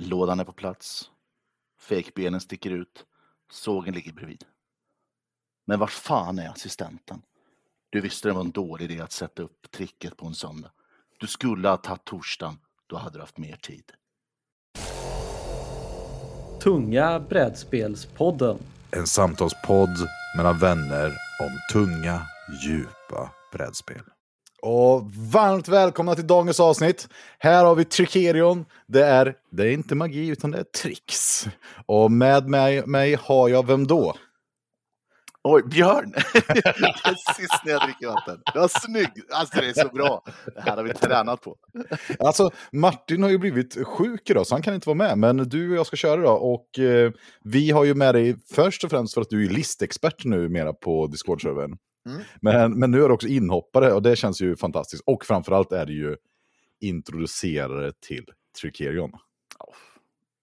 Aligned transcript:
Lådan 0.00 0.40
är 0.40 0.44
på 0.44 0.52
plats. 0.52 1.10
Fejkbenen 1.80 2.40
sticker 2.40 2.70
ut. 2.70 3.04
Sågen 3.50 3.94
ligger 3.94 4.12
bredvid. 4.12 4.44
Men 5.66 5.78
var 5.78 5.86
fan 5.86 6.38
är 6.38 6.48
assistenten? 6.48 7.22
Du 7.90 8.00
visste 8.00 8.28
det 8.28 8.34
var 8.34 8.40
en 8.40 8.50
dålig 8.50 8.90
idé 8.90 9.00
att 9.02 9.12
sätta 9.12 9.42
upp 9.42 9.70
tricket 9.70 10.16
på 10.16 10.26
en 10.26 10.34
söndag. 10.34 10.70
Du 11.20 11.26
skulle 11.26 11.68
ha 11.68 11.76
tagit 11.76 12.04
torsdagen, 12.04 12.58
då 12.86 12.96
hade 12.96 13.18
du 13.18 13.20
haft 13.20 13.38
mer 13.38 13.56
tid. 13.56 13.92
Tunga 16.62 17.20
brädspelspodden. 17.20 18.58
En 18.90 19.06
samtalspodd 19.06 20.08
mellan 20.36 20.58
vänner 20.58 21.06
om 21.40 21.58
tunga, 21.72 22.22
djupa 22.64 23.30
brädspel. 23.52 24.02
Och 24.62 25.10
varmt 25.32 25.68
välkomna 25.68 26.14
till 26.14 26.26
dagens 26.26 26.60
avsnitt. 26.60 27.08
Här 27.38 27.64
har 27.64 27.74
vi 27.74 27.84
Tricerion. 27.84 28.64
Det 28.86 29.04
är, 29.04 29.34
det 29.50 29.62
är 29.62 29.70
inte 29.70 29.94
magi 29.94 30.28
utan 30.28 30.50
det 30.50 30.58
är 30.58 30.64
tricks. 30.64 31.46
Och 31.86 32.12
med 32.12 32.48
mig, 32.48 32.86
mig 32.86 33.14
har 33.20 33.48
jag 33.48 33.66
vem 33.66 33.86
då? 33.86 34.14
Oj, 35.42 35.62
Björn! 35.62 36.14
Sist 37.36 37.64
när 37.64 37.72
jag 37.72 37.82
dricker 37.82 38.06
vatten. 38.06 38.40
Det 38.52 38.58
var 38.58 38.80
snygg! 38.80 39.10
Alltså 39.30 39.60
det 39.60 39.66
är 39.66 39.72
så 39.72 39.88
bra. 39.88 40.22
Det 40.54 40.60
här 40.60 40.76
har 40.76 40.84
vi 40.84 40.94
tränat 40.94 41.42
på. 41.42 41.56
Alltså, 42.18 42.50
Martin 42.72 43.22
har 43.22 43.30
ju 43.30 43.38
blivit 43.38 43.86
sjuk 43.86 44.30
idag 44.30 44.46
så 44.46 44.54
han 44.54 44.62
kan 44.62 44.74
inte 44.74 44.88
vara 44.88 44.96
med. 44.96 45.18
Men 45.18 45.48
du 45.48 45.70
och 45.70 45.76
jag 45.76 45.86
ska 45.86 45.96
köra 45.96 46.20
idag. 46.20 46.42
Och 46.42 46.78
eh, 46.78 47.12
vi 47.44 47.70
har 47.70 47.84
ju 47.84 47.94
med 47.94 48.14
dig 48.14 48.36
först 48.54 48.84
och 48.84 48.90
främst 48.90 49.14
för 49.14 49.20
att 49.20 49.30
du 49.30 49.44
är 49.44 49.50
listexpert 49.50 50.24
nu 50.24 50.48
mera 50.48 50.72
på 50.72 51.06
Discord-servern. 51.06 51.76
Mm. 52.06 52.22
Men, 52.40 52.78
men 52.78 52.90
nu 52.90 53.02
är 53.02 53.08
du 53.08 53.14
också 53.14 53.28
inhoppare 53.28 53.92
och 53.92 54.02
det 54.02 54.16
känns 54.16 54.40
ju 54.40 54.56
fantastiskt. 54.56 55.02
Och 55.06 55.24
framförallt 55.24 55.72
är 55.72 55.86
det 55.86 55.92
ju 55.92 56.16
introducerare 56.80 57.92
till 57.92 58.24
Tricerion. 58.60 59.10
Oh, 59.58 59.74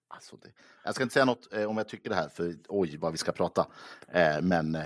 alltså 0.08 0.36
det, 0.36 0.48
jag 0.84 0.94
ska 0.94 1.02
inte 1.02 1.12
säga 1.12 1.24
något 1.24 1.52
eh, 1.52 1.64
om 1.64 1.76
jag 1.76 1.88
tycker 1.88 2.10
det 2.10 2.16
här, 2.16 2.28
för 2.28 2.54
oj 2.68 2.96
vad 2.96 3.12
vi 3.12 3.18
ska 3.18 3.32
prata. 3.32 3.66
Eh, 4.08 4.42
men 4.42 4.74
eh, 4.74 4.82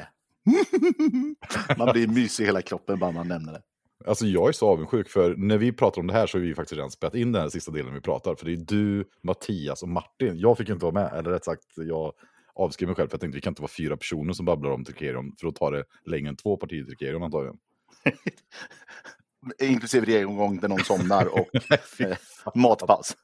man 1.79 1.93
blir 1.93 2.09
mysig 2.09 2.45
i 2.45 2.47
hela 2.47 2.63
kroppen 2.63 2.99
bara 2.99 3.11
man 3.11 3.29
nämner 3.29 3.53
det. 3.53 3.63
Alltså 4.07 4.27
jag 4.27 4.49
är 4.49 4.53
så 4.53 4.69
avundsjuk 4.69 5.09
för 5.09 5.37
när 5.37 5.59
vi 5.59 5.73
pratar 5.73 6.01
om 6.01 6.07
det 6.07 6.13
här 6.13 6.27
så 6.27 6.39
har 6.39 6.43
vi 6.43 6.55
faktiskt 6.55 6.77
redan 6.77 6.91
spelat 6.91 7.15
in 7.15 7.33
den 7.33 7.43
här 7.43 7.49
sista 7.49 7.73
delen 7.73 7.95
vi 7.95 8.01
pratar. 8.01 8.35
För 8.35 8.47
det 8.47 8.53
är 8.53 8.57
du, 8.57 9.09
Mattias 9.23 9.83
och 9.83 9.89
Martin. 9.89 10.39
Jag 10.39 10.59
fick 10.59 10.69
inte 10.69 10.85
vara 10.85 10.95
med, 10.95 11.13
eller 11.13 11.31
rätt 11.31 11.45
sagt 11.45 11.65
jag 11.77 12.13
avskrev 12.55 12.89
mig 12.89 12.97
själv 12.97 13.09
för 13.09 13.15
jag 13.15 13.21
tänkte 13.21 13.37
vi 13.37 13.41
kan 13.41 13.51
inte 13.51 13.63
vara 13.63 13.73
fyra 13.79 13.97
personer 13.97 14.33
som 14.33 14.47
babblar 14.47 14.71
om 14.71 14.85
Trikerion. 14.85 15.37
För 15.39 15.47
då 15.47 15.53
tar 15.53 15.73
det 15.73 15.85
längre 16.05 16.29
än 16.29 16.37
två 16.37 16.57
partier 16.57 16.85
Trikerion 16.85 17.23
antagligen. 17.23 17.59
Inklusive 19.59 20.07
regelgång 20.07 20.61
där 20.61 20.69
någon 20.69 20.85
somnar 20.85 21.27
och 21.27 21.49
eh, 22.01 22.17
matpaus. 22.55 23.17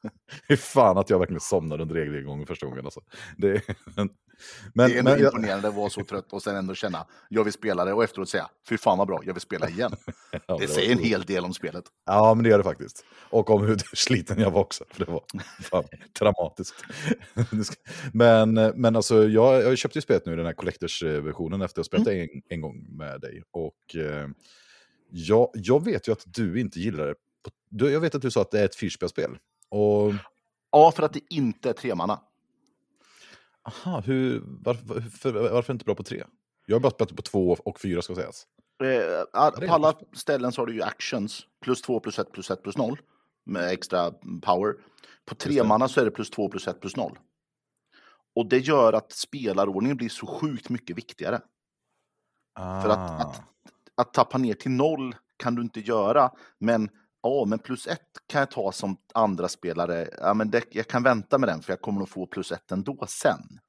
Fy 0.47 0.57
fan 0.57 0.97
att 0.97 1.09
jag 1.09 1.19
verkligen 1.19 1.39
somnade 1.39 1.81
under 1.81 1.95
regelgången 1.95 2.47
första 2.47 2.65
gången. 2.65 2.85
Alltså. 2.85 3.01
Det, 3.37 3.61
men, 3.95 4.09
det 4.73 4.97
är 4.97 5.03
men, 5.03 5.19
imponerande 5.19 5.67
att 5.67 5.75
vara 5.75 5.89
så 5.89 6.03
trött 6.03 6.33
och 6.33 6.43
sen 6.43 6.55
ändå 6.55 6.75
känna 6.75 7.05
jag 7.29 7.43
vill 7.43 7.53
spela 7.53 7.85
det 7.85 7.93
och 7.93 8.03
efteråt 8.03 8.29
säga 8.29 8.49
fy 8.69 8.77
fan 8.77 8.97
vad 8.97 9.07
bra, 9.07 9.21
jag 9.25 9.33
vill 9.33 9.41
spela 9.41 9.69
igen. 9.69 9.91
Ja, 10.47 10.57
det, 10.57 10.67
säger 10.67 10.91
en 10.91 11.03
hel 11.03 11.21
del 11.21 11.45
om 11.45 11.53
spelet. 11.53 11.83
Ja, 12.05 12.33
men 12.33 12.43
det 12.43 12.49
gör 12.49 12.57
det 12.57 12.63
faktiskt. 12.63 13.05
Och 13.29 13.49
om 13.49 13.65
hur 13.65 13.77
sliten 13.95 14.39
jag 14.39 14.51
var 14.51 14.61
också. 14.61 14.83
För 14.89 15.05
det 15.05 15.11
var 15.11 15.23
fan, 15.61 15.83
traumatiskt. 16.19 16.85
men, 18.13 18.53
men 18.53 18.95
alltså, 18.95 19.27
jag, 19.27 19.63
jag 19.63 19.77
köpte 19.77 19.97
ju 19.97 20.01
spelet 20.01 20.25
nu, 20.25 20.35
den 20.35 20.45
här 20.45 20.53
Collectors-versionen, 20.53 21.61
efter 21.61 21.81
att 21.81 21.93
ha 21.93 22.01
spelat 22.01 22.07
en, 22.07 22.41
en 22.49 22.61
gång 22.61 22.97
med 22.97 23.21
dig. 23.21 23.43
Och 23.51 23.95
eh, 23.95 24.27
jag, 25.09 25.49
jag 25.53 25.83
vet 25.85 26.07
ju 26.07 26.11
att 26.11 26.23
du 26.25 26.59
inte 26.59 26.79
gillar 26.79 27.05
det. 27.07 27.15
Du, 27.69 27.89
jag 27.91 27.99
vet 27.99 28.15
att 28.15 28.21
du 28.21 28.31
sa 28.31 28.41
att 28.41 28.51
det 28.51 28.59
är 28.59 28.65
ett 28.65 28.75
fyrspelspel. 28.75 29.37
Och 29.69 30.13
Ja, 30.71 30.91
för 30.91 31.03
att 31.03 31.13
det 31.13 31.21
inte 31.29 31.69
är 31.69 31.73
tremanna. 31.73 32.19
aha, 33.63 33.99
hur, 34.01 34.41
varför, 34.45 35.01
för, 35.01 35.31
varför 35.33 35.57
är 35.57 35.61
det 35.67 35.71
inte 35.73 35.85
bra 35.85 35.95
på 35.95 36.03
tre? 36.03 36.23
Jag 36.65 36.75
har 36.75 36.79
bara 36.79 36.91
spelat 36.91 37.15
på 37.15 37.21
två 37.21 37.57
och 37.65 37.79
fyra 37.79 38.01
ska 38.01 38.15
sägas. 38.15 38.47
Eh, 38.83 39.67
på 39.67 39.73
alla 39.73 39.93
ställen 40.13 40.51
så 40.51 40.61
har 40.61 40.65
du 40.65 40.73
ju 40.73 40.81
actions. 40.81 41.47
Plus 41.61 41.81
två, 41.81 41.99
plus 41.99 42.19
ett, 42.19 42.31
plus 42.31 42.51
ett, 42.51 42.63
plus 42.63 42.77
noll. 42.77 42.99
Med 43.43 43.69
extra 43.71 44.11
power. 44.41 44.73
På 45.25 45.35
tre 45.35 45.63
manna 45.63 45.87
så 45.87 46.01
är 46.01 46.05
det 46.05 46.11
plus 46.11 46.29
två, 46.29 46.49
plus 46.49 46.67
ett, 46.67 46.81
plus 46.81 46.95
noll. 46.95 47.19
Och 48.35 48.45
det 48.49 48.57
gör 48.59 48.93
att 48.93 49.11
spelarordningen 49.11 49.97
blir 49.97 50.09
så 50.09 50.27
sjukt 50.27 50.69
mycket 50.69 50.97
viktigare. 50.97 51.41
För 52.57 52.89
att, 52.89 52.97
Ah. 52.97 53.17
att, 53.21 53.41
att 53.97 54.13
tappa 54.13 54.37
ner 54.37 54.53
till 54.53 54.71
noll 54.71 55.15
kan 55.37 55.55
du 55.55 55.61
inte 55.61 55.79
göra. 55.79 56.31
Men, 56.59 56.89
ja, 57.23 57.45
men 57.47 57.59
plus 57.59 57.87
ett 57.87 58.07
kan 58.27 58.39
jag 58.39 58.51
ta 58.51 58.71
som 58.71 58.97
andra 59.13 59.47
spelare. 59.47 60.09
Ja, 60.17 60.33
men 60.33 60.51
det, 60.51 60.63
jag 60.71 60.87
kan 60.87 61.03
vänta 61.03 61.37
med 61.37 61.49
den 61.49 61.61
för 61.61 61.73
jag 61.73 61.81
kommer 61.81 61.99
nog 61.99 62.09
få 62.09 62.27
plus 62.27 62.51
ett 62.51 62.71
ändå 62.71 63.05
sen. 63.07 63.59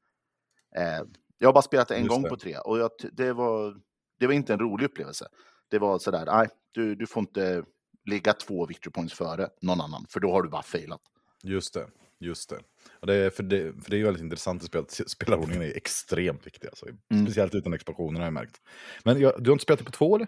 Eh, 0.76 1.02
jag 1.38 1.48
har 1.48 1.52
bara 1.52 1.62
spelat 1.62 1.90
en 1.90 1.98
Just 1.98 2.10
gång 2.10 2.22
det. 2.22 2.28
på 2.28 2.36
tre 2.36 2.58
och 2.58 2.78
jag, 2.78 2.90
det, 3.12 3.32
var, 3.32 3.80
det 4.18 4.26
var 4.26 4.34
inte 4.34 4.52
en 4.52 4.58
rolig 4.58 4.86
upplevelse. 4.86 5.26
Det 5.68 5.78
var 5.78 5.98
sådär, 5.98 6.26
nej, 6.26 6.48
du, 6.72 6.94
du 6.94 7.06
får 7.06 7.20
inte 7.20 7.64
ligga 8.04 8.32
två 8.32 8.66
victory 8.66 8.92
points 8.92 9.14
före 9.14 9.48
någon 9.62 9.80
annan, 9.80 10.06
för 10.08 10.20
då 10.20 10.32
har 10.32 10.42
du 10.42 10.48
bara 10.48 10.62
failat. 10.62 11.00
Just 11.42 11.74
det, 11.74 11.86
just 12.20 12.50
det. 12.50 12.58
Och 13.00 13.06
det, 13.06 13.14
är, 13.14 13.30
för, 13.30 13.42
det 13.42 13.72
för 13.82 13.90
det 13.90 13.96
är 13.96 13.98
ju 13.98 14.04
väldigt 14.04 14.22
intressant 14.22 14.62
att 14.62 14.68
spela. 14.68 14.86
Spelarordningen 15.08 15.62
är 15.62 15.76
extremt 15.76 16.46
viktig. 16.46 16.68
Alltså. 16.68 16.86
Mm. 17.10 17.26
Speciellt 17.26 17.54
utan 17.54 17.72
expansionerna 17.72 18.18
har 18.18 18.24
jag 18.26 18.32
märkt. 18.32 18.60
Men 19.04 19.20
jag, 19.20 19.42
du 19.42 19.50
har 19.50 19.54
inte 19.54 19.62
spelat 19.62 19.78
det 19.78 19.84
på 19.84 19.90
två 19.90 20.16
eller? 20.16 20.26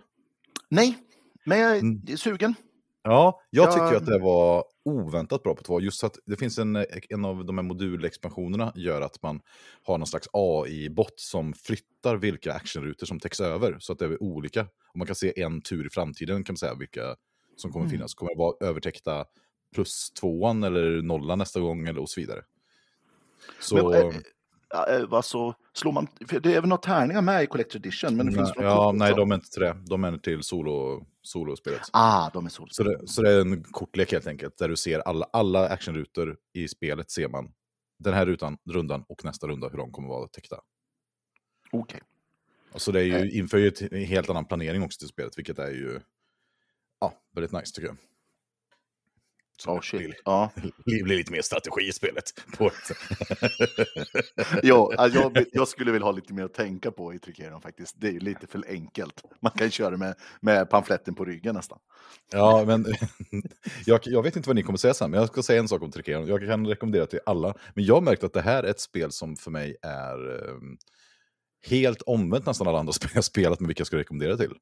Nej, 0.69 0.99
men 1.47 1.59
jag 1.59 1.77
är 1.77 1.81
Mm. 1.81 2.17
sugen. 2.17 2.55
Ja, 3.03 3.41
jag 3.51 3.69
Ja. 3.69 3.73
tycker 3.73 3.97
att 3.97 4.07
det 4.07 4.19
var 4.19 4.65
oväntat 4.85 5.43
bra 5.43 5.55
på 5.55 5.63
två. 5.63 5.81
Just 5.81 6.05
att 6.05 6.17
det 6.27 6.37
finns 6.37 6.59
en, 6.59 6.77
en 7.09 7.25
av 7.25 7.45
de 7.45 7.59
här 7.59 7.63
modulexpansionerna 7.63 8.73
gör 8.77 9.01
att 9.01 9.23
man 9.23 9.41
har 9.83 9.99
någon 9.99 10.07
slags 10.07 10.29
AI-bot 10.33 11.21
som 11.21 11.53
flyttar 11.53 12.17
vilka 12.17 12.53
actionrutor 12.53 13.07
som 13.07 13.21
täcks 13.21 13.41
över. 13.41 13.77
Så 13.79 13.93
att 13.93 13.99
det 13.99 14.05
är 14.05 14.23
olika. 14.23 14.61
Och 14.63 14.97
man 14.97 15.07
kan 15.07 15.17
se 15.17 15.43
en 15.43 15.63
tur 15.63 15.87
i 15.87 15.91
framtiden 15.91 16.45
kan 16.45 16.53
man 16.53 16.57
säga 16.57 16.75
vilka 16.75 17.17
som 17.57 17.73
kommer 17.73 17.85
Mm. 17.87 17.91
finnas. 17.97 18.15
Kommer 18.15 18.33
det 18.35 18.39
vara 18.39 18.55
övertäckta 18.69 19.25
plus 19.75 20.11
tvåan 20.11 20.63
eller 20.63 21.03
nollan 21.03 21.39
nästa 21.39 21.61
gång 21.61 21.89
eller 21.89 22.01
och 22.01 22.11
så 22.11 22.21
vidare. 22.21 22.43
Så... 23.61 23.91
Men, 23.91 24.13
eh, 24.15 25.13
alltså, 25.13 25.55
slår 25.73 25.93
man, 25.93 26.07
det 26.19 26.55
är 26.55 26.61
väl 26.61 26.69
några 26.69 26.83
tärningar 26.83 27.23
med 27.23 27.43
i 27.43 27.47
Collector 27.47 27.77
Edition, 27.77 28.17
men 28.17 28.27
det 28.27 28.33
finns 28.33 28.53
nej, 28.57 28.67
ja, 28.67 28.93
nej, 28.93 29.15
de 29.17 29.31
är 29.31 29.35
inte 29.35 29.51
till 29.51 29.63
det. 29.63 29.77
De 29.87 30.05
är 30.05 30.19
till 30.19 30.43
solo, 30.43 31.07
solospelet. 31.23 31.81
Ah, 31.93 32.31
de 32.31 32.47
är 32.47 32.51
så. 32.51 32.67
Så 32.71 32.83
det, 32.83 33.09
så 33.09 33.23
det 33.23 33.31
är 33.31 33.41
en 33.41 33.63
kortlek 33.63 34.13
helt 34.13 34.27
enkelt, 34.27 34.59
där 34.59 34.69
du 34.69 34.77
ser 34.77 34.99
alla, 34.99 35.27
alla 35.33 35.69
actionrutor 35.69 36.37
i 36.53 36.69
spelet 36.69 37.11
ser 37.11 37.29
man. 37.29 37.53
Den 37.99 38.15
här 38.15 38.27
rutan, 38.27 38.59
rundan 38.71 39.05
och 39.09 39.25
nästa 39.25 39.47
runda, 39.47 39.69
hur 39.69 39.79
de 39.79 39.93
kommer 39.93 40.09
vara 40.09 40.29
täckta. 40.29 40.61
Okej. 41.73 42.01
Och 42.73 42.83
Så 42.83 42.93
det 42.93 43.01
är 43.01 43.05
ju, 43.05 43.31
inför 43.31 43.59
ju 43.59 43.73
en 43.91 44.05
helt 44.05 44.31
annan 44.31 44.45
planering 44.45 44.83
också 44.83 44.99
till 44.99 45.09
spelet, 45.09 45.39
vilket 45.39 45.59
är 45.59 45.71
ju 45.71 46.01
ja, 47.01 47.15
väldigt 47.35 47.53
nice 47.53 47.75
tycker 47.75 47.89
jag. 47.89 47.97
Oh, 49.67 49.77
det 49.77 49.83
shit. 49.83 50.01
blir, 50.01 50.15
Ja. 50.25 50.51
blir, 50.85 51.05
blir 51.05 51.17
lite 51.17 51.33
mer 51.33 51.43
strategi 51.43 51.89
i 51.89 51.93
spelet. 51.93 52.25
Ja, 54.63 54.93
alltså, 54.97 55.19
jag, 55.21 55.45
jag 55.53 55.69
skulle 55.69 55.93
vilja 55.93 56.07
ha 56.07 56.13
lite 56.13 56.35
mer 56.35 56.45
att 56.45 56.55
tänka 56.55 56.91
på 56.91 57.15
i 57.15 57.19
Tricerion 57.19 57.61
faktiskt. 57.61 57.95
Det 58.01 58.09
är 58.09 58.13
ju 58.13 58.21
lite 58.21 58.47
för 58.47 58.65
enkelt. 58.69 59.23
Man 59.41 59.53
kan 59.53 59.71
köra 59.71 59.97
med, 59.97 60.15
med 60.41 60.71
pamfletten 60.71 61.15
på 61.15 61.25
ryggen 61.25 61.55
nästan. 61.55 61.79
Ja, 62.33 62.65
men 62.67 62.87
jag, 63.87 64.01
jag 64.05 64.23
vet 64.23 64.37
inte 64.37 64.49
vad 64.49 64.57
ni 64.57 64.63
kommer 64.63 64.79
säga 64.79 64.95
sen, 64.95 65.11
men 65.11 65.21
jag 65.21 65.29
ska 65.29 65.43
säga 65.43 65.61
en 65.61 65.69
sak 65.69 65.83
om 65.83 65.91
Tricerion. 65.91 66.27
Jag 66.27 66.41
kan 66.41 66.67
rekommendera 66.67 67.07
till 67.07 67.21
alla. 67.27 67.55
Men 67.75 67.85
jag 67.85 67.95
har 67.95 68.01
märkt 68.01 68.25
att 68.25 68.33
det 68.33 68.43
här 68.43 68.63
är 68.63 68.71
ett 68.71 68.81
spel 68.81 69.13
som 69.13 69.37
för 69.37 69.51
mig 69.51 69.77
är 69.83 70.35
eh, 70.35 70.55
helt 71.67 72.03
omvänt 72.03 72.47
nästan 72.47 72.69
alla 72.69 72.79
andra 72.79 72.93
spel 72.93 73.11
jag 73.15 73.25
spelat 73.25 73.61
med 73.61 73.67
vilka 73.69 73.81
jag 73.81 73.87
ska 73.87 73.97
rekommendera 73.97 74.37
till. 74.37 74.53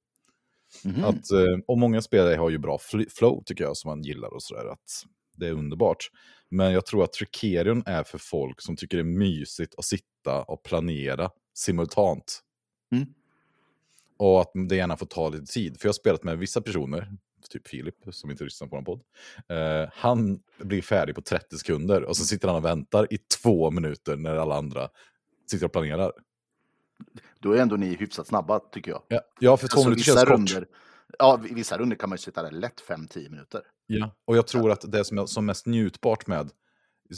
Mhm. 0.84 1.04
Att, 1.04 1.30
eh, 1.30 1.58
och 1.66 1.78
många 1.78 2.02
spelare 2.02 2.36
har 2.36 2.50
ju 2.50 2.58
bra 2.58 2.76
fl- 2.76 3.10
flow 3.10 3.42
tycker 3.46 3.64
jag, 3.64 3.76
som 3.76 3.88
man 3.88 4.02
gillar 4.02 4.34
och 4.34 4.42
sådär. 4.42 4.72
Att 4.72 5.04
det 5.36 5.46
är 5.46 5.52
underbart. 5.52 6.10
Men 6.50 6.72
jag 6.72 6.86
tror 6.86 7.04
att 7.04 7.12
Tricerion 7.12 7.82
är 7.86 8.02
för 8.02 8.18
folk 8.18 8.60
som 8.60 8.76
tycker 8.76 8.96
det 8.96 9.02
är 9.02 9.04
mysigt 9.04 9.74
att 9.78 9.84
sitta 9.84 10.42
och 10.42 10.62
planera 10.62 11.30
simultant. 11.54 12.40
Mm. 12.92 13.06
Och 14.16 14.40
att 14.40 14.50
det 14.68 14.76
gärna 14.76 14.96
får 14.96 15.06
ta 15.06 15.28
lite 15.28 15.52
tid. 15.52 15.80
För 15.80 15.86
jag 15.86 15.88
har 15.88 15.94
spelat 15.94 16.24
med 16.24 16.38
vissa 16.38 16.60
personer, 16.60 17.12
typ 17.50 17.68
Filip 17.68 17.94
som 18.10 18.30
inte 18.30 18.44
lyssnar 18.44 18.68
på 18.68 18.76
en 18.76 18.84
podd. 18.84 19.02
Eh, 19.48 19.90
han 19.92 20.40
blir 20.58 20.82
färdig 20.82 21.14
på 21.14 21.22
30 21.22 21.58
sekunder 21.58 22.02
och 22.02 22.16
så 22.16 22.24
sitter 22.24 22.48
han 22.48 22.56
och 22.56 22.64
väntar 22.64 23.12
i 23.12 23.18
två 23.42 23.70
minuter 23.70 24.16
när 24.16 24.36
alla 24.36 24.54
andra 24.54 24.88
sitter 25.50 25.66
och 25.66 25.72
planerar. 25.72 26.12
Då 27.40 27.52
är 27.52 27.62
ändå 27.62 27.76
ni 27.76 27.94
hyfsat 27.94 28.26
snabba 28.26 28.58
tycker 28.60 28.90
jag. 28.90 29.02
Ja, 29.08 29.20
ja 29.40 29.56
för 29.56 29.68
två 29.68 29.74
Alltså, 29.76 29.88
minuter 29.90 30.36
känns 30.36 30.52
kort. 30.52 30.68
ja, 31.18 31.40
i 31.50 31.54
vissa 31.54 31.78
runder 31.78 31.96
kan 31.96 32.08
man 32.08 32.16
ju 32.16 32.20
sitta 32.22 32.42
där 32.42 32.50
lätt 32.50 32.82
5-10 32.88 33.30
minuter. 33.30 33.60
Ja, 33.86 34.10
och 34.24 34.36
jag 34.36 34.46
tror 34.46 34.70
att 34.70 34.92
det 34.92 35.04
som 35.04 35.18
är 35.18 35.26
som 35.26 35.46
mest 35.46 35.66
njutbart 35.66 36.26
med, 36.26 36.50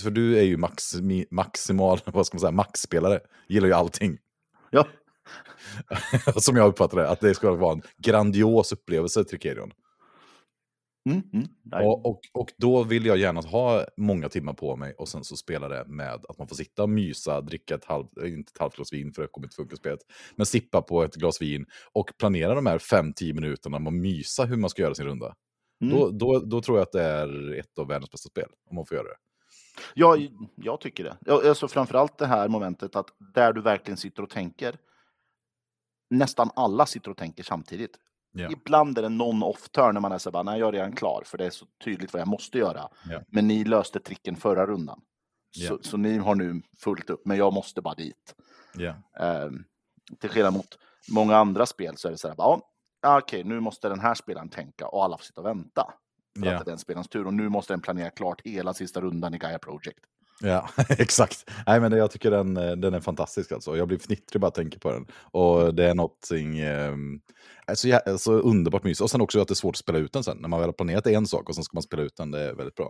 för 0.02 0.10
du 0.10 0.38
är 0.38 0.42
ju 0.42 0.56
maximi, 0.56 1.26
maximal, 1.30 2.00
vad 2.06 2.26
ska 2.26 2.34
man 2.36 2.40
säga, 2.40 2.50
maxspelare, 2.52 3.20
gillar 3.48 3.68
ju 3.68 3.74
allting. 3.74 4.18
Ja, 4.70 4.86
som 6.36 6.56
jag 6.56 6.68
uppfattar 6.68 6.98
det, 6.98 7.08
att 7.08 7.20
det 7.20 7.34
ska 7.34 7.54
vara 7.54 7.72
en 7.72 7.82
grandios 7.98 8.72
upplevelse, 8.72 9.24
Tricerion. 9.24 9.72
Mm, 11.06 11.22
mm. 11.32 11.86
Och, 11.86 12.06
och, 12.06 12.20
och 12.32 12.52
då 12.56 12.82
vill 12.82 13.06
jag 13.06 13.18
gärna 13.18 13.40
ha 13.40 13.84
många 13.96 14.28
timmar 14.28 14.52
på 14.52 14.76
mig 14.76 14.94
och 14.98 15.08
sen 15.08 15.24
så 15.24 15.36
spela 15.36 15.68
det 15.68 15.84
med 15.86 16.24
att 16.28 16.38
man 16.38 16.48
får 16.48 16.56
sitta 16.56 16.82
och 16.82 16.90
mysa, 16.90 17.40
dricka 17.40 17.74
ett 17.74 17.84
halvt, 17.84 18.18
äh, 18.18 18.32
inte 18.32 18.50
ett 18.54 18.60
halvt 18.60 18.76
glas 18.76 18.92
vin 18.92 19.12
för 19.12 19.22
det 19.22 19.28
kommer 19.28 19.46
inte 19.46 19.56
funka 19.56 19.76
spelet, 19.76 20.00
men 20.36 20.46
sippa 20.46 20.82
på 20.82 21.02
ett 21.02 21.14
glas 21.14 21.42
vin 21.42 21.66
och 21.92 22.10
planera 22.18 22.54
de 22.54 22.66
här 22.66 22.78
5-10 22.78 23.34
minuterna 23.34 23.78
med 23.78 23.90
att 23.90 23.94
mysa 23.94 24.44
hur 24.44 24.56
man 24.56 24.70
ska 24.70 24.82
göra 24.82 24.94
sin 24.94 25.06
runda. 25.06 25.34
Mm. 25.82 25.94
Då, 25.94 26.10
då, 26.10 26.38
då 26.38 26.62
tror 26.62 26.78
jag 26.78 26.82
att 26.82 26.92
det 26.92 27.02
är 27.02 27.54
ett 27.58 27.78
av 27.78 27.88
världens 27.88 28.10
bästa 28.10 28.28
spel, 28.28 28.48
om 28.70 28.76
man 28.76 28.86
får 28.86 28.96
göra 28.96 29.08
det. 29.08 29.16
Ja, 29.94 30.16
jag 30.56 30.80
tycker 30.80 31.04
det. 31.04 31.32
Alltså 31.48 31.68
framförallt 31.68 32.18
det 32.18 32.26
här 32.26 32.48
momentet 32.48 32.96
att 32.96 33.08
där 33.34 33.52
du 33.52 33.62
verkligen 33.62 33.96
sitter 33.96 34.22
och 34.22 34.30
tänker. 34.30 34.78
Nästan 36.10 36.50
alla 36.56 36.86
sitter 36.86 37.10
och 37.10 37.16
tänker 37.16 37.42
samtidigt. 37.42 37.98
Ja. 38.32 38.50
Ibland 38.50 38.98
är 38.98 39.02
det 39.02 39.08
någon 39.08 39.42
off-turn 39.42 39.94
när 39.94 40.00
man 40.00 40.12
är 40.12 40.18
så 40.18 40.30
bara, 40.30 40.42
nej 40.42 40.60
jag 40.60 40.68
är 40.68 40.72
redan 40.72 40.92
klar, 40.92 41.22
för 41.26 41.38
det 41.38 41.46
är 41.46 41.50
så 41.50 41.66
tydligt 41.84 42.12
vad 42.12 42.20
jag 42.20 42.28
måste 42.28 42.58
göra. 42.58 42.88
Ja. 43.10 43.20
Men 43.28 43.48
ni 43.48 43.64
löste 43.64 44.00
tricken 44.00 44.36
förra 44.36 44.66
rundan. 44.66 45.00
Så, 45.56 45.74
Ja. 45.74 45.78
så 45.82 45.96
ni 45.96 46.18
har 46.18 46.34
nu 46.34 46.62
fullt 46.78 47.10
upp, 47.10 47.22
men 47.24 47.36
jag 47.36 47.52
måste 47.52 47.82
bara 47.82 47.94
dit. 47.94 48.34
Ja. 48.74 48.94
Ehm, 49.24 49.64
till 50.20 50.30
skillnad 50.30 50.52
mot 50.52 50.78
många 51.12 51.36
andra 51.36 51.66
spel 51.66 51.96
så 51.96 52.08
är 52.08 52.12
det 52.12 52.18
så 52.18 52.28
här, 52.28 52.34
bara, 52.34 52.60
ja, 53.02 53.18
okej, 53.18 53.44
nu 53.44 53.60
måste 53.60 53.88
den 53.88 54.00
här 54.00 54.14
spelaren 54.14 54.48
tänka 54.48 54.86
och 54.88 55.04
alla 55.04 55.16
får 55.18 55.24
sitta 55.24 55.40
och 55.40 55.46
vänta. 55.46 55.94
För 56.40 56.46
att 56.46 56.64
det 56.64 56.70
är 56.70 56.72
den 56.72 56.78
spelarens 56.78 57.08
tur 57.08 57.26
och 57.26 57.34
nu 57.34 57.48
måste 57.48 57.72
den 57.72 57.80
planera 57.80 58.10
klart 58.10 58.40
hela 58.44 58.74
sista 58.74 59.00
rundan 59.00 59.34
i 59.34 59.38
Gaia 59.38 59.58
Project. 59.58 59.98
Ja, 60.42 60.68
exakt. 60.88 61.50
Nej, 61.66 61.80
men 61.80 61.92
jag 61.92 62.10
tycker 62.10 62.30
den, 62.30 62.56
eh, 62.56 62.72
den 62.72 62.94
är 62.94 63.00
fantastisk 63.00 63.52
alltså. 63.52 63.76
Jag 63.76 63.88
blir 63.88 63.98
fnittrig 63.98 64.40
bara 64.40 64.46
jag 64.46 64.54
tänker 64.54 64.78
på 64.78 64.92
den. 64.92 65.06
Och 65.12 65.74
det 65.74 65.84
är 65.84 65.94
någonting 65.94 66.58
eh, 66.58 66.94
alltså, 67.66 67.88
ja, 67.88 67.98
alltså, 68.06 68.32
underbart 68.32 68.84
mysigt. 68.84 69.00
Och 69.00 69.10
sen 69.10 69.20
också 69.20 69.40
att 69.40 69.48
det 69.48 69.52
är 69.52 69.54
svårt 69.54 69.74
att 69.74 69.78
spela 69.78 69.98
ut 69.98 70.12
den 70.12 70.24
sen. 70.24 70.36
När 70.40 70.48
man 70.48 70.60
väl 70.60 70.68
har 70.68 70.72
planerat 70.72 71.06
en 71.06 71.26
sak 71.26 71.48
och 71.48 71.54
sen 71.54 71.64
ska 71.64 71.74
man 71.76 71.82
spela 71.82 72.02
ut 72.02 72.16
den, 72.16 72.30
det 72.30 72.40
är 72.40 72.54
väldigt 72.54 72.74
bra. 72.74 72.86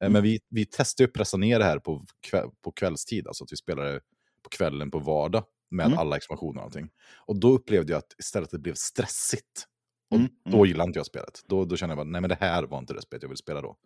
Eh, 0.00 0.06
Mm. 0.06 0.12
Men 0.12 0.22
vi, 0.22 0.40
vi 0.50 0.66
testar 0.66 1.04
ju 1.04 1.06
att 1.08 1.12
pressa 1.14 1.36
ner 1.36 1.58
det 1.58 1.64
här 1.64 1.78
på, 1.78 2.04
kväll, 2.30 2.48
på 2.64 2.72
kvällstid, 2.72 3.26
alltså 3.26 3.44
att 3.44 3.52
vi 3.52 3.56
spelar 3.56 3.84
det 3.84 4.00
på 4.42 4.48
kvällen 4.50 4.90
på 4.90 4.98
vardag 4.98 5.44
med 5.70 5.86
Mm. 5.86 5.98
alla 5.98 6.16
expansioner 6.16 6.58
och 6.60 6.64
allting. 6.64 6.88
Och 7.26 7.40
då 7.40 7.52
upplevde 7.52 7.92
jag 7.92 7.98
att 7.98 8.14
istället 8.18 8.50
det 8.50 8.58
blev 8.58 8.74
stressigt. 8.74 9.66
Och 10.10 10.16
Mm, 10.16 10.30
då 10.50 10.66
gillar 10.66 10.84
inte 10.84 10.98
jag 10.98 11.06
spelet. 11.06 11.40
Då, 11.48 11.64
då 11.64 11.76
känner 11.76 11.92
jag 11.92 11.98
bara, 11.98 12.10
nej 12.10 12.20
men 12.20 12.30
det 12.30 12.36
här 12.40 12.62
var 12.62 12.78
inte 12.78 12.94
det 12.94 13.02
spelet 13.02 13.22
jag 13.22 13.28
vill 13.28 13.36
spela 13.38 13.60
då. 13.60 13.76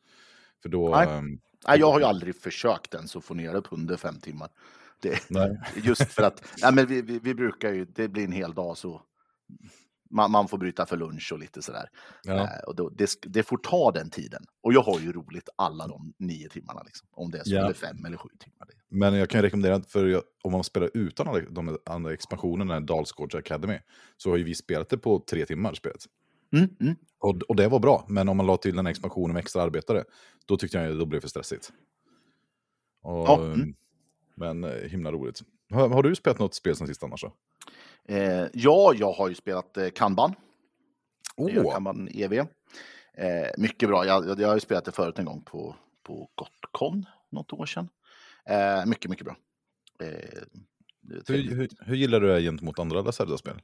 För 0.62 0.68
då... 0.68 0.88
Nej. 0.88 1.08
ehm, 1.08 1.40
Nej, 1.68 1.78
jag 1.80 1.92
har 1.92 1.98
ju 2.00 2.04
aldrig 2.04 2.36
försökt 2.36 2.94
ens 2.94 3.16
att 3.16 3.24
få 3.24 3.34
ner 3.34 3.52
det 3.52 3.62
på 3.62 3.74
under 3.74 3.96
fem 3.96 4.20
timmar. 4.20 4.48
Det, 5.00 5.30
just 5.84 6.12
för 6.12 6.22
att 6.22 6.44
nej, 6.62 6.72
men 6.72 6.86
vi, 6.86 7.02
vi, 7.02 7.18
vi 7.18 7.34
brukar 7.34 7.72
ju, 7.72 7.84
det 7.84 8.08
blir 8.08 8.24
en 8.24 8.32
hel 8.32 8.54
dag 8.54 8.76
så 8.76 9.02
man, 10.10 10.30
man 10.30 10.48
får 10.48 10.58
bryta 10.58 10.86
för 10.86 10.96
lunch 10.96 11.32
och 11.32 11.38
lite 11.38 11.62
sådär. 11.62 11.88
Ja. 12.22 12.34
Eh, 12.34 12.64
och 12.66 12.76
då, 12.76 12.88
det, 12.88 13.10
det 13.22 13.42
får 13.42 13.56
ta 13.56 13.90
den 13.92 14.10
tiden. 14.10 14.44
Och 14.62 14.72
jag 14.72 14.82
har 14.82 15.00
ju 15.00 15.12
roligt 15.12 15.48
alla 15.56 15.86
de 15.86 16.14
nio 16.18 16.48
timmarna, 16.48 16.82
liksom, 16.82 17.08
om 17.12 17.30
det 17.30 17.38
är 17.38 17.44
så, 17.44 17.54
Ja. 17.54 17.64
eller 17.64 17.74
fem 17.74 18.04
eller 18.04 18.16
sju 18.16 18.28
timmar. 18.38 18.68
Men 18.90 19.14
jag 19.14 19.30
kan 19.30 19.42
rekommendera, 19.42 19.82
för 19.82 20.06
jag, 20.06 20.22
om 20.42 20.52
man 20.52 20.64
spelar 20.64 20.90
utan 20.94 21.28
alla 21.28 21.40
de 21.40 21.78
andra 21.86 22.12
expansionerna, 22.12 22.80
Dalsgårds 22.80 23.34
Academy, 23.34 23.78
så 24.16 24.30
har 24.30 24.36
ju 24.36 24.44
vi 24.44 24.54
spelat 24.54 24.88
det 24.88 24.98
på 24.98 25.24
tre 25.30 25.46
timmar 25.46 25.74
spelet. 25.74 26.06
Mm, 26.54 26.76
mm. 26.80 26.96
Och, 27.18 27.42
och 27.48 27.56
det 27.56 27.68
var 27.68 27.78
bra, 27.78 28.04
men 28.08 28.28
om 28.28 28.36
man 28.36 28.46
la 28.46 28.56
till 28.56 28.76
den 28.76 28.86
här 28.86 28.90
expansionen 28.90 29.34
med 29.34 29.40
extra 29.40 29.62
arbetare, 29.62 30.04
då 30.46 30.56
tyckte 30.56 30.78
jag 30.78 30.98
det 30.98 31.06
blev 31.06 31.20
för 31.20 31.28
stressigt. 31.28 31.72
Och, 33.02 33.28
Ja, 33.28 33.44
mm. 33.44 33.74
Men 34.34 34.64
eh, 34.64 34.88
himla 34.90 35.12
roligt. 35.12 35.40
Har, 35.70 35.88
har 35.88 36.02
du 36.02 36.14
spelat 36.14 36.38
något 36.38 36.54
spel 36.54 36.76
sen 36.76 36.86
sist 36.86 37.02
annars? 37.02 37.24
Eh, 38.08 38.46
ja, 38.52 38.94
jag 38.94 39.12
har 39.12 39.28
ju 39.28 39.34
spelat 39.34 39.76
eh, 39.76 39.88
Kanban. 39.88 40.34
Åh, 41.36 41.72
Kanban 41.72 42.08
EV. 42.14 42.32
Eh, 42.32 42.46
mycket 43.58 43.88
bra. 43.88 44.06
Jag, 44.06 44.28
jag, 44.28 44.40
jag 44.40 44.48
har 44.48 44.54
ju 44.54 44.60
spelat 44.60 44.84
det 44.84 44.92
förut 44.92 45.18
en 45.18 45.24
gång 45.24 45.42
på, 45.42 45.76
på 46.02 46.30
Gotcon, 46.34 47.06
något 47.30 47.52
år 47.52 47.66
sedan. 47.66 47.88
Eh, 48.46 48.86
mycket, 48.86 49.10
mycket 49.10 49.24
bra. 49.24 49.36
Eh, 50.02 50.42
hur, 51.28 51.54
hur, 51.54 51.68
hur 51.80 51.96
gillar 51.96 52.20
du 52.20 52.26
det 52.26 52.40
gentemot 52.40 52.78
andra 52.78 53.02
Lacerda-spel? 53.02 53.60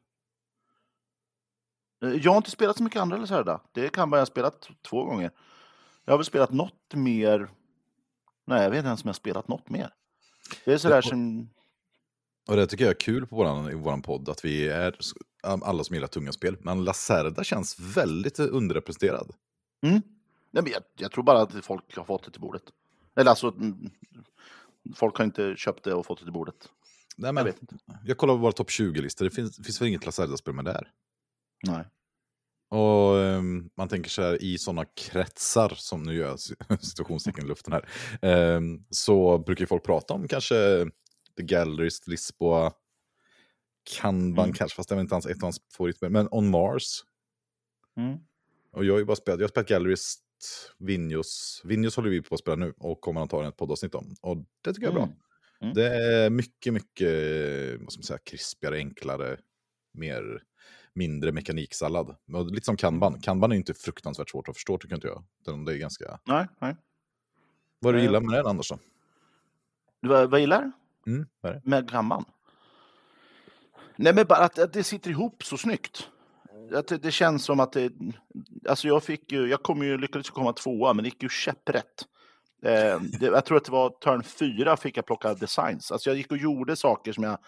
Jag 2.01 2.31
har 2.31 2.37
inte 2.37 2.51
spelat 2.51 2.77
så 2.77 2.83
mycket 2.83 3.01
andra 3.03 3.17
Lacerda. 3.17 3.61
Det 3.73 3.89
kan 3.89 4.11
jag 4.11 4.19
ha 4.19 4.27
spelat 4.27 4.69
två 4.89 5.05
gånger. 5.05 5.31
Jag 6.05 6.13
har 6.13 6.19
väl 6.19 6.25
spelat 6.25 6.53
något 6.53 6.95
mer. 6.95 7.49
Nej, 8.47 8.63
jag 8.63 8.71
vet 8.71 8.79
inte 8.79 8.87
ens 8.87 9.05
om 9.05 9.09
jag 9.09 9.13
har 9.13 9.15
spelat 9.15 9.49
något 9.49 9.69
mer. 9.69 9.91
Det 10.65 10.73
är 10.73 10.79
sådär 10.79 11.03
som... 11.03 11.49
Och 12.49 12.57
det 12.57 12.67
tycker 12.67 12.85
jag 12.85 12.91
är 12.91 13.01
kul 13.01 13.27
på 13.27 13.37
våran, 13.37 13.71
i 13.71 13.75
vår 13.75 13.97
podd, 13.97 14.29
att 14.29 14.45
vi 14.45 14.69
är 14.69 14.97
alla 15.43 15.85
som 15.85 15.95
gillar 15.95 16.09
tunga 16.09 16.33
spel. 16.33 16.57
Men 16.61 16.85
Lacerda 16.85 17.45
känns 17.45 17.81
väldigt 17.81 18.39
underrepresenterad. 18.39 19.31
Mm. 19.83 20.03
Nej, 20.51 20.63
men 20.63 20.73
jag, 20.73 20.83
jag 20.97 21.13
tror 21.13 21.25
bara 21.25 21.43
att 21.43 21.65
folk 21.65 21.97
har 21.97 22.05
fått 22.05 22.25
det 22.25 22.31
till 22.31 22.41
bordet. 22.41 22.63
Eller 23.17 23.31
alltså, 23.31 23.49
mm, 23.49 23.91
folk 24.95 25.17
har 25.17 25.25
inte 25.25 25.55
köpt 25.57 25.85
det 25.85 25.95
och 25.95 26.07
fått 26.07 26.19
det 26.19 26.25
till 26.25 26.33
bordet. 26.33 26.69
Nej, 27.17 27.29
Jag 27.29 27.35
men, 27.35 27.45
vet 27.45 27.63
inte. 27.63 27.79
jag 28.05 28.17
kollar 28.19 28.35
på 28.35 28.39
våra 28.39 28.53
topp 28.53 28.69
20-listor, 28.69 29.25
det 29.25 29.31
finns, 29.31 29.57
finns 29.57 29.81
väl 29.81 29.89
inget 29.89 30.07
Lacerda-spel 30.07 30.55
med 30.55 30.65
där. 30.65 30.91
Nej. 31.63 31.85
Och 32.71 33.19
ehm, 33.19 33.71
man 33.77 33.89
tänker 33.89 34.11
så 34.11 34.23
här 34.23 34.43
i 34.43 34.59
sådana 34.59 34.85
kretsar, 34.85 35.73
som 35.77 36.03
nu 36.03 36.15
gör 36.15 36.37
situationstecken 36.81 37.45
i 37.45 37.49
luften 37.49 37.73
här, 37.73 37.89
ehm, 38.23 38.85
så 38.91 39.39
brukar 39.39 39.63
ju 39.63 39.67
folk 39.67 39.85
prata 39.85 40.15
om 40.15 40.29
kanske 40.29 40.87
The 41.37 41.43
Galleries, 41.43 42.07
Lisboa, 42.07 42.73
Kanban 44.01 44.45
Mm. 44.45 44.55
kanske, 44.55 44.77
fast 44.77 44.89
det 44.89 44.95
är 44.95 45.01
inte 45.01 45.15
hans, 45.15 45.27
ett 45.27 45.37
av 45.37 45.43
hans 45.43 45.61
favoritspel, 45.77 46.11
men 46.11 46.29
On 46.31 46.51
Mars. 46.51 47.05
Mm. 47.97 48.19
Och 48.73 48.85
jag 48.85 48.95
har 48.95 48.99
ju 48.99 49.05
bara 49.05 49.17
spelat, 49.17 49.41
jag 49.41 49.45
har 49.45 49.51
spelat 49.51 49.69
Galleries, 49.69 50.15
Vinjos, 50.79 51.61
Vinjos 51.65 51.97
håller 51.97 52.11
vi 52.11 52.23
på 52.23 52.35
att 52.35 52.41
spela 52.41 52.57
nu 52.57 52.75
och 52.79 53.01
kommer 53.01 53.21
antagligen 53.21 53.51
ett 53.53 53.57
poddavsnitt 53.57 53.95
om. 53.95 54.15
Och 54.21 54.37
det 54.37 54.73
tycker 54.73 54.87
jag 54.87 54.91
är 54.91 54.95
bra. 54.95 55.05
Mm. 55.05 55.17
Mm. 55.63 55.75
Det 55.75 55.87
är 55.87 56.31
mycket, 56.31 56.73
mycket, 56.73 57.11
vad 57.81 57.93
ska 57.93 57.99
man 57.99 58.05
säga, 58.05 58.19
krispigare, 58.19 58.77
enklare, 58.77 59.39
mer, 59.95 60.43
mindre 61.01 61.33
mekaniksallad. 61.33 62.17
Lite 62.51 62.65
som 62.65 62.77
kanban. 62.77 63.21
Kanban 63.21 63.53
är 63.53 63.57
inte 63.57 63.75
fruktansvärt 63.75 64.31
svårt 64.31 64.49
att 64.49 64.57
förstå 64.57 64.79
tycker 64.79 64.95
inte 64.95 65.07
jag. 65.07 65.25
Det 65.67 65.73
är 65.73 65.77
ganska... 65.77 66.19
Nej, 66.25 66.47
nej. 66.59 66.77
Vad 67.81 67.95
du 67.95 67.99
Nej. 67.99 68.07
gillar 68.07 68.21
med 68.21 68.35
den 68.39 68.47
Anders 68.47 68.69
då? 68.69 68.79
Du, 70.01 70.09
vad, 70.09 70.31
vad 70.31 70.41
gillar 70.41 70.73
Mm, 71.07 71.27
vad 71.41 71.67
med 71.67 71.91
Kanban? 71.91 72.25
Nej, 73.97 74.15
men 74.15 74.27
bara 74.27 74.39
att, 74.39 74.59
att 74.59 74.73
det 74.73 74.85
sitter 74.85 75.11
ihop 75.11 75.45
så 75.45 75.57
snyggt. 75.57 76.09
Att 76.75 76.89
det, 76.89 76.99
det 76.99 77.11
känns 77.11 77.45
som 77.45 77.61
att 77.61 77.73
det... 77.73 77.93
Alltså 78.69 78.89
jag 78.89 79.03
fick 79.03 79.33
ju, 79.33 79.47
jag 79.47 79.63
kom 79.63 79.83
ju, 79.83 79.99
lyckades 79.99 80.31
komma 80.31 80.53
tvåa, 80.53 80.95
men 80.95 81.03
det 81.03 81.09
gick 81.09 81.23
ju 81.23 81.29
käpprätt. 81.29 82.05
Eh, 82.63 83.01
det, 83.01 83.27
jag 83.27 83.45
tror 83.45 83.57
att 83.57 83.65
det 83.65 83.73
var 83.73 83.91
turn 83.91 84.23
fyra 84.23 84.77
fick 84.77 84.97
jag 84.97 85.07
plocka 85.07 85.35
designs. 85.35 85.93
Alltså 85.93 86.11
jag 86.11 86.17
gick 86.17 86.31
och 86.31 86.39
gjorde 86.39 86.77
saker 86.77 87.13
som 87.13 87.25
jag... 87.25 87.39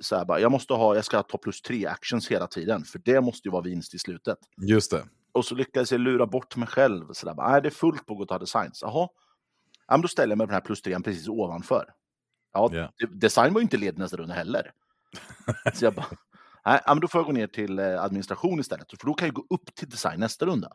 Så 0.00 0.16
här 0.16 0.24
bara, 0.24 0.40
jag 0.40 0.52
måste 0.52 0.74
ha, 0.74 0.94
jag 0.94 1.04
ska 1.04 1.22
top 1.22 1.42
plus 1.42 1.62
tre 1.62 1.86
actions 1.86 2.28
hela 2.30 2.46
tiden, 2.46 2.84
för 2.84 2.98
det 2.98 3.20
måste 3.20 3.48
ju 3.48 3.52
vara 3.52 3.62
vinst 3.62 3.94
i 3.94 3.98
slutet. 3.98 4.38
Just 4.68 4.90
det. 4.90 5.04
Och 5.32 5.44
så 5.44 5.54
lyckades 5.54 5.92
jag 5.92 6.00
lura 6.00 6.26
bort 6.26 6.56
mig 6.56 6.68
själv. 6.68 7.12
Så 7.12 7.26
där, 7.26 7.34
bara, 7.34 7.50
nej, 7.52 7.62
det 7.62 7.68
är 7.68 7.70
fullt 7.70 8.06
på 8.06 8.22
att 8.22 8.28
ta 8.28 8.38
designs. 8.38 8.78
Jaha, 8.82 9.08
ja, 9.86 9.94
men 9.94 10.00
då 10.00 10.08
ställer 10.08 10.32
jag 10.32 10.38
mig 10.38 10.46
på 10.46 10.50
den 10.50 10.54
här 10.54 10.60
plus 10.60 10.82
trean 10.82 11.02
precis 11.02 11.28
ovanför. 11.28 11.84
Ja, 12.52 12.68
det- 12.98 13.06
design 13.20 13.52
var 13.54 13.60
ju 13.60 13.62
inte 13.62 13.76
led 13.76 13.98
nästa 13.98 14.16
runda 14.16 14.34
heller. 14.34 14.70
så 15.74 15.84
jag 15.84 15.94
bara, 15.94 16.06
nej, 16.64 16.80
men 16.86 17.00
då 17.00 17.08
får 17.08 17.18
jag 17.18 17.26
gå 17.26 17.32
ner 17.32 17.46
till 17.46 17.78
eh, 17.78 18.02
administration 18.02 18.60
istället. 18.60 18.90
För 19.00 19.06
då 19.06 19.14
kan 19.14 19.26
jag 19.28 19.34
gå 19.34 19.46
upp 19.50 19.74
till 19.74 19.88
design 19.88 20.20
nästa 20.20 20.46
runda. 20.46 20.72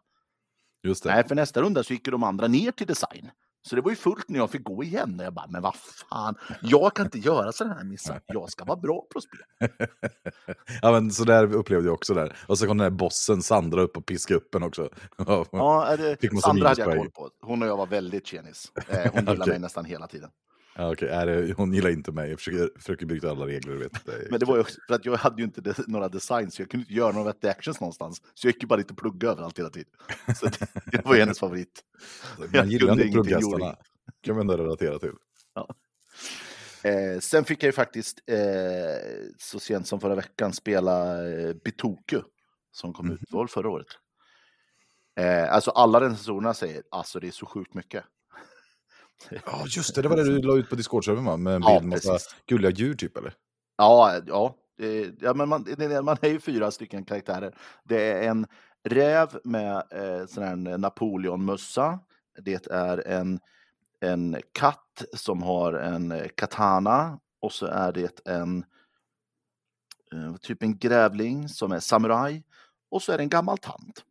Just 0.84 1.04
det. 1.04 1.10
Nej, 1.14 1.28
för 1.28 1.36
nästa 1.36 1.62
runda 1.62 1.84
så 1.84 1.94
gick 1.94 2.08
ju 2.08 2.12
de 2.12 2.24
andra 2.24 2.48
ner 2.48 2.72
till 2.72 2.88
design. 2.88 3.30
Så 3.68 3.76
det 3.76 3.82
var 3.82 3.90
ju 3.90 3.96
fullt 3.96 4.30
när 4.30 4.40
jag 4.40 4.52
fick 4.52 4.64
gå 4.64 4.84
igen. 4.84 5.20
Och 5.20 5.26
jag 5.26 5.34
bara, 5.34 5.48
men 5.50 5.62
vad 5.62 5.76
fan, 5.76 6.36
jag 6.62 6.94
kan 6.94 7.06
inte 7.06 7.20
göra 7.20 7.52
sådana 7.52 7.76
här 7.76 7.84
missar. 7.84 8.22
Jag 8.26 8.50
ska 8.50 8.66
vara 8.66 8.78
bra 8.78 9.06
på 9.14 9.22
spel. 9.22 9.40
ja, 10.82 10.92
men 10.92 11.12
så 11.12 11.24
där 11.24 11.56
upplevde 11.56 11.88
jag 11.88 11.94
också 11.94 12.14
där. 12.14 12.38
Och 12.48 12.58
så 12.58 12.68
kom 12.68 12.78
den 12.78 12.86
här 12.86 12.98
bossen 12.98 13.42
Sandra 13.42 13.82
upp 13.82 13.98
och 13.98 14.06
piskade 14.06 14.38
upp 14.38 14.56
en 14.56 14.64
också. 14.64 14.90
Ja, 15.52 15.96
det, 15.98 16.42
Sandra 16.42 16.68
hade 16.68 16.82
jag 16.82 16.98
koll 16.98 17.12
på. 17.12 17.30
Hon 17.42 17.62
och 17.62 17.68
jag 17.68 17.78
var 17.78 17.88
väldigt 17.88 18.28
tjenis. 18.28 18.72
Eh, 18.88 19.12
hon 19.14 19.20
gillar 19.28 19.34
Okej. 19.34 19.50
mig 19.50 19.60
nästan 19.60 19.86
hela 19.86 20.08
tiden. 20.08 20.30
Ja, 20.78 20.92
okej. 20.92 21.10
Är 21.10 21.26
det, 21.26 21.54
hon 21.54 21.74
gillar 21.74 21.90
inte 21.90 22.12
mig. 22.12 22.30
Jag 22.30 22.40
försöker, 22.40 22.80
försöker 22.80 23.06
bryta 23.06 23.30
alla 23.30 23.48
regler. 23.48 23.74
Vet. 23.74 24.06
Det 24.06 24.28
Men 24.30 24.40
det 24.40 24.46
var 24.46 24.56
ju 24.56 24.62
också 24.62 24.80
för 24.88 24.96
att 24.96 25.06
jag 25.06 25.18
hade 25.18 25.38
ju 25.38 25.44
inte 25.44 25.62
de, 25.62 25.74
några 25.88 26.10
designs, 26.10 26.56
så 26.56 26.62
jag 26.62 26.70
kunde 26.70 26.84
inte 26.84 26.94
göra 26.94 27.12
några 27.12 27.28
vettiga 27.28 27.52
actions 27.52 27.80
någonstans. 27.82 28.22
Så 28.34 28.48
jag 28.48 28.54
gick 28.54 28.64
ju 28.64 28.68
bara 28.68 28.76
lite 28.76 28.94
och 28.94 29.00
plugga 29.00 29.30
överallt 29.30 29.60
hela 29.60 29.70
tiden. 29.70 29.92
Så 30.36 30.46
det, 30.46 30.68
det 30.92 31.06
var 31.06 31.14
ju 31.14 31.20
hennes 31.20 31.40
favorit. 31.40 31.84
Man 32.38 32.50
jag 32.54 32.66
gillar 32.68 32.94
inte 32.94 33.08
plugghästarna. 33.08 33.76
kan 34.22 34.36
man 34.36 34.42
ändå 34.42 34.58
relatera 34.58 35.00
till. 35.00 35.12
Eh, 36.84 37.20
sen 37.20 37.46
fick 37.46 37.64
jag 37.64 37.68
ju 37.68 37.72
faktiskt 37.72 38.20
eh, 38.28 38.38
så 39.38 39.60
sent 39.60 39.88
som 39.88 40.00
förra 40.00 40.16
veckan 40.16 40.54
spela 40.54 41.28
eh, 41.30 41.54
Bitoku 41.64 42.22
som 42.72 42.94
kom 42.94 43.12
ut, 43.12 43.20
det 43.20 43.36
var 43.36 43.44
väl 43.44 43.50
förra 43.50 43.70
året. 43.70 43.88
Eh, 45.20 45.54
alltså 45.54 45.72
alla 45.72 46.02
recensorerna 46.02 46.54
säger 46.54 46.84
alltså 46.92 47.20
det 47.20 47.28
är 47.28 47.32
så 47.32 47.46
sjukt 47.46 47.74
mycket. 47.74 48.04
Ja, 49.46 49.66
just 49.68 49.96
det. 49.96 50.02
Det 50.02 50.08
var 50.08 50.18
det 50.18 50.24
du 50.24 50.42
la 50.42 50.58
ut 50.58 50.70
på 50.70 50.76
Discord-servern 50.76 51.26
va? 51.26 51.38
Med 51.38 51.56
en 51.56 51.62
Ja, 51.62 51.80
bild 51.80 51.90
med 51.90 52.02
massa 52.06 52.36
gulliga 52.46 52.72
djur 52.72 52.96
typ 52.96 53.18
eller? 53.18 53.34
Ja, 53.78 54.22
ja. 54.28 54.56
Ja 55.20 55.34
men 55.34 55.50
man, 55.50 55.66
man 56.04 56.18
är 56.22 56.30
ju 56.30 56.40
fyra 56.40 56.72
stycken 56.72 57.06
karaktärer. 57.06 57.56
Det 57.84 58.12
är 58.12 58.30
en, 58.30 58.48
räv 58.90 59.40
med 59.44 59.84
eh, 59.92 60.26
sån 60.28 60.44
här 60.44 60.78
Napoleonmössa. 60.78 62.00
Det 62.42 62.68
är 62.68 63.08
en, 63.08 63.40
en 64.00 64.42
katt 64.52 65.04
som 65.14 65.44
har 65.44 65.74
en 65.74 66.12
eh, 66.12 66.28
katana 66.36 67.20
och 67.42 67.52
så 67.52 67.66
är 67.66 67.92
det 67.92 68.28
en 68.28 68.66
eh, 70.14 70.36
typ 70.36 70.64
en 70.64 70.78
grävling 70.78 71.50
som 71.50 71.72
är 71.72 71.80
samuraj 71.80 72.44
och 72.90 73.02
så 73.02 73.12
är 73.12 73.18
det 73.18 73.24
en 73.24 73.30
gammal 73.30 73.58
tant. 73.58 74.04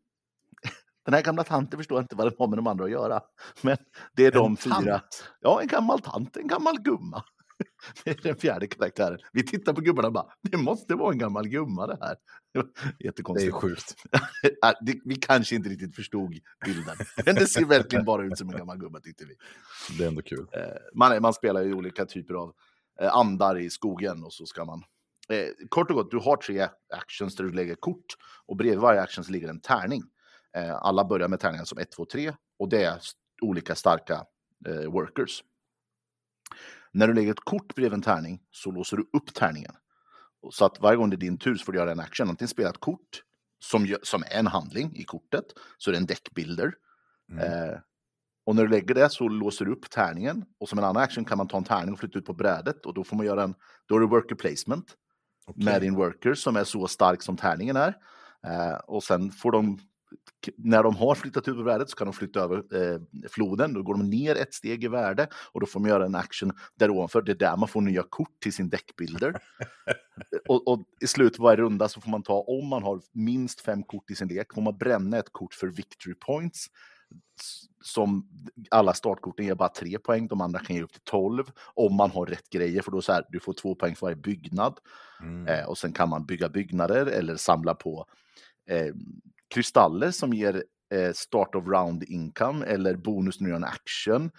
Den 1.07 1.15
här 1.15 1.23
gamla 1.23 1.45
tanten 1.45 1.79
förstår 1.79 2.01
inte 2.01 2.17
vad 2.17 2.27
den 2.27 2.35
har 2.39 2.49
med 2.49 2.59
de 2.59 2.67
andra 2.67 2.85
att 2.85 2.91
göra. 2.91 3.21
Men 3.63 3.77
det 4.17 4.27
är 4.27 4.33
de 4.33 4.51
En 4.53 4.57
fyra. 4.57 4.75
tant? 4.75 5.25
Ja, 5.41 5.61
en 5.63 5.67
gammal 5.69 6.01
tant, 6.01 6.37
en 6.37 6.47
gammal 6.47 6.81
gumma. 6.81 7.25
Det 8.05 8.11
är 8.11 8.23
den 8.23 8.37
fjärde 8.37 8.67
karaktären. 8.67 9.19
Vi 9.33 9.47
tittar 9.47 9.73
på 9.73 9.81
gubbarna 9.81 10.09
och 10.09 10.15
bara, 10.15 10.27
det 10.43 10.57
måste 10.57 10.95
vara 10.95 11.13
en 11.13 11.19
gammal 11.19 11.49
gumma 11.49 11.87
det 11.87 11.99
här. 12.01 12.17
Det 12.53 12.59
är 12.59 13.07
Jättekonstigt. 13.07 13.55
sjukt. 13.55 13.95
Vi 15.05 15.17
kanske 15.17 15.55
inte 15.55 15.69
riktigt 15.69 15.97
förstod 15.97 16.35
bilden. 16.65 16.97
Men 17.27 17.35
det 17.35 17.47
ser 17.47 17.65
verkligen 17.65 18.05
bara 18.05 18.25
ut 18.25 18.39
som 18.39 18.51
en 18.51 18.57
gammal 18.57 18.79
gumma 18.79 19.01
tyckte 19.01 19.25
vi. 19.25 19.35
Det 19.99 20.05
är 20.05 20.09
ändå 20.09 20.23
kul. 20.23 20.47
Eh, 20.53 20.61
Man, 20.95 21.23
man 21.23 21.33
spelar 21.35 21.63
ju 21.63 21.75
olika 21.75 22.07
typer 22.07 22.35
av 22.35 22.53
eh, 23.01 23.15
andar 23.17 23.59
i 23.59 23.71
skogen 23.71 24.25
och 24.25 24.33
så 24.33 24.47
ska 24.47 24.65
man... 24.65 24.83
Eh, 25.29 25.49
kort 25.69 25.91
och 25.91 25.97
gott, 25.97 26.11
du 26.11 26.19
har 26.19 26.37
tre 26.37 26.69
actions 26.95 27.37
där 27.37 27.45
du 27.45 27.53
lägger 27.53 27.75
kort 27.75 28.05
och 28.47 28.57
bredvid 28.57 28.79
varje 28.81 29.01
action 29.03 29.25
så 29.25 29.33
ligger 29.33 29.49
en 29.49 29.61
tärning. 29.61 30.03
Eh, 30.57 30.77
alla 30.77 31.05
börjar 31.05 31.29
med 31.29 31.41
tärningar 31.41 31.65
som 31.65 31.79
1, 31.79 31.91
2, 31.91 32.05
3 32.05 32.33
och 32.59 32.69
det 32.69 32.85
är 32.85 33.01
olika 33.43 33.75
starka 33.75 34.25
eh, 34.67 34.91
workers. 34.91 35.45
När 36.93 37.09
du 37.09 37.15
lägger 37.15 37.31
ett 37.31 37.45
kort 37.45 37.75
bredvid 37.75 37.93
en 37.93 38.03
tärning 38.03 38.43
så 38.51 38.71
låser 38.71 38.97
du 38.97 39.03
upp 39.13 39.35
tärningen. 39.35 39.73
Så 40.51 40.65
att 40.65 40.81
varje 40.81 40.97
gång 40.97 41.11
det 41.11 41.17
är 41.17 41.19
din 41.19 41.39
tur 41.39 41.55
så 41.55 41.65
får 41.65 41.73
du 41.73 41.79
göra 41.79 41.93
en 41.93 42.01
action. 42.01 42.29
Antingen 42.29 42.49
spela 42.49 42.71
ett 42.71 42.81
kort 42.81 43.23
som, 43.59 43.97
som 44.03 44.23
är 44.23 44.39
en 44.39 44.47
handling 44.47 44.97
i 44.97 45.05
kortet, 45.05 45.45
så 45.79 45.91
är 45.91 45.93
det 45.93 45.99
en 45.99 46.07
deckbuilder. 46.07 46.75
Mm. 47.33 47.45
Eh, 47.45 47.79
och 48.47 48.57
när 48.57 48.63
du 48.63 48.69
lägger 48.69 48.95
det 48.95 49.11
så 49.11 49.29
låser 49.29 49.65
du 49.65 49.73
upp 49.73 49.91
tärningen. 49.91 50.45
Och 50.61 50.69
som 50.69 50.79
en 50.79 50.85
annan 50.85 51.03
action 51.03 51.25
kan 51.25 51.39
man 51.39 51.49
ta 51.49 51.57
en 51.57 51.65
tärning 51.65 51.93
och 51.93 51.99
flytta 51.99 52.19
ut 52.19 52.25
på 52.25 52.33
brädet. 52.33 52.87
Och 52.87 52.95
då 52.95 53.05
får 53.05 53.17
man 53.17 53.27
göra 53.27 53.43
en, 53.43 53.55
då 53.87 53.97
är 53.97 54.01
det 54.01 54.07
worker 54.07 54.35
placement 54.35 54.95
Okej. 55.47 55.65
med 55.65 55.81
din 55.81 55.95
worker 55.95 56.35
som 56.35 56.57
är 56.57 56.65
så 56.65 56.89
stark 56.89 57.23
som 57.23 57.37
tärningen 57.37 57.77
är. 57.77 57.97
Eh, 58.47 58.75
och 58.75 59.05
sen 59.05 59.31
får 59.31 59.53
de, 59.53 59.79
när 60.57 60.83
de 60.83 60.97
har 60.97 61.15
flyttat 61.15 61.49
ut 61.49 61.57
på 61.57 61.63
brädet 61.63 61.91
så 61.91 61.97
kan 61.97 62.07
de 62.07 62.13
flytta 62.13 62.41
över 62.41 62.57
eh, 62.57 63.01
floden. 63.31 63.75
Då 63.75 63.83
går 63.83 63.95
de 63.95 64.11
ner 64.11 64.37
ett 64.37 64.55
steg 64.55 64.85
i 64.85 64.89
värde 64.89 65.29
och 65.53 65.61
då 65.61 65.67
får 65.67 65.81
man 65.81 65.91
göra 65.91 66.05
en 66.07 66.15
action 66.15 66.53
där 66.75 66.91
ovanför. 66.91 67.23
Det 67.23 67.33
är 67.33 67.37
där 67.37 67.57
man 67.57 67.69
får 67.69 67.81
nya 67.81 68.03
kort 68.03 68.41
till 68.41 68.53
sin 68.53 68.69
deckbuilder. 68.69 69.35
och, 70.49 70.69
och 70.69 70.85
i 71.01 71.07
slutet 71.07 71.37
på 71.37 71.43
varje 71.43 71.57
runda 71.57 71.89
så 71.89 72.01
får 72.01 72.11
man 72.11 72.23
ta, 72.23 72.41
om 72.41 72.69
man 72.69 72.83
har 72.83 73.01
minst 73.13 73.61
fem 73.61 73.83
kort 73.83 74.11
i 74.11 74.15
sin 74.15 74.29
lek, 74.29 74.55
får 74.55 74.63
man 74.63 74.79
bränna 74.79 75.19
ett 75.19 75.33
kort 75.33 75.55
för 75.55 75.67
victory 75.67 76.15
points. 76.15 76.67
Som 77.83 78.29
alla 78.71 78.95
startkorten 78.95 79.47
ger 79.47 79.55
bara 79.55 79.69
tre 79.69 79.99
poäng, 79.99 80.27
de 80.27 80.41
andra 80.41 80.59
kan 80.59 80.77
ge 80.77 80.83
upp 80.83 80.93
till 80.93 81.01
12 81.05 81.45
om 81.75 81.95
man 81.95 82.11
har 82.11 82.27
rätt 82.27 82.51
grejer, 82.51 82.83
för 82.83 82.91
då 82.91 83.03
så 83.03 83.13
här, 83.13 83.25
du 83.29 83.41
får 83.41 83.53
två 83.53 83.75
poäng 83.75 83.95
för 83.95 84.07
varje 84.07 84.17
byggnad. 84.17 84.79
Mm. 85.21 85.47
Eh, 85.47 85.69
och 85.69 85.79
sen 85.79 85.93
kan 85.93 86.09
man 86.09 86.27
bygga 86.27 86.49
byggnader 86.49 87.07
eller 87.07 87.37
samla 87.37 87.75
på 87.75 88.07
eh, 88.71 88.95
kristaller 89.55 90.11
som 90.11 90.33
ger 90.33 90.65
eh, 90.95 91.13
start 91.13 91.55
of 91.55 91.67
round 91.67 92.03
income 92.03 92.67
eller 92.67 92.97
bonus 92.97 93.41
när 93.41 93.45
du 93.47 93.51
gör 93.51 93.57
en 93.57 93.65
action. 93.65 94.31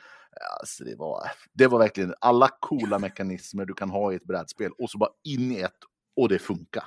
Alltså 0.60 0.84
det, 0.84 0.96
var, 0.96 1.32
det 1.54 1.68
var 1.68 1.80
verkligen 1.80 2.14
alla 2.22 2.50
coola 2.60 3.00
mekanismer 3.08 3.66
du 3.66 3.74
kan 3.74 3.90
ha 3.90 4.14
i 4.14 4.16
ett 4.16 4.26
brädspel 4.26 4.72
och 4.78 4.90
så 4.90 4.98
bara 4.98 5.12
in 5.24 5.52
i 5.52 5.60
ett 5.62 5.78
och 6.16 6.30
det 6.30 6.40
funkar. 6.40 6.84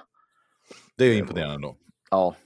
Det 0.96 1.04
är 1.04 1.18
imponerande 1.18 1.54
ändå. 1.54 1.76
Ja. 2.10 2.36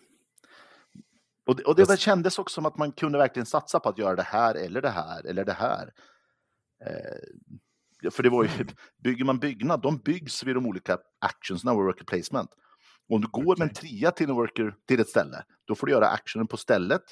Och 1.47 1.57
det, 1.57 1.63
och 1.63 1.77
det 1.77 1.89
väl 1.89 1.99
kändes 1.99 2.39
också 2.39 2.55
som 2.55 2.67
att 2.67 2.79
man 2.79 2.93
kunde 2.93 3.19
verkligen 3.19 3.47
satsa 3.47 3.81
på 3.81 3.89
att 3.89 3.99
göra 3.99 4.17
det 4.17 4.23
här 4.23 4.55
eller 4.55 4.83
det 4.83 4.91
här 4.91 5.27
eller 5.27 5.45
det 5.45 5.53
här. 5.53 5.93
Eh, 6.85 8.11
för 8.11 8.23
det 8.23 8.31
var 8.31 8.45
ju, 8.45 8.51
bygger 9.03 9.25
man 9.25 9.39
byggnad, 9.39 9.83
de 9.83 9.99
byggs 9.99 10.45
vid 10.45 10.55
de 10.55 10.67
olika 10.67 10.99
actionsna 11.21 11.73
och 11.73 11.79
worker 11.79 12.05
placement. 12.05 12.51
Om 13.13 13.21
du 13.21 13.29
går 13.29 13.57
med 13.57 13.69
en 13.69 13.75
trea 13.75 14.11
till 14.11 14.29
en 14.31 14.37
worker 14.37 14.75
till 14.89 15.01
ett 15.01 15.09
ställe, 15.09 15.45
då 15.65 15.75
får 15.75 15.87
du 15.87 15.93
göra 15.93 16.09
actionen 16.09 16.47
på 16.47 16.57
stället 16.57 17.03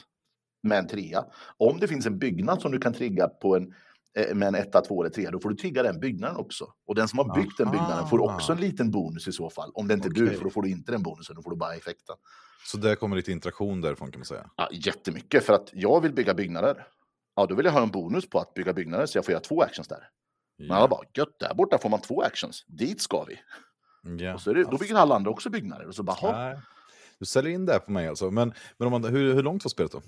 med 0.62 0.78
en 0.78 0.86
trea. 0.86 1.24
Om 1.56 1.80
det 1.80 1.88
finns 1.88 2.06
en 2.06 2.18
byggnad 2.18 2.60
som 2.62 2.72
du 2.72 2.78
kan 2.78 2.92
trigga 2.92 3.28
på 3.28 3.56
en, 3.56 3.74
eh, 4.18 4.34
med 4.34 4.48
en 4.48 4.54
etta, 4.54 4.80
två 4.80 5.02
eller 5.02 5.10
tre, 5.10 5.30
då 5.30 5.40
får 5.40 5.50
du 5.50 5.56
trigga 5.56 5.82
den 5.82 6.00
byggnaden 6.00 6.36
också. 6.36 6.72
Och 6.86 6.94
den 6.94 7.08
som 7.08 7.18
har 7.18 7.34
byggt 7.34 7.58
den 7.58 7.70
byggnaden 7.70 8.08
får 8.08 8.20
också 8.20 8.52
en 8.52 8.60
liten 8.60 8.90
bonus 8.90 9.28
i 9.28 9.32
så 9.32 9.50
fall. 9.50 9.70
Om 9.74 9.88
det 9.88 9.94
inte 9.94 10.08
är 10.08 10.10
du, 10.10 10.24
Okej. 10.26 10.36
för 10.36 10.44
då 10.44 10.50
får 10.50 10.62
du 10.62 10.70
inte 10.70 10.92
den 10.92 11.02
bonusen, 11.02 11.36
då 11.36 11.42
får 11.42 11.50
du 11.50 11.56
bara 11.56 11.74
effekten. 11.74 12.16
Så 12.66 12.76
där 12.78 12.94
kommer 12.94 13.16
lite 13.16 13.32
interaktion 13.32 13.80
därifrån 13.80 14.10
kan 14.10 14.18
man 14.18 14.26
säga. 14.26 14.50
Ja, 14.56 14.68
jättemycket, 14.72 15.44
för 15.44 15.52
att 15.52 15.70
jag 15.72 16.00
vill 16.00 16.12
bygga 16.12 16.34
byggnader. 16.34 16.86
Ja, 17.36 17.46
då 17.46 17.54
vill 17.54 17.66
jag 17.66 17.72
ha 17.72 17.82
en 17.82 17.90
bonus 17.90 18.28
på 18.30 18.38
att 18.38 18.54
bygga 18.54 18.72
byggnader, 18.72 19.06
så 19.06 19.18
jag 19.18 19.24
får 19.24 19.32
göra 19.32 19.42
två 19.42 19.62
actions 19.62 19.88
där. 19.88 20.08
Men 20.58 20.70
alla 20.70 20.88
bara, 20.88 21.00
gött, 21.14 21.38
där 21.38 21.54
borta 21.54 21.78
får 21.78 21.88
man 21.88 22.00
två 22.00 22.22
actions. 22.22 22.64
Dit 22.66 23.00
ska 23.00 23.24
vi. 23.24 23.38
Ja. 24.02 24.34
Och 24.34 24.40
så 24.40 24.50
är 24.50 24.54
det, 24.54 24.64
då 24.64 24.78
bygger 24.78 24.94
alla 24.94 25.14
andra 25.14 25.30
också 25.30 25.50
byggnader. 25.50 25.86
Och 25.86 25.94
så 25.94 26.02
bara. 26.02 26.62
Du 27.18 27.26
säljer 27.26 27.52
in 27.52 27.66
det 27.66 27.72
här 27.72 27.78
på 27.80 27.92
mig 27.92 28.08
alltså. 28.08 28.30
Men, 28.30 28.54
men 28.76 28.86
om 28.86 29.02
man, 29.02 29.04
hur, 29.04 29.34
hur 29.34 29.42
långt 29.42 29.64
var 29.64 29.68
spelet 29.68 29.92
då? 29.92 30.02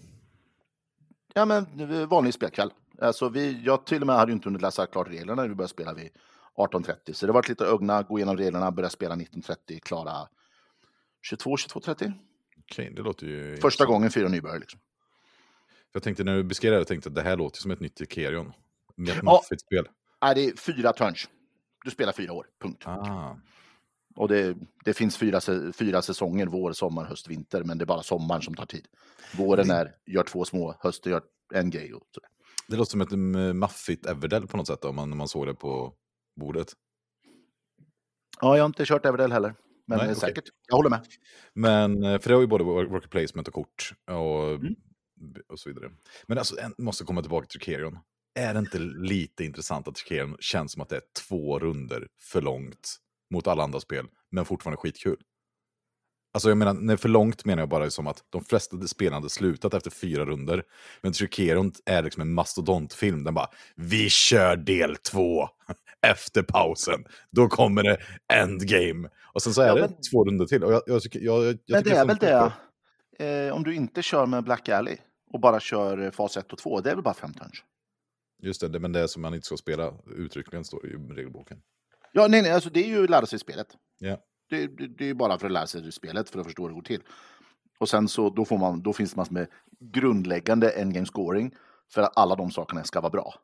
ja 1.35 1.45
men 1.45 1.81
eh, 1.93 2.07
vanlig 2.09 2.35
spelkväll. 2.35 2.71
Alltså 3.01 3.29
vi, 3.29 3.63
jag 3.65 3.87
till 3.87 4.01
och 4.01 4.07
med 4.07 4.17
hade 4.17 4.33
inte 4.33 4.49
hunnit 4.49 4.63
läsa 4.63 4.87
klart 4.87 5.09
reglerna 5.09 5.43
när 5.43 5.49
vi 5.49 5.55
började 5.55 5.71
spela 5.71 5.95
vid 5.95 6.11
18.30. 6.57 7.13
Så 7.13 7.27
det 7.27 7.33
var 7.33 7.49
lite 7.49 7.65
ögna, 7.67 8.03
gå 8.03 8.19
igenom 8.19 8.37
reglerna, 8.37 8.71
börja 8.71 8.91
spela 8.91 9.15
19.30, 9.15 9.81
klara 9.81 10.29
22, 11.23 11.57
22.30. 11.57 12.13
Okej, 12.59 12.93
det 12.97 13.03
låter 13.03 13.27
ju... 13.27 13.57
Första 13.57 13.85
gången 13.87 14.11
fyra 14.11 14.29
nybörjare 14.29 14.59
liksom. 14.59 14.81
Jag 15.93 16.03
tänkte 16.03 16.25
när 16.25 16.37
du 16.37 16.45
beskrev 16.45 16.71
det, 16.73 16.79
jag 16.79 16.87
tänkte 16.87 17.09
att 17.09 17.15
det 17.15 17.23
här 17.23 17.37
låter 17.37 17.61
som 17.61 17.71
ett 17.71 17.81
nytt 17.81 18.01
Ikerion. 18.01 18.53
Med 18.97 19.09
ett 19.09 19.17
Ja. 19.17 19.23
maffigt 19.23 19.61
spel. 19.61 19.89
Nej, 20.23 20.35
det 20.35 20.45
är 20.45 20.57
fyra 20.57 20.93
turns. 20.93 21.29
Du 21.85 21.91
spelar 21.91 22.13
fyra 22.13 22.33
år, 22.33 22.47
punkt. 22.63 22.83
Ah, 22.87 23.37
Och 24.17 24.29
det, 24.29 24.57
det 24.85 24.95
finns 24.95 25.17
fyra, 25.17 25.41
fyra 25.73 26.03
säsonger, 26.03 26.47
vår, 26.47 26.73
sommar, 26.73 27.05
höst, 27.05 27.29
vinter, 27.29 27.65
men 27.65 27.79
det 27.79 27.85
är 27.85 27.87
bara 27.87 28.03
sommaren 28.03 28.43
som 28.43 28.55
tar 28.55 28.67
tid. 28.67 28.87
Våren 29.37 29.71
är, 29.71 29.95
gör 30.07 30.23
två 30.23 30.45
små, 30.45 30.75
hösten 30.81 31.13
gör 31.13 31.23
en 31.55 31.71
grej. 31.71 31.95
Och 31.95 32.03
det 32.69 32.77
låter 32.77 32.91
som 32.91 33.01
ett 33.01 33.13
mm, 33.13 33.59
maffigt 33.59 34.07
Everdell 34.07 34.47
på 34.47 34.57
något 34.57 34.67
sätt 34.67 34.85
om 34.85 34.97
man, 34.97 35.17
man 35.17 35.29
såg 35.29 35.47
det 35.47 35.55
på 35.55 35.95
bordet. 36.41 36.69
Ja, 38.41 38.57
jag 38.57 38.63
har 38.63 38.67
inte 38.67 38.85
kört 38.87 39.07
Everdell 39.07 39.33
heller, 39.33 39.55
men 39.87 39.99
Nej, 39.99 40.15
säkert. 40.15 40.45
Jag 40.69 40.77
håller 40.77 40.91
med. 40.91 41.07
Men, 41.55 42.03
eh, 42.03 42.19
för 42.21 42.29
det 42.29 42.35
har 42.35 42.41
ju 42.41 42.47
både 42.47 42.65
work- 42.65 42.91
worker 42.91 43.09
placement 43.09 43.49
och 43.49 43.55
kort 43.55 43.95
och, 44.11 44.55
Mm. 44.55 44.75
och 45.49 45.61
så 45.61 45.69
vidare. 45.69 45.91
Men 46.27 46.39
alltså, 46.39 46.57
en, 46.61 46.75
måste 46.79 47.05
komma 47.05 47.21
tillbaka 47.23 47.47
till 47.47 47.61
Tricerion. 47.61 47.99
Är 48.35 48.55
det 48.55 48.61
inte 48.61 48.79
lite 48.79 49.45
intressant 49.45 49.89
att 49.89 49.95
Tricerion 49.95 50.37
känns 50.41 50.73
som 50.73 50.83
att 50.83 50.89
det 50.89 50.97
är 50.97 51.03
två 51.29 51.59
runder 51.59 52.09
för 52.33 52.43
långt 52.43 52.97
mot 53.35 53.47
alla 53.47 53.63
andra 53.63 53.81
spel, 53.81 54.07
men 54.31 54.45
fortfarande 54.45 54.77
skitkul? 54.77 55.17
Alltså 56.35 56.49
jag 56.49 56.59
menar, 56.59 56.75
när 56.75 56.97
för 56.97 57.09
långt 57.09 57.45
menar 57.45 57.63
jag 57.63 57.69
bara 57.69 57.91
som 57.91 58.07
att 58.07 58.25
de 58.31 58.45
flesta 58.45 58.81
spelarna 58.87 59.17
hade 59.17 59.31
slutat 59.31 59.75
efter 59.75 59.91
fyra 59.91 60.25
runder. 60.25 60.63
Men 61.03 61.13
Tricerion 61.13 61.73
är 61.87 62.03
liksom 62.03 62.21
en 62.23 62.35
mastodontfilm. 62.35 63.25
Den 63.25 63.35
bara, 63.35 63.49
vi 63.77 64.11
kör 64.11 64.57
del 64.57 64.97
två 64.97 65.49
efter 66.07 66.43
pausen. 66.43 67.05
Då 67.31 67.49
kommer 67.49 67.83
det 67.83 67.99
endgame. 68.33 69.09
Och 69.33 69.43
sen 69.43 69.55
så 69.55 69.63
är 69.63 69.67
Ja, 69.67 69.75
det 69.75 69.81
men- 69.81 70.01
två 70.13 70.25
runder 70.25 70.47
till. 70.47 70.65
Och 70.65 70.73
jag, 70.73 70.83
jag, 70.87 71.01
jag, 71.15 71.57
men 71.69 71.83
det 71.85 71.91
är 71.91 72.07
väl 72.07 72.17
funkar 72.17 72.53
det, 73.19 73.47
eh, 73.47 73.55
om 73.55 73.63
du 73.63 73.75
inte 73.75 74.03
kör 74.03 74.27
med 74.27 74.45
Black 74.45 74.69
Alley 74.69 74.97
och 75.33 75.41
bara 75.41 75.61
kör 75.61 75.99
eh, 76.05 76.11
fas 76.11 76.37
1 76.37 76.53
och 76.53 76.59
2, 76.59 76.81
det 76.81 76.91
är 76.91 76.95
väl 76.95 77.05
bara 77.05 77.15
fem 77.15 77.33
turns? 77.33 77.65
Just 78.43 78.61
det, 78.61 78.69
det, 78.69 78.79
men 78.81 78.93
det 78.93 79.01
är 79.01 79.07
som 79.07 79.23
man 79.23 79.35
inte 79.35 79.47
ska 79.47 79.57
spela 79.57 79.93
uttryckligen 80.17 80.65
står 80.65 80.83
det 80.83 80.89
i 80.89 81.17
regelboken. 81.17 81.59
Ja, 82.17 82.27
nej, 82.29 82.43
nej, 82.43 82.53
alltså 82.53 82.71
det 82.71 82.85
är 82.85 82.89
ju 82.89 83.05
att 83.05 83.11
lära 83.11 83.27
sig 83.27 83.39
spelet. 83.39 83.67
Ja. 83.99 84.17
Det, 84.51 84.67
det, 84.67 84.87
det 84.87 85.11
är 85.11 85.15
bara 85.15 85.39
för 85.39 85.47
att 85.47 85.53
lära 85.53 85.67
sig 85.67 85.93
spelet, 85.93 86.31
för 86.31 86.39
att 86.39 86.47
förstå 86.47 86.63
hur 86.63 86.69
det 86.69 86.75
går 86.75 86.83
till. 86.83 87.03
Och 87.79 87.89
sen 87.89 88.09
så 88.09 88.31
då, 88.31 88.45
får 88.45 88.59
man, 88.59 88.83
då 88.83 88.93
finns 88.93 89.11
det 89.11 89.17
massor 89.17 89.35
med 89.35 89.47
grundläggande 89.81 90.71
endgame 90.71 91.07
scoring 91.07 91.55
för 91.93 92.03
att 92.03 92.19
alla 92.19 92.35
de 92.35 92.51
sakerna 92.51 92.85
ska 92.85 93.01
vara 93.01 93.11
bra. 93.11 93.35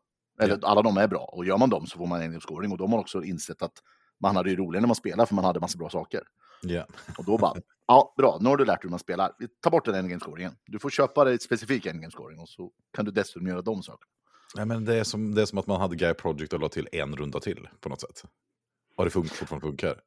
Eller 0.41 0.65
alla 0.65 0.83
de 0.83 0.97
är 0.97 1.09
bra, 1.09 1.31
och 1.33 1.45
gör 1.45 1.59
man 1.59 1.71
dem 1.71 1.87
så 1.87 1.99
får 1.99 2.07
man 2.07 2.21
endgame 2.21 2.41
scoring. 2.41 2.73
Och 2.73 2.79
de 2.79 2.93
har 2.93 2.99
också 2.99 3.23
insett 3.23 3.63
att 3.63 3.73
man 4.21 4.37
hade 4.37 4.51
ju 4.51 4.57
roligare 4.57 4.81
när 4.81 4.89
man 4.89 4.97
spelar, 4.97 5.27
för 5.27 5.35
man 5.35 5.45
hade 5.45 5.61
massa 5.61 5.79
bra 5.79 5.91
saker. 5.91 6.23
Ja. 6.63 6.87
Och 7.19 7.25
då 7.25 7.39
bara, 7.39 7.55
ja, 7.87 8.15
bra, 8.17 8.39
nu 8.41 8.49
har 8.49 8.57
du 8.57 8.65
lärt 8.65 8.81
dig 8.83 8.87
hur 8.87 8.91
man 8.91 8.99
spelar. 8.99 9.33
Tar 9.61 9.71
bort 9.71 9.85
den 9.85 9.95
endgame 9.95 10.21
scoringen. 10.21 10.53
Du 10.67 10.79
får 10.79 10.91
köpa 10.91 11.25
dig 11.25 11.39
specifik 11.39 11.87
endgame 11.87 12.11
scoring 12.11 12.39
och 12.39 12.49
så 12.49 12.71
kan 12.97 13.05
du 13.05 13.11
dessutom 13.11 13.47
göra 13.47 13.63
de 13.63 13.83
sakerna. 13.83 14.11
Nej, 14.57 14.67
men 14.67 14.85
det, 14.85 14.95
är 14.95 15.05
som, 15.05 15.35
det 15.35 15.43
är 15.43 15.47
som 15.47 15.59
att 15.59 15.67
man 15.67 15.81
hade 15.81 15.97
Guy 15.97 16.15
Project 16.15 16.53
och 16.53 16.61
la 16.61 16.69
till 16.69 16.89
en 16.93 17.17
runda 17.17 17.41
till 17.41 17.69
på 17.81 17.89
något 17.89 18.01
sätt. 18.01 18.25
Och 19.01 19.07
det 19.07 19.11
fun- 19.11 19.29
fortfarande 19.35 19.67
funkar. 19.67 20.01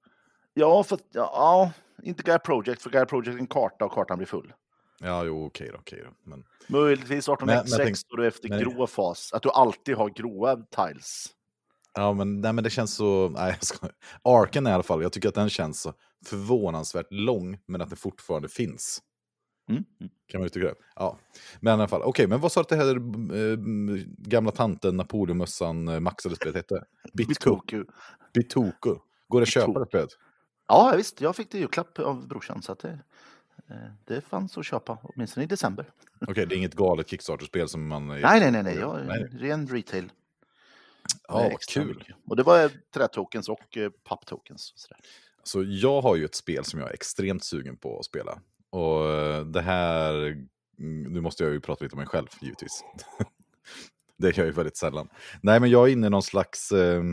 Ja, 0.54 0.84
för, 0.84 1.00
ja, 1.12 1.72
inte 2.04 2.24
Guy 2.24 2.38
Project, 2.40 2.82
för 2.82 2.90
Guy 2.90 3.06
Project 3.06 3.36
är 3.36 3.40
en 3.40 3.48
karta 3.48 3.86
och 3.86 3.92
kartan 3.92 4.18
blir 4.18 4.28
full. 4.28 4.54
Ja, 5.00 5.24
jo, 5.24 5.46
okej 5.46 5.70
då. 5.74 5.78
Okej 5.78 6.04
då. 6.06 6.30
Men, 6.30 6.44
Möjligtvis 6.68 7.28
Men- 7.28 7.38
men 7.46 7.58
18x6 7.58 7.78
tänk- 7.78 7.98
och 8.12 8.18
du 8.18 8.28
efter 8.28 8.50
men- 8.50 8.60
grå 8.60 8.88
fas. 8.88 9.34
Att 9.34 9.42
du 9.44 9.50
alltid 9.50 9.96
har 9.96 10.10
gråa 10.10 10.56
tiles. 10.56 11.26
ja, 11.94 12.14
men, 12.14 12.42
nej, 12.42 12.54
men 12.54 12.64
det 12.64 12.70
känns 12.70 12.96
så... 12.96 13.30
Nej, 13.30 13.52
jag 13.60 13.64
ska, 13.64 13.88
Arken 14.24 14.68
i 14.68 14.72
alla 14.72 14.84
fall, 14.84 15.02
jag 15.02 15.12
tycker 15.12 15.30
att 15.30 15.36
den 15.36 15.50
känns 15.50 15.82
så 15.82 15.94
förvånansvärt 16.26 17.08
lång, 17.10 17.60
men 17.68 17.82
att 17.82 17.90
den 17.90 17.98
fortfarande 17.98 18.50
finns. 18.50 19.02
Mm. 19.70 19.84
mm. 20.00 20.12
Kan 20.28 20.42
man 20.42 20.46
uttrycka 20.46 20.68
det? 20.68 20.76
Ja. 20.96 21.20
Men 21.60 21.72
i 21.72 21.74
alla 21.74 21.88
fall, 21.88 22.02
okej, 22.02 22.10
okay, 22.10 22.28
men 22.28 22.40
vad 22.40 22.52
sa 22.52 22.62
att 22.62 22.70
det 22.70 22.76
här 22.76 22.96
äh, 22.96 23.58
gamla 24.18 24.52
tanten 24.52 24.98
Napoleonmössan 24.98 25.88
äh, 25.88 26.00
maxade 26.00 26.36
spelet 26.36 26.56
hette? 26.56 26.84
Bitoku. 27.14 27.86
Bitoku. 28.34 28.96
Går 29.28 29.40
det 29.40 29.44
att 29.44 29.50
köpa 29.50 29.80
det 29.80 29.86
spelet? 29.86 30.10
Ja, 30.68 30.94
visst. 30.98 31.22
Jag 31.22 31.36
fick 31.36 31.52
det 31.52 31.58
i 31.58 31.62
julklapp 31.62 32.00
av 32.00 32.28
brorsan. 32.28 32.62
Så 32.62 32.72
att 32.72 32.80
det, 32.80 33.00
eh, 33.70 33.76
det 34.06 34.22
fanns 34.22 34.58
att 34.58 34.66
köpa, 34.66 34.98
åtminstone 35.04 35.44
i 35.44 35.48
december. 35.48 35.90
Okej, 36.22 36.32
okay, 36.32 36.46
det 36.46 36.56
är 36.56 36.58
inget 36.64 36.76
galet 36.76 37.10
Kickstarter-spel 37.10 37.70
som 37.70 37.88
man... 37.88 38.08
Nej, 38.08 38.22
nej, 38.22 38.52
nej. 38.52 38.64
nej. 38.64 38.76
Jag, 38.76 39.06
nej. 39.06 39.30
Ren 39.32 39.68
retail. 39.68 40.12
Ja, 41.28 41.50
vad 41.52 41.60
kul. 41.60 41.88
Mycket. 41.98 42.16
Och 42.28 42.36
det 42.36 42.44
var 42.44 42.72
trätokens 42.94 43.50
och 43.50 43.78
papptokens. 44.04 44.74
Så 45.44 45.64
jag 45.68 46.02
har 46.02 46.16
ju 46.16 46.26
ett 46.26 46.36
spel 46.36 46.66
som 46.66 46.80
jag 46.80 46.90
är 46.90 46.94
extremt 46.94 47.44
sugen 47.44 47.78
på 47.78 48.00
att 48.00 48.06
spela. 48.06 48.40
Och 48.74 49.10
eh, 49.10 49.46
det 49.46 49.62
här, 49.62 50.14
mm, 50.80 51.04
nu 51.14 51.22
måste 51.22 51.44
jag 51.44 51.54
ju 51.54 51.60
prata 51.60 51.84
lite 51.84 51.94
om 51.94 51.98
mig 51.98 52.08
själv 52.08 52.28
givetvis. 52.42 52.84
det 54.18 54.28
gör 54.28 54.34
jag 54.38 54.46
ju 54.46 54.52
väldigt 54.52 54.78
sällan. 54.78 55.10
Nej, 55.42 55.60
men 55.60 55.70
jag 55.70 55.88
är 55.88 55.92
inne 55.92 56.08
i 56.08 56.10
någon 56.10 56.24
slags, 56.24 56.72
eh, 56.72 57.04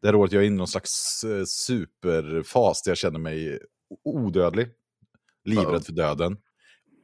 det 0.00 0.08
här 0.08 0.14
året 0.14 0.32
jag 0.32 0.42
är 0.42 0.46
inne 0.46 0.54
i 0.54 0.58
någon 0.58 0.68
slags 0.68 1.24
eh, 1.24 1.44
superfas 1.44 2.82
där 2.82 2.90
jag 2.90 2.98
känner 2.98 3.18
mig 3.18 3.58
odödlig, 4.04 4.68
livrädd 5.44 5.84
för 5.84 5.92
döden, 5.92 6.36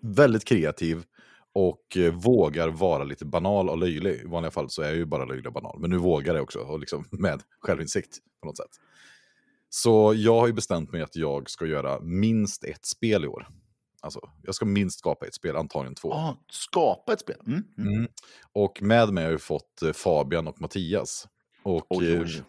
väldigt 0.03 0.45
kreativ 0.45 1.05
och 1.53 1.99
vågar 2.13 2.69
vara 2.69 3.05
lite 3.05 3.25
banal 3.25 3.69
och 3.69 3.79
löjlig. 3.79 4.15
I 4.15 4.27
vanliga 4.27 4.51
fall 4.51 4.71
så 4.71 4.83
är 4.83 4.87
jag 4.87 4.97
ju 4.97 5.05
bara 5.05 5.25
löjlig 5.25 5.47
och 5.47 5.53
banal, 5.53 5.79
men 5.81 5.91
nu 5.91 5.97
vågar 5.97 6.35
jag 6.35 6.43
också, 6.43 6.59
och 6.59 6.81
liksom 6.81 7.05
med 7.11 7.43
självinsikt 7.61 8.19
på 8.41 8.47
något 8.47 8.57
sätt. 8.57 8.81
Så 9.77 10.15
jag 10.17 10.41
har 10.41 10.47
ju 10.47 10.53
bestämt 10.53 10.93
mig 10.93 11.03
att 11.03 11.17
jag 11.17 11.51
ska 11.51 11.67
göra 11.67 12.01
minst 12.01 12.65
ett 12.65 12.87
spel 12.87 13.25
i 13.25 13.29
år. 13.29 13.49
Alltså, 14.01 14.21
jag 14.43 14.55
ska 14.55 14.65
minst 14.65 14.99
skapa 14.99 15.27
ett 15.27 15.35
spel, 15.35 15.57
antagligen 15.57 15.95
två. 15.95 16.13
Ah, 16.13 16.37
skapa 16.51 17.13
ett 17.13 17.21
spel? 17.21 17.37
Mm. 17.47 17.65
Mm. 17.79 17.95
Mm. 17.95 18.09
Och 18.53 18.83
med 18.83 19.13
mig 19.13 19.25
har 19.25 19.31
jag 19.31 19.41
fått 19.41 19.83
eh, 19.83 19.93
Fabian 19.93 20.49
och 20.49 20.61
Mattias. 20.61 21.29
Och 21.63 21.87
oj, 21.89 22.19
oj. 22.19 22.37
Eh, 22.37 22.45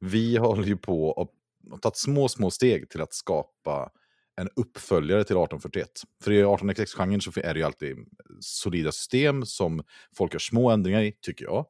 vi 0.00 0.36
håller 0.36 0.64
ju 0.64 0.76
på 0.76 1.08
och 1.08 1.34
tagit 1.80 1.96
små, 1.96 2.28
små 2.28 2.50
steg 2.50 2.90
till 2.90 3.00
att 3.00 3.14
skapa 3.14 3.90
en 4.36 4.48
uppföljare 4.56 5.24
till 5.24 5.36
1841. 5.36 6.02
För 6.22 6.32
i 6.32 6.44
18xx-genren 6.44 7.20
så 7.20 7.40
är 7.40 7.54
det 7.54 7.60
ju 7.60 7.66
alltid 7.66 7.96
solida 8.40 8.92
system 8.92 9.46
som 9.46 9.82
folk 10.16 10.32
gör 10.34 10.38
små 10.38 10.70
ändringar 10.70 11.02
i, 11.02 11.12
tycker 11.20 11.44
jag. 11.44 11.66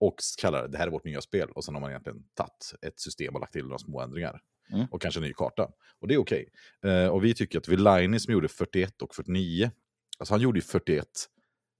Och 0.00 0.14
kallar 0.40 0.62
det, 0.62 0.68
det 0.68 0.78
här 0.78 0.86
är 0.86 0.90
vårt 0.90 1.04
nya 1.04 1.20
spel. 1.20 1.50
Och 1.50 1.64
sen 1.64 1.74
har 1.74 1.80
man 1.80 1.90
egentligen 1.90 2.22
tagit 2.34 2.74
ett 2.82 3.00
system 3.00 3.34
och 3.34 3.40
lagt 3.40 3.52
till 3.52 3.64
några 3.64 3.78
små 3.78 4.00
ändringar. 4.00 4.40
Mm. 4.72 4.86
Och 4.90 5.02
kanske 5.02 5.20
en 5.20 5.24
ny 5.24 5.32
karta. 5.32 5.68
Och 6.00 6.08
det 6.08 6.14
är 6.14 6.18
okej. 6.18 6.48
Okay. 6.82 6.92
Eh, 6.92 7.08
och 7.08 7.24
vi 7.24 7.34
tycker 7.34 7.58
att 7.58 7.68
Villaini 7.68 8.20
som 8.20 8.32
gjorde 8.32 8.48
41 8.48 9.02
och 9.02 9.14
49, 9.14 9.70
alltså 10.18 10.34
han 10.34 10.40
gjorde 10.40 10.58
ju 10.58 10.62
41 10.62 11.06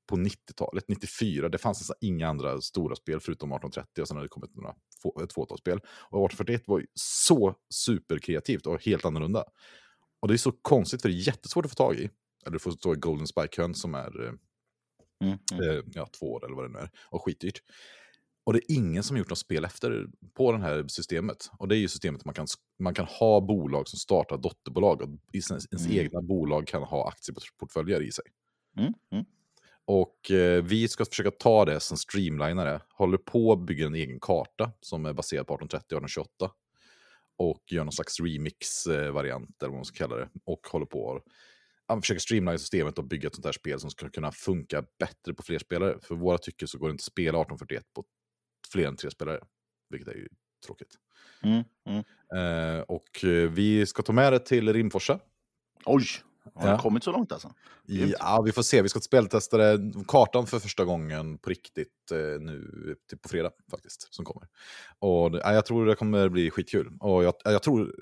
på 0.06 0.16
90-talet, 0.16 0.88
94, 0.88 1.48
det 1.48 1.58
fanns 1.58 1.78
alltså 1.78 1.94
inga 2.00 2.28
andra 2.28 2.60
stora 2.60 2.96
spel 2.96 3.20
förutom 3.20 3.52
1830 3.52 4.02
och 4.02 4.08
sen 4.08 4.16
har 4.16 4.22
det 4.22 4.28
kommit 4.28 4.56
några 4.56 4.74
få, 5.02 5.22
ett 5.22 5.32
fåtal 5.32 5.58
spel. 5.58 5.78
Och 6.10 6.26
1841 6.26 6.62
var 6.66 6.78
ju 6.78 6.86
så 6.94 7.54
superkreativt 7.70 8.66
och 8.66 8.84
helt 8.84 9.04
annorlunda. 9.04 9.44
Och 10.20 10.28
det 10.28 10.34
är 10.34 10.38
så 10.38 10.52
konstigt 10.52 11.02
för 11.02 11.08
det 11.08 11.14
är 11.14 11.26
jättesvårt 11.26 11.64
att 11.64 11.70
få 11.70 11.74
tag 11.74 11.96
i. 11.96 12.10
Eller 12.42 12.52
du 12.52 12.58
får 12.58 12.70
stå 12.70 12.94
i 12.94 12.96
Golden 12.96 13.26
Spike-kön 13.26 13.74
som 13.74 13.94
är 13.94 14.24
eh, 14.24 14.32
mm, 15.24 15.38
mm. 15.52 15.70
Eh, 15.70 15.84
ja, 15.86 16.08
två 16.18 16.32
år 16.32 16.44
eller 16.44 16.56
vad 16.56 16.64
det 16.64 16.72
nu 16.72 16.78
är, 16.78 16.90
och 17.10 17.24
skitdyrt. 17.24 17.60
Och 18.44 18.52
det 18.52 18.58
är 18.58 18.76
ingen 18.76 19.02
som 19.02 19.16
gjort 19.16 19.28
något 19.28 19.38
spel 19.38 19.64
efter 19.64 20.06
på 20.34 20.52
det 20.52 20.58
här 20.58 20.84
systemet. 20.88 21.50
Och 21.58 21.68
det 21.68 21.76
är 21.76 21.78
ju 21.78 21.88
systemet 21.88 22.20
att 22.20 22.24
man 22.24 22.34
kan, 22.34 22.46
man 22.78 22.94
kan 22.94 23.06
ha 23.06 23.40
bolag 23.40 23.88
som 23.88 23.98
startar 23.98 24.38
dotterbolag 24.38 25.02
och 25.02 25.08
ens, 25.32 25.50
ens 25.50 25.86
mm. 25.86 25.98
egna 25.98 26.22
bolag 26.22 26.66
kan 26.66 26.82
ha 26.82 27.08
aktieportföljer 27.08 28.02
i 28.02 28.12
sig. 28.12 28.24
Mm. 28.76 28.92
Mm. 29.12 29.24
Och 29.84 30.30
eh, 30.30 30.62
vi 30.62 30.88
ska 30.88 31.04
försöka 31.04 31.30
ta 31.30 31.64
det 31.64 31.80
som 31.80 31.96
streamlinare. 31.96 32.80
Håller 32.88 33.18
på 33.18 33.52
att 33.52 33.66
bygga 33.66 33.86
en 33.86 33.94
egen 33.94 34.20
karta 34.20 34.72
som 34.80 35.06
är 35.06 35.12
baserad 35.12 35.46
på 35.46 35.54
1830 35.54 35.96
och 35.96 36.04
1828. 36.04 36.50
Och 37.36 37.62
gör 37.72 37.84
någon 37.84 37.92
slags 37.92 38.20
remix-variant 38.20 39.62
eller 39.62 39.70
vad 39.70 39.78
man 39.78 39.84
ska 39.84 39.96
kalla 39.96 40.16
det. 40.16 40.28
Och 40.44 40.66
håller 40.72 40.86
på 40.86 41.22
att 41.86 42.00
försöka 42.00 42.20
streamline 42.20 42.58
systemet 42.58 42.98
och 42.98 43.04
bygga 43.04 43.26
ett 43.26 43.34
sånt 43.34 43.44
här 43.44 43.52
spel 43.52 43.80
som 43.80 43.90
ska 43.90 44.08
kunna 44.08 44.32
funka 44.32 44.84
bättre 44.98 45.34
på 45.34 45.42
fler 45.42 45.58
spelare. 45.58 45.98
För 46.02 46.14
våra 46.14 46.38
tycker 46.38 46.66
så 46.66 46.78
går 46.78 46.88
det 46.88 46.92
inte 46.92 47.02
att 47.02 47.12
spela 47.12 47.40
1841 47.40 47.84
på 47.94 48.04
fler 48.72 48.86
än 48.86 48.96
tre 48.96 49.10
spelare. 49.10 49.40
Vilket 49.90 50.08
är 50.08 50.14
ju 50.14 50.28
tråkigt. 50.66 50.94
Mm, 51.42 51.64
mm. 51.86 52.04
Eh, 52.34 52.82
och 52.82 53.24
eh, 53.24 53.50
vi 53.50 53.86
ska 53.86 54.02
ta 54.02 54.12
med 54.12 54.32
det 54.32 54.38
till 54.38 54.72
Rimforsa. 54.72 55.20
Oj, 55.84 56.04
har 56.54 56.68
ja. 56.68 56.72
det 56.72 56.82
kommit 56.82 57.04
så 57.04 57.12
långt 57.12 57.32
alltså? 57.32 57.54
Ja, 57.86 58.42
vi 58.44 58.52
får 58.52 58.62
se. 58.62 58.82
Vi 58.82 58.88
ska 58.88 59.00
speltesta 59.00 59.56
det, 59.56 59.92
kartan 60.08 60.46
för 60.46 60.58
första 60.58 60.84
gången 60.84 61.38
på 61.38 61.50
riktigt 61.50 62.10
eh, 62.12 62.40
nu 62.40 62.96
typ 63.10 63.22
på 63.22 63.28
fredag 63.28 63.50
faktiskt, 63.70 64.14
som 64.14 64.24
kommer. 64.24 64.48
Och 64.98 65.40
ja, 65.42 65.54
jag 65.54 65.66
tror 65.66 65.86
det 65.86 65.94
kommer 65.94 66.28
bli 66.28 66.50
skitkul. 66.50 66.96
Och 67.00 67.24
jag, 67.24 67.34
jag 67.44 67.62
tror, 67.62 67.94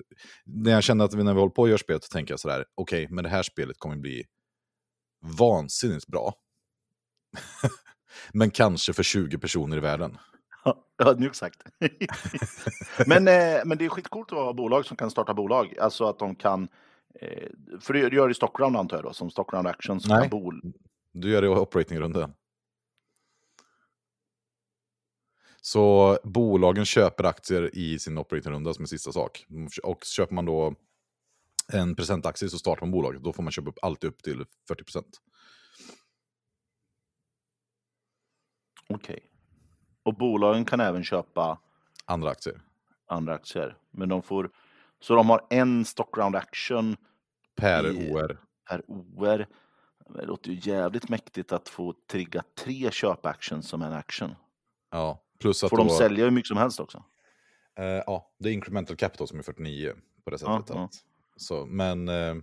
när 0.45 0.71
jag 0.71 0.83
känner 0.83 1.05
att 1.05 1.13
vi, 1.13 1.23
när 1.23 1.33
vi 1.33 1.39
håller 1.39 1.53
på 1.53 1.63
att 1.63 1.69
göra 1.69 1.77
spelet, 1.77 2.03
så 2.03 2.09
tänker 2.09 2.33
jag 2.33 2.39
sådär, 2.39 2.65
okej, 2.75 3.03
okay, 3.03 3.15
men 3.15 3.23
det 3.23 3.29
här 3.29 3.43
spelet 3.43 3.77
kommer 3.77 3.95
bli 3.95 4.23
vansinnigt 5.39 6.07
bra. 6.07 6.33
men 8.33 8.51
kanske 8.51 8.93
för 8.93 9.03
20 9.03 9.37
personer 9.37 9.77
i 9.77 9.79
världen. 9.79 10.17
Ödmjukt 11.07 11.35
sagt. 11.35 11.63
men, 13.07 13.27
eh, 13.27 13.61
men 13.65 13.77
det 13.77 13.85
är 13.85 13.89
skitcoolt 13.89 14.31
att 14.31 14.37
ha 14.37 14.53
bolag 14.53 14.85
som 14.85 14.97
kan 14.97 15.11
starta 15.11 15.33
bolag. 15.33 15.77
Alltså 15.79 16.05
att 16.05 16.19
de 16.19 16.35
kan... 16.35 16.67
Eh, 17.21 17.47
för 17.79 17.93
det 17.93 17.99
gör 17.99 18.27
det 18.27 18.31
i 18.31 18.35
Stockround 18.35 18.77
antar 18.77 18.97
jag 18.97 19.03
då, 19.03 19.13
som 19.13 19.29
Stockround 19.29 19.67
Action. 19.67 19.99
Som 19.99 20.17
Nej, 20.19 20.29
bol 20.29 20.61
du 21.13 21.29
gör 21.31 21.41
det 21.41 21.47
i 21.47 21.49
operating-runden. 21.49 22.33
Så 25.61 26.17
bolagen 26.23 26.85
köper 26.85 27.23
aktier 27.23 27.75
i 27.75 27.99
sin 27.99 28.17
operating-runda 28.17 28.73
som 28.73 28.83
är 28.83 28.87
sista 28.87 29.11
sak. 29.11 29.45
Och 29.83 30.03
köper 30.03 30.35
man 30.35 30.45
då 30.45 30.75
en 31.73 31.95
presentaktie 31.95 32.49
så 32.49 32.59
startar 32.59 32.81
man 32.81 32.91
bolaget. 32.91 33.23
Då 33.23 33.33
får 33.33 33.43
man 33.43 33.51
köpa 33.51 33.69
upp 33.69 33.79
alltid 33.81 34.09
upp 34.09 34.23
till 34.23 34.45
40 34.67 34.83
procent. 34.83 35.21
Okej. 38.89 39.15
Okay. 39.15 39.32
Och 40.03 40.13
bolagen 40.13 40.65
kan 40.65 40.79
även 40.79 41.03
köpa 41.03 41.59
andra 42.05 42.29
aktier. 42.29 42.61
Andra 43.07 43.33
aktier. 43.33 43.77
Men 43.91 44.09
de 44.09 44.21
får, 44.21 44.49
så 44.99 45.15
de 45.15 45.29
har 45.29 45.45
en 45.49 45.85
stockround 45.85 46.35
action 46.35 46.95
per 47.55 47.87
i, 47.87 48.11
OR. 48.13 48.39
Per 48.69 48.81
OR. 48.87 49.47
Det 50.09 50.25
låter 50.25 50.51
ju 50.51 50.71
jävligt 50.71 51.09
mäktigt 51.09 51.51
att 51.51 51.69
få 51.69 51.93
trigga 52.11 52.43
tre 52.63 52.91
köpactions 52.91 53.67
som 53.67 53.81
en 53.81 53.93
action. 53.93 54.35
Ja, 54.91 55.23
plus 55.39 55.63
att 55.63 55.69
Får 55.69 55.77
de 55.77 55.87
då... 55.87 55.93
sälja 55.93 56.23
hur 56.23 56.31
mycket 56.31 56.47
som 56.47 56.57
helst 56.57 56.79
också? 56.79 57.03
Uh, 57.79 57.85
ja, 57.85 58.31
det 58.39 58.49
är 58.49 58.53
incremental 58.53 58.95
capital 58.95 59.27
som 59.27 59.39
är 59.39 59.43
49 59.43 59.93
på 60.23 60.29
det 60.29 60.37
sättet. 60.37 60.69
Ja, 60.69 60.75
ja. 60.75 60.89
Så, 61.37 61.65
men... 61.65 62.09
Uh, 62.09 62.35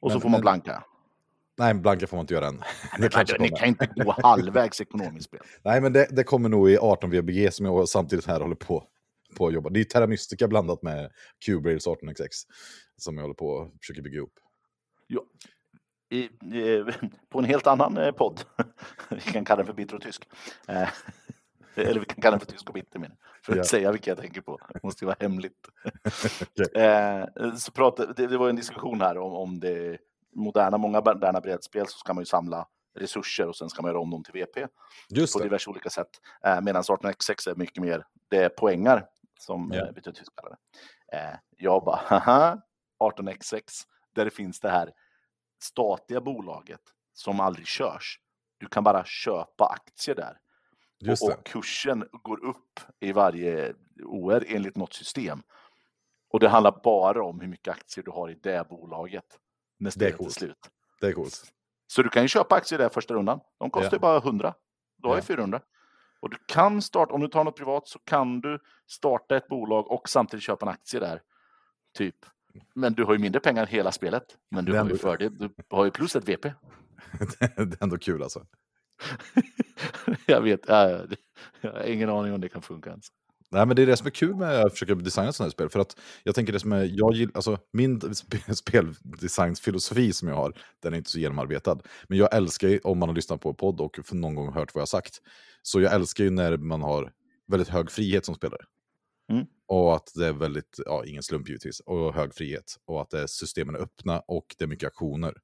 och 0.00 0.12
så 0.12 0.20
får 0.20 0.28
man 0.28 0.40
blanka? 0.40 0.84
Nej, 1.60 1.74
Blanka 1.74 2.06
får 2.06 2.16
man 2.16 2.24
inte 2.24 2.34
göra 2.34 2.46
än. 2.46 2.62
Det 2.98 3.08
det 3.08 3.38
ni 3.38 3.48
kan 3.48 3.68
inte 3.68 3.86
gå 3.86 4.16
halvvägs 4.22 4.80
ekonomiskt 4.80 5.26
spel. 5.26 5.40
Nej, 5.62 5.80
men 5.80 5.92
det, 5.92 6.06
det, 6.10 6.24
kommer 6.24 6.48
nog 6.48 6.70
i 6.70 6.78
18 6.78 7.10
VBG 7.10 7.52
som 7.52 7.66
jag 7.66 7.88
samtidigt 7.88 8.26
här 8.26 8.40
håller 8.40 8.54
på, 8.54 8.84
på 9.36 9.46
att 9.46 9.52
jobba. 9.52 9.70
Det 9.70 9.80
är 9.80 9.84
Terra 9.84 10.06
Mystica 10.06 10.48
blandat 10.48 10.82
med 10.82 11.10
Q-Brails 11.46 11.86
18XX 11.86 12.28
som 12.96 13.16
jag 13.16 13.22
håller 13.22 13.34
på 13.34 13.48
och 13.48 13.70
försöker 13.80 14.02
bygga 14.02 14.20
upp. 14.20 14.32
Ja. 15.06 15.20
I, 16.10 16.18
i, 16.56 16.84
på 17.28 17.38
en 17.38 17.44
helt 17.44 17.66
annan 17.66 17.96
eh, 17.96 18.12
podd, 18.12 18.40
vi 19.10 19.20
kan 19.20 19.44
kalla 19.44 19.56
den 19.56 19.66
för 19.66 19.74
bitter 19.74 19.96
och 19.96 20.02
tysk, 20.02 20.28
eh, 20.68 20.88
eller 21.74 22.00
vi 22.00 22.06
kan 22.06 22.22
kalla 22.22 22.30
den 22.30 22.46
för 22.46 22.52
tysk 22.52 22.68
och 22.68 22.74
bitter, 22.74 22.98
men, 22.98 23.12
för 23.44 23.52
att 23.52 23.58
ja. 23.58 23.64
säga 23.64 23.92
vilka 23.92 24.10
jag 24.10 24.18
tänker 24.18 24.40
på. 24.40 24.58
Det 24.72 24.82
måste 24.82 25.04
ju 25.04 25.06
vara 25.06 25.16
hemligt. 25.20 25.68
okay. 26.40 26.82
eh, 26.82 27.54
så 27.56 27.72
pratade, 27.72 28.12
det, 28.16 28.26
det, 28.26 28.38
var 28.38 28.48
en 28.48 28.56
diskussion 28.56 29.00
här 29.00 29.18
om, 29.18 29.32
om 29.32 29.60
det 29.60 29.98
moderna, 30.32 30.78
många 30.78 31.00
moderna 31.00 31.40
brädspel 31.40 31.86
så 31.86 31.98
ska 31.98 32.14
man 32.14 32.22
ju 32.22 32.26
samla 32.26 32.66
resurser 32.98 33.48
och 33.48 33.56
sen 33.56 33.70
ska 33.70 33.82
man 33.82 33.90
göra 33.90 34.00
om 34.00 34.10
dem 34.10 34.24
till 34.24 34.32
VP. 34.32 34.66
Just 35.08 35.32
på 35.32 35.42
diverse 35.42 35.70
olika 35.70 35.90
sätt. 35.90 36.10
Eh, 36.44 36.60
Medan 36.60 36.82
18x6 36.82 37.50
är 37.50 37.54
mycket 37.54 37.82
mer, 37.82 38.06
det 38.28 38.36
är 38.36 38.48
poängar 38.48 39.06
som 39.40 39.72
yeah. 39.72 39.94
tysk 39.94 40.36
kallar 40.36 40.56
det. 40.56 41.18
Eh, 41.18 41.38
jag 41.56 41.84
bara, 41.84 42.00
haha, 42.04 42.58
18x6, 43.00 43.62
där 44.14 44.24
det 44.24 44.30
finns 44.30 44.60
det 44.60 44.70
här 44.70 44.92
statliga 45.62 46.20
bolaget 46.20 46.80
som 47.12 47.40
aldrig 47.40 47.66
körs. 47.66 48.20
Du 48.58 48.66
kan 48.66 48.84
bara 48.84 49.04
köpa 49.04 49.64
aktier 49.64 50.14
där. 50.14 50.38
Och, 51.12 51.28
och, 51.28 51.46
kursen 51.46 52.08
går 52.12 52.44
upp 52.44 52.80
i 53.00 53.12
varje 53.12 53.74
OR 54.04 54.44
enligt 54.48 54.76
något 54.76 54.92
system. 54.92 55.42
Och 56.30 56.40
det 56.40 56.48
handlar 56.48 56.80
bara 56.84 57.24
om 57.24 57.40
hur 57.40 57.48
mycket 57.48 57.72
aktier 57.72 58.04
du 58.04 58.10
har 58.10 58.30
i 58.30 58.34
det 58.34 58.68
bolaget 58.68 59.38
när 59.80 59.90
spelet 59.90 60.20
är, 60.20 60.24
är 60.24 60.28
slut. 60.28 60.70
Det 61.00 61.06
är 61.06 61.12
coolt. 61.12 61.52
Så 61.86 62.02
du 62.02 62.08
kan 62.08 62.22
ju 62.22 62.28
köpa 62.28 62.54
aktier 62.54 62.78
där 62.78 62.88
första 62.88 63.14
rundan. 63.14 63.40
De 63.58 63.70
kostar 63.70 63.92
ju 63.92 63.98
bara 63.98 64.16
100. 64.16 64.54
Då 65.02 65.08
har 65.08 65.16
ju 65.16 65.22
400. 65.22 65.60
Och 66.20 66.30
du 66.30 66.36
kan 66.46 66.82
starta, 66.82 67.14
om 67.14 67.20
du 67.20 67.28
tar 67.28 67.44
något 67.44 67.56
privat 67.56 67.88
så 67.88 67.98
kan 67.98 68.40
du 68.40 68.58
starta 68.86 69.36
ett 69.36 69.48
bolag 69.48 69.90
och 69.90 70.08
samtidigt 70.08 70.44
köpa 70.44 70.66
en 70.66 70.72
aktie 70.72 71.00
där. 71.00 71.22
Typ. 71.98 72.16
Men 72.74 72.94
du 72.94 73.04
har 73.04 73.12
ju 73.12 73.18
mindre 73.18 73.40
pengar 73.40 73.62
än 73.62 73.68
hela 73.68 73.92
spelet. 73.92 74.36
Men 74.50 74.64
du 74.64 74.72
Det 74.72 74.78
är 74.78 74.82
har 74.82 74.90
ju 74.90 74.98
fördel. 74.98 75.38
Du 75.38 75.50
har 75.70 75.84
ju 75.84 75.90
plus 75.90 76.16
ett 76.16 76.28
VP. 76.28 76.48
det 77.38 77.60
är 77.60 77.82
ändå 77.82 77.98
kul 77.98 78.22
alltså. 78.22 78.46
jag 80.26 80.40
vet, 80.40 80.68
äh, 80.68 81.00
jag 81.60 81.72
har 81.72 81.84
ingen 81.84 82.10
aning 82.10 82.32
om 82.32 82.40
det 82.40 82.48
kan 82.48 82.62
funka 82.62 82.90
ens. 82.90 83.06
Nej, 83.52 83.66
men 83.66 83.76
det 83.76 83.82
är 83.82 83.86
det 83.86 83.96
som 83.96 84.06
är 84.06 84.10
kul 84.10 84.34
med 84.36 84.60
att 84.64 84.72
försöka 84.72 84.94
designa 84.94 85.32
sådana 85.32 85.46
här 85.46 85.50
spel. 85.52 85.68
För 85.68 85.80
att 85.80 85.96
jag 86.22 86.34
tänker 86.34 86.52
det 86.52 86.60
som 86.60 86.72
är, 86.72 86.90
jag 86.94 87.14
gillar, 87.14 87.32
alltså 87.34 87.58
min 87.72 88.00
sp- 88.00 88.54
speldesignsfilosofi 88.54 90.12
som 90.12 90.28
jag 90.28 90.36
har, 90.36 90.54
den 90.82 90.92
är 90.94 90.98
inte 90.98 91.10
så 91.10 91.18
genomarbetad. 91.18 91.78
Men 92.08 92.18
jag 92.18 92.34
älskar 92.34 92.68
ju, 92.68 92.78
om 92.84 92.98
man 92.98 93.08
har 93.08 93.16
lyssnat 93.16 93.40
på 93.40 93.54
podd 93.54 93.80
och 93.80 94.14
någon 94.14 94.34
gång 94.34 94.52
hört 94.52 94.74
vad 94.74 94.80
jag 94.80 94.82
har 94.82 94.86
sagt, 94.86 95.18
så 95.62 95.80
jag 95.80 95.92
älskar 95.94 96.24
ju 96.24 96.30
när 96.30 96.56
man 96.56 96.82
har 96.82 97.12
väldigt 97.48 97.68
hög 97.68 97.90
frihet 97.90 98.24
som 98.26 98.34
spelare. 98.34 98.60
Mm. 99.32 99.44
Och 99.68 99.94
att 99.96 100.12
det 100.14 100.26
är 100.26 100.32
väldigt, 100.32 100.80
ja, 100.86 101.04
ingen 101.06 101.22
slump 101.22 101.48
givetvis, 101.48 101.80
och 101.80 102.14
hög 102.14 102.34
frihet. 102.34 102.76
Och 102.86 103.02
att 103.02 103.10
det 103.10 103.20
är, 103.22 103.26
systemen 103.26 103.74
är 103.74 103.78
öppna 103.78 104.20
och 104.20 104.54
det 104.58 104.64
är 104.64 104.68
mycket 104.68 104.86
aktioner. 104.86 105.34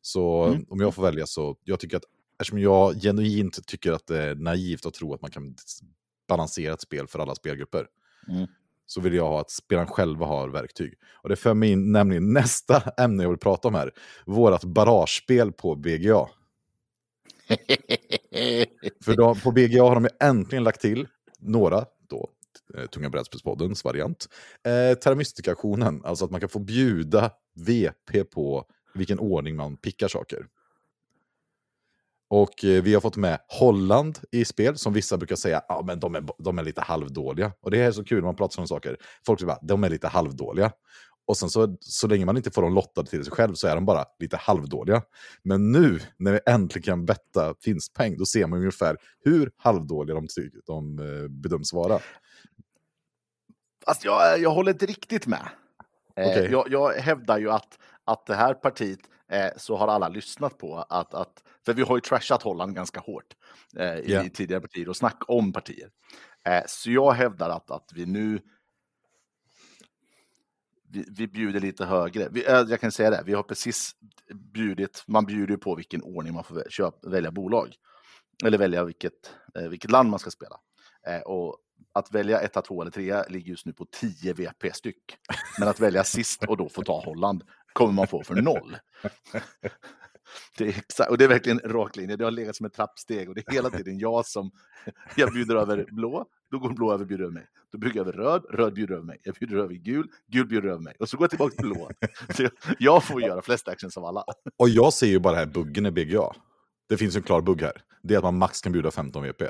Så 0.00 0.44
Mm. 0.44 0.64
om 0.68 0.80
jag 0.80 0.94
får 0.94 1.02
välja 1.02 1.26
så, 1.26 1.56
jag 1.64 1.80
tycker 1.80 1.96
att, 1.96 2.04
eftersom 2.40 2.58
jag 2.58 2.94
genuint 3.02 3.66
tycker 3.66 3.92
att 3.92 4.06
det 4.06 4.22
är 4.22 4.34
naivt 4.34 4.86
att 4.86 4.94
tro 4.94 5.14
att 5.14 5.22
man 5.22 5.30
kan 5.30 5.54
balansera 6.26 6.72
ett 6.74 6.80
spel 6.80 7.06
för 7.06 7.18
alla 7.18 7.34
spelgrupper, 7.34 7.86
Mm. 8.28 8.46
så 8.86 9.00
vill 9.00 9.14
jag 9.14 9.28
ha 9.28 9.40
att 9.40 9.50
spelaren 9.50 9.88
själva 9.88 10.26
har 10.26 10.48
verktyg. 10.48 10.94
Och 11.22 11.28
det 11.28 11.36
för 11.36 11.54
mig 11.54 11.70
in 11.70 11.92
nämligen 11.92 12.32
nästa 12.32 12.82
ämne 12.96 13.22
jag 13.22 13.30
vill 13.30 13.38
prata 13.38 13.68
om 13.68 13.74
här, 13.74 13.90
vårat 14.26 14.64
barragespel 14.64 15.52
på 15.52 15.74
BGA. 15.74 16.26
För 19.04 19.16
då, 19.16 19.34
på 19.34 19.52
BGA 19.52 19.82
har 19.82 19.94
de 19.94 20.04
ju 20.04 20.10
äntligen 20.20 20.64
lagt 20.64 20.80
till 20.80 21.08
några, 21.38 21.84
då, 22.08 22.30
eh, 22.74 22.86
Tunga 22.86 23.10
brädspelspoddens 23.10 23.84
variant, 23.84 24.28
eh, 24.64 24.98
Terra 24.98 25.14
Mystica-aktionen, 25.14 26.04
alltså 26.04 26.24
att 26.24 26.30
man 26.30 26.40
kan 26.40 26.48
få 26.48 26.58
bjuda 26.58 27.30
VP 27.54 28.24
på 28.24 28.64
vilken 28.94 29.18
ordning 29.18 29.56
man 29.56 29.76
pickar 29.76 30.08
saker. 30.08 30.46
Och 32.28 32.64
eh, 32.64 32.82
vi 32.82 32.94
har 32.94 33.00
fått 33.00 33.16
med 33.16 33.38
Holland 33.48 34.18
i 34.32 34.44
spel, 34.44 34.78
som 34.78 34.92
vissa 34.92 35.16
brukar 35.16 35.36
säga, 35.36 35.62
ja 35.68 35.82
men 35.86 36.00
de 36.00 36.14
är, 36.14 36.24
de 36.38 36.58
är 36.58 36.62
lite 36.62 36.80
halvdåliga. 36.80 37.52
Och 37.60 37.70
det 37.70 37.78
är 37.78 37.92
så 37.92 38.04
kul 38.04 38.18
när 38.18 38.24
man 38.24 38.36
pratar 38.36 38.62
om 38.62 38.66
sådana 38.66 38.80
saker. 38.80 38.96
Folk 39.26 39.40
säger 39.40 39.52
bara, 39.52 39.58
de 39.62 39.84
är 39.84 39.90
lite 39.90 40.08
halvdåliga. 40.08 40.72
Och 41.26 41.36
sen 41.36 41.50
så, 41.50 41.76
så 41.80 42.06
länge 42.06 42.24
man 42.24 42.36
inte 42.36 42.50
får 42.50 42.62
dem 42.62 42.74
lottade 42.74 43.10
till 43.10 43.24
sig 43.24 43.32
själv 43.32 43.54
så 43.54 43.68
är 43.68 43.74
de 43.74 43.84
bara 43.84 44.04
lite 44.18 44.36
halvdåliga. 44.36 45.02
Men 45.42 45.72
nu, 45.72 46.00
när 46.16 46.32
vi 46.32 46.40
äntligen 46.46 46.82
kan 46.82 47.06
betta 47.06 47.54
finstpeng, 47.64 48.16
då 48.16 48.26
ser 48.26 48.46
man 48.46 48.58
ungefär 48.58 48.96
hur 49.24 49.50
halvdåliga 49.56 50.14
de, 50.14 50.26
de 50.66 50.98
eh, 50.98 51.28
bedöms 51.28 51.72
vara. 51.72 51.98
Fast 53.86 54.04
jag, 54.04 54.40
jag 54.40 54.50
håller 54.50 54.72
inte 54.72 54.86
riktigt 54.86 55.26
med. 55.26 55.48
Eh, 56.16 56.28
Okej. 56.28 56.48
jag, 56.50 56.66
jag 56.70 56.92
hävdar 56.92 57.38
ju 57.38 57.50
att, 57.50 57.78
att 58.04 58.26
det 58.26 58.34
här 58.34 58.54
partiet 58.54 59.00
eh, 59.30 59.48
så 59.56 59.76
har 59.76 59.88
alla 59.88 60.08
lyssnat 60.08 60.58
på. 60.58 60.76
Att, 60.88 61.14
att, 61.14 61.42
för 61.66 61.74
vi 61.74 61.82
har 61.82 61.96
ju 61.96 62.00
trashat 62.00 62.42
Holland 62.42 62.74
ganska 62.74 63.00
hårt 63.00 63.34
eh, 63.78 63.96
i 63.98 64.12
Ja. 64.12 64.24
tidigare 64.34 64.60
partier 64.60 64.88
och 64.88 64.96
snack 64.96 65.22
om 65.28 65.52
partier. 65.52 65.90
Eh, 66.48 66.62
så 66.68 66.90
jag 66.90 67.12
hävdar 67.12 67.50
att, 67.50 67.70
att 67.70 67.90
vi 67.94 68.06
nu 68.06 68.40
vi, 70.88 71.04
vi 71.16 71.28
bjuder 71.28 71.60
lite 71.60 71.84
högre. 71.84 72.28
Vi, 72.30 72.46
eh, 72.46 72.64
jag 72.68 72.80
kan 72.80 72.92
säga 72.92 73.10
det, 73.10 73.22
vi 73.26 73.32
har 73.34 73.42
precis 73.42 73.92
bjudit, 74.34 75.04
man 75.06 75.26
bjuder 75.26 75.54
ju 75.54 75.58
på 75.58 75.74
vilken 75.74 76.02
ordning 76.02 76.34
man 76.34 76.44
får 76.44 76.54
vä- 76.54 76.68
köp, 76.70 76.94
välja 77.06 77.30
bolag. 77.30 77.74
Eller 78.44 78.58
välja 78.58 78.84
vilket, 78.84 79.34
eh, 79.58 79.68
vilket 79.68 79.90
land 79.90 80.10
man 80.10 80.18
ska 80.18 80.30
spela. 80.30 80.56
Eh, 81.06 81.20
och 81.20 81.56
att 81.92 82.14
välja 82.14 82.40
1, 82.40 82.64
2 82.64 82.80
eller 82.82 82.90
3 82.90 83.22
ligger 83.28 83.50
just 83.50 83.66
nu 83.66 83.72
på 83.72 83.86
10 83.92 84.32
VP 84.32 84.72
styck. 84.72 85.16
Men 85.58 85.68
att 85.68 85.80
välja 85.80 86.04
sist 86.04 86.44
och 86.44 86.56
då 86.56 86.68
få 86.68 86.82
ta 86.82 87.00
Holland 87.04 87.42
kommer 87.72 87.92
man 87.92 88.06
få 88.06 88.22
för 88.24 88.34
noll. 88.34 88.76
Det 90.58 90.64
är, 90.64 90.68
exakt, 90.68 91.10
och 91.10 91.18
det 91.18 91.24
är 91.24 91.28
verkligen 91.28 91.60
en 91.64 91.72
rak 91.72 91.96
linje. 91.96 92.16
Det 92.16 92.24
har 92.24 92.30
legat 92.30 92.56
som 92.56 92.66
ett 92.66 92.72
trappsteg 92.72 93.28
och 93.28 93.34
det 93.34 93.48
är 93.48 93.52
hela 93.52 93.70
tiden 93.70 93.98
jag 93.98 94.26
som 94.26 94.50
jag 95.16 95.32
bjuder 95.32 95.56
över 95.56 95.86
blå, 95.92 96.26
då 96.50 96.58
går 96.58 96.70
blå 96.70 96.92
över 96.92 97.04
bjuder 97.04 97.24
över 97.24 97.34
mig. 97.34 97.46
Då 97.72 97.78
bjuder 97.78 97.96
jag 97.96 98.08
över 98.08 98.18
röd, 98.18 98.44
röd 98.50 98.74
bjuder 98.74 98.94
över 98.94 99.04
mig. 99.04 99.18
Jag 99.22 99.34
bjuder 99.34 99.56
över 99.56 99.74
gul, 99.74 100.08
gul 100.26 100.46
bjuder 100.46 100.68
över 100.68 100.82
mig. 100.82 100.94
Och 100.98 101.08
så 101.08 101.16
går 101.16 101.24
jag 101.24 101.30
tillbaka 101.30 101.56
till 101.56 101.66
blå. 101.66 101.90
Så 102.36 102.48
jag, 102.78 103.04
får 103.04 103.22
göra 103.22 103.42
flest 103.42 103.68
actions 103.68 103.96
av 103.96 104.04
alla. 104.04 104.24
Och 104.56 104.68
jag 104.68 104.92
ser 104.92 105.06
ju 105.06 105.18
bara 105.18 105.36
här 105.36 105.46
buggen 105.46 105.86
i 105.86 105.90
BGA. 105.90 106.32
Det 106.88 106.96
finns 106.96 107.16
en 107.16 107.22
klar 107.22 107.40
bugg 107.40 107.62
här. 107.62 107.82
Det 108.02 108.14
är 108.14 108.18
att 108.18 108.24
man 108.24 108.38
max 108.38 108.60
kan 108.60 108.72
bjuda 108.72 108.90
15 108.90 109.22
VP. 109.22 109.44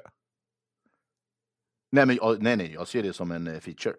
Nej, 1.93 2.07
men, 2.07 2.19
nej, 2.39 2.57
nej, 2.57 2.73
jag 2.73 2.89
ser 2.89 3.03
det 3.03 3.13
som 3.13 3.31
en 3.31 3.47
eh, 3.47 3.61
feature. 3.61 3.95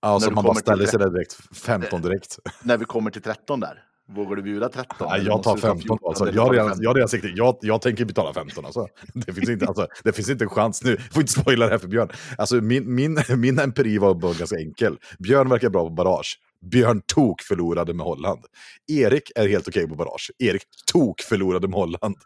Alltså 0.00 0.28
du 0.28 0.34
man 0.34 0.44
bara 0.44 0.54
ställer 0.54 0.86
sig 0.86 0.98
där 0.98 1.10
direkt, 1.10 1.56
15 1.56 2.02
direkt. 2.02 2.38
När 2.62 2.76
vi 2.76 2.84
kommer 2.84 3.10
till 3.10 3.22
13 3.22 3.60
där, 3.60 3.85
vågar 4.08 4.36
du 4.36 4.42
bjuda 4.42 4.68
13? 4.68 4.96
Nej, 5.00 5.20
Eller 5.20 5.30
jag 5.30 5.42
tar 5.42 5.54
du 5.54 5.60
ta 5.60 5.68
15 5.68 5.80
14, 5.82 5.98
alltså. 6.08 6.32
Jag 6.32 6.54
redan, 6.54 6.68
15? 6.68 6.82
jag 6.84 6.96
redan 6.96 7.08
det. 7.22 7.28
Jag, 7.28 7.58
jag 7.60 7.82
tänker 7.82 8.04
betala 8.04 8.32
15 8.32 8.64
alltså. 8.64 8.88
Det 9.14 9.32
finns 9.32 9.48
inte, 9.48 9.66
alltså. 9.66 9.86
Det 10.04 10.12
finns 10.12 10.30
inte 10.30 10.44
en 10.44 10.50
chans 10.50 10.84
nu. 10.84 10.96
Får 10.96 11.20
inte 11.20 11.32
spoila 11.32 11.64
det 11.66 11.70
här 11.72 11.78
för 11.78 11.88
Björn. 11.88 12.08
Alltså 12.38 12.56
min, 12.56 12.94
min, 12.94 13.18
min 13.36 13.58
empiri 13.58 13.98
var 13.98 14.14
bara 14.14 14.32
ganska 14.32 14.56
enkel. 14.56 14.98
Björn 15.18 15.48
verkar 15.48 15.70
bra 15.70 15.84
på 15.84 15.90
barrage. 15.90 16.40
Björn 16.70 17.02
tok 17.06 17.42
förlorade 17.42 17.94
med 17.94 18.06
Holland. 18.06 18.44
Erik 18.88 19.32
är 19.34 19.48
helt 19.48 19.68
okej 19.68 19.88
på 19.88 19.94
barrage. 19.94 20.30
Erik 20.38 20.62
tok 20.92 21.20
förlorade 21.20 21.68
med 21.68 21.78
Holland. 21.78 22.16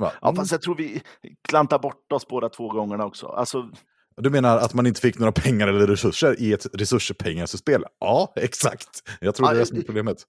Bara, 0.00 0.12
Ja, 0.20 0.34
fast 0.34 0.52
jag 0.52 0.62
tror 0.62 0.74
vi 0.76 1.02
klantar 1.48 1.78
bort 1.78 2.12
oss 2.12 2.28
båda 2.28 2.48
två 2.48 2.68
gångerna 2.68 3.04
också. 3.04 3.26
Alltså, 3.26 3.70
Du 4.16 4.30
menar 4.30 4.58
att 4.58 4.74
man 4.74 4.86
inte 4.86 5.00
fick 5.00 5.18
några 5.18 5.32
pengar 5.32 5.68
eller 5.68 5.86
resurser 5.86 6.40
i 6.40 6.52
ett 6.52 6.66
resurspengaspel? 6.72 7.84
Ja, 8.00 8.32
exakt. 8.36 8.88
Jag 9.20 9.34
tror 9.34 9.46
det 9.46 9.54
är 9.54 9.58
det 9.58 9.66
som 9.66 9.78
är 9.78 9.82
problemet. 9.82 10.26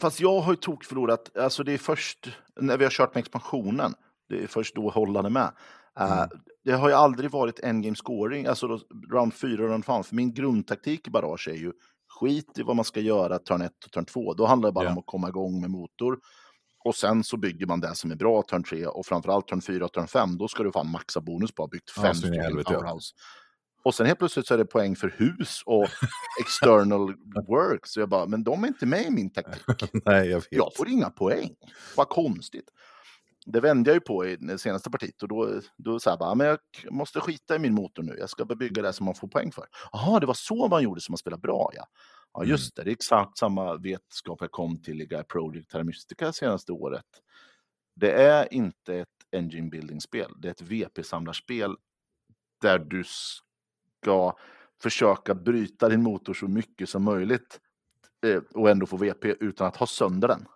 Fast 0.00 0.20
jag 0.20 0.40
har 0.40 0.52
ju 0.52 0.56
tok 0.56 0.84
förlorat, 0.84 1.36
alltså 1.36 1.62
det 1.64 1.72
är 1.72 1.78
först 1.78 2.28
när 2.60 2.78
vi 2.78 2.84
har 2.84 2.90
kört 2.90 3.14
med 3.14 3.20
expansionen, 3.20 3.94
det 4.28 4.42
är 4.42 4.46
först 4.46 4.74
då 4.74 4.90
Holland 4.90 5.26
är 5.26 5.30
med. 5.30 5.52
Eh, 6.00 6.12
Mm. 6.12 6.28
det 6.64 6.72
har 6.72 6.88
ju 6.88 6.94
aldrig 6.94 7.30
varit 7.30 7.60
endgame 7.60 7.96
scoring, 7.96 8.46
alltså 8.46 8.68
då, 8.68 8.80
round 9.12 9.34
4 9.34 9.62
och 9.62 9.68
round 9.70 9.84
5. 9.84 10.02
För 10.04 10.14
min 10.14 10.34
grundtaktik 10.34 11.06
i 11.08 11.10
barrage 11.10 11.48
är 11.48 11.54
ju 11.54 11.72
skit 12.20 12.58
i 12.58 12.62
vad 12.62 12.76
man 12.76 12.84
ska 12.84 13.00
göra 13.00 13.38
turn 13.38 13.62
1 13.62 13.72
och 13.84 13.90
turn 13.92 14.04
2. 14.04 14.34
Då 14.34 14.46
handlar 14.46 14.68
det 14.68 14.72
bara 14.72 14.84
Ja. 14.84 14.90
om 14.92 14.98
att 14.98 15.06
komma 15.06 15.28
igång 15.28 15.60
med 15.60 15.70
motor. 15.70 16.18
Och 16.84 16.94
sen 16.94 17.24
så 17.24 17.36
bygger 17.36 17.66
man 17.66 17.80
det 17.80 17.94
som 17.94 18.10
är 18.10 18.16
bra 18.16 18.42
turn 18.42 18.62
3 18.64 18.86
och 18.86 19.06
framförallt 19.06 19.48
turn 19.48 19.60
4 19.62 19.84
och 19.84 19.92
turn 19.92 20.06
5. 20.06 20.38
Då 20.38 20.48
ska 20.48 20.62
du 20.62 20.72
fan 20.72 20.90
maxa 20.90 21.20
bonus 21.20 21.52
på 21.54 21.62
att 21.62 21.66
ha 21.68 21.70
byggt 21.72 21.92
Ja, 21.96 22.02
fem 22.02 22.12
i 22.12 22.14
stycken 22.14 22.40
helvete, 22.42 22.72
ja. 22.72 22.98
Och 23.86 23.94
sen 23.94 24.06
helt 24.06 24.18
plötsligt 24.18 24.46
så 24.46 24.54
är 24.54 24.58
det 24.58 24.64
poäng 24.64 24.96
för 24.96 25.14
hus 25.16 25.62
och 25.66 25.86
external 26.40 27.14
work. 27.48 27.86
Så 27.86 28.00
jag 28.00 28.08
bara, 28.08 28.26
men 28.26 28.44
de 28.44 28.64
är 28.64 28.68
inte 28.68 28.86
med 28.86 29.06
i 29.06 29.10
min 29.10 29.30
taktik. 29.30 29.90
Nej, 30.04 30.28
jag 30.28 30.36
vet. 30.38 30.46
Jag 30.50 30.74
får 30.76 30.88
inga 30.88 31.10
poäng. 31.10 31.54
Vad 31.96 32.08
konstigt. 32.08 32.70
Det 33.46 33.60
vände 33.60 33.90
jag 33.90 33.94
ju 33.94 34.00
på 34.00 34.26
i 34.26 34.36
det 34.36 34.58
senaste 34.58 34.90
partiet 34.90 35.22
och 35.22 35.28
då, 35.28 35.60
då 35.76 36.00
sa 36.00 36.10
jag 36.10 36.18
bara, 36.18 36.34
men 36.34 36.46
jag 36.46 36.58
måste 36.90 37.20
skita 37.20 37.56
i 37.56 37.58
min 37.58 37.74
motor 37.74 38.02
nu. 38.02 38.16
Jag 38.18 38.30
ska 38.30 38.44
bebygga 38.44 38.82
det 38.82 38.92
som 38.92 39.06
man 39.06 39.14
får 39.14 39.28
poäng 39.28 39.52
för. 39.52 39.64
Jaha, 39.92 40.20
det 40.20 40.26
var 40.26 40.34
så 40.34 40.68
man 40.68 40.82
gjorde 40.82 41.00
som 41.00 41.12
man 41.12 41.18
spelar 41.18 41.38
bra, 41.38 41.70
ja. 41.74 41.86
Ja, 42.32 42.44
just 42.44 42.76
det. 42.76 42.84
Det 42.84 42.90
är 42.90 42.92
exakt 42.92 43.38
samma 43.38 43.76
vetskap 43.76 44.38
jag 44.40 44.50
kom 44.50 44.82
till 44.82 45.02
i 45.02 45.06
Guy 45.06 45.22
Project 45.22 45.70
Terra 45.70 45.84
Mystica 45.84 46.32
senaste 46.32 46.72
året. 46.72 47.06
Det 47.96 48.12
är 48.12 48.54
inte 48.54 48.94
ett 48.94 49.08
engine 49.36 49.70
building-spel. 49.70 50.32
Det 50.38 50.48
är 50.48 50.52
ett 50.52 50.62
VP-samlarspel 50.62 51.76
där 52.60 52.78
du 52.78 53.04
ska 54.06 54.36
försöka 54.82 55.34
bryta 55.34 55.88
din 55.88 56.02
motor 56.02 56.34
så 56.34 56.48
mycket 56.48 56.88
som 56.88 57.02
möjligt 57.02 57.60
eh, 58.26 58.42
och 58.54 58.70
ändå 58.70 58.86
få 58.86 58.96
VP 58.96 59.34
utan 59.40 59.66
att 59.66 59.76
ha 59.76 59.86
sönder 59.86 60.28
den. 60.28 60.46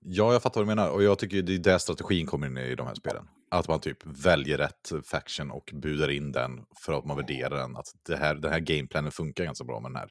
Ja, 0.00 0.32
jag 0.32 0.42
fattar 0.42 0.60
vad 0.60 0.66
du 0.66 0.74
menar. 0.74 0.90
Och 0.90 1.02
jag 1.02 1.18
tycker 1.18 1.42
det 1.42 1.54
är 1.54 1.58
där 1.58 1.78
strategin 1.78 2.26
kommer 2.26 2.46
in 2.46 2.56
i 2.56 2.74
de 2.74 2.86
här 2.86 2.94
spelen. 2.94 3.28
Att 3.50 3.68
man 3.68 3.80
typ 3.80 3.98
väljer 4.06 4.58
rätt 4.58 4.92
faction 5.04 5.50
och 5.50 5.70
budar 5.74 6.08
in 6.08 6.32
den 6.32 6.64
för 6.84 6.92
att 6.92 7.04
man 7.04 7.16
värderar 7.16 7.56
den. 7.56 7.76
Att 7.76 7.86
det 8.06 8.16
här, 8.16 8.34
den 8.34 8.52
här 8.52 8.60
gameplanen 8.60 9.12
funkar 9.12 9.44
ganska 9.44 9.64
bra 9.64 9.80
med 9.80 9.90
den 9.90 9.96
här. 9.96 10.10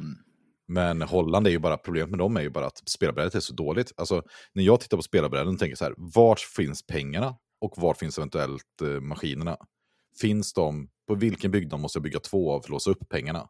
Mm. 0.00 0.16
Men 0.66 1.02
Holland 1.02 1.46
är 1.46 1.50
ju 1.50 1.58
bara, 1.58 1.76
problemet 1.76 2.10
med 2.10 2.18
dem 2.18 2.36
är 2.36 2.40
ju 2.40 2.50
bara 2.50 2.66
att 2.66 2.88
spelarbrädet 2.88 3.34
är 3.34 3.40
så 3.40 3.54
dåligt. 3.54 3.92
Alltså, 3.96 4.22
när 4.52 4.64
jag 4.64 4.80
tittar 4.80 4.96
på 4.96 5.02
spelarbräden 5.02 5.56
tänker 5.56 5.70
jag 5.70 5.78
så 5.78 5.84
här, 5.84 5.94
vart 5.96 6.40
finns 6.40 6.86
pengarna? 6.86 7.36
Och 7.60 7.72
var 7.76 7.94
finns 7.94 8.18
eventuellt 8.18 8.82
eh, 8.82 9.00
maskinerna? 9.00 9.56
Finns 10.20 10.52
de, 10.52 10.88
på 11.10 11.14
vilken 11.14 11.50
byggnad 11.50 11.80
måste 11.80 11.96
jag 11.96 12.02
bygga 12.02 12.20
två 12.20 12.52
av 12.52 12.60
för 12.60 12.66
att 12.66 12.70
låsa 12.70 12.90
upp 12.90 13.08
pengarna? 13.08 13.48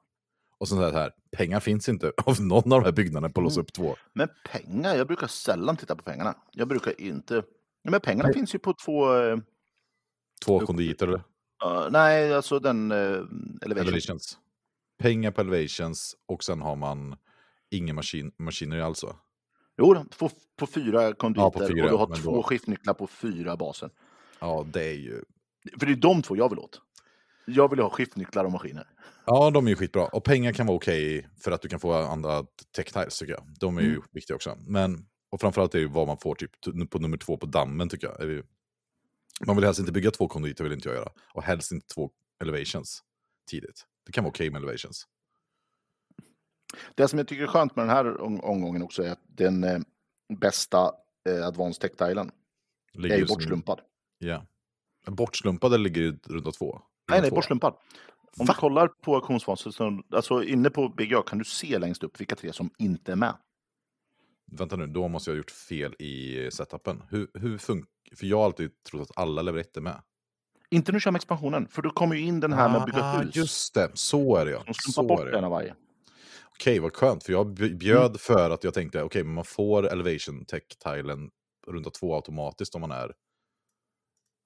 Och 0.59 0.68
så 0.68 0.75
så 0.77 0.90
här, 0.90 1.12
pengar 1.37 1.61
finns 1.61 1.88
inte 1.88 2.12
av 2.27 2.40
någon 2.40 2.73
av 2.73 2.81
de 2.81 2.85
här 2.85 2.92
byggnaderna 2.92 3.33
på 3.33 3.40
att 3.40 3.44
låsa 3.44 3.61
upp 3.61 3.73
två. 3.73 3.96
Men 4.12 4.29
pengar, 4.49 4.94
jag 4.94 5.07
brukar 5.07 5.27
sällan 5.27 5.77
titta 5.77 5.96
på 5.96 6.03
pengarna. 6.03 6.35
Jag 6.53 6.68
brukar 6.68 7.01
inte... 7.01 7.42
Men 7.85 8.01
pengarna 8.01 8.33
finns 8.33 8.55
ju 8.55 8.59
på 8.59 8.75
två... 8.85 9.14
eh, 9.16 9.38
Två 10.44 10.61
konditer 10.61 11.07
eller? 11.07 11.18
Uh, 11.64 11.88
nej, 11.90 12.35
alltså 12.35 12.59
den... 12.59 12.92
Uh, 12.92 12.99
elevation. 13.62 13.88
Elevations. 13.88 14.38
Pengar 14.99 15.31
på 15.31 15.40
elevations 15.40 16.16
och 16.29 16.44
sen 16.44 16.61
har 16.62 16.77
man 16.77 17.16
ingen 17.70 17.96
maskin, 17.96 18.33
maskiner 18.38 18.79
alls 18.81 19.03
va? 19.05 19.16
Jo, 19.79 20.05
på, 20.18 20.31
på 20.57 20.66
fyra 20.66 21.12
konditer 21.12 21.42
Ja, 21.42 21.51
på 21.51 21.66
fyra, 21.66 21.85
och 21.85 21.90
du 21.90 21.96
har 21.96 22.16
två 22.16 22.35
då- 22.37 22.42
skiftnycklar 22.42 22.94
på 22.94 23.07
fyra 23.07 23.57
baser. 23.57 23.90
Ja, 24.40 24.66
det 24.73 24.85
är 24.85 24.94
ju... 24.94 25.25
För 25.79 25.87
det 25.87 25.92
är 25.92 25.96
de 25.96 26.23
två 26.23 26.37
jag 26.37 26.49
vill 26.49 26.59
åt. 26.59 26.81
Jag 27.55 27.71
vill 27.71 27.79
ha 27.81 27.91
skiftnycklar 27.91 28.45
och 28.45 28.53
maskiner. 28.53 28.87
Ja, 29.25 29.51
de 29.51 29.67
är 29.67 29.71
ju 29.71 29.77
skitbra. 29.77 30.07
Och 30.07 30.25
pengar 30.25 30.53
kan 30.53 30.67
vara 30.67 30.77
okej 30.77 31.29
för 31.41 31.53
att 31.53 31.63
du 31.63 31.69
kan 31.69 31.81
få 31.81 31.93
andra 31.95 32.45
tech-tiles 32.77 33.19
tycker 33.19 33.33
jag. 33.33 33.45
De 33.61 33.77
är 33.79 33.83
ju 33.83 33.89
Mm. 33.91 34.03
viktiga 34.11 34.35
också. 34.35 34.57
Men, 34.61 35.07
och 35.31 35.41
framförallt 35.41 35.75
är 35.75 35.79
ju 35.79 35.89
vad 35.89 36.07
man 36.07 36.19
får 36.19 36.35
typ 36.35 36.51
på 36.91 36.99
nummer 36.99 37.17
två 37.17 37.37
på 37.37 37.47
dammen 37.47 37.89
tycker 37.89 38.07
jag. 38.19 38.43
Man 39.47 39.57
vill 39.57 39.65
helst 39.65 39.81
inte 39.81 39.93
bygga 39.93 40.11
två 40.11 40.29
konditer, 40.29 40.65
vill 40.65 40.73
inte 40.73 40.89
jag 40.89 40.97
göra. 40.97 41.09
Och 41.35 41.43
helst 41.43 41.73
inte 41.73 41.87
två 41.87 42.11
elevations 42.43 43.03
tidigt. 43.51 43.87
Det 44.07 44.13
kan 44.13 44.25
vara 44.25 44.31
okej 44.31 44.51
med 44.51 44.59
elevations. 44.63 45.07
Det 46.95 47.09
som 47.09 47.19
jag 47.19 47.29
tycker 47.29 47.43
är 47.43 47.47
skönt 47.47 47.77
med 47.77 47.83
den 47.87 47.97
här 47.97 48.21
om- 48.21 48.41
omgången 48.41 48.83
också 48.83 49.03
är 49.03 49.11
att 49.11 49.21
den 49.27 49.65
eh, 49.65 49.79
bästa 50.41 50.93
eh, 51.29 51.47
Advanced 51.47 51.81
Tech-tilen 51.81 52.31
är 52.95 53.17
ju 53.19 53.27
bortslumpad. 53.27 53.81
Ja. 54.19 54.47
Bortslumpade 55.07 55.79
ligger 55.79 56.19
runda 56.27 56.53
två. 56.53 56.83
Nej, 57.11 57.20
nej, 57.20 57.31
bortslumpad. 57.31 57.75
Om 58.38 58.46
Va? 58.46 58.55
du 58.55 58.61
kollar 58.61 58.88
på 58.88 59.14
auktionsfasen, 59.14 59.73
så- 59.73 60.03
alltså 60.12 60.42
inne 60.42 60.70
på 60.70 60.88
BGA 60.88 61.23
kan 61.23 61.38
du 61.38 61.44
se 61.44 61.79
längst 61.79 62.03
upp 62.03 62.20
vilka 62.20 62.37
tre 62.37 62.53
som 62.53 62.70
inte 62.79 63.12
är 63.12 63.16
med. 63.16 63.35
Vänta 64.53 64.77
nu, 64.77 64.87
då 64.87 65.09
måste 65.09 65.31
jag 65.31 65.35
ha 65.35 65.38
gjort 65.38 65.51
fel 65.51 65.94
i 65.99 66.49
setupen. 66.53 67.03
Hur, 67.11 67.31
hur 67.35 67.59
funkar... 67.59 67.90
För 68.16 68.27
jag 68.27 68.37
har 68.37 68.44
alltid 68.44 68.83
trott 68.83 69.11
att 69.11 69.18
alla 69.18 69.61
1 69.61 69.77
är 69.77 69.81
med. 69.81 70.03
Inte 70.70 70.92
när 70.92 70.96
du 70.96 71.01
kör 71.01 71.11
med 71.11 71.18
expansionen, 71.18 71.68
för 71.68 71.83
då 71.83 71.90
kommer 71.90 72.16
ju 72.16 72.23
in 72.23 72.40
den 72.40 72.53
här 72.53 72.68
med 72.68 72.77
att 72.79 72.87
bygga 72.87 72.99
Ah, 73.05 73.18
hus. 73.20 73.37
Just 73.37 73.75
det, 73.75 73.90
så 73.94 74.37
är 74.37 74.44
det 74.44 74.51
ja. 74.51 74.62
De 74.66 74.75
Så 74.75 74.92
slumpar 74.92 75.14
är 75.14 75.18
bort 75.18 75.33
det. 75.33 75.38
en 75.38 75.44
av 75.44 75.51
varje. 75.51 75.75
Okej, 76.51 76.79
vad 76.79 76.96
skönt. 76.96 77.25
För 77.25 77.33
jag 77.33 77.55
bjöd 77.55 78.07
Mm. 78.07 78.18
för 78.18 78.51
att 78.51 78.64
jag 78.64 78.75
tänkte, 78.75 79.03
okej, 79.03 79.25
men 79.25 79.35
man 79.35 79.44
får 79.44 79.87
elevation 79.92 80.44
tech-tilen 80.44 81.31
runda 81.66 81.90
två 81.90 82.14
automatiskt 82.14 82.75
om 82.75 82.81
man 82.81 82.90
är 82.90 83.14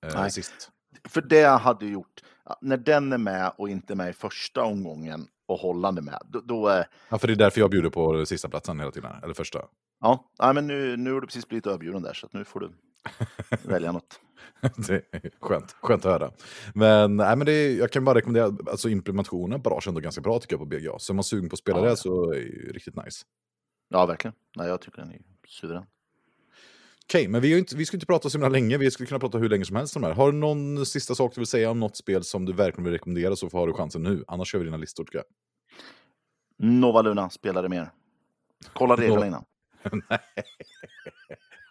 eh, 0.06 0.14
Nej. 0.14 0.30
sist. 0.30 0.70
För 1.04 1.20
det 1.20 1.44
hade 1.44 1.86
gjort, 1.86 2.22
när 2.60 2.76
den 2.76 3.12
är 3.12 3.18
med 3.18 3.52
och 3.58 3.68
inte 3.68 3.94
med 3.94 4.10
i 4.10 4.12
första 4.12 4.62
omgången 4.62 5.26
och 5.46 5.58
Holland 5.58 5.98
är 5.98 6.02
med, 6.02 6.18
då, 6.28 6.40
då 6.40 6.68
är, 6.68 6.86
Ja, 7.08 7.18
för 7.18 7.26
det 7.26 7.32
är 7.34 7.36
därför 7.36 7.60
jag 7.60 7.70
bjuder 7.70 7.90
på 7.90 8.26
sista 8.26 8.48
platsen 8.48 8.80
hela 8.80 8.90
tiden. 8.92 9.10
Eller 9.22 9.34
första. 9.34 9.58
ja, 10.00 10.30
nej, 10.42 10.54
men 10.54 10.66
nu, 10.66 10.96
nu 10.96 11.12
har 11.12 11.20
du 11.20 11.26
precis 11.26 11.48
blivit 11.48 11.66
överbjuden 11.66 12.02
där, 12.02 12.12
så 12.12 12.28
nu 12.32 12.44
får 12.44 12.60
du 12.60 12.70
välja 13.62 13.92
något. 13.92 14.20
det 14.88 14.94
är 15.10 15.30
skönt, 15.40 15.72
skönt 15.72 16.06
att 16.06 16.12
höra. 16.12 16.30
Men, 16.74 17.16
nej, 17.16 17.36
men 17.36 17.46
det 17.46 17.52
är, 17.52 17.76
jag 17.78 17.90
kan 17.90 18.04
bara 18.04 18.14
rekommendera, 18.14 18.56
alltså 18.70 18.88
implementationen 18.88 19.62
på 19.62 19.70
Rage 19.70 19.86
är 19.86 19.90
ändå 19.90 20.00
ganska 20.00 20.20
bra 20.20 20.38
tycker 20.38 20.52
jag 20.54 20.60
på 20.60 20.66
BGA. 20.66 20.98
Så 20.98 21.12
är 21.12 21.14
man 21.14 21.24
sugen 21.24 21.48
på 21.48 21.54
att 21.54 21.58
spela 21.58 21.78
Ja, 21.78 21.84
det 21.84 21.90
ja. 21.90 21.96
så 21.96 22.32
är 22.32 22.66
det 22.66 22.72
riktigt 22.72 22.96
nice. 22.96 23.24
Ja, 23.88 24.06
verkligen. 24.06 24.34
Nej, 24.56 24.68
jag 24.68 24.80
tycker 24.80 24.98
den 24.98 25.12
är 25.12 25.20
suverän. 25.48 25.84
Okej, 27.08 27.28
men 27.28 27.40
vi, 27.40 27.58
inte, 27.58 27.76
vi 27.76 27.86
ska 27.86 27.96
inte 27.96 28.06
prata 28.06 28.30
så 28.30 28.38
himla 28.38 28.48
länge, 28.48 28.78
vi 28.78 28.90
skulle 28.90 29.06
kunna 29.06 29.18
prata 29.20 29.38
hur 29.38 29.48
länge 29.48 29.64
som 29.64 29.76
helst 29.76 29.96
om 29.96 30.02
det 30.02 30.08
här. 30.08 30.14
Har 30.14 30.32
du 30.32 30.38
någon 30.38 30.86
sista 30.86 31.14
sak 31.14 31.34
du 31.34 31.40
vill 31.40 31.46
säga 31.46 31.70
om 31.70 31.80
något 31.80 31.96
spel 31.96 32.24
som 32.24 32.44
du 32.44 32.52
verkligen 32.52 32.84
vill 32.84 32.92
rekommendera 32.92 33.36
så 33.36 33.48
har 33.52 33.66
du 33.66 33.72
chansen 33.72 34.02
nu. 34.02 34.24
Annars 34.28 34.52
kör 34.52 34.58
vi 34.58 34.64
dina 34.64 34.76
listor 34.76 35.04
tycker 35.04 35.18
jag. 35.18 35.26
Nova 36.58 37.02
Luna 37.02 37.30
spelade 37.30 37.68
mer. 37.68 37.90
Kolla 38.72 38.96
reglerna 38.96 39.26
innan. 39.26 39.44
Nej. 40.10 40.18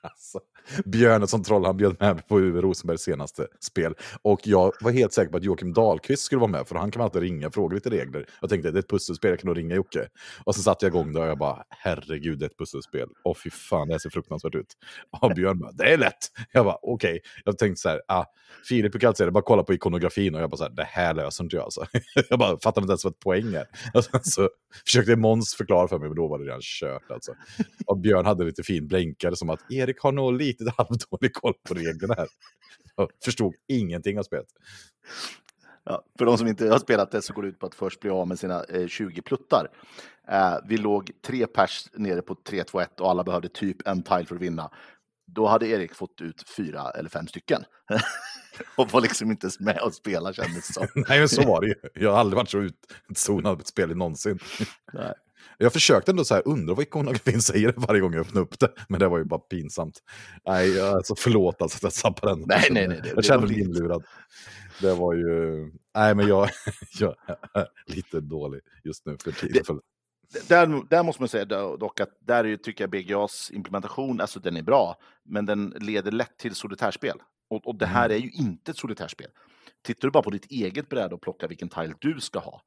Alltså, 0.02 0.40
björnen 0.86 1.28
som 1.28 1.44
troll, 1.44 1.66
han 1.66 1.78
bjöd 1.78 1.96
med 2.00 2.16
mig 2.16 2.24
på 2.28 2.40
Uwe 2.40 2.62
Rosenbergs 2.62 3.02
senaste 3.02 3.48
spel. 3.60 3.96
Och 4.22 4.40
jag 4.44 4.74
var 4.82 4.92
helt 4.92 5.14
säker 5.14 5.32
på 5.32 5.38
att 5.38 5.44
Joakim 5.44 5.74
Dahlqvist 5.74 6.24
skulle 6.24 6.40
vara 6.40 6.52
med, 6.52 6.68
för 6.68 6.76
han 6.76 6.92
kan 6.92 7.02
alltid 7.02 7.22
ringa 7.22 7.48
och 7.48 7.54
fråga 7.54 7.76
lite 7.76 7.90
regler. 7.90 8.26
Jag 8.42 8.50
tänkte, 8.50 8.72
det 8.72 8.78
är 8.78 8.80
ett 8.80 8.90
pusselspel, 8.90 9.30
jag 9.30 9.40
kan 9.40 9.48
nog 9.48 9.58
ringa 9.58 9.76
Jocke. 9.76 10.08
Och 10.44 10.56
så 10.56 10.62
satte 10.62 10.86
jag 10.86 10.92
igång 10.92 11.14
det 11.14 11.20
och 11.20 11.28
jag 11.28 11.38
bara, 11.38 11.64
herregud, 11.70 12.40
det 12.40 12.46
är 12.46 12.50
ett 12.50 12.58
pusselspel. 12.58 13.10
Åh 13.24 13.36
fy 13.44 13.50
fan, 13.50 13.88
det 13.88 13.94
här 13.94 14.00
ser 14.00 14.10
fruktansvärt 14.10 14.56
ut. 14.56 14.74
Och 15.22 15.34
Björn 15.36 15.60
bara, 15.60 15.72
det 15.72 15.94
är 15.94 15.98
lätt. 15.98 16.32
Jag 16.52 16.66
bara, 16.66 16.78
okej. 16.82 17.20
Jag 17.46 17.58
tänkte 17.58 17.82
så 17.82 17.90
här, 17.90 18.02
ah, 18.08 18.26
Filip 18.70 18.92
brukar 18.92 19.08
alltid 19.08 19.18
säga 19.18 19.26
det, 19.26 19.32
bara 19.32 19.44
kolla 19.44 19.64
på 19.64 19.74
ikonografin. 19.74 20.36
Och 20.36 20.42
jag 20.42 20.50
bara 20.50 20.58
så 20.58 20.64
här, 20.64 20.72
det 20.72 20.84
här 20.84 21.14
löser 21.14 21.44
inte 21.44 21.56
jag 21.56 21.64
alltså. 21.64 21.86
Jag 22.30 22.40
bara 22.40 22.60
fattar 22.64 22.82
inte 22.82 22.92
ens 22.92 23.04
vad 23.04 23.14
ett 23.14 23.20
poäng 23.20 23.54
är. 23.54 23.66
Och 23.94 24.04
sen 24.04 24.24
så 24.24 24.50
försökte 24.86 25.16
Måns 25.16 25.56
förklara 25.56 25.88
för 25.88 26.00
mig, 26.00 26.08
men 26.08 26.16
då 26.16 26.28
var 26.28 26.40
det 26.40 26.46
redan 26.46 26.60
kört 26.62 27.12
alltså. 27.12 27.32
Och 27.86 27.98
Björn 27.98 28.26
hade 28.26 28.44
lite 28.44 28.64
fin 28.64 28.88
blänkare 28.88 29.36
som 29.36 29.50
att 29.50 29.72
Erik 29.72 30.00
har 30.00 30.12
nog 30.12 30.34
lite 30.34 30.53
halvdålig 30.78 31.34
koll 31.34 31.54
på 31.68 31.74
reglerna 31.74 32.14
här. 32.18 32.28
Jag 32.96 33.10
förstod 33.26 33.56
ingenting 33.68 34.20
av 34.20 34.24
spelet. 34.24 34.48
Ja, 35.86 36.04
för 36.18 36.26
de 36.26 36.38
som 36.38 36.48
inte 36.48 36.70
har 36.70 36.80
spelat 36.80 37.12
det 37.12 37.22
så 37.22 37.34
går 37.34 37.42
det 37.42 37.48
ut 37.48 37.60
på 37.60 37.66
att 37.66 37.76
först 37.76 38.00
bli 38.00 38.10
av 38.10 38.28
med 38.28 38.40
sina 38.40 38.64
eh, 38.64 38.88
20 38.88 39.22
pluttar. 39.22 39.68
Eh, 40.28 40.56
vi 40.66 40.78
låg 40.78 41.12
tre 41.26 41.48
pers 41.48 41.88
nere 41.94 42.22
på 42.22 42.34
3-2-1 42.34 42.88
och 43.00 43.10
alla 43.10 43.24
behövde 43.24 43.50
typ 43.50 43.88
en 43.88 44.04
tile 44.04 44.26
för 44.26 44.36
att 44.36 44.42
vinna. 44.42 44.72
Då 45.28 45.48
hade 45.48 45.68
Erik 45.68 45.94
fått 45.94 46.22
ut 46.22 46.50
fyra 46.58 46.92
eller 46.92 47.10
fem 47.10 47.28
stycken. 47.28 47.64
och 48.78 48.92
var 48.92 49.02
liksom 49.02 49.32
inte 49.32 49.46
ens 49.46 49.60
med 49.60 49.80
och 49.82 49.94
spela 49.94 50.34
kändes 50.34 50.68
det 50.68 50.74
som. 50.74 50.88
Nej, 51.08 51.20
men 51.20 51.30
så 51.30 51.48
var 51.48 51.62
det 51.62 51.68
ju. 51.68 51.76
Jag 51.94 52.12
har 52.12 52.20
aldrig 52.20 52.38
varit 52.38 52.50
så 52.50 52.70
utzonad 53.10 53.58
på 53.58 53.62
ett 53.62 53.68
spel 53.68 53.96
någonsin. 53.96 54.40
Nej. 54.94 55.14
Jag 55.58 55.74
försökte 55.74 56.12
ändå 56.12 56.26
så 56.26 56.34
här, 56.34 56.48
undra 56.48 56.74
vad 56.74 56.84
ikonografin 56.84 57.42
säger 57.52 57.74
varje 57.78 58.02
gång 58.02 58.14
jag 58.14 58.22
öppnade 58.22 58.46
upp 58.46 58.60
det. 58.60 58.74
Men 58.90 59.00
det 59.00 59.08
var 59.08 59.18
ju 59.18 59.24
bara 59.26 59.40
pinsamt. 59.40 60.00
Nej, 60.48 60.82
alltså 60.82 61.16
förlåt 61.18 61.62
alltså 61.62 61.78
att 61.78 61.84
jag 61.84 61.94
sabbade 61.94 62.28
den. 62.36 62.44
Nej, 62.48 62.68
nej, 62.72 62.88
nej, 62.88 63.00
det- 63.04 63.10
Jag 63.16 63.26
kände 63.26 63.48
var 63.48 63.54
mig 63.54 63.62
inlurad. 63.62 64.04
Det 64.82 64.94
var 64.94 65.14
ju... 65.14 65.72
Nej, 65.96 66.16
men 66.16 66.28
jag, 66.28 66.50
jag 67.00 67.16
är 67.54 67.68
lite 67.86 68.20
dålig 68.20 68.62
just 68.84 69.06
nu 69.06 69.18
för 69.24 69.32
tiden. 69.32 69.64
Där, 70.48 70.90
där 70.90 71.04
måste 71.04 71.22
man 71.22 71.30
säga 71.30 71.46
do- 71.46 71.78
dock 71.78 72.00
att 72.00 72.10
där 72.20 72.58
tycker 72.58 72.84
jag 72.84 72.92
BGAs 72.92 73.52
implementation, 73.54 74.22
alltså 74.22 74.40
den 74.40 74.58
är 74.58 74.62
bra, 74.62 74.96
men 75.26 75.46
den 75.46 75.74
leder 75.80 76.12
lätt 76.12 76.38
till 76.38 76.56
solitärspel. 76.56 77.18
Och, 77.50 77.68
och 77.68 77.76
det 77.78 77.86
här 77.86 78.10
är 78.10 78.18
ju 78.18 78.30
inte 78.32 78.72
ett 78.72 78.78
solitärspel. 78.78 79.28
Tittar 79.86 80.08
du 80.08 80.12
bara 80.12 80.24
på 80.24 80.30
ditt 80.30 80.46
eget 80.52 80.90
bräde 80.90 81.16
och 81.16 81.22
plockar 81.22 81.48
vilken 81.48 81.70
tile 81.70 81.94
du 82.02 82.20
ska 82.20 82.40
ha, 82.40 82.62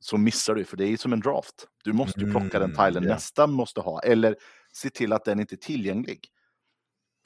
så 0.00 0.16
missar 0.16 0.54
du, 0.54 0.64
för 0.64 0.76
det 0.76 0.84
är 0.86 0.96
som 0.96 1.12
en 1.12 1.20
draft. 1.20 1.66
Du 1.84 1.92
måste 1.92 2.20
ju 2.20 2.30
plocka 2.30 2.58
den 2.58 2.70
Mm, 2.70 2.86
tilen 2.86 3.02
ja. 3.04 3.14
nästa 3.14 3.46
måste 3.46 3.80
ha, 3.80 4.00
eller 4.00 4.36
se 4.72 4.90
till 4.90 5.12
att 5.12 5.24
den 5.24 5.40
inte 5.40 5.54
är 5.54 5.56
tillgänglig. 5.56 6.28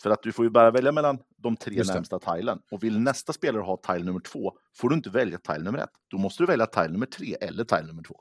För 0.03 0.11
att 0.11 0.23
du 0.23 0.33
får 0.33 0.45
ju 0.45 0.51
bara 0.51 0.71
välja 0.71 0.93
mellan 0.93 1.19
de 1.37 1.57
tre 1.57 1.75
Just 1.75 1.89
det. 1.91 1.95
närmsta 1.95 2.19
tilen. 2.19 2.59
Och 2.71 2.83
vill 2.83 2.99
nästa 3.01 3.33
spelare 3.33 3.63
ha 3.63 3.77
tile 3.77 4.05
nummer 4.05 4.21
två, 4.21 4.53
får 4.77 4.89
du 4.89 4.95
inte 4.95 5.11
välja 5.11 5.39
tile 5.39 5.59
nummer 5.65 5.79
ett. 5.79 5.91
Då 6.09 6.19
måste 6.19 6.43
du 6.43 6.47
välja 6.47 6.67
tile 6.67 6.89
nummer 6.89 7.07
tre 7.07 7.37
eller 7.41 7.65
tile 7.65 7.83
nummer 7.87 8.03
två. 8.03 8.21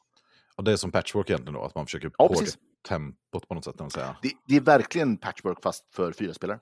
Och 0.55 0.63
det 0.63 0.71
är 0.71 0.75
som 0.75 0.91
patchwork 0.91 1.29
egentligen 1.29 1.53
då, 1.53 1.63
att 1.63 1.75
man 1.75 1.85
försöker 1.85 2.11
Ja, 2.17 2.27
precis. 2.27 2.57
tempot 2.87 3.47
på 3.47 3.53
något 3.55 3.65
sätt. 3.65 3.75
säga. 3.93 4.17
Det, 4.21 4.31
det 4.47 4.55
är 4.55 4.61
verkligen 4.61 5.17
patchwork 5.17 5.61
fast 5.63 5.95
för 5.95 6.11
fyra 6.11 6.33
spelare. 6.33 6.59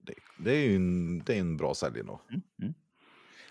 Det, 0.00 0.14
det 0.38 0.50
är 0.52 0.60
ju 0.68 0.76
en, 0.76 1.18
det 1.24 1.34
är 1.36 1.40
en 1.40 1.56
bra 1.56 1.74
sälj 1.74 2.00
ändå. 2.00 2.20
Mm, 2.30 2.42
mm. 2.62 2.74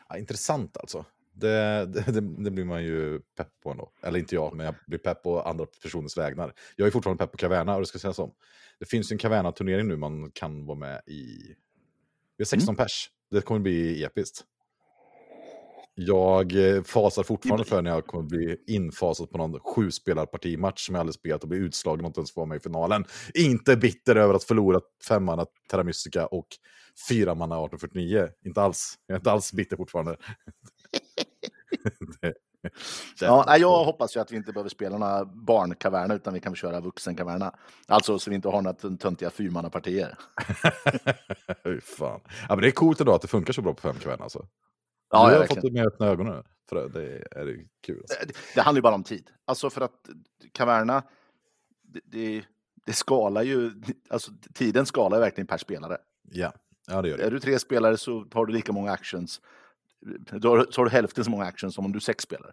Ja, 0.10 0.18
intressant 0.18 0.78
alltså. 0.78 1.06
Det, 1.34 1.86
det, 1.86 2.22
det, 2.44 2.52
blir 2.52 2.66
man 2.66 2.84
ju 2.84 3.20
pepp 3.38 3.48
på 3.64 3.72
ändå. 3.72 3.92
Eller 4.04 4.20
inte 4.20 4.36
jag, 4.36 4.56
men 4.56 4.66
jag 4.66 4.76
blir 4.88 5.00
pepp 5.00 5.24
på 5.24 5.42
andra 5.42 5.66
personers 5.66 6.18
vägnar. 6.18 6.54
Jag 6.76 6.88
är 6.88 6.92
fortfarande 6.92 7.24
pepp 7.24 7.32
på 7.32 7.38
Caverna, 7.38 7.74
och 7.76 7.82
det 7.82 7.86
ska 7.86 8.00
sägas 8.00 8.20
om. 8.20 8.32
Det 8.80 8.86
finns 8.86 9.12
ju 9.12 9.14
en 9.14 9.18
Caverna-turnering 9.18 9.88
nu 9.88 9.98
man 9.98 10.32
kan 10.32 10.66
vara 10.66 10.78
med 10.78 11.02
i. 11.08 11.56
Vi 12.38 12.42
har 12.42 12.46
16 12.46 12.76
pers. 12.76 13.10
Det 13.32 13.42
kommer 13.42 13.60
bli 13.60 14.04
episkt. 14.04 14.46
Jag 15.96 16.76
eh, 16.76 16.84
fasar 16.84 17.24
fortfarande 17.24 17.66
för 17.66 17.82
när 17.82 17.92
jag 17.92 18.08
kommer 18.08 18.24
bli 18.24 18.58
infasad 18.68 19.30
på 19.30 19.38
någon 19.38 19.60
sjuspelarpartimatch 19.60 20.86
som 20.86 20.96
jag 20.96 21.00
aldrig 21.00 21.16
spelat 21.16 21.44
och 21.44 21.50
bli 21.50 21.58
utslagen 21.58 22.06
och 22.06 22.10
inte 22.10 22.20
ens 22.20 22.34
få 22.34 22.46
med 22.46 22.56
i 22.56 22.60
finalen. 22.60 23.06
Inte 23.34 23.78
bitter 23.78 24.16
över 24.16 24.34
att 24.34 24.44
förlora 24.44 24.80
femmanna 25.08 25.46
Terra 25.70 25.84
Mystica 25.84 26.26
och 26.26 26.48
fyra 27.10 27.36
manna 27.36 27.56
1849. 27.56 28.28
Inte 28.46 28.62
alls. 28.62 28.96
Jag 29.08 29.16
är 29.16 29.20
inte 29.20 29.32
alls 29.32 29.54
bitter 29.54 29.78
fortfarande. 29.78 30.18
det, 32.22 32.34
Ja, 33.20 33.44
nej, 33.48 33.62
jag 33.62 33.84
hoppas 33.84 34.16
ju 34.16 34.20
att 34.20 34.32
vi 34.32 34.36
inte 34.36 34.54
behöver 34.54 34.70
spela 34.70 34.98
några 34.98 35.26
barnkaverna 35.26 36.14
utan 36.14 36.34
vi 36.34 36.40
kan 36.40 36.56
köra 36.56 36.80
vuxenkaverna. 36.80 37.56
Alltså 37.88 38.20
så 38.20 38.30
vi 38.30 38.36
inte 38.36 38.48
har 38.50 38.62
några 38.62 38.78
tön- 38.78 38.98
töntiga 38.98 39.30
fyrmannapartier. 39.30 40.18
Fy 41.64 41.82
fan. 41.82 42.20
Ja, 42.50 42.56
men 42.56 42.60
det 42.62 42.68
är 42.68 42.72
coolt 42.72 43.00
ändå 43.00 43.14
att 43.14 43.22
det 43.22 43.28
funkar 43.28 43.54
så 43.54 43.62
bra 43.62 43.74
på 43.74 43.82
fem 43.82 43.96
kvällar. 44.00 44.24
Alltså. 44.24 44.48
Ja, 45.10 45.28
du 45.28 45.34
har 45.34 45.40
verkligen. 45.40 45.62
fått 45.62 45.74
det 45.74 45.80
med 45.80 45.88
öppna 45.88 46.08
ögonen. 46.08 46.44
För 46.70 46.90
det, 46.90 47.24
är 47.32 47.46
det 47.46 47.58
kul. 47.86 48.00
Alltså. 48.02 48.26
Det, 48.28 48.34
det 48.56 48.62
handlar 48.62 48.78
ju 48.78 48.82
bara 48.82 48.96
om 48.96 49.04
tid. 49.04 49.30
Alltså 49.46 49.70
för 49.70 49.82
att 49.82 50.10
kaverna, 50.52 51.04
det, 51.84 52.00
det, 52.06 52.44
det 52.86 52.94
skalar 52.94 53.44
ju, 53.44 53.72
alltså 54.10 54.32
tiden 54.54 54.86
skalar 54.86 55.20
verkligen 55.20 55.48
per 55.48 55.58
spelare. 55.58 55.98
Ja. 56.32 56.54
ja, 56.88 57.02
det 57.02 57.10
gör 57.10 57.18
det. 57.18 57.24
Är 57.24 57.32
du 57.32 57.40
tre 57.40 57.60
spelare 57.60 57.98
så 57.98 58.26
har 58.34 58.46
du 58.46 58.54
lika 58.54 58.72
många 58.72 58.92
actions. 58.92 59.42
Då 60.32 60.50
har, 60.58 60.68
så 60.72 60.82
har 60.82 60.86
du 60.86 60.92
hälften 60.92 61.24
så 61.24 61.30
många 61.32 61.46
actions 61.46 61.76
som 61.76 61.86
om 61.86 61.92
du 61.92 61.98
är 61.98 62.02
sex 62.02 62.24
spelare. 62.24 62.52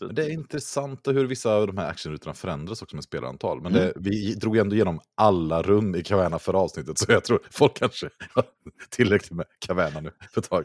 Men 0.00 0.14
Det 0.14 0.24
är 0.24 0.30
intressant 0.30 1.06
hur 1.06 1.24
vissa 1.26 1.54
av 1.54 1.66
de 1.66 1.78
här 1.78 1.90
actionrutorna 1.90 2.34
förändras 2.34 2.82
också 2.82 2.96
med 2.96 3.04
spelarantal. 3.04 3.60
Men 3.62 3.72
Mm. 3.76 3.84
det, 3.84 3.92
vi 3.96 4.34
drog 4.34 4.56
ändå 4.56 4.74
igenom 4.76 5.00
alla 5.14 5.62
rum 5.62 5.94
i 5.94 6.02
Caverna 6.02 6.38
förra 6.38 6.58
avsnittet, 6.58 6.98
så 6.98 7.12
jag 7.12 7.24
tror 7.24 7.40
folk 7.50 7.76
kanske 7.76 8.10
har 8.34 8.44
tillräckligt 8.90 9.32
med 9.32 9.46
Caverna 9.58 10.00
nu 10.00 10.10
för 10.30 10.40
ett 10.40 10.50
tag. 10.50 10.64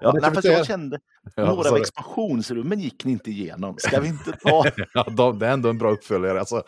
Ja, 0.00 0.12
nej, 0.20 0.34
fast 0.34 0.44
jag 0.44 0.66
kände, 0.66 0.98
Ja, 1.34 1.44
några 1.44 1.70
av 1.70 1.76
expansionsrummen 1.76 2.80
gick 2.80 3.04
ni 3.04 3.12
inte 3.12 3.30
igenom. 3.30 3.74
Ska 3.78 4.00
vi 4.00 4.08
inte 4.08 4.32
ta... 4.32 4.64
Ja, 4.94 5.06
de- 5.16 5.38
det 5.38 5.46
är 5.46 5.52
ändå 5.52 5.68
en 5.68 5.78
bra 5.78 5.90
uppföljare. 5.90 6.38
Alltså. 6.38 6.56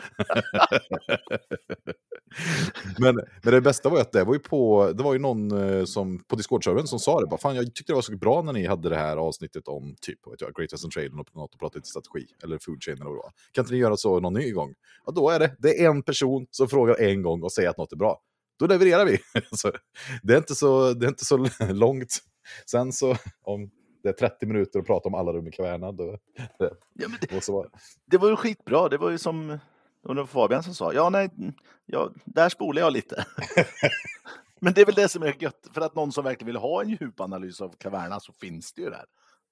men, 2.98 3.14
men 3.42 3.54
det 3.54 3.60
bästa 3.60 3.88
var 3.88 4.00
att 4.00 4.12
det 4.12 4.24
var 4.24 4.34
ju 4.34 4.40
på, 4.40 4.92
det 4.92 5.02
var 5.02 5.12
ju 5.12 5.18
någon 5.18 5.50
eh, 5.50 5.84
som, 5.84 6.24
på 6.24 6.36
Discord-servern 6.36 6.86
som 6.86 6.98
sa 6.98 7.20
det. 7.20 7.26
Bara, 7.26 7.40
Fan, 7.40 7.56
jag 7.56 7.74
tyckte 7.74 7.92
det 7.92 7.94
var 7.94 8.02
så 8.02 8.16
bra 8.16 8.42
när 8.42 8.52
ni 8.52 8.66
hade 8.66 8.88
det 8.88 8.96
här 8.96 9.16
avsnittet 9.16 9.68
om 9.68 9.96
typ, 10.00 10.26
vet 10.26 10.40
jag, 10.40 10.54
Great 10.54 10.72
Western 10.72 10.90
Trail 10.90 11.10
och 11.10 11.16
något 11.16 11.54
och 11.54 11.60
pratade 11.60 11.78
lite 11.78 11.88
strategi, 11.88 12.26
eller 12.42 12.58
food 12.58 12.82
chain 12.82 12.96
eller 12.96 13.04
vad 13.04 13.14
det 13.14 13.22
var. 13.22 13.32
Kan 13.52 13.62
inte 13.62 13.72
ni 13.74 13.78
göra 13.78 13.96
så 13.96 14.20
någon 14.20 14.34
ny 14.34 14.50
gång? 14.50 14.74
Ja, 15.06 15.12
då 15.12 15.30
är 15.30 15.38
det, 15.38 15.56
det 15.58 15.84
är 15.84 15.90
en 15.90 16.02
person 16.02 16.46
som 16.50 16.68
frågar 16.68 17.00
en 17.00 17.22
gång 17.22 17.42
och 17.42 17.52
säger 17.52 17.68
att 17.68 17.78
något 17.78 17.92
är 17.92 17.96
bra. 17.96 18.20
Då 18.58 18.66
levererar 18.66 19.04
vi. 19.04 19.18
så, 19.56 19.72
det, 20.22 20.32
är 20.32 20.38
inte 20.38 20.54
så, 20.54 20.92
det 20.92 21.06
är 21.06 21.08
inte 21.08 21.24
så 21.24 21.46
långt. 21.72 22.18
Sen 22.66 22.92
så, 22.92 23.16
om 23.42 23.70
det 24.02 24.08
är 24.08 24.12
30 24.12 24.46
minuter 24.46 24.80
att 24.80 24.86
prata 24.86 25.08
om 25.08 25.14
alla 25.14 25.32
rum 25.32 25.46
i 25.46 25.50
kaverna, 25.50 25.92
då, 25.92 26.18
Ja, 26.58 27.08
men 27.08 27.18
det, 27.20 27.48
vara... 27.48 27.68
det 28.04 28.18
var 28.18 28.28
ju 28.28 28.36
skitbra. 28.36 28.88
Det 28.88 28.98
var 28.98 29.10
ju 29.10 29.18
som 29.18 29.58
och 30.02 30.14
det 30.14 30.20
var 30.20 30.26
Fabian 30.26 30.62
som 30.62 30.74
sa, 30.74 30.92
ja 30.92 31.10
nej, 31.10 31.30
ja, 31.86 32.10
där 32.24 32.48
spolar 32.48 32.82
jag 32.82 32.92
lite. 32.92 33.26
Men 34.60 34.72
det 34.72 34.80
är 34.80 34.86
väl 34.86 34.94
det 34.94 35.08
som 35.08 35.22
är 35.22 35.42
gött, 35.42 35.68
för 35.72 35.80
att 35.80 35.94
någon 35.94 36.12
som 36.12 36.24
verkligen 36.24 36.46
vill 36.46 36.56
ha 36.56 36.82
en 36.82 36.88
djupanalys 36.88 37.60
av 37.60 37.74
Kaverna 37.78 38.20
så 38.20 38.32
finns 38.32 38.72
det 38.72 38.82
ju 38.82 38.90
där. 38.90 39.04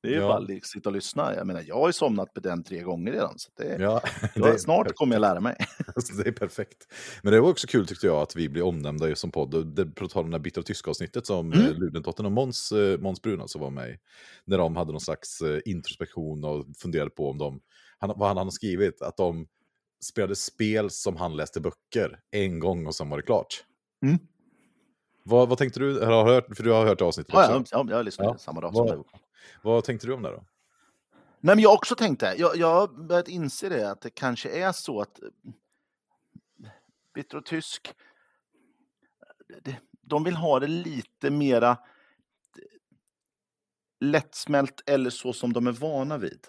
Det 0.03 0.09
är 0.09 0.13
ju 0.13 0.19
Ja. 0.21 0.29
bara 0.29 0.57
att 0.57 0.67
sitta 0.67 0.89
och 0.89 0.93
lyssna. 0.95 1.35
Jag 1.35 1.47
menar, 1.47 1.65
jag 1.67 1.75
har 1.75 1.87
ju 1.89 1.93
somnat 1.93 2.35
på 2.35 2.41
den 2.41 2.65
tre 2.65 2.81
gånger 2.83 3.13
redan. 3.13 3.39
Så 3.39 3.51
det, 3.57 3.77
Ja, 3.81 4.01
det- 4.35 4.59
snart 4.59 4.95
kommer 4.95 5.15
jag 5.15 5.21
lära 5.21 5.41
mig. 5.41 5.57
Alltså, 5.97 6.15
det 6.15 6.29
är 6.29 6.33
perfekt. 6.33 6.87
Men 7.23 7.33
det 7.33 7.41
var 7.41 7.49
också 7.51 7.67
kul 7.67 7.87
tyckte 7.87 8.07
jag 8.07 8.17
att 8.17 8.37
vi 8.37 8.49
blev 8.49 8.65
omnämnda 8.67 9.17
som 9.17 9.31
podd. 9.31 9.67
Det, 9.77 9.87
på 9.87 10.09
tal 10.09 10.25
om 10.25 10.31
det 10.31 10.37
här 10.37 10.43
bittra 10.43 10.63
tyska 10.63 10.91
avsnittet 10.91 11.27
som 11.27 11.53
Mm. 11.53 11.67
mm. 11.67 11.81
Ludentotten 11.81 12.27
och 12.27 12.33
Måns, 12.33 12.73
eh, 12.73 12.99
Måns 12.99 13.23
Brun 13.23 13.41
alltså 13.41 13.59
var 13.59 13.71
med. 13.71 13.99
När 14.45 14.59
de 14.59 14.77
hade 14.77 14.93
någon 14.93 15.01
slags 15.01 15.41
eh, 15.41 15.59
introspektion 15.65 16.45
och 16.45 16.67
funderade 16.79 17.11
på 17.11 17.31
om 17.31 17.39
de, 17.39 17.61
vad 18.01 18.29
han 18.29 18.37
hade 18.37 18.53
skrivit, 18.53 19.03
att 19.03 19.17
de 19.17 19.47
spelade 20.05 20.37
spel 20.37 20.91
som 20.91 21.17
han 21.17 21.37
läste 21.37 21.61
böcker 21.61 22.21
en 22.31 22.59
gång 22.59 22.87
och 22.87 22.95
sen 22.95 23.09
var 23.09 23.17
det 23.17 23.23
klart. 23.23 23.65
Mm. 24.03 24.19
Vad, 25.25 25.49
vad 25.49 25.59
tänkte 25.59 25.81
du? 25.81 26.05
Har 26.05 26.25
du 26.25 26.33
hört, 26.33 26.57
för 26.57 26.63
du 26.65 26.71
har 26.73 26.87
hört 26.87 27.01
avsnittet 27.03 27.35
också. 27.35 27.53
ja, 27.53 27.65
ja, 27.71 27.87
jag 27.91 28.05
lyssnade 28.05 28.31
Ja. 28.31 28.39
samma 28.39 28.61
dag 28.61 28.73
Vad- 28.75 28.89
som 28.89 28.97
du. 28.99 29.05
Vad 29.63 29.85
tänkte 29.85 30.07
du 30.07 30.13
om 30.13 30.23
det 30.23 30.31
då? 30.31 30.45
Nej, 31.41 31.57
men 31.57 31.63
jag 31.63 31.75
också 31.75 31.95
tänkte, 31.95 32.35
jag, 32.39 32.57
jag 32.57 32.75
har 32.75 32.89
börjat 32.89 33.29
inse 33.29 33.69
det, 33.69 33.91
att 33.91 34.01
det 34.01 34.11
kanske 34.11 34.49
är 34.49 34.73
så 34.73 35.01
att 35.01 35.23
eh, 35.23 35.29
Bitter 37.15 37.39
och 37.39 37.47
Tysk, 37.47 37.95
de 40.03 40.25
vill 40.25 40.37
ha 40.37 40.61
det 40.61 40.67
lite 40.67 41.31
mera 41.31 41.79
lättsmält 44.01 44.83
eller 44.87 45.11
så 45.11 45.33
som 45.33 45.53
de 45.53 45.67
är 45.67 45.73
vana 45.73 46.19
vid. 46.19 46.47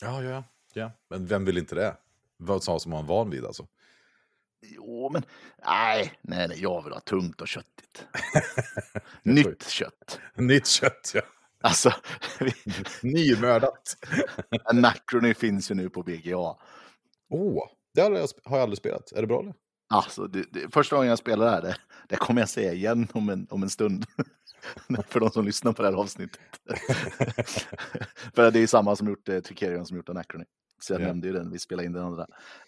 Ja, 0.00 0.22
ja, 0.22 0.44
ja. 0.72 0.92
Men 1.08 1.26
vem 1.26 1.44
vill 1.44 1.58
inte 1.58 1.74
det? 1.74 1.96
Vad 2.36 2.62
sa 2.62 2.78
som 2.78 2.90
man 2.90 3.06
var 3.06 3.16
van 3.16 3.30
vid 3.30 3.44
alltså? 3.44 3.66
Jo, 4.60 5.10
men 5.12 5.22
nej, 5.64 6.12
nej, 6.22 6.48
nej, 6.48 6.62
jag 6.62 6.84
vill 6.84 6.92
ha 6.92 7.00
tungt 7.00 7.40
och 7.40 7.48
köttigt. 7.48 8.06
Nytt 9.22 9.68
kött. 9.68 10.20
Nytt 10.34 10.66
kött, 10.66 11.12
ja. 11.14 11.22
Alltså, 11.66 11.90
Nymördat. 13.02 13.96
Anachrony 14.64 15.34
finns 15.34 15.70
ju 15.70 15.74
nu 15.74 15.90
på 15.90 16.02
BGA. 16.02 16.56
Åh, 17.30 17.68
det 17.94 18.00
har 18.00 18.10
jag, 18.10 18.28
har 18.44 18.56
jag 18.56 18.62
aldrig 18.62 18.78
spelat. 18.78 19.12
Är 19.12 19.20
det 19.20 19.26
bra 19.26 19.40
eller? 19.40 19.54
Alltså, 19.88 20.26
det, 20.26 20.44
det, 20.52 20.74
första 20.74 20.96
gången 20.96 21.08
jag 21.08 21.18
spelar 21.18 21.44
det 21.46 21.50
här, 21.52 21.62
det, 21.62 21.76
det 22.08 22.16
kommer 22.16 22.40
jag 22.42 22.48
säga 22.48 22.72
igen 22.72 23.08
om 23.12 23.28
en, 23.28 23.46
om 23.50 23.62
en 23.62 23.70
stund. 23.70 24.06
För 25.08 25.20
de 25.20 25.30
som 25.30 25.44
lyssnar 25.44 25.72
på 25.72 25.82
det 25.82 25.88
här 25.88 25.96
avsnittet. 25.96 26.40
För 28.34 28.50
det 28.50 28.60
är 28.60 28.66
samma 28.66 28.96
som 28.96 29.08
gjort 29.08 29.28
eh, 29.28 29.40
Tricerion 29.40 29.86
som 29.86 29.96
gjort 29.96 30.08
Anachrony. 30.08 30.44
Så 30.80 30.92
jag 30.92 31.00
Ja. 31.00 31.06
nämnde 31.06 31.26
ju 31.26 31.32
den, 31.32 31.50
vi 31.50 31.58
spelade 31.58 31.86
in 31.86 31.92
den 31.92 32.04
andra. 32.04 32.26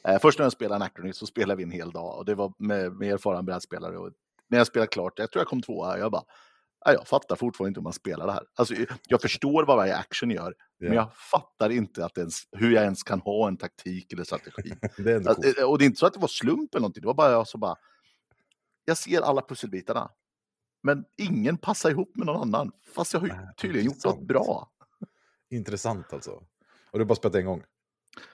Eh, 0.08 0.18
först 0.18 0.38
när 0.38 0.44
jag 0.44 0.52
spelade 0.52 0.74
Anachrony 0.74 1.12
så 1.12 1.26
spelade 1.26 1.56
vi 1.56 1.62
en 1.62 1.70
hel 1.70 1.90
dag 1.90 2.18
och 2.18 2.24
det 2.24 2.34
var 2.34 2.52
med, 2.58 2.92
med 2.92 3.12
erfaren 3.12 3.44
brädspelare. 3.46 3.98
Och 3.98 4.11
när 4.48 4.58
jag 4.58 4.66
spelade 4.66 4.87
klart, 4.88 5.18
jag 5.18 5.30
tror 5.30 5.40
jag 5.40 5.48
kom 5.48 5.62
tvåa, 5.62 5.98
jag 5.98 6.12
bara, 6.12 6.22
"Nej, 6.22 6.34
jag 6.85 7.09
fattar 7.09 7.37
fortfarande 7.37 7.69
inte 7.69 7.81
hur 7.81 7.85
man 7.85 7.93
spelar 7.93 8.27
det 8.27 8.33
här. 8.33 8.45
Alltså, 8.55 8.75
jag 9.09 9.23
förstår 9.23 9.64
vad 9.67 9.77
varje 9.77 9.97
action 9.97 10.31
gör, 10.31 10.55
men 10.81 10.93
jag 10.93 11.14
fattar 11.17 11.71
inte 11.71 12.05
att 12.05 12.19
ens, 12.19 12.43
hur 12.53 12.71
jag 12.71 12.85
ens 12.85 13.03
kan 13.03 13.21
ha 13.21 13.49
en 13.49 13.57
taktik 13.57 14.12
eller 14.12 14.25
strategi. 14.25 14.73
Det 14.97 15.12
är 15.12 15.29
Alltså, 15.29 15.61
eh, 15.61 15.71
Och 15.71 15.79
det 15.79 15.85
är 15.85 15.87
inte 15.87 15.99
så 15.99 16.07
att 16.07 16.12
det 16.14 16.21
var 16.21 16.29
slump 16.29 16.75
eller 16.75 16.81
någonting, 16.81 17.01
det 17.01 17.07
var 17.07 17.14
bara 17.14 17.31
jag 17.33 17.49
som 17.49 17.61
bara... 17.61 17.77
Jag 18.85 18.97
ser 18.99 19.21
alla 19.21 19.43
pusselbitarna. 19.43 20.11
Men 20.83 21.05
ingen 21.17 21.59
passar 21.59 21.91
ihop 21.91 22.17
med 22.17 22.27
någon 22.27 22.43
annan. 22.43 22.73
Fast 22.95 23.12
jag 23.12 23.21
har 23.21 23.27
ju 23.27 23.35
tydligen 23.57 23.87
gjort 23.87 24.05
något 24.05 24.23
bra. 24.23 24.71
Intressant 25.51 26.12
alltså. 26.12 26.31
Och 26.31 26.45
du 26.93 26.99
har 26.99 27.05
bara 27.05 27.14
spelat 27.14 27.35
en 27.35 27.47
gång? 27.47 27.62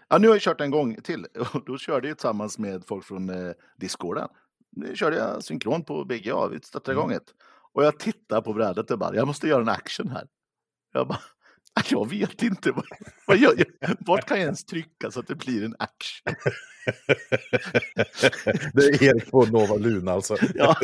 Ja, 0.09 0.19
nu 0.19 0.29
har 0.29 0.35
jag 0.35 0.43
kört 0.43 0.61
en 0.61 0.71
gång 0.71 0.95
till. 0.97 1.27
Och 1.55 1.65
då 1.65 1.79
körde 1.79 2.09
jag 2.09 2.19
tillsammans 2.19 2.59
med 2.59 2.85
folk 2.87 3.05
från 3.05 3.31
eh, 3.31 3.53
Discorden. 3.77 4.29
Nu 4.71 4.97
körde 4.97 5.17
jag 5.17 5.45
synkron 5.45 5.85
på 5.85 6.05
BGA, 6.05 6.49
vi 6.49 6.59
Mm. 6.93 6.99
igång 6.99 7.13
ett. 7.13 7.35
Och 7.75 7.85
jag 7.85 7.99
tittar 7.99 8.41
på 8.41 8.53
brädet 8.53 8.91
och 8.91 8.99
bara, 8.99 9.15
jag 9.15 9.27
måste 9.27 9.49
göra 9.49 9.63
en 9.63 9.69
action 9.69 10.09
här. 10.09 10.27
Jag 10.93 11.09
bara, 11.09 11.21
jag 11.91 12.11
vet 12.11 12.43
inte. 12.43 12.73
Vad, 13.27 13.39
gör 13.39 13.55
jag? 13.57 13.97
Vart 14.01 14.29
kan 14.29 14.37
jag 14.37 14.45
ens 14.45 14.65
trycka 14.65 15.11
så 15.11 15.21
att 15.21 15.27
det 15.27 15.35
blir 15.35 15.65
en 15.65 15.75
action? 15.79 16.35
det 18.73 18.85
är 18.85 19.03
Erik 19.03 19.31
på 19.31 19.45
Nova 19.45 19.77
Luna 19.77 20.13
alltså. 20.13 20.37
Ja, 20.55 20.77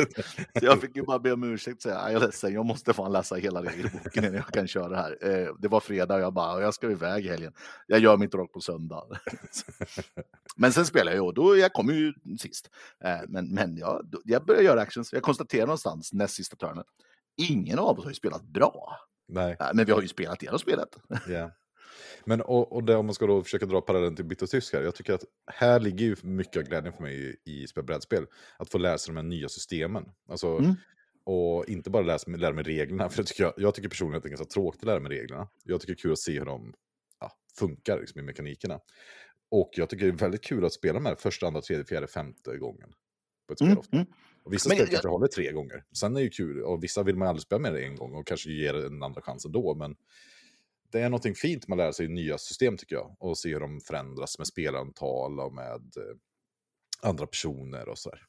så 0.59 0.65
jag 0.65 0.81
fick 0.81 0.95
ju 0.95 1.03
bara 1.03 1.19
be 1.19 1.31
om 1.31 1.43
ursäkt 1.43 1.75
och 1.75 1.81
säga, 1.81 1.99
"Aj, 1.99 2.13
jag 2.13 2.21
är 2.21 2.25
ledsen, 2.25 2.53
jag 2.53 2.65
måste 2.65 2.93
fan 2.93 3.11
läsa 3.11 3.35
hela 3.35 3.61
regelboken 3.63 4.23
innan 4.23 4.35
jag 4.35 4.47
kan 4.47 4.67
köra 4.67 4.89
det 4.89 4.97
här. 4.97 5.17
Eh, 5.21 5.55
det 5.59 5.67
var 5.67 5.79
fredag 5.79 6.15
och 6.15 6.21
jag 6.21 6.33
bara, 6.33 6.61
jag 6.61 6.73
ska 6.73 6.91
iväg 6.91 7.25
i 7.25 7.29
helgen. 7.29 7.53
Jag 7.87 7.99
gör 7.99 8.17
mitt 8.17 8.33
rock 8.33 8.53
på 8.53 8.61
söndag. 8.61 9.03
men 10.55 10.73
sen 10.73 10.85
spelar 10.85 11.11
jag 11.11 11.25
och 11.25 11.33
då, 11.33 11.57
jag 11.57 11.73
kommer 11.73 11.93
ju 11.93 12.13
sist. 12.39 12.69
Eh, 13.03 13.19
men 13.27 13.53
men 13.53 13.77
jag, 13.77 14.13
jag 14.23 14.45
börjar 14.45 14.61
göra 14.61 14.81
actions, 14.81 15.13
jag 15.13 15.23
konstaterar 15.23 15.65
någonstans 15.65 16.13
näst 16.13 16.33
sista 16.35 16.55
turnen. 16.55 16.83
Ingen 17.37 17.79
av 17.79 17.99
oss 17.99 18.03
har 18.03 18.11
ju 18.11 18.15
spelat 18.15 18.43
bra. 18.43 18.97
Nej, 19.31 19.57
Eh, 19.59 19.67
men 19.73 19.85
vi 19.85 19.91
har 19.91 20.01
ju 20.01 20.07
spelat 20.07 20.43
hela 20.43 20.57
spelet. 20.57 20.89
ja. 21.27 21.51
Men 22.25 22.41
och, 22.41 22.71
och 22.71 22.83
det, 22.83 22.95
om 22.95 23.05
man 23.05 23.15
ska 23.15 23.25
då 23.27 23.43
försöka 23.43 23.65
dra 23.65 23.81
parallellen 23.81 24.15
till 24.15 24.25
Bitter 24.25 24.45
Tysk 24.47 24.73
här. 24.73 24.81
Jag 24.81 24.95
tycker 24.95 25.13
att 25.13 25.23
här 25.51 25.79
ligger 25.79 26.05
ju 26.05 26.15
mycket 26.23 26.57
av 26.57 26.63
glädjen 26.63 26.93
för 26.93 27.01
mig 27.03 27.37
i, 27.45 27.51
i 27.63 27.67
spel- 27.67 27.83
brädspel. 27.83 28.25
Att 28.57 28.69
få 28.69 28.77
lära 28.77 28.97
sig 28.97 29.13
de 29.13 29.17
här 29.17 29.23
nya 29.23 29.49
systemen. 29.49 30.05
Alltså, 30.29 30.47
Mm. 30.57 30.75
Och 31.23 31.65
inte 31.69 31.89
bara 31.89 32.03
lära, 32.03 32.37
lära 32.37 32.53
mig 32.53 32.63
reglerna. 32.63 33.09
För 33.09 33.19
jag 33.19 33.27
tycker, 33.27 33.43
jag, 33.43 33.53
jag 33.57 33.75
tycker 33.75 33.89
personligen 33.89 34.17
att 34.17 34.23
det 34.23 34.27
är 34.27 34.29
ganska 34.29 34.45
tråkigt 34.45 34.81
att 34.81 34.85
lära 34.87 34.99
mig 34.99 35.11
reglerna. 35.11 35.47
Jag 35.63 35.81
tycker 35.81 35.93
det 35.93 35.99
är 35.99 36.01
kul 36.01 36.11
att 36.11 36.19
se 36.19 36.39
hur 36.39 36.45
de 36.45 36.73
ja, 37.19 37.31
funkar 37.59 37.99
liksom, 37.99 38.19
i 38.19 38.23
mekanikerna. 38.23 38.79
Och 39.51 39.69
jag 39.73 39.89
tycker 39.89 40.05
det 40.05 40.11
är 40.11 40.17
väldigt 40.17 40.43
kul 40.43 40.65
att 40.65 40.73
spela 40.73 40.99
med 40.99 41.19
första, 41.19 41.47
andra, 41.47 41.61
tredje, 41.61 41.85
fjärde, 41.85 42.07
femte 42.07 42.57
gången. 42.57 42.89
På 43.47 43.53
ett 43.53 43.59
spel 43.59 43.67
Mm, 43.67 43.79
ofta. 43.79 43.95
mm. 43.97 44.07
Och 44.43 44.53
vissa 44.53 44.69
Men 44.69 44.77
spel 44.77 44.99
jag- 45.03 45.09
håller 45.09 45.27
tre 45.27 45.51
gånger. 45.51 45.83
Sen 45.91 46.11
är 46.15 46.19
det 46.19 46.23
ju 46.23 46.29
kul, 46.29 46.61
och 46.63 46.83
vissa 46.83 47.03
vill 47.03 47.15
man 47.15 47.27
aldrig 47.27 47.41
spela 47.43 47.59
med 47.59 47.73
det 47.73 47.83
en 47.85 47.95
gång 47.95 48.13
och 48.15 48.27
kanske 48.27 48.51
ger 48.51 48.85
en 48.85 49.03
andra 49.03 49.21
chans 49.21 49.45
ändå. 49.45 49.75
Men 49.75 49.95
det 50.91 50.99
är 50.99 51.09
någonting 51.09 51.35
fint 51.35 51.67
man 51.67 51.77
lär 51.77 51.91
sig 51.91 52.07
nya 52.07 52.37
system 52.37 52.77
tycker 52.77 52.95
jag. 52.95 53.15
Och 53.19 53.37
se 53.37 53.49
hur 53.53 53.59
de 53.59 53.79
förändras 53.81 54.37
med 54.37 54.47
spelantal 54.47 55.39
och 55.39 55.53
med 55.53 55.81
eh, 55.97 56.17
andra 57.09 57.27
personer 57.27 57.89
och 57.89 57.97
sådär. 57.97 58.25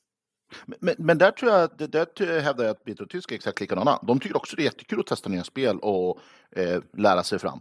Men- 0.66 0.94
Men, 0.98 1.18
där 1.18 1.30
tror 1.30 1.52
jag, 1.52 1.70
där 1.90 2.40
hävdar 2.40 2.64
jag 2.64 2.70
att 2.70 2.84
Bitter 2.84 3.04
och 3.04 3.10
Tysk 3.10 3.30
är 3.30 3.34
exakt 3.34 3.60
likadana. 3.60 3.98
De 4.06 4.20
tycker 4.20 4.36
också 4.36 4.56
det 4.56 4.62
är 4.62 4.64
jättekul 4.64 5.00
att 5.00 5.06
testa 5.06 5.28
nya 5.28 5.44
spel 5.44 5.78
och 5.78 6.18
eh, 6.50 6.82
lära 6.96 7.22
sig 7.22 7.38
fram. 7.38 7.60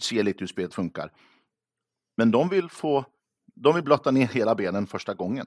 Se 0.00 0.22
lite 0.22 0.38
hur 0.40 0.46
spelet 0.46 0.74
funkar. 0.74 1.12
Men 2.16 2.30
de 2.30 2.48
vill 2.48 2.68
få, 2.70 3.04
de 3.54 3.74
vill 3.74 3.84
blotta 3.84 4.10
ner 4.10 4.26
hela 4.26 4.54
benen 4.54 4.86
första 4.86 5.14
gången. 5.14 5.46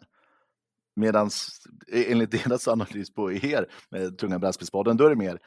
Medan 0.96 1.30
enligt 1.92 2.32
deras 2.44 2.68
analys 2.68 3.14
på 3.14 3.32
er 3.32 3.68
med 3.90 4.18
Tunga 4.18 4.40
brädspelspodden, 4.40 4.98
då 4.98 5.06
är 5.06 5.10
det 5.10 5.16
mer, 5.16 5.40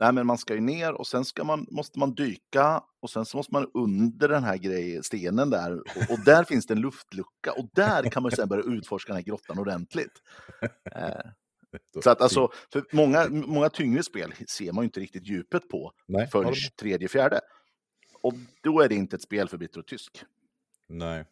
nej 0.00 0.12
men 0.12 0.26
man 0.26 0.38
ska 0.38 0.54
ju 0.54 0.60
ner 0.60 0.92
och 0.92 1.06
sen 1.06 1.24
ska 1.24 1.44
man, 1.44 1.66
måste 1.70 1.98
man 1.98 2.14
dyka 2.14 2.82
och 3.02 3.10
sen 3.10 3.24
så 3.24 3.36
måste 3.36 3.52
man 3.52 3.70
under 3.74 4.28
den 4.28 4.44
här 4.44 4.56
grejen, 4.56 5.02
stenen 5.02 5.50
där 5.50 5.72
och, 5.72 6.10
och 6.10 6.18
där 6.24 6.44
finns 6.44 6.66
det 6.66 6.74
en 6.74 6.80
luftlucka 6.80 7.52
och 7.52 7.68
där 7.72 8.10
kan 8.10 8.22
man 8.22 8.32
sen 8.32 8.48
börja 8.48 8.64
utforska 8.64 9.12
den 9.12 9.16
här 9.16 9.24
grottan 9.24 9.58
ordentligt. 9.58 10.12
Eh, 10.94 11.30
så 12.04 12.10
att 12.10 12.20
alltså, 12.20 12.48
för 12.72 12.84
många, 12.92 13.28
många 13.30 13.68
tyngre 13.68 14.02
spel 14.02 14.34
ser 14.48 14.72
man 14.72 14.84
ju 14.84 14.86
inte 14.86 15.00
riktigt 15.00 15.26
djupet 15.26 15.68
på 15.68 15.92
Nej, 16.08 16.28
förrän 16.32 16.54
tredje, 16.80 17.08
fjärde. 17.08 17.40
Och 18.22 18.34
då 18.62 18.80
är 18.80 18.88
det 18.88 18.94
inte 18.94 19.16
ett 19.16 19.22
spel 19.22 19.48
för 19.48 19.58
bitter 19.58 19.80
och 19.80 19.86
tysk. 19.86 20.24
Nej. 20.88 21.24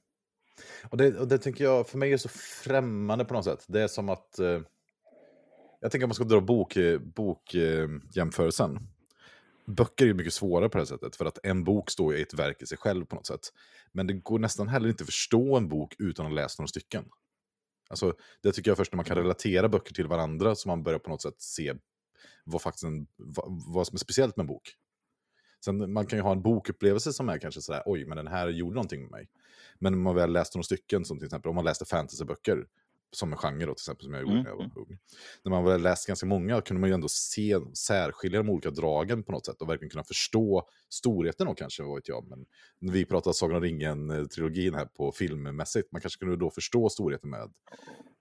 Och 0.91 0.97
det, 0.97 1.19
och 1.19 1.29
det 1.29 1.39
tänker 1.39 1.65
jag, 1.65 1.89
för 1.89 1.99
mig 1.99 2.13
är 2.13 2.17
så 2.17 2.29
främmande 2.65 3.25
på 3.25 3.35
något 3.35 3.45
sätt. 3.45 3.65
Det 3.69 3.83
är 3.83 3.89
som 3.89 4.09
att... 4.09 4.39
Eh, 4.39 4.61
jag 5.81 5.91
tänker 5.91 6.05
att 6.05 6.09
man 6.09 6.15
ska 6.15 6.25
dra 6.25 6.41
bok, 6.41 6.77
eh, 6.77 6.99
bok 6.99 7.55
eh, 7.55 7.89
jämförelsen. 8.13 8.79
Böcker 9.67 10.05
är 10.05 10.09
ju 10.09 10.15
mycket 10.15 10.33
svårare 10.33 10.69
på 10.69 10.79
det 10.79 10.83
här 10.83 10.87
sättet, 10.87 11.17
för 11.17 11.25
att 11.25 11.39
en 11.43 11.65
bok 11.65 11.91
står 11.91 12.15
i 12.17 12.23
ett 12.23 12.35
verk 12.35 12.63
i 12.63 12.67
sig 12.67 12.79
själv 12.79 13.05
på 13.05 13.17
något 13.17 13.27
sätt. 13.27 13.41
Men 13.93 14.07
det 14.07 14.13
går 14.13 14.39
nästan 14.39 14.69
heller 14.69 14.89
inte 14.89 15.03
att 15.03 15.09
förstå 15.09 15.57
en 15.57 15.69
bok 15.69 15.95
utan 15.99 16.27
att 16.27 16.33
läsa 16.33 16.63
några 16.63 16.69
stycken. 16.69 17.05
Alltså, 17.91 18.15
det 18.43 18.53
tycker 18.53 18.71
jag 18.71 18.79
först 18.79 18.93
när 18.93 18.97
man 18.97 19.05
kan 19.05 19.17
relatera 19.17 19.69
böcker 19.69 19.95
till 19.95 20.07
varandra, 20.07 20.55
så 20.55 20.69
man 20.69 20.83
börjar 20.83 20.99
på 20.99 21.11
något 21.11 21.23
sätt 21.23 21.35
se 21.39 21.75
vad, 22.45 22.63
faktiskt 22.63 22.85
en, 22.85 23.07
vad, 23.17 23.63
vad 23.75 23.87
som 23.87 23.95
är 23.97 23.99
speciellt 23.99 24.37
med 24.37 24.45
en 24.45 24.47
bok. 24.47 24.75
Sen 25.65 25.93
man 25.93 26.07
kan 26.07 26.19
ju 26.19 26.23
ha 26.23 26.33
en 26.33 26.43
bokupplevelse 26.43 27.13
som 27.13 27.29
är 27.29 27.39
kanske 27.39 27.61
sådär, 27.61 27.83
oj, 27.87 28.05
men 28.05 28.17
den 28.17 28.27
här 28.27 28.49
gjorde 28.49 28.75
någonting 28.75 29.03
med 29.03 29.11
mig. 29.11 29.29
Men 29.81 29.95
om 29.95 30.03
man 30.03 30.15
väl 30.15 30.33
läste 30.33 30.59
några 30.59 30.65
stycken, 30.65 31.05
som 31.05 31.19
till 31.19 31.27
exempel 31.27 31.49
om 31.49 31.55
man 31.55 31.65
läste 31.65 31.85
fantasyböcker, 31.85 32.67
som 33.13 33.33
en 33.33 33.39
genre 33.39 33.67
då, 33.67 33.75
till 33.75 33.83
exempel, 33.83 34.05
som 34.05 34.15
jag 34.15 34.21
gjorde 34.21 34.33
Mm, 34.33 34.43
när 34.43 34.51
jag 34.51 34.57
var 34.57 34.79
ung. 34.79 34.99
När 35.45 35.51
man 35.51 35.65
väl 35.65 35.83
läst 35.83 36.07
ganska 36.07 36.27
många 36.27 36.61
kunde 36.61 36.81
man 36.81 36.91
ju 36.91 36.95
ändå 36.95 37.09
se, 37.09 37.57
särskilja 37.75 38.43
de 38.43 38.51
olika 38.51 38.71
dragen 38.71 39.23
på 39.23 39.33
något 39.33 39.47
sätt 39.47 39.63
och 39.63 39.69
verkligen 39.69 39.91
kunna 39.91 40.05
förstå 40.05 40.69
storheten 40.89 41.49
och 41.49 41.59
kanske, 41.59 41.83
vad 41.83 41.95
vet 41.95 42.09
jag. 42.09 42.29
Men 42.29 42.47
när 42.79 42.93
vi 42.93 43.05
pratar 43.05 43.33
Sagan 43.33 43.57
om 43.57 43.63
ringen-trilogin 43.63 44.75
här 44.75 44.87
på 44.87 45.13
filmmässigt, 45.13 45.93
man 45.93 46.01
kanske 46.01 46.19
kunde 46.19 46.37
då 46.37 46.51
förstå 46.51 46.89
storheten 46.89 47.31
med 47.31 47.53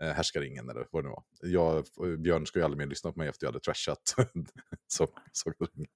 eh, 0.03 0.09
Härskaringen 0.09 0.69
eller 0.69 0.87
vad 0.91 1.03
det 1.03 1.07
nu 1.07 1.13
var. 1.13 1.23
Jag, 1.41 1.85
Björn 2.19 2.45
ska 2.45 2.59
ju 2.59 2.65
aldrig 2.65 2.77
mer 2.77 2.87
lyssna 2.87 3.11
på 3.11 3.19
mig 3.19 3.27
efter 3.27 3.45
jag 3.45 3.51
hade 3.51 3.63
trashat 3.63 4.15
Sagan 4.87 5.55
om 5.59 5.67
ringen 5.75 5.91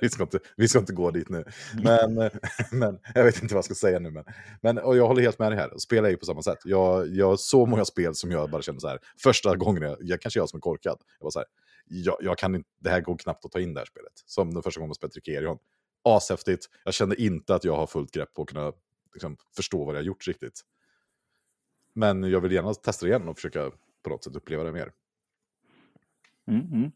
vi, 0.00 0.08
ska 0.08 0.22
inte, 0.22 0.38
vi 0.56 0.68
ska 0.68 0.78
inte 0.78 0.92
gå 0.92 1.10
dit 1.10 1.28
nu. 1.28 1.44
Men, 1.82 2.14
men 2.72 2.98
jag 3.14 3.24
vet 3.24 3.42
inte 3.42 3.54
vad 3.54 3.58
jag 3.58 3.64
ska 3.64 3.74
säga 3.74 3.98
nu. 3.98 4.10
Men, 4.10 4.24
men, 4.62 4.78
och 4.78 4.96
jag 4.96 5.06
håller 5.06 5.22
helt 5.22 5.38
med 5.38 5.52
dig 5.52 5.58
här. 5.58 5.78
Spel 5.78 6.04
är 6.04 6.08
ju 6.08 6.16
på 6.16 6.24
samma 6.26 6.42
sätt. 6.42 6.58
Jag, 6.64 7.08
jag 7.08 7.26
har 7.26 7.36
så 7.36 7.66
många 7.66 7.84
spel 7.84 8.14
som 8.14 8.30
jag 8.30 8.50
bara 8.50 8.62
känner 8.62 8.80
så 8.80 8.88
här. 8.88 8.98
Första 9.22 9.56
gången, 9.56 9.82
jag, 9.82 9.96
jag 10.00 10.20
kanske 10.20 10.40
jag 10.40 10.48
som 10.48 10.56
är 10.56 10.60
korkad. 10.60 10.98
Jag 11.18 11.24
var 11.24 11.30
så 11.30 11.38
här, 11.38 11.48
jag, 11.86 12.16
jag 12.20 12.38
kan 12.38 12.54
inte, 12.54 12.68
det 12.78 12.90
här 12.90 13.00
går 13.00 13.18
knappt 13.18 13.44
att 13.44 13.52
ta 13.52 13.60
in 13.60 13.74
det 13.74 13.80
här 13.80 13.86
spelet. 13.86 14.12
Som 14.26 14.54
den 14.54 14.62
första 14.62 14.80
gången 14.80 14.88
jag 14.88 14.96
spelade 14.96 15.12
Trikerion. 15.12 15.58
Ashäftigt. 16.02 16.66
Jag 16.84 16.94
kände 16.94 17.22
inte 17.22 17.54
att 17.54 17.64
jag 17.64 17.76
har 17.76 17.86
fullt 17.86 18.10
grepp 18.10 18.34
på 18.34 18.42
att 18.42 18.48
kunna 18.48 18.72
liksom, 19.14 19.36
förstå 19.56 19.84
vad 19.84 19.94
jag 19.94 20.00
har 20.00 20.04
gjort 20.04 20.26
riktigt. 20.28 20.60
Men 21.94 22.22
jag 22.22 22.40
vill 22.40 22.52
gärna 22.52 22.74
testa 22.74 23.06
det 23.06 23.10
igen 23.10 23.28
och 23.28 23.36
försöka 23.36 23.70
på 24.02 24.10
något 24.10 24.24
sätt 24.24 24.36
uppleva 24.36 24.64
det 24.64 24.72
mer. 24.72 24.92
Mm, 26.48 26.60
mm. 26.72 26.92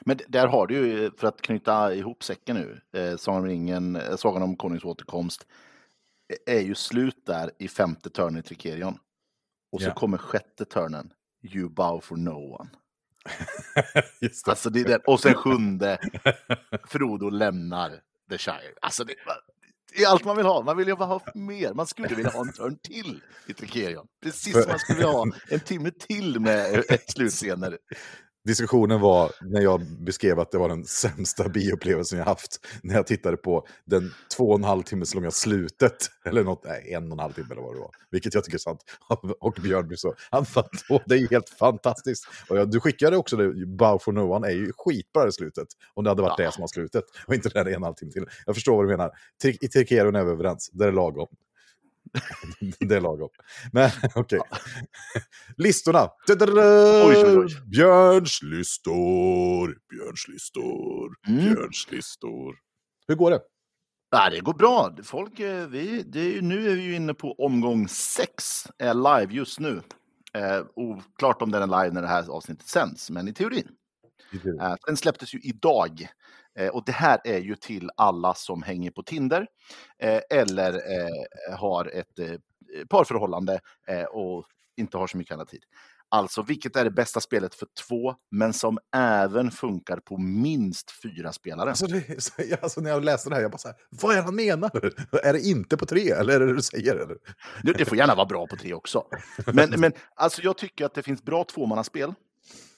Men 0.00 0.18
där 0.28 0.46
har 0.46 0.66
du 0.66 0.74
ju, 0.76 1.10
för 1.16 1.28
att 1.28 1.42
knyta 1.42 1.94
ihop 1.94 2.24
säcken 2.24 2.56
nu, 2.56 2.80
eh, 3.00 3.16
Sagan 3.16 3.40
om 3.40 3.46
ringen, 3.46 3.96
eh, 3.96 4.16
Sagan 4.16 4.42
om 4.42 4.56
konungens 4.56 4.84
återkomst, 4.84 5.46
eh, 6.46 6.54
är 6.56 6.60
ju 6.60 6.74
slut 6.74 7.26
där 7.26 7.50
i 7.58 7.68
femte 7.68 8.10
törnen 8.10 8.38
i 8.38 8.42
Trikerion. 8.42 8.98
Och 9.72 9.80
så 9.80 9.88
Ja. 9.88 9.94
kommer 9.94 10.18
sjätte 10.18 10.64
törnen, 10.64 11.12
You 11.42 11.68
bow 11.68 12.00
for 12.00 12.16
no 12.16 12.56
one. 12.60 12.70
Just 14.20 14.44
det. 14.44 14.50
Alltså 14.50 14.70
det 14.70 14.80
är 14.80 14.84
den, 14.84 15.00
och 15.06 15.20
sen 15.20 15.34
sjunde, 15.34 15.98
Frodo 16.88 17.30
lämnar 17.30 18.00
The 18.30 18.38
Shire. 18.38 18.74
Alltså 18.82 19.04
det, 19.04 19.14
det 19.98 20.04
är 20.04 20.08
allt 20.08 20.24
man 20.24 20.36
vill 20.36 20.46
ha. 20.46 20.62
Man 20.62 20.76
vill 20.76 20.88
ju 20.88 20.96
bara 20.96 21.08
ha 21.08 21.22
mer. 21.34 21.74
Man 21.74 21.86
skulle 21.86 22.08
vilja 22.08 22.30
ha 22.30 22.40
en 22.40 22.52
törn 22.52 22.78
till 22.82 23.20
i 23.46 23.54
Trikerion. 23.54 24.06
Precis 24.22 24.52
som 24.52 24.64
man 24.68 24.78
skulle 24.78 24.98
vilja 24.98 25.12
ha 25.12 25.26
en 25.48 25.60
timme 25.60 25.90
till 25.90 26.40
med 26.40 26.84
slutscener. 27.08 27.78
Diskussionen 28.48 29.00
var 29.00 29.32
när 29.40 29.60
jag 29.60 29.80
beskrev 30.00 30.40
att 30.40 30.50
det 30.50 30.58
var 30.58 30.68
den 30.68 30.84
sämsta 30.84 31.48
bioupplevelsen 31.48 32.18
jag 32.18 32.26
haft. 32.26 32.66
När 32.82 32.94
jag 32.94 33.06
tittade 33.06 33.36
på 33.36 33.66
den 33.84 34.10
två 34.36 34.44
och 34.50 34.58
en 34.58 34.64
halv 34.64 34.82
timmes 34.82 35.14
långa 35.14 35.30
slutet. 35.30 35.96
Eller 36.24 36.44
något, 36.44 36.64
nej, 36.64 36.94
en 36.94 37.06
och 37.06 37.12
en 37.12 37.18
halv 37.18 37.32
timme 37.32 37.48
eller 37.50 37.62
vad 37.62 37.74
det 37.74 37.80
var. 37.80 37.90
Vilket 38.10 38.34
jag 38.34 38.44
tycker 38.44 38.56
är 38.56 38.60
sant. 38.60 38.84
Och 39.40 39.58
Björn 39.62 39.88
blir 39.88 39.96
så, 39.96 40.14
han 40.30 40.46
fattar, 40.46 41.02
det 41.08 41.14
är 41.14 41.28
helt 41.30 41.48
fantastiskt. 41.48 42.26
Och 42.48 42.58
jag, 42.58 42.70
du 42.70 42.80
skickade 42.80 43.16
också 43.16 43.36
det, 43.36 43.66
Bow 43.66 43.98
for 43.98 44.12
no 44.12 44.20
one 44.34 44.46
är 44.46 44.52
ju 44.52 44.72
skitbra 44.76 45.28
i 45.28 45.32
slutet. 45.32 45.68
Om 45.94 46.04
det 46.04 46.10
hade 46.10 46.22
varit 46.22 46.38
Ja. 46.38 46.44
det 46.44 46.52
som 46.52 46.60
var 46.60 46.68
slutet. 46.68 47.04
Och 47.26 47.34
inte 47.34 47.48
den 47.48 47.66
en 47.66 47.72
och 47.72 47.76
en 47.76 47.82
halv 47.82 47.94
timme 47.94 48.12
till. 48.12 48.26
Jag 48.46 48.54
förstår 48.54 48.76
vad 48.76 48.84
du 48.84 48.88
menar. 48.88 49.10
I 49.60 49.68
Trikerion 49.68 50.16
är 50.16 50.24
vi 50.24 50.30
överens, 50.30 50.70
det 50.72 50.84
är 50.84 50.92
lagom. 50.92 51.28
det 52.80 52.94
är 52.94 53.00
lagom. 53.00 53.28
Men 53.72 53.90
okej. 54.14 54.40
Listorna. 55.56 56.10
Oj, 57.06 57.36
oj. 57.38 57.46
Björns 57.66 58.42
listor. 58.42 59.78
Björns 59.90 60.28
listor. 60.28 61.14
Mm. 61.28 61.44
Björns 61.44 61.86
listor. 61.90 62.56
Hur 63.08 63.14
går 63.14 63.30
det? 63.30 63.40
Ja, 64.10 64.30
det 64.30 64.40
går 64.40 64.54
bra. 64.54 64.96
Folk, 65.04 65.40
eh, 65.40 65.66
vi, 65.68 66.02
det 66.02 66.20
är, 66.20 66.24
ju- 66.32 66.42
nu 66.42 66.70
är 66.70 66.74
vi 66.74 66.82
ju 66.82 66.94
inne 66.96 67.14
på 67.14 67.32
omgång 67.32 67.88
sex, 67.88 68.66
är 68.78 68.94
live 68.94 69.34
just 69.34 69.60
nu. 69.60 69.82
Eh, 70.34 70.60
oklart 70.76 71.42
om 71.42 71.50
den 71.50 71.62
är 71.72 71.82
live 71.82 71.94
när 71.94 72.02
det 72.02 72.08
här 72.08 72.28
avsnittet 72.30 72.68
sänds, 72.68 73.10
men 73.10 73.28
i 73.28 73.32
teorin. 73.34 73.68
Eh, 74.60 74.74
den 74.86 74.96
släpptes 74.96 75.34
ju 75.34 75.40
idag. 75.40 76.08
Eh, 76.58 76.68
och 76.68 76.82
det 76.86 76.92
här 76.92 77.20
är 77.24 77.38
ju 77.38 77.54
till 77.54 77.90
alla 77.96 78.34
som 78.34 78.62
hänger 78.62 78.90
på 78.90 79.02
Tinder 79.02 79.46
eh, 79.98 80.20
eller 80.30 80.72
eh, 80.74 81.58
har 81.58 81.84
ett 81.94 82.40
parförhållande 82.88 83.60
och 84.10 84.44
inte 84.76 84.98
har 84.98 85.06
så 85.06 85.16
mycket 85.16 85.34
annat 85.34 85.48
tid. 85.48 85.62
Alltså, 86.10 86.42
vilket 86.42 86.76
är 86.76 86.84
det 86.84 86.90
bästa 86.90 87.20
spelet 87.20 87.54
för 87.54 87.68
två, 87.88 88.14
men 88.30 88.52
som 88.52 88.78
även 88.96 89.50
funkar 89.50 89.96
på 89.96 90.18
minst 90.18 90.90
fyra 91.02 91.32
spelare? 91.32 91.68
Alltså, 91.68 91.86
det, 91.86 92.22
så, 92.22 92.32
alltså, 92.62 92.80
när 92.80 92.90
jag 92.90 93.04
läste 93.04 93.28
det 93.28 93.34
här, 93.34 93.42
jag 93.42 93.50
bara 93.50 93.58
så 93.58 93.68
här, 93.68 93.76
vad 93.90 94.16
är 94.16 94.22
han 94.22 94.34
menar? 94.34 94.70
Är 95.22 95.32
det 95.32 95.40
inte 95.40 95.76
på 95.76 95.86
tre, 95.86 96.10
eller 96.10 96.34
är 96.34 96.40
det 96.40 96.46
det 96.46 96.54
du 96.54 96.62
säger? 96.62 96.94
Eller? 96.94 97.16
Det, 97.62 97.72
det 97.72 97.84
får 97.84 97.98
gärna 97.98 98.14
vara 98.14 98.26
bra 98.26 98.46
på 98.46 98.56
tre 98.56 98.74
också. 98.74 99.04
Men, 99.46 99.80
men 99.80 99.92
alltså, 100.14 100.42
jag 100.42 100.58
tycker 100.58 100.84
att 100.84 100.94
det 100.94 101.02
finns 101.02 101.22
bra 101.22 101.44
tvåmannaspel 101.44 102.14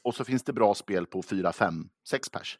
och 0.02 0.14
så 0.14 0.24
finns 0.24 0.42
det 0.42 0.52
bra 0.52 0.74
spel 0.74 1.06
på 1.06 1.22
fyra, 1.22 1.52
fem, 1.52 1.88
sex 2.08 2.28
pers. 2.28 2.58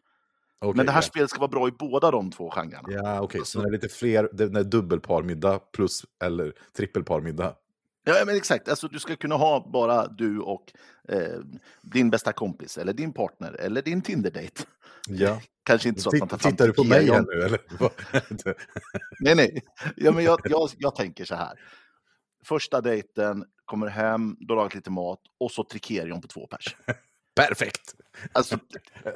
Okej, 0.62 0.76
men 0.76 0.86
det 0.86 0.92
här 0.92 0.98
ja. 0.98 1.02
spelet 1.02 1.30
ska 1.30 1.38
vara 1.40 1.48
bra 1.48 1.68
i 1.68 1.72
båda 1.72 2.11
de 2.11 2.30
två 2.30 2.50
genrerna. 2.50 2.88
Ja, 2.90 3.20
okej. 3.20 3.40
Så 3.44 3.61
det 3.61 3.68
är 3.68 3.72
lite 3.72 3.88
fler, 3.88 4.24
är 4.58 4.64
dubbelparmiddag 4.64 5.58
plus 5.58 6.04
eller 6.24 6.52
trippelparmiddag. 6.76 7.54
Ja, 8.04 8.22
men 8.26 8.36
exakt. 8.36 8.68
Alltså, 8.68 8.88
du 8.88 8.98
ska 8.98 9.16
kunna 9.16 9.34
ha 9.34 9.70
bara 9.72 10.06
du 10.06 10.40
och 10.40 10.72
eh, 11.08 11.40
din 11.82 12.11
bästa 12.11 12.32
kompis, 12.32 12.78
eller 12.78 12.92
din 12.92 13.12
partner, 13.12 13.52
eller 13.52 13.82
din 13.82 14.02
Tinder-date. 14.02 14.62
Ja. 15.08 15.40
Kanske 15.64 15.88
inte 15.88 16.00
så 16.00 16.08
att 16.08 16.18
man 16.18 16.28
tar 16.28 16.38
fram 16.38 16.52
Tittar 16.52 16.66
du 16.66 16.72
på 16.72 16.84
mig 16.84 17.11
här 17.11 17.24
nu, 17.32 17.42
eller? 17.42 17.61
Nej, 19.20 19.34
nej. 19.34 19.62
Ja, 19.96 20.12
men 20.12 20.24
jag, 20.24 20.40
jag, 20.44 20.70
jag 20.78 20.94
tänker 20.94 21.24
så 21.24 21.34
här. 21.34 21.61
Första 22.44 22.80
dejten, 22.80 23.44
kommer 23.64 23.86
hem, 23.86 24.36
du 24.40 24.52
har 24.52 24.56
lagat 24.56 24.74
lite 24.74 24.90
mat 24.90 25.20
och 25.38 25.50
så 25.50 25.64
Trikerion 25.64 26.20
på 26.20 26.28
två 26.28 26.46
pers. 26.46 26.76
Perfekt! 27.49 27.95
Alltså, 28.32 28.59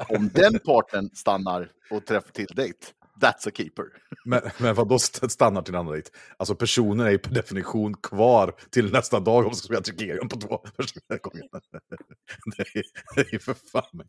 om 0.08 0.30
den 0.34 0.58
parten 0.58 1.10
stannar 1.14 1.68
och 1.90 2.06
träffar 2.06 2.30
till 2.30 2.46
dejt, 2.46 2.78
that's 3.20 3.48
a 3.48 3.50
keeper. 3.54 3.84
Men, 4.26 4.40
men 4.58 4.74
vad 4.74 4.88
då 4.88 4.98
stannar 4.98 5.62
till 5.62 5.74
annan 5.74 5.92
dejt? 5.92 6.10
Alltså 6.36 6.54
personen 6.54 7.06
är 7.06 7.10
ju 7.10 7.18
per 7.18 7.34
definition 7.34 7.94
kvar 7.94 8.54
till 8.70 8.92
nästa 8.92 9.20
dag 9.20 9.36
om 9.36 9.50
de 9.50 9.54
ska 9.56 9.64
spela 9.64 9.80
Trikerion 9.80 10.28
på 10.28 10.36
två 10.36 10.60
första 10.76 11.00
gången. 11.22 11.48
Det 12.56 12.78
är, 12.78 12.82
det 13.14 13.20
är 13.20 13.32
ju 13.32 13.38
för 13.38 13.54
fan 13.72 13.82
mig. 13.92 14.06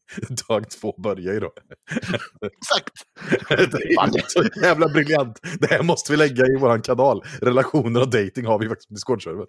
Dag 0.48 0.70
två 0.70 0.96
börjar 0.98 1.34
ju 1.34 1.40
då. 1.40 1.52
Exakt! 2.42 2.94
Det 3.50 3.54
är 3.54 4.30
så 4.30 4.60
jävla 4.62 4.88
briljant. 4.88 5.40
Det 5.60 5.68
här 5.68 5.84
måste 5.84 6.12
vi 6.12 6.18
lägga 6.18 6.46
i 6.46 6.58
våran 6.60 6.82
kanal. 6.82 7.24
Relationer 7.42 8.02
och 8.02 8.10
dating 8.10 8.46
har 8.46 8.60
vi 8.60 8.70
faktiskt 8.70 8.88
på 8.88 8.94
Discord-servern. 8.94 9.48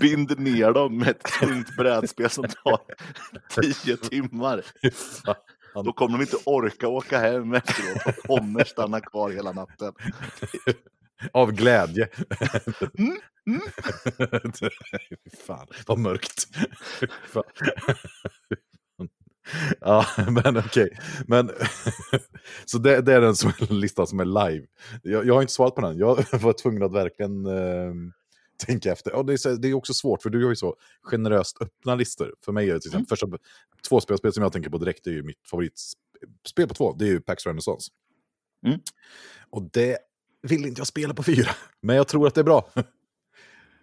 Bind 0.00 0.40
ner 0.40 0.72
dem 0.72 0.98
med 0.98 1.08
ett 1.08 1.24
tungt 1.40 1.76
brädspel 1.76 2.30
som 2.30 2.44
tar 2.44 2.80
tio 3.60 3.96
timmar. 3.96 4.64
Då 5.74 5.92
kommer 5.92 6.18
de 6.18 6.22
inte 6.22 6.36
orka 6.44 6.88
åka 6.88 7.18
hem 7.18 7.54
efteråt 7.54 8.06
och 8.06 8.26
kommer 8.26 8.64
stanna 8.64 9.00
kvar 9.00 9.30
hela 9.30 9.52
natten. 9.52 9.92
Av 11.32 11.52
glädje. 11.52 12.08
Mm, 12.98 13.16
mm. 13.46 13.60
Fan, 15.46 15.66
vad 15.86 15.98
mörkt. 15.98 16.48
Fan. 17.32 17.44
Ja, 19.80 20.06
men 20.28 20.56
okej. 20.56 20.98
Men, 21.26 21.50
så 22.64 22.78
det, 22.78 23.00
det 23.00 23.14
är 23.14 23.20
den 23.20 23.36
som 23.36 23.52
listan 23.70 24.06
som 24.06 24.20
är 24.20 24.24
live. 24.24 24.66
Jag, 25.02 25.26
jag 25.26 25.34
har 25.34 25.40
inte 25.40 25.52
svarat 25.52 25.74
på 25.74 25.80
den. 25.80 25.98
Jag 25.98 26.24
var 26.32 26.52
tvungen 26.52 26.82
att 26.82 26.92
verkligen 26.92 27.46
eh, 27.46 27.94
tänka 28.66 28.92
efter. 28.92 29.14
Och 29.14 29.26
det, 29.26 29.32
är, 29.32 29.36
så- 29.36 29.54
det 29.56 29.68
är 29.68 29.74
också 29.74 29.94
svårt, 29.94 30.22
för 30.22 30.30
du 30.30 30.42
har 30.42 30.50
ju 30.50 30.56
så 30.56 30.76
generöst 31.02 31.56
öppna 31.62 31.94
listor. 31.94 32.34
För 32.44 32.52
mig 32.52 32.70
är 32.70 32.74
det 32.74 32.80
till 32.80 32.88
exempel 32.90 33.08
första 33.08 33.26
tvåspelspel 33.88 34.32
som 34.32 34.42
jag 34.42 34.52
tänker 34.52 34.70
på 34.70 34.78
direkt, 34.78 35.06
är 35.06 35.10
ju 35.10 35.22
mitt 35.22 35.46
favoritspel 35.50 36.68
på 36.68 36.74
två. 36.74 36.92
Det 36.98 37.04
är 37.04 37.08
ju 37.08 37.20
Pax 37.20 37.46
Renaissance. 37.46 37.90
Mm. 38.66 38.80
Och 39.50 39.62
det 39.72 39.98
vill 40.42 40.66
inte 40.66 40.80
jag 40.80 40.86
spela 40.86 41.14
på 41.14 41.22
fyra, 41.22 41.50
men 41.80 41.96
jag 41.96 42.08
tror 42.08 42.26
att 42.26 42.34
det 42.34 42.40
är 42.40 42.44
bra. 42.44 42.68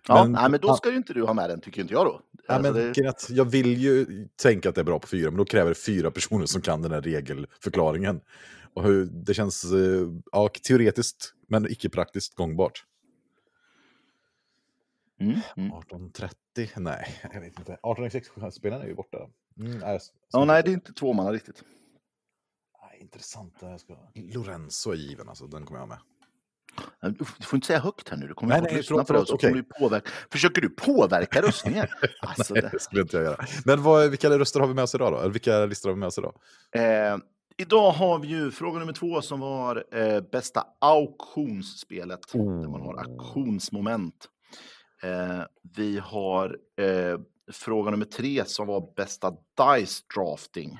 Ja, 0.08 0.24
Men- 0.24 0.32
nej, 0.32 0.50
men 0.52 0.60
då 0.60 0.76
ska 0.76 0.90
ju 0.92 0.98
inte 0.98 1.14
du 1.14 1.24
ha 1.24 1.34
med 1.34 1.50
den, 1.50 1.62
tycker 1.62 1.82
inte 1.82 1.94
jag 1.94 2.06
då. 2.06 2.22
Ja, 2.48 2.54
Alltså, 2.54 2.74
men, 2.74 2.94
det- 2.94 3.30
Jag 3.30 3.46
vill 3.46 3.78
ju 3.78 4.06
tänka 4.36 4.70
att 4.70 4.76
det 4.76 4.82
är 4.82 4.86
bra 4.86 5.00
på 5.00 5.08
fyra, 5.08 5.32
men 5.32 5.38
då 5.38 5.46
kräver 5.46 5.70
det 5.70 5.76
fyra 5.76 6.12
personer 6.12 6.46
som 6.46 6.62
kan 6.62 6.82
den 6.82 6.92
här 6.92 7.02
regelförklaringen. 7.02 8.22
Och 8.74 8.84
hur, 8.84 9.06
det 9.06 9.34
känns 9.34 9.64
eh, 9.64 10.08
ja, 10.32 10.50
teoretiskt, 10.68 11.34
men 11.48 11.72
icke 11.72 11.90
praktiskt 11.90 12.36
gångbart. 12.36 12.84
Mm, 15.20 15.40
mm. 15.58 15.72
1830? 15.78 16.70
Nej, 16.78 17.20
jag 17.34 17.42
vet 17.42 17.60
inte. 17.60 17.78
1866-spelaren 17.84 18.82
är 18.82 18.88
ju 18.88 18.96
borta. 18.96 19.18
Mm, 19.60 19.78
nej, 19.80 20.00
Ja, 20.32 20.46
nej, 20.46 20.64
det 20.64 20.70
är 20.70 20.74
inte 20.74 20.94
två 20.94 21.14
manna 21.14 21.32
riktigt. 21.34 21.64
nej, 22.82 23.02
intressant. 23.02 23.58
Jag 23.62 23.80
ska... 23.80 23.96
Lorenzo 24.16 24.92
är 24.92 24.96
given, 24.96 25.30
alltså. 25.30 25.48
Den 25.48 25.66
kommer 25.66 25.80
jag 25.80 25.90
med. 25.90 25.98
Du 27.02 27.26
får 27.26 27.58
inte 27.58 27.68
säga 27.68 27.80
högt 27.80 28.10
här 28.10 28.18
nu, 28.18 28.28
du 28.28 28.34
kommer 28.34 28.50
Nej, 28.54 28.60
få 28.62 28.66
nej, 28.66 28.76
lyssna 28.78 29.04
på 29.04 29.14
det. 29.14 29.54
du 29.54 29.64
påverka. 29.64 30.10
Försöker 30.32 30.62
du 30.62 30.70
påverka 30.70 31.42
röstningen? 31.42 31.88
Alltså, 32.22 32.54
Nej, 32.54 32.70
det, 32.72 32.80
skulle 32.80 33.02
inte 33.02 33.18
jag 33.18 33.24
göra. 33.26 33.46
Men 33.66 33.84
vad, 33.84 34.10
vilka 34.10 34.30
röster 34.30 34.60
har 34.60 34.68
vi 34.68 34.74
med 34.74 34.84
oss 34.84 34.96
idag 34.96 35.14
då? 35.14 35.20
Eller 35.20 35.30
vilka 35.32 35.66
listor 35.66 35.90
har 35.90 35.94
vi 35.96 36.00
med 36.00 36.08
oss 36.08 36.18
idag? 36.18 36.36
eh, 36.76 37.18
Idag 37.58 37.92
har 37.92 38.20
vi 38.20 38.28
ju 38.28 38.52
fråga 38.52 38.80
nummer 38.80 38.94
två 38.94 39.22
som 39.22 39.40
var 39.40 39.86
eh, 39.92 40.22
bästa 40.32 40.68
auktionsspelet. 40.82 42.20
Där 42.34 42.68
man 42.70 42.82
har 42.82 42.98
auktionsmoment. 42.98 44.30
Eh, 45.04 45.44
vi 45.76 46.00
har 46.00 46.58
eh, 46.82 47.20
fråga 47.52 47.92
nummer 47.92 48.06
tre 48.06 48.46
som 48.46 48.68
var 48.68 48.94
bästa 48.96 49.32
dice 49.32 50.04
drafting. 50.16 50.80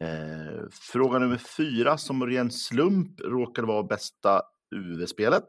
Eh, 0.00 0.68
fråga 0.70 1.18
nummer 1.18 1.36
fyra 1.56 1.98
som 1.98 2.26
ren 2.26 2.50
slump 2.50 3.20
råkade 3.20 3.66
vara 3.66 3.82
bästa 3.82 4.42
UV-spelet. 4.74 5.46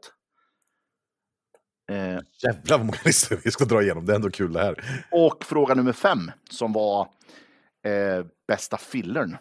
Eh, 1.90 2.18
Jävlar 2.44 2.78
vad 2.78 2.86
många 2.86 2.98
listor 3.04 3.40
vi 3.44 3.50
ska 3.50 3.64
dra 3.64 3.82
igenom. 3.82 4.06
Det 4.06 4.12
är 4.12 4.16
ändå 4.16 4.30
kul 4.30 4.52
det 4.52 4.60
här. 4.60 5.04
och 5.12 5.44
fråga 5.44 5.74
nummer 5.74 5.92
fem 5.92 6.30
som 6.50 6.72
var 6.72 7.00
eh, 7.84 8.26
bästa 8.48 8.76
fillern. 8.76 9.36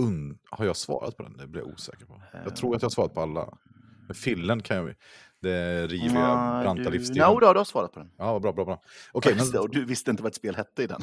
Un... 0.00 0.38
Har 0.50 0.64
jag 0.64 0.76
svarat 0.76 1.16
på 1.16 1.22
den? 1.22 1.36
Det 1.36 1.46
blir 1.46 1.62
jag 1.62 1.70
osäker 1.70 2.06
på. 2.06 2.22
Jag 2.44 2.56
tror 2.56 2.76
att 2.76 2.82
jag 2.82 2.86
har 2.86 2.90
svarat 2.92 3.14
på 3.14 3.20
alla. 3.20 3.58
Men 4.06 4.14
fillen 4.14 4.62
kan 4.62 4.76
jag... 4.76 4.94
Det 5.42 5.86
riviga, 5.86 6.12
Nej, 6.12 6.62
branta 6.62 6.82
du... 6.82 6.90
livsstilen. 6.90 7.32
No, 7.32 7.40
du 7.40 7.46
har 7.46 7.64
svarat 7.64 7.92
på 7.92 8.00
den. 8.00 8.10
Ja, 8.16 8.38
bra, 8.38 8.52
bra, 8.52 8.64
bra. 8.64 8.82
Det, 9.22 9.34
men 9.34 9.60
och 9.60 9.70
du 9.70 9.84
visste 9.84 10.10
inte 10.10 10.22
vad 10.22 10.30
ett 10.30 10.36
spel 10.36 10.56
hette 10.56 10.82
i 10.82 10.86
den. 10.86 11.00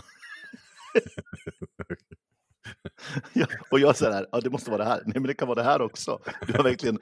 ja, 3.33 3.47
och 3.71 3.79
jag 3.79 3.95
säger 3.95 4.13
här, 4.13 4.27
ja 4.31 4.39
det 4.39 4.49
måste 4.49 4.71
vara 4.71 4.83
det 4.83 4.89
här. 4.89 5.01
Nej 5.05 5.13
men 5.13 5.23
det 5.23 5.33
kan 5.33 5.47
vara 5.47 5.55
det 5.55 5.63
här 5.63 5.81
också. 5.81 6.19
Du 6.47 6.53
har 6.53 6.63
verkligen, 6.63 6.99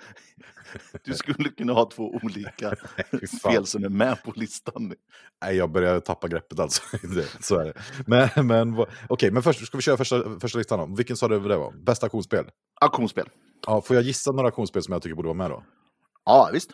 du 1.03 1.13
skulle 1.13 1.49
kunna 1.49 1.73
ha 1.73 1.89
två 1.89 2.19
olika 2.23 2.75
spel 3.39 3.65
som 3.65 3.83
är 3.83 3.89
med 3.89 4.23
på 4.23 4.31
listan. 4.35 4.93
Nej, 5.41 5.55
jag 5.55 5.71
börjar 5.71 5.99
tappa 5.99 6.27
greppet 6.27 6.59
alltså. 6.59 6.81
Så 7.39 7.59
är 7.59 7.65
det. 7.65 7.73
Men, 8.07 8.47
men, 8.47 8.85
okej, 9.09 9.31
men 9.31 9.43
först 9.43 9.65
ska 9.65 9.77
vi 9.77 9.81
köra 9.81 9.97
första, 9.97 10.39
första 10.39 10.57
listan 10.57 10.79
då. 10.79 10.95
Vilken 10.95 11.17
sa 11.17 11.27
du 11.27 11.39
det 11.39 11.57
var? 11.57 11.71
Bästa 11.71 12.05
auktionsspel? 12.05 12.45
Auktionsspel. 12.81 13.29
Ja, 13.67 13.81
får 13.81 13.95
jag 13.95 14.03
gissa 14.03 14.31
några 14.31 14.47
auktionsspel 14.47 14.83
som 14.83 14.91
jag 14.91 15.01
tycker 15.01 15.15
borde 15.15 15.27
vara 15.27 15.37
med 15.37 15.49
då? 15.49 15.63
Ja, 16.25 16.49
visst. 16.53 16.71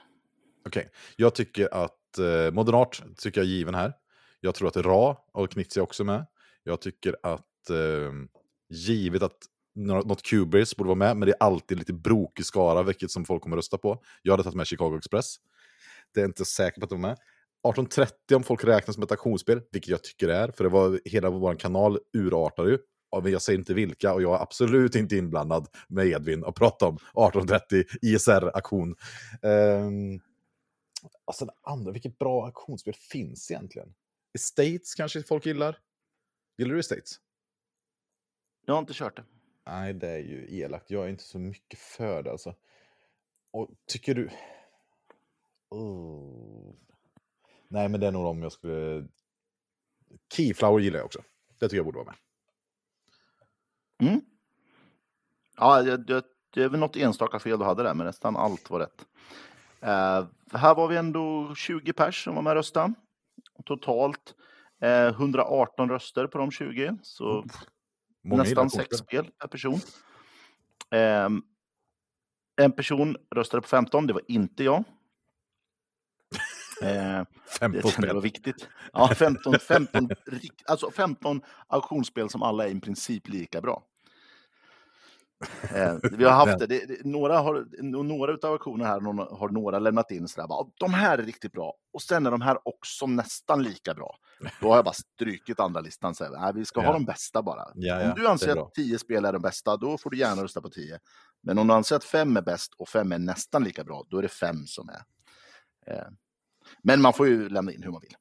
Okej, 0.68 0.90
jag 1.16 1.36
tycker 1.36 1.74
att 1.74 2.18
eh, 2.20 2.52
Modernart 2.54 3.04
tycker 3.18 3.42
jag 3.42 3.46
är 3.46 3.52
given 3.52 3.76
här. 3.76 3.94
Jag 4.40 4.56
tror 4.56 4.68
att 4.68 4.78
Ra 4.78 5.18
och 5.34 5.52
Knizia 5.52 5.84
också 5.84 6.04
med. 6.04 6.26
Jag 6.64 6.82
tycker 6.82 7.16
att 7.24 7.70
eh, 7.70 8.12
givet 8.70 9.24
att 9.24 9.38
något 9.76 10.22
Cubase 10.22 10.76
borde 10.78 10.88
vara 10.88 10.96
med, 10.96 11.18
men 11.18 11.28
det 11.28 11.34
är 11.34 11.44
alltid 11.44 11.78
lite 11.78 11.94
brokig 11.94 12.46
skara 12.46 12.84
vilket 12.84 13.12
som 13.12 13.26
folk 13.26 13.44
kommer 13.44 13.58
rösta 13.58 13.78
på. 13.78 14.04
Jag 14.22 14.34
hade 14.34 14.44
tagit 14.44 14.56
med 14.56 14.68
Chicago 14.68 14.98
Express. 14.98 15.36
Det 16.14 16.22
är 16.22 16.26
inte 16.26 16.46
säkert 16.46 16.84
att 16.84 16.90
de 16.90 17.04
är 17.04 17.08
med. 17.08 17.12
1830 17.12 18.36
om 18.36 18.44
folk 18.44 18.64
räknas 18.64 18.94
som 18.94 19.04
ett 19.04 19.12
auktionsspel, 19.12 19.62
vilket 19.72 19.90
jag 19.90 20.04
tycker 20.04 20.28
det 20.28 20.36
är, 20.36 20.52
för 20.52 20.64
det 20.64 20.70
var 20.70 21.00
hela 21.06 21.30
vår 21.30 21.56
kanal 21.56 22.00
urartade 22.14 22.70
ju. 22.70 22.78
Ja, 23.12 23.22
men 23.24 23.32
jag 23.32 23.42
säger 23.42 23.60
inte 23.60 23.74
vilka 23.74 24.14
och 24.14 24.22
jag 24.22 24.36
är 24.36 24.42
absolut 24.42 24.96
inte 24.96 25.16
inblandad 25.16 25.68
med 25.88 26.08
Edvin 26.08 26.44
och 26.44 26.56
prata 26.56 26.88
om 26.88 26.96
1830 26.96 27.84
ISR-aktion. 28.02 28.96
Um, 29.42 29.52
ehm, 29.52 30.20
alltså 31.26 31.46
det 31.46 31.54
andra, 31.62 31.92
vilket 31.92 32.20
bra 32.20 32.46
auktionsspel 32.46 32.94
finns 32.94 33.52
egentligen? 33.52 33.94
Estates 34.34 34.96
kanske 34.96 35.24
folk 35.24 35.46
gillar? 35.46 35.80
Gillar 36.58 36.74
du 36.74 36.80
Estates? 36.80 37.20
Jag 38.66 38.74
har 38.74 38.80
inte 38.80 38.94
kört 38.94 39.16
det. 39.16 39.24
Nej, 39.66 39.94
det 39.94 40.10
är 40.10 40.18
ju 40.18 40.60
elakt. 40.60 40.92
Jag 40.92 41.06
är 41.06 41.10
inte 41.10 41.24
så 41.24 41.40
mycket 41.40 41.80
för 41.80 42.24
det 42.24 42.32
alltså. 42.32 42.56
Och 43.52 43.70
tycker 43.86 44.16
du... 44.16 44.30
Oh. 45.70 46.76
Nej, 47.68 47.90
men 47.90 48.00
det 48.00 48.08
är 48.08 48.12
nog 48.12 48.26
om 48.26 48.42
jag 48.44 48.52
skulle... 48.52 49.08
Keyflower 50.34 50.80
gillar 50.80 51.00
jag 51.00 51.06
också. 51.06 51.24
Det 51.60 51.66
tycker 51.66 51.78
jag 51.78 51.86
borde 51.86 51.98
vara 51.98 52.06
med. 52.06 52.16
Mm. 54.10 54.22
Ja, 55.58 55.82
det, 55.82 55.98
det, 55.98 56.24
det 56.54 56.64
är 56.64 56.70
väl 56.70 56.80
något 56.80 56.96
enstaka 56.96 57.40
fel 57.40 57.60
du 57.60 57.66
hade 57.66 57.84
där, 57.84 57.94
men 57.94 58.06
nästan 58.06 58.36
allt 58.36 58.70
var 58.70 58.80
rätt. 58.80 59.06
Eh, 59.82 60.26
här 60.54 60.76
var 60.76 60.88
vi 60.88 60.98
ändå 60.98 61.56
20 61.56 61.94
pers 61.94 62.24
som 62.24 62.36
var 62.36 62.42
med 62.42 62.52
och 62.52 62.56
röstade. 62.56 62.94
Totalt 63.66 64.36
eh, 64.82 65.08
118 65.08 65.90
röster 65.90 66.28
på 66.28 66.38
de 66.38 66.52
20, 66.52 66.98
så 67.02 67.46
Många 68.24 68.46
gillar 68.46 68.64
nästan 68.64 68.70
sex 68.70 68.98
spel 68.98 69.30
per 69.40 69.48
person. 69.48 69.80
Ehm, 70.92 71.42
en 72.62 72.72
person 72.72 73.18
röstade 73.36 73.62
på 73.62 73.68
15, 73.68 74.08
det 74.08 74.14
var 74.14 74.22
inte 74.28 74.64
jag. 74.64 74.84
Eh, 76.84 77.24
15 77.60 77.72
det, 77.72 77.72
det 77.72 77.82
var 77.84 77.92
spel. 77.92 78.22
viktigt. 78.22 78.70
Ja, 78.94 79.08
15, 79.16 79.54
15, 79.60 80.10
rikt- 80.26 80.64
alltså 80.70 80.92
15 80.92 81.42
auktionsspel 81.68 82.30
som 82.30 82.44
alla 82.44 82.68
är 82.68 82.70
i 82.76 82.80
princip 82.80 83.28
lika 83.28 83.62
bra. 83.62 83.84
Eh, 85.76 85.96
vi 86.12 86.24
har 86.26 86.32
haft 86.32 86.60
det. 86.60 86.68
det, 86.68 87.06
några 87.06 87.38
har, 87.40 87.68
några 88.04 88.34
utav 88.34 88.52
auktionerna 88.52 88.90
här 88.90 89.02
har 89.38 89.50
några 89.50 89.80
lämnat 89.80 90.12
in 90.12 90.28
sådär, 90.28 90.48
bara, 90.48 90.68
de 90.80 90.94
här 90.94 91.18
är 91.18 91.24
riktigt 91.24 91.52
bra. 91.52 91.74
Och 91.94 92.02
sen 92.02 92.26
är 92.26 92.32
de 92.32 92.42
här 92.42 92.58
också 92.68 93.08
nästan 93.08 93.64
lika 93.64 93.94
bra. 93.94 94.16
Då 94.62 94.68
har 94.70 94.76
jag 94.76 94.86
bara 94.86 94.94
strykit 94.94 95.60
andra 95.60 95.82
listan. 95.82 96.16
Så 96.16 96.36
här, 96.36 96.54
vi 96.54 96.66
ska 96.66 96.82
Ja. 96.82 96.86
ha 96.88 96.94
de 96.94 97.06
bästa 97.06 97.42
bara. 97.44 97.64
Ja, 97.76 98.02
ja, 98.02 98.10
om 98.14 98.20
du 98.20 98.28
anser 98.28 98.56
att 98.68 98.74
10 98.74 99.00
spel 99.00 99.26
är 99.26 99.34
de 99.34 99.42
bästa, 99.42 99.78
då 99.78 99.98
får 99.98 100.10
du 100.10 100.18
gärna 100.18 100.44
rösta 100.44 100.62
på 100.62 100.70
10. 100.70 101.00
Men 101.44 101.58
om 101.58 101.68
du 101.68 101.74
anser 101.74 101.96
att 101.96 102.04
5 102.04 102.38
är 102.38 102.42
bäst 102.42 102.74
och 102.78 102.90
5 102.90 103.12
är 103.12 103.20
nästan 103.20 103.64
lika 103.64 103.84
bra, 103.84 104.04
då 104.10 104.18
är 104.18 104.22
det 104.22 104.28
5 104.28 104.66
som 104.66 104.90
är. 104.90 105.02
Eh, 105.94 106.08
men 106.84 107.02
man 107.02 107.14
får 107.14 107.28
ju 107.28 107.50
lämna 107.50 107.72
in 107.72 107.84
hur 107.84 107.92
man 107.92 108.02
vill. 108.02 108.16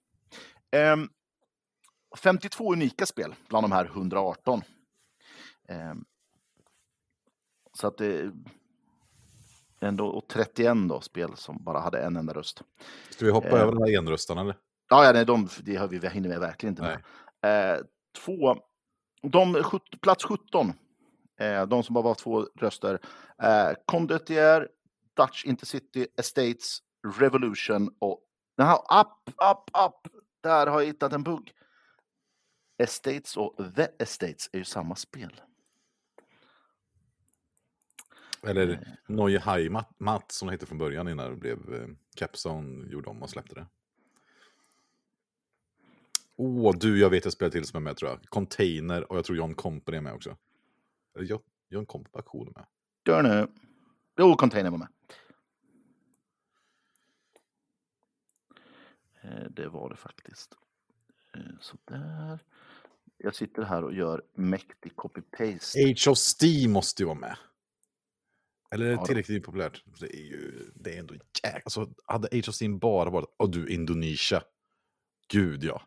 Ehm, 0.73 1.09
52 2.23 2.73
unika 2.73 3.07
spel 3.07 3.35
bland 3.49 3.65
de 3.65 3.73
här 3.73 3.85
118. 3.85 4.63
Så 7.77 7.87
att 7.87 7.99
det 7.99 8.33
ändå, 9.81 10.07
och 10.07 10.29
31 10.29 10.77
då 10.89 11.01
spel 11.01 11.37
som 11.37 11.65
bara 11.65 11.79
hade 11.81 11.99
en 11.99 12.17
enda 12.17 12.33
röst. 12.33 12.63
Ska 13.11 13.25
vi 13.25 13.31
hoppa 13.31 13.49
Eh. 13.49 13.63
över 13.63 13.73
den 13.73 13.83
här 13.83 13.99
enröstarna 13.99 14.41
eller? 14.41 14.57
Ja, 14.89 15.05
ja 15.05 15.13
nej, 15.13 15.25
de, 15.25 15.49
det 15.63 15.77
har 15.77 15.89
vi, 15.89 15.99
vi 15.99 16.09
hinner 16.09 16.29
med 16.29 16.41
verkligen 16.41 16.73
inte 16.73 16.83
med. 16.83 17.75
Eh, 17.77 17.85
två, 18.25 18.57
de, 19.23 19.63
plats 20.03 20.25
17, 20.25 20.73
eh, 21.41 21.67
de 21.67 21.83
som 21.83 21.95
bara 21.95 22.05
var 22.05 22.15
två 22.15 22.41
röster. 22.43 23.01
Eh, 23.43 23.73
Condottier, 23.87 24.69
Dutch 25.17 25.45
Intercity, 25.45 26.07
Estates, 26.19 26.79
Revolution 27.19 27.95
och... 27.99 28.21
Jaha, 28.57 29.03
upp, 29.03 29.29
upp, 29.29 29.85
upp! 29.87 30.23
Där 30.43 30.67
har 30.67 30.81
jag 30.81 30.87
hittat 30.87 31.13
en 31.13 31.23
bugg. 31.23 31.53
Estates 32.83 33.37
och 33.37 33.57
The 33.77 33.89
Estates 33.99 34.51
är 34.53 34.59
ju 34.59 34.65
samma 34.65 34.95
spel. 34.95 35.41
Eller 38.43 38.97
Neue 39.07 39.39
Heimat 39.39 40.33
som 40.33 40.47
det 40.49 40.53
hette 40.53 40.67
från 40.67 40.79
början 40.79 41.09
innan 41.09 41.31
det 41.31 41.37
blev 41.37 41.75
eh, 41.75 41.89
Capzone 42.17 42.87
gjorde 42.93 43.11
om 43.11 43.23
och 43.23 43.31
släppte 43.31 43.55
det. 43.55 43.67
Åh, 46.37 46.75
du, 46.77 46.99
jag 47.01 47.11
vet 47.11 47.27
ett 47.27 47.33
spel 47.33 47.51
till 47.51 47.65
som 47.65 47.77
är 47.77 47.81
med 47.81 47.97
tror 47.97 48.11
jag. 48.11 48.25
Container 48.27 49.13
och 49.13 49.19
jag 49.19 49.25
tror 49.25 49.39
John 49.39 49.55
Company 49.55 49.97
är 49.97 50.01
med 50.03 50.13
också. 50.15 50.37
Eller 51.15 51.41
John, 51.69 51.87
Company 51.87 52.11
auktionen 52.13 52.53
med. 52.57 52.67
Dör 53.03 53.23
nu. 53.23 53.49
Jo, 54.19 54.35
Container 54.37 54.71
var 54.71 54.79
med. 54.79 54.89
Eh, 59.23 59.51
Det 59.51 59.69
var 59.69 59.91
det 59.91 59.97
faktiskt. 59.97 60.55
Eh, 61.35 61.41
Så 61.61 61.77
där. 61.85 62.39
Jag 63.19 63.35
sitter 63.35 63.63
här 63.63 63.85
och 63.85 63.93
gör 63.95 64.23
mäktig 64.35 64.93
copy-paste. 64.97 65.91
Age 65.91 66.09
of 66.09 66.19
Steam 66.19 66.73
måste 66.73 67.03
ju 67.03 67.07
vara 67.07 67.19
med. 67.19 67.37
Eller 68.71 68.87
är 68.87 68.97
det 68.97 69.07
tillräckligt 69.07 69.45
populärt? 69.45 69.83
Det 70.01 70.17
är 70.17 70.23
ju 70.23 70.71
det 70.75 70.95
är 70.95 70.99
ändå 70.99 71.15
jäkla... 71.15 71.61
Alltså, 71.65 71.89
hade 72.07 72.29
Age 72.33 72.49
of 72.49 72.61
Steam 72.61 72.79
bara 72.79 73.11
varit... 73.11 73.35
Och 73.37 73.51
du, 73.51 73.69
Indonesia. 73.69 74.43
Gud 75.29 75.65
ja. 75.65 75.83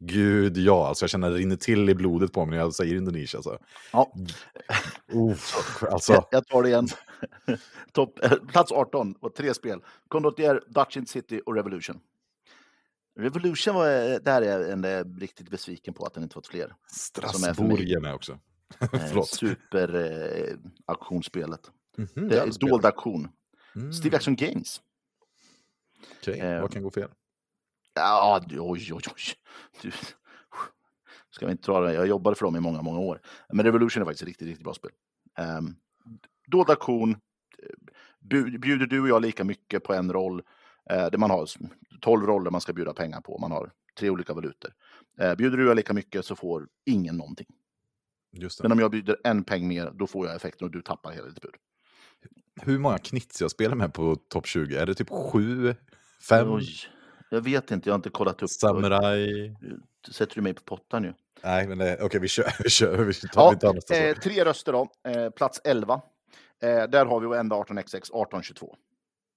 Gud 0.00 0.56
ja, 0.56 0.88
alltså 0.88 1.02
jag 1.02 1.10
känner 1.10 1.30
det 1.30 1.36
rinner 1.36 1.56
till 1.56 1.90
i 1.90 1.94
blodet 1.94 2.32
på 2.32 2.44
mig 2.44 2.50
när 2.50 2.64
jag 2.64 2.74
säger 2.74 2.96
Indonesia. 2.96 3.38
Alltså. 3.38 3.58
Ja, 3.92 4.12
Uff, 5.12 5.82
alltså. 5.90 6.12
jag, 6.12 6.24
jag 6.30 6.46
tar 6.46 6.62
det 6.62 6.68
igen. 6.68 6.88
Topp, 7.92 8.24
eh, 8.24 8.32
plats 8.32 8.72
18 8.72 9.14
och 9.20 9.34
tre 9.34 9.54
spel. 9.54 9.80
Condottier, 10.08 10.62
Dutch 10.66 10.96
in 10.96 11.06
City 11.06 11.40
och 11.46 11.54
Revolution. 11.54 12.00
Revolution 13.18 13.74
var, 13.74 13.86
eh, 13.86 14.16
där 14.18 14.42
är 14.42 14.60
jag 14.60 14.70
ändå 14.70 14.88
riktigt 15.18 15.50
besviken 15.50 15.94
på 15.94 16.04
att 16.04 16.14
den 16.14 16.22
inte 16.22 16.34
fått 16.34 16.46
fler. 16.46 16.74
Strasbourg 16.86 17.90
är 17.90 18.00
med 18.00 18.14
också. 18.14 18.32
Eh, 18.80 18.88
Förlåt. 19.08 19.28
Super 19.28 19.94
eh, 19.94 20.56
auktionsspelet. 20.86 21.70
Mhm, 21.98 22.28
Det 22.28 22.38
är 22.38 22.58
dold 22.60 22.84
auktion. 22.86 23.28
Mm, 23.76 23.92
Steve 23.92 24.16
Action 24.16 24.36
Games. 24.36 24.80
okej. 26.20 26.40
eh, 26.40 26.60
Vad 26.60 26.72
kan 26.72 26.82
gå 26.82 26.90
fel? 26.90 27.10
Ja, 27.94 28.40
oj, 28.50 28.60
oj, 28.60 28.92
oj. 28.92 29.02
Du, 29.82 29.90
ska 31.30 31.46
vi 31.46 31.52
inte 31.52 31.70
dra 31.70 31.80
det? 31.80 31.92
Jag 31.94 32.06
jobbade 32.06 32.36
för 32.36 32.44
dem 32.46 32.56
i 32.56 32.60
många, 32.60 32.82
många 32.82 32.98
år. 32.98 33.20
Men 33.52 33.64
Revolution 33.66 34.00
är 34.00 34.04
faktiskt 34.04 34.22
ett 34.22 34.28
riktigt, 34.28 34.48
riktigt 34.48 34.64
bra 34.64 34.74
spel. 34.74 34.90
Um, 35.58 35.76
dold 36.46 36.70
auktion. 36.70 37.16
Bu- 38.20 38.58
Bjuder 38.58 38.86
du 38.86 39.00
och 39.00 39.08
jag 39.08 39.22
lika 39.22 39.44
mycket 39.44 39.84
på 39.84 39.94
en 39.94 40.12
roll? 40.12 40.42
Eh, 40.90 41.10
där 41.10 41.18
man 41.18 41.30
har 41.30 41.44
s- 41.44 41.56
12 42.00 42.26
roller 42.26 42.50
man 42.50 42.60
ska 42.60 42.72
bjuda 42.72 42.92
pengar 42.94 43.20
på. 43.20 43.38
Man 43.38 43.52
har 43.52 43.72
tre 43.98 44.10
olika 44.10 44.34
valutor. 44.34 44.72
Eh, 45.20 45.34
bjuder 45.34 45.56
du 45.56 45.64
och 45.64 45.70
jag 45.70 45.76
lika 45.76 45.92
mycket 45.92 46.24
så 46.24 46.36
får 46.36 46.68
ingen 46.86 47.16
någonting. 47.16 47.46
Men 48.62 48.72
om 48.72 48.78
jag 48.78 48.90
bjuder 48.90 49.16
en 49.24 49.44
peng 49.44 49.68
mer, 49.68 49.90
då 49.90 50.06
får 50.06 50.26
jag 50.26 50.36
effekten 50.36 50.64
och 50.64 50.70
du 50.72 50.82
tappar 50.82 51.12
hela 51.12 51.28
ditt 51.28 51.40
bud. 51.40 51.54
Hur 52.62 52.78
många 52.78 52.98
knits 52.98 53.40
jag 53.40 53.50
spelar 53.50 53.74
med 53.76 53.94
på 53.94 54.16
topp 54.16 54.46
20? 54.46 54.76
Är 54.76 54.86
det 54.86 54.94
typ 54.94 55.10
sju? 55.10 55.74
Fem? 56.28 56.52
Oj, 56.52 56.68
jag 57.30 57.40
vet 57.40 57.70
inte, 57.70 57.88
jag 57.88 57.92
har 57.94 57.98
inte 57.98 58.10
kollat 58.10 58.42
upp. 58.42 58.50
Samurai? 58.50 59.54
Sätter 60.10 60.34
du 60.34 60.40
mig 60.40 60.54
på 60.54 60.62
pottan 60.62 61.02
nu? 61.02 61.14
Nej, 61.44 61.68
men 61.68 61.78
det- 61.78 61.98
okej, 62.02 62.20
vi 62.20 62.28
kör. 62.28 62.52
Vi, 62.64 62.70
kör, 62.70 63.04
vi 63.04 63.14
tar, 63.14 63.28
Ja, 63.42 63.50
vi 63.50 63.58
tar 63.58 63.74
nästa 63.74 63.96
eh, 63.96 64.14
tre 64.16 64.44
röster 64.44 64.72
då. 64.72 64.88
Eh, 65.08 65.30
plats 65.30 65.60
11. 65.64 65.94
Eh, 66.62 66.68
där 66.90 67.06
har 67.06 67.20
vi 67.20 67.38
Enda 67.38 67.56
18XX 67.56 67.80
1822. 67.80 68.76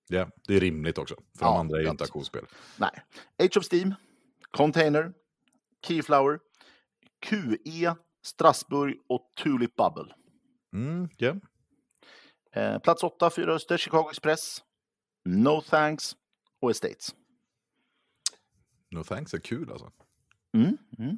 Ja, 0.08 0.30
det 0.48 0.56
är 0.56 0.60
rimligt 0.60 0.98
också. 0.98 1.16
För 1.16 1.46
Ja, 1.46 1.52
de 1.52 1.58
andra 1.60 1.78
är 1.78 1.82
ju 1.84 1.90
inte 1.90 2.04
auktionsspel. 2.04 2.46
Nej. 2.78 2.90
Age 3.44 3.58
of 3.58 3.64
Steam, 3.74 3.94
Container, 4.52 5.14
Keyflower, 5.88 6.40
QE, 7.26 7.96
Strasbourg 8.26 8.96
och 9.10 9.32
Tulip 9.44 9.76
Bubble. 9.76 10.14
Mm, 10.74 11.10
ja. 11.18 11.36
Eh, 12.54 12.80
plats 12.80 13.04
8, 13.04 13.30
fyra 13.30 13.54
röster, 13.54 13.78
Chicago 13.78 14.10
Express, 14.10 14.64
No 15.26 15.62
Thanks 15.62 16.16
och 16.62 16.72
Estates. 16.72 17.16
No 18.92 19.04
thanks 19.04 19.34
är 19.34 19.40
kul 19.40 19.72
alltså. 19.72 19.92
Mm, 20.54 20.78
mm. 20.98 21.18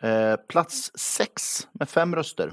Eh, 0.00 0.36
plats 0.36 0.92
6 0.94 1.68
med 1.72 1.88
fem 1.88 2.16
röster, 2.16 2.52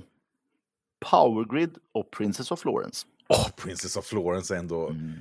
Powergrid 1.11 1.77
och 1.91 2.11
Princess 2.11 2.51
of 2.51 2.59
Florence. 2.59 3.07
Åh, 3.29 3.49
Princess 3.57 3.97
of 3.97 4.05
Florence 4.05 4.55
är 4.55 4.59
ändå... 4.59 4.89
Mm. 4.89 5.13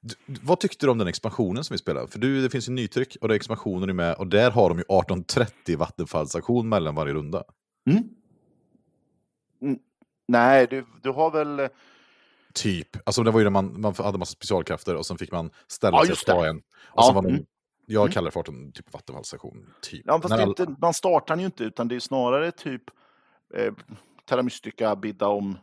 Du, 0.00 0.14
vad 0.42 0.60
tyckte 0.60 0.86
du 0.86 0.90
om 0.90 0.98
den 0.98 1.08
expansionen 1.08 1.64
som 1.64 1.74
vi 1.74 1.78
spelade? 1.78 2.08
För 2.08 2.18
du, 2.18 2.42
det 2.42 2.50
finns 2.50 2.68
ju 2.68 2.72
nytryck 2.72 3.16
och 3.20 3.28
det 3.28 3.34
är 3.34 3.36
expansioner 3.36 3.92
med 3.92 4.14
och 4.14 4.26
där 4.26 4.50
har 4.50 4.68
de 4.68 4.78
ju 4.78 4.82
1830 4.82 5.78
vattenfallsaktion 5.78 6.68
mellan 6.68 6.94
varje 6.94 7.14
runda. 7.14 7.44
Mm. 7.90 8.08
Mm. 10.28 10.40
Nej, 10.40 10.66
du, 10.70 10.86
du 11.02 11.10
har 11.10 11.30
väl... 11.30 11.60
eh, 11.60 11.68
Typ. 12.54 12.88
Alltså 13.04 13.22
det 13.22 13.30
var 13.30 13.40
ju 13.40 13.44
när 13.44 13.50
man, 13.50 13.80
man 13.80 13.94
hade 13.98 14.18
massa 14.18 14.32
specialkrafter 14.32 14.94
och 14.96 15.06
sen 15.06 15.18
fick 15.18 15.32
man 15.32 15.50
ställa 15.68 15.96
Ja, 15.96 16.00
sig 16.00 16.06
och 16.06 16.08
just 16.10 16.26
ta 16.26 16.42
det. 16.42 16.48
en. 16.48 16.56
Och 16.56 16.62
Ja, 16.96 17.12
var 17.14 17.22
de, 17.22 17.28
mm. 17.28 17.44
Jag 17.86 18.02
Mm. 18.02 18.12
kallar 18.12 18.24
det 18.24 18.30
för 18.32 18.40
18 18.40 18.72
typ 18.72 18.92
vattenfallsaktion. 18.94 19.66
Typ. 19.82 20.02
Ja, 20.06 20.20
fast 20.20 20.34
alla- 20.34 20.42
inte, 20.44 20.66
man 20.78 20.94
startar 20.94 21.34
den 21.34 21.40
ju 21.40 21.44
inte, 21.46 21.64
utan 21.64 21.88
det 21.88 21.94
är 21.94 22.00
snarare 22.00 22.50
typ 22.52 22.82
eh, 23.54 23.74
Terra 24.28 24.42
Mystica 24.42 24.96
bidda 24.96 25.26
om 25.28 25.58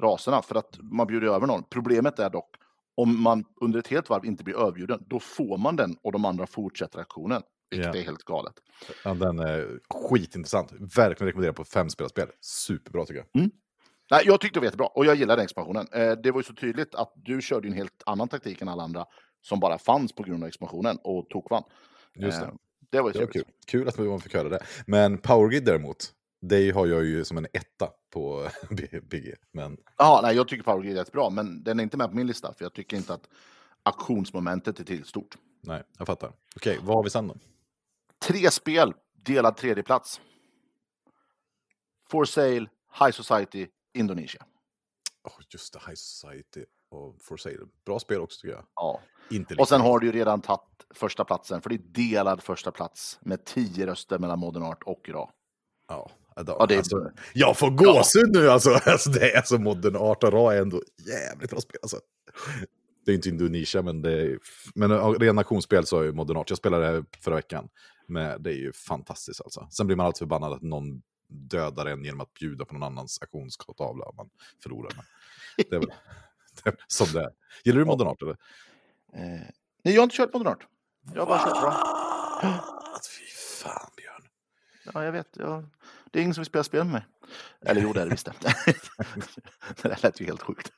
raserna 0.00 0.42
för 0.42 0.54
att 0.54 0.78
man 0.80 1.06
bjuder 1.06 1.26
över 1.28 1.46
någon. 1.46 1.62
Problemet 1.70 2.18
är 2.18 2.30
dock 2.30 2.50
om 2.94 3.22
man 3.22 3.44
under 3.60 3.78
ett 3.78 3.88
helt 3.88 4.10
varv 4.10 4.24
inte 4.24 4.44
blir 4.44 4.56
överbjuden, 4.60 5.04
då 5.06 5.20
får 5.20 5.58
man 5.58 5.76
den 5.76 5.96
och 6.02 6.12
de 6.12 6.24
andra 6.24 6.46
fortsätter 6.46 6.98
aktionen. 6.98 7.42
Vilket 7.70 7.94
Ja. 7.94 8.00
är 8.00 8.04
helt 8.04 8.24
galet. 8.24 8.54
Ja, 9.04 9.14
den 9.14 9.38
är 9.38 9.78
skitintressant. 9.90 10.72
Verkligen 10.72 11.26
rekommenderar 11.26 11.52
på 11.52 11.64
fem 11.64 11.90
spelarspel. 11.90 12.28
Superbra 12.40 13.04
tycker 13.04 13.24
jag. 13.32 13.50
Nej, 14.10 14.22
jag 14.24 14.40
tyckte 14.40 14.56
det 14.56 14.60
var 14.60 14.64
jättebra 14.64 14.86
och 14.86 15.06
jag 15.06 15.14
gillar 15.16 15.36
den 15.36 15.44
expansionen. 15.44 15.86
Eh, 15.92 16.12
det 16.12 16.30
var 16.30 16.38
ju 16.40 16.44
så 16.44 16.54
tydligt 16.54 16.94
att 16.94 17.12
du 17.16 17.40
körde 17.42 17.68
en 17.68 17.74
helt 17.74 18.02
annan 18.06 18.28
taktik 18.28 18.62
än 18.62 18.68
alla 18.68 18.82
andra 18.82 19.06
som 19.42 19.60
bara 19.60 19.78
fanns 19.78 20.12
på 20.12 20.22
grund 20.22 20.42
av 20.42 20.48
expansionen 20.48 20.98
och 21.04 21.28
tokvann. 21.28 21.62
Just 22.14 22.40
det. 22.40 22.46
Eh, 22.46 22.52
det 22.90 23.00
var 23.00 23.08
ju 23.08 23.12
Det 23.12 23.18
var 23.24 23.32
kul. 23.32 23.44
Kul 23.66 23.88
att 23.88 23.98
man 23.98 24.20
fick 24.20 24.34
höra 24.34 24.48
det. 24.48 24.62
Men 24.86 25.18
Powergrid 25.18 25.64
däremot, 25.64 26.12
det 26.40 26.70
har 26.70 26.86
jag 26.86 27.04
ju 27.04 27.24
som 27.24 27.36
en 27.38 27.46
etta 27.52 27.90
på 28.12 28.48
BG. 29.02 29.34
Men 29.52 29.76
Ja, 29.98 30.20
nej, 30.22 30.36
jag 30.36 30.48
tycker 30.48 30.62
Power 30.64 30.82
Grid 30.82 30.92
är 30.92 30.98
jättebra, 30.98 31.30
men 31.30 31.62
den 31.62 31.78
är 31.78 31.82
inte 31.82 31.96
med 31.96 32.10
på 32.10 32.16
min 32.16 32.26
lista 32.26 32.54
för 32.54 32.64
jag 32.64 32.72
tycker 32.74 32.96
inte 32.96 33.14
att 33.14 33.28
auktionsmomentet 33.82 34.80
är 34.80 34.84
tillräckligt 34.84 35.08
stort. 35.08 35.36
nej, 35.60 35.82
jag 35.98 36.06
fattar. 36.06 36.32
Okej, 36.56 36.78
vad 36.82 36.96
har 36.96 37.04
vi 37.04 37.10
sen 37.10 37.28
då? 37.28 37.34
Tre 38.18 38.50
spel, 38.50 38.94
delad 39.14 39.56
tredje 39.56 39.82
plats. 39.82 40.20
For 42.10 42.24
Sale, 42.24 42.66
High 43.00 43.10
Society, 43.10 43.66
Indonesia. 43.94 44.46
Oh, 45.24 45.32
just 45.50 45.72
det, 45.72 45.78
High 45.86 45.94
Society 45.96 46.64
och 46.90 47.16
For 47.22 47.36
Sale. 47.36 47.58
Bra 47.86 47.98
spel 47.98 48.20
också 48.20 48.40
tycker 48.40 48.54
jag. 48.54 48.64
Ja. 48.74 49.00
Inte 49.30 49.54
Och 49.54 49.68
sen 49.68 49.80
har 49.80 49.98
du 49.98 50.06
ju 50.06 50.12
redan 50.12 50.40
tagit 50.40 50.60
första 50.94 51.24
platsen, 51.24 51.60
för 51.62 51.68
det 51.70 51.74
är 51.76 51.78
delad 51.78 52.42
första 52.42 52.70
plats 52.72 53.18
med 53.22 53.44
tio 53.44 53.86
röster 53.86 54.18
mellan 54.18 54.38
Modern 54.38 54.62
Art 54.62 54.82
och 54.82 55.08
Ra. 55.08 55.30
Ja, 55.88 56.10
då, 56.36 56.56
Ja, 56.58 56.66
det 56.66 56.74
är- 56.74 56.78
alltså, 56.78 57.10
jag 57.34 57.56
får 57.58 57.70
gåshud 57.70 58.30
nu 58.32 58.50
alltså. 58.50 58.70
alltså. 58.86 59.10
Det 59.10 59.32
är 59.36 59.42
så 59.42 59.58
modern 59.58 59.96
art 59.96 60.24
och 60.24 60.32
Ra 60.32 60.54
är 60.54 60.62
ändå 60.62 60.82
jävligt 61.06 61.50
bra 61.50 61.60
spel. 61.60 61.78
Alltså. 61.82 62.00
Det 63.04 63.12
är 63.12 63.14
inte 63.16 63.28
Indonesia, 63.28 63.82
men 63.82 64.02
det 64.02 64.12
är... 64.22 64.38
Men 64.74 64.90
ja, 64.90 65.14
ren 65.20 65.38
auktionsspel 65.38 65.86
så 65.86 66.00
är 66.00 66.04
ju 66.04 66.12
modern 66.12 66.36
art. 66.36 66.50
Jag 66.50 66.58
spelade 66.58 66.92
det 66.92 67.04
förra 67.20 67.34
veckan. 67.34 67.68
Men 68.06 68.42
det 68.42 68.50
är 68.50 68.54
ju 68.54 68.72
fantastiskt 68.72 69.40
alltså. 69.40 69.68
Sen 69.70 69.86
blir 69.86 69.96
man 69.96 70.06
alltid 70.06 70.18
förbannad 70.18 70.52
att 70.52 70.62
någon 70.62 71.02
dödar 71.28 71.86
en 71.86 72.04
genom 72.04 72.20
att 72.20 72.34
bjuda 72.34 72.64
på 72.64 72.74
någon 72.74 72.82
annans 72.82 73.18
auktionstavla 73.22 74.04
om 74.04 74.16
man 74.16 74.30
förlorar. 74.62 74.92
Men 74.96 75.04
det 75.56 75.76
är 75.76 75.80
väl 75.80 75.88
det 76.64 76.70
är 76.70 76.76
som 76.86 77.12
det 77.12 77.20
är. 77.20 77.30
Gillar 77.64 77.78
du 77.78 77.84
modern 77.84 78.08
art 78.08 78.22
eller? 78.22 78.36
Eh, 79.12 79.40
nej, 79.82 79.94
jag 79.94 80.00
har 80.00 80.04
inte 80.04 80.16
kört 80.16 80.32
Modern 80.32 80.46
Art. 80.46 80.66
Jag 81.14 81.20
har 81.22 81.26
bara 81.26 81.38
kört 81.38 81.62
Ra. 81.62 81.72
Ah, 81.72 83.00
Fy 83.18 83.24
fan 83.62 83.90
Björn. 83.96 84.28
Ja, 84.94 85.04
jag 85.04 85.12
vet. 85.12 85.36
Jag... 85.36 85.66
Det 86.10 86.18
är 86.18 86.22
ingen 86.22 86.34
som 86.34 86.42
vill 86.42 86.46
spela 86.46 86.64
spel 86.64 86.84
med 86.84 86.92
mig. 86.92 87.06
Eller 87.60 87.80
jo, 87.80 87.92
det 87.92 88.00
är 88.00 88.04
det 88.04 88.10
visst 88.10 88.26
det 88.26 89.82
där 89.88 89.98
lät 90.02 90.20
ju 90.20 90.24
helt 90.24 90.42
sjukt. 90.42 90.72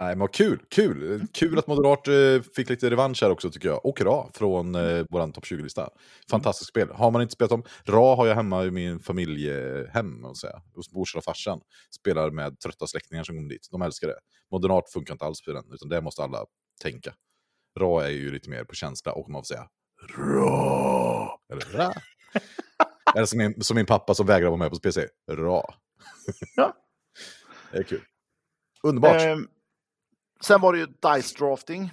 Nej, 0.00 0.16
men 0.16 0.28
kul, 0.28 0.62
kul. 0.70 1.26
Kul 1.32 1.58
att 1.58 1.66
Moderat 1.66 2.08
eh, 2.08 2.52
fick 2.56 2.68
lite 2.68 2.90
revansch 2.90 3.22
här 3.22 3.30
också 3.30 3.50
tycker 3.50 3.68
jag. 3.68 3.86
Och 3.86 4.00
Ra 4.00 4.30
från 4.34 4.74
eh, 4.74 5.04
vår 5.10 5.32
topp 5.32 5.44
20-lista. 5.44 5.88
Fantastiskt 6.30 6.68
spel. 6.68 6.88
Har 6.90 7.10
man 7.10 7.22
inte 7.22 7.32
spelat 7.32 7.52
om, 7.52 7.64
Ra 7.84 8.16
har 8.16 8.26
jag 8.26 8.34
hemma 8.34 8.64
i 8.64 8.70
min 8.70 9.00
familjehem, 9.00 10.24
och 10.24 10.38
säga, 10.38 10.62
hos 10.74 10.92
morsan 10.92 11.18
och 11.18 11.24
farsan. 11.24 11.60
Spelar 11.90 12.30
med 12.30 12.60
trötta 12.60 12.86
släktingar 12.86 13.24
som 13.24 13.36
kommer 13.36 13.48
dit. 13.48 13.68
De 13.70 13.82
älskar 13.82 14.08
det. 14.08 14.18
Moderat 14.50 14.90
funkar 14.92 15.14
inte 15.14 15.24
alls 15.24 15.42
för 15.44 15.52
den, 15.52 15.64
utan 15.72 15.88
det 15.88 16.00
måste 16.00 16.22
alla 16.22 16.44
tänka. 16.82 17.14
Ra 17.78 18.04
är 18.04 18.10
ju 18.10 18.32
lite 18.32 18.50
mer 18.50 18.64
på 18.64 18.74
känsla 18.74 19.12
och 19.12 19.30
man 19.30 19.42
får 19.42 19.46
säga 19.46 19.68
Ra. 20.18 21.38
Eller 21.52 21.78
Ra. 21.78 21.92
Eller 23.14 23.26
som 23.26 23.38
min, 23.38 23.62
som 23.62 23.74
min 23.74 23.86
pappa 23.86 24.14
som 24.14 24.26
vägrar 24.26 24.48
vara 24.48 24.58
med 24.58 24.70
på 24.70 24.78
PC. 24.78 25.06
Ra. 25.30 25.74
Ja. 26.56 26.76
Det 27.72 27.78
är 27.78 27.82
kul. 27.82 28.02
Underbart. 28.82 29.20
Ehm, 29.20 29.48
sen 30.44 30.60
var 30.60 30.72
det 30.72 30.78
ju 30.78 30.86
Dice 30.86 31.38
Drafting. 31.38 31.90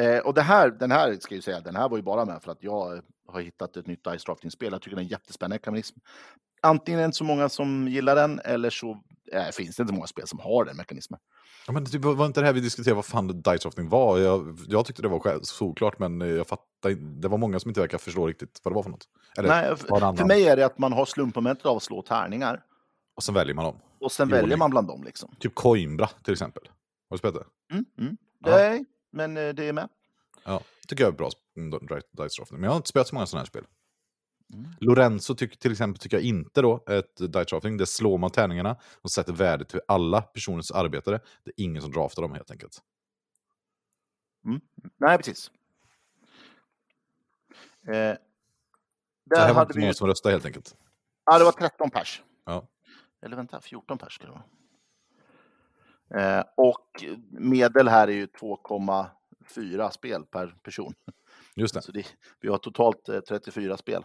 Eh, 0.00 0.18
och 0.18 0.34
det 0.34 0.42
här, 0.42 0.70
den 0.70 0.90
här 0.90 1.16
ska 1.20 1.34
jag 1.34 1.44
säga, 1.44 1.60
den 1.60 1.76
här 1.76 1.88
var 1.88 1.96
ju 1.96 2.02
bara 2.02 2.24
med 2.24 2.42
för 2.42 2.52
att 2.52 2.62
jag 2.62 3.02
har 3.28 3.40
hittat 3.40 3.76
ett 3.76 3.86
nytt 3.86 4.04
Dice 4.04 4.24
Drafting-spel. 4.26 4.72
Jag 4.72 4.82
tycker 4.82 4.96
det 4.96 5.02
är 5.02 5.04
jättespännande 5.04 5.54
mekanism. 5.54 5.98
Antingen 6.62 6.98
är 6.98 7.02
det 7.02 7.06
inte 7.06 7.18
så 7.18 7.24
många 7.24 7.48
som 7.48 7.88
gillar 7.88 8.16
den, 8.16 8.40
eller 8.44 8.70
så 8.70 8.90
eh, 9.32 9.44
finns 9.52 9.76
det 9.76 9.82
inte 9.82 9.90
så 9.90 9.94
många 9.94 10.06
spel 10.06 10.26
som 10.26 10.38
har 10.38 10.64
den 10.64 10.76
mekanismen. 10.76 11.20
Ja, 11.66 11.72
men 11.72 11.84
det 11.84 11.98
var 11.98 12.26
inte 12.26 12.40
det 12.40 12.46
här 12.46 12.52
vi 12.54 12.60
diskuterade 12.60 12.94
vad 12.94 13.04
fan 13.04 13.26
dice 13.42 13.58
drafting 13.62 13.88
var. 13.88 14.18
Jag, 14.18 14.58
jag 14.68 14.86
tyckte 14.86 15.02
det 15.02 15.08
var 15.08 15.38
solklart, 15.42 15.98
men 15.98 16.20
jag 16.20 16.46
fattar 16.46 16.90
inte. 16.90 17.02
Det 17.04 17.28
var 17.28 17.38
många 17.38 17.60
som 17.60 17.70
inte 17.70 17.80
verkar 17.80 17.98
förstå 17.98 18.26
riktigt 18.26 18.60
vad 18.62 18.72
det 18.72 18.74
var 18.74 18.82
för 18.82 18.90
något. 18.90 19.08
Eller, 19.38 19.48
Nej, 19.48 19.76
för 20.16 20.24
mig 20.24 20.48
är 20.48 20.56
det 20.56 20.66
att 20.66 20.78
man 20.78 20.92
har 20.92 21.04
slumpmomentet 21.04 21.66
av 21.66 21.76
att 21.76 21.82
slå 21.82 22.02
tärningar 22.02 22.62
Och 23.16 23.22
sen 23.22 23.34
väljer 23.34 23.54
man 23.54 23.64
dem. 23.64 23.76
och 24.00 24.12
sen 24.12 24.28
väljer 24.28 24.56
man 24.56 24.70
bland 24.70 24.88
dem. 24.88 25.04
Liksom. 25.04 25.30
Typ 25.38 25.54
Coimbra 25.54 26.06
till 26.06 26.32
exempel. 26.32 26.62
Har 27.14 27.16
du 27.16 27.18
spelat 27.18 27.34
det? 27.68 27.74
Mm, 27.74 27.84
mm. 27.98 28.16
Nej, 28.38 28.84
men 29.10 29.36
eh, 29.36 29.54
det 29.54 29.64
är 29.68 29.72
med. 29.72 29.88
Ja, 30.44 30.62
tycker 30.88 31.04
jag 31.04 31.12
är 31.12 31.16
bra 31.16 31.30
mm, 31.56 31.70
di- 31.70 32.22
dice 32.22 32.36
drafting. 32.40 32.56
Men 32.60 32.62
jag 32.64 32.70
har 32.70 32.76
inte 32.76 32.88
spelat 32.88 33.08
så 33.08 33.14
många 33.14 33.26
sådana 33.26 33.40
här 33.40 33.46
spel. 33.46 33.66
Mm. 34.54 34.70
Lorenzo 34.80 35.34
tyck, 35.34 35.58
till 35.58 35.72
exempel 35.72 36.00
tycker 36.02 36.16
jag 36.16 36.24
inte 36.24 36.62
då 36.62 36.84
ett 36.88 37.16
dice 37.16 37.44
drafting. 37.44 37.76
Det 37.76 37.86
slår 37.86 38.18
man 38.18 38.30
tärningarna 38.30 38.76
och 39.02 39.10
sätter 39.10 39.32
värde 39.32 39.64
till 39.64 39.80
alla 39.88 40.22
personens 40.22 40.70
arbetare. 40.70 41.20
Det 41.44 41.50
är 41.50 41.64
ingen 41.64 41.82
som 41.82 41.92
draftar 41.92 42.22
dem 42.22 42.32
helt 42.32 42.50
enkelt. 42.50 42.78
Nej, 44.96 45.16
precis. 45.16 45.50
Eh, 47.86 47.92
Det 47.92 47.96
här 47.96 48.18
där 49.26 49.48
var 49.48 49.54
hade 49.54 49.60
inte 49.62 49.74
vi 49.74 49.80
många 49.80 49.94
som 49.94 50.06
röstade 50.06 50.32
helt 50.34 50.46
enkelt. 50.46 50.76
ja, 51.24 51.38
det 51.38 51.44
var 51.44 51.52
13 51.52 51.90
pers. 51.90 52.22
Ja. 52.44 52.68
Eller 53.22 53.36
vänta, 53.36 53.60
14 53.60 53.98
pers 53.98 54.14
ska 54.14 54.24
det 54.24 54.30
vara. 54.30 54.42
Eh, 56.14 56.42
och 56.56 57.04
medel 57.30 57.88
här 57.88 58.08
är 58.08 58.12
ju 58.12 58.26
2,4 58.26 59.90
spel 59.90 60.24
per 60.24 60.46
person. 60.46 60.94
Just 61.56 61.74
det. 61.74 61.82
Så 61.82 61.92
det, 61.92 62.06
vi 62.40 62.48
har 62.48 62.58
totalt 62.58 63.08
eh, 63.08 63.20
34 63.20 63.76
spel. 63.76 64.04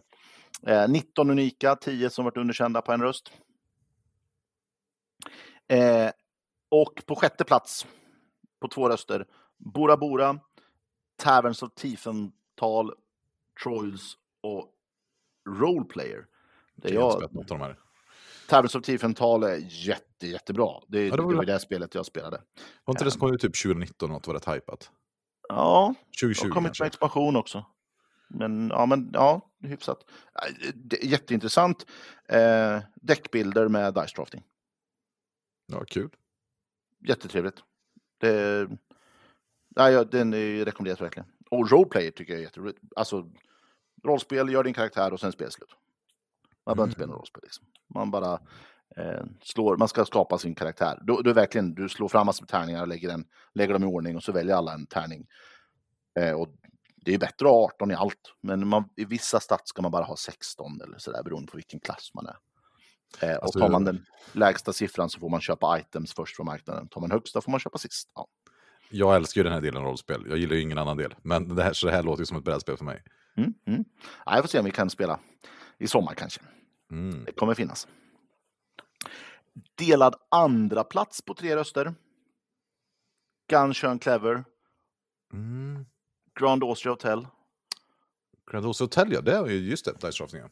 Eh, 0.67 0.89
19 0.89 1.29
unika, 1.29 1.75
10 1.75 2.09
som 2.09 2.25
varit 2.25 2.37
underkända 2.37 2.81
på 2.81 2.91
en 2.91 3.01
röst. 3.01 3.31
Eh, 5.67 6.11
och 6.69 7.03
på 7.05 7.15
sjätte 7.15 7.43
plats, 7.43 7.87
på 8.59 8.67
två 8.67 8.89
röster, 8.89 9.25
Bora 9.57 9.97
Bora, 9.97 10.39
Taverns 11.15 11.63
of 11.63 11.73
Tiefenthal, 11.73 12.93
Troils 13.63 14.17
och 14.41 14.73
Roleplayer. 15.49 16.25
Det 16.75 16.89
är 16.89 16.93
Jag 16.93 17.33
något 17.33 17.51
av 17.51 17.57
de 17.57 17.61
här. 17.61 17.77
Taverns 18.49 18.75
of 18.75 18.83
Tiefenthal 18.83 19.43
är 19.43 19.57
jätte, 19.87 20.27
jättebra. 20.27 20.69
Det, 20.87 20.97
Ja, 21.05 21.11
det 21.11 21.17
det 21.17 21.21
var 21.21 21.33
var 21.33 21.43
bra. 21.45 21.53
det 21.53 21.59
spelet 21.59 21.95
jag 21.95 22.05
spelade. 22.05 22.41
Var 22.85 22.93
inte 22.93 23.03
det 23.03 23.11
som 23.11 23.19
kom 23.19 23.33
ut 23.33 23.41
typ 23.41 23.61
2019 23.63 24.09
något 24.09 24.27
var 24.27 24.33
rätt 24.33 24.47
hypat? 24.47 24.91
Ja, 25.49 25.95
2020 26.21 26.47
och 26.47 26.53
kommit 26.53 26.67
kanske? 26.67 26.83
med 26.83 26.87
expansion 26.87 27.35
också. 27.35 27.65
Men 28.29 28.69
ja, 28.69 28.85
men, 28.85 29.09
ja 29.13 29.41
hyfsat. 29.63 30.05
Äh, 30.45 30.71
det 30.75 31.03
Jätteintressant. 31.03 31.85
Eh, 32.29 32.79
däckbilder 32.95 33.67
med 33.67 33.93
dice 33.93 34.15
drafting. 34.15 34.43
Ja, 35.71 35.83
kul. 35.87 36.09
Jättetrevligt. 37.07 37.63
Det, 38.19 38.67
ja, 39.75 39.89
ja, 39.91 40.03
den 40.03 40.33
är 40.33 40.65
rekommenderas 40.65 41.01
verkligen. 41.01 41.29
Och 41.51 41.71
roleplay 41.71 42.11
tycker 42.11 42.33
jag 42.33 42.39
är 42.39 42.43
jätteroligt. 42.43 42.79
Alltså, 42.95 43.31
rollspel, 44.03 44.49
gör 44.49 44.63
din 44.63 44.73
karaktär 44.73 45.13
och 45.13 45.19
sen 45.19 45.31
spelslut. 45.31 45.69
Man 46.69 46.75
behöver 46.77 46.89
inte 46.89 46.95
spela 46.95 47.05
Mm. 47.05 47.11
något 47.11 47.19
rollspel. 47.19 47.41
Liksom. 47.43 47.65
Man 47.95 48.11
bara 48.11 48.33
eh, 48.97 49.23
slår, 49.43 49.77
man 49.77 49.87
ska 49.87 50.05
skapa 50.05 50.37
sin 50.37 50.55
karaktär. 50.55 50.99
Du, 51.01 51.21
du, 51.23 51.33
verkligen, 51.33 51.73
du 51.75 51.89
slår 51.89 52.07
fram 52.07 52.25
massor 52.25 52.43
med 52.43 52.49
tärningar 52.49 52.81
och 52.81 52.87
lägger, 52.87 53.07
den, 53.07 53.25
lägger 53.53 53.73
dem 53.73 53.83
i 53.83 53.87
ordning 53.87 54.15
och 54.15 54.23
så 54.23 54.31
väljer 54.31 54.55
alla 54.55 54.73
en 54.73 54.85
tärning. 54.85 55.27
Eh, 56.19 56.31
och 56.31 56.47
det 56.95 57.13
är 57.13 57.17
bättre 57.17 57.45
att 57.45 57.51
ha 57.51 57.65
18 57.65 57.91
i 57.91 57.95
allt, 57.95 58.33
men 58.41 58.67
man, 58.67 58.89
i 58.95 59.05
vissa 59.05 59.39
stats 59.39 59.69
ska 59.69 59.81
man 59.81 59.91
bara 59.91 60.03
ha 60.03 60.15
16 60.15 60.81
eller 60.81 60.97
sådär 60.97 61.23
beroende 61.23 61.51
på 61.51 61.57
vilken 61.57 61.79
klass 61.79 62.11
man 62.13 62.25
är. 62.27 62.37
Eh, 63.21 63.37
och 63.37 63.43
Alltså, 63.43 63.59
tar 63.59 63.69
man 63.69 63.83
den 63.85 64.05
lägsta 64.31 64.73
siffran 64.73 65.09
så 65.09 65.19
får 65.19 65.29
man 65.29 65.41
köpa 65.41 65.79
items 65.79 66.13
först 66.13 66.35
från 66.35 66.45
marknaden. 66.45 66.87
Tar 66.87 67.01
man 67.01 67.11
högsta 67.11 67.41
får 67.41 67.51
man 67.51 67.59
köpa 67.59 67.77
sist. 67.77 68.11
Ja. 68.15 68.27
Jag 68.91 69.15
älskar 69.15 69.39
ju 69.39 69.43
den 69.43 69.53
här 69.53 69.61
delen 69.61 69.83
rollspel. 69.83 70.25
Jag 70.29 70.37
gillar 70.37 70.55
ju 70.55 70.61
ingen 70.61 70.77
annan 70.77 70.97
del. 70.97 71.15
Men 71.21 71.55
det 71.55 71.63
här, 71.63 71.73
så 71.73 71.85
det 71.87 71.91
här 71.93 72.03
låter 72.03 72.21
ju 72.21 72.25
som 72.25 72.37
ett 72.37 72.43
brädspel 72.43 72.77
för 72.77 72.85
mig. 72.85 73.03
Mm, 73.37 73.53
mm. 73.67 73.85
Ja, 74.25 74.35
jag 74.35 74.43
får 74.43 74.47
se 74.47 74.59
om 74.59 74.65
vi 74.65 74.71
kan 74.71 74.89
spela 74.89 75.19
i 75.77 75.87
sommar 75.87 76.13
kanske. 76.13 76.41
Mm. 76.91 77.25
Det 77.25 77.31
kommer 77.31 77.53
finnas. 77.53 77.87
Delad 79.75 80.15
andra 80.31 80.83
plats 80.83 81.21
på 81.21 81.33
tre 81.33 81.55
röster. 81.55 81.93
Gunshön 83.49 83.99
Clever, 83.99 84.43
Mm. 85.33 85.85
Grand 86.39 86.63
Austria 86.63 86.91
Hotel, 86.91 87.27
Grand 88.51 88.65
House 88.65 88.83
Hotel, 88.83 89.11
ja. 89.11 89.21
Det 89.21 89.35
är 89.37 89.45
ju 89.47 89.69
just 89.69 89.85
det, 89.85 89.91
dice 89.91 90.17
draftingen. 90.23 90.49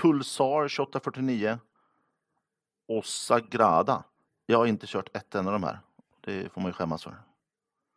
Pulsar 0.00 0.68
2849 0.68 1.58
och 2.88 3.06
Sagrada. 3.06 4.04
Jag 4.46 4.58
har 4.58 4.66
inte 4.66 4.86
kört 4.86 5.16
ett 5.16 5.34
enda 5.34 5.50
av 5.50 5.60
de 5.60 5.66
här. 5.66 5.78
Det 6.20 6.52
får 6.52 6.60
man 6.60 6.68
ju 6.68 6.72
skämmas 6.72 7.04
för. 7.04 7.22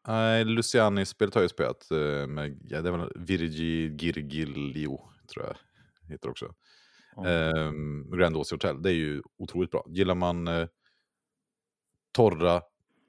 Nej, 0.08 0.46
Luciani-spelet 0.46 1.36
har 1.36 1.42
jag 1.42 1.52
spelat 1.52 1.92
eh, 1.92 2.28
med, 2.28 2.60
ja, 2.70 2.82
det 2.82 2.92
var 2.92 3.12
Virgi 3.16 3.98
Girgilio, 3.98 5.10
tror 5.34 5.46
jag 5.46 5.56
heter 6.12 6.30
också. 6.30 6.54
Ehm, 7.26 8.12
Grand 8.12 8.38
Austria 8.38 8.56
Hotel, 8.56 8.82
det 8.82 8.90
är 8.90 8.94
ju 8.94 9.22
otroligt 9.38 9.72
bra. 9.72 9.86
Gillar 9.88 10.16
man 10.16 10.48
eh, 10.48 10.68
torra, 12.16 12.62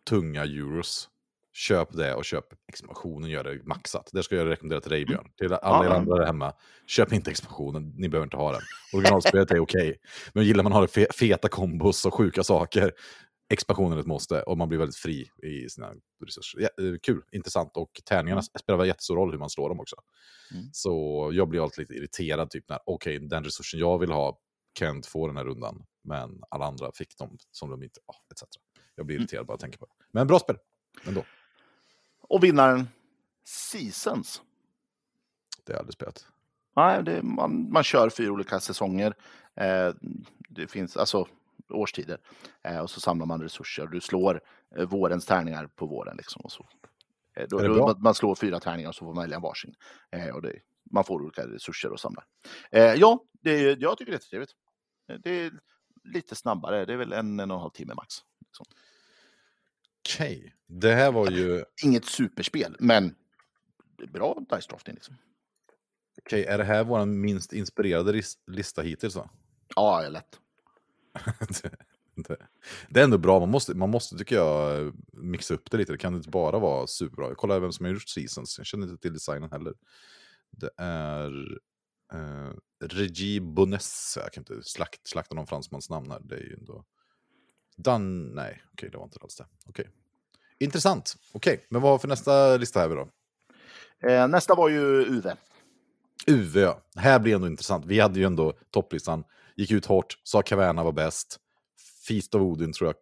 tunga 0.09 0.45
euros, 0.45 1.09
köp 1.53 1.93
det 1.93 2.15
och 2.15 2.25
köp 2.25 2.45
expansionen, 2.69 3.31
gör 3.31 3.45
det 3.45 3.65
maxat. 3.65 4.11
Det 4.13 4.23
ska 4.23 4.37
jag 4.37 4.49
rekommendera 4.49 4.81
till 4.81 4.91
dig 4.91 5.05
Björn. 5.05 5.29
Till 5.39 5.53
alla 5.53 5.87
er 5.87 5.91
andra 5.91 6.17
där 6.17 6.27
hemma, 6.27 6.53
köp 6.87 7.13
inte 7.13 7.31
expansionen, 7.31 7.93
ni 7.97 8.09
behöver 8.09 8.27
inte 8.27 8.37
ha 8.37 8.53
den. 8.53 8.61
Originalspelet 8.95 9.51
är 9.51 9.61
okej, 9.61 9.97
men 10.33 10.45
gillar 10.45 10.65
man 10.65 10.73
att 10.73 10.97
ha 10.97 11.07
feta 11.19 11.49
kombos 11.49 12.07
och 12.07 12.15
sjuka 12.15 12.43
saker, 12.43 12.93
expansionen 13.49 13.99
ett 13.99 14.07
måste 14.07 14.42
och 14.42 14.59
man 14.59 14.68
blir 14.68 14.78
väldigt 14.78 14.97
fri 14.97 15.30
i 15.42 15.68
sina 15.68 15.92
resurser. 16.24 16.61
Ja, 16.61 16.84
eh, 16.84 16.99
kul, 17.03 17.22
intressant 17.32 17.76
och 17.76 18.01
tärningarna 18.05 18.42
spelar 18.42 18.78
väl 18.78 18.86
jättestor 18.86 19.16
roll 19.16 19.30
hur 19.30 19.38
man 19.38 19.51
slår 19.51 19.68
dem 19.68 19.80
också. 19.80 19.97
Mm. 20.55 20.68
Så 20.72 21.30
jag 21.32 21.49
blir 21.49 21.62
alltid 21.62 21.78
lite 21.78 21.94
irriterad, 21.94 22.51
typ 22.51 22.68
när 22.68 22.78
okej, 22.86 23.18
den 23.18 23.44
resursen 23.44 23.80
jag 23.80 23.99
vill 23.99 24.11
ha 24.11 24.38
kan 24.72 24.86
jag 24.86 24.97
inte 24.97 25.09
få 25.09 25.26
den 25.26 25.36
här 25.36 25.44
rundan, 25.44 25.84
men 26.03 26.42
alla 26.51 26.66
andra 26.66 26.92
fick 26.94 27.18
dem 27.18 27.38
som 27.51 27.70
de 27.70 27.82
inte, 27.82 28.01
oh, 28.07 28.16
etc. 28.32 28.42
Jag 28.94 29.07
blir 29.07 29.16
Mm. 29.16 29.22
irriterad 29.22 29.47
bara 29.47 29.55
att 29.55 29.61
tänka 29.61 29.78
på 29.78 29.86
det. 29.86 30.05
Men 30.11 30.26
bra 30.26 30.38
spel, 30.38 30.57
ändå. 31.07 31.24
Och 32.20 32.44
vinnaren 32.44 32.88
Seasons. 33.44 34.42
Det 35.64 35.72
har 35.72 35.74
jag 35.74 35.80
aldrig 35.80 35.94
spelat. 35.94 36.26
Nej, 36.76 37.03
det, 37.05 37.22
man, 37.22 37.72
man 37.72 37.84
kör 37.84 38.11
fyra 38.11 38.32
olika 38.32 38.61
säsonger. 38.61 39.14
Eh, 39.55 39.94
det 40.49 40.66
finns 40.68 40.97
alltså 40.97 41.28
årstider. 41.69 42.19
Eh, 42.64 42.79
och 42.79 42.91
så 42.91 43.01
samlar 43.01 43.27
man 43.27 43.43
resurser. 43.43 43.87
Du 43.87 44.01
slår 44.01 44.41
eh, 44.77 44.89
vårens 44.89 45.27
tärningar 45.27 45.67
på 45.67 45.87
våren. 45.87 46.17
Liksom, 46.17 46.43
och 46.45 46.53
så. 46.53 46.69
Eh, 47.37 47.47
då, 47.49 47.59
då, 47.59 47.97
man, 47.99 48.14
slår 48.14 48.35
fyra 48.35 48.61
tärningar 48.61 48.89
och 48.89 48.95
så 48.95 49.05
får 49.05 49.14
man 49.14 49.25
välja 49.25 49.39
varsin. 49.39 49.75
Eh, 50.12 50.29
och 50.29 50.43
det, 50.43 50.61
man 50.91 51.05
får 51.05 51.23
olika 51.23 51.47
resurser 51.47 51.93
och 51.93 52.01
samlar. 52.01 52.25
Eh, 52.71 52.95
ja, 52.95 53.25
det, 53.43 53.81
jag 53.81 53.99
tycker 53.99 54.12
det 54.12 54.14
är 54.14 54.19
jättetrevligt. 54.19 54.53
Eh, 55.12 55.19
Det 55.23 55.31
är 55.31 55.53
lite 56.05 56.35
snabbare. 56.35 56.85
Det 56.85 56.93
är 56.93 56.97
väl 56.97 57.12
en, 57.12 57.41
en 57.41 57.51
och 57.51 57.57
en 57.57 57.61
halv 57.61 57.71
timme 57.71 57.95
max. 57.95 58.14
Liksom. 58.47 58.67
Okej, 60.09 60.55
det 60.67 60.95
här 60.95 61.12
var 61.12 61.31
ju... 61.31 61.64
Inget 61.85 62.05
superspel, 62.05 62.77
men 62.79 63.14
bra 64.12 64.45
dice 64.51 64.69
drafting. 64.69 64.95
Liksom. 64.95 65.17
Okej, 66.19 66.45
är 66.45 66.59
det 66.59 66.64
här 66.64 66.85
vår 66.85 67.05
minst 67.07 67.53
inspirerade 67.53 68.23
lista 68.47 68.83
hittills 68.83 69.14
då? 69.14 69.31
Ja, 69.77 70.09
lätt. 70.09 70.41
det, 71.62 71.71
det, 72.14 72.37
det 72.89 73.01
är 73.01 73.05
ändå 73.05 73.19
bra, 73.19 73.41
man 73.41 73.51
måste, 73.51 73.75
man 73.75 73.91
måste 73.91 74.17
tycker 74.17 74.37
jag 74.37 74.93
mixa 75.12 75.55
upp 75.55 75.71
det 75.71 75.77
lite. 75.77 75.93
Det 75.93 75.99
kan 75.99 76.14
inte 76.14 76.29
bara 76.29 76.59
vara 76.59 76.87
superbra. 76.87 77.29
Jag 77.29 77.37
kollar 77.37 77.61
vem 77.61 77.73
som 77.73 77.87
har 77.87 77.93
gjort 77.93 78.09
Seasons, 78.09 78.59
jag 78.59 78.67
känner 78.67 78.87
inte 78.87 79.03
till 79.03 79.12
designen 79.12 79.51
heller. 79.51 79.75
Det 80.51 80.71
är 80.77 81.61
eh, 82.12 82.53
Regi 82.81 83.41
Bonesse, 83.41 84.21
jag 84.21 84.33
kan 84.33 84.41
inte 84.41 84.62
slakt, 84.62 85.09
slakta 85.09 85.35
någon 85.35 85.47
fransmans 85.47 85.91
namn 85.91 86.11
här. 86.11 86.21
Det 86.25 86.35
är 86.35 86.41
ju 86.41 86.55
ändå... 86.55 86.85
Dan... 87.77 88.35
Nej, 88.35 88.62
okej, 88.73 88.91
det 88.91 88.99
var 88.99 89.05
inte 89.05 89.19
alls 89.23 89.37
det. 89.37 89.47
Okej. 89.67 89.91
Intressant. 90.59 91.17
Okej, 91.33 91.67
men 91.69 91.83
vad 91.83 91.91
har 91.91 91.99
för 91.99 92.09
nästa 92.09 92.57
lista 92.57 92.81
här 92.81 92.89
vi 92.89 92.95
då? 92.95 93.09
Eh, 94.09 94.29
nästa 94.29 94.55
var 94.55 94.69
ju 94.69 94.79
Uwe. 95.05 95.37
UV, 96.27 96.59
ja. 96.59 96.81
Här 96.97 97.19
blir 97.19 97.35
ändå 97.35 97.47
intressant. 97.47 97.85
Vi 97.85 98.01
hade 98.01 98.19
ju 98.19 98.25
ändå 98.25 98.53
topplistan. 98.71 99.25
Gick 99.57 99.71
ut 99.71 99.87
hårt, 99.87 100.19
sa 100.23 100.43
Caverna 100.43 100.85
var 100.85 100.93
bäst. 100.93 101.41
Feast 102.09 102.35
of 102.35 102.43
Odin 102.43 102.73
tror 102.73 102.89
jag 102.89 102.97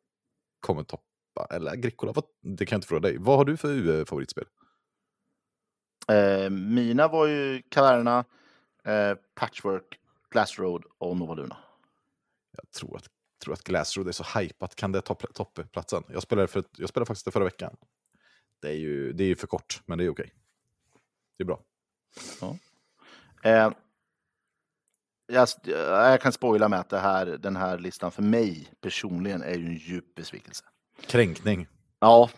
kommer 0.60 0.84
toppa. 0.84 1.46
Eller 1.50 1.70
Agricola, 1.70 2.12
vad, 2.12 2.24
det 2.42 2.66
kan 2.66 2.76
jag 2.76 2.78
inte 2.78 2.88
fråga 2.88 3.00
dig. 3.00 3.16
Vad 3.18 3.36
har 3.36 3.44
du 3.44 3.56
för 3.56 3.68
UV-favoritspel? 3.68 4.44
Eh, 6.08 6.50
mina 6.50 7.08
var 7.08 7.26
ju 7.26 7.62
Caverna, 7.68 8.24
eh, 8.84 9.14
Patchwork, 9.34 10.00
Glass 10.30 10.58
Road 10.58 10.84
och 10.98 11.16
Nova 11.16 11.34
Luna. 11.34 11.56
Jag 12.56 12.70
tror 12.70 12.96
att, 12.96 13.06
tror 13.44 13.54
att 13.54 13.62
Glassroad 13.62 14.08
är 14.08 14.12
så 14.12 14.38
hypat. 14.38 14.74
Kan 14.74 14.92
det 14.92 15.00
ta 15.00 15.14
pl- 15.14 15.32
toppplatsen? 15.32 16.04
Jag 16.08 16.22
spelade, 16.22 16.48
för, 16.48 16.64
jag 16.76 16.88
spelade 16.88 17.06
faktiskt 17.06 17.24
det 17.24 17.30
förra 17.30 17.44
veckan. 17.44 17.76
Det 18.60 18.68
är 18.68 18.76
ju 18.76 19.12
det 19.12 19.24
är 19.24 19.28
ju 19.28 19.36
för 19.36 19.46
kort, 19.46 19.82
men 19.86 19.98
det 19.98 20.04
är 20.04 20.08
okej. 20.08 20.34
Det 21.36 21.42
är 21.42 21.46
bra. 21.46 21.60
Eh, 23.42 23.72
jag, 25.26 25.48
jag 25.64 26.20
kan 26.20 26.32
spoila 26.32 26.68
med 26.68 26.80
att 26.80 26.88
det 26.88 26.98
här, 26.98 27.26
den 27.26 27.56
här 27.56 27.78
listan 27.78 28.10
för 28.10 28.22
mig 28.22 28.68
personligen 28.80 29.42
är 29.42 29.54
ju 29.54 29.66
en 29.66 29.76
djup 29.76 30.14
besvikelse. 30.14 30.64
Kränkning. 31.06 31.66
Ja, 32.00 32.30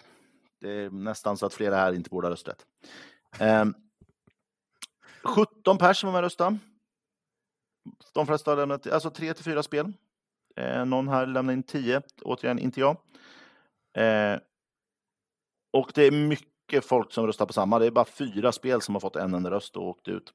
det 0.60 0.70
är 0.70 0.90
nästan 0.90 1.36
så 1.36 1.46
att 1.46 1.54
flera 1.54 1.76
här 1.76 1.92
inte 1.92 2.10
borde 2.10 2.26
ha 2.26 2.32
röstat. 2.32 2.66
Eh, 3.38 3.64
17 5.24 5.78
pers 5.78 6.00
som 6.00 6.06
var 6.06 6.12
med 6.12 6.18
och 6.18 6.22
röstade. 6.22 6.58
De 8.14 8.26
flesta 8.26 8.50
har 8.50 8.56
lämnat 8.56 8.86
alltså 8.86 9.10
3 9.10 9.34
till 9.34 9.44
4 9.44 9.62
spel. 9.62 9.92
Eh, 10.56 10.84
någon 10.84 11.08
här 11.08 11.26
lämnade 11.26 11.56
in 11.56 11.62
10, 11.62 12.02
återigen 12.22 12.58
inte 12.58 12.80
jag. 12.80 12.96
Eh, 13.98 14.38
och 15.72 15.92
det 15.94 16.02
är 16.02 16.10
mycket 16.10 16.84
folk 16.84 17.12
som 17.12 17.26
röstar 17.26 17.46
på 17.46 17.52
samma. 17.52 17.78
Det 17.78 17.86
är 17.86 17.90
bara 17.90 18.04
fyra 18.04 18.52
spel 18.52 18.80
som 18.80 18.94
har 18.94 19.00
fått 19.00 19.16
en 19.16 19.34
enda 19.34 19.50
röst 19.50 19.76
och 19.76 19.88
åkt 19.88 20.08
ut. 20.08 20.32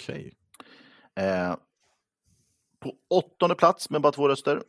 Okej. 0.00 0.34
Eh, 1.14 1.56
på 2.80 2.96
åttonde 3.10 3.54
plats 3.54 3.90
med 3.90 4.00
bara 4.00 4.12
två 4.12 4.28
röster. 4.28 4.62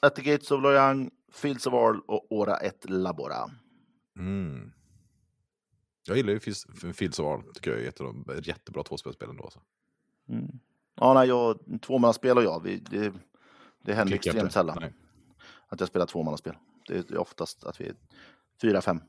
At 0.00 0.16
the 0.16 0.22
Gates 0.22 0.50
of 0.50 0.62
Loyang, 0.62 1.10
Fields 1.32 1.66
of 1.66 1.74
Arl 1.74 2.00
och 2.06 2.26
Ora 2.32 2.56
1 2.56 2.90
Labora. 2.90 3.50
Mm. 4.18 4.72
Jag 6.06 6.16
gillar 6.16 6.32
ju 6.32 6.38
Fields- 6.38 7.20
of 7.20 7.26
Arl. 7.26 7.52
Tycker 7.54 7.70
jag 7.70 7.80
är 7.80 7.84
jättebra, 7.84 8.34
jättebra 8.42 8.82
tvåspelsspel 8.82 9.30
ändå. 9.30 9.44
Alltså. 9.44 9.60
Mm. 10.28 10.58
Ja, 10.94 11.14
nej, 11.14 11.28
jag, 11.28 11.58
tvåmannaspel 11.82 12.36
och 12.36 12.44
jag, 12.44 12.62
vi, 12.62 12.76
det, 12.76 13.12
det 13.84 13.94
händer 13.94 14.16
Klickar 14.16 14.30
extremt 14.30 14.52
sällan 14.52 14.76
Nej. 14.80 14.92
att 15.66 15.80
jag 15.80 15.88
spelar 15.88 16.06
tvåmannaspel. 16.06 16.54
Det 16.88 17.10
är 17.10 17.18
oftast 17.18 17.64
att 17.64 17.80
vi 17.80 17.88
är 17.88 17.94
fyra, 18.62 18.80
fem. 18.80 19.00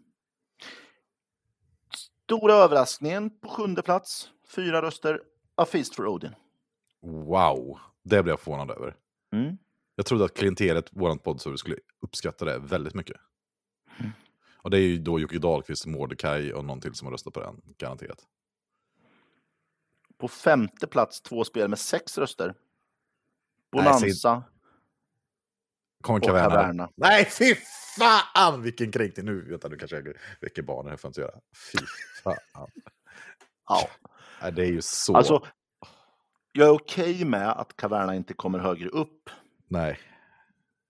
Stora 2.25 2.53
överraskningen 2.53 3.39
på 3.39 3.49
sjunde 3.49 3.81
plats, 3.81 4.29
fyra 4.55 4.81
röster, 4.81 5.21
A 5.55 5.65
Feast 5.65 5.95
for 5.95 6.07
Odin. 6.07 6.35
Wow, 7.03 7.79
det 8.03 8.23
blev 8.23 8.27
jag 8.33 8.39
förvånad 8.39 8.71
över. 8.71 8.95
Mm. 9.33 9.57
Jag 9.95 10.05
trodde 10.05 10.25
att 10.25 10.33
klientelet, 10.33 10.89
våran 10.91 11.19
poddservice, 11.19 11.59
skulle 11.59 11.77
uppskatta 12.01 12.45
det 12.45 12.59
väldigt 12.59 12.93
mycket. 12.93 13.17
Mm. 13.99 14.11
Och 14.57 14.69
det 14.69 14.77
är 14.77 14.81
ju 14.81 14.97
då 14.97 15.19
Jocke 15.19 15.39
Dahlqvist, 15.39 15.85
Mordecai 15.85 16.53
och 16.53 16.65
någon 16.65 16.81
till 16.81 16.93
som 16.93 17.05
har 17.05 17.11
röstat 17.11 17.33
på 17.33 17.39
den, 17.39 17.61
garanterat. 17.77 18.25
På 20.17 20.27
femte 20.27 20.87
plats, 20.87 21.21
två 21.21 21.43
spel 21.43 21.69
med 21.69 21.79
sex 21.79 22.17
röster. 22.17 22.45
Nej, 22.45 22.55
Bonanza 23.71 24.43
Kommer 26.01 26.19
och 26.19 26.25
Caverna. 26.25 26.49
Caverna. 26.49 26.89
Nej, 26.95 27.25
fy 27.25 27.55
fan! 27.97 28.61
Vilken 28.61 28.91
kränkning. 28.91 29.25
Nu, 29.25 29.41
vänta, 29.41 29.67
nu 29.67 29.77
kanske 29.77 29.95
jag 29.95 30.13
väcker 30.41 30.61
barnen 30.61 30.89
här, 30.89 30.97
får 30.97 31.07
jag 31.07 31.09
inte 31.09 31.21
göra. 31.21 31.39
Fy 31.71 31.85
fan. 32.23 32.67
Ja. 33.67 33.89
Nej, 34.41 34.51
det 34.51 34.61
är 34.61 34.71
ju 34.71 34.81
så... 34.81 35.17
Alltså, 35.17 35.45
jag 36.53 36.67
är 36.67 36.71
okej 36.73 37.25
med 37.25 37.49
att 37.49 37.75
Caverna 37.75 38.15
inte 38.15 38.33
kommer 38.33 38.59
högre 38.59 38.89
upp, 38.89 39.29
Nej. 39.67 39.99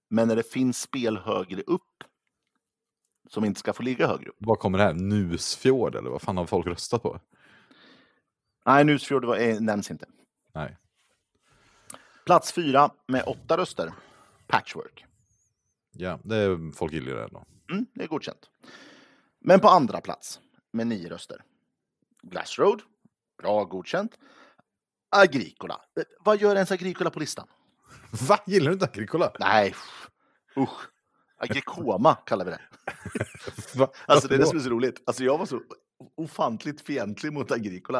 men 0.09 0.27
när 0.27 0.35
det 0.35 0.51
finns 0.51 0.81
spel 0.81 1.17
högre 1.17 1.61
upp 1.61 2.03
som 3.29 3.45
inte 3.45 3.59
ska 3.59 3.73
få 3.73 3.83
ligga 3.83 4.07
högre 4.07 4.29
upp. 4.29 4.35
Vad 4.39 4.59
kommer 4.59 4.77
det 4.77 4.83
här? 4.83 4.93
Nusfjord 4.93 5.95
eller 5.95 6.09
vad 6.09 6.21
fan 6.21 6.37
har 6.37 6.45
folk 6.45 6.67
röstat 6.67 7.03
på? 7.03 7.19
Nej, 8.65 8.83
Nusfjord 8.85 9.25
var- 9.25 9.37
eh, 9.37 9.59
nämns 9.59 9.91
inte. 9.91 10.05
Nej. 10.53 10.77
Plats 12.25 12.51
fyra 12.53 12.89
med 13.07 13.23
åtta 13.27 13.57
röster. 13.57 13.93
Patchwork. 14.47 15.05
Ja, 15.91 16.19
det 16.23 16.35
är, 16.35 16.71
folk 16.75 16.93
gillar 16.93 17.15
det 17.15 17.23
ändå. 17.23 17.45
Mm, 17.71 17.85
det 17.93 18.03
är 18.03 18.07
godkänt. 18.07 18.49
Men 19.39 19.59
på 19.59 19.67
andra 19.67 20.01
plats 20.01 20.39
med 20.71 20.87
nio 20.87 21.09
röster. 21.09 21.43
Glass 22.21 22.59
Road. 22.59 22.81
Bra, 23.37 23.63
godkänt. 23.63 24.17
Agricola. 25.13 25.81
Eh, 25.99 26.03
Vad 26.19 26.41
gör 26.41 26.55
ens 26.55 26.71
Agricola 26.71 27.09
på 27.09 27.19
listan? 27.19 27.47
Va? 28.27 28.39
Gillar 28.45 28.67
du 28.67 28.73
inte 28.73 28.85
Agricola? 28.85 29.31
Nej, 29.39 29.75
usch. 30.57 30.79
Agricoma 31.37 32.15
kallar 32.15 32.45
vi 32.45 32.51
det. 32.51 32.59
Va? 33.75 33.91
Alltså 34.05 34.27
det 34.27 34.35
är 34.35 34.39
det 34.39 34.45
som 34.45 34.57
är 34.57 34.61
så 34.61 34.69
roligt. 34.69 35.03
Alltså 35.05 35.23
jag 35.23 35.37
var 35.37 35.45
så 35.45 35.61
ofantligt 36.17 36.81
fientlig 36.81 37.33
mot 37.33 37.51
Agricola. 37.51 37.99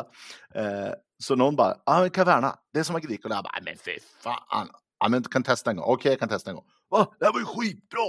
Eh, 0.55 0.89
så 1.18 1.36
någon 1.36 1.55
bara, 1.55 1.76
ja 1.86 1.99
men 1.99 2.09
Caverna, 2.09 2.59
det 2.74 2.80
är 2.80 2.84
som 2.84 2.95
Agricola. 2.95 3.36
Jag 3.36 3.43
bara, 3.43 3.59
men 3.66 3.78
fy 3.78 3.99
fan. 4.20 4.70
Ja 4.99 5.09
men 5.09 5.24
kan 5.24 5.43
testa 5.43 5.70
en 5.70 5.76
gång. 5.78 5.86
Okej, 5.88 6.11
jag 6.11 6.20
kan 6.20 6.30
testa 6.30 6.49
en 6.49 6.55
gång. 6.55 6.66
Va? 6.89 7.16
Det 7.20 7.26
här 7.26 7.34
var 7.34 7.39
ju 7.39 7.45
skitbra! 7.45 7.99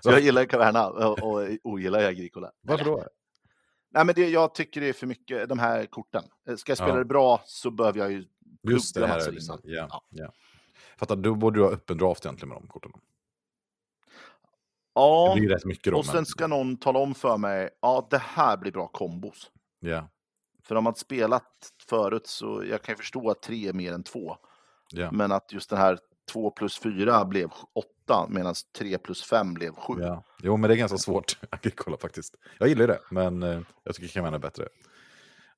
Så 0.00 0.10
jag 0.10 0.20
gillar 0.20 0.44
Caverna 0.44 0.88
och 0.88 1.48
ogillar 1.64 2.04
Agricola. 2.08 2.50
Varför 2.62 2.84
då? 2.84 3.04
Nej 3.90 4.04
men 4.04 4.14
det, 4.14 4.28
jag 4.28 4.54
tycker 4.54 4.80
det 4.80 4.88
är 4.88 4.92
för 4.92 5.06
mycket, 5.06 5.48
de 5.48 5.58
här 5.58 5.86
korten. 5.86 6.24
Eh, 6.48 6.56
Ska 6.56 6.70
jag 6.70 6.78
spela 6.78 6.92
Ja. 6.92 6.98
det 6.98 7.04
bra 7.04 7.42
så 7.44 7.70
behöver 7.70 7.98
jag 7.98 8.12
ju 8.12 8.24
Just 8.62 8.94
det, 8.94 9.00
det 9.00 9.06
här 9.06 9.30
liksom, 9.30 9.60
innan. 9.64 9.88
ja, 9.90 10.02
ja. 10.10 10.32
Fattar, 10.98 11.16
då 11.16 11.34
borde 11.34 11.58
du 11.58 11.64
ha 11.64 11.70
öppen 11.70 11.98
draft 11.98 12.24
egentligen 12.24 12.48
med 12.48 12.58
de 12.62 12.66
korten. 12.68 12.92
Det 12.94 12.98
Ja, 14.94 15.34
blir 15.38 15.48
rätt 15.48 15.64
mycket 15.64 15.92
då. 15.92 15.98
och 15.98 16.06
sen 16.06 16.14
men- 16.14 16.26
ska 16.26 16.46
någon 16.46 16.76
tala 16.76 16.98
om 16.98 17.14
för 17.14 17.36
mig, 17.36 17.70
ja 17.82 18.06
det 18.10 18.18
här 18.18 18.56
blir 18.56 18.72
bra 18.72 18.86
kombos. 18.88 19.50
Ja, 19.80 20.08
För 20.64 20.74
om 20.74 20.84
man 20.84 20.94
spelat 20.94 21.72
förut 21.88 22.26
så 22.26 22.64
jag 22.70 22.82
kan 22.82 22.92
ju 22.92 22.96
förstå 22.96 23.30
att 23.30 23.42
tre 23.42 23.68
är 23.68 23.72
mer 23.72 23.92
än 23.92 24.02
två. 24.02 24.36
Men 25.12 25.32
att 25.32 25.52
just 25.52 25.70
den 25.70 25.78
här 25.78 25.98
två 26.32 26.50
plus 26.50 26.78
fyra 26.78 27.24
blev 27.24 27.50
åtta 27.72 27.88
medan 28.28 28.54
tre 28.78 28.98
plus 28.98 29.22
fem 29.24 29.54
blev 29.54 29.74
sju. 29.74 29.94
ja. 30.00 30.24
Jo, 30.42 30.56
men 30.56 30.68
det 30.68 30.74
är 30.74 30.78
ganska 30.78 30.98
svårt 30.98 31.38
Agricola 31.50 31.96
faktiskt. 31.96 32.34
Jag 32.58 32.68
gillar 32.68 32.86
det, 32.86 33.00
men 33.10 33.42
eh, 33.42 33.60
jag 33.84 33.94
tycker 33.94 34.08
Caverna 34.08 34.36
är 34.36 34.40
bättre. 34.40 34.68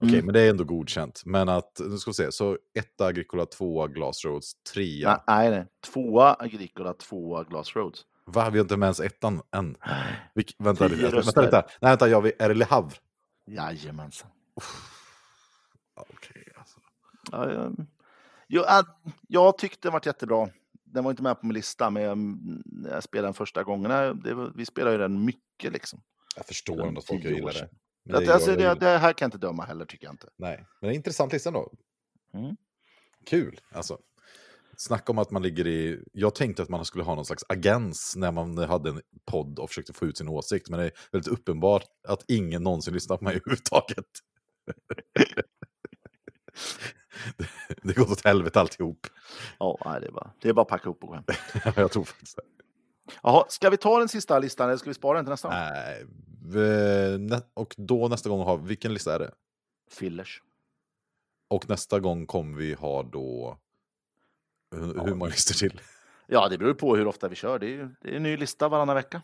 Okej, 0.03 0.14
Mm. 0.14 0.26
men 0.26 0.32
det 0.32 0.40
är 0.40 0.51
ändå 0.51 0.64
godkänt. 0.64 1.22
Men 1.24 1.48
att, 1.48 1.80
nu 1.88 1.98
ska 1.98 2.11
vi 2.11 2.14
se, 2.14 2.32
så 2.32 2.59
etta 2.78 3.07
Agricola, 3.07 3.46
tvåa 3.46 3.86
Glass 3.86 4.24
Roads, 4.24 4.55
trea. 4.72 5.22
Nej, 5.26 5.51
nej, 5.51 5.66
tvåa 5.92 6.36
Agricola, 6.38 6.92
tvåa 6.94 7.44
Glass 7.44 7.76
Roads. 7.76 8.01
Va, 8.26 8.51
vi 8.51 8.59
har 8.59 8.64
inte 8.64 8.76
med 8.76 8.86
ens 8.86 9.01
ettan 9.01 9.42
än. 9.57 9.76
Vilk, 10.34 10.55
vänta, 10.59 10.88
Tio 10.88 10.96
vänta, 11.03 11.16
vänta, 11.16 11.40
vänta. 11.40 11.62
Nej, 11.80 11.90
vänta, 11.90 12.09
jag, 12.09 12.26
är 12.42 12.48
det 12.48 12.55
Le 12.55 12.64
Havre? 12.64 12.96
Jajamensan. 13.46 14.30
Ja, 15.96 16.07
Okej, 16.14 16.53
alltså. 16.57 16.78
Ja, 17.32 17.53
jag, 17.53 17.86
jag, 18.46 18.78
äh, 18.78 18.84
jag 19.28 19.59
tyckte 19.59 19.88
den 19.88 19.92
var 19.92 20.03
jättebra. 20.05 20.48
Den 20.93 21.05
var 21.05 21.11
inte 21.11 21.22
med 21.22 21.41
på 21.41 21.47
min 21.47 21.55
lista, 21.55 21.91
men 21.91 22.03
jag, 22.03 22.18
jag 22.93 23.03
spelade 23.03 23.26
den 23.26 23.34
första 23.34 23.62
gångerna, 23.62 24.14
det 24.14 24.53
vi 24.55 24.66
spelade 24.66 24.97
ju 24.97 24.99
den 24.99 25.24
mycket 25.24 25.72
liksom. 25.72 26.03
Jag 26.36 26.47
förstår 26.47 26.76
För 26.76 26.86
ändå 26.86 26.99
att 26.99 27.07
folk 27.07 27.24
gillar 27.24 27.53
det. 27.53 27.68
Men 28.05 28.16
Att, 28.16 28.28
alltså, 28.28 28.57
det, 28.57 28.74
det 28.74 28.99
här 28.99 29.12
kan 29.12 29.26
jag 29.26 29.26
inte 29.26 29.47
döma 29.47 29.64
heller, 29.64 29.84
tycker 29.84 30.07
jag 30.07 30.12
inte. 30.12 30.28
Nej, 30.36 30.57
men 30.57 30.66
det 30.80 30.86
är 30.86 30.91
en 30.91 30.97
intressant 30.97 31.32
lista 31.32 31.49
ändå. 31.49 31.72
Mm. 32.34 32.57
Kul, 33.26 33.61
alltså. 33.72 33.99
Snacka 34.76 35.12
om 35.12 35.18
att 35.18 35.30
man 35.30 35.43
ligger 35.43 35.66
i... 35.66 36.05
Jag 36.12 36.34
tänkte 36.34 36.62
att 36.62 36.68
man 36.68 36.84
skulle 36.84 37.05
ha 37.05 37.14
någon 37.14 37.24
slags 37.24 37.45
agens 37.49 38.14
när 38.16 38.32
man 38.32 38.59
hade 38.59 38.91
en 38.91 39.01
podd 39.24 39.59
och 39.59 39.68
försökte 39.68 39.93
få 39.93 40.07
ut 40.07 40.18
sin 40.18 40.28
åsikt, 40.28 40.70
men 40.70 40.78
det 40.78 40.86
är 40.86 40.93
väldigt 41.12 41.32
uppenbart 41.32 41.84
att 42.09 42.24
ingen 42.28 42.62
någonsin 42.62 42.95
lyssnar 42.95 43.16
på 43.16 43.24
mig 43.24 43.34
överhuvudtaget. 43.36 44.07
det, 47.37 47.47
det 47.83 47.93
går 47.97 48.11
åt 48.12 48.25
helvete 48.25 48.61
alltihop. 48.61 49.07
Ja, 49.59 49.79
nej, 49.85 50.01
det, 50.01 50.07
är 50.07 50.12
bara, 50.12 50.31
det 50.41 50.49
är 50.49 50.53
bara 50.53 50.62
att 50.62 50.68
packa 50.68 50.85
ihop 50.85 51.03
och 51.03 51.09
gå 51.09 51.14
hem. 51.14 51.25
jag 51.77 51.91
tror 51.93 52.05
faktiskt 52.05 52.37
det. 52.37 52.43
Jaha, 53.23 53.45
ska 53.49 53.71
vi 53.71 53.77
ta 53.77 53.99
den 53.99 54.09
sista 54.09 54.39
listan 54.39 54.68
eller 54.68 54.79
ska 54.79 54.91
vi 54.91 54.95
spara 54.95 55.16
den 55.18 55.25
till 55.25 55.31
nästa 55.31 55.49
gång? 55.49 55.57
Nej, 55.59 56.05
vi- 56.45 57.18
nä- 57.18 57.43
och 57.55 57.75
då 57.79 58.09
nästa 58.09 58.29
gång 58.29 58.41
har 58.45 58.57
vilken 58.59 58.93
lista 58.95 59.14
är 59.14 59.18
det? 59.18 59.31
Fillers. 59.91 60.43
Och 61.49 61.68
nästa 61.68 62.01
gång 62.01 62.27
kommer 62.27 62.59
vi 62.59 62.75
ha 62.75 63.03
då... 63.03 63.59
Hur, 64.77 65.05
hur 65.05 65.14
många 65.14 65.31
listor 65.31 65.55
till? 65.68 65.81
Ja, 66.27 66.49
det 66.49 66.59
beror 66.59 66.75
på 66.75 66.97
hur 66.97 67.07
ofta 67.07 67.29
vi 67.29 67.37
kör. 67.37 67.59
Det 67.59 67.66
är, 67.66 67.71
ju- 67.71 67.89
det 68.01 68.09
är 68.11 68.16
en 68.16 68.23
ny 68.23 68.37
lista 68.37 68.68
varannan 68.68 68.95
vecka. 68.97 69.23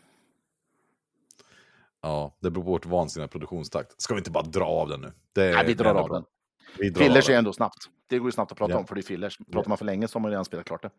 Ja, 2.01 2.35
det 2.39 2.51
beror 2.51 2.63
på 2.63 2.69
vårt 2.71 2.85
vansinniga 2.85 3.27
produktionstakt. 3.27 4.01
Ska 4.01 4.13
vi 4.13 4.17
inte 4.17 4.31
bara 4.31 4.43
dra 4.43 4.65
av 4.65 4.89
den 4.89 5.01
nu? 5.01 5.11
Det, 5.33 5.51
Nej, 5.51 5.65
vi 5.65 5.73
drar 5.73 5.95
av 5.95 6.09
den. 6.09 6.23
Fillers 6.75 7.29
är 7.29 7.37
ändå 7.37 7.53
snabbt. 7.53 7.89
Det 8.07 8.19
går 8.19 8.27
ju 8.27 8.31
snabbt 8.31 8.51
att 8.51 8.57
prata 8.57 8.71
Ja. 8.73 8.77
om, 8.79 8.87
för 8.87 8.95
det 8.95 9.01
är 9.01 9.03
fillers. 9.03 9.37
Pratar 9.37 9.59
Ja. 9.59 9.63
man 9.69 9.77
för 9.77 9.85
länge 9.85 10.07
så 10.07 10.15
har 10.15 10.21
man 10.21 10.31
redan 10.31 10.45
spelat 10.45 10.65
klart 10.65 10.81
det. 10.81 10.89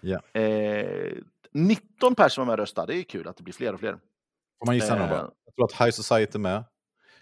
Ja. 0.00 0.40
Eh, 0.40 1.12
19 1.52 2.14
personer 2.14 2.46
med 2.46 2.52
och 2.52 2.58
röstar. 2.58 2.86
Det 2.86 2.96
är 2.96 3.02
kul 3.02 3.28
att 3.28 3.36
det 3.36 3.42
blir 3.42 3.54
fler 3.54 3.72
och 3.74 3.80
fler. 3.80 3.92
Får 4.58 4.66
man 4.66 4.74
gissa 4.74 4.98
Eh. 4.98 5.08
bara? 5.10 5.30
Jag 5.44 5.54
tror 5.54 5.64
att 5.64 5.72
High 5.86 5.90
Society 5.90 6.30
är 6.34 6.38
med. 6.38 6.64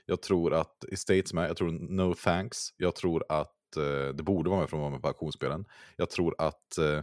Jag 0.06 0.22
tror 0.22 0.54
att 0.54 0.84
Estates 0.84 1.30
är 1.30 1.34
med. 1.34 1.48
Jag 1.48 1.56
tror 1.56 1.70
No 1.70 2.14
Thanks. 2.14 2.58
Jag 2.76 2.94
tror 2.94 3.24
att 3.28 3.76
eh, 3.76 4.14
det 4.14 4.22
borde 4.22 4.50
vara 4.50 4.60
med 4.60 4.70
för 4.70 4.76
att 4.76 4.80
vara 4.80 4.90
med 4.90 5.02
på 5.02 5.08
auktionsspelen. 5.08 5.64
Jag 5.96 6.10
tror 6.10 6.34
att 6.38 6.78
eh, 6.78 7.02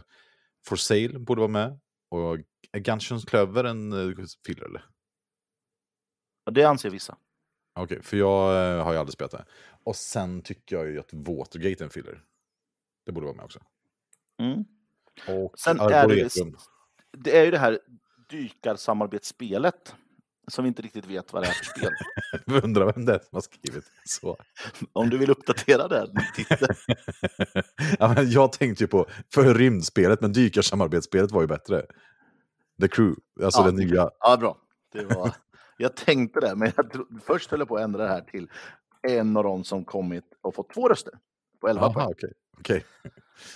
For 0.66 0.76
Sale 0.76 1.18
borde 1.18 1.40
vara 1.40 1.50
med. 1.50 1.78
Och 2.10 2.38
är 2.72 2.78
Gungeons 2.78 3.24
Clover 3.24 3.64
en 3.64 3.92
uh, 3.92 4.24
filler 4.46 4.64
eller? 4.64 4.84
Och 6.46 6.52
det 6.52 6.64
anser 6.64 6.90
vissa. 6.90 7.16
Okej, 7.76 8.02
för 8.02 8.16
jag 8.16 8.76
eh, 8.78 8.84
har 8.84 8.92
ju 8.92 8.98
aldrig 8.98 9.12
spelat 9.12 9.30
det. 9.30 9.44
Och 9.84 9.96
sen 9.96 10.42
tycker 10.42 10.76
jag 10.76 10.86
ju 10.90 11.00
att 11.00 11.10
Watergate 11.12 11.82
är 11.82 11.84
en 11.84 11.90
filler. 11.90 12.22
Det 13.06 13.12
borde 13.12 13.26
vara 13.26 13.36
med 13.36 13.44
också. 13.44 13.60
Mm. 14.38 14.64
Och 15.28 15.58
Sen 15.58 15.80
är 15.80 16.08
det, 16.08 16.14
ju- 16.14 16.28
det 17.12 17.38
är 17.38 17.44
ju 17.44 17.50
det 17.50 17.58
här 17.58 17.78
dykarsamarbetsspelet 18.30 19.94
som 20.48 20.64
vi 20.64 20.68
inte 20.68 20.82
riktigt 20.82 21.06
vet 21.06 21.32
vad 21.32 21.42
det 21.42 21.48
är 21.48 21.52
för 21.52 21.64
spel. 21.64 21.90
Jag 22.46 22.64
undrar 22.64 22.92
vem 22.92 23.04
det 23.04 23.14
är 23.14 23.18
som 23.18 23.28
har 23.32 23.40
skrivit 23.40 23.84
så. 24.04 24.36
Om 24.92 25.10
du 25.10 25.18
vill 25.18 25.30
uppdatera 25.30 25.88
den 25.88 26.16
titeln. 26.34 26.76
ja, 27.98 28.14
men 28.14 28.30
jag 28.30 28.52
tänkte 28.52 28.84
ju 28.84 28.88
på, 28.88 29.06
för 29.34 29.54
rymdspelet, 29.54 30.20
men 30.20 30.32
dykarsamarbetsspelet 30.32 31.30
var 31.30 31.40
ju 31.40 31.46
bättre. 31.46 31.86
The 32.80 32.88
Crew, 32.88 33.20
alltså 33.44 33.60
Ja, 33.60 33.66
den 33.66 33.76
nya. 33.76 34.10
Ja, 34.20 34.36
bra. 34.36 34.58
Det 34.92 35.04
var... 35.04 35.32
Jag 35.76 35.96
tänkte 35.96 36.40
det, 36.40 36.56
men 36.56 36.72
jag 36.76 36.92
tro... 36.92 37.06
först 37.24 37.50
höll 37.50 37.60
jag 37.60 37.68
på 37.68 37.76
att 37.76 37.82
ändra 37.82 38.02
det 38.02 38.08
här 38.08 38.20
till 38.20 38.50
en 39.02 39.36
av 39.36 39.44
dem 39.44 39.64
som 39.64 39.84
kommit 39.84 40.24
och 40.40 40.54
fått 40.54 40.72
två 40.74 40.88
röster 40.88 41.12
på 41.60 41.68
11 41.68 41.82
Jaha, 41.82 41.92
poäng. 41.92 42.06
okej. 42.10 42.32
okej. 42.58 42.84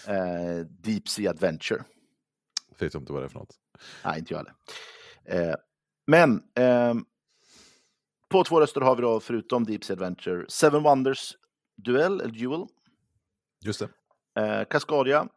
Eh, 0.09 0.67
Deep 0.67 1.09
Sea 1.09 1.31
Adventure. 1.31 1.85
Vet 2.79 2.95
inte 2.95 3.13
vad 3.13 3.23
det 3.23 3.27
är 3.27 3.29
för 3.29 3.39
något. 3.39 3.55
Nej, 4.05 4.19
inte 4.19 4.35
jag 4.35 4.39
heller. 4.39 4.55
Eh, 5.51 5.55
men 6.07 6.43
ehm, 6.55 7.05
på 8.29 8.45
två 8.45 8.61
röster 8.61 8.81
har 8.81 8.97
vi 8.97 9.03
då, 9.03 9.21
förutom 9.21 9.65
Deep 9.65 9.85
Sea 9.85 9.95
Adventure, 9.97 10.45
Seven 10.49 10.83
Wonders 10.83 11.37
Duel, 11.77 12.21
eller 12.21 12.33
Duel, 12.33 12.67
Just 13.65 13.81
det. 13.81 13.89
eh, 14.43 14.65
Cascadia, 14.65 15.29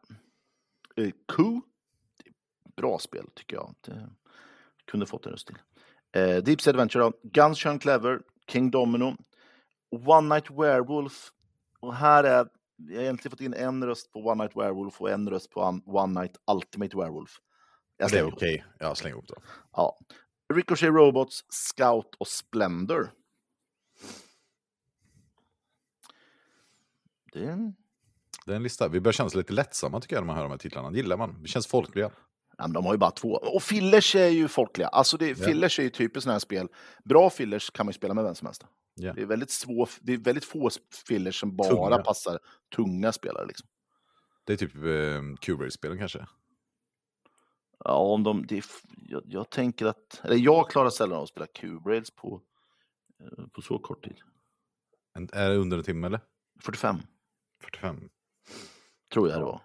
eh, 0.96 1.10
Coup. 1.28 1.64
Bra 2.76 2.98
spel, 2.98 3.26
tycker 3.34 3.56
jag. 3.56 3.74
Det 3.80 4.08
kunde 4.84 5.06
fått 5.06 5.26
en 5.26 5.32
röst 5.32 5.46
till. 5.46 5.58
Eh, 6.14 6.36
Deep 6.36 6.60
Sea 6.60 6.70
Adventure, 6.70 7.04
då, 7.04 7.12
Guns 7.22 7.58
Shun 7.58 7.78
Clever, 7.78 8.20
King 8.48 8.70
Domino, 8.70 9.16
One 9.90 10.34
Night 10.34 10.50
Werewolf. 10.50 11.30
Och 11.80 11.94
här 11.94 12.24
är, 12.24 12.48
jag 12.76 12.96
har 12.96 13.02
egentligen 13.02 13.30
fått 13.30 13.40
in 13.40 13.54
en 13.54 13.84
röst 13.84 14.12
på 14.12 14.18
One 14.18 14.42
Night 14.44 14.56
Werewolf 14.56 15.00
och 15.00 15.10
en 15.10 15.30
röst 15.30 15.50
på 15.50 15.80
One 15.86 16.20
Night 16.20 16.36
Ultimate 16.50 16.96
Werewolf. 16.96 17.30
Jag 17.96 18.10
Det 18.10 18.16
är 18.16 18.20
slänger 18.20 18.34
okej. 18.34 18.64
Ja, 18.78 18.94
släng 18.94 19.12
ihop 19.12 19.28
då. 19.28 19.34
Ja. 19.72 19.98
Ricochet 20.54 20.90
Robots, 20.90 21.44
Scout 21.48 22.14
och 22.18 22.28
Splendor. 22.28 23.10
Det 27.32 27.44
är 27.44 27.50
en... 27.50 27.74
Det 28.46 28.52
är 28.52 28.56
en 28.56 28.62
lista. 28.62 28.88
Vi 28.88 29.00
börjar 29.00 29.12
känna 29.12 29.26
oss 29.26 29.34
lite 29.34 29.52
lättsamma 29.52 30.00
tycker 30.00 30.16
jag 30.16 30.22
när 30.22 30.26
man 30.26 30.36
hör 30.36 30.42
de 30.42 30.50
här 30.50 30.58
titlarna. 30.58 30.90
Det 30.90 30.96
gillar 30.96 31.16
man. 31.16 31.42
Det 31.42 31.48
känns 31.48 31.66
folkliga. 31.66 32.10
Ja, 32.58 32.66
men 32.66 32.72
de 32.72 32.84
har 32.84 32.94
ju 32.94 32.98
bara 32.98 33.10
två. 33.10 33.28
Och 33.32 33.62
fillers 33.62 34.14
är 34.14 34.28
ju 34.28 34.48
folkliga. 34.48 34.88
Alltså 34.88 35.16
det, 35.16 35.34
fillers 35.34 35.78
är 35.78 35.82
ju 35.82 35.90
typiskt 35.90 36.22
sådana 36.22 36.34
här 36.34 36.38
spel. 36.40 36.68
Bra 37.04 37.30
fillers 37.30 37.70
kan 37.70 37.86
man 37.86 37.90
ju 37.90 37.96
spela 37.96 38.14
med 38.14 38.24
vem 38.24 38.34
som 38.34 38.46
helst. 38.46 38.64
Ja. 38.94 39.12
Det, 39.12 39.22
är 39.22 39.26
väldigt 39.26 39.50
svå, 39.50 39.86
det 40.00 40.12
är 40.12 40.18
väldigt 40.18 40.44
få 40.44 40.70
fillers 41.06 41.40
som 41.40 41.56
bara 41.56 41.68
Tunga. 41.68 41.98
passar 41.98 42.38
tunga 42.76 43.12
spelare. 43.12 43.46
Liksom. 43.46 43.68
Det 44.44 44.52
är 44.52 44.56
typ 44.56 44.74
eh, 44.74 45.36
Cubase-spelen 45.40 45.98
kanske. 45.98 46.26
Ja, 47.84 47.96
om 47.98 48.22
de, 48.22 48.46
det 48.46 48.58
är, 48.58 48.64
jag, 48.96 49.22
jag 49.26 49.50
tänker 49.50 49.86
att... 49.86 50.20
Eller 50.24 50.36
jag 50.36 50.70
klarar 50.70 50.90
sällan 50.90 51.16
av 51.16 51.22
att 51.22 51.28
spela 51.28 51.46
Q-Braids 51.46 52.10
på, 52.10 52.42
eh, 53.20 53.46
på 53.46 53.62
så 53.62 53.78
kort 53.78 54.04
tid. 54.04 54.16
En, 55.14 55.28
är 55.32 55.50
det 55.50 55.56
under 55.56 55.78
en 55.78 55.84
timme 55.84 56.06
eller? 56.06 56.20
45, 56.60 56.96
45. 57.62 58.08
tror 59.12 59.28
jag 59.28 59.40
det 59.40 59.44
var. 59.44 59.60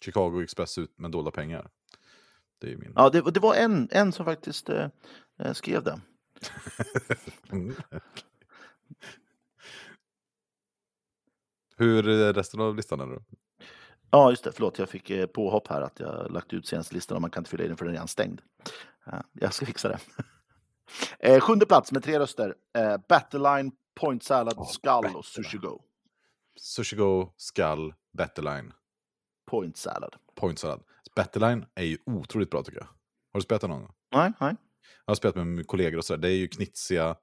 Chicago 0.00 0.42
Express 0.42 0.78
ut 0.78 0.98
med 0.98 1.10
dolda 1.10 1.30
pengar. 1.30 1.70
Det 2.60 2.72
är 2.72 2.76
min. 2.76 2.92
Ja, 2.96 3.10
det, 3.10 3.30
det 3.30 3.40
var 3.40 3.54
en, 3.54 3.88
en 3.90 4.12
som 4.12 4.24
faktiskt 4.24 4.68
eh, 4.68 4.88
eh, 5.38 5.52
skrev 5.52 5.82
det. 5.84 6.00
Mm. 7.52 7.74
Hur 11.76 12.08
är 12.08 12.32
resten 12.32 12.60
av 12.60 12.76
listan? 12.76 13.00
Eller? 13.00 13.22
Ja, 14.10 14.30
just 14.30 14.44
det. 14.44 14.52
Förlåt, 14.52 14.78
jag 14.78 14.88
fick 14.88 15.10
eh, 15.10 15.26
påhopp 15.26 15.68
här 15.68 15.80
att 15.82 16.00
jag 16.00 16.30
lagt 16.30 16.52
ut 16.52 16.66
senaste 16.66 16.94
listan 16.94 17.16
och 17.16 17.20
man 17.20 17.30
kan 17.30 17.40
inte 17.40 17.50
fylla 17.50 17.64
i 17.64 17.68
den 17.68 17.76
för 17.76 17.84
den 17.84 17.90
är 17.94 17.96
redan 17.96 18.08
stängd. 18.08 18.40
Ja, 19.04 19.22
jag 19.32 19.54
ska 19.54 19.66
fixa 19.66 19.88
det. 19.88 19.98
Eh, 21.18 21.40
sjunde 21.40 21.66
plats 21.66 21.92
med 21.92 22.02
tre 22.02 22.18
röster. 22.18 22.54
Eh, 22.78 22.96
Battleline, 23.08 23.72
Point 23.94 24.22
Salad, 24.22 24.54
Åh, 24.56 24.68
Skull 24.68 25.16
och. 25.16 25.24
Sushi 25.24 25.58
Go. 25.58 25.82
Sushi 26.56 26.96
Go, 26.96 27.32
Skull, 27.36 27.94
Battleline, 28.12 28.72
Point 29.46 29.76
Salad. 29.76 30.16
Point 30.34 30.58
Salad. 30.58 30.82
Battleline 31.16 31.66
är 31.74 31.84
ju 31.84 31.98
otroligt 32.06 32.50
bra 32.50 32.62
tycker 32.62 32.78
jag. 32.78 32.88
Har 33.32 33.40
du 33.40 33.40
spelat 33.40 33.60
den 33.60 33.70
någon 33.70 33.80
gång? 33.80 33.94
Nej, 34.14 34.32
nej. 34.40 34.56
Jag 35.06 35.10
har 35.10 35.14
spelat 35.14 35.36
med 35.36 35.46
mina 35.46 35.64
kollegor 35.64 35.98
och 35.98 36.04
sådär. 36.04 36.22
Det 36.22 36.28
är 36.28 36.36
ju 36.36 36.48
knitsiga. 36.48 37.16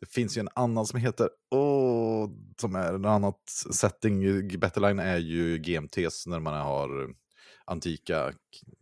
Det 0.00 0.06
finns 0.06 0.36
ju 0.36 0.40
en 0.40 0.48
annan 0.54 0.86
som 0.86 1.00
heter, 1.00 1.28
åh, 1.50 2.30
som 2.60 2.74
är 2.74 2.94
en 2.94 3.04
annat 3.04 3.48
setting. 3.72 4.48
Battleline 4.58 4.98
är 4.98 5.18
ju 5.18 5.58
GMTs 5.58 6.26
när 6.26 6.40
man 6.40 6.54
har 6.54 7.14
antika 7.64 8.32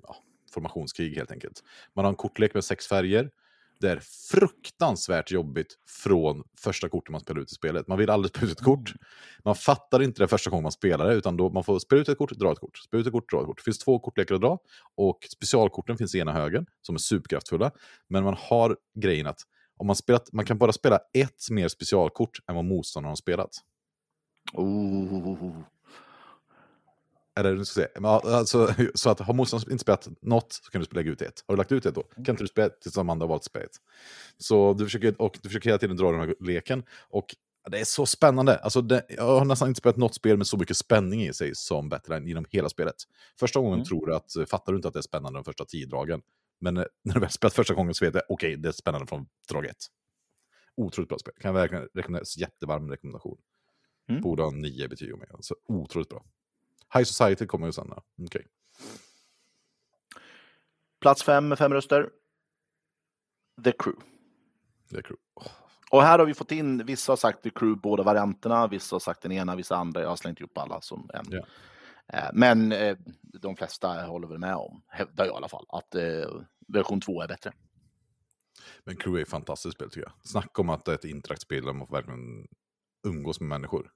ja, 0.03 0.17
formationskrig 0.55 1.17
helt 1.17 1.33
enkelt. 1.33 1.63
Man 1.95 2.05
har 2.05 2.13
en 2.13 2.17
kortlek 2.17 2.55
med 2.55 2.65
sex 2.65 2.87
färger. 2.87 3.31
Det 3.81 3.91
är 3.91 4.01
fruktansvärt 4.31 5.31
jobbigt 5.31 5.79
från 6.03 6.43
första 6.61 6.89
kortet 6.89 7.11
man 7.13 7.21
spelar 7.21 7.41
ut 7.41 7.53
i 7.53 7.55
spelet. 7.55 7.89
Man 7.89 7.99
vill 7.99 8.11
aldrig 8.11 8.31
spela 8.31 8.47
ut 8.47 8.59
ett 8.59 8.65
kort. 8.65 8.93
Man 9.45 9.55
fattar 9.55 10.03
inte 10.03 10.23
det 10.23 10.29
första 10.29 10.51
gången 10.51 10.63
man 10.63 10.73
spelar 10.73 11.09
det, 11.09 11.15
utan 11.15 11.37
då 11.37 11.51
man 11.51 11.65
får 11.65 11.79
spela 11.79 12.01
ut 12.03 12.09
ett 12.09 12.19
kort, 12.19 12.31
dra 12.31 12.53
ett 12.53 12.59
kort, 12.59 12.79
spela 12.79 13.01
ut 13.01 13.07
ett 13.07 13.13
kort, 13.13 13.31
dra 13.31 13.41
ett 13.41 13.47
kort. 13.47 13.57
Det 13.57 13.63
finns 13.63 13.79
två 13.79 13.99
kortlekar 13.99 14.35
att 14.35 14.41
dra 14.41 14.59
och 14.97 15.19
specialkorten 15.33 15.99
finns 15.99 16.15
i 16.15 16.19
ena 16.19 16.33
högen 16.33 16.67
som 16.83 16.95
är 16.95 16.99
superkraftfulla. 16.99 17.71
Men 18.09 18.25
man 18.25 18.37
har 18.39 18.77
grejen 19.01 19.27
att 19.27 19.41
om 19.77 19.87
man, 19.87 19.97
spelat, 19.97 20.33
man 20.33 20.45
kan 20.45 20.59
bara 20.59 20.73
spela 20.73 20.99
ett 21.13 21.51
mer 21.51 21.69
specialkort 21.69 22.39
än 22.49 22.55
vad 22.55 22.65
motståndaren 22.65 23.11
har 23.11 23.17
spelat. 23.17 23.51
Oh. 24.53 25.63
Eller 27.39 27.65
ska 27.65 27.75
säga, 27.75 28.09
alltså, 28.09 28.75
så 28.95 29.11
att 29.11 29.21
har 29.21 29.35
motståndaren 29.35 29.73
inte 29.73 29.83
spelat 29.83 30.09
något 30.21 30.53
så 30.53 30.71
kan 30.71 30.81
du 30.81 30.87
lägga 30.91 31.11
ut 31.11 31.23
ett. 31.23 31.45
Har 31.47 31.55
du 31.55 31.59
lagt 31.59 31.73
ut 31.73 31.87
ett 31.87 31.95
då 31.95 32.03
kan 32.03 32.33
inte 32.33 32.43
du 32.43 32.49
spela 32.49 32.69
tills 32.69 32.95
de 32.95 33.11
andra 33.11 33.25
har 33.25 33.29
valt 33.29 33.45
spela 33.45 33.65
ett. 33.65 33.77
Så 34.39 34.73
du 34.73 34.85
försöker, 34.85 35.23
och 35.23 35.39
du 35.43 35.49
försöker 35.49 35.69
hela 35.71 35.79
tiden 35.79 35.97
dra 35.97 36.11
den 36.11 36.21
här 36.21 36.35
leken. 36.41 36.83
Och 37.11 37.37
det 37.71 37.79
är 37.81 37.85
så 37.85 38.07
spännande. 38.07 38.57
Alltså 38.59 38.83
det, 38.83 39.03
jag 39.09 39.39
har 39.39 39.45
nästan 39.45 39.69
inte 39.69 39.79
spelat 39.79 39.97
något 39.97 40.15
spel 40.15 40.37
med 40.37 40.47
så 40.47 40.57
mycket 40.57 40.77
spänning 40.77 41.23
i 41.23 41.35
sig 41.35 41.55
som 41.55 41.89
Battleline 41.89 42.29
genom 42.29 42.45
hela 42.51 42.69
spelet. 42.69 42.95
Första 43.39 43.61
gången 43.61 43.75
Mm. 43.75 43.85
tror 43.85 44.07
du 44.07 44.15
att, 44.15 44.51
fattar 44.51 44.73
du 44.73 44.77
inte 44.77 44.89
att 44.89 44.95
det 44.95 45.01
är 45.01 45.03
spännande 45.03 45.39
de 45.39 45.45
första 45.45 45.65
tio 45.65 45.87
dragen. 45.87 46.23
Men 46.61 46.77
eh, 46.77 46.85
när 47.03 47.15
du 47.15 47.21
väl 47.21 47.31
spelat 47.31 47.55
första 47.55 47.75
gången 47.75 47.95
så 47.95 48.05
vet 48.05 48.15
du, 48.15 48.21
okej, 48.29 48.57
det 48.57 48.69
är 48.69 48.73
spännande 48.73 49.07
från 49.07 49.27
drag 49.49 49.67
ett. 49.67 49.87
Otroligt 50.77 51.09
bra 51.09 51.19
spel. 51.19 51.35
Kan 51.41 51.49
jag 51.49 51.61
verkligen 51.61 51.89
rekommendera. 51.95 52.25
Jättevarm 52.39 52.91
rekommendation. 52.91 53.39
Mm. 54.09 54.21
Borde 54.23 54.43
ha 54.43 54.51
nio 54.51 54.89
betyg 54.89 55.13
om 55.13 55.19
mig. 55.19 55.29
Alltså, 55.35 55.55
otroligt 55.69 56.09
bra. 56.09 56.25
High 56.95 57.05
Society 57.05 57.47
kommer 57.47 57.67
ju 57.67 57.73
sen. 57.73 57.93
Ja. 57.97 58.03
Okej. 58.27 58.47
Plats 61.01 61.23
fem 61.23 61.49
med 61.49 61.59
fem 61.59 61.73
röster. 61.73 62.11
The 63.65 63.73
Crew. 63.73 64.05
Är 64.95 65.03
kul. 65.03 65.17
Åh, 65.35 65.47
Och 65.91 66.03
här 66.03 66.19
har 66.19 66.27
vi 66.27 66.35
fått 66.35 66.53
in, 66.53 66.87
vissa 66.87 67.13
har 67.13 67.17
sagt 67.17 67.43
The 67.43 67.51
Crew 67.51 67.81
båda 67.83 68.03
varianterna, 68.03 68.67
vissa 68.67 68.95
har 68.95 69.01
sagt 69.01 69.23
den 69.23 69.33
ena, 69.33 69.57
vissa 69.57 69.77
andra. 69.77 70.01
Jag 70.03 70.09
har 70.09 70.17
slängt 70.17 70.41
ihop 70.41 70.59
alla 70.59 70.81
som 70.81 71.11
en. 71.15 71.33
Eh, 72.13 72.29
Men 72.33 72.73
eh, 72.73 72.97
de 73.21 73.57
flesta 73.57 74.07
håller 74.07 74.29
väl 74.29 74.39
med 74.39 74.55
om, 74.57 74.83
hävdar 74.87 75.25
jag 75.25 75.35
i 75.35 75.37
alla 75.37 75.49
fall, 75.49 75.67
att 75.69 75.95
eh, 75.95 76.31
version 76.69 77.01
2 77.01 77.23
är 77.23 77.29
bättre. 77.29 77.53
Men 78.85 78.97
Crew 78.97 79.19
är 79.19 79.23
ett 79.23 79.29
fantastiskt 79.31 79.75
spel 79.75 79.91
tycker 79.91 80.07
jag. 80.07 80.13
Snacka 80.29 80.63
om 80.63 80.69
att 80.69 80.85
det 80.85 80.91
är 80.91 80.95
ett 80.95 81.05
interaktivt 81.05 81.65
där 81.65 81.73
man 81.73 81.89
verkligen 81.91 82.49
umgås 83.07 83.41
med 83.41 83.49
människor. 83.49 83.91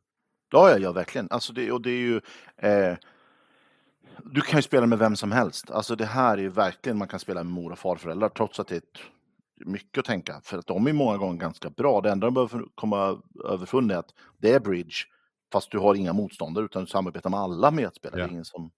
Ja, 0.52 0.70
ja, 0.70 0.78
ja 0.78 0.92
verkligen. 0.92 1.28
Alltså 1.30 1.52
det, 1.52 1.72
och 1.72 1.82
det 1.82 1.90
är 1.90 2.00
ju... 2.00 2.20
Eh, 2.56 2.96
du 4.24 4.40
kan 4.40 4.58
ju 4.58 4.62
spela 4.62 4.86
med 4.86 4.98
vem 4.98 5.16
som 5.16 5.32
helst. 5.32 5.70
Alltså 5.70 5.96
det 5.96 6.06
här 6.06 6.38
är 6.38 6.42
ju 6.42 6.48
verkligen, 6.48 6.98
man 6.98 7.08
kan 7.08 7.20
spela 7.20 7.44
med 7.44 7.52
mor 7.52 7.72
och 7.72 7.78
farföräldrar 7.78 8.28
trots 8.28 8.60
att 8.60 8.68
det 8.68 8.74
är 8.74 8.78
ett, 8.78 8.98
mycket 9.66 9.98
att 9.98 10.04
tänka. 10.04 10.40
För 10.44 10.58
att 10.58 10.66
de 10.66 10.86
är 10.86 10.92
många 10.92 11.16
gånger 11.16 11.40
ganska 11.40 11.70
bra. 11.70 12.00
Det 12.00 12.10
enda 12.10 12.26
de 12.26 12.34
behöver 12.34 12.64
komma 12.74 13.22
överfund 13.44 13.92
är 13.92 13.96
att 13.96 14.14
det 14.38 14.52
är 14.52 14.60
bridge, 14.60 14.94
fast 15.52 15.70
du 15.70 15.78
har 15.78 15.94
inga 15.94 16.12
motståndare 16.12 16.64
utan 16.64 16.84
du 16.84 16.90
samarbetar 16.90 17.30
med 17.30 17.40
alla 17.40 17.70
medspelare. 17.70 18.20
Ja. 18.20 18.26
Det 18.26 18.30
är 18.30 18.32
ingen 18.32 18.44
som 18.44 18.70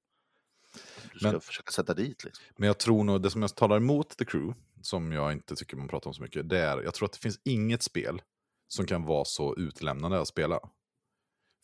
du 1.12 1.18
ska 1.18 1.31
Men- 1.33 1.41
försöka 1.41 1.70
sätta 1.72 1.95
dit. 1.95 2.25
Liksom. 2.25 2.45
Men 2.57 2.66
jag 2.66 2.79
tror 2.79 3.05
nog, 3.05 3.22
det 3.22 3.31
som 3.31 3.43
jag 3.43 3.55
talar 3.55 3.77
emot 3.77 4.16
The 4.16 4.25
Crew, 4.25 4.61
som 4.83 5.12
jag 5.12 5.33
inte 5.33 5.55
tycker 5.57 5.77
man 5.77 5.89
pratar 5.89 6.11
om 6.11 6.14
så 6.14 6.22
mycket, 6.22 6.49
det 6.49 6.59
är, 6.59 6.83
jag 6.83 6.95
tror 6.95 7.07
att 7.07 7.12
det 7.12 7.18
finns 7.18 7.41
inget 7.45 7.83
spel 7.83 8.22
som 8.68 8.87
kan 8.87 9.05
vara 9.05 9.25
så 9.25 9.57
utlämnande 9.57 10.20
att 10.20 10.29
spela. 10.29 10.61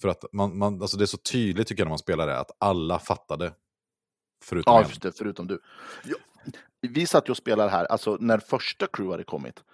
För 0.01 0.09
att 0.09 0.25
man, 0.33 0.59
man, 0.59 0.83
alltså 0.83 0.97
det 0.97 1.05
är 1.05 1.07
så 1.07 1.17
tydligt 1.17 1.69
tycker 1.69 1.81
jag 1.81 1.87
när 1.87 1.91
man 1.91 1.99
spelar 1.99 2.27
det, 2.27 2.39
att 2.39 2.51
alla 2.59 2.99
fattade. 2.99 3.53
Förutom 4.45 4.75
Ja, 4.75 4.83
just 4.83 5.03
det, 5.03 5.13
förutom 5.13 5.47
du. 5.47 5.61
Ja, 6.05 6.17
vi 6.81 7.07
satt 7.07 7.29
ju 7.29 7.31
och 7.31 7.37
spelade 7.37 7.71
här, 7.71 7.85
alltså 7.85 8.17
när 8.21 8.39
första 8.39 8.87
crew 8.87 9.13
hade 9.13 9.25
kommit, 9.25 9.65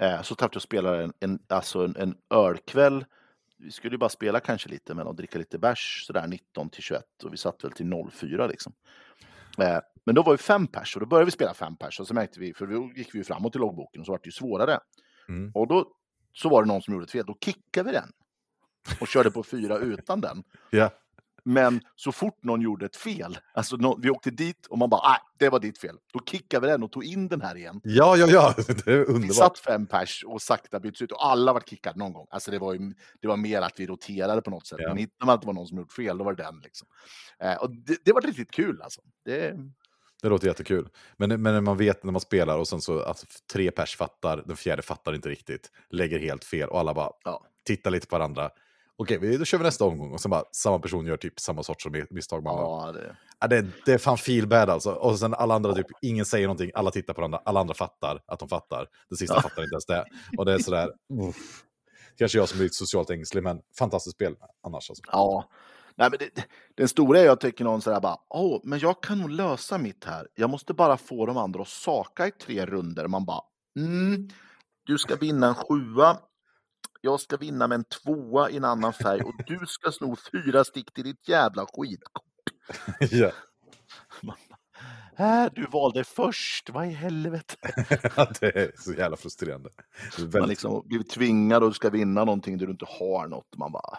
eh, 0.00 0.22
så 0.22 0.34
satt 0.34 0.54
vi 0.54 0.58
och 0.58 0.62
spelade 0.62 1.04
en, 1.04 1.12
en, 1.20 1.38
alltså 1.48 1.84
en, 1.84 1.96
en 1.96 2.16
ölkväll. 2.30 3.04
Vi 3.58 3.70
skulle 3.70 3.94
ju 3.94 3.98
bara 3.98 4.08
spela 4.08 4.40
kanske 4.40 4.68
lite, 4.68 4.94
men 4.94 5.06
och 5.06 5.14
dricka 5.14 5.38
lite 5.38 5.58
bärs 5.58 6.04
sådär 6.06 6.26
19 6.26 6.70
till 6.70 6.82
21 6.82 7.24
och 7.24 7.32
vi 7.32 7.36
satt 7.36 7.64
väl 7.64 7.72
till 7.72 7.92
04 8.12 8.46
liksom. 8.46 8.72
Eh, 9.58 9.78
men 10.04 10.14
då 10.14 10.22
var 10.22 10.32
vi 10.32 10.38
fem 10.38 10.66
pers 10.66 10.96
och 10.96 11.00
då 11.00 11.06
började 11.06 11.24
vi 11.24 11.30
spela 11.30 11.54
fem 11.54 11.76
pers 11.76 12.00
och 12.00 12.06
så 12.06 12.14
märkte 12.14 12.40
vi, 12.40 12.54
för 12.54 12.66
då 12.66 12.90
gick 12.96 13.14
vi 13.14 13.18
ju 13.18 13.24
framåt 13.24 13.56
i 13.56 13.58
logboken 13.58 14.00
och 14.00 14.06
så 14.06 14.12
var 14.12 14.18
det 14.18 14.26
ju 14.26 14.32
svårare. 14.32 14.80
Mm. 15.28 15.52
Och 15.54 15.68
då 15.68 15.92
så 16.32 16.48
var 16.48 16.62
det 16.62 16.68
någon 16.68 16.82
som 16.82 16.94
gjorde 16.94 17.04
ett 17.04 17.10
fel, 17.10 17.26
då 17.26 17.36
kickade 17.40 17.90
vi 17.90 17.96
den 17.96 18.12
och 19.00 19.08
körde 19.08 19.30
på 19.30 19.42
fyra 19.42 19.78
utan 19.78 20.20
den. 20.20 20.42
Ja. 20.70 20.90
Men 21.48 21.80
så 21.96 22.12
fort 22.12 22.38
någon 22.44 22.60
gjorde 22.60 22.86
ett 22.86 22.96
fel, 22.96 23.38
alltså 23.54 23.76
nå- 23.76 23.98
vi 24.02 24.10
åkte 24.10 24.30
dit 24.30 24.66
och 24.66 24.78
man 24.78 24.90
bara, 24.90 25.08
nej, 25.08 25.18
det 25.38 25.48
var 25.48 25.60
ditt 25.60 25.78
fel. 25.78 25.96
Då 26.12 26.20
kickade 26.24 26.66
vi 26.66 26.72
den 26.72 26.82
och 26.82 26.92
tog 26.92 27.04
in 27.04 27.28
den 27.28 27.40
här 27.40 27.56
igen. 27.56 27.80
ja, 27.84 28.16
ja, 28.16 28.26
ja, 28.26 28.54
det 28.66 28.86
är 28.86 28.96
Vi 28.96 29.04
underbart. 29.04 29.36
satt 29.36 29.58
fem 29.58 29.86
pers 29.86 30.24
och 30.26 30.42
sakta 30.42 30.80
byttes 30.80 31.02
ut 31.02 31.12
och 31.12 31.26
alla 31.26 31.52
var 31.52 31.60
kickade 31.60 31.98
någon 31.98 32.12
gång. 32.12 32.26
Alltså 32.30 32.50
det 32.50 32.58
var, 32.58 32.72
ju, 32.74 32.94
det 33.20 33.28
var 33.28 33.36
mer 33.36 33.60
att 33.62 33.80
vi 33.80 33.86
roterade 33.86 34.42
på 34.42 34.50
något 34.50 34.66
sätt. 34.66 34.78
Ja. 34.80 34.88
Men 34.88 34.96
hittar 34.96 35.26
man 35.26 35.34
att 35.34 35.40
det 35.40 35.46
var 35.46 35.54
någon 35.54 35.66
som 35.66 35.78
gjort 35.78 35.92
fel, 35.92 36.18
då 36.18 36.24
var 36.24 36.34
det 36.34 36.42
den. 36.42 36.60
Liksom. 36.60 36.88
Eh, 37.42 37.54
och 37.54 37.70
det, 37.70 37.96
det 38.04 38.12
var 38.12 38.20
riktigt 38.20 38.50
kul 38.50 38.82
alltså. 38.82 39.00
Det, 39.24 39.54
Det 40.22 40.28
låter 40.28 40.46
jättekul. 40.46 40.88
Men, 41.16 41.28
men 41.28 41.42
när 41.42 41.60
man 41.60 41.76
vet 41.76 42.04
när 42.04 42.12
man 42.12 42.20
spelar 42.20 42.58
och 42.58 42.68
sen 42.68 42.80
så 42.80 43.00
att 43.00 43.24
tre 43.52 43.70
pers 43.70 43.96
fattar, 43.96 44.42
den 44.46 44.56
fjärde 44.56 44.82
fattar 44.82 45.14
inte 45.14 45.28
riktigt, 45.28 45.70
lägger 45.90 46.18
helt 46.18 46.44
fel 46.44 46.68
och 46.68 46.80
alla 46.80 46.94
bara 46.94 47.10
ja. 47.24 47.44
tittar 47.64 47.90
lite 47.90 48.06
på 48.06 48.16
varandra. 48.18 48.50
Okej, 48.98 49.18
vi- 49.18 49.36
då 49.36 49.44
kör 49.44 49.58
vi 49.58 49.64
nästa 49.64 49.84
omgång 49.84 50.12
och 50.12 50.20
sen 50.20 50.30
bara 50.30 50.44
samma 50.52 50.78
person 50.78 51.06
gör 51.06 51.16
typ 51.16 51.40
samma 51.40 51.62
sorts 51.62 51.86
misstag. 52.10 52.42
Man 52.44 52.54
Ja, 52.54 52.92
det, 52.92 53.16
Ja, 53.40 53.46
det, 53.46 53.66
det 53.84 53.92
är 53.92 53.98
fan 53.98 54.18
feel 54.18 54.46
bad 54.46 54.70
alltså. 54.70 54.90
Och 54.92 55.18
sen 55.18 55.34
alla 55.34 55.54
andra, 55.54 55.74
typ, 55.74 55.86
ingen 56.02 56.24
säger 56.24 56.46
någonting, 56.46 56.70
alla 56.74 56.90
tittar 56.90 57.14
på 57.14 57.20
varandra, 57.20 57.40
alla 57.44 57.60
andra 57.60 57.74
fattar 57.74 58.22
att 58.26 58.38
de 58.38 58.48
fattar. 58.48 58.86
Den 59.08 59.16
sista 59.16 59.34
Ja. 59.34 59.40
fattar 59.40 59.62
inte 59.62 59.74
ens 59.74 59.86
det. 59.86 60.04
Och 60.38 60.44
det 60.44 60.52
är 60.52 60.58
sådär, 60.58 60.88
uff. 61.28 61.62
Kanske 62.18 62.38
jag 62.38 62.48
som 62.48 62.58
är 62.58 62.62
lite 62.62 62.74
socialt 62.76 63.10
ängslig, 63.10 63.42
men 63.42 63.60
fantastiskt 63.78 64.14
spel 64.16 64.34
annars. 64.66 64.90
Alltså. 64.90 65.02
ja. 65.12 65.48
Nej, 65.98 66.10
men 66.10 66.18
det, 66.18 66.42
den 66.74 66.88
stora 66.88 67.20
är 67.20 67.24
jag 67.24 67.40
tycker 67.40 67.64
någon 67.64 67.82
sådär 67.82 68.00
bara, 68.00 68.16
åh, 68.28 68.60
men 68.64 68.78
jag 68.78 69.02
kan 69.02 69.18
nog 69.18 69.30
lösa 69.30 69.78
mitt 69.78 70.04
här. 70.04 70.28
Jag 70.34 70.50
måste 70.50 70.74
bara 70.74 70.96
få 70.96 71.26
de 71.26 71.36
andra 71.36 71.60
att 71.62 71.68
saka 71.68 72.26
i 72.26 72.30
tre 72.30 72.66
runder. 72.66 73.06
Man 73.08 73.24
bara, 73.24 73.40
mm, 73.78 74.28
du 74.86 74.98
ska 74.98 75.16
vinna 75.16 75.46
en 75.48 75.54
sjua. 75.54 76.18
Jag 77.06 77.20
ska 77.20 77.36
vinna 77.36 77.66
med 77.68 77.76
en 77.76 77.84
tvåa 77.84 78.50
i 78.50 78.56
en 78.56 78.64
annan 78.64 78.92
färg 78.92 79.20
och 79.22 79.34
du 79.46 79.66
ska 79.66 79.92
sno 79.92 80.16
fyra 80.32 80.64
stick 80.64 80.92
till 80.92 81.04
ditt 81.04 81.28
jävla 81.28 81.66
skitkort. 81.66 82.24
ja. 83.10 83.30
Äh, 85.18 85.46
du 85.54 85.66
valde 85.66 86.04
först, 86.04 86.70
vad 86.70 86.86
i 86.86 86.90
helvete? 86.90 87.54
det 88.40 88.56
är 88.56 88.72
så 88.76 88.92
jävla 88.92 89.16
frustrerande. 89.16 89.70
Är 90.18 90.20
Man 90.20 90.30
väldigt- 90.30 90.48
liksom 90.48 90.82
blir 90.88 91.02
tvingad 91.02 91.62
och 91.62 91.76
ska 91.76 91.90
vinna 91.90 92.24
någonting 92.24 92.58
där 92.58 92.66
du 92.66 92.72
inte 92.72 92.86
har 92.88 93.26
något. 93.28 93.56
Man 93.56 93.72
bara... 93.72 93.98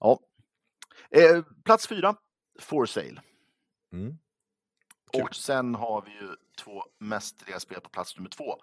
Ja. 0.00 0.20
Eh, 1.10 1.42
plats 1.64 1.88
fyra, 1.88 2.14
For 2.60 2.86
Sale. 2.86 3.22
Mm. 3.92 4.18
Och 5.22 5.34
sen 5.34 5.74
har 5.74 6.02
vi 6.02 6.10
ju 6.10 6.28
två 6.64 6.82
mästerliga 6.98 7.60
spel 7.60 7.80
på 7.80 7.88
plats 7.90 8.16
nummer 8.16 8.30
två. 8.30 8.56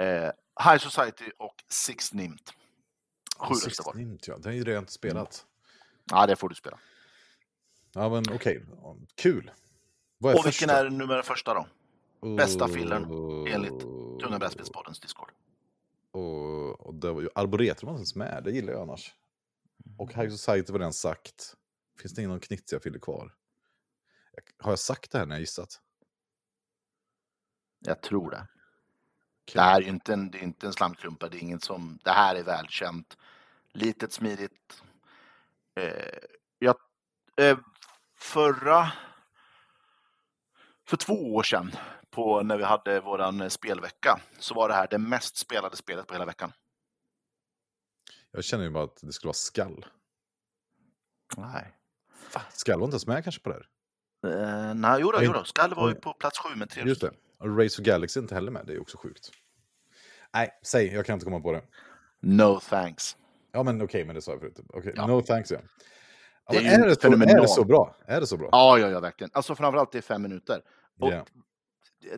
Eh, 0.00 0.30
High 0.64 0.78
Society 0.78 1.30
och 1.38 1.54
Six 1.68 2.12
Nimt. 2.12 2.52
Sju 3.38 3.54
röster 3.54 3.84
var. 3.84 3.94
Nimt, 3.94 4.28
ja. 4.28 4.38
Det 4.38 4.48
har 4.48 4.54
ju 4.54 4.64
redan 4.64 4.82
inte 4.82 4.92
spelat. 4.92 5.46
Ja, 6.10 6.26
det 6.26 6.36
får 6.36 6.48
du 6.48 6.54
spela. 6.54 6.78
Ja, 7.92 8.08
men 8.08 8.24
okej. 8.34 8.66
Kul. 9.14 9.50
Vad 10.18 10.32
är 10.32 10.38
Och 10.38 10.46
vilken 10.46 10.68
första? 10.68 10.78
är 10.86 10.90
nummer 10.90 11.22
första 11.22 11.54
då? 11.54 11.66
bästa 12.36 12.68
fillern, 12.68 13.04
enligt. 13.46 13.80
Tunga 14.20 14.38
brädspelspoddens 14.38 15.00
Discord? 15.00 15.32
Och, 16.10 16.80
och 16.80 16.94
det 16.94 17.12
var 17.12 17.20
ju 17.20 17.28
Arboretum 17.34 17.88
var 17.88 17.98
inte 17.98 18.18
med, 18.18 18.44
det 18.44 18.50
gillar 18.50 18.72
jag 18.72 18.82
annars. 18.82 19.14
Och 19.98 20.14
High 20.14 20.28
Society 20.30 20.72
var 20.72 20.78
den 20.78 20.92
sagt. 20.92 21.54
Finns 22.00 22.14
det 22.14 22.22
ingen 22.22 22.40
knitsiga 22.40 22.80
filler 22.80 22.98
kvar? 22.98 23.34
Har 24.58 24.72
jag 24.72 24.78
sagt 24.78 25.10
det 25.10 25.18
här 25.18 25.26
när 25.26 25.34
jag 25.34 25.40
gissat? 25.40 25.80
Jag 27.78 28.02
tror 28.02 28.30
det. 28.30 28.46
Det 29.52 29.60
här 29.60 29.80
är 29.82 29.88
inte 29.88 30.12
en, 30.12 30.30
det 30.30 30.38
är 30.38 30.42
inte 30.42 30.66
en 30.66 30.72
slamkrumpa, 30.72 31.28
det 31.28 31.36
är 31.36 31.40
inget 31.40 31.64
som, 31.64 31.98
det 32.02 32.10
här 32.10 32.34
är 32.34 32.42
välkänt. 32.42 33.16
Litet, 33.72 34.12
smidigt. 34.12 34.82
Eh, 35.74 36.18
jag, 36.58 36.76
eh, 37.36 37.58
förra, 38.16 38.92
för 40.86 40.96
två 40.96 41.34
år 41.34 41.42
sedan, 41.42 41.72
på 42.10 42.42
när 42.42 42.56
vi 42.56 42.64
hade 42.64 43.00
våran 43.00 43.50
spelvecka, 43.50 44.20
så 44.38 44.54
var 44.54 44.68
det 44.68 44.74
här 44.74 44.88
det 44.90 44.98
mest 44.98 45.36
spelade 45.36 45.76
spelet 45.76 46.06
på 46.06 46.14
hela 46.14 46.24
veckan. 46.24 46.52
Jag 48.30 48.44
känner 48.44 48.64
ju 48.64 48.70
bara 48.70 48.84
att 48.84 49.00
det 49.02 49.12
skulle 49.12 49.28
vara 49.28 49.34
skall. 49.34 49.86
Nej. 51.36 51.74
Skall 52.52 52.78
var 52.78 52.84
inte 52.84 52.94
ens 52.94 53.06
med 53.06 53.24
kanske 53.24 53.40
på 53.42 53.48
det 53.48 53.54
här? 53.54 53.68
Eh, 54.26 54.74
nej, 54.74 55.00
jo 55.00 55.10
då, 55.10 55.18
jo 55.22 55.32
då. 55.32 55.44
Skall 55.44 55.74
var 55.74 55.88
ju 55.88 55.94
på 55.94 56.12
plats 56.12 56.38
sju 56.38 56.56
med 56.56 56.70
tre 56.70 56.82
Just 56.82 57.00
det. 57.00 57.12
Race 57.44 57.76
for 57.76 57.82
Galaxy 57.82 58.20
är 58.20 58.22
inte 58.22 58.34
heller 58.34 58.50
med, 58.52 58.66
det 58.66 58.72
är 58.72 58.80
också 58.80 58.98
sjukt. 58.98 59.30
Nej, 60.34 60.50
säg, 60.62 60.94
jag 60.94 61.06
kan 61.06 61.14
inte 61.14 61.24
komma 61.24 61.40
på 61.40 61.52
det. 61.52 61.62
No 62.20 62.60
thanks. 62.60 63.16
Ja, 63.52 63.62
men 63.62 63.82
okej, 63.82 64.04
men 64.04 64.14
det 64.14 64.22
sa 64.22 64.32
jag 64.32 64.40
förut. 64.40 64.60
Okej, 64.68 64.92
Ja. 64.96 65.06
No 65.06 65.20
thanks, 65.20 65.50
ja. 65.50 65.58
Det 66.50 66.56
är 66.56 66.82
är, 66.82 66.88
det 66.88 67.00
så, 67.00 67.12
är 67.12 67.40
det 67.40 67.48
så 67.48 67.64
bra? 67.64 67.96
Är 68.06 68.20
det 68.20 68.26
så 68.26 68.36
bra? 68.36 68.48
Ja, 68.52 68.78
ja, 68.78 68.88
ja, 68.88 69.00
verkligen. 69.00 69.30
Alltså 69.34 69.54
framförallt 69.54 69.92
det 69.92 69.98
är 69.98 70.02
fem 70.02 70.22
minuter. 70.22 70.62
Och 71.00 71.12
Ja. 71.12 71.24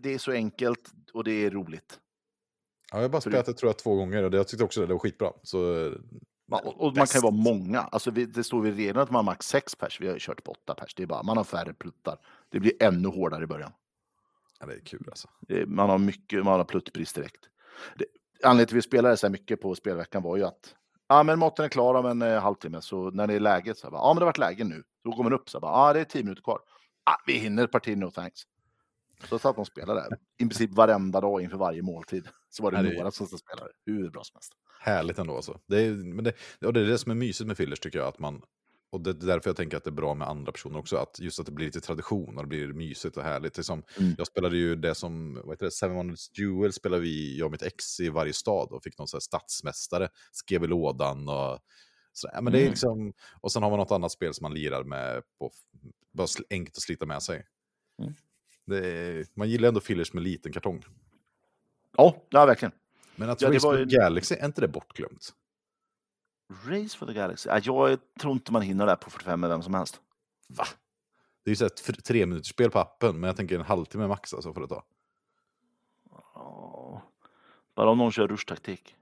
Det 0.01 0.15
är 0.15 0.19
så 0.19 0.33
enkelt 0.33 0.91
och 1.15 1.25
det 1.25 1.45
är 1.45 1.51
roligt. 1.51 2.01
Ja, 2.93 2.99
jag 2.99 3.05
har 3.05 3.09
bara 3.09 3.21
spelat 3.21 3.47
det 3.47 3.53
tror 3.55 3.69
jag 3.69 3.79
två 3.79 3.95
gånger 3.95 4.23
och 4.23 4.35
jag 4.35 4.49
tyckte 4.49 4.65
också 4.65 4.81
det, 4.81 4.87
det 4.87 4.93
var 4.93 5.01
skitbra. 5.01 5.33
Så, 5.43 5.93
Ja, 6.49 6.63
Och, 6.65 6.81
och 6.81 6.97
man 6.97 7.07
kan 7.07 7.19
ju 7.19 7.23
vara 7.23 7.35
många. 7.35 7.81
Alltså 7.81 8.11
vi, 8.11 8.27
det 8.27 8.45
står 8.45 8.61
vid 8.61 8.77
regeln 8.77 8.99
att 8.99 9.11
man 9.11 9.17
har 9.19 9.33
max 9.33 9.47
sex 9.47 9.75
pers. 9.75 10.01
Vi 10.01 10.09
har 10.09 10.19
kört 10.19 10.45
på 10.45 10.53
åtta 10.53 10.75
pers. 10.75 10.95
Det 10.95 11.03
är 11.03 11.07
bara, 11.07 11.23
man 11.23 11.37
har 11.37 11.45
färre 11.45 11.75
pluttar. 11.75 12.19
Det 12.49 12.61
blir 12.61 12.83
ännu 12.83 13.09
hårdare 13.09 13.45
i 13.45 13.47
början. 13.47 13.73
Ja, 14.61 14.67
det 14.67 14.75
är 14.75 14.81
kul 14.81 15.05
alltså. 15.11 15.29
Man 15.67 15.91
har 15.91 15.99
mycket, 15.99 16.45
man 16.45 16.59
har 16.59 16.65
pluttbrist 16.65 17.15
direkt. 17.15 17.41
Det, 17.99 18.05
anledningen 18.43 18.67
till 18.69 18.75
att 18.77 18.79
vi 18.79 18.83
spelade 18.83 19.17
så 19.17 19.27
här 19.27 19.33
mycket 19.33 19.61
på 19.61 19.75
spelveckan 19.75 20.23
var 20.23 20.37
ju 20.37 20.45
att 20.45 20.75
ja, 21.09 21.23
men 21.23 21.39
måtten 21.39 21.65
är 21.65 21.69
klar 21.69 21.95
om 21.95 22.07
en 22.07 22.23
eh, 22.23 22.41
halvtimme. 22.43 22.81
Så 22.83 23.11
när 23.11 23.27
det 23.27 23.35
är 23.35 23.41
läget 23.41 23.79
så 23.79 23.87
här, 23.87 23.91
bara, 23.93 24.01
ja, 24.01 24.09
men 24.15 24.17
det 24.17 24.23
har 24.25 24.27
varit 24.29 24.39
läge 24.39 24.65
nu. 24.65 24.83
Då 25.05 25.11
går 25.11 25.23
man 25.25 25.33
upp 25.33 25.49
så 25.51 25.61
bara, 25.61 25.73
ja, 25.89 25.93
det 25.93 26.01
är 26.01 26.05
tio 26.05 26.23
minuter 26.23 26.43
kvar. 26.43 26.61
Ah, 27.05 27.17
vi 27.27 27.33
hinner 27.33 27.65
ett 27.65 27.73
parti, 27.73 27.97
no 27.99 28.11
thanks. 28.11 28.41
Så 29.29 29.39
satt 29.39 29.57
de 29.57 29.61
och 29.61 29.67
spelade 29.67 30.01
där. 30.01 30.19
I 30.39 30.45
princip 30.49 30.75
varenda 30.75 31.21
dag 31.21 31.43
inför 31.43 31.57
varje 31.57 31.83
måltid. 31.83 32.29
Så 32.51 32.63
var 32.63 32.71
det 32.73 32.83
Ja, 32.83 32.91
är- 32.93 32.97
några 32.97 33.11
som 33.11 33.27
spelade. 33.27 33.71
Hur 33.87 34.11
bra 34.11 34.25
som 34.25 34.35
helst. 34.37 34.53
Härligt 34.81 35.19
ändå 35.19 35.37
alltså. 35.37 35.61
Det 35.69 35.81
är, 35.81 35.93
men 35.93 36.25
det, 36.25 36.33
och 36.67 36.73
det 36.73 36.81
är 36.81 36.85
det 36.85 36.99
som 36.99 37.11
är 37.11 37.15
mysigt 37.15 37.47
med 37.47 37.57
fillers 37.57 37.81
tycker 37.81 37.99
jag. 37.99 38.09
Att 38.09 38.19
man, 38.19 38.43
och 38.97 39.03
det 39.03 39.11
är 39.11 39.15
därför 39.15 39.51
jag 39.51 39.57
tänker 39.57 39.77
att 39.77 39.85
det 39.85 39.91
är 39.91 39.93
bra 39.93 40.15
med 40.15 40.29
andra 40.29 40.53
personer 40.53 40.79
också. 40.79 40.97
Att 40.97 41.21
just 41.21 41.41
att 41.41 41.47
det 41.47 41.53
blir 41.53 41.67
lite 41.67 41.81
tradition 41.81 42.37
och 42.37 42.43
det 42.43 42.49
blir 42.49 42.73
mysigt 42.73 43.17
och 43.17 43.23
härligt. 43.23 43.55
Det 43.55 43.63
som, 43.65 43.83
Mm. 43.99 44.15
Jag 44.19 44.27
spelade 44.27 44.57
ju 44.57 44.77
det 44.77 44.95
som, 44.95 45.35
vad 45.35 45.51
heter 45.51 45.65
det, 45.67 45.71
Seven 45.73 45.97
Wonders 45.97 46.29
Duel 46.29 46.73
spelade 46.73 47.03
vi, 47.03 47.39
jag 47.39 47.47
och 47.47 47.53
mitt 47.53 47.63
ex 47.63 48.01
i 48.01 48.09
varje 48.09 48.33
stad 48.33 48.69
och 48.73 48.83
fick 48.83 48.99
någon 48.99 49.09
sån 49.09 49.17
här 49.19 49.21
stadsmästare, 49.21 50.09
skrev 50.33 50.65
i 50.65 50.67
lådan 50.67 51.29
och 51.29 51.59
så, 52.13 52.29
ja, 52.33 52.41
men 52.41 52.53
det 52.53 52.59
är 52.59 52.63
Mm. 52.63 52.71
liksom, 52.71 53.13
och 53.41 53.53
sen 53.53 53.63
har 53.63 53.71
man 53.71 53.79
något 53.79 53.91
annat 53.91 54.13
spel 54.13 54.35
som 54.35 54.43
man 54.43 54.55
lirar 54.55 54.85
med 54.85 55.23
på, 55.39 55.51
bara 56.13 56.27
enkelt 56.51 56.77
att 56.77 56.83
slita 56.83 57.07
med 57.07 57.23
sig. 57.23 57.47
Mm. 58.03 58.85
Är, 58.85 59.27
man 59.35 59.51
gillar 59.51 59.69
ändå 59.69 59.81
fillers 59.81 60.13
med 60.13 60.23
liten 60.23 60.53
kartong. 60.53 60.85
Ja, 61.97 62.23
ja 62.31 62.47
verkligen. 62.47 62.73
Men 63.17 63.31
att 63.31 63.43
Ja, 63.43 63.51
det 63.51 63.63
var 63.63 63.85
Galaxy, 63.85 64.35
är 64.35 64.47
inte 64.47 64.61
det 64.61 64.69
bortglömt? 64.69 65.33
Race 66.49 66.99
for 66.99 67.07
the 67.07 67.13
Galaxy. 67.13 67.49
Ja, 67.49 67.61
jag 67.91 67.99
tror 68.21 68.33
inte 68.33 68.53
man 68.53 68.63
hinner 68.63 68.87
där 68.87 68.97
på 68.97 69.11
45 69.11 69.41
med 69.41 69.51
vem 69.51 69.63
som 69.63 69.75
helst. 69.75 70.01
Va? 70.49 70.65
Det 71.45 71.49
är 71.49 71.53
ju 71.53 71.57
så 71.57 71.67
ett 71.67 72.05
tre 72.05 72.27
minuters 72.27 72.51
spel 72.51 72.71
på 72.71 72.79
appen, 72.79 73.21
men 73.21 73.29
jag 73.29 73.37
tänker 73.37 73.55
en 73.55 73.65
halvtimme 73.65 74.07
max 74.07 74.35
alltså 74.35 74.53
för 74.55 74.61
att 74.63 74.69
ta. 74.69 74.85
Bara 77.75 77.91
om 77.91 77.99
någon 77.99 78.13
kör 78.13 78.29
rushtaktik. 78.29 78.97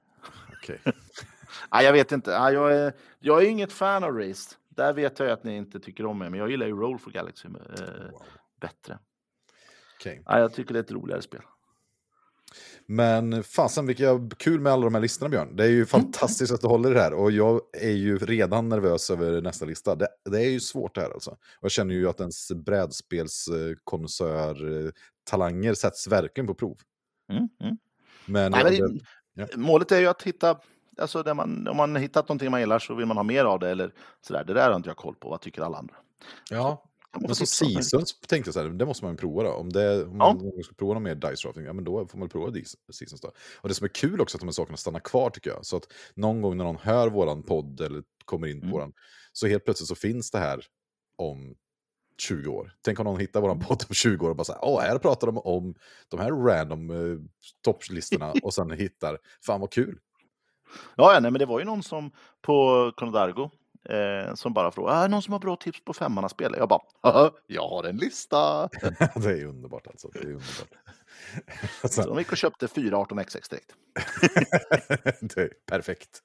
Okej. 0.53 0.81
Nej, 1.73 1.85
jag 1.85 1.93
vet 1.93 2.13
inte. 2.13 2.31
Ja, 2.31 2.51
jag, 2.53 2.75
är, 2.77 2.93
jag 3.19 3.43
är 3.43 3.49
inget 3.49 3.73
fan 3.73 4.05
av 4.05 4.19
Race. 4.19 4.55
Där 4.69 4.93
vet 4.93 5.19
jag 5.19 5.31
att 5.31 5.45
ni 5.45 5.57
inte 5.57 5.81
tycker 5.81 6.07
om 6.07 6.19
mig, 6.19 6.31
men 6.31 6.41
jag 6.41 6.51
gillar 6.51 6.67
ju 6.67 6.73
Roll 6.77 6.99
for 6.99 7.11
Galaxy 7.11 7.49
eh, 7.49 7.53
Wow. 8.13 8.23
bättre. 8.61 8.99
Ja, 10.27 10.39
jag 10.39 10.53
tycker 10.55 10.73
det 10.75 10.79
är 10.79 10.83
ett 10.83 10.91
roligare 10.93 11.23
spel. 11.23 11.43
Men 12.87 13.43
fasen 13.43 13.87
vilka 13.87 14.28
kul 14.37 14.61
med 14.61 14.72
alla 14.72 14.85
de 14.85 14.95
här 14.95 15.03
listorna 15.03 15.28
Björn. 15.28 15.57
Det 15.57 15.64
är 15.64 15.68
ju 15.68 15.87
fantastiskt 15.87 16.53
att 16.53 16.61
du 16.61 16.66
håller 16.66 16.95
det 16.95 17.01
här 17.01 17.12
och 17.12 17.32
jag 17.32 17.61
är 17.72 17.91
ju 17.91 18.18
redan 18.18 18.68
nervös 18.68 19.11
över 19.11 19.41
nästa 19.41 19.64
lista. 19.64 19.95
Det, 19.95 20.09
det 20.30 20.39
är 20.39 20.51
ju 20.51 20.61
svårt 20.61 20.95
det 20.95 21.01
här 21.01 21.11
alltså. 21.11 21.30
Och 21.30 21.39
jag 21.61 21.70
känner 21.70 21.95
ju 21.95 22.09
att 22.09 22.20
ens 22.20 22.53
brädspelskonnässör 22.53 24.93
talanger 25.24 25.74
sätts 25.74 26.09
verkligen 26.09 26.47
på 26.47 26.55
prov. 26.55 26.78
Mm, 27.30 27.49
mm. 27.61 27.76
Men, 28.26 28.53
Nej, 28.53 28.80
men 28.80 29.01
ja. 29.35 29.47
Målet 29.57 29.93
är 29.93 30.01
ju 30.01 30.07
att 30.07 30.22
hitta, 30.22 30.59
alltså 30.99 31.35
man, 31.35 31.68
om 31.68 31.76
man 31.76 31.97
hittat 31.97 32.28
någonting 32.28 32.51
man 32.51 32.61
gillar 32.61 32.78
så 32.78 32.95
vill 32.95 33.07
man 33.07 33.16
ha 33.16 33.24
mer 33.24 33.45
av 33.45 33.59
det 33.59 33.70
eller 33.70 33.93
sådär. 34.20 34.45
Det 34.45 34.55
där 34.55 34.68
har 34.68 34.76
inte 34.76 34.89
jag 34.89 34.97
koll 34.97 35.14
på. 35.14 35.30
Vad 35.30 35.41
tycker 35.41 35.62
alla 35.62 35.78
andra? 35.78 35.95
ja, 36.51 36.85
men 37.21 37.29
det. 37.29 37.35
Seasons 37.47 38.21
tänkte 38.21 38.49
jag 38.49 38.55
så 38.55 38.62
här, 38.62 38.69
det 38.69 38.87
måste 38.87 39.05
man 39.05 39.12
ju 39.15 39.19
prova 39.19 39.43
då. 39.43 39.51
Om, 39.51 39.73
det, 39.73 40.05
om 40.05 40.17
Ja. 40.19 40.35
man 40.35 40.62
ska 40.65 40.75
prova 40.75 40.95
någon 40.95 41.03
mer 41.03 41.15
dice 41.15 41.43
drafting, 41.47 41.65
ja 41.65 41.73
men 41.73 41.85
då 41.85 42.07
får 42.07 42.19
man 42.19 42.29
prova 42.29 42.53
Seasons 42.93 43.21
då. 43.21 43.33
Och 43.61 43.69
det 43.69 43.75
som 43.75 43.85
är 43.85 43.89
kul 43.89 44.21
också 44.21 44.37
är 44.37 44.39
att 44.39 44.41
de 44.41 44.47
här 44.47 44.53
sakerna 44.53 44.77
stannar 44.77 45.01
kvar 45.01 45.31
tycker 45.31 45.51
jag. 45.51 45.67
Så 45.67 45.77
att 45.77 45.93
någon 46.15 46.43
gång 46.43 46.57
när 46.57 46.65
någon 46.65 46.77
hör 46.77 47.09
våran 47.11 47.43
podd 47.43 47.81
eller 47.81 48.03
kommer 48.25 48.47
in 48.47 48.61
på 48.61 48.65
Mm. 48.67 48.73
våran, 48.73 48.93
så 49.33 49.47
helt 49.47 49.65
plötsligt 49.65 49.89
så 49.89 49.95
finns 49.95 50.31
det 50.31 50.39
här 50.39 50.65
om 51.17 51.55
20 52.19 52.51
år. 52.51 52.73
Tänk 52.83 52.99
om 53.01 53.05
någon 53.05 53.21
hittar 53.21 53.41
våran 53.41 53.61
podd 53.61 53.85
om 53.89 53.95
20 53.95 54.27
år 54.27 54.31
och 54.31 54.37
bara 54.37 54.45
säger 54.45 54.65
åh, 54.65 54.81
här 54.81 54.99
pratar 54.99 55.27
de 55.27 55.39
om 55.39 55.75
de 56.09 56.21
här 56.21 56.31
random 56.31 56.91
eh, 56.91 57.19
topplistorna 57.65 58.33
och 58.43 58.55
sen 58.55 58.71
hittar, 58.71 59.19
fan 59.47 59.61
vad 59.61 59.71
kul. 59.73 59.99
Ja, 60.97 61.15
ja, 61.15 61.21
nej, 61.21 61.31
men 61.31 61.39
det 61.39 61.47
var 61.47 61.59
ju 61.59 61.65
någon 61.65 61.83
som 61.83 62.11
på 62.43 62.93
Conodargo 62.97 63.51
eh, 63.91 64.35
som 64.35 64.53
bara 64.53 64.70
frågade, 64.70 64.99
är 64.99 65.03
det 65.03 65.09
någon 65.09 65.22
som 65.22 65.32
har 65.32 65.41
bra 65.41 65.57
tips 65.57 65.85
på 65.85 65.93
femmannaspel? 65.93 66.55
Jag 66.59 66.68
bara, 66.68 66.80
"Haha, 67.03 67.30
jag 67.47 67.68
har 67.68 67.85
en 67.85 67.97
lista. 67.97 68.68
det 69.14 69.30
är 69.30 69.45
underbart 69.47 69.87
alltså. 69.87 70.09
Det 70.12 70.18
är 70.18 70.24
underbart. 70.24 70.72
Så 71.82 71.89
Sen- 71.89 72.07
de 72.09 72.18
gick 72.18 72.32
och 72.32 72.39
köpte 72.39 72.66
418XX 72.66 73.51
direkt. 73.51 73.74
perfekt. 75.66 76.20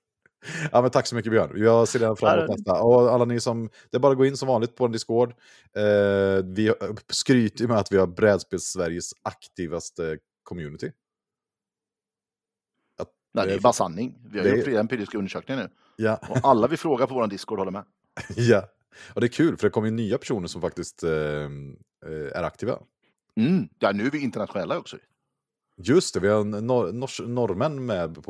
Ja, 0.72 0.82
men 0.82 0.92
tack 0.92 1.08
så 1.08 1.16
mycket 1.16 1.32
Björn. 1.32 1.52
Jag 1.56 1.88
ser 1.88 2.00
redan 2.00 2.16
fram 2.18 2.40
emot 2.40 2.50
nästa. 2.50 2.82
Och 2.84 3.14
alla 3.14 3.26
ni 3.26 3.40
som, 3.40 3.70
det 3.90 3.98
är 3.98 4.00
bara 4.00 4.12
att 4.12 4.18
gå 4.18 4.26
in 4.26 4.38
som 4.38 4.48
vanligt 4.48 4.76
på 4.76 4.86
en 4.86 4.92
Discord. 4.92 5.30
Eh, 5.76 6.44
vi 6.46 6.74
skryter 7.10 7.62
ju 7.62 7.68
med 7.68 7.78
att 7.78 7.92
vi 7.92 7.98
har 7.98 8.08
brädspels-Sveriges 8.08 9.14
aktivaste 9.22 10.18
community. 10.44 10.92
Att, 13.02 13.10
Nej, 13.34 13.46
det 13.46 13.54
är 13.54 13.58
eh, 13.58 13.62
bara 13.62 13.74
sanning. 13.74 14.16
Vi 14.32 14.38
har 14.40 14.46
det 14.46 14.56
gjort 14.56 14.66
flera 14.66 14.80
empiriska 14.80 15.18
undersökningar 15.18 15.62
nu. 15.64 15.70
Ja, 16.02 16.20
Och 16.30 16.38
alla 16.44 16.68
vi 16.68 16.78
frågar 16.78 17.08
på 17.08 17.14
vår 17.14 17.28
Discord 17.28 17.60
håller 17.60 17.72
med. 17.72 17.84
ja. 18.36 18.64
Och 19.14 19.22
det 19.22 19.28
är 19.28 19.32
kul 19.32 19.58
för 19.58 19.68
det 19.68 19.72
kommer 19.72 19.88
ju 19.88 19.94
nya 19.94 20.18
personer 20.18 20.48
som 20.48 20.62
faktiskt 20.62 21.04
eh, 21.04 21.12
eh, 21.12 21.48
är 22.36 22.44
aktiva. 22.44 22.80
Mm. 23.38 23.70
Ja, 23.80 23.92
nu 23.92 24.06
är 24.06 24.12
vi 24.12 24.20
internationella 24.20 24.78
också. 24.78 24.98
Just 25.78 26.14
det, 26.14 26.20
vi 26.20 26.28
har 26.28 26.44
nor 26.44 26.92
nors 26.92 27.22
norrmän 27.26 27.86
med 27.86 28.16
på, 28.16 28.24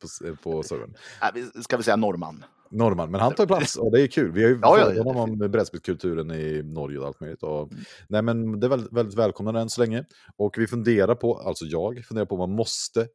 på, 0.00 0.36
på 0.42 0.62
servern. 0.62 0.94
Äh, 1.22 1.62
ska 1.62 1.76
vi 1.76 1.82
säga 1.82 1.96
norrman? 1.96 2.44
Norrman, 2.70 3.10
men 3.10 3.20
han 3.20 3.34
tar 3.34 3.46
plats 3.46 3.76
och 3.76 3.92
det 3.92 4.02
är 4.02 4.06
kul. 4.06 4.32
Vi 4.32 4.42
har 4.42 4.50
ju 4.50 4.58
Ja, 4.62 4.78
ja, 4.78 4.92
ja, 4.92 5.02
honom 5.02 5.30
om 5.30 5.50
brädspelskulturen 5.50 6.30
i 6.30 6.62
Norge 6.62 6.98
och 6.98 7.06
allt 7.06 7.20
möjligt. 7.20 7.42
Och, 7.42 7.72
Mm. 7.72 7.84
Nej, 8.08 8.22
men 8.22 8.60
det 8.60 8.66
är 8.66 8.68
väldigt, 8.68 8.92
väldigt 8.92 9.18
välkomna 9.18 9.60
än 9.60 9.70
så 9.70 9.80
länge. 9.80 10.04
Och 10.36 10.58
vi 10.58 10.66
funderar 10.66 11.14
på, 11.14 11.38
alltså 11.38 11.64
jag 11.64 12.04
funderar 12.04 12.26
på 12.26 12.34
om 12.34 12.38
man 12.38 12.56
måste 12.56 13.08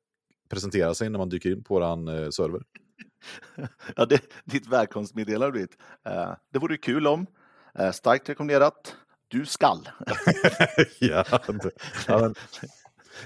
presentera 0.49 0.93
sig 0.93 1.09
när 1.09 1.19
man 1.19 1.29
dyker 1.29 1.51
in 1.51 1.63
på 1.63 1.73
våran 1.73 2.07
eh, 2.07 2.29
server. 2.29 2.61
Ja, 3.95 4.05
det, 4.05 4.21
ditt 4.45 4.67
välkomstmeddelande 4.67 5.51
blivit. 5.51 5.77
Uh, 6.07 6.33
det 6.53 6.59
vore 6.59 6.77
kul 6.77 7.07
om. 7.07 7.25
Uh, 7.79 7.91
starkt 7.91 8.29
rekommenderat. 8.29 8.95
Du 9.27 9.45
skall. 9.45 9.89
ja, 10.99 11.25
ja, 11.31 11.39
men, 11.47 12.35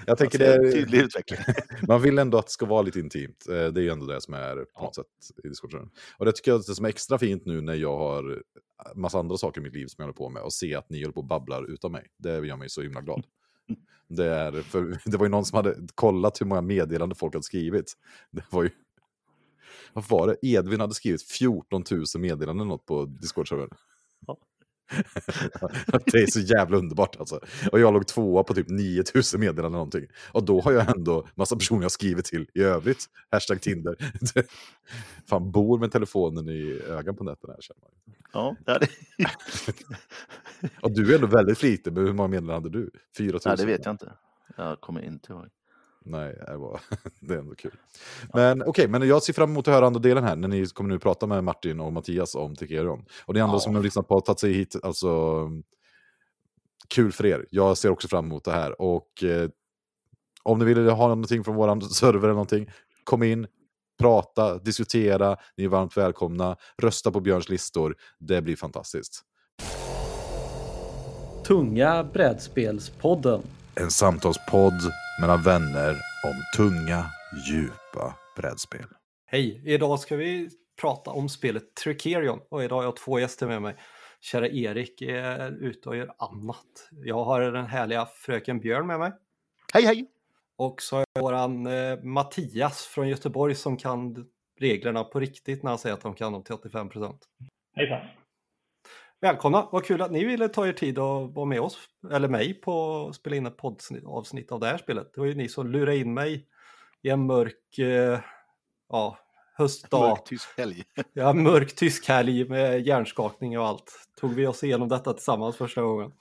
jag 0.06 0.18
tänker 0.18 0.46
Alltså, 0.46 0.62
det, 0.62 0.72
Tydlig 0.72 1.00
utveckling. 1.00 1.40
man 1.88 2.02
vill 2.02 2.20
ändå 2.20 2.38
att 2.38 2.46
det 2.46 2.52
ska 2.52 2.66
vara 2.66 2.82
lite 2.82 3.00
intimt. 3.00 3.46
Eh, 3.50 3.56
Det 3.56 3.82
är 3.82 3.84
ju 3.84 3.90
ändå 3.90 4.06
det 4.06 4.22
som 4.22 4.34
är 4.34 4.66
på 4.76 4.84
något 4.84 4.96
sätt 4.96 5.06
i 5.44 5.48
Discord. 5.48 5.90
Och 6.18 6.26
det 6.26 6.32
tycker 6.32 6.52
jag 6.52 6.62
är 6.62 6.68
det 6.68 6.76
som 6.76 6.86
är 6.86 6.90
extra 6.90 7.18
fint 7.18 7.46
nu 7.46 7.62
när 7.62 7.74
jag 7.74 7.98
har 7.98 8.44
massa 8.96 9.20
andra 9.20 9.38
saker 9.38 9.62
i 9.62 9.64
mitt 9.64 9.74
liv 9.74 9.88
som 9.88 9.96
jag 9.98 10.06
håller 10.06 10.14
på 10.14 10.30
med 10.30 10.44
och 10.44 10.54
se 10.54 10.76
att 10.76 10.90
ni 10.90 11.02
håller 11.02 11.14
på 11.14 11.20
och 11.20 11.28
babblar 11.28 11.72
utan 11.72 11.92
mig. 11.92 12.08
Det 12.18 12.48
gör 12.48 12.58
mig 12.58 12.70
så 12.70 12.82
himla 12.82 13.02
glad. 13.02 13.24
Det, 14.08 14.26
är, 14.26 14.52
för, 14.52 14.98
det 15.06 15.18
var 15.18 15.26
ju 15.26 15.30
någon 15.30 15.46
som 15.46 15.56
hade 15.56 15.76
kollat 15.96 16.42
hur 16.42 16.46
många 16.46 16.62
meddelanden 16.62 17.16
folk 17.16 17.34
hade 17.34 17.44
skrivit. 17.44 17.94
Det 18.32 18.44
var 18.50 18.64
ju... 18.64 18.70
Vad 19.94 20.10
var 20.10 20.28
det? 20.28 20.48
Edvin 20.48 20.80
hade 20.80 20.94
skrivit 20.94 21.24
14 21.24 21.84
000 21.92 22.06
meddelanden 22.18 22.68
något 22.68 22.86
på 22.86 23.06
Discord-servern. 23.06 23.70
Ja. 24.28 24.38
det 26.06 26.18
är 26.18 26.32
så 26.32 26.40
jävla 26.40 26.78
underbart 26.78 27.16
alltså. 27.20 27.40
Och 27.72 27.80
jag 27.80 27.94
låg 27.94 28.08
tvåa 28.08 28.44
på 28.44 28.54
typ 28.54 28.70
9000 28.70 29.40
meddelanden 29.40 29.72
någonting. 29.72 30.06
Och 30.32 30.46
då 30.46 30.62
har 30.62 30.72
jag 30.72 30.98
ändå 30.98 31.28
massa 31.36 31.56
personer 31.56 31.82
jag 31.82 31.92
skrivit 31.92 32.26
till 32.26 32.48
i 32.54 32.62
övrigt. 32.62 33.06
Hashtag 33.32 33.62
Tinder. 33.62 33.96
Fan, 35.30 35.52
bor 35.52 35.80
med 35.80 35.92
telefonen 35.92 36.50
i 36.50 36.82
ögat 36.88 37.18
på 37.18 37.24
nätterna 37.24 37.54
här 37.54 37.62
känner 37.62 37.82
man. 37.82 37.92
Ja, 38.34 38.56
det 38.66 38.72
är 38.72 38.80
det. 38.80 38.90
Och 40.82 40.92
du 40.92 41.12
är 41.12 41.16
ändå 41.16 41.28
väldigt 41.28 41.58
flitig, 41.58 41.94
men 41.94 42.06
hur 42.06 42.14
många 42.14 42.28
meddelanden 42.28 42.64
hade 42.64 42.70
du? 42.70 42.92
4000? 43.18 43.50
Nej, 43.50 43.58
det 43.58 43.66
vet 43.66 43.86
jag 43.86 43.94
inte. 43.94 44.14
Jag 44.58 44.82
kommer 44.82 45.02
inte 45.02 45.34
ihåg. 45.34 45.48
Nej, 46.06 46.36
det, 46.48 46.58
var, 46.58 46.82
det 47.20 47.34
är 47.34 47.38
ändå 47.40 47.56
kul. 47.56 47.76
Men 48.34 48.62
okej, 48.62 48.70
okay, 48.70 48.88
men 48.88 49.08
jag 49.08 49.24
ser 49.24 49.34
fram 49.34 49.50
emot 49.50 49.68
att 49.68 49.74
höra 49.74 49.88
andra 49.88 50.00
delen 50.00 50.24
här 50.24 50.36
när 50.36 50.48
ni 50.48 50.66
kommer 50.66 50.90
nu 50.90 51.00
prata 51.00 51.28
med 51.28 51.44
Martin 51.44 51.80
och 51.80 51.94
Mattias 51.94 52.36
om 52.36 52.56
Tekerion. 52.56 53.06
Och 53.26 53.34
ni 53.34 53.40
andra 53.42 53.56
Ja. 53.56 53.60
som 53.60 53.76
har 53.76 53.84
lyssnat 53.84 54.08
på 54.08 54.16
och 54.16 54.26
tagit 54.26 54.40
sig 54.40 54.54
hit, 54.54 54.76
alltså 54.84 55.50
kul 56.88 57.12
för 57.12 57.26
er. 57.26 57.46
Jag 57.50 57.78
ser 57.78 57.90
också 57.90 58.08
fram 58.08 58.26
emot 58.26 58.44
det 58.44 58.52
här. 58.52 58.82
Och 58.82 59.24
eh, 59.24 59.50
om 60.44 60.60
ni 60.60 60.66
vill 60.66 60.90
ha 60.90 61.08
någonting 61.08 61.44
från 61.44 61.56
vår 61.56 61.82
server 61.94 62.20
eller 62.20 62.30
någonting, 62.30 62.70
kom 63.04 63.24
in, 63.24 63.48
prata, 64.00 64.58
diskutera. 64.58 65.38
Ni 65.58 65.64
är 65.64 65.68
varmt 65.68 65.98
välkomna. 65.98 66.56
Rösta 66.78 67.12
på 67.12 67.20
Björns 67.20 67.50
listor. 67.50 67.96
Det 68.20 68.42
blir 68.42 68.56
fantastiskt. 68.56 69.22
Tunga 71.48 72.04
brädspelspodden. 72.04 73.42
En 73.76 73.92
samtalspodd 73.92 74.74
mellan 75.22 75.42
vänner 75.42 75.92
om 76.24 76.36
tunga, 76.58 77.06
djupa 77.48 78.16
brädspel. 78.36 78.86
Hej! 79.26 79.62
Idag 79.66 80.00
ska 80.00 80.16
vi 80.16 80.50
prata 80.82 81.12
om 81.12 81.30
spelet 81.30 81.76
Tricerion 81.76 82.40
och 82.50 82.64
idag 82.64 82.76
har 82.76 82.84
jag 82.84 82.96
två 82.96 83.20
gäster 83.20 83.48
med 83.48 83.62
mig. 83.62 83.76
Kära 84.22 84.48
Erik 84.48 85.02
är 85.02 85.52
ute 85.52 85.90
och 85.90 85.96
gör 85.96 86.12
annat. 86.18 86.90
Jag 86.92 87.24
har 87.24 87.42
den 87.42 87.66
härliga 87.66 88.06
fröken 88.06 88.60
Björn 88.60 88.88
med 88.88 89.00
mig. 89.00 89.12
Hej, 89.74 89.86
hej! 89.86 90.06
Och 90.58 90.82
så 90.82 90.96
har 90.96 91.06
jag 91.14 91.22
våran 91.22 91.68
eh, 91.68 92.00
Mattias 92.04 92.86
från 92.86 93.10
Göteborg 93.10 93.56
som 93.56 93.78
kan 93.78 94.26
reglerna 94.60 95.04
på 95.04 95.20
riktigt 95.20 95.64
när 95.64 95.70
han 95.70 95.80
säger 95.80 95.94
att 95.94 96.02
de 96.02 96.16
kan 96.16 96.34
dem 96.34 96.44
till 96.44 96.54
85 96.54 96.90
procent. 96.90 97.26
Hejsan. 97.76 98.19
Välkomna! 99.22 99.68
Vad 99.72 99.86
kul 99.86 100.02
att 100.02 100.12
ni 100.12 100.26
ville 100.26 100.48
ta 100.50 100.68
er 100.68 100.74
tid 100.74 101.00
och 101.00 101.34
vara 101.34 101.46
med 101.46 101.62
oss, 101.62 101.78
eller 102.12 102.28
mig, 102.28 102.54
på 102.54 103.06
att 103.10 103.16
spela 103.16 103.36
in 103.36 103.46
ett 103.46 103.58
poddavsnitt 103.58 104.52
av 104.52 104.60
det 104.60 104.68
här 104.68 104.78
spelet. 104.78 105.14
Det 105.14 105.20
var 105.20 105.28
ju 105.28 105.36
ni 105.36 105.50
som 105.50 105.68
lurade 105.68 105.98
in 105.98 106.14
mig 106.14 106.46
i 107.02 107.10
en 107.10 107.26
mörk 107.26 107.78
eh, 107.80 108.20
ja, 108.90 109.18
höstdag. 109.54 110.00
Mörk 110.10 110.24
tysk 110.26 110.58
helg. 110.58 110.84
Ja, 111.14 111.34
mörk 111.34 111.76
tysk 111.76 112.08
helg 112.08 112.50
med 112.50 112.88
hjärnskakning 112.88 113.60
och 113.60 113.66
allt. 113.68 114.08
Tog 114.20 114.34
vi 114.34 114.48
oss 114.48 114.64
igenom 114.64 114.88
detta 114.90 115.14
tillsammans 115.14 115.58
första 115.58 115.82
gången. 115.82 116.12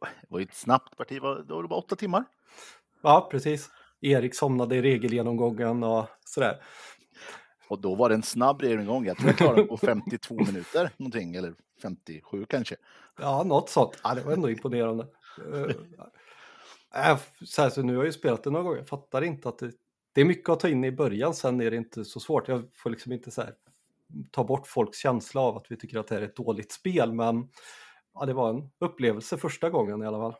Det 0.00 0.26
var 0.28 0.38
ju 0.38 0.44
ett 0.44 0.54
snabbt 0.54 0.96
parti, 0.96 1.20
var- 1.22 1.42
det 1.48 1.54
var 1.54 1.62
bara 1.68 1.78
åtta 1.78 1.96
timmar. 1.96 2.24
Ja, 3.02 3.28
precis. 3.30 3.70
Erik 4.00 4.34
somnade 4.34 4.76
i 4.76 4.82
regelgenomgången 4.82 5.82
och 5.82 6.06
sådär. 6.24 6.62
Och 7.68 7.80
då 7.80 7.94
var 7.94 8.08
det 8.08 8.14
en 8.14 8.22
snabb 8.22 8.62
genomgång. 8.62 9.06
Jag 9.06 9.16
tror 9.16 9.28
jag 9.28 9.36
klarade 9.36 9.62
på 9.62 9.76
52 9.76 10.34
minuter 10.34 10.90
någonting, 10.96 11.34
eller 11.34 11.54
57 11.82 12.44
kanske. 12.48 12.76
Ja, 13.20 13.42
något 13.42 13.70
sånt. 13.70 14.00
Ja, 14.04 14.14
det 14.14 14.22
var 14.22 14.32
ändå 14.32 14.50
imponerande. 14.50 15.06
Äh, 16.94 17.18
så 17.44 17.62
här, 17.62 17.70
så 17.70 17.82
nu 17.82 17.92
har 17.92 18.02
jag 18.02 18.06
ju 18.06 18.12
spelat 18.12 18.42
det 18.42 18.50
några 18.50 18.64
gånger. 18.64 18.78
Jag 18.78 18.88
fattar 18.88 19.22
inte 19.22 19.48
att 19.48 19.58
det, 19.58 19.72
det 20.12 20.20
är 20.20 20.24
mycket 20.24 20.48
att 20.48 20.60
ta 20.60 20.68
in 20.68 20.84
i 20.84 20.92
början. 20.92 21.34
Sen 21.34 21.60
är 21.60 21.70
det 21.70 21.76
inte 21.76 22.04
så 22.04 22.20
svårt. 22.20 22.48
Jag 22.48 22.64
får 22.74 22.90
liksom 22.90 23.12
inte 23.12 23.30
så 23.30 23.42
här, 23.42 23.54
ta 24.30 24.44
bort 24.44 24.66
folks 24.66 24.98
känsla 24.98 25.40
av 25.40 25.56
att 25.56 25.70
vi 25.70 25.76
tycker 25.76 25.98
att 25.98 26.08
det 26.08 26.14
här 26.14 26.22
är 26.22 26.26
ett 26.26 26.36
dåligt 26.36 26.72
spel. 26.72 27.12
Men 27.12 27.48
ja, 28.14 28.26
det 28.26 28.32
var 28.32 28.50
en 28.50 28.70
upplevelse 28.78 29.36
första 29.36 29.70
gången 29.70 30.02
i 30.02 30.06
alla 30.06 30.18
fall. 30.18 30.34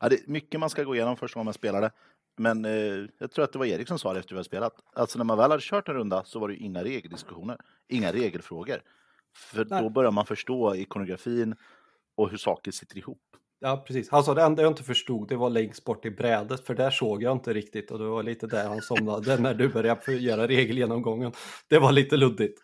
Ja, 0.00 0.08
det 0.08 0.14
är 0.14 0.30
mycket 0.30 0.60
man 0.60 0.70
ska 0.70 0.84
gå 0.84 0.94
igenom 0.94 1.16
första 1.16 1.34
gången 1.34 1.44
man 1.44 1.54
spelar 1.54 1.80
det. 1.80 1.90
Men 2.36 2.64
eh, 2.64 3.06
jag 3.18 3.30
tror 3.30 3.44
att 3.44 3.52
det 3.52 3.58
var 3.58 3.66
Erik 3.66 3.88
som 3.88 3.98
sa 3.98 4.12
det 4.12 4.18
efter 4.18 4.34
vi 4.34 4.38
har 4.38 4.44
spelat. 4.44 4.72
Alltså 4.94 5.18
när 5.18 5.24
man 5.24 5.38
väl 5.38 5.50
hade 5.50 5.62
kört 5.62 5.88
en 5.88 5.94
runda 5.94 6.24
så 6.24 6.38
var 6.38 6.48
det 6.48 6.54
ju 6.54 6.60
inga 6.60 6.84
regeldiskussioner, 6.84 7.56
inga 7.88 8.12
regelfrågor. 8.12 8.80
För 9.36 9.66
Nej. 9.70 9.82
då 9.82 9.90
börjar 9.90 10.10
man 10.10 10.26
förstå 10.26 10.74
ikonografin 10.74 11.54
och 12.16 12.30
hur 12.30 12.36
saker 12.36 12.70
sitter 12.70 12.98
ihop. 12.98 13.20
Ja, 13.60 13.84
precis. 13.86 14.12
Alltså 14.12 14.34
det 14.34 14.42
enda 14.42 14.62
jag 14.62 14.70
inte 14.70 14.82
förstod 14.82 15.28
det 15.28 15.36
var 15.36 15.50
längst 15.50 15.84
bort 15.84 16.04
i 16.04 16.10
brädet, 16.10 16.66
för 16.66 16.74
där 16.74 16.90
såg 16.90 17.22
jag 17.22 17.32
inte 17.32 17.52
riktigt 17.52 17.90
och 17.90 17.98
det 17.98 18.04
var 18.04 18.22
lite 18.22 18.46
där 18.46 18.68
han 18.68 18.80
somnade 18.80 19.36
när 19.40 19.54
du 19.54 19.68
började 19.68 20.12
göra 20.12 20.46
regelgenomgången. 20.46 21.32
Det 21.68 21.78
var 21.78 21.92
lite 21.92 22.16
luddigt. 22.16 22.60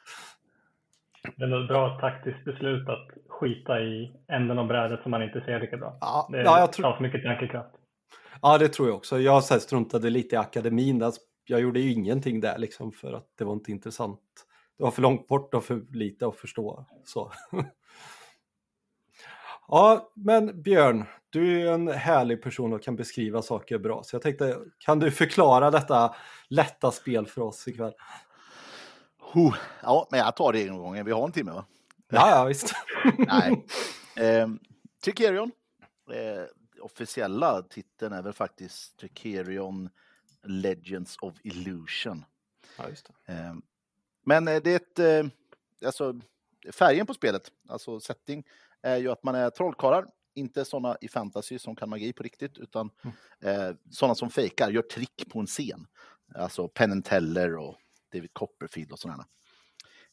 Det 1.37 1.45
är 1.45 1.63
ett 1.63 1.69
bra 1.69 2.01
taktiskt 2.01 2.45
beslut 2.45 2.89
att 2.89 3.09
skita 3.29 3.81
i 3.81 4.13
änden 4.29 4.59
av 4.59 4.67
brädet 4.67 5.03
som 5.03 5.11
man 5.11 5.23
inte 5.23 5.41
ser 5.41 5.61
lika 5.61 5.77
bra. 5.77 5.99
Ja, 6.01 6.29
Det 6.33 6.43
ja, 6.43 6.59
jag 6.59 6.73
tror, 6.73 6.83
tar 6.83 6.97
för 6.97 7.03
mycket 7.03 7.23
tankekraft. 7.23 7.80
Ja, 8.43 8.59
det 8.59 8.69
tror 8.69 8.89
jag 8.89 8.97
också. 8.97 9.21
Jag 9.21 9.45
så 9.45 9.61
struntade 9.61 10.11
lite 10.11 10.35
i 10.35 10.39
akademin. 10.39 10.99
Där. 10.99 11.13
Jag 11.45 11.61
gjorde 11.61 11.81
ju 11.81 11.93
ingenting 11.93 12.41
där 12.41 12.59
liksom 12.59 12.93
för 12.93 13.13
att 13.13 13.27
det 13.39 13.45
var 13.45 13.53
inte 13.53 13.71
intressant. 13.71 14.21
Det 14.79 14.85
var 14.85 14.91
för 14.91 15.03
långt 15.03 15.29
bort 15.29 15.55
och 15.55 15.65
för 15.65 15.83
lite 15.93 16.27
att 16.27 16.37
förstå. 16.37 16.87
Så. 17.05 17.33
Ja, 19.73 20.13
men 20.15 20.63
Björn, 20.63 21.05
du 21.31 21.55
är 21.55 21.59
ju 21.59 21.69
en 21.69 21.89
härlig 21.89 22.43
person 22.43 22.73
och 22.73 22.83
kan 22.83 22.97
beskriva 22.97 23.43
saker 23.43 23.79
bra. 23.79 24.03
Så 24.03 24.15
jag 24.15 24.23
tänkte, 24.23 24.59
kan 24.79 24.99
du 24.99 25.11
förklara 25.11 25.71
detta 25.71 26.15
lätta 26.49 26.91
spel 26.91 27.27
för 27.27 27.43
oss 27.43 27.69
ikväll? 27.69 27.93
Huh. 29.33 29.55
Ja, 29.83 30.09
men 30.11 30.21
jag 30.21 30.37
tar 30.37 30.53
det 30.53 30.69
en 30.69 30.79
gång. 30.79 31.05
Vi 31.05 31.13
har 31.13 31.25
en 31.25 31.33
timme 31.33 31.53
va? 31.53 31.65
Ja, 32.09 32.31
ja 32.31 32.45
visst. 32.45 32.73
Nej. 33.19 33.67
Eh, 34.17 34.49
Tricerion. 35.05 35.51
Eh, 36.13 36.45
officiella 36.81 37.63
titeln 37.63 38.13
är 38.13 38.23
väl 38.23 38.33
faktiskt 38.33 38.97
Tricerion 38.97 39.91
Legends 40.43 41.17
of 41.21 41.35
Illusion. 41.43 42.25
Ja, 42.79 42.85
det. 43.27 43.33
Eh, 43.33 43.55
men 44.25 44.49
eh, 44.49 44.63
det 44.63 44.71
är 44.73 44.77
ett, 44.77 44.99
eh, 44.99 45.31
alltså 45.87 46.21
färgen 46.73 47.07
på 47.07 47.15
spelet, 47.15 47.53
alltså 47.69 48.01
setting, 48.01 48.47
är 48.83 48.97
ju 48.97 49.11
att 49.11 49.23
man 49.23 49.35
är 49.35 49.51
trollkarlar. 49.51 50.07
Inte 50.35 50.65
sådana 50.65 50.97
i 51.01 51.09
fantasy 51.09 51.59
som 51.59 51.77
kan 51.77 51.89
magi 51.89 52.13
på 52.13 52.23
riktigt, 52.23 52.59
utan 52.59 52.91
eh, 53.41 53.71
sådana 53.91 54.15
som 54.15 54.31
fejkar, 54.31 54.71
gör 54.71 54.83
trick 54.83 55.29
på 55.33 55.41
en 55.41 55.47
scen. 55.47 55.87
Alltså 56.35 56.69
Penn 56.69 56.93
and 56.93 57.05
Teller 57.05 57.57
och 57.57 57.77
David 58.13 58.35
Copperfield 58.35 58.93
och 58.93 58.99
sådana. 58.99 59.27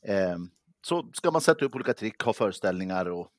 Eh, 0.02 0.38
så 0.82 1.10
ska 1.14 1.32
man 1.32 1.42
sätta 1.42 1.66
upp 1.66 1.76
olika 1.76 1.94
trick, 1.94 2.22
ha 2.22 2.34
föreställningar 2.34 3.06
och 3.06 3.32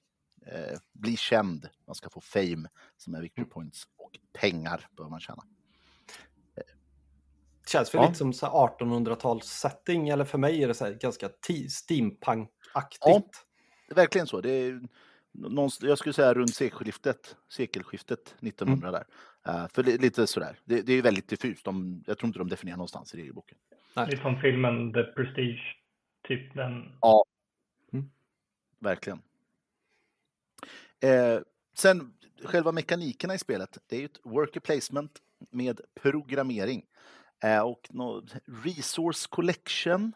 eh, 0.53 0.79
bli 0.93 1.17
känd. 1.17 1.69
Man 1.87 1.95
ska 1.95 2.11
få 2.11 2.21
fame 2.21 2.69
som 2.97 3.15
är 3.15 3.21
victory 3.23 3.45
points 3.49 3.85
och 3.97 4.19
pengar 4.41 4.89
behöver 4.97 5.11
man 5.11 5.21
tjäna. 5.21 5.43
Känns 7.67 7.95
väl 7.95 8.01
Ja. 8.03 8.07
lite 8.07 8.19
som 8.19 8.33
så 8.33 8.47
här 8.47 8.53
1800-tals 8.53 9.45
setting, 9.47 10.09
eller 10.09 10.25
för 10.25 10.39
mig 10.39 10.63
är 10.63 10.69
det 10.69 10.75
så 10.75 10.85
här 10.85 10.93
ganska 10.93 11.29
ti- 11.29 11.69
steampunk-aktigt. 11.69 13.45
Verkligen 13.91 14.27
så. 14.27 14.41
Det 14.41 14.51
är 14.51 14.81
någonstans, 15.33 15.89
jag 15.89 15.99
skulle 15.99 16.13
säga 16.13 16.35
runt 16.35 16.55
sekelskiftet, 16.55 17.37
sekelskiftet 17.49 18.35
1900 18.41 18.91
där. 18.91 19.05
Eh, 19.47 19.69
för 19.69 19.83
det 19.83 19.93
är 19.95 19.99
lite 19.99 20.27
sådär. 20.27 20.59
Det, 20.65 20.83
det 20.83 20.93
är 20.93 21.03
väldigt 21.03 21.29
diffust. 21.29 21.65
De, 21.65 22.05
jag 22.07 22.19
tror 22.19 22.27
inte 22.27 22.39
de 22.39 22.49
definierar 22.49 22.77
någonstans 22.77 23.15
i 23.15 23.19
regelboken. 23.19 23.59
Lite 24.09 24.23
som 24.23 24.41
filmen 24.41 24.93
The 24.93 25.03
Prestige. 25.03 25.77
Typ 26.29 26.55
den. 26.55 26.93
Verkligen. 28.81 29.23
Eh, 31.01 31.41
sen 31.77 32.13
själva 32.45 32.73
mekanikerna 32.73 33.35
i 33.35 33.39
spelet. 33.39 33.79
Det 33.87 33.97
är 33.97 34.01
ju 34.01 34.07
ett 34.07 34.21
worker 34.25 34.61
placement 34.61 35.19
med 35.51 35.81
programmering. 36.01 36.85
Eh, 37.45 37.61
och 37.61 37.89
no, 37.91 38.27
resource 38.65 39.29
collection 39.31 40.13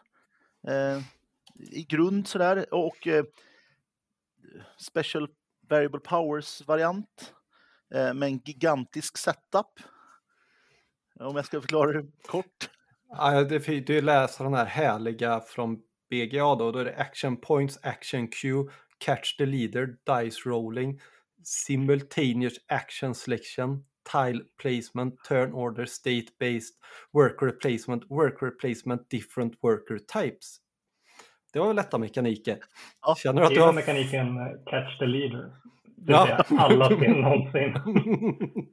eh, 0.67 1.01
i 1.71 1.83
grund 1.83 2.27
sådär. 2.27 2.73
Och 2.73 3.07
eh, 3.07 3.25
special 4.77 5.27
variable 5.69 5.99
powers-variant 5.99 7.33
eh, 7.93 8.13
med 8.13 8.29
en 8.29 8.41
gigantisk 8.45 9.17
setup. 9.17 9.79
Om 11.19 11.35
jag 11.35 11.45
ska 11.45 11.61
förklara 11.61 12.01
det 12.01 12.07
kort. 12.27 12.69
Ja, 13.09 13.43
det 13.43 13.55
är 13.55 13.59
fint. 13.59 13.87
Du 13.87 14.01
läser 14.01 14.43
den 14.43 14.53
här 14.53 14.65
härliga 14.65 15.39
från 15.39 15.79
BGA 16.09 16.55
då. 16.55 16.71
Då 16.71 16.79
är 16.79 16.85
det 16.85 16.95
action 16.95 17.37
points, 17.37 17.79
action 17.83 18.27
cue, 18.27 18.69
catch 19.05 19.37
the 19.37 19.45
leader, 19.45 19.87
dice 20.05 20.45
rolling, 20.49 20.99
simultaneous 21.43 22.53
action 22.69 23.13
selection, 23.15 23.83
tile 24.11 24.41
placement, 24.61 25.13
turn 25.27 25.53
order, 25.53 25.85
state 25.85 26.25
based, 26.39 26.73
worker 27.13 27.45
replacement, 27.45 28.03
worker 28.09 28.45
replacement, 28.45 29.09
different 29.09 29.53
worker 29.61 29.97
types. 29.99 30.57
Det 31.53 31.59
var 31.59 31.67
väl 31.67 31.75
lätta 31.75 31.97
mekaniker. 31.97 32.57
Ja, 33.01 33.15
Känner 33.15 33.41
du 33.41 33.47
att 33.47 33.53
du 33.53 33.61
är 33.61 33.65
har... 33.65 33.73
mekaniken 33.73 34.37
eh, 34.37 34.43
Catch 34.65 34.99
the 34.99 35.05
Leader. 35.05 35.51
Det 35.97 36.11
Ja. 36.11 36.25
säga 36.47 36.59
alla 36.61 36.85
spel 36.95 37.21
någonsin. 37.21 37.73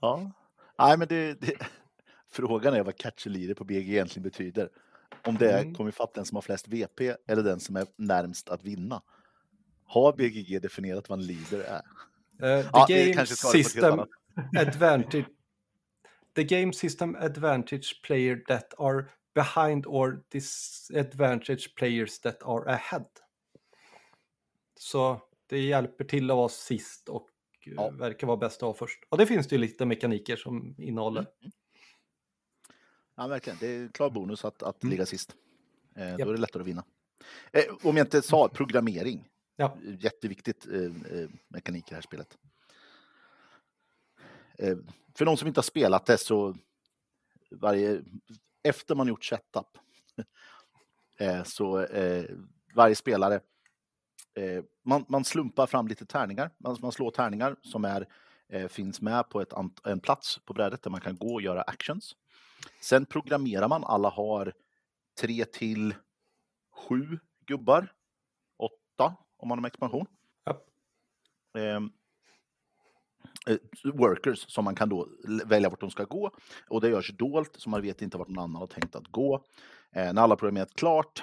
Ja. 0.00 0.30
Nej, 0.78 0.98
men 0.98 1.08
det, 1.08 1.40
det, 1.40 1.52
frågan 2.32 2.74
är 2.74 2.82
vad 2.84 2.96
catch 2.96 3.26
a 3.26 3.30
leader 3.30 3.54
på 3.54 3.64
BG 3.64 3.88
egentligen 3.92 4.22
betyder. 4.22 4.68
Om 5.28 5.34
det 5.38 5.52
är 5.52 5.60
Mm. 5.62 5.74
kom 5.74 5.88
ifatt 5.88 6.14
den 6.14 6.24
som 6.24 6.36
har 6.36 6.42
flest 6.42 6.68
VP 6.68 7.14
eller 7.26 7.42
den 7.42 7.60
som 7.60 7.76
är 7.76 7.86
närmst 7.96 8.48
att 8.48 8.64
vinna. 8.64 9.02
Har 9.84 10.12
BGG 10.12 10.58
definierat 10.62 11.08
vad 11.08 11.18
en 11.18 11.26
leader 11.26 11.60
är? 11.60 11.82
Eh, 12.58 12.62
the 12.62 12.68
Ja, 12.72 12.86
game 12.88 13.26
system 13.26 14.00
advantage. 14.58 15.24
The 16.36 16.44
game 16.44 16.72
system 16.72 17.16
advantage 17.16 18.00
player 18.06 18.36
that 18.48 18.74
are 18.78 19.04
behind 19.34 19.86
or 19.86 20.22
disadvantage 20.28 21.74
players 21.76 22.20
that 22.20 22.42
are 22.42 22.72
ahead. 22.72 23.04
Så 24.80 25.20
det 25.46 25.58
hjälper 25.60 26.04
till 26.04 26.30
att 26.30 26.36
vara 26.36 26.48
sist 26.48 27.08
och 27.08 27.28
eh, 27.66 27.72
Ja. 27.76 27.90
verkar 27.90 28.26
vara 28.26 28.36
bäst 28.36 28.56
att 28.56 28.62
vara 28.62 28.74
först. 28.74 28.98
Och 29.08 29.18
det 29.18 29.26
finns 29.26 29.46
det 29.48 29.54
ju 29.56 29.60
lite 29.60 29.84
mekaniker 29.86 30.36
som 30.36 30.74
innehåller. 30.78 31.26
Ja, 33.18 33.26
verkligen. 33.26 33.58
Det 33.60 33.66
är 33.66 33.82
en 33.82 33.88
klar 33.88 34.10
bonus 34.10 34.44
att, 34.44 34.62
att 34.62 34.84
ligga 34.84 35.06
sist. 35.06 35.36
Eh. 35.94 36.16
Då 36.16 36.28
är 36.28 36.32
det 36.32 36.40
lättare 36.40 36.60
att 36.60 36.66
vinna. 36.66 36.84
Eh, 37.52 37.64
om 37.82 37.96
jag 37.96 38.06
inte 38.06 38.22
sa 38.22 38.48
programmering. 38.48 39.28
Ja. 39.56 39.76
Jätteviktigt 40.00 40.66
eh, 40.66 40.82
eh, 40.82 41.28
mekanik 41.48 41.84
i 41.84 41.88
det 41.88 41.94
här 41.94 42.02
spelet. 42.02 42.38
Eh, 44.58 44.76
för 45.14 45.24
de 45.24 45.36
som 45.36 45.48
inte 45.48 45.58
har 45.58 45.62
spelat 45.62 46.06
det 46.06 46.18
så 46.18 46.54
varje, 47.50 48.02
efter 48.62 48.94
man 48.94 49.08
gjort 49.08 49.24
setup 49.24 49.78
eh, 51.18 51.42
så 51.42 51.80
eh, 51.80 52.24
varje 52.74 52.94
spelare 52.94 53.40
eh, 54.34 54.64
man, 54.82 55.04
man 55.08 55.24
slumpar 55.24 55.66
fram 55.66 55.88
lite 55.88 56.06
tärningar. 56.06 56.50
Man, 56.58 56.76
man 56.80 56.92
slår 56.92 57.10
tärningar 57.10 57.56
som 57.62 57.84
är, 57.84 58.06
finns 58.68 59.00
med 59.00 59.28
på 59.28 59.40
ett, 59.40 59.52
en 59.84 60.00
plats 60.00 60.38
på 60.44 60.52
brädet 60.52 60.82
där 60.82 60.90
man 60.90 61.00
kan 61.00 61.16
gå 61.16 61.34
och 61.34 61.42
göra 61.42 61.62
actions. 61.62 62.16
Sen 62.80 63.06
programmerar 63.06 63.68
man, 63.68 63.84
alla 63.84 64.08
har 64.08 64.52
tre 65.20 65.44
till 65.44 65.94
sju 66.70 67.18
gubbar. 67.46 67.92
Åtta 68.56 69.16
om 69.36 69.48
man 69.48 69.58
har 69.58 69.62
med 69.62 69.68
expansion. 69.68 70.06
Japp. 70.46 70.66
Ehm, 71.58 71.92
eh, 73.46 73.56
workers 73.94 74.52
som 74.52 74.64
man 74.64 74.74
kan 74.74 74.88
då 74.88 75.08
välja 75.44 75.68
vart 75.70 75.80
de 75.80 75.90
ska 75.90 76.04
gå. 76.04 76.30
Och 76.68 76.80
det 76.80 76.88
görs 76.88 77.16
dolt 77.16 77.54
så 77.56 77.70
man 77.70 77.82
vet 77.82 78.02
inte 78.02 78.18
vart 78.18 78.28
någon 78.28 78.38
annan 78.44 78.56
har 78.60 78.66
tänkt 78.66 78.96
att 78.96 79.08
gå. 79.08 79.44
Eh, 79.92 80.12
när 80.12 80.22
alla 80.22 80.36
programmerat 80.36 80.74
klart 80.74 81.22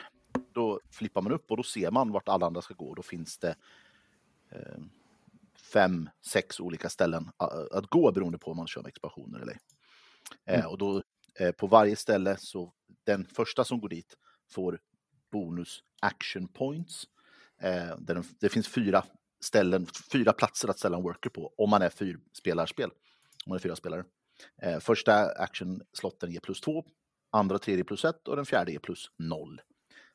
då 0.51 0.79
flippar 0.91 1.21
man 1.21 1.31
upp 1.31 1.51
och 1.51 1.57
då 1.57 1.63
ser 1.63 1.91
man 1.91 2.11
vart 2.11 2.29
alla 2.29 2.45
andra 2.45 2.61
ska 2.61 2.73
gå. 2.73 2.93
Då 2.95 3.01
finns 3.01 3.37
det 3.37 3.55
eh, 4.49 4.77
fem, 5.73 6.09
sex 6.21 6.59
olika 6.59 6.89
ställen 6.89 7.31
a- 7.37 7.67
att 7.71 7.87
gå 7.87 8.11
beroende 8.11 8.37
på 8.37 8.51
om 8.51 8.57
man 8.57 8.67
kör 8.67 8.81
med 8.81 8.89
expansioner 8.89 9.39
eller 9.39 9.51
ej. 9.51 9.59
Eh, 10.45 10.65
och 10.65 10.77
då 10.77 11.03
på 11.57 11.67
varje 11.67 11.95
ställe 11.95 12.37
så 12.39 12.73
den 13.05 13.25
första 13.25 13.63
som 13.63 13.79
går 13.79 13.89
dit 13.89 14.17
får 14.51 14.79
bonus 15.31 15.83
action 16.01 16.47
points. 16.47 17.03
Eh, 17.61 17.97
den, 17.97 18.23
det 18.39 18.49
finns 18.49 18.67
fyra 18.67 19.03
ställen, 19.39 19.87
fyra 20.11 20.33
platser 20.33 20.67
att 20.67 20.79
ställa 20.79 20.97
en 20.97 21.03
worker 21.03 21.29
på 21.29 21.53
om 21.57 21.69
man 21.69 21.81
är 21.81 21.89
fyrspelarspel. 21.89 22.89
Om 23.45 23.49
man 23.49 23.55
är 23.55 23.59
fyra 23.59 23.75
spelare. 23.75 24.03
Eh, 24.61 24.79
första 24.79 25.25
action-slotten 25.25 26.31
ger 26.31 26.39
plus 26.39 26.61
två, 26.61 26.85
andra 27.31 27.59
tredje 27.59 27.83
plus 27.83 28.05
ett 28.05 28.27
och 28.27 28.35
den 28.35 28.45
fjärde 28.45 28.71
ger 28.71 28.79
plus 28.79 29.11
noll. 29.17 29.61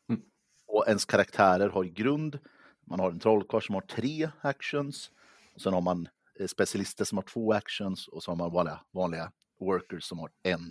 Mm. 0.09 0.23
Och 0.67 0.85
ens 0.89 1.05
karaktärer 1.05 1.69
har 1.69 1.85
grund, 1.85 2.39
man 2.87 3.01
har 3.01 3.11
en 3.11 3.21
trollkarl 3.21 3.63
som 3.63 3.75
har 3.75 3.83
tre 3.83 4.31
actions, 4.41 5.11
och 5.55 5.61
sen 5.61 5.73
har 5.73 5.81
man 5.81 6.09
eh, 6.41 6.47
specialister 6.47 7.05
som 7.05 7.19
har 7.19 7.23
två 7.23 7.53
actions 7.53 8.09
och 8.09 8.23
så 8.23 8.31
har 8.31 8.37
man 8.37 8.53
vanliga, 8.53 8.81
vanliga 8.93 9.33
workers 9.61 10.05
som 10.05 10.19
har 10.19 10.31
en 10.43 10.71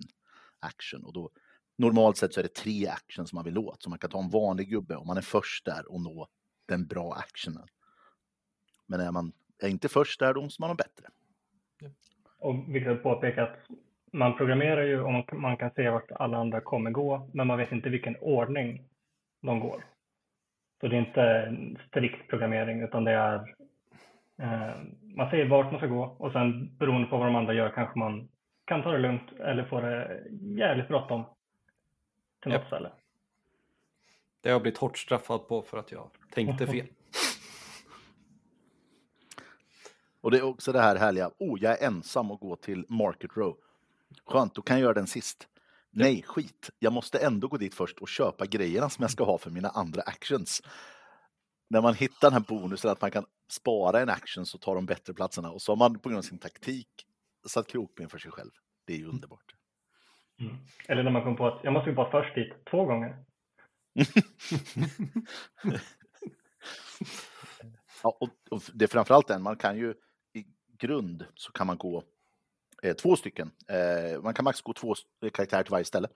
action. 0.59 1.03
Och 1.03 1.13
då, 1.13 1.29
normalt 1.77 2.17
sett 2.17 2.33
så 2.33 2.39
är 2.39 2.43
det 2.43 2.53
tre 2.53 2.87
actions 2.87 3.29
som 3.29 3.37
man 3.37 3.45
vill 3.45 3.57
åt, 3.57 3.83
så 3.83 3.89
man 3.89 3.99
kan 3.99 4.09
ta 4.09 4.19
en 4.19 4.29
vanlig 4.29 4.69
gubbe 4.69 4.95
om 4.95 5.07
man 5.07 5.17
är 5.17 5.21
först 5.21 5.65
där 5.65 5.91
och 5.91 6.01
nå 6.01 6.27
den 6.67 6.87
bra 6.87 7.13
actionen. 7.13 7.67
Men 8.87 8.99
är 8.99 9.11
man 9.11 9.31
är 9.59 9.67
inte 9.67 9.89
först 9.89 10.19
där, 10.19 10.33
då 10.33 10.41
måste 10.41 10.61
man 10.61 10.69
ha 10.69 10.75
bättre. 10.75 11.05
Och 12.39 12.75
viktigt 12.75 12.91
att 12.91 13.03
påpeka 13.03 13.43
att 13.43 13.57
man 14.11 14.37
programmerar 14.37 14.83
ju 14.83 15.01
och 15.01 15.33
man, 15.33 15.57
kan 15.57 15.71
se 15.75 15.89
vart 15.89 16.11
alla 16.11 16.37
andra 16.37 16.61
kommer 16.61 16.91
gå, 16.91 17.29
men 17.33 17.47
man 17.47 17.57
vet 17.57 17.71
inte 17.71 17.89
vilken 17.89 18.15
ordning 18.15 18.83
de 19.41 19.59
går. 19.59 19.85
Så 20.81 20.87
det 20.87 20.95
är 20.95 20.99
inte 20.99 21.21
en 21.21 21.77
strikt 21.87 22.29
programmering, 22.29 22.81
utan 22.81 23.03
det 23.03 23.11
är 23.11 23.55
eh, 24.37 24.75
man 25.01 25.29
säger 25.29 25.49
vart 25.49 25.71
man 25.71 25.79
ska 25.79 25.87
gå 25.87 26.03
och 26.03 26.31
sen 26.31 26.77
beroende 26.77 27.07
på 27.07 27.17
vad 27.17 27.27
de 27.27 27.35
andra 27.35 27.53
gör 27.53 27.69
kanske 27.69 27.99
man 27.99 28.29
kan 28.69 28.83
ta 28.83 28.91
det 28.91 28.97
lugnt 28.97 29.31
eller 29.39 29.65
få 29.65 29.81
det 29.81 30.23
jävligt 30.41 30.87
bråttom 30.87 31.25
till 32.41 32.51
något 32.51 32.59
Japp. 32.59 32.67
ställe. 32.67 32.91
Det 34.41 34.49
har 34.49 34.53
jag 34.53 34.61
blivit 34.61 34.77
hårt 34.77 34.97
straffad 34.97 35.47
på 35.47 35.61
för 35.61 35.77
att 35.77 35.91
jag 35.91 36.09
tänkte 36.31 36.67
fel. 36.67 36.87
Och 40.21 40.31
det 40.31 40.37
är 40.37 40.43
också 40.43 40.71
det 40.71 40.79
här 40.79 40.95
härliga, 40.95 41.31
oh, 41.37 41.59
jag 41.61 41.81
är 41.81 41.87
ensam 41.87 42.31
och 42.31 42.39
gå 42.39 42.55
till 42.55 42.85
Market 42.89 43.37
Row. 43.37 43.57
Skönt, 44.25 44.55
då 44.55 44.61
kan 44.61 44.75
jag 44.75 44.83
göra 44.83 44.93
den 44.93 45.07
sist. 45.07 45.47
Nej, 45.91 46.23
skit. 46.27 46.69
Jag 46.79 46.93
måste 46.93 47.19
ändå 47.19 47.47
gå 47.47 47.57
dit 47.57 47.75
först 47.75 47.99
och 47.99 48.07
köpa 48.07 48.45
grejerna 48.45 48.89
som 48.89 49.01
jag 49.01 49.11
ska 49.11 49.23
ha 49.23 49.37
för 49.37 49.51
mina 49.51 49.69
andra 49.69 50.01
actions. 50.01 50.61
När 51.67 51.81
man 51.81 51.93
hittar 51.93 52.29
den 52.29 52.33
här 52.33 52.39
bonusen 52.47 52.91
att 52.91 53.01
man 53.01 53.11
kan 53.11 53.25
spara 53.47 54.01
en 54.01 54.09
action 54.09 54.45
så 54.45 54.57
tar 54.57 54.75
de 54.75 54.85
bättre 54.85 55.13
platserna 55.13 55.51
och 55.51 55.61
så 55.61 55.71
har 55.71 55.77
man 55.77 55.99
på 55.99 56.09
grund 56.09 56.17
av 56.17 56.23
sin 56.23 56.39
taktik 56.39 57.05
satt 57.47 57.67
krokben 57.67 58.09
för 58.09 58.17
sig 58.17 58.31
själv. 58.31 58.51
Det 58.85 58.93
är 58.93 58.97
ju 58.97 59.05
underbart. 59.07 59.55
Eller 60.87 61.03
när 61.03 61.11
man 61.11 61.23
kommer 61.23 61.37
på 61.37 61.47
att 61.47 61.63
jag 61.63 61.73
måste 61.73 61.89
gå 61.91 61.95
bara 61.95 62.11
först 62.11 62.35
dit 62.35 62.53
två 62.71 62.85
gånger. 62.85 63.25
Ja, 68.03 68.17
och, 68.19 68.29
och 68.51 68.61
det 68.73 68.85
är 68.85 68.89
framförallt 68.89 69.27
den, 69.27 69.41
man 69.43 69.55
kan 69.57 69.77
ju 69.77 69.93
i 70.33 70.45
grund 70.77 71.25
så 71.35 71.51
kan 71.51 71.67
man 71.67 71.77
gå 71.77 72.03
eh, 72.83 72.93
två 72.95 73.15
stycken. 73.15 73.51
Eh, 73.67 74.21
man 74.21 74.33
kan 74.33 74.43
max 74.43 74.61
gå 74.61 74.73
två 74.73 74.91
s- 74.93 75.31
karaktärer 75.33 75.63
till 75.63 75.71
varje 75.71 75.85
ställe. 75.85 76.07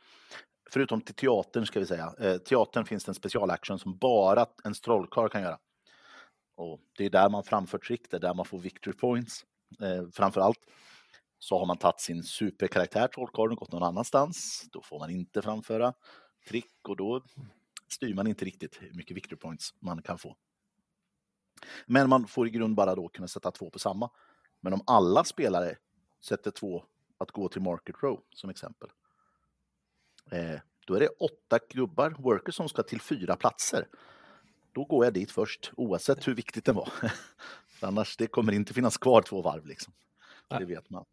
Förutom 0.70 1.02
till 1.02 1.16
teatern 1.16 1.66
ska 1.66 1.80
vi 1.80 1.86
säga. 1.86 2.14
Eh, 2.20 2.38
teatern 2.38 2.86
finns 2.86 3.04
det 3.06 3.10
en 3.10 3.14
specialaction 3.16 3.80
som 3.80 3.98
bara 3.98 4.45
en 4.64 4.74
trollkarl 4.74 5.30
kan 5.30 5.41
göra. 5.41 5.60
Och 6.56 6.80
det 6.98 7.06
är 7.06 7.10
där 7.10 7.30
man 7.30 7.44
framför 7.44 7.78
trick, 7.78 8.10
det 8.12 8.18
är 8.18 8.22
där 8.22 8.34
man 8.34 8.45
får 8.45 8.60
victory 8.60 8.98
points. 8.98 9.45
Eh, 9.82 10.10
framförallt 10.14 10.60
så 11.44 11.60
har 11.60 11.65
man 11.65 11.78
tagit 11.78 11.99
sin 11.99 12.24
superkaraktär 12.24 13.07
trollkarlen 13.07 13.52
och 13.52 13.57
gått 13.57 13.72
någon 13.72 13.84
annanstans. 13.84 14.65
Då 14.72 14.82
får 14.82 14.99
man 14.99 15.10
inte 15.10 15.41
framföra 15.41 15.94
trick 16.48 16.90
och 16.90 16.95
då 16.95 17.24
styr 17.88 18.14
man 18.14 18.28
inte 18.28 18.45
riktigt 18.45 18.82
hur 18.82 18.94
mycket 18.94 19.18
victory 19.18 19.38
points 19.38 19.74
man 19.80 20.02
kan 20.02 20.18
få. 20.18 20.36
Men 21.86 22.10
man 22.10 22.28
får 22.28 22.48
i 22.48 22.49
grund 22.49 22.76
bara 22.76 22.95
då 22.95 23.10
kunna 23.10 23.28
sätta 23.28 23.52
två 23.52 23.70
på 23.70 23.80
samma. 23.80 24.10
Men 24.61 24.74
om 24.74 24.82
alla 24.86 25.24
spelare 25.24 25.78
sätter 26.22 26.52
två 26.52 26.84
att 27.18 27.32
gå 27.32 27.49
till 27.49 27.61
Market 27.61 27.95
Row 28.03 28.22
som 28.36 28.49
exempel. 28.49 28.90
Eh, 30.32 30.60
då 30.88 30.95
är 30.95 30.99
det 30.99 31.10
åtta 31.10 31.60
gubbar, 31.70 32.15
workers, 32.20 32.56
som 32.56 32.70
ska 32.70 32.84
till 32.84 33.02
fyra 33.02 33.36
platser. 33.36 33.88
Då 34.72 34.86
går 34.86 35.06
jag 35.06 35.14
dit 35.14 35.32
först, 35.32 35.72
oavsett 35.78 36.28
hur 36.28 36.36
viktigt 36.36 36.65
det 36.65 36.74
var. 36.74 36.90
Annars 37.82 38.18
det 38.18 38.28
kommer 38.28 38.53
inte 38.53 38.74
finnas 38.74 38.98
kvar 38.98 39.22
två 39.22 39.41
varv 39.41 39.65
liksom. 39.65 39.94
Det 40.60 40.65
vet 40.65 40.90
man. 40.90 41.06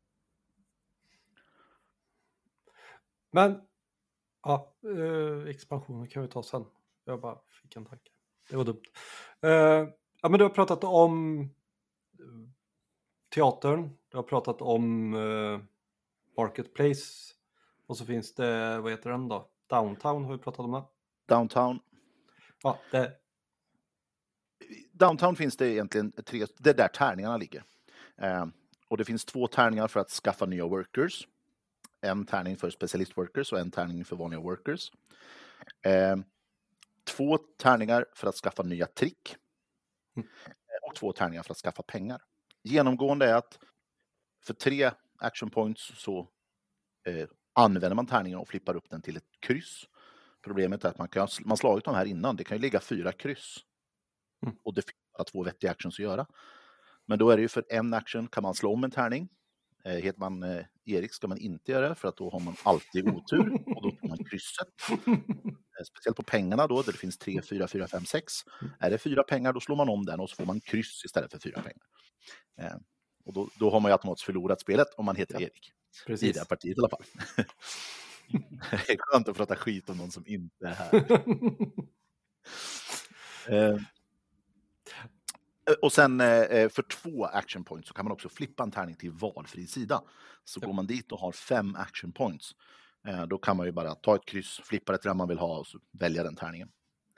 Men, 3.31 3.61
ja, 4.43 4.75
eh, 4.85 5.49
expansionen 5.49 6.09
kan 6.09 6.23
vi 6.23 6.29
ta 6.29 6.43
sen. 6.43 6.65
Jag 7.05 7.21
bara 7.21 7.39
fick 7.63 7.77
en 7.77 7.87
tanke. 7.87 8.11
Det 8.51 8.57
var 8.57 8.65
dumt. 8.65 8.83
Eh, 9.41 9.51
ja, 10.23 10.29
men 10.29 10.33
du 10.33 10.45
har 10.45 10.51
pratat 10.51 10.85
om 10.85 11.41
eh, 11.41 11.47
teatern, 13.35 13.91
du 14.09 14.17
har 14.17 14.25
pratat 14.25 14.63
om 14.63 15.11
Marketplace 16.37 17.35
och 17.87 17.97
så 17.97 18.07
finns 18.07 18.35
det, 18.35 18.81
vad 18.81 18.93
heter 18.93 19.11
den 19.11 19.29
då? 19.29 19.51
Downtown 19.67 20.25
har 20.25 20.33
vi 20.33 20.39
pratat 20.39 20.61
om 20.61 20.73
det. 20.73 20.83
Downtown. 21.29 21.81
Ja, 22.63 22.79
det, 22.91 23.21
Downtown 24.93 25.37
finns 25.37 25.57
det 25.57 25.69
egentligen 25.69 26.13
tre, 26.13 26.47
det 26.59 26.71
är 26.71 26.75
där 26.75 26.89
tärningarna 26.89 27.37
ligger. 27.37 27.63
Eh, 28.19 28.47
och 28.89 28.97
det 28.97 29.05
finns 29.05 29.25
två 29.25 29.47
tärningar 29.47 29.89
för 29.89 30.01
att 30.01 30.11
skaffa 30.11 30.47
nya 30.47 30.67
workers. 30.67 31.29
En 32.01 32.27
tärning 32.27 32.57
för 32.57 32.71
specialist 32.71 33.17
workers 33.17 33.53
och 33.53 33.59
en 33.59 33.71
tärning 33.71 34.05
för 34.05 34.17
vanliga 34.17 34.41
workers. 34.41 34.93
Eh, 35.83 36.17
två 37.05 37.39
tärningar 37.39 38.07
för 38.15 38.29
att 38.29 38.35
skaffa 38.35 38.63
nya 38.63 38.87
trick. 38.87 39.37
Mm. 40.17 40.29
Eh, 40.45 40.89
Och 40.89 40.95
två 40.95 41.13
tärningar 41.13 41.43
för 41.43 41.51
att 41.51 41.59
skaffa 41.59 41.83
pengar. 41.83 42.23
Genomgående 42.63 43.27
är 43.27 43.35
att 43.35 43.59
för 44.45 44.55
tre 44.55 44.91
action 45.19 45.51
points 45.51 45.93
så 45.97 46.29
eh, 47.07 47.29
använder 47.53 47.95
man 47.95 48.07
tärningen 48.07 48.39
och 48.39 48.49
flippar 48.49 48.77
upp 48.77 48.91
den 48.91 49.03
till 49.03 49.17
ett 49.17 49.41
kryss. 49.41 49.85
Problemet 50.43 50.85
är 50.85 50.89
att 50.89 50.99
man 50.99 51.09
kan 51.09 51.29
man 51.45 51.57
slagit 51.57 51.85
de 51.85 51.95
här 51.95 52.05
innan. 52.05 52.37
Det 52.37 52.45
kan 52.45 52.57
ju 52.57 52.61
ligga 52.61 52.81
fyra 52.81 53.13
kryss. 53.13 53.57
Mm. 54.47 54.57
Och 54.63 54.75
det 54.75 54.83
finns 54.83 55.13
bara 55.13 55.25
två 55.25 55.45
vettiga 55.45 55.71
actions 55.71 55.95
att 55.95 56.05
göra. 56.05 56.27
Men 57.07 57.19
då 57.19 57.31
är 57.31 57.37
det 57.37 57.43
ju 57.43 57.49
för 57.49 57.65
en 57.69 57.95
action 57.95 58.29
kan 58.29 58.43
man 58.43 58.55
slå 58.55 58.73
om 58.73 58.85
en 58.85 58.91
tärning. 58.91 59.29
Eh, 59.85 59.93
heter 59.93 60.21
man 60.21 60.43
eh, 60.43 60.65
Erik 60.85 61.13
ska 61.13 61.29
man 61.29 61.39
inte 61.39 61.73
göra 61.73 61.89
det 61.89 61.95
för 61.95 62.09
att 62.09 62.17
då 62.17 62.31
har 62.31 62.41
man 62.41 62.57
alltid 62.63 63.09
otur 63.09 63.53
och 63.77 63.83
då 63.83 63.91
får 64.01 64.09
man 64.09 64.25
krysset. 64.25 64.69
Eh, 65.81 65.85
Speciellt 65.85 66.17
på 66.17 66.23
pengarna 66.23 66.67
då, 66.67 66.83
där 66.83 66.93
det 66.93 66.99
finns 66.99 67.19
3, 67.19 67.43
4, 67.43 67.69
4, 67.69 67.89
5, 67.89 68.05
6. 68.05 68.33
Är 68.79 68.91
det 68.91 68.99
fyra 68.99 69.23
pengar 69.23 69.53
då 69.53 69.61
slår 69.61 69.77
man 69.77 69.89
om 69.89 70.07
den 70.07 70.21
och 70.21 70.31
så 70.31 70.37
får 70.37 70.45
man 70.45 70.61
kryss 70.61 71.05
istället 71.05 71.31
för 71.33 71.39
fyra 71.39 71.63
pengar. 71.63 72.81
Och 73.25 73.33
då, 73.33 73.49
då 73.59 73.71
har 73.71 73.81
man 73.81 73.89
ju 73.89 73.93
automatiskt 73.93 74.27
förlorat 74.27 74.61
spelet 74.61 74.89
om 74.97 75.05
man 75.05 75.17
heter 75.17 75.35
Ja, 75.35 75.41
Erik. 75.41 75.69
I 75.69 75.73
det 75.99 76.07
Precis. 76.07 76.39
här 76.39 76.45
partiet 76.45 76.79
i 76.79 76.81
alla 76.81 76.89
fall. 76.89 77.05
det 78.87 78.93
är 78.93 78.97
skönt 78.99 79.29
att 79.29 79.37
prata 79.37 79.57
skit 79.57 79.91
om 79.91 79.97
någon 79.97 80.11
som 80.11 80.27
inte 80.27 80.67
är 80.67 80.75
här. 80.75 80.91
Eh, 85.71 85.75
och 85.83 85.93
sen 85.93 86.21
eh, 86.21 86.69
för 86.69 86.83
två 86.83 87.25
action 87.25 87.65
points 87.65 87.89
så 87.89 87.95
kan 87.95 88.05
man 88.05 88.13
också 88.13 88.29
flippa 88.29 88.63
en 88.63 88.71
tärning 88.71 88.97
till 88.97 89.11
valfri 89.11 89.67
sida. 89.67 90.03
Så 90.45 90.61
Ja. 90.63 90.67
går 90.67 90.75
man 90.75 90.87
dit 90.87 91.13
och 91.13 91.19
har 91.19 91.33
fem 91.33 91.75
action 91.77 92.13
points, 92.13 92.53
eh, 93.07 93.27
då 93.27 93.39
kan 93.39 93.57
man 93.57 93.67
ju 93.67 93.73
bara 93.73 93.95
ta 93.95 94.15
ett 94.17 94.25
kryss, 94.27 94.61
flippa 94.65 94.93
det 94.93 94.99
till 94.99 95.09
den 95.09 95.17
man 95.17 95.29
vill 95.29 95.39
ha 95.39 95.59
och 95.59 95.67
så 95.67 95.79
välja 95.93 96.23
den 96.23 96.37
tärningen. 96.37 96.71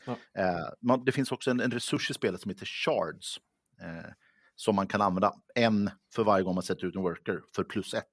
Ja. 0.06 0.16
Eh, 0.34 0.96
det 1.04 1.12
finns 1.12 1.32
också 1.32 1.50
en, 1.50 1.60
en 1.60 1.70
resurs 1.70 2.10
i 2.10 2.14
spelet 2.14 2.40
som 2.40 2.48
heter 2.50 2.66
shards. 2.66 3.40
Eh, 3.80 4.12
som 4.54 4.74
man 4.76 4.86
kan 4.86 5.00
använda 5.02 5.34
en 5.54 5.90
för 6.14 6.24
varje 6.24 6.44
gång 6.44 6.54
man 6.54 6.62
sätter 6.62 6.86
ut 6.86 6.96
en 6.96 7.02
worker 7.02 7.42
för 7.54 7.64
plus 7.64 7.94
ett. 7.94 8.04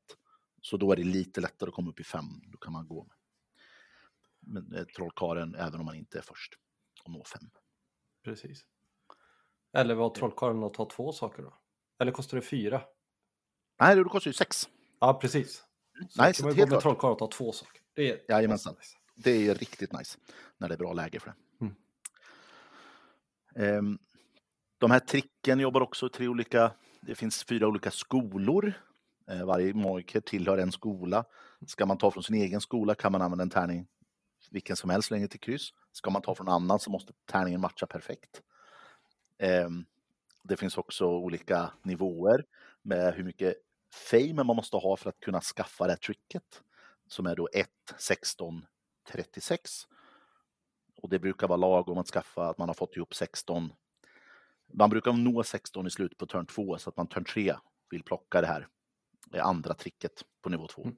Så 0.61 0.77
då 0.77 0.91
är 0.91 0.95
det 0.95 1.03
lite 1.03 1.41
lättare 1.41 1.67
att 1.67 1.73
komma 1.75 1.89
upp 1.89 1.99
i 1.99 2.03
fem. 2.03 2.25
Då 2.51 2.57
kan 2.57 2.73
man 2.73 2.87
gå 2.87 3.07
med, 4.41 4.73
eh, 4.73 4.83
trollkaren 4.83 5.55
även 5.55 5.79
om 5.79 5.85
man 5.85 5.95
inte 5.95 6.17
är 6.17 6.21
först 6.21 6.53
och 7.03 7.11
nå 7.11 7.23
fem. 7.23 7.49
Precis. 8.23 8.65
Eller 9.73 9.95
var 9.95 10.09
trollkarlen 10.09 10.63
att 10.63 10.73
ta 10.73 10.85
två 10.89 11.11
saker 11.13 11.43
då? 11.43 11.53
Eller 11.99 12.11
kostar 12.11 12.37
det 12.37 12.41
fyra? 12.41 12.81
Nej, 13.79 13.95
det 13.95 14.03
kostar 14.03 14.29
ju 14.29 14.33
sex. 14.33 14.69
Ja, 14.99 15.13
precis. 15.13 15.63
Så 16.09 16.21
Nej, 16.21 16.33
kan 16.33 16.45
man 16.45 16.55
gå 16.55 16.61
med 16.61 16.69
klart. 16.69 16.81
trollkarl 16.81 17.11
och 17.11 17.19
ta 17.19 17.27
två 17.27 17.51
saker. 17.51 17.81
Det 17.93 18.09
är 18.11 18.19
Jajamensan. 18.33 18.75
nice. 18.79 18.97
Det 19.15 19.47
är 19.47 19.55
riktigt 19.55 19.93
nice 19.93 20.17
när 20.57 20.67
det 20.67 20.75
är 20.75 20.77
bra 20.77 20.93
läge 20.93 21.19
för 21.19 21.27
det. 21.29 21.65
Mm. 21.65 21.75
Ehm, 23.55 23.97
de 24.77 24.91
här 24.91 24.99
tricken 24.99 25.59
jobbar 25.59 25.81
också 25.81 26.05
i 26.05 26.09
tre 26.09 26.27
olika, 26.27 26.71
det 27.01 27.15
finns 27.15 27.43
fyra 27.43 27.67
olika 27.67 27.91
skolor. 27.91 28.73
Eh, 29.29 29.45
varje 29.45 29.73
magiker 29.73 30.21
tillhör 30.21 30.57
en 30.57 30.71
skola. 30.71 31.25
Ska 31.67 31.85
man 31.85 31.97
ta 31.97 32.11
från 32.11 32.23
sin 32.23 32.35
egen 32.35 32.61
skola 32.61 32.95
kan 32.95 33.11
man 33.11 33.21
använda 33.21 33.41
en 33.41 33.49
tärning 33.49 33.87
vilken 34.51 34.75
som 34.75 34.89
helst 34.89 35.11
längre 35.11 35.27
till 35.27 35.39
kryss. 35.39 35.69
Ska 35.91 36.09
man 36.09 36.21
ta 36.21 36.35
från 36.35 36.47
annan 36.49 36.79
så 36.79 36.91
måste 36.91 37.13
tärningen 37.25 37.61
matcha 37.61 37.85
perfekt. 37.85 38.41
Ehm, 39.39 39.85
det 40.43 40.57
finns 40.57 40.77
också 40.77 41.05
olika 41.05 41.71
nivåer 41.83 42.45
med 42.81 43.13
hur 43.13 43.23
mycket 43.23 43.55
fame 44.11 44.43
man 44.43 44.55
måste 44.55 44.77
ha 44.77 44.97
för 44.97 45.09
att 45.09 45.19
kunna 45.19 45.41
skaffa 45.41 45.85
det 45.85 45.91
här 45.91 45.97
tricket. 45.97 46.61
Som 47.07 47.25
är 47.25 47.35
då 47.35 47.49
1, 47.53 47.69
16, 47.97 48.65
36. 49.11 49.71
Och 51.01 51.09
det 51.09 51.19
brukar 51.19 51.47
vara 51.47 51.57
lagom 51.57 51.97
att 51.97 52.07
skaffa 52.07 52.49
att 52.49 52.57
man 52.57 52.69
har 52.69 52.73
fått 52.73 52.95
ihop 52.95 53.15
16. 53.15 53.73
Man 54.73 54.89
brukar 54.89 55.13
nå 55.13 55.43
16 55.43 55.87
i 55.87 55.89
slutet 55.89 56.17
på 56.17 56.25
turn 56.25 56.45
2 56.45 56.77
så 56.77 56.89
att 56.89 56.97
man 56.97 57.07
turn 57.07 57.25
3 57.25 57.55
vill 57.89 58.03
plocka 58.03 58.41
det 58.41 58.47
här 58.47 58.67
det 59.31 59.43
andra 59.43 59.73
tricket 59.73 60.23
på 60.41 60.49
nivå 60.49 60.67
2. 60.67 60.83
Mm. 60.83 60.95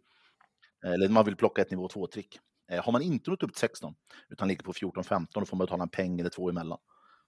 Eller 0.84 1.10
man 1.10 1.26
vill 1.26 1.36
plocka 1.36 1.62
ett 1.62 1.72
nivå 1.72 1.88
2-trick. 1.88 2.40
Eh, 2.72 2.84
Har 2.84 2.92
man 2.92 3.02
inte 3.02 3.30
nått 3.30 3.44
upp 3.44 3.54
till 3.54 3.60
16 3.60 3.96
utan 4.30 4.48
ligger 4.48 4.64
på 4.64 4.74
14-15 4.74 5.28
då 5.34 5.46
får 5.46 5.58
man 5.58 5.66
betala 5.66 5.84
en 5.84 5.90
peng 5.90 6.20
eller 6.20 6.30
två 6.30 6.50
emellan. 6.50 6.80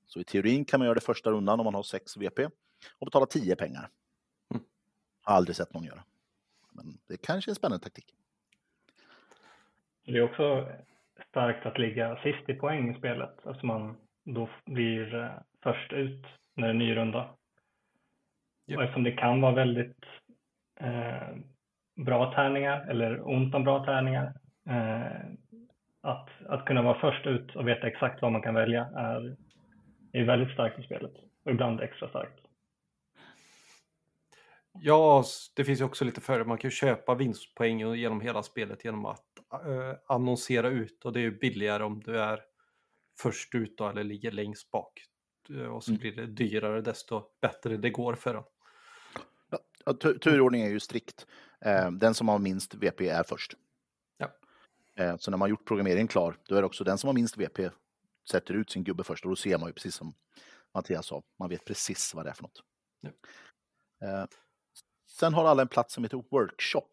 Så 0.06 0.20
i 0.20 0.24
teorin 0.24 0.66
kan 0.66 0.80
man 0.80 0.86
göra 0.86 0.96
det 0.96 1.02
första 1.02 1.32
rundan 1.32 1.60
om 1.60 1.64
man 1.64 1.74
har 1.74 1.84
6 1.84 2.18
VP 2.18 2.46
och 3.00 3.06
betala 3.06 3.26
10 3.26 3.56
pengar. 3.56 3.90
Mm. 4.54 4.64
Har 5.24 5.36
aldrig 5.36 5.56
sett 5.56 5.74
någon 5.74 5.84
göra. 5.84 6.04
Men 6.72 6.98
det 7.08 7.18
kanske 7.18 7.50
är 7.50 7.52
en 7.52 7.56
spännande 7.56 7.84
taktik. 7.84 8.14
Det 10.06 10.18
är 10.18 10.22
också 10.22 10.72
starkt 11.30 11.66
att 11.66 11.80
ligga 11.80 12.16
sist 12.24 12.50
i 12.50 12.54
poäng 12.54 12.96
i 12.96 12.98
spelet 12.98 13.38
eftersom 13.46 13.68
man 13.68 13.98
då 14.24 14.50
blir 14.66 15.16
eh, 15.16 15.32
först 15.64 15.94
ut 15.94 16.26
när 16.54 16.68
det 16.68 16.74
är 16.74 16.78
ny 16.78 16.96
runda. 16.96 17.30
Ja. 18.66 18.78
Och 18.78 18.84
eftersom 18.84 19.04
det 19.04 19.12
kan 19.12 19.42
vara 19.42 19.56
väldigt 19.56 20.06
eh, 20.80 21.38
bra 21.96 22.34
tärningar 22.34 22.90
eller 22.90 23.28
ont 23.28 23.56
om 23.56 23.64
bra 23.64 23.86
tärningar. 23.86 24.34
Eh, 24.70 25.34
att, 26.02 26.30
att 26.48 26.66
kunna 26.66 26.82
vara 26.82 27.00
först 27.00 27.28
ut 27.28 27.56
och 27.56 27.68
veta 27.68 27.88
exakt 27.88 28.22
vad 28.22 28.32
man 28.32 28.42
kan 28.42 28.54
välja 28.54 28.86
är, 28.96 29.36
är 30.19 30.26
väldigt 30.26 30.53
starkt 30.53 30.80
i 30.80 30.84
spelet. 30.84 31.11
Och 31.44 31.52
ibland 31.52 31.81
extra 31.81 32.10
starkt. 32.10 32.40
Ja, 34.81 35.23
det 35.56 35.64
finns 35.65 35.80
ju 35.81 35.84
också 35.85 36.06
lite 36.06 36.22
före. 36.22 36.44
Man 36.44 36.57
kan 36.57 36.69
ju 36.69 36.76
köpa 36.76 37.15
vinstpoäng 37.15 37.80
genom 37.95 38.22
hela 38.22 38.44
spelet 38.44 38.85
genom 38.85 39.06
att 39.06 39.26
eh, 39.53 39.94
annonsera 40.07 40.68
ut 40.69 41.06
och 41.06 41.14
det 41.14 41.19
är 41.19 41.22
ju 41.22 41.40
billigare 41.40 41.84
om 41.84 41.99
du 41.99 42.19
är 42.19 42.40
först 43.19 43.56
ut 43.56 43.77
då, 43.77 43.88
eller 43.90 44.03
ligger 44.03 44.31
längst 44.31 44.72
bak. 44.72 45.03
Eh, 45.49 45.65
Och 45.65 45.84
så 45.84 45.91
Mm. 45.91 45.99
blir 45.99 46.11
det 46.15 46.26
dyrare 46.26 46.81
desto 46.81 47.23
bättre 47.41 47.77
det 47.77 47.90
går 47.90 48.15
för 48.15 48.35
en. 48.35 48.44
Ja, 49.85 49.94
tu- 49.94 50.19
turordning 50.19 50.61
är 50.61 50.69
ju 50.69 50.80
strikt. 50.80 51.27
Eh, 51.65 51.91
Den 51.91 52.14
som 52.14 52.27
har 52.27 52.40
minst 52.40 52.76
VP 52.76 53.10
är 53.10 53.23
först. 53.23 53.53
Ja. 54.18 54.31
Så 55.18 55.31
när 55.31 55.38
man 55.38 55.49
gjort 55.49 55.65
programmeringen 55.65 56.07
klar, 56.07 56.35
då 56.48 56.56
är 56.56 56.61
det 56.61 56.65
också 56.65 56.84
den 56.84 56.98
som 56.98 57.07
har 57.07 57.14
minst 57.14 57.38
VP 57.38 57.69
sätter 58.32 58.54
ut 58.54 58.72
sin 58.72 58.84
gubbe 58.84 59.04
först 59.04 59.26
och 59.26 59.30
då 59.32 59.36
ser 59.36 59.58
man 59.58 59.70
ju 59.70 59.74
precis 59.74 59.95
som 59.95 60.16
Mattias 60.74 61.06
sa, 61.08 61.24
man 61.40 61.50
vet 61.50 61.66
precis 61.66 62.14
vad 62.14 62.26
det 62.26 62.30
är 62.30 62.34
för 62.34 62.44
något. 62.44 62.64
Ja. 63.02 63.10
Eh, 64.08 64.26
Sen 65.20 65.34
har 65.34 65.45
alla 65.45 65.62
en 65.62 65.68
plats 65.68 65.94
som 65.94 66.04
heter 66.04 66.24
Workshop. 66.32 66.90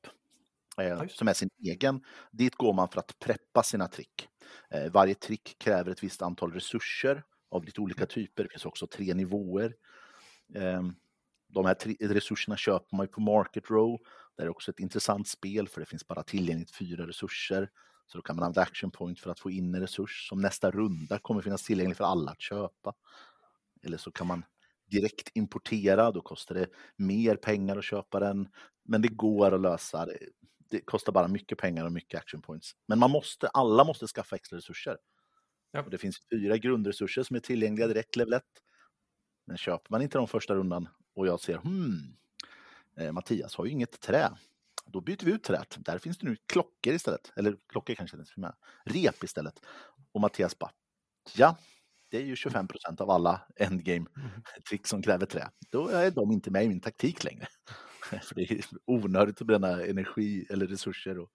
eh. 0.80 1.06
Som 1.08 1.28
är 1.28 1.32
sin 1.34 1.50
egen. 1.66 2.04
Dit 2.32 2.54
går 2.54 2.72
man 2.72 2.88
för 2.88 3.00
att 3.00 3.18
preppa 3.18 3.62
sina 3.62 3.88
trick. 3.88 4.28
Eh, 4.70 4.92
Varje 4.92 5.14
trick 5.14 5.56
kräver 5.58 5.90
ett 5.90 6.02
visst 6.02 6.22
antal 6.22 6.52
resurser 6.52 7.22
av 7.50 7.64
lite 7.64 7.80
olika 7.80 8.06
typer. 8.06 8.42
Det 8.42 8.48
finns 8.50 8.64
också 8.66 8.86
tre 8.86 9.14
nivåer. 9.14 9.74
Ehm, 10.54 10.94
De 11.48 11.64
här 11.66 11.76
resurserna 12.08 12.56
köper 12.56 12.96
man 12.96 13.04
ju 13.06 13.08
på 13.12 13.20
Market 13.20 13.70
Row. 13.70 13.98
Det 14.36 14.42
är 14.42 14.48
också 14.48 14.70
ett 14.70 14.80
intressant 14.80 15.28
spel 15.28 15.68
för 15.68 15.80
det 15.80 15.86
finns 15.86 16.06
bara 16.06 16.22
tillgängligt 16.22 16.76
fyra 16.76 17.06
resurser. 17.06 17.70
Så 18.10 18.18
då 18.18 18.22
kan 18.22 18.36
man 18.36 18.42
använda 18.42 18.62
action 18.62 18.90
point 18.90 19.20
för 19.20 19.30
att 19.30 19.40
få 19.40 19.50
in 19.50 19.74
en 19.74 19.80
resurs 19.80 20.28
som 20.28 20.40
nästa 20.40 20.70
runda 20.70 21.18
kommer 21.18 21.42
finnas 21.42 21.62
tillgänglig 21.62 21.96
för 21.96 22.04
alla 22.04 22.30
att 22.30 22.40
köpa. 22.40 22.94
Eller 23.82 23.98
så 23.98 24.12
kan 24.12 24.26
man 24.26 24.44
direkt 24.86 25.30
importera, 25.34 26.10
då 26.10 26.20
kostar 26.20 26.54
det 26.54 26.66
mer 26.96 27.36
pengar 27.36 27.76
att 27.76 27.84
köpa 27.84 28.20
den. 28.20 28.48
Men 28.84 29.02
det 29.02 29.08
går 29.08 29.54
att 29.54 29.60
lösa. 29.60 30.06
Det, 30.06 30.18
det 30.70 30.80
kostar 30.80 31.12
bara 31.12 31.28
mycket 31.28 31.58
pengar 31.58 31.84
och 31.84 31.92
mycket 31.92 32.20
action 32.20 32.42
points. 32.42 32.72
Men 32.86 32.98
man 32.98 33.10
måste, 33.10 33.48
alla 33.48 33.84
måste 33.84 34.06
skaffa 34.06 34.36
extra 34.36 34.56
resurser. 34.56 34.98
Ja. 35.70 35.82
Och 35.82 35.90
det 35.90 35.98
finns 35.98 36.20
fyra 36.30 36.56
grundresurser 36.56 37.22
som 37.22 37.36
är 37.36 37.40
tillgängliga 37.40 37.86
direkt 37.86 38.16
level 38.16 38.32
1. 38.32 38.42
Men 39.46 39.56
köper 39.56 39.90
man 39.90 40.02
inte 40.02 40.18
de 40.18 40.28
första 40.28 40.54
rundan 40.54 40.88
och 41.14 41.26
jag 41.26 41.40
ser 41.40 41.58
hmm, 41.58 42.16
eh, 42.96 43.12
Mattias 43.12 43.54
har 43.54 43.64
ju 43.64 43.70
inget 43.70 44.00
trä. 44.00 44.30
Då 44.92 45.00
byter 45.00 45.24
vi 45.24 45.32
ut 45.32 45.42
träet. 45.42 45.76
Där 45.78 45.98
finns 45.98 46.18
det 46.18 46.28
nu 46.28 46.36
klockor 46.46 46.94
istället. 46.94 47.32
Eller 47.36 47.56
klockor 47.68 47.94
kanske 47.94 48.16
inte 48.16 48.30
finns 48.30 48.36
med. 48.36 48.54
Rep 48.84 49.24
istället. 49.24 49.60
Och 50.12 50.20
Mattias 50.20 50.58
bara, 50.58 50.70
ja, 51.34 51.56
det 52.10 52.16
är 52.16 52.24
ju 52.24 52.36
25 52.36 52.68
procent 52.68 53.00
av 53.00 53.10
alla 53.10 53.40
endgame-trick 53.56 54.86
som 54.86 55.02
kräver 55.02 55.26
trä. 55.26 55.50
Då 55.70 55.88
är 55.88 56.10
de 56.10 56.32
inte 56.32 56.50
med 56.50 56.64
i 56.64 56.68
min 56.68 56.80
taktik 56.80 57.24
längre. 57.24 57.46
För 58.22 58.34
det 58.34 58.50
är 58.50 58.64
onödigt 58.86 59.40
att 59.40 59.46
bränna 59.46 59.84
energi 59.84 60.46
eller 60.50 60.66
resurser 60.66 61.18
och 61.18 61.30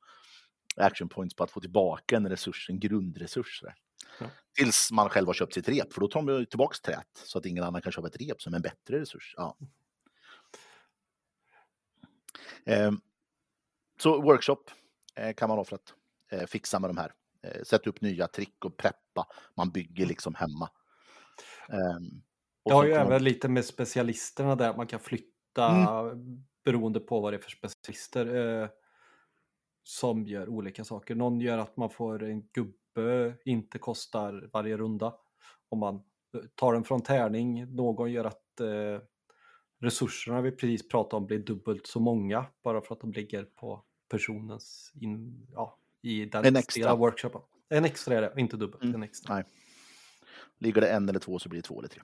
action 0.76 1.10
points 1.10 1.36
på 1.36 1.44
att 1.44 1.52
få 1.52 1.60
tillbaka 1.62 2.18
en 2.18 2.30
resurs, 2.30 2.70
en 2.70 2.80
grundresurs. 2.80 3.64
Ja. 4.20 4.30
Tills 4.58 4.92
man 4.92 5.10
själv 5.10 5.28
har 5.28 5.34
köpt 5.34 5.54
sitt 5.54 5.70
rep, 5.70 5.94
för 5.94 6.02
då 6.02 6.08
tar 6.08 6.22
man 6.22 6.46
tillbaka 6.46 6.76
träet 6.84 7.08
så 7.14 7.38
att 7.38 7.46
ingen 7.46 7.64
annan 7.64 7.82
kan 7.82 7.92
köpa 7.92 8.08
ett 8.08 8.22
rep 8.22 8.42
som 8.42 8.54
en 8.54 8.62
bättre 8.62 9.00
resurs. 9.00 9.34
Ja. 9.38 9.58
Ehm, 12.66 13.02
så 13.98 14.22
workshop 14.22 14.58
eh, 15.16 15.34
kan 15.34 15.50
man 15.50 15.58
ha 15.58 15.66
för 15.66 15.76
att 15.76 15.94
eh, 16.32 16.46
fixa 16.48 16.80
med 16.80 16.90
de 16.90 16.98
här. 16.98 17.12
Eh, 17.44 17.62
sätta 17.64 17.90
upp 17.90 18.02
nya 18.02 18.28
trick 18.28 18.66
och 18.66 18.78
preppa. 18.78 19.28
Man 19.58 19.70
bygger 19.72 20.06
liksom 20.06 20.36
hemma. 20.36 20.70
Ehm, 21.70 22.22
Det 22.66 22.74
har 22.74 22.86
ju 22.86 22.94
även 22.94 23.24
lite 23.24 23.50
med 23.50 23.66
specialisterna 23.66 24.56
där 24.56 24.74
man 24.78 24.88
kan 24.88 25.00
flytta 25.00 25.32
Mm. 25.70 26.44
beroende 26.66 27.00
på 27.00 27.20
vad 27.20 27.34
det 27.34 27.38
är 27.38 27.42
för 27.42 27.50
specialister 27.52 28.36
eh, 28.64 28.70
som 29.84 30.28
gör 30.28 30.50
olika 30.50 30.84
saker. 30.84 31.16
Någon 31.16 31.42
gör 31.42 31.58
att 31.58 31.78
man 31.78 31.90
får 31.90 32.24
en 32.24 32.48
gubbe, 32.48 33.34
inte 33.46 33.80
kostar 33.80 34.50
varje 34.54 34.78
runda. 34.78 35.16
Om 35.70 35.80
man 35.80 36.04
tar 36.56 36.74
den 36.74 36.84
från 36.84 37.02
tärning. 37.02 37.76
Någon 37.76 38.12
gör 38.12 38.26
att 38.26 38.60
eh, 38.60 39.02
resurserna 39.80 40.42
vi 40.42 40.52
precis 40.52 40.88
pratade 40.88 41.16
om 41.18 41.26
blir 41.26 41.40
dubbelt 41.40 41.88
så 41.88 42.00
många 42.00 42.46
bara 42.64 42.82
för 42.82 42.96
att 42.96 43.02
de 43.02 43.12
ligger 43.12 43.44
på 43.44 43.84
personens 44.10 44.92
in, 45.02 45.48
ja, 45.54 45.78
i 46.02 46.26
den 46.26 46.46
En 46.46 46.56
extra. 46.56 46.96
workshopen. 46.96 47.42
En 47.70 47.86
extra 47.86 48.16
är 48.16 48.22
det, 48.22 48.34
inte 48.42 48.58
dubbelt. 48.58 48.84
Mm. 48.84 48.96
En 48.96 49.04
extra. 49.04 49.36
Nej. 49.36 49.44
Ligger 50.58 50.82
det 50.82 50.88
en 50.90 51.10
eller 51.10 51.20
två 51.20 51.40
så 51.40 51.50
blir 51.50 51.62
det 51.62 51.68
två 51.68 51.80
eller 51.80 51.90
tre. 51.90 52.02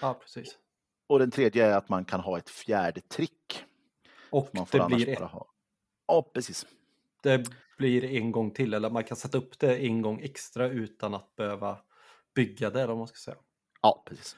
Ja, 0.00 0.14
precis. 0.14 0.58
Och 1.06 1.18
den 1.18 1.30
tredje 1.30 1.66
är 1.66 1.76
att 1.76 1.88
man 1.88 2.04
kan 2.04 2.20
ha 2.20 2.38
ett 2.38 2.50
fjärde 2.50 3.00
trick. 3.00 3.64
Och 4.30 4.50
Man 4.52 4.66
får 4.66 4.78
det 4.78 4.86
blir, 4.86 5.08
ett, 5.08 5.18
ha... 5.18 5.46
Ja, 6.06 6.30
precis. 6.34 6.66
det 7.22 7.50
blir 7.78 8.04
en 8.04 8.32
gång 8.32 8.50
till, 8.50 8.74
eller 8.74 8.90
man 8.90 9.04
kan 9.04 9.16
sätta 9.16 9.38
upp 9.38 9.58
det 9.58 9.76
en 9.76 10.02
gång 10.02 10.20
extra 10.20 10.68
utan 10.68 11.14
att 11.14 11.36
behöva 11.36 11.78
bygga 12.34 12.70
det, 12.70 12.86
vad 12.86 12.96
man 12.98 13.08
ska 13.08 13.16
säga. 13.16 13.36
Ja, 13.82 14.02
precis. 14.06 14.36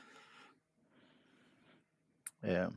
Eh. 2.44 2.68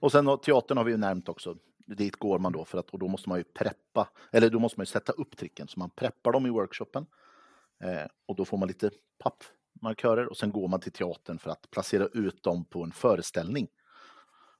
Och 0.00 0.12
sen 0.12 0.38
teatern 0.38 0.78
har 0.78 0.84
vi 0.84 0.90
ju 0.92 0.98
nämnt 0.98 1.28
också. 1.28 1.56
Dit 1.86 2.16
går 2.16 2.38
man 2.38 2.52
då 2.52 2.64
för 2.64 2.78
att 2.78 2.90
och 2.90 2.98
då 2.98 3.08
måste 3.08 3.28
man 3.28 3.38
ju 3.38 3.44
preppa, 3.44 4.08
eller 4.32 4.50
då 4.50 4.58
måste 4.58 4.80
man 4.80 4.82
ju 4.82 4.86
sätta 4.86 5.12
upp 5.12 5.36
tricken. 5.36 5.68
Så 5.68 5.78
man 5.78 5.90
preppar 5.90 6.32
dem 6.32 6.46
i 6.46 6.50
workshopen 6.50 7.06
eh, 7.84 8.06
och 8.26 8.36
då 8.36 8.44
får 8.44 8.58
man 8.58 8.68
lite 8.68 8.90
pappmarkörer 9.18 10.26
och 10.26 10.36
sen 10.36 10.52
går 10.52 10.68
man 10.68 10.80
till 10.80 10.92
teatern 10.92 11.38
för 11.38 11.50
att 11.50 11.70
placera 11.70 12.06
ut 12.06 12.42
dem 12.42 12.64
på 12.64 12.82
en 12.82 12.92
föreställning. 12.92 13.68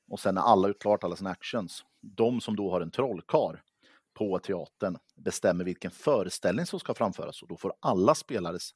Och 0.09 0.21
sen 0.21 0.35
när 0.35 0.43
alla 0.43 0.63
har 0.63 0.69
gjort 0.69 0.83
klart 0.83 1.05
alla 1.05 1.17
sina 1.17 1.31
actions, 1.31 1.85
de 2.01 2.41
som 2.41 2.57
då 2.57 2.71
har 2.71 2.81
en 2.81 2.91
trollkar 2.91 3.63
på 4.15 4.39
teatern 4.39 4.99
bestämmer 5.17 5.65
vilken 5.65 5.91
föreställning 5.91 6.67
som 6.67 6.81
ska 6.81 6.95
framföras 6.95 7.43
och 7.43 7.49
då 7.49 7.57
får 7.57 7.75
alla 7.81 8.15
spelares 8.15 8.71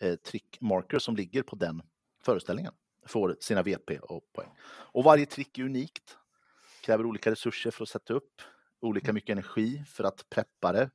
eh, 0.00 0.14
trickmarker 0.14 0.98
som 0.98 1.16
ligger 1.16 1.42
på 1.42 1.56
den 1.56 1.82
föreställningen 2.24 2.72
får 3.06 3.36
sina 3.40 3.62
VP 3.62 3.98
och 3.98 4.32
poäng. 4.32 4.48
Och 4.66 5.04
varje 5.04 5.26
trick 5.26 5.58
är 5.58 5.62
unikt, 5.62 6.16
kräver 6.82 7.06
olika 7.06 7.30
resurser 7.30 7.70
för 7.70 7.82
att 7.82 7.88
sätta 7.88 8.14
upp, 8.14 8.42
olika 8.80 9.12
mycket 9.12 9.30
energi 9.30 9.84
för 9.86 10.04
att 10.04 10.30
preppa 10.30 10.72
det, 10.72 10.90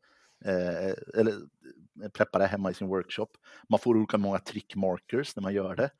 eh, 0.46 1.20
eller 1.20 1.32
eh, 2.04 2.10
preppa 2.10 2.40
det 2.40 2.46
hemma 2.46 2.72
i 2.72 2.74
sin 2.74 2.88
workshop. 2.88 3.28
Man 3.70 3.80
får 3.80 3.98
olika 3.98 4.18
många 4.18 4.40
trickmarkers 4.40 5.36
när 5.36 5.44
man 5.44 5.54
gör 5.54 5.76
det 5.76 5.92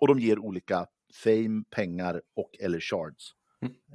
och 0.00 0.08
de 0.08 0.18
ger 0.18 0.38
olika 0.38 0.86
fame, 1.24 1.64
pengar 1.70 2.22
och 2.36 2.56
eller 2.60 2.80
shards. 2.80 3.34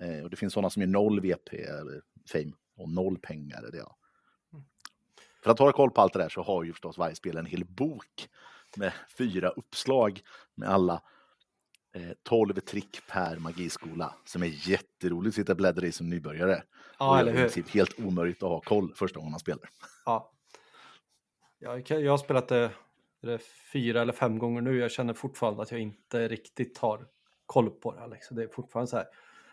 Eh, 0.01 0.23
och 0.23 0.29
det 0.29 0.35
finns 0.35 0.53
sådana 0.53 0.69
som 0.69 0.81
är 0.81 0.87
noll 0.87 1.21
VP 1.21 1.57
eller 1.57 2.01
fame 2.31 2.51
och 2.77 2.89
noll 2.89 3.17
pengar. 3.19 3.63
Eller 3.63 3.77
ja. 3.77 3.97
För 5.43 5.51
att 5.51 5.59
hålla 5.59 5.71
koll 5.71 5.91
på 5.91 6.01
allt 6.01 6.13
det 6.13 6.19
där 6.19 6.29
så 6.29 6.41
har 6.41 6.63
ju 6.63 6.73
förstås 6.73 6.97
varje 6.97 7.15
spelare 7.15 7.39
en 7.39 7.45
hel 7.45 7.65
bok 7.65 8.29
med 8.77 8.93
fyra 9.17 9.49
uppslag 9.49 10.21
med 10.55 10.69
alla 10.69 11.03
12 12.23 12.53
trick 12.53 13.01
per 13.07 13.37
magiskola 13.37 14.15
som 14.25 14.43
är 14.43 14.69
jätteroligt 14.69 15.31
att 15.31 15.35
sitta 15.35 15.51
och 15.51 15.57
bläddra 15.57 15.87
i 15.87 15.91
som 15.91 16.09
nybörjare. 16.09 16.63
Ja, 16.99 17.11
och 17.11 17.19
eller 17.19 17.31
hur? 17.31 17.39
princip 17.39 17.69
helt 17.69 17.99
omöjligt 17.99 18.43
att 18.43 18.49
ha 18.49 18.61
koll 18.61 18.93
första 18.95 19.19
gången 19.19 19.31
man 19.31 19.39
spelar. 19.39 19.69
Ja. 20.05 20.31
Jag, 21.59 21.89
jag 21.89 22.11
har 22.11 22.17
spelat 22.17 22.47
det, 22.47 22.71
det 23.21 23.39
fyra 23.73 24.01
eller 24.01 24.13
fem 24.13 24.39
gånger 24.39 24.61
nu. 24.61 24.77
Jag 24.77 24.91
känner 24.91 25.13
fortfarande 25.13 25.61
att 25.63 25.71
jag 25.71 25.79
inte 25.79 26.27
riktigt 26.27 26.77
har 26.77 27.07
koll 27.45 27.69
på 27.69 27.91
det. 27.91 28.01
Alex. 28.01 28.29
Det 28.29 28.43
är 28.43 28.47
fortfarande 28.47 28.89
så 28.89 28.97
här. 28.97 29.05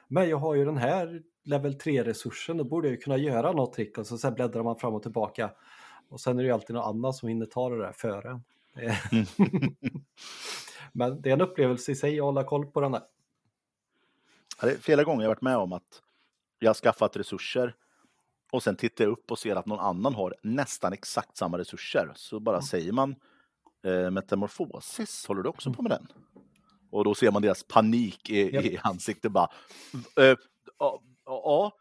Men 0.08 0.28
jag 0.28 0.36
har 0.36 0.54
ju 0.54 0.64
den 0.64 0.76
här 0.76 1.22
level 1.44 1.72
3-resursen, 1.76 2.56
då 2.58 2.64
borde 2.64 2.88
jag 2.88 2.94
ju 2.94 3.00
kunna 3.00 3.16
göra 3.16 3.52
något 3.52 3.72
trick. 3.72 3.98
Och 3.98 4.06
så 4.06 4.18
sen 4.18 4.34
bläddrar 4.34 4.62
man 4.62 4.78
fram 4.78 4.94
och 4.94 5.02
tillbaka. 5.02 5.50
Och 6.08 6.20
sen 6.20 6.38
är 6.38 6.42
det 6.42 6.46
ju 6.46 6.52
alltid 6.54 6.76
någon 6.76 6.96
annan 6.96 7.12
som 7.14 7.28
hinner 7.28 7.46
ta 7.46 7.70
det 7.70 7.78
där 7.78 7.92
före 7.92 8.40
är- 8.74 9.00
Men 10.92 11.20
det 11.22 11.28
är 11.28 11.32
en 11.32 11.40
upplevelse 11.40 11.92
i 11.92 11.94
sig 11.96 12.18
att 12.18 12.24
hålla 12.24 12.44
koll 12.44 12.66
på 12.66 12.80
den 12.80 12.92
där. 12.92 13.02
Ja, 14.62 14.68
flera 14.80 15.04
gånger 15.04 15.22
jag 15.22 15.28
varit 15.28 15.42
med 15.42 15.56
om 15.56 15.72
att 15.72 16.02
jag 16.58 16.68
har 16.68 16.74
skaffat 16.74 17.16
resurser 17.16 17.74
och 18.52 18.62
sen 18.62 18.76
tittar 18.76 19.04
jag 19.04 19.10
upp 19.12 19.30
och 19.30 19.38
ser 19.38 19.56
att 19.56 19.66
någon 19.66 19.80
annan 19.80 20.14
har 20.14 20.34
nästan 20.42 20.92
exakt 20.92 21.36
samma 21.36 21.58
resurser. 21.58 22.12
Så 22.14 22.40
bara 22.40 22.62
säger 22.62 22.92
man 22.92 23.14
eh, 23.84 24.10
metamorfosis, 24.10 25.26
håller 25.26 25.42
du 25.42 25.48
också 25.48 25.72
på 25.72 25.82
med 25.82 25.90
den? 25.90 26.06
Och 26.90 27.04
då 27.04 27.14
ser 27.14 27.30
man 27.30 27.42
deras 27.42 27.62
panik 27.64 28.30
i, 28.30 28.54
Japp. 28.54 28.64
i 28.64 28.78
ansiktet 28.82 29.32
bara. 29.32 29.48
"Eh, 30.16 30.36
ja. 31.26 31.72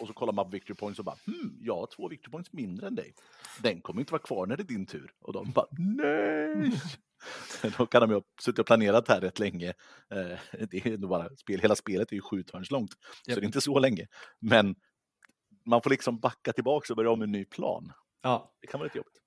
Och 0.00 0.06
så 0.06 0.12
kollar 0.12 0.32
man 0.32 0.44
på 0.44 0.50
victory 0.50 0.74
points 0.76 0.98
och 0.98 1.04
bara, 1.04 1.16
hmm, 1.26 1.58
jag 1.60 1.76
har 1.76 1.86
två 1.86 2.08
victory 2.08 2.30
points 2.30 2.52
mindre 2.52 2.86
än 2.86 2.94
dig. 2.94 3.14
Den 3.62 3.80
kommer 3.80 4.00
inte 4.00 4.12
vara 4.12 4.22
kvar 4.22 4.46
när 4.46 4.56
det 4.56 4.62
är 4.62 4.64
din 4.64 4.86
tur. 4.86 5.12
Och 5.20 5.32
de 5.32 5.50
bara, 5.50 5.66
nej! 5.70 6.80
Då 7.78 7.86
kan 7.86 8.00
de 8.00 8.10
ju 8.10 8.16
ha 8.16 8.22
suttit 8.40 8.58
och 8.58 8.66
planerat 8.66 9.08
här 9.08 9.20
rätt 9.20 9.38
länge. 9.38 9.68
Eh, 10.10 10.38
Det 10.70 10.86
är 10.86 10.96
bara 10.96 11.36
spel, 11.36 11.60
hela 11.60 11.76
spelet 11.76 12.12
är 12.12 12.16
ju 12.16 12.22
sju 12.22 12.42
turns 12.42 12.70
långt, 12.70 12.90
så 12.92 13.30
Japp. 13.30 13.36
det 13.36 13.42
är 13.42 13.46
inte 13.46 13.60
så 13.60 13.78
länge. 13.78 14.06
Men 14.40 14.74
man 15.66 15.82
får 15.82 15.90
liksom 15.90 16.18
backa 16.20 16.52
tillbaka 16.52 16.92
och 16.92 16.96
börja 16.96 17.10
om 17.10 17.22
en 17.22 17.32
ny 17.32 17.44
plan. 17.44 17.92
Ja, 18.22 18.54
Det 18.60 18.66
kan 18.66 18.80
vara 18.80 18.84
lite 18.86 18.98
jobbigt. 18.98 19.20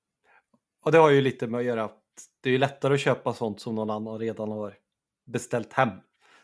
Och 0.86 0.92
det 0.92 0.98
har 0.98 1.10
ju 1.10 1.22
lite 1.22 1.48
med 1.48 1.58
att 1.60 1.66
göra 1.66 1.84
att 1.84 2.04
det 2.42 2.50
är 2.50 2.58
lättare 2.58 2.94
att 2.94 3.00
köpa 3.00 3.34
sånt 3.34 3.62
som 3.62 3.76
någon 3.76 3.90
annan 3.90 4.20
redan 4.20 4.52
har 4.52 4.78
beställt 5.26 5.74
hem. 5.74 5.90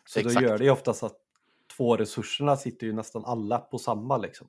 Så 0.06 0.20
Exakt. 0.20 0.36
då 0.36 0.42
gör 0.42 0.58
det 0.58 0.64
ju 0.64 0.70
oftast 0.70 1.04
att 1.04 1.18
två 1.78 1.98
resurserna 1.98 2.58
sitter 2.58 2.88
ju 2.88 2.94
nästan 2.94 3.26
alla 3.26 3.60
på 3.60 3.80
samma 3.80 4.18
liksom. 4.18 4.48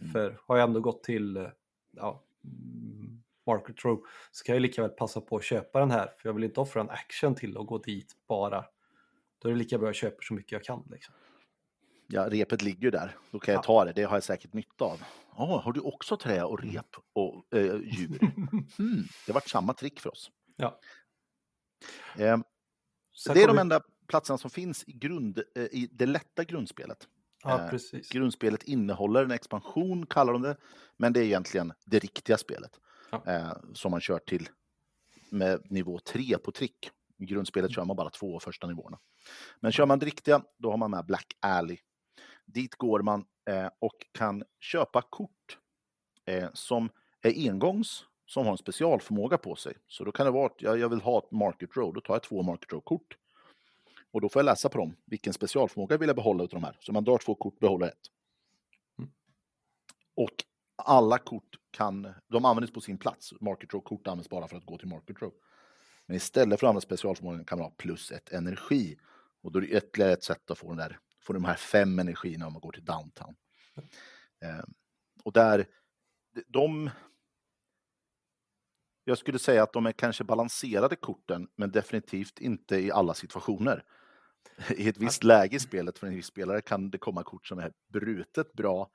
Mm. 0.00 0.12
För 0.12 0.38
har 0.46 0.56
jag 0.56 0.68
ändå 0.68 0.80
gått 0.80 1.02
till 1.04 1.36
eh, 1.36 1.48
ja, 1.90 2.22
mm, 2.44 3.22
Market 3.46 3.84
Row 3.84 4.02
så 4.32 4.44
kan 4.44 4.54
jag 4.54 4.62
lika 4.62 4.82
väl 4.82 4.90
passa 4.90 5.20
på 5.20 5.36
att 5.36 5.44
köpa 5.44 5.80
den 5.80 5.90
här 5.90 6.06
för 6.18 6.28
jag 6.28 6.34
vill 6.34 6.44
inte 6.44 6.60
offra 6.60 6.80
en 6.80 6.90
action 6.90 7.34
till 7.34 7.58
att 7.58 7.66
gå 7.66 7.78
dit 7.78 8.12
bara. 8.28 8.64
Då 9.38 9.48
är 9.48 9.52
det 9.52 9.58
lika 9.58 9.78
bra 9.78 9.86
att 9.86 9.88
jag 9.88 9.94
köper 9.94 10.22
så 10.22 10.34
mycket 10.34 10.52
jag 10.52 10.64
kan. 10.64 10.88
Liksom. 10.90 11.14
Ja, 12.06 12.28
repet 12.30 12.62
ligger 12.62 12.82
ju 12.82 12.90
där. 12.90 13.16
Då 13.30 13.38
kan 13.38 13.54
jag 13.54 13.58
Ja. 13.60 13.66
ta 13.66 13.84
det. 13.84 13.92
Det 13.92 14.02
har 14.02 14.16
jag 14.16 14.24
säkert 14.24 14.52
nytta 14.52 14.84
av. 14.84 15.02
Ja, 15.36 15.60
har 15.64 15.72
du 15.72 15.80
också 15.80 16.16
trä 16.16 16.42
och 16.44 16.62
rep 16.62 16.96
och 17.12 17.54
eh, 17.54 17.76
djur? 17.76 18.18
Hmm, 18.78 19.04
det 19.26 19.32
var 19.32 19.40
samma 19.40 19.74
trick 19.74 20.00
för 20.00 20.10
oss. 20.10 20.30
Ja. 20.56 20.80
Eh, 22.18 22.38
det 23.34 23.42
är 23.42 23.48
de 23.48 23.58
enda 23.58 23.80
platserna 24.08 24.38
som 24.38 24.50
finns 24.50 24.84
i, 24.86 24.92
grund, 24.92 25.42
eh, 25.54 25.62
i 25.62 25.88
det 25.92 26.06
lätta 26.06 26.44
grundspelet. 26.44 27.08
Ja, 27.44 27.64
eh, 27.64 27.70
precis. 27.70 28.08
Grundspelet 28.08 28.62
innehåller 28.62 29.24
en 29.24 29.30
expansion, 29.30 30.06
kallar 30.06 30.32
de 30.32 30.42
det, 30.42 30.56
men 30.96 31.12
det 31.12 31.20
är 31.20 31.24
egentligen 31.24 31.72
det 31.86 31.98
riktiga 31.98 32.38
spelet 32.38 32.80
Ja. 33.10 33.22
eh, 33.26 33.52
som 33.74 33.90
man 33.90 34.00
kör 34.00 34.18
till 34.18 34.48
med 35.30 35.70
nivå 35.70 35.98
3 35.98 36.38
på 36.38 36.52
trick. 36.52 36.90
I 37.18 37.24
grundspelet 37.24 37.72
kör 37.72 37.84
man 37.84 37.96
bara 37.96 38.10
två 38.10 38.40
första 38.40 38.66
nivåerna. 38.66 38.98
Men 39.60 39.72
kör 39.72 39.86
man 39.86 39.98
det 39.98 40.06
riktiga, 40.06 40.42
då 40.58 40.70
har 40.70 40.76
man 40.76 40.90
med 40.90 41.06
Black 41.06 41.36
Alley. 41.40 41.78
Dit 42.46 42.74
går 42.74 43.02
man 43.02 43.24
och 43.78 44.06
kan 44.12 44.44
köpa 44.60 45.02
kort 45.02 45.58
som 46.52 46.90
är 47.22 47.50
engångs, 47.50 48.04
som 48.26 48.44
har 48.44 48.52
en 48.52 48.58
specialförmåga 48.58 49.38
på 49.38 49.56
sig. 49.56 49.76
Så 49.88 50.04
då 50.04 50.12
kan 50.12 50.26
det 50.26 50.32
vara 50.32 50.46
att 50.46 50.62
jag, 50.62 50.88
vill 50.88 51.00
ha 51.00 51.18
ett 51.18 51.30
Market 51.30 51.76
Row, 51.76 51.92
då 51.94 52.00
tar 52.00 52.14
jag 52.14 52.22
två 52.22 52.42
Market 52.42 52.72
Row-kort. 52.72 53.16
Och 54.16 54.22
då 54.22 54.28
får 54.28 54.40
jag 54.40 54.44
läsa 54.44 54.68
på 54.68 54.78
dem. 54.78 54.96
Vilken 55.04 55.32
specialförmåga 55.32 55.96
vill 55.96 56.08
jag 56.08 56.16
behålla 56.16 56.44
utav 56.44 56.60
de 56.60 56.66
här? 56.66 56.76
Så 56.80 56.92
man 56.92 57.04
drar 57.04 57.18
två 57.18 57.34
kort, 57.34 57.58
behåller 57.58 57.86
ett. 57.86 58.10
Mm. 58.98 59.10
Och 60.14 60.44
alla 60.76 61.18
kort 61.18 61.56
kan, 61.70 62.14
de 62.28 62.44
används 62.44 62.72
på 62.72 62.80
sin 62.80 62.98
plats. 62.98 63.32
Market 63.40 63.72
Row-kort 63.74 64.06
används 64.06 64.28
bara 64.28 64.48
för 64.48 64.56
att 64.56 64.66
gå 64.66 64.78
till 64.78 64.88
Market 64.88 65.22
Row. 65.22 65.32
Men 66.06 66.16
istället 66.16 66.60
för 66.60 66.66
att 66.66 66.68
använda 66.68 66.80
specialförmågan 66.80 67.44
kan 67.44 67.58
man 67.58 67.64
ha 67.64 67.74
plus 67.76 68.12
ett 68.12 68.32
energi. 68.32 68.98
Och 69.42 69.52
då 69.52 69.58
är 69.58 69.62
det 69.62 69.68
ytterligare 69.68 70.12
ett 70.12 70.24
sätt 70.24 70.50
att 70.50 70.58
få, 70.58 70.68
den 70.68 70.76
där, 70.76 70.98
få 71.20 71.32
de 71.32 71.44
här 71.44 71.56
fem 71.56 71.98
energierna 71.98 72.46
om 72.46 72.52
man 72.52 72.62
går 72.62 72.72
till 72.72 72.84
downtown. 72.84 73.36
Eh, 74.44 74.64
och 75.24 75.32
där, 75.32 75.66
de... 76.46 76.90
Jag 79.04 79.18
skulle 79.18 79.38
säga 79.38 79.62
att 79.62 79.72
de 79.72 79.86
är 79.86 79.92
kanske 79.92 80.24
balanserade 80.24 80.96
korten, 80.96 81.48
men 81.56 81.70
definitivt 81.70 82.38
inte 82.38 82.76
i 82.76 82.92
alla 82.92 83.14
situationer. 83.14 83.84
I 84.76 84.88
ett 84.88 84.98
visst 84.98 85.24
läge 85.24 85.56
i 85.56 85.60
spelet 85.60 85.98
för 85.98 86.06
en 86.06 86.14
viss 86.14 86.26
spelare 86.26 86.60
kan 86.60 86.90
det 86.90 86.98
komma 86.98 87.22
kort 87.22 87.46
som 87.46 87.58
är 87.58 87.72
brutet 87.92 88.52
bra 88.52 88.90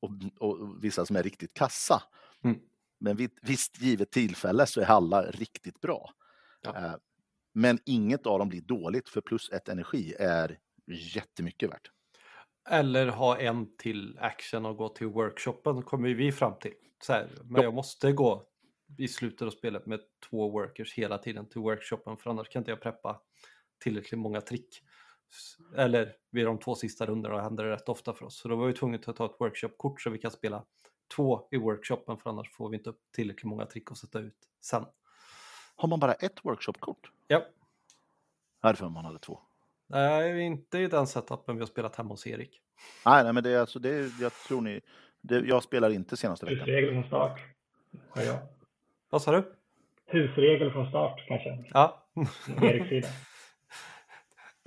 och, 0.00 0.10
och 0.48 0.84
vissa 0.84 1.06
som 1.06 1.16
är 1.16 1.22
riktigt 1.22 1.54
kassa. 1.54 2.02
Mm. 2.44 2.58
Men 3.00 3.16
vid 3.16 3.30
ett 3.32 3.38
visst 3.42 3.80
givet 3.82 4.10
tillfälle 4.10 4.66
så 4.66 4.80
är 4.80 4.86
alla 4.86 5.22
riktigt 5.22 5.80
bra. 5.80 6.10
Ja. 6.62 6.76
Eh, 6.76 6.94
Men 7.54 7.78
inget 7.84 8.26
av 8.26 8.38
dem 8.38 8.48
blir 8.48 8.60
dåligt 8.60 9.08
för 9.08 9.20
plus 9.20 9.50
ett 9.50 9.68
energi 9.68 10.14
är 10.18 10.58
jättemycket 11.14 11.70
värt. 11.70 11.90
Eller 12.70 13.06
ha 13.06 13.38
en 13.38 13.76
till 13.76 14.18
action 14.20 14.66
och 14.66 14.76
gå 14.76 14.88
till 14.88 15.06
workshopen 15.06 15.82
kommer 15.82 16.08
vi 16.08 16.32
fram 16.32 16.58
till. 16.60 16.74
Så 17.04 17.12
här, 17.12 17.28
men 17.44 17.56
Ja. 17.56 17.62
jag 17.62 17.74
måste 17.74 18.12
gå 18.12 18.44
i 18.98 19.08
slutet 19.08 19.42
av 19.46 19.50
spelet 19.50 19.86
med 19.86 20.00
två 20.30 20.50
workers 20.50 20.94
hela 20.94 21.18
tiden 21.18 21.48
till 21.48 21.60
workshopen 21.60 22.16
för 22.16 22.30
annars 22.30 22.48
kan 22.48 22.60
inte 22.60 22.70
jag 22.70 22.80
preppa 22.80 23.20
tillräckligt 23.82 24.18
många 24.18 24.40
trick. 24.40 24.82
Eller 25.76 26.12
vid 26.30 26.46
de 26.46 26.58
två 26.58 26.74
sista 26.74 27.06
rundorna 27.06 27.42
händer 27.42 27.64
det 27.64 27.70
rätt 27.70 27.88
ofta 27.88 28.12
för 28.14 28.26
oss. 28.26 28.36
Så 28.38 28.48
då 28.48 28.56
var 28.56 28.66
vi 28.66 28.72
tvungna 28.72 28.98
att 29.06 29.16
ta 29.16 29.24
ett 29.26 29.40
workshop-kort 29.40 30.00
så 30.00 30.10
vi 30.10 30.18
kan 30.18 30.30
spela 30.30 30.64
två 31.16 31.48
i 31.50 31.56
workshopen 31.56 32.16
för 32.18 32.30
annars 32.30 32.52
får 32.52 32.68
vi 32.70 32.76
inte 32.76 32.90
upp 32.90 33.00
tillräckligt 33.14 33.44
många 33.44 33.66
trick 33.66 33.90
att 33.90 33.98
sätta 33.98 34.18
ut 34.18 34.36
sen. 34.60 34.84
Har 35.76 35.88
man 35.88 36.00
bara 36.00 36.12
ett 36.12 36.44
workshopkort? 36.44 37.10
Ja, 37.26 37.42
Härför 38.62 38.88
man 38.88 39.04
hade 39.04 39.18
två. 39.18 39.40
nej, 39.86 40.40
inte 40.40 40.78
i 40.78 40.86
den 40.86 41.06
setupen 41.06 41.56
vi 41.56 41.60
har 41.60 41.66
spelat 41.66 41.96
hemma 41.96 42.08
hos 42.10 42.26
Erik. 42.26 42.60
Nej, 43.06 43.24
nej 43.24 43.32
men 43.32 43.42
det 43.42 43.50
är 43.50 43.60
alltså, 43.60 43.78
det 43.78 43.88
är, 43.90 44.10
jag 44.20 44.32
tror 44.48 44.60
ni, 44.60 44.80
det, 45.20 45.38
jag 45.38 45.62
spelar 45.62 45.90
inte 45.90 46.16
senaste 46.16 46.46
veckan. 46.46 46.58
Husregel 46.58 46.92
från 46.92 47.04
start. 47.04 47.40
Jag. 48.14 48.38
Vad 49.10 49.22
sa 49.22 49.32
du? 49.32 49.54
Husregel 50.06 50.72
från 50.72 50.88
start 50.88 51.24
kanske. 51.28 51.64
Ja. 51.72 52.06
Eriks 52.62 52.88
sida. 52.88 53.08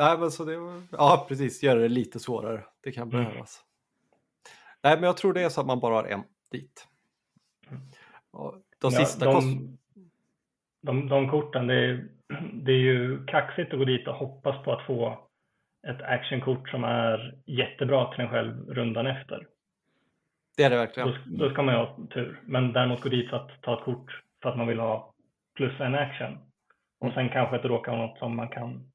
Nej, 0.01 0.17
men 0.19 0.31
så 0.31 0.45
det. 0.45 0.81
Ja, 0.91 1.25
precis. 1.27 1.63
Göra 1.63 1.79
det 1.79 1.87
lite 1.89 2.19
svårare. 2.19 2.63
Det 2.83 2.91
kan 2.91 3.09
Mm. 3.11 3.23
behövas. 3.23 3.63
Nej, 4.83 4.95
men 4.95 5.03
jag 5.03 5.17
tror 5.17 5.33
det 5.33 5.41
är 5.43 5.49
så 5.49 5.61
att 5.61 5.67
man 5.67 5.79
bara 5.79 5.95
har 5.95 6.03
en 6.03 6.23
dit. 6.51 6.87
De 8.41 8.61
Ja, 8.81 8.91
sista 8.91 9.25
de, 9.25 9.33
kost... 9.33 9.47
de, 10.81 11.07
de 11.09 11.29
korten, 11.29 11.67
det 11.67 11.75
är, 11.75 12.07
det 12.53 12.71
är 12.71 12.77
ju 12.77 13.25
kaxigt 13.25 13.73
att 13.73 13.79
gå 13.79 13.85
dit 13.85 14.07
och 14.07 14.15
hoppas 14.15 14.63
på 14.63 14.73
att 14.73 14.85
få 14.85 15.27
ett 15.87 16.01
actionkort 16.01 16.69
som 16.69 16.83
är 16.83 17.41
jättebra 17.45 18.11
till 18.11 18.21
en 18.21 18.29
själv 18.29 18.69
rundan 18.69 19.07
efter. 19.07 19.47
Det 20.57 20.63
är 20.63 20.69
det 20.69 20.75
verkligen. 20.77 21.09
Då, 21.09 21.15
då 21.45 21.49
ska 21.49 21.61
man 21.61 21.73
ju 21.75 21.79
ha 21.79 21.97
tur. 22.13 22.41
Men 22.45 22.73
däremot 22.73 23.01
gå 23.01 23.09
dit 23.09 23.29
för 23.29 23.37
att 23.37 23.61
ta 23.61 23.77
ett 23.79 23.85
kort 23.85 24.21
för 24.41 24.49
att 24.49 24.57
man 24.57 24.67
vill 24.67 24.79
ha 24.79 25.13
plus 25.55 25.79
en 25.79 25.95
action. 25.95 26.37
Och 26.99 27.13
sen 27.13 27.29
kanske 27.29 27.57
det 27.57 27.67
råkar 27.67 27.91
vara 27.91 28.07
något 28.07 28.19
som 28.19 28.35
man 28.35 28.49
kan 28.49 28.90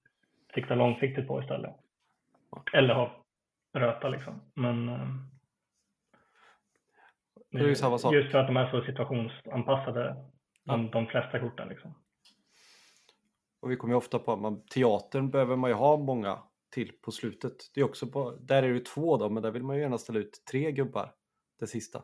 sikta 0.57 0.75
långsiktigt 0.75 1.29
på 1.29 1.43
istället. 1.43 1.75
Eller 2.73 2.95
ha 2.95 3.25
röta 3.73 4.09
liksom. 4.09 4.41
Men 4.55 4.89
eh, 4.89 5.09
Det 7.51 7.59
är 7.59 7.69
ju 7.69 7.75
samma 7.75 7.99
sak. 7.99 8.15
just 8.15 8.31
för 8.31 8.39
att 8.39 8.47
de 8.47 8.57
är 8.57 8.71
så 8.71 8.83
situationsanpassade, 8.83 10.17
de, 10.65 10.91
de 10.91 11.07
flesta 11.07 11.41
korten 11.41 11.69
liksom. 11.69 11.95
Och 13.61 13.71
vi 13.71 13.77
kommer 13.77 13.95
ju 13.95 13.99
ofta 13.99 14.19
på 14.19 14.33
att 14.33 14.39
man, 14.39 14.67
teatern 14.67 15.31
behöver 15.31 15.57
man 15.57 15.71
ju 15.71 15.75
ha 15.75 15.97
många 15.97 16.43
till 16.71 16.93
på 17.03 17.13
slutet. 17.13 17.57
Det 17.75 17.81
är 17.81 17.85
också 17.85 18.07
på, 18.07 18.31
där 18.41 18.63
är 18.63 18.75
det 18.75 18.85
två 18.85 19.17
då, 19.17 19.31
men 19.31 19.43
där 19.43 19.51
vill 19.51 19.63
man 19.63 19.77
ju 19.77 19.83
gärna 19.83 19.99
ställa 19.99 20.19
ut 20.19 20.43
tre 20.51 20.73
gubbar, 20.73 21.15
det 21.59 21.67
sista. 21.67 22.03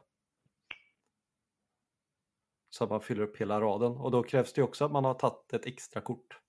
Så 2.71 2.85
att 2.85 2.91
man 2.91 3.01
fyller 3.01 3.23
upp 3.23 3.37
hela 3.37 3.61
raden. 3.61 3.93
Och 3.93 4.11
då 4.11 4.23
krävs 4.23 4.53
det 4.53 4.63
också 4.63 4.85
att 4.85 4.93
man 4.93 5.05
har 5.05 5.15
tagit 5.15 5.53
ett 5.53 5.67
extra 5.67 6.01
kort. 6.01 6.42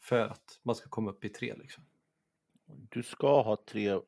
För 0.00 0.20
att 0.20 0.60
man 0.62 0.74
ska 0.74 0.88
komma 0.88 1.10
upp 1.10 1.24
i 1.24 1.28
tre 1.28 1.54
liksom. 1.54 1.84
Du 2.66 3.02
ska 3.02 3.42
ha 3.42 3.56
tre 3.56 4.00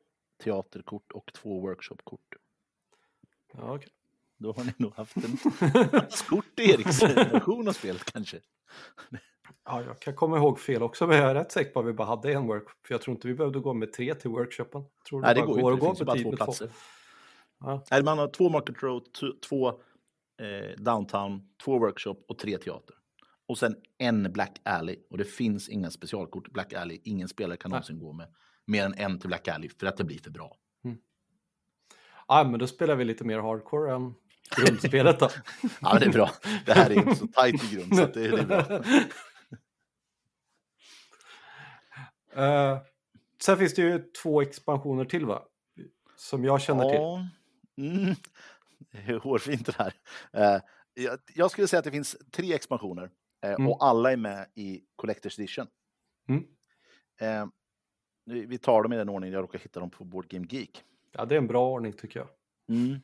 teaterkort 0.44 1.12
och 1.12 1.32
två 1.32 1.60
workshopkort. 1.60 2.36
Ja, 3.52 3.74
okej. 3.74 3.88
Då 4.38 4.52
har 4.52 4.64
ni 4.64 4.72
nog 4.76 4.94
haft 4.94 5.16
en 5.16 5.36
skort 6.10 6.60
i 6.60 6.70
Eriks 6.70 7.02
version 7.02 7.68
av 7.68 7.72
spelet 7.72 8.12
kanske. 8.12 8.40
Ja, 9.64 9.82
jag 9.82 10.00
kan 10.00 10.14
komma 10.14 10.36
ihåg 10.36 10.60
fel 10.60 10.82
också, 10.82 11.06
men 11.06 11.16
jag 11.16 11.30
är 11.30 11.34
rätt 11.34 11.52
säker 11.52 11.70
på 11.70 11.80
att 11.80 11.86
vi 11.86 11.92
bara 11.92 12.08
hade 12.08 12.32
en 12.32 12.46
workshop. 12.46 12.86
För 12.86 12.94
jag 12.94 13.02
tror 13.02 13.16
inte 13.16 13.28
vi 13.28 13.34
behövde 13.34 13.60
gå 13.60 13.74
med 13.74 13.92
tre 13.92 14.14
till 14.14 14.30
workshopen. 14.30 14.82
Jag 14.82 15.04
tror 15.04 15.20
Nej, 15.20 15.34
det 15.34 15.40
går 15.40 15.58
ju 15.58 15.74
inte. 15.74 15.86
Det 15.86 15.86
finns 15.86 16.02
bara 16.02 16.18
två 16.18 16.36
platser. 16.36 16.70
Ja. 17.60 17.84
Nej, 17.90 18.02
man 18.02 18.18
har 18.18 18.28
två 18.28 18.48
Market 18.48 18.82
Road, 18.82 19.02
två 19.48 19.68
eh, 19.68 20.76
Downtown, 20.76 21.48
två 21.64 21.78
Workshop 21.78 22.16
och 22.28 22.38
tre 22.38 22.58
teater. 22.58 22.96
Och 23.50 23.58
sen 23.58 23.76
en 23.98 24.32
Black 24.32 24.60
Alley. 24.62 24.96
Och 25.10 25.18
det 25.18 25.24
finns 25.24 25.68
inga 25.68 25.90
specialkort 25.90 26.52
Black 26.52 26.72
Alley. 26.72 27.00
Ingen 27.04 27.28
spelare 27.28 27.56
kan 27.56 27.70
någonsin 27.70 27.98
gå 27.98 28.12
med 28.12 28.26
mer 28.66 28.84
än 28.84 28.94
en 28.94 29.18
till 29.18 29.28
Black 29.28 29.48
Alley 29.48 29.70
för 29.80 29.86
att 29.86 29.96
det 29.96 30.04
blir 30.04 30.18
för 30.18 30.30
bra. 30.30 30.56
Ja, 32.28 32.44
men 32.44 32.60
då 32.60 32.66
spelar 32.66 32.96
vi 32.96 33.04
lite 33.04 33.24
mer 33.24 33.38
hardcore 33.38 33.94
än 33.94 34.14
grundspelet 34.56 35.20
då. 35.20 35.30
Ja, 35.80 35.98
det 35.98 36.06
är 36.06 36.12
bra. 36.12 36.30
Det 36.66 36.72
här 36.72 36.90
är 36.90 36.94
inte 36.94 37.14
så 37.14 37.26
tajt 37.26 37.72
i 37.72 37.76
grund 37.76 37.96
så 37.96 38.06
det, 38.06 38.26
är 38.26 38.46
bra. 38.46 38.82
Eh, 42.44 42.78
sen 43.42 43.58
finns 43.58 43.74
det 43.74 43.82
ju 43.82 43.98
två 44.22 44.42
expansioner 44.42 45.04
till 45.04 45.26
va? 45.26 45.42
Som 46.16 46.44
jag 46.44 46.60
känner 46.60 46.84
till. 46.84 46.94
Ja, 46.94 47.28
mm, 47.78 48.14
det 48.92 49.12
är 49.12 49.18
hårfint 49.18 49.66
det 49.66 49.74
här. 49.78 49.94
Eh, 50.32 50.60
jag, 50.94 51.18
jag 51.34 51.50
skulle 51.50 51.68
säga 51.68 51.78
att 51.78 51.84
det 51.84 51.90
finns 51.90 52.16
tre 52.32 52.54
expansioner 52.54 53.10
Mm. 53.42 53.68
och 53.68 53.84
alla 53.84 54.12
är 54.12 54.16
med 54.16 54.46
i 54.54 54.82
Collector's 55.02 55.40
Edition. 55.40 55.66
Mm. 56.28 56.44
Eh, 57.20 57.46
vi 58.24 58.58
tar 58.58 58.82
dem 58.82 58.92
i 58.92 58.96
den 58.96 59.08
ordningen 59.08 59.34
jag 59.34 59.42
råkar 59.42 59.58
hitta 59.58 59.80
dem 59.80 59.90
på 59.90 60.04
Board 60.04 60.28
Game 60.28 60.46
Geek. 60.50 60.84
Ja, 61.12 61.24
det 61.24 61.34
är 61.34 61.38
en 61.38 61.46
bra 61.46 61.70
ordning 61.70 61.92
tycker 61.92 62.20
jag. 62.20 62.28
Mm. 62.68 63.00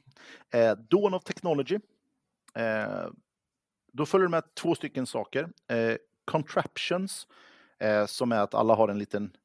Eh, 0.50 0.78
Dawn 0.78 1.14
of 1.14 1.24
Technology. 1.24 1.78
Eh, 2.54 3.08
då 3.92 4.06
följer 4.06 4.26
det 4.26 4.30
med 4.30 4.54
två 4.54 4.74
stycken 4.74 5.06
saker. 5.06 5.48
Eh, 5.68 5.96
contraptions, 6.24 7.26
eh, 7.78 8.06
som 8.06 8.32
är 8.32 8.40
att 8.40 8.54
alla 8.54 8.74
har 8.74 8.88
en 8.88 8.98
liten... 8.98 9.36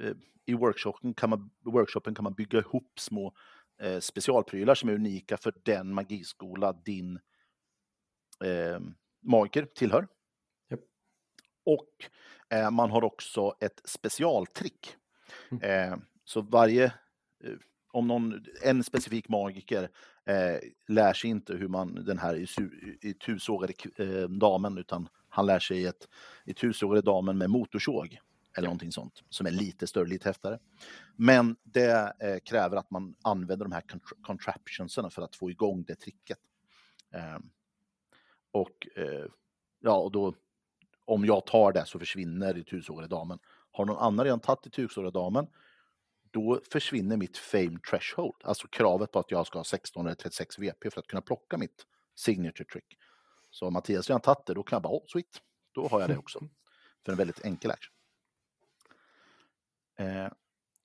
Eh, 0.00 0.12
I 0.46 0.54
workshopen 0.54 1.14
kan, 1.14 1.30
man, 1.30 1.50
workshopen 1.64 2.14
kan 2.14 2.24
man 2.24 2.34
bygga 2.34 2.58
ihop 2.58 2.92
små 2.98 3.34
eh, 3.80 3.98
specialprylar 4.00 4.74
som 4.74 4.88
är 4.88 4.94
unika 4.94 5.36
för 5.36 5.54
den 5.62 5.94
magiskola 5.94 6.72
din 6.72 7.20
eh, 8.44 8.80
magiker 9.20 9.64
tillhör. 9.64 10.06
Och 11.68 11.88
eh, 12.48 12.70
man 12.70 12.90
har 12.90 13.04
också 13.04 13.54
ett 13.60 13.80
specialtrick. 13.84 14.96
Mm. 15.50 15.92
Eh, 15.92 15.98
så 16.24 16.40
varje 16.40 16.84
eh, 16.84 17.52
om 17.92 18.06
någon, 18.06 18.44
en 18.62 18.84
specifik 18.84 19.28
magiker 19.28 19.90
eh, 20.24 20.56
lär 20.86 21.12
sig 21.12 21.30
inte 21.30 21.54
hur 21.54 21.68
man 21.68 22.04
den 22.04 22.18
här 22.18 22.46
itusågade 23.00 23.72
eh, 23.96 24.28
damen 24.28 24.78
utan 24.78 25.08
han 25.28 25.46
lär 25.46 25.58
sig 25.58 25.86
ett 25.86 26.08
itusågade 26.44 27.00
damen 27.00 27.38
med 27.38 27.50
motorsåg 27.50 28.18
eller 28.56 28.66
någonting 28.66 28.92
sånt 28.92 29.22
som 29.28 29.46
är 29.46 29.50
lite 29.50 29.86
större, 29.86 30.08
lite 30.08 30.28
häftare. 30.28 30.58
Men 31.16 31.56
det 31.62 32.12
eh, 32.20 32.38
kräver 32.44 32.76
att 32.76 32.90
man 32.90 33.14
använder 33.22 33.64
de 33.64 33.72
här 33.72 33.80
contra- 33.80 34.22
contraptionsen 34.22 35.10
för 35.10 35.22
att 35.22 35.36
få 35.36 35.50
igång 35.50 35.84
det 35.84 35.94
tricket. 35.94 36.38
Eh, 37.14 37.38
och 38.50 38.88
eh, 38.96 39.26
ja, 39.80 39.96
och 39.96 40.12
då 40.12 40.34
om 41.08 41.24
jag 41.24 41.46
tar 41.46 41.72
det 41.72 41.86
så 41.86 41.98
försvinner 41.98 42.58
itusågade 42.58 43.08
damen. 43.08 43.38
Har 43.72 43.84
någon 43.84 43.98
annan 43.98 44.24
redan 44.24 44.40
tagit 44.40 44.66
itusågade 44.66 45.10
damen 45.10 45.46
då 46.30 46.60
försvinner 46.72 47.16
mitt 47.16 47.36
fame 47.36 47.78
threshold, 47.90 48.34
alltså 48.44 48.68
kravet 48.68 49.12
på 49.12 49.18
att 49.18 49.30
jag 49.30 49.46
ska 49.46 49.58
ha 49.58 49.64
16 49.64 50.06
eller 50.06 50.14
36 50.14 50.58
VP 50.58 50.90
för 50.90 51.00
att 51.00 51.06
kunna 51.06 51.22
plocka 51.22 51.58
mitt 51.58 51.86
signature 52.14 52.64
trick. 52.64 52.98
Så 53.50 53.66
om 53.66 53.72
Mattias 53.72 54.08
redan 54.08 54.20
tagit 54.20 54.46
det, 54.46 54.54
då 54.54 54.62
kan 54.62 54.76
jag 54.76 54.82
bara, 54.82 54.92
oh, 54.92 55.04
sweet, 55.06 55.42
då 55.72 55.88
har 55.88 56.00
jag 56.00 56.10
det 56.10 56.16
också. 56.18 56.38
För 57.04 57.12
en 57.12 57.18
väldigt 57.18 57.44
enkel 57.44 57.70
action. 57.70 57.94
Eh, 59.98 60.28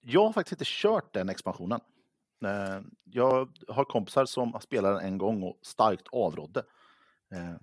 jag 0.01 0.25
har 0.25 0.33
faktiskt 0.33 0.51
inte 0.51 0.65
kört 0.67 1.13
den 1.13 1.29
expansionen. 1.29 1.79
Eh, 2.45 2.81
jag 3.03 3.57
har 3.67 3.85
kompisar 3.85 4.25
som 4.25 4.59
spelat 4.61 4.99
den 4.99 5.07
en 5.07 5.17
gång 5.17 5.43
och 5.43 5.59
starkt 5.61 6.07
avrådde. 6.11 6.63
Eh, 7.31 7.55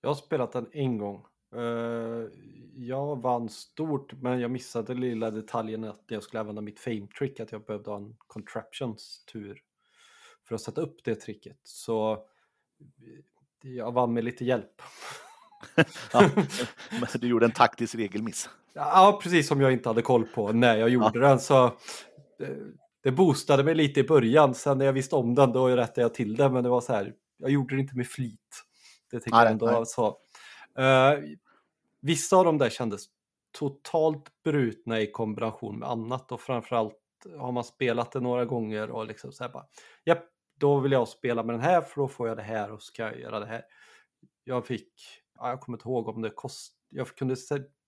Jag 0.00 0.10
har 0.10 0.14
spelat 0.14 0.52
den 0.52 0.68
en 0.72 0.98
gång. 0.98 1.26
Eh, 1.56 2.28
jag 2.76 3.22
vann 3.22 3.48
stort, 3.48 4.12
men 4.12 4.40
jag 4.40 4.50
missade 4.50 4.94
lilla 4.94 5.30
detaljen 5.30 5.84
att 5.84 6.04
jag 6.06 6.22
skulle 6.22 6.40
använda 6.40 6.62
mitt 6.62 6.80
fame 6.80 7.06
trick, 7.18 7.40
att 7.40 7.52
jag 7.52 7.64
behövde 7.64 7.90
ha 7.90 7.96
en 7.96 8.16
contraptions 8.26 9.24
tur 9.32 9.62
för 10.48 10.54
att 10.54 10.60
sätta 10.60 10.80
upp 10.80 11.04
det 11.04 11.14
tricket. 11.14 11.56
Så 11.62 12.12
eh, 12.12 12.18
jag 13.60 13.92
vann 13.92 14.12
med 14.12 14.24
lite 14.24 14.44
hjälp. 14.44 14.82
ja, 16.12 16.30
du 17.14 17.28
gjorde 17.28 17.46
en 17.46 17.52
taktisk 17.52 17.94
regelmiss. 17.94 18.48
Ja, 18.72 19.20
precis 19.22 19.48
som 19.48 19.60
jag 19.60 19.72
inte 19.72 19.88
hade 19.88 20.02
koll 20.02 20.26
på 20.26 20.52
när 20.52 20.76
jag 20.76 20.88
gjorde 20.88 21.20
den. 21.20 21.40
Så 21.40 21.78
det, 22.38 22.56
det 23.02 23.12
boostade 23.12 23.64
mig 23.64 23.74
lite 23.74 24.00
i 24.00 24.04
början. 24.04 24.54
Sen 24.54 24.78
när 24.78 24.84
jag 24.84 24.92
visste 24.92 25.16
om 25.16 25.34
den, 25.34 25.52
då 25.52 25.68
rättade 25.68 26.00
jag 26.00 26.14
till 26.14 26.36
det. 26.36 26.50
Men 26.50 26.62
det 26.62 26.68
var 26.68 26.80
så 26.80 26.92
här, 26.92 27.14
jag 27.38 27.50
gjorde 27.50 27.74
det 27.74 27.80
inte 27.80 27.96
med 27.96 28.06
flit. 28.06 28.64
Det 29.10 29.16
Nej, 29.16 29.24
jag 29.42 29.50
ändå 29.50 29.66
nej. 29.66 29.74
jag 29.74 29.88
Eh, 30.78 31.18
vissa 32.00 32.36
av 32.36 32.44
dem 32.44 32.58
där 32.58 32.70
kändes 32.70 33.04
totalt 33.52 34.42
brutna 34.42 35.00
i 35.00 35.10
kombination 35.10 35.78
med 35.78 35.88
annat. 35.88 36.32
Och 36.32 36.40
framförallt 36.40 36.96
har 37.38 37.52
man 37.52 37.64
spelat 37.64 38.12
det 38.12 38.20
några 38.20 38.44
gånger 38.44 38.90
och 38.90 39.06
liksom 39.06 39.32
så 39.32 39.44
här 39.44 39.50
bara, 39.50 39.66
japp, 40.04 40.24
då 40.54 40.80
vill 40.80 40.92
jag 40.92 41.08
spela 41.08 41.42
med 41.42 41.54
den 41.54 41.62
här 41.62 41.80
för 41.80 42.00
då 42.00 42.08
får 42.08 42.28
jag 42.28 42.36
det 42.36 42.42
här 42.42 42.72
och 42.72 42.82
ska 42.82 43.02
jag 43.02 43.20
göra 43.20 43.40
det 43.40 43.46
här. 43.46 43.64
Jag 44.44 44.66
fick, 44.66 44.92
ja, 45.34 45.48
jag 45.48 45.60
kommer 45.60 45.78
inte 45.78 45.88
ihåg 45.88 46.08
om 46.08 46.22
det 46.22 46.30
kost, 46.30 46.74
jag 46.88 47.06
kunde 47.16 47.36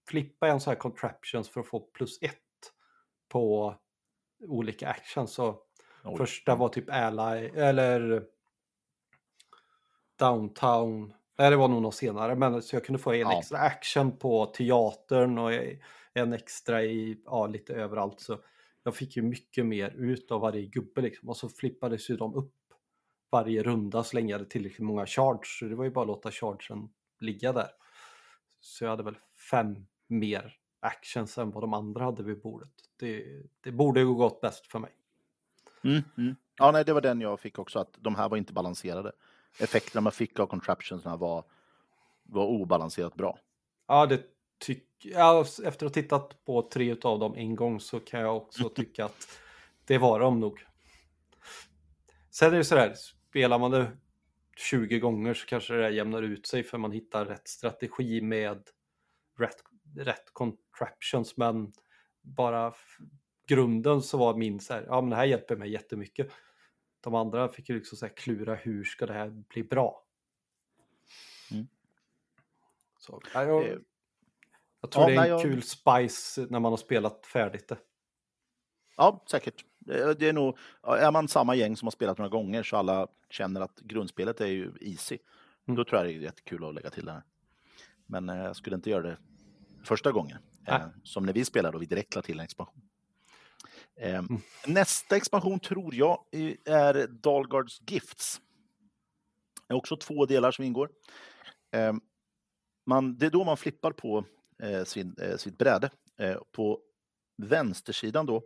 flippa 0.09 0.49
en 0.49 0.61
sån 0.61 0.71
här 0.71 0.79
contraptions 0.79 1.49
för 1.49 1.61
att 1.61 1.67
få 1.67 1.81
plus 1.81 2.23
ett 2.23 2.37
på 3.29 3.75
olika 4.45 4.89
actions. 4.89 5.33
Så 5.33 5.63
Oj. 6.05 6.17
första 6.17 6.55
var 6.55 6.69
typ 6.69 6.91
ally, 6.91 7.47
eller 7.47 8.27
downtown. 10.19 11.15
Nej, 11.39 11.51
det 11.51 11.57
var 11.57 11.69
nog 11.69 11.83
något 11.83 11.95
senare, 11.95 12.35
men 12.35 12.63
så 12.63 12.77
jag 12.77 12.85
kunde 12.85 12.99
få 12.99 13.13
en 13.13 13.19
Ja. 13.21 13.39
extra 13.39 13.59
action 13.59 14.19
på 14.19 14.47
teatern 14.47 15.39
och 15.39 15.53
en 16.13 16.33
extra 16.33 16.83
i, 16.85 17.23
ja, 17.25 17.47
lite 17.47 17.75
överallt. 17.75 18.21
Så 18.21 18.39
jag 18.83 18.97
fick 18.97 19.17
ju 19.17 19.23
mycket 19.23 19.67
mer 19.67 19.91
ut 19.91 20.31
av 20.31 20.41
varje 20.41 20.67
gubbe 20.67 21.01
liksom. 21.01 21.29
Och 21.29 21.37
så 21.37 21.49
flippades 21.49 22.11
ju 22.11 22.17
de 22.17 22.35
upp 22.35 22.55
varje 23.31 23.63
runda 23.63 24.05
så 24.05 24.17
länge 24.17 24.31
jag 24.31 24.39
hade 24.39 24.51
tillräckligt 24.51 24.87
många 24.87 25.07
charge. 25.07 25.41
Så 25.45 25.65
det 25.65 25.75
var 25.75 25.85
ju 25.85 25.91
bara 25.91 26.03
att 26.03 26.07
låta 26.07 26.31
chargen 26.31 26.89
ligga 27.21 27.53
där. 27.53 27.71
Så 28.61 28.85
jag 28.85 28.91
hade 28.91 29.03
väl 29.03 29.19
fem 29.51 29.87
mer 30.07 30.57
actions 30.81 31.39
än 31.39 31.51
vad 31.51 31.63
de 31.63 31.75
andra 31.75 32.05
hade 32.05 32.23
vid 32.23 32.41
bordet. 32.41 32.71
Det, 32.97 33.25
det 33.61 33.73
borde 33.73 34.01
ju 34.01 34.15
gått 34.15 34.41
bäst 34.41 34.67
för 34.67 34.79
mig. 34.79 34.91
Mm, 35.85 36.03
mm. 36.19 36.37
Ja, 36.59 36.71
nej, 36.73 36.85
det 36.85 36.93
var 36.93 37.01
den 37.01 37.21
jag 37.21 37.41
fick 37.41 37.59
också, 37.59 37.79
att 37.79 37.97
de 37.99 38.15
här 38.15 38.29
var 38.29 38.37
inte 38.37 38.53
balanserade. 38.53 39.13
Effekterna 39.59 40.01
man 40.01 40.13
fick 40.13 40.39
av 40.39 40.47
contraptionsna 40.47 41.17
var, 41.17 41.45
var 42.23 42.47
obalanserat 42.47 43.15
bra. 43.15 43.39
Ja, 43.89 44.07
det 44.07 44.23
tycker 44.59 45.11
ja, 45.11 45.41
efter 45.41 45.69
att 45.69 45.81
ha 45.81 46.03
tittat 46.03 46.45
på 46.45 46.63
tre 46.63 46.97
av 47.03 47.19
dem 47.19 47.35
en 47.37 47.57
gång 47.57 47.81
så 47.81 48.01
kan 48.01 48.21
jag 48.21 48.37
också 48.37 48.69
tycka 48.75 49.05
att 49.05 49.29
det 49.85 49.99
var 49.99 50.21
de 50.21 50.41
nog. 50.41 50.65
Sen 52.31 52.53
är 52.53 52.57
det 52.59 52.65
sådär, 52.65 52.95
spelar 53.29 53.59
man 53.59 53.71
det 53.71 53.91
20 54.57 54.99
gånger 54.99 55.35
så 55.35 55.47
kanske 55.47 55.75
det 55.75 55.83
där 55.83 55.91
jämnar 55.91 56.23
ut 56.23 56.47
sig 56.47 56.63
för 56.63 56.79
man 56.79 56.93
hittar 56.93 57.25
rätt 57.25 57.49
strategi 57.49 58.21
med 58.21 58.63
rätt, 59.39 59.63
rätt 59.97 60.33
contraptions. 60.33 61.37
Men 61.37 61.73
bara 62.23 62.75
grunden 63.47 64.03
så 64.03 64.19
var 64.19 64.37
min 64.37 64.61
så 64.61 64.75
här, 64.75 64.85
ja 64.89 65.01
men 65.01 65.11
det 65.11 65.17
här 65.17 65.25
hjälper 65.25 65.57
mig 65.57 65.71
jättemycket. 65.71 66.31
De 67.01 67.15
andra 67.15 67.49
fick 67.49 67.69
ju 67.69 67.75
liksom 67.75 67.99
så 67.99 68.09
klura, 68.09 68.55
hur 68.55 68.85
ska 68.85 69.07
det 69.07 69.13
här 69.13 69.29
bli 69.31 69.63
bra? 69.63 70.05
Mm. 71.53 71.67
Så, 72.99 73.23
ja, 73.35 73.45
jag, 73.45 73.65
Eh, 73.69 73.79
jag 74.81 74.91
tror 74.91 75.11
ja, 75.11 75.11
det 75.11 75.17
är 75.17 75.25
en 75.25 75.31
jag- 75.31 75.43
kul 75.43 75.63
spice 75.63 76.47
när 76.51 76.61
man 76.61 76.73
har 76.73 76.77
spelat 76.77 77.27
färdigt 77.27 77.69
det. 77.69 77.79
Ja, 78.97 79.25
säkert. 79.31 79.65
Det 80.19 80.29
är 80.29 80.33
nog, 80.33 80.59
är 80.83 81.11
man 81.11 81.29
samma 81.29 81.55
gäng 81.55 81.77
som 81.77 81.87
har 81.87 81.91
spelat 81.91 82.19
några 82.19 82.29
gånger 82.29 82.63
så 82.63 82.77
alla 82.77 83.09
känner 83.31 83.61
att 83.61 83.81
grundspelet 83.81 84.41
är 84.41 84.47
ju 84.47 84.73
easy. 84.81 85.19
Mm. 85.69 85.77
Då 85.77 85.85
tror 85.85 85.99
jag 86.01 86.09
det 86.09 86.13
är 86.15 86.21
jättekul 86.21 86.65
att 86.65 86.75
lägga 86.75 86.91
till 86.91 87.05
det 87.05 87.13
här. 87.13 87.23
Men 88.07 88.29
eh, 88.29 88.37
jag 88.37 88.57
skulle 88.57 88.77
inte 88.77 88.91
göra 88.91 89.03
det 89.03 89.19
första 89.85 90.13
gången. 90.13 90.39
Nej. 90.67 90.81
som 91.05 91.27
när 91.27 91.33
vi 91.33 91.45
spelade 91.45 91.77
och 91.77 91.83
vi 91.83 91.87
direkt 91.87 92.15
lade 92.15 92.27
till 92.27 92.39
en 92.39 92.45
expansion. 92.45 92.90
Eh, 94.01 94.19
Mm. 94.19 94.41
Nästa 94.67 95.17
expansion 95.17 95.61
tror 95.61 95.95
jag 95.95 96.25
är 96.65 97.07
Dalgards 97.07 97.81
Gifts. 97.87 98.41
Det 99.69 99.75
är 99.75 99.77
också 99.77 99.97
två 99.97 100.27
delar 100.27 100.51
som 100.51 100.65
ingår. 100.65 100.91
Eh, 101.73 101.93
man, 102.87 103.19
det 103.19 103.27
är 103.27 103.31
då 103.31 103.45
man 103.45 103.57
flippar 103.57 103.93
på 103.93 104.25
eh, 104.63 104.85
sin, 104.85 105.17
eh, 105.21 105.37
sitt 105.37 105.59
bräde. 105.59 105.91
Eh, 106.19 106.39
på 106.53 106.81
vänstersidan 107.37 108.27
då 108.27 108.43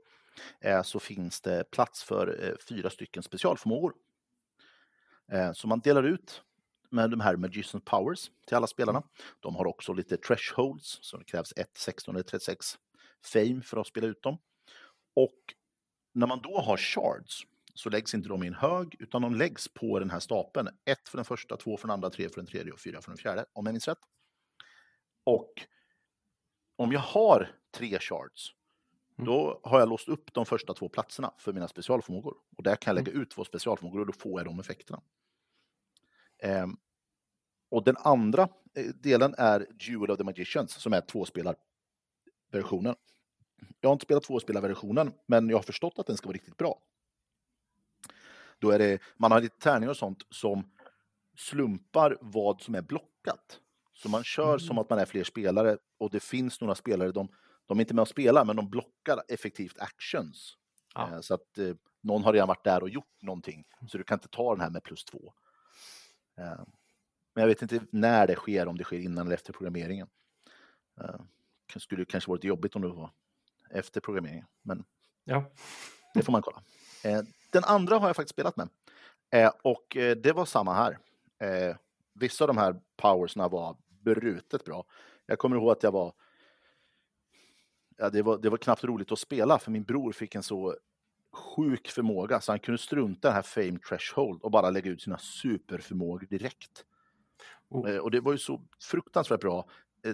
så 0.84 1.00
finns 1.00 1.40
det 1.40 1.70
plats 1.70 2.04
för 2.04 2.56
fyra 2.68 2.90
stycken 2.90 3.22
specialförmågor. 3.22 3.94
Så 5.54 5.68
man 5.68 5.80
delar 5.80 6.02
ut 6.02 6.42
med 6.90 7.10
de 7.10 7.20
här 7.20 7.36
Magician 7.36 7.80
Powers 7.80 8.30
till 8.46 8.56
alla 8.56 8.66
spelarna. 8.66 9.02
De 9.40 9.56
har 9.56 9.66
också 9.66 9.92
lite 9.92 10.16
thresholds, 10.16 10.98
så 11.02 11.16
det 11.16 11.24
krävs 11.24 11.52
1, 11.56 11.70
16 11.76 12.14
eller 12.14 12.22
36 12.22 12.66
fame 13.32 13.62
för 13.62 13.80
att 13.80 13.86
spela 13.86 14.06
ut 14.06 14.22
dem. 14.22 14.38
Och 15.14 15.54
när 16.12 16.26
man 16.26 16.40
då 16.42 16.60
har 16.60 16.76
shards 16.76 17.46
så 17.74 17.90
läggs 17.90 18.14
inte 18.14 18.28
de 18.28 18.42
i 18.42 18.46
en 18.46 18.54
hög, 18.54 18.96
utan 18.98 19.22
de 19.22 19.34
läggs 19.34 19.68
på 19.68 19.98
den 19.98 20.10
här 20.10 20.20
stapeln. 20.20 20.68
Ett 20.84 21.08
för 21.08 21.18
den 21.18 21.24
första, 21.24 21.56
två 21.56 21.76
för 21.76 21.88
den 21.88 21.94
andra, 21.94 22.10
tre 22.10 22.28
för 22.28 22.36
den 22.36 22.46
tredje 22.46 22.72
och 22.72 22.80
fyra 22.80 23.00
för 23.02 23.10
den 23.10 23.18
fjärde, 23.18 23.46
om 23.52 23.66
jag 23.66 23.72
minns 23.72 23.88
rätt. 23.88 23.98
Och 25.24 25.52
om 26.76 26.92
jag 26.92 27.00
har 27.00 27.56
tre 27.72 27.98
shards, 27.98 28.54
då 29.16 29.60
har 29.62 29.80
jag 29.80 29.88
låst 29.88 30.08
upp 30.08 30.34
de 30.34 30.46
första 30.46 30.74
två 30.74 30.88
platserna 30.88 31.34
för 31.38 31.52
mina 31.52 31.68
specialförmågor. 31.68 32.36
Och 32.56 32.62
där 32.62 32.76
kan 32.76 32.96
jag 32.96 33.04
lägga 33.04 33.18
ut 33.18 33.30
två 33.30 33.44
specialförmågor 33.44 34.00
och 34.00 34.06
då 34.06 34.12
får 34.12 34.40
jag 34.40 34.46
de 34.46 34.60
effekterna. 34.60 35.02
Ehm, 36.38 36.76
och 37.68 37.84
den 37.84 37.96
andra 37.96 38.48
eh, 38.74 38.86
delen 38.86 39.34
är 39.38 39.66
Jewel 39.80 40.10
of 40.10 40.18
the 40.18 40.24
Magicians 40.24 40.72
som 40.72 40.92
är 40.92 41.00
tvåspelarversionen. 41.00 42.94
Jag 43.80 43.88
har 43.88 43.92
inte 43.92 44.04
spelat 44.04 44.24
tvåspelarversionen, 44.24 45.12
men 45.26 45.48
jag 45.48 45.56
har 45.56 45.62
förstått 45.62 45.98
att 45.98 46.06
den 46.06 46.16
ska 46.16 46.26
vara 46.26 46.34
riktigt 46.34 46.56
bra. 46.56 46.78
Då 48.58 48.70
är 48.70 48.78
det, 48.78 49.02
man 49.16 49.32
har 49.32 49.40
lite 49.40 49.58
tärningar 49.58 49.90
och 49.90 49.96
sånt 49.96 50.26
som 50.30 50.70
slumpar 51.36 52.18
vad 52.20 52.62
som 52.62 52.74
är 52.74 52.82
blockat. 52.82 53.60
Så 53.92 54.08
man 54.08 54.24
kör 54.24 54.58
som 54.58 54.78
att 54.78 54.90
man 54.90 54.98
är 54.98 55.04
fler 55.04 55.24
spelare 55.24 55.78
och 55.98 56.10
det 56.10 56.20
finns 56.20 56.60
några 56.60 56.74
spelare, 56.74 57.12
de, 57.12 57.28
de 57.66 57.78
är 57.78 57.82
inte 57.82 57.94
med 57.94 58.02
och 58.02 58.08
spelar, 58.08 58.44
men 58.44 58.56
de 58.56 58.70
blockar 58.70 59.22
effektivt 59.28 59.78
actions. 59.78 60.56
Ja. 60.94 61.10
Eh, 61.12 61.20
Så 61.20 61.34
att 61.34 61.58
eh, 61.58 61.74
någon 62.00 62.24
har 62.24 62.32
redan 62.32 62.48
varit 62.48 62.64
där 62.64 62.82
och 62.82 62.90
gjort 62.90 63.22
någonting, 63.22 63.64
så 63.88 63.98
du 63.98 64.04
kan 64.04 64.16
inte 64.16 64.28
ta 64.28 64.52
den 64.54 64.60
här 64.60 64.70
med 64.70 64.82
plus 64.82 65.04
två. 65.04 65.32
Eh, 66.38 66.64
Men 67.34 67.42
jag 67.42 67.46
vet 67.46 67.62
inte 67.62 67.80
när 67.90 68.26
det 68.26 68.34
sker, 68.34 68.68
om 68.68 68.78
det 68.78 68.84
sker 68.84 68.98
innan 68.98 69.26
eller 69.26 69.34
efter 69.34 69.52
programmeringen. 69.52 70.08
Eh, 71.00 71.20
Det 71.74 71.80
skulle 71.80 72.04
kanske 72.04 72.30
varit 72.30 72.44
jobbigt 72.44 72.76
om 72.76 72.82
det 72.82 72.88
var 72.88 73.10
efter 73.74 74.00
programmeringen, 74.00 74.46
men 74.62 74.84
Ja. 75.24 75.44
det 76.14 76.22
får 76.22 76.32
man 76.32 76.42
kolla. 76.42 76.62
Eh, 77.04 77.22
Den 77.50 77.64
andra 77.64 77.98
har 77.98 78.06
jag 78.08 78.16
faktiskt 78.16 78.34
spelat 78.34 78.56
med. 78.56 78.68
Eh, 79.30 79.52
Och 79.62 79.96
eh, 79.96 80.16
det 80.16 80.32
var 80.32 80.44
samma 80.44 80.74
här. 80.74 80.98
Vissa 82.12 82.44
av 82.44 82.48
de 82.48 82.58
här 82.58 82.80
powersna 82.96 83.48
var 83.48 83.76
brutet 83.88 84.64
bra. 84.64 84.84
Jag 85.26 85.38
kommer 85.38 85.56
ihåg 85.56 85.70
att 85.70 85.82
jag 85.82 85.92
var... 85.92 86.12
Ja, 87.96 88.10
det, 88.10 88.22
var 88.22 88.38
det 88.38 88.50
var 88.50 88.56
knappt 88.58 88.84
roligt 88.84 89.12
att 89.12 89.18
spela, 89.18 89.58
för 89.58 89.70
min 89.70 89.82
bror 89.84 90.12
fick 90.12 90.34
en 90.34 90.42
så 90.42 90.76
sjuk 91.32 91.88
förmåga 91.90 92.40
så 92.40 92.52
han 92.52 92.58
kunde 92.58 92.78
strunta 92.78 93.28
i 93.28 93.30
den 93.30 93.34
här 93.34 93.42
fame 93.42 93.78
threshold 93.78 94.42
och 94.42 94.50
bara 94.50 94.70
lägga 94.70 94.90
ut 94.90 95.02
sina 95.02 95.18
superförmågor 95.18 96.26
direkt. 96.30 96.84
Oh. 97.68 97.96
Och 97.96 98.10
det 98.10 98.20
var 98.20 98.32
ju 98.32 98.38
så 98.38 98.62
fruktansvärt 98.82 99.40
bra 99.40 99.68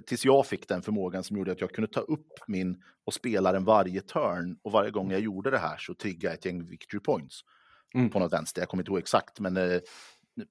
tills 0.06 0.24
jag 0.24 0.46
fick 0.46 0.68
den 0.68 0.82
förmågan 0.82 1.24
som 1.24 1.36
gjorde 1.36 1.52
att 1.52 1.60
jag 1.60 1.70
kunde 1.70 1.90
ta 1.90 2.00
upp 2.00 2.28
min 2.46 2.82
och 3.04 3.14
spela 3.14 3.52
den 3.52 3.64
varje 3.64 4.00
turn 4.00 4.58
och 4.62 4.72
varje 4.72 4.90
gång 4.90 5.10
jag 5.10 5.20
gjorde 5.20 5.50
det 5.50 5.58
här 5.58 5.76
så 5.78 5.94
triggade 5.94 6.26
jag 6.26 6.34
ett 6.38 6.44
gäng 6.44 6.66
victory 6.66 7.00
points 7.00 7.40
Mm. 7.94 8.10
på 8.10 8.18
något 8.18 8.32
vänster. 8.32 8.62
Jag 8.62 8.68
kommer 8.68 8.82
inte 8.82 8.90
ihåg 8.90 8.98
exakt, 8.98 9.40
men 9.40 9.56
eh, 9.56 9.80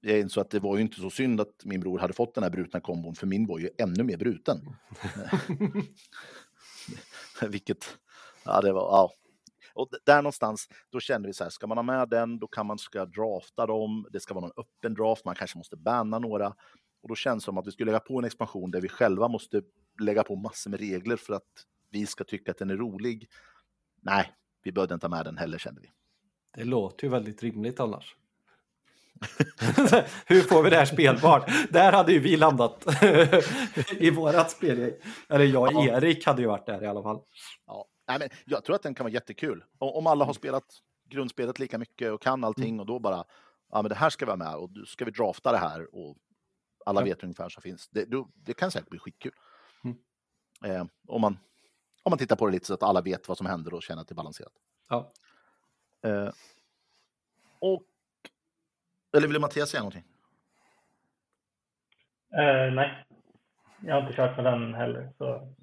jag 0.00 0.20
insåg 0.20 0.40
att 0.40 0.50
det 0.50 0.58
var 0.58 0.76
ju 0.76 0.82
inte 0.82 1.00
så 1.00 1.10
synd 1.10 1.40
att 1.40 1.64
min 1.64 1.80
bror 1.80 1.98
hade 1.98 2.12
fått 2.12 2.34
den 2.34 2.44
här 2.44 2.50
brutna 2.50 2.80
kombon, 2.80 3.14
för 3.14 3.26
min 3.26 3.46
var 3.46 3.58
ju 3.58 3.70
ännu 3.78 4.02
mer 4.02 4.16
bruten. 4.16 4.76
Vilket, 7.48 7.98
ja 8.44 8.60
det 8.60 8.72
var, 8.72 8.80
ja. 8.82 9.12
Och 9.74 9.88
där 10.06 10.22
någonstans, 10.22 10.68
då 10.92 11.00
kände 11.00 11.28
vi 11.28 11.34
så 11.34 11.44
här, 11.44 11.50
ska 11.50 11.66
man 11.66 11.78
ha 11.78 11.82
med 11.82 12.08
den, 12.08 12.38
då 12.38 12.46
kan 12.46 12.66
man 12.66 12.78
ska 12.78 13.04
drafta 13.06 13.66
dem, 13.66 14.06
det 14.12 14.20
ska 14.20 14.34
vara 14.34 14.44
någon 14.46 14.64
öppen 14.64 14.94
draft, 14.94 15.24
man 15.24 15.34
kanske 15.34 15.58
måste 15.58 15.76
banna 15.76 16.18
några. 16.18 16.54
Och 17.02 17.08
då 17.08 17.14
känns 17.14 17.42
det 17.42 17.44
som 17.44 17.58
att 17.58 17.66
vi 17.66 17.70
skulle 17.70 17.90
lägga 17.90 18.00
på 18.00 18.18
en 18.18 18.24
expansion 18.24 18.70
där 18.70 18.80
vi 18.80 18.88
själva 18.88 19.28
måste 19.28 19.62
lägga 20.00 20.22
på 20.22 20.36
massor 20.36 20.70
med 20.70 20.80
regler 20.80 21.16
för 21.16 21.34
att 21.34 21.66
vi 21.90 22.06
ska 22.06 22.24
tycka 22.24 22.50
att 22.50 22.58
den 22.58 22.70
är 22.70 22.76
rolig. 22.76 23.28
Nej, 24.00 24.32
vi 24.62 24.72
behövde 24.72 24.94
inte 24.94 25.06
ha 25.06 25.16
med 25.16 25.24
den 25.24 25.38
heller 25.38 25.58
kände 25.58 25.80
vi. 25.80 25.90
Det 26.54 26.64
låter 26.64 27.04
ju 27.04 27.10
väldigt 27.10 27.42
rimligt 27.42 27.80
annars. 27.80 28.16
Hur 30.26 30.40
får 30.40 30.62
vi 30.62 30.70
det 30.70 30.76
här 30.76 30.84
spelbart? 30.84 31.50
Där 31.70 31.92
hade 31.92 32.12
ju 32.12 32.18
vi 32.18 32.36
landat 32.36 32.86
i 33.90 34.10
vårat 34.10 34.50
spel. 34.50 34.92
Eller 35.28 35.44
jag 35.44 35.76
och 35.76 35.84
Ja. 35.86 35.96
Erik 35.96 36.26
hade 36.26 36.42
ju 36.42 36.48
varit 36.48 36.66
där 36.66 36.82
i 36.82 36.86
alla 36.86 37.02
fall. 37.02 37.20
Ja, 37.66 37.86
nej, 38.08 38.18
men 38.18 38.28
jag 38.44 38.64
tror 38.64 38.76
att 38.76 38.82
den 38.82 38.94
kan 38.94 39.04
vara 39.04 39.12
jättekul. 39.12 39.64
Om 39.78 40.06
alla 40.06 40.24
har 40.24 40.32
spelat 40.32 40.64
grundspelet 41.08 41.58
lika 41.58 41.78
mycket 41.78 42.12
och 42.12 42.22
kan 42.22 42.44
allting 42.44 42.80
och 42.80 42.86
då 42.86 42.98
bara, 42.98 43.24
ja 43.72 43.82
men 43.82 43.88
det 43.88 43.94
här 43.94 44.10
ska 44.10 44.24
vi 44.24 44.30
ha 44.30 44.36
med 44.36 44.54
och 44.54 44.70
då 44.70 44.84
ska 44.84 45.04
vi 45.04 45.10
drafta 45.10 45.52
det 45.52 45.58
här 45.58 45.94
och 45.94 46.16
alla 46.86 47.00
Ja. 47.00 47.04
vet 47.04 47.22
ungefär 47.22 47.48
som 47.48 47.62
finns. 47.62 47.88
Det, 47.88 48.08
det 48.34 48.54
kan 48.54 48.70
säkert 48.70 48.88
bli 48.90 48.98
skitkul. 48.98 49.32
Mm. 49.84 49.96
Eh, 50.64 50.86
om, 51.08 51.20
man, 51.20 51.38
om 52.02 52.10
man 52.10 52.18
tittar 52.18 52.36
på 52.36 52.46
det 52.46 52.52
lite 52.52 52.66
så 52.66 52.74
att 52.74 52.82
alla 52.82 53.00
vet 53.00 53.28
vad 53.28 53.38
som 53.38 53.46
händer 53.46 53.74
och 53.74 53.82
känner 53.82 54.02
att 54.02 54.08
det 54.08 54.12
är 54.12 54.16
balanserat. 54.16 54.52
Ja. 54.88 55.10
Eh, 56.02 56.30
och, 57.58 57.82
eller 59.16 59.28
vill 59.28 59.40
Mattias 59.40 59.70
säga 59.70 59.80
någonting? 59.80 60.04
Eh, 62.32 62.72
nej, 62.74 63.06
jag 63.82 63.94
har 63.94 64.02
inte 64.02 64.16
kört 64.16 64.36
med 64.36 64.44
den 64.44 64.74
heller. 64.74 65.12
Så 65.18 65.54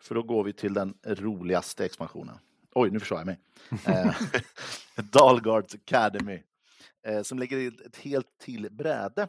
För 0.00 0.14
då 0.14 0.22
går 0.22 0.44
vi 0.44 0.52
till 0.52 0.74
den 0.74 0.98
roligaste 1.04 1.84
expansionen. 1.84 2.38
Oj, 2.74 2.90
nu 2.90 3.00
förstår 3.00 3.18
jag 3.18 3.26
mig. 3.26 3.38
Eh, 3.86 4.14
Dalgards 5.12 5.74
Academy. 5.74 6.42
Eh, 7.02 7.22
som 7.22 7.38
lägger 7.38 7.58
in 7.58 7.80
ett 7.86 7.96
helt 7.96 8.38
till 8.38 8.68
bräde 8.70 9.28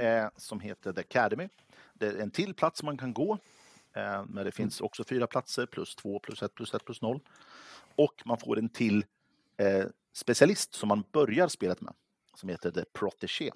eh, 0.00 0.28
som 0.36 0.60
heter 0.60 0.92
The 0.92 1.00
Academy. 1.00 1.48
Det 1.94 2.06
är 2.06 2.18
en 2.18 2.30
till 2.30 2.54
plats 2.54 2.82
man 2.82 2.96
kan 2.96 3.12
gå. 3.12 3.38
Eh, 3.92 4.24
men 4.26 4.44
det 4.44 4.52
finns 4.52 4.80
också 4.80 5.04
fyra 5.04 5.26
platser 5.26 5.66
plus 5.66 5.94
två 5.94 6.18
plus 6.18 6.42
ett 6.42 6.54
plus 6.54 6.74
ett 6.74 6.84
plus 6.84 7.02
noll. 7.02 7.20
Och 7.96 8.22
man 8.24 8.38
får 8.38 8.58
en 8.58 8.68
till 8.68 9.04
eh, 9.56 9.84
specialist 10.12 10.74
som 10.74 10.88
man 10.88 11.04
börjar 11.12 11.48
spelet 11.48 11.80
med. 11.80 11.94
Som 12.34 12.48
heter 12.48 12.70
The 12.70 12.84
Protégé. 12.84 13.50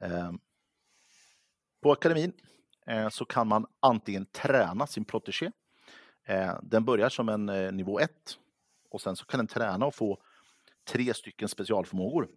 Eh, 0.00 0.32
på 1.80 1.92
akademin 1.92 2.32
eh, 2.86 3.08
så 3.08 3.24
kan 3.24 3.48
man 3.48 3.66
antingen 3.80 4.26
träna 4.26 4.86
sin 4.86 5.04
protégé. 5.04 5.50
Eh, 6.24 6.58
den 6.62 6.84
börjar 6.84 7.08
som 7.08 7.28
en 7.28 7.76
nivå 7.76 8.00
1 8.00 8.38
och 8.88 9.00
sen 9.00 9.16
så 9.16 9.24
kan 9.24 9.38
den 9.38 9.46
träna 9.46 9.86
och 9.86 9.94
få 9.94 10.22
tre 10.84 11.14
stycken 11.14 11.48
specialförmågor. 11.48 12.28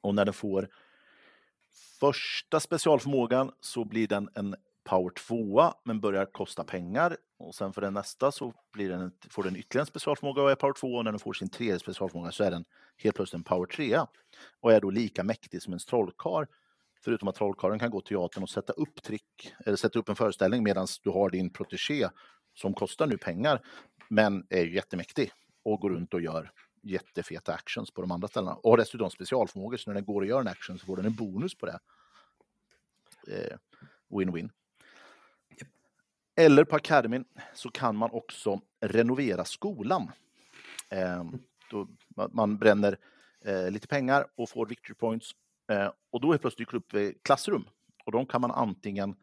Och 0.00 0.14
när 0.14 0.24
den 0.24 0.34
får 0.34 0.68
första 2.00 2.60
specialförmågan 2.60 3.52
så 3.60 3.84
blir 3.84 4.08
den 4.08 4.28
en 4.34 4.54
power 4.84 5.10
2 5.10 5.72
men 5.84 6.00
börjar 6.00 6.24
kosta 6.24 6.64
pengar. 6.64 7.16
Och 7.38 7.54
sen 7.54 7.72
för 7.72 7.80
den 7.80 7.94
nästa 7.94 8.32
så 8.32 8.54
blir 8.72 8.88
den, 8.88 9.12
får 9.30 9.42
den 9.42 9.56
ytterligare 9.56 9.82
en 9.82 9.86
specialförmåga 9.86 10.42
och 10.42 10.50
är 10.50 10.54
power 10.54 10.72
2 10.72 10.86
och 10.94 11.04
när 11.04 11.12
den 11.12 11.18
får 11.18 11.32
sin 11.32 11.50
tredje 11.50 11.78
specialförmåga 11.78 12.32
så 12.32 12.44
är 12.44 12.50
den 12.50 12.64
helt 12.96 13.16
plötsligt 13.16 13.38
en 13.38 13.44
power 13.44 13.66
3 13.66 14.00
och 14.60 14.72
är 14.72 14.80
då 14.80 14.90
lika 14.90 15.24
mäktig 15.24 15.62
som 15.62 15.72
en 15.72 15.78
trollkarl 15.78 16.46
Förutom 17.04 17.28
att 17.28 17.34
trollkarlen 17.34 17.78
kan 17.78 17.90
gå 17.90 18.00
till 18.00 18.16
teatern 18.16 18.42
och 18.42 18.50
sätta 18.50 18.72
upp 18.72 19.02
trick, 19.02 19.54
eller 19.66 19.76
sätta 19.76 19.98
upp 19.98 20.08
en 20.08 20.16
föreställning 20.16 20.62
medan 20.62 20.86
du 21.02 21.10
har 21.10 21.30
din 21.30 21.52
protegé 21.52 22.08
som 22.54 22.74
kostar 22.74 23.06
nu 23.06 23.18
pengar, 23.18 23.60
men 24.08 24.46
är 24.50 24.64
jättemäktig 24.64 25.30
och 25.64 25.80
går 25.80 25.90
runt 25.90 26.14
och 26.14 26.20
gör 26.20 26.50
jättefeta 26.86 27.54
actions 27.54 27.90
på 27.90 28.00
de 28.00 28.10
andra 28.10 28.28
ställena. 28.28 28.54
Och 28.54 28.70
har 28.70 28.76
dessutom 28.78 29.10
specialförmågor, 29.10 29.76
så 29.76 29.90
när 29.90 29.94
den 29.94 30.04
går 30.04 30.20
och 30.20 30.26
gör 30.26 30.40
en 30.40 30.48
action 30.48 30.78
så 30.78 30.86
får 30.86 30.96
den 30.96 31.06
en 31.06 31.14
bonus 31.14 31.54
på 31.54 31.66
det. 31.66 31.78
Eh, 33.28 33.56
Win-win. 34.08 34.50
Eller 36.36 36.64
på 36.64 36.76
Academy 36.76 37.20
så 37.54 37.70
kan 37.70 37.96
man 37.96 38.10
också 38.10 38.60
renovera 38.80 39.44
skolan. 39.44 40.10
Eh, 40.90 41.24
då 41.70 41.88
man- 42.32 42.58
bränner 42.58 42.98
eh, 43.44 43.70
lite 43.70 43.88
pengar 43.88 44.26
och 44.34 44.50
får 44.50 44.66
victory 44.66 44.94
points. 44.94 45.30
Eh, 45.70 45.92
och 46.10 46.20
då 46.20 46.32
är 46.32 46.38
plötsligt 46.38 46.68
dyker 46.68 46.76
upp 46.76 46.94
eh, 46.94 47.10
klassrum. 47.24 47.64
Och 48.04 48.12
de 48.12 48.26
kan 48.26 48.40
man 48.40 48.50
antingen 48.50 49.16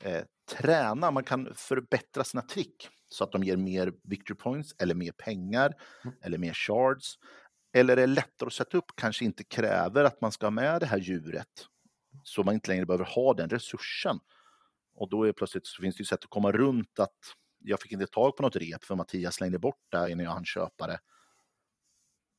eh, 0.00 0.22
träna, 0.46 1.10
man 1.10 1.24
kan 1.24 1.54
förbättra 1.54 2.24
sina 2.24 2.42
trick 2.42 2.88
så 3.08 3.24
att 3.24 3.32
de 3.32 3.44
ger 3.44 3.56
mer 3.56 3.92
victory 4.02 4.36
points 4.36 4.74
eller 4.78 4.94
mer 4.94 5.12
pengar 5.12 5.74
eller 6.22 6.38
mer 6.38 6.54
shards. 6.54 7.18
Eller 7.72 7.96
är 7.96 8.06
lättare 8.06 8.46
att 8.46 8.52
sätta 8.52 8.78
upp, 8.78 8.92
kanske 8.94 9.24
inte 9.24 9.44
kräver 9.44 10.04
att 10.04 10.20
man 10.20 10.32
ska 10.32 10.46
ha 10.46 10.50
med 10.50 10.80
det 10.80 10.86
här 10.86 10.98
djuret 10.98 11.66
så 12.24 12.42
man 12.42 12.54
inte 12.54 12.70
längre 12.70 12.86
behöver 12.86 13.04
ha 13.04 13.34
den 13.34 13.48
resursen. 13.48 14.18
Och 14.94 15.08
då 15.10 15.24
är 15.24 15.32
plötsligt 15.32 15.66
så 15.66 15.82
finns 15.82 15.96
det 15.96 16.00
ju 16.00 16.04
sätt 16.04 16.24
att 16.24 16.30
komma 16.30 16.52
runt 16.52 16.98
att 16.98 17.18
jag 17.58 17.80
fick 17.80 17.92
inte 17.92 18.06
tag 18.06 18.36
på 18.36 18.42
något 18.42 18.56
rep 18.56 18.84
för 18.84 18.94
Mattias 18.94 19.34
slängde 19.34 19.58
bort 19.58 19.80
det 19.90 20.10
innan 20.10 20.24
jag 20.24 20.32
hann 20.32 20.44
köpa 20.44 20.86
det. 20.86 20.98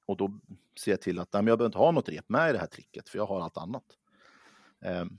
Och 0.06 0.18
då 0.18 0.40
ser 0.80 0.92
jag 0.92 1.02
till 1.02 1.20
att 1.20 1.34
nej, 1.34 1.42
men 1.42 1.48
jag 1.48 1.58
behöver 1.58 1.70
inte 1.70 1.78
ha 1.78 1.92
något 1.92 2.10
rep 2.10 2.30
med 2.30 2.50
i 2.50 2.54
det 2.54 2.60
här 2.60 2.68
tricket 2.68 3.10
för 3.10 3.18
jag 3.18 3.26
har 3.26 3.42
allt 3.42 3.58
annat. 3.58 3.84
Ehm, 4.82 5.18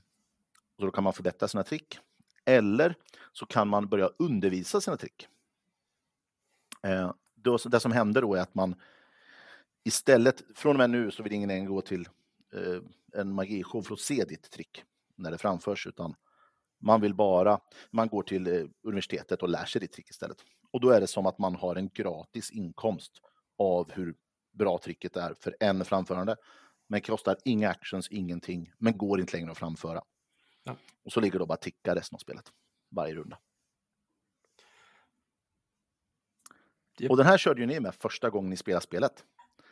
så 0.77 0.85
då 0.85 0.91
kan 0.91 1.05
man 1.05 1.13
förbättra 1.13 1.49
sina 1.49 1.63
trick. 1.63 1.99
Eller 2.47 2.95
så 3.33 3.47
kan 3.47 3.69
man 3.69 3.89
börja 3.89 4.11
undervisa 4.19 4.81
sina 4.81 4.97
trick. 4.97 5.29
Eh, 6.83 7.13
då, 7.35 7.57
det 7.57 7.81
som 7.81 7.93
händer 7.93 8.23
då 8.23 8.35
är 8.35 8.41
att 8.41 8.55
man 8.55 8.75
istället, 9.85 10.43
från 10.55 10.77
och 10.77 10.79
med 10.79 10.91
nu 10.91 11.11
så 11.11 11.23
vill 11.23 11.33
ingen 11.33 11.49
längre 11.49 11.67
gå 11.67 11.81
till 11.81 12.09
eh, 12.55 13.21
en 13.21 13.33
magishow 13.33 13.83
för 13.83 13.95
att 13.95 14.01
se 14.01 14.25
ditt 14.25 14.51
trick 14.51 14.85
när 15.17 15.31
det 15.31 15.39
framförs, 15.39 15.87
utan 15.87 16.15
man 16.79 17.01
vill 17.01 17.15
bara, 17.15 17.61
man 17.91 18.09
går 18.09 18.23
till 18.23 18.47
eh, 18.47 18.65
universitetet 18.83 19.43
och 19.43 19.49
lär 19.49 19.65
sig 19.65 19.81
ditt 19.81 19.93
trick 19.93 20.11
istället. 20.11 20.37
Och 20.71 20.81
då 20.81 20.91
är 20.91 21.01
det 21.01 21.07
som 21.07 21.27
att 21.27 21.39
man 21.39 21.55
har 21.55 21.77
en 21.77 21.89
gratis 21.89 22.51
inkomst 22.51 23.21
av 23.59 23.93
hur 23.93 24.15
bra 24.53 24.79
tricket 24.79 25.17
är 25.17 25.35
för 25.41 25.57
en 25.61 25.85
framförande. 25.85 26.37
Men 26.87 27.01
kostar 27.01 27.37
inga 27.45 27.71
actions, 27.71 28.09
ingenting, 28.09 28.73
men 28.79 28.99
går 28.99 29.21
inte 29.21 29.37
längre 29.37 29.51
att 29.51 29.59
framföra. 29.59 30.03
Ja. 30.67 30.77
Och 31.05 31.13
så 31.13 31.21
ligger 31.21 31.39
då 31.39 31.47
bara 31.47 31.57
ticka 31.57 31.95
resten 31.95 32.17
av 32.17 32.19
spelet, 32.19 32.53
varje 32.89 33.15
runda. 33.15 33.39
Japp. 36.99 37.11
Och 37.11 37.17
den 37.17 37.27
här 37.27 37.39
körde 37.39 37.61
ju 37.61 37.67
ni 37.67 37.81
med 37.81 37.95
första 37.95 38.31
gången 38.31 38.51
ni 38.51 38.57
spelade 38.57 38.83
spelet. 38.83 39.25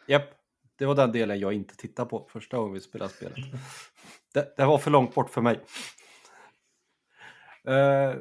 Japp, 0.07 0.35
det 0.77 0.87
var 0.87 0.95
den 0.95 1.12
delen 1.12 1.39
jag 1.39 1.53
inte 1.53 1.77
tittade 1.77 2.09
på 2.11 2.29
första 2.31 2.57
gången 2.57 2.73
vi 2.73 2.81
spelade 2.81 3.12
spelet. 3.12 3.39
Det, 4.33 4.55
det 4.57 4.65
var 4.65 4.79
för 4.79 4.91
långt 4.91 5.15
bort 5.15 5.31
för 5.31 5.41
mig. 5.41 5.61
Eh, 7.65 8.15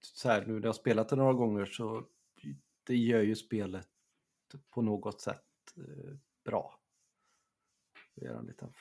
så 0.00 0.28
här, 0.28 0.46
nu 0.46 0.52
när 0.52 0.66
jag 0.66 0.74
spelat 0.74 1.08
det 1.08 1.16
några 1.16 1.32
gånger 1.32 1.64
så 1.64 2.04
det 2.86 2.96
gör 2.96 3.22
ju 3.22 3.36
spelet 3.36 3.88
på 4.70 4.82
något 4.82 5.20
sätt 5.20 5.44
eh, 5.76 6.14
bra. 6.44 6.79
Är 8.22 8.34
en 8.34 8.46
liten, 8.46 8.72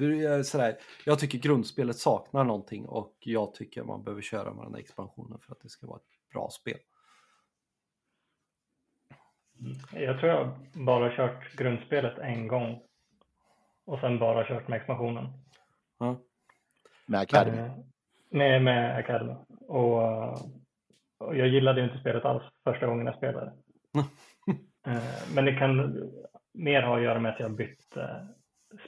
är 0.00 0.42
sådär, 0.42 0.76
jag 1.04 1.18
tycker 1.18 1.38
grundspelet 1.38 1.96
saknar 1.96 2.44
någonting 2.44 2.86
och 2.86 3.16
jag 3.20 3.54
tycker 3.54 3.82
man 3.84 4.04
behöver 4.04 4.22
köra 4.22 4.54
med 4.54 4.64
den 4.64 4.74
här 4.74 4.80
expansionen 4.80 5.38
för 5.38 5.52
att 5.52 5.60
det 5.60 5.68
ska 5.68 5.86
vara 5.86 5.96
ett 5.96 6.32
bra 6.32 6.50
spel. 6.50 6.78
Jag 9.92 10.18
tror 10.20 10.32
jag 10.32 10.50
bara 10.72 11.16
kört 11.16 11.56
grundspelet 11.56 12.18
en 12.18 12.48
gång. 12.48 12.82
Och 13.84 14.00
sen 14.00 14.18
bara 14.18 14.44
kört 14.46 14.68
med 14.68 14.76
expansionen. 14.76 15.26
Ja. 15.98 16.16
Med 17.06 17.20
Academy. 17.20 17.58
Eh, 17.58 17.72
Med, 18.30 18.62
med 18.62 18.96
Academy. 18.96 19.34
Och, 19.48 20.02
eh, 20.02 20.38
och 21.18 21.36
jag 21.36 21.48
gillade 21.48 21.84
inte 21.84 21.98
spelet 21.98 22.24
alls 22.24 22.42
första 22.64 22.86
gången 22.86 23.06
jag 23.06 23.16
spelade. 23.16 23.52
Eh, 24.86 25.02
Men 25.34 25.44
det 25.44 25.54
kan 25.56 26.02
mer 26.52 26.82
ha 26.82 26.96
att 26.96 27.02
göra 27.02 27.20
med 27.20 27.32
att 27.32 27.40
jag 27.40 27.50
bytt 27.52 27.96
eh, 27.96 28.16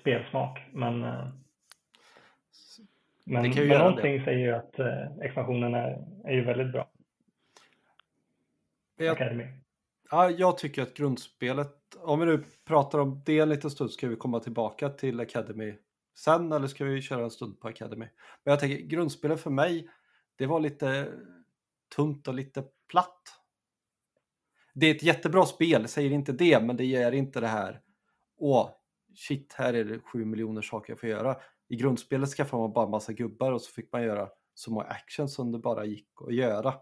spelsmak. 0.00 0.60
Men, 0.72 1.04
eh, 1.04 1.28
men, 3.24 3.42
Det 3.42 3.50
kan 3.50 3.62
ju 3.62 3.68
men 3.68 3.78
någonting 3.78 4.24
säger 4.24 4.38
ju 4.38 4.52
att 4.52 4.78
eh, 4.78 5.18
expansionen 5.22 5.74
är, 5.74 6.04
är 6.24 6.32
ju 6.32 6.44
väldigt 6.44 6.72
bra. 6.72 6.88
Jag, 8.96 9.12
Academy. 9.12 9.44
Ja, 10.10 10.30
jag 10.30 10.58
tycker 10.58 10.82
att 10.82 10.94
grundspelet, 10.94 11.96
om 11.98 12.20
vi 12.20 12.26
nu 12.26 12.44
pratar 12.66 12.98
om 12.98 13.22
det 13.26 13.38
en 13.38 13.48
liten 13.48 13.70
stund, 13.70 13.90
ska 13.90 14.08
vi 14.08 14.16
komma 14.16 14.40
tillbaka 14.40 14.88
till 14.88 15.20
Academy 15.20 15.74
sen 16.18 16.52
eller 16.52 16.66
ska 16.66 16.84
vi 16.84 17.02
köra 17.02 17.24
en 17.24 17.30
stund 17.30 17.60
på 17.60 17.68
Academy? 17.68 18.06
Men 18.44 18.50
jag 18.50 18.60
tänker, 18.60 18.78
grundspelet 18.78 19.40
för 19.40 19.50
mig, 19.50 19.88
det 20.36 20.46
var 20.46 20.60
lite 20.60 21.12
tunt 21.96 22.28
och 22.28 22.34
lite 22.34 22.64
platt. 22.90 23.22
Det 24.74 24.86
är 24.86 24.94
ett 24.94 25.02
jättebra 25.02 25.46
spel, 25.46 25.88
säger 25.88 26.10
inte 26.10 26.32
det, 26.32 26.62
men 26.62 26.76
det 26.76 26.84
ger 26.84 27.12
inte 27.12 27.40
det 27.40 27.46
här, 27.46 27.80
åh, 28.38 28.70
shit, 29.16 29.52
här 29.52 29.74
är 29.74 29.84
det 29.84 30.00
sju 30.00 30.24
miljoner 30.24 30.62
saker 30.62 30.92
jag 30.92 31.00
får 31.00 31.08
göra. 31.08 31.36
I 31.68 31.76
grundspelet 31.76 32.28
skaffade 32.28 32.62
man 32.62 32.72
bara 32.72 32.88
massa 32.88 33.12
gubbar 33.12 33.52
och 33.52 33.62
så 33.62 33.72
fick 33.72 33.92
man 33.92 34.02
göra 34.02 34.30
så 34.54 34.70
många 34.70 34.84
actions 34.84 35.34
som 35.34 35.52
det 35.52 35.58
bara 35.58 35.84
gick 35.84 36.08
att 36.26 36.34
göra. 36.34 36.74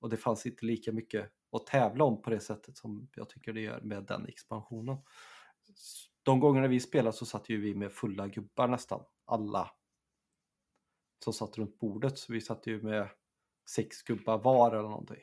Och 0.00 0.08
det 0.08 0.16
fanns 0.16 0.46
inte 0.46 0.66
lika 0.66 0.92
mycket 0.92 1.32
att 1.52 1.66
tävla 1.66 2.04
om 2.04 2.22
på 2.22 2.30
det 2.30 2.40
sättet 2.40 2.76
som 2.76 3.08
jag 3.14 3.28
tycker 3.28 3.52
det 3.52 3.60
gör 3.60 3.80
med 3.80 4.04
den 4.04 4.26
expansionen. 4.26 4.96
De 6.22 6.40
gångerna 6.40 6.68
vi 6.68 6.80
spelade 6.80 7.16
så 7.16 7.26
satt 7.26 7.48
ju 7.48 7.60
vi 7.60 7.74
med 7.74 7.92
fulla 7.92 8.28
gubbar 8.28 8.68
nästan, 8.68 9.04
alla 9.24 9.70
som 11.24 11.32
satt 11.32 11.58
runt 11.58 11.78
bordet. 11.78 12.18
Så 12.18 12.32
vi 12.32 12.40
satt 12.40 12.66
ju 12.66 12.82
med 12.82 13.08
sex 13.68 14.02
gubbar 14.02 14.38
var 14.38 14.70
eller 14.70 14.88
någonting. 14.88 15.22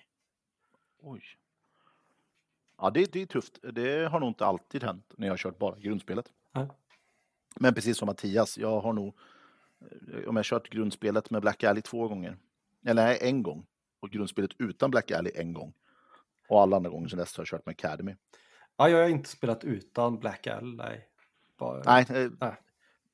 Oj. 0.98 1.24
Ja, 2.77 2.89
det, 2.89 3.14
det 3.14 3.22
är 3.22 3.26
tufft. 3.26 3.60
Det 3.73 4.11
har 4.11 4.19
nog 4.19 4.30
inte 4.30 4.45
alltid 4.45 4.84
hänt 4.84 5.14
när 5.18 5.27
jag 5.27 5.31
har 5.34 5.38
kört 5.38 5.60
bara 5.60 5.80
grundspelet. 5.80 6.26
Nej. 6.53 6.68
Men 7.56 7.73
precis 7.73 7.97
som 7.97 8.06
Mattias, 8.06 8.57
jag 8.57 8.80
har 8.80 8.93
nog, 8.93 9.18
eh, 10.14 10.30
om 10.30 10.35
jag 10.35 10.45
kört 10.45 10.69
grundspelet 10.69 11.30
med 11.30 11.41
Black 11.41 11.64
Alley 11.64 11.81
två 11.81 12.07
gånger, 12.07 12.38
eller 12.85 13.06
nej, 13.06 13.18
en 13.22 13.43
gång, 13.43 13.65
och 13.99 14.10
grundspelet 14.10 14.52
utan 14.60 14.91
Black 14.91 15.11
Alley 15.11 15.31
en 15.35 15.53
gång. 15.53 15.73
Och 16.49 16.61
alla 16.61 16.76
andra 16.76 16.89
gånger 16.89 17.07
sedan 17.07 17.19
dess 17.19 17.38
har 17.38 17.41
jag 17.41 17.47
kört 17.47 17.65
med 17.65 17.73
Academy. 17.73 18.15
Ja, 18.77 18.89
jag 18.89 19.02
har 19.02 19.10
inte 19.10 19.30
spelat 19.30 19.64
utan 19.64 20.19
Black 20.19 20.47
Al, 20.47 20.76
nej. 20.76 21.07
Bara... 21.60 21.84
Nej, 21.85 22.06
eh, 22.10 22.31
Nej. 22.39 22.56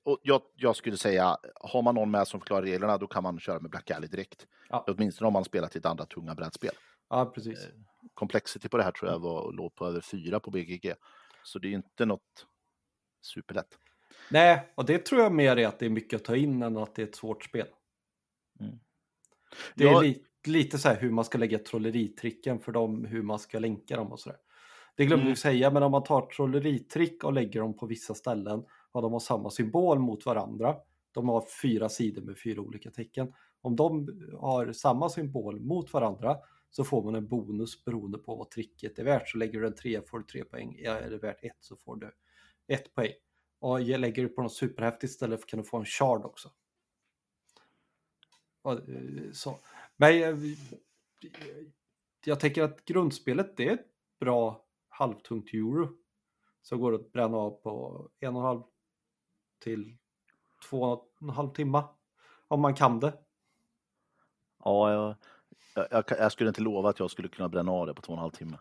och 0.03 0.19
jag, 0.23 0.41
jag 0.55 0.75
skulle 0.75 0.97
säga, 0.97 1.38
har 1.55 1.81
man 1.81 1.95
någon 1.95 2.11
med 2.11 2.27
som 2.27 2.39
förklarar 2.39 2.61
reglerna, 2.61 2.97
då 2.97 3.07
kan 3.07 3.23
man 3.23 3.39
köra 3.39 3.59
med 3.59 3.71
Black 3.71 3.91
Alley 3.91 4.09
direkt. 4.09 4.47
Ja. 4.69 4.85
Åtminstone 4.88 5.27
om 5.27 5.33
man 5.33 5.45
spelat 5.45 5.75
i 5.75 5.79
ett 5.79 5.85
andra 5.85 6.05
tunga 6.05 6.35
brädspel. 6.35 6.71
Ja, 7.11 7.25
precis. 7.25 7.67
Complexity 8.13 8.69
på 8.69 8.77
det 8.77 8.83
här 8.83 8.91
tror 8.91 9.11
jag 9.11 9.19
var, 9.19 9.51
låg 9.53 9.75
på 9.75 9.85
över 9.85 10.01
fyra 10.01 10.39
på 10.39 10.51
BGG. 10.51 10.93
Så 11.43 11.59
det 11.59 11.67
är 11.67 11.71
inte 11.71 12.05
något 12.05 12.45
superlätt. 13.21 13.77
Nej, 14.31 14.71
och 14.75 14.85
det 14.85 15.05
tror 15.05 15.21
jag 15.21 15.33
mer 15.33 15.57
är 15.57 15.67
att 15.67 15.79
det 15.79 15.85
är 15.85 15.89
mycket 15.89 16.19
att 16.19 16.25
ta 16.25 16.35
in 16.35 16.63
än 16.63 16.77
att 16.77 16.95
det 16.95 17.01
är 17.01 17.07
ett 17.07 17.15
svårt 17.15 17.43
spel. 17.43 17.67
Mm. 18.59 18.79
Det 19.75 19.83
är 19.83 19.88
Jag- 19.91 20.03
li 20.03 20.23
lite 20.47 20.77
så 20.77 20.89
här 20.89 20.99
hur 21.01 21.11
man 21.11 21.25
ska 21.25 21.38
lägga 21.38 21.59
trolleritricken 21.59 22.59
för 22.59 22.71
dem, 22.71 23.05
hur 23.05 23.21
man 23.21 23.39
ska 23.39 23.59
länka 23.59 23.95
dem 23.97 24.11
och 24.11 24.19
sådär. 24.19 24.39
Det 24.95 25.05
glömde 25.05 25.21
Mm. 25.23 25.31
vi 25.33 25.35
säga, 25.35 25.71
men 25.71 25.83
om 25.83 25.91
man 25.91 26.03
tar 26.03 26.21
trolleritrick 26.21 27.23
och 27.23 27.33
lägger 27.33 27.59
dem 27.61 27.77
på 27.77 27.85
vissa 27.85 28.13
ställen 28.13 28.63
och 28.91 29.01
de 29.01 29.13
har 29.13 29.19
samma 29.19 29.49
symbol 29.49 29.99
mot 29.99 30.25
varandra. 30.25 30.75
De 31.11 31.29
har 31.29 31.45
fyra 31.61 31.89
sidor 31.89 32.21
med 32.21 32.39
fyra 32.39 32.61
olika 32.61 32.91
tecken. 32.91 33.33
Om 33.61 33.75
de 33.75 34.07
har 34.39 34.71
samma 34.73 35.09
symbol 35.09 35.59
mot 35.59 35.93
varandra 35.93 36.38
så 36.72 36.84
får 36.84 37.03
man 37.03 37.15
en 37.15 37.27
bonus 37.27 37.85
beroende 37.85 38.18
på 38.18 38.35
vad 38.35 38.49
tricket 38.49 38.99
är 38.99 39.03
värt. 39.03 39.30
Så 39.30 39.38
lägger 39.38 39.60
du 39.60 39.68
en 39.68 39.76
tre 39.76 40.02
får 40.02 40.19
du 40.19 40.26
tre 40.26 40.43
poäng. 40.43 40.76
Är 40.80 41.10
det 41.10 41.18
värt 41.18 41.43
ett 41.43 41.57
så 41.60 41.76
får 41.76 41.95
du 41.95 42.11
ett 42.68 42.93
poäng. 42.93 43.14
Och 43.60 43.81
lägger 43.81 44.23
du 44.23 44.30
på 44.30 44.41
något 44.41 44.53
superhäftigt 44.53 45.14
ställe 45.14 45.38
kan 45.38 45.60
du 45.60 45.65
få 45.65 45.77
en 45.77 45.85
shard 45.85 46.26
också. 46.26 46.52
Och, 48.61 48.89
eh, 48.89 49.31
så. 49.34 49.60
Men 49.98 50.11
eh, 50.11 50.19
jag, 50.19 50.38
jag 52.26 52.39
tänker 52.39 52.64
att 52.64 52.85
grundspelet 52.85 53.57
det 53.57 53.68
är 53.68 53.73
ett 53.73 53.88
bra 54.19 54.65
halvtungt 54.89 55.53
euro. 55.53 55.98
Så 56.61 56.77
går 56.77 56.91
det 56.91 56.98
att 56.98 57.11
bränna 57.11 57.38
av 57.38 57.52
på 57.52 58.10
en 58.19 58.35
och 58.35 58.41
en 58.41 58.45
halv 58.45 58.61
till 59.60 59.98
två 60.69 60.81
och 60.81 61.15
en 61.22 61.30
halv 61.30 61.49
timma. 61.49 61.89
Om 62.48 62.61
man 62.61 62.76
kan 62.76 62.99
det. 62.99 63.18
Ja, 64.64 64.91
jag, 64.93 65.15
jag, 65.73 66.03
jag, 66.07 66.31
skulle 66.31 66.48
inte 66.48 66.61
lova 66.61 66.89
att 66.89 66.99
jag 66.99 67.11
skulle 67.11 67.27
kunna 67.27 67.49
bränna 67.49 67.72
av 67.72 67.88
det 67.88 67.93
på 67.93 68.02
två 68.02 68.14
och 68.14 68.18
en 68.18 68.22
halv 68.22 68.31
timme. 68.31 68.57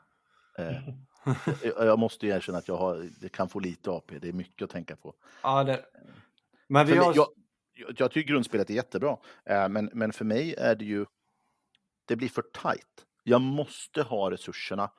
Eh, 0.58 0.88
jag, 1.62 1.86
jag 1.86 1.98
måste 1.98 2.26
ju 2.26 2.32
erkänna 2.32 2.58
att 2.58 2.68
jag 2.68 2.76
har, 2.76 3.28
kan 3.28 3.48
få 3.48 3.60
lite 3.60 3.90
AP, 3.90 4.18
det 4.18 4.28
är 4.28 4.32
mycket 4.32 4.62
att 4.62 4.70
tänka 4.70 4.96
på. 4.96 5.14
Ja, 5.42 5.64
det. 5.64 5.84
Men 6.66 6.86
vi 6.86 6.96
har... 6.96 7.14
jag, 7.16 7.28
jag, 7.96 8.10
tycker 8.10 8.32
grundspelet 8.32 8.70
är 8.70 8.74
jättebra, 8.74 9.16
eh, 9.44 9.68
men, 9.68 9.90
men 9.92 10.12
för 10.12 10.24
mig 10.24 10.54
är 10.54 10.74
det 10.74 10.84
ju, 10.84 11.06
det 12.04 12.16
blir 12.16 12.28
för 12.28 12.42
tight. 12.42 13.06
Jag 13.22 13.40
måste 13.40 14.02
ha 14.02 14.30
resurserna 14.30 14.90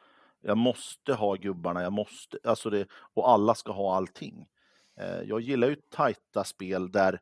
Jag 0.41 0.57
måste 0.57 1.13
ha 1.13 1.35
gubbarna, 1.35 1.81
jag 1.81 1.93
måste, 1.93 2.37
alltså 2.43 2.69
det, 2.69 2.87
och 2.91 3.29
alla 3.29 3.55
ska 3.55 3.71
ha 3.71 3.95
allting. 3.95 4.47
Eh, 4.99 5.21
jag 5.21 5.41
gillar 5.41 5.69
ju 5.69 5.75
tajta 5.75 6.43
spel 6.43 6.91
där 6.91 7.21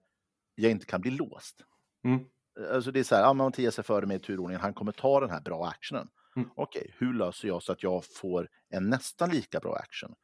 jag 0.56 0.72
inte 0.72 0.86
kan 0.86 1.02
bli 1.02 1.12
låst. 1.12 1.66
Mm. 2.04 2.26
Alltså 2.74 2.92
det 2.92 3.00
är 3.00 3.04
så 3.04 3.16
här, 3.16 3.22
ja, 3.22 3.34
Mattias 3.34 3.80
är 3.80 3.84
före 3.84 4.06
mig 4.06 4.18
i 4.18 4.20
turordningen, 4.20 4.62
han 4.62 4.74
kommer 4.74 4.92
ta 4.92 5.20
den 5.20 5.30
här 5.30 5.42
bra 5.42 5.68
actionen. 5.68 6.08
Mm. 6.36 6.50
Okej, 6.56 6.96
hur 6.98 7.14
löser 7.14 7.48
jag 7.48 7.64
så 7.64 7.72
att 7.72 7.84
jag 7.84 8.06
får 8.06 8.50
en 8.70 8.90
nästan 8.90 9.30
lika 9.30 9.60
bra 9.60 9.76
action? 9.76 10.16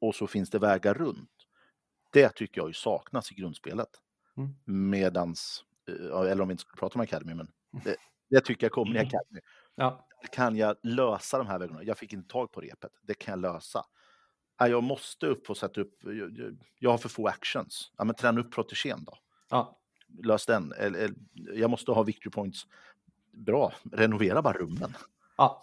Och 0.00 0.14
så 0.14 0.26
finns 0.26 0.50
det 0.50 0.58
vägar 0.58 0.94
runt. 0.94 1.30
Det 2.12 2.28
tycker 2.28 2.60
jag 2.60 2.68
ju 2.68 2.74
saknas 2.74 3.32
i 3.32 3.34
grundspelet. 3.34 3.88
Mm. 4.36 4.54
Medans, 4.90 5.64
eh, 5.88 6.20
eller 6.30 6.40
om 6.40 6.48
vi 6.48 6.52
inte 6.52 6.60
ska 6.60 6.76
prata 6.76 6.94
om 6.94 7.00
Academy, 7.00 7.34
men 7.34 7.48
det, 7.84 7.96
det 8.30 8.40
tycker 8.40 8.64
jag 8.64 8.72
kommer 8.72 8.94
i 8.94 8.98
Mm. 8.98 9.06
Academy. 9.06 9.40
Ja. 9.74 10.06
Kan 10.32 10.56
jag 10.56 10.76
lösa 10.82 11.38
de 11.38 11.46
här 11.46 11.58
vägarna? 11.58 11.82
Jag 11.82 11.98
fick 11.98 12.12
inte 12.12 12.28
tag 12.32 12.52
på 12.52 12.60
repet. 12.60 12.92
Det 13.02 13.14
kan 13.14 13.32
jag 13.32 13.52
lösa. 13.52 13.84
Jag 14.58 14.82
måste 14.82 15.26
upp 15.26 15.50
och 15.50 15.56
sätta 15.56 15.80
upp, 15.80 15.94
jag, 16.78 16.90
har 16.90 16.98
för 16.98 17.08
få 17.08 17.28
actions. 17.28 17.92
Ja, 17.98 18.04
men 18.04 18.14
träna 18.14 18.40
upp 18.40 18.52
protegén 18.54 19.04
då. 19.04 19.18
ja. 19.50 19.78
Lös 20.22 20.46
den. 20.46 20.72
Eller, 20.72 20.98
eller, 20.98 21.14
jag 21.54 21.70
måste 21.70 21.92
ha 21.92 22.02
victory 22.02 22.30
points. 22.30 22.66
Bra, 23.32 23.72
renovera 23.92 24.42
bara 24.42 24.58
rummen. 24.58 24.94
ja. 25.38 25.62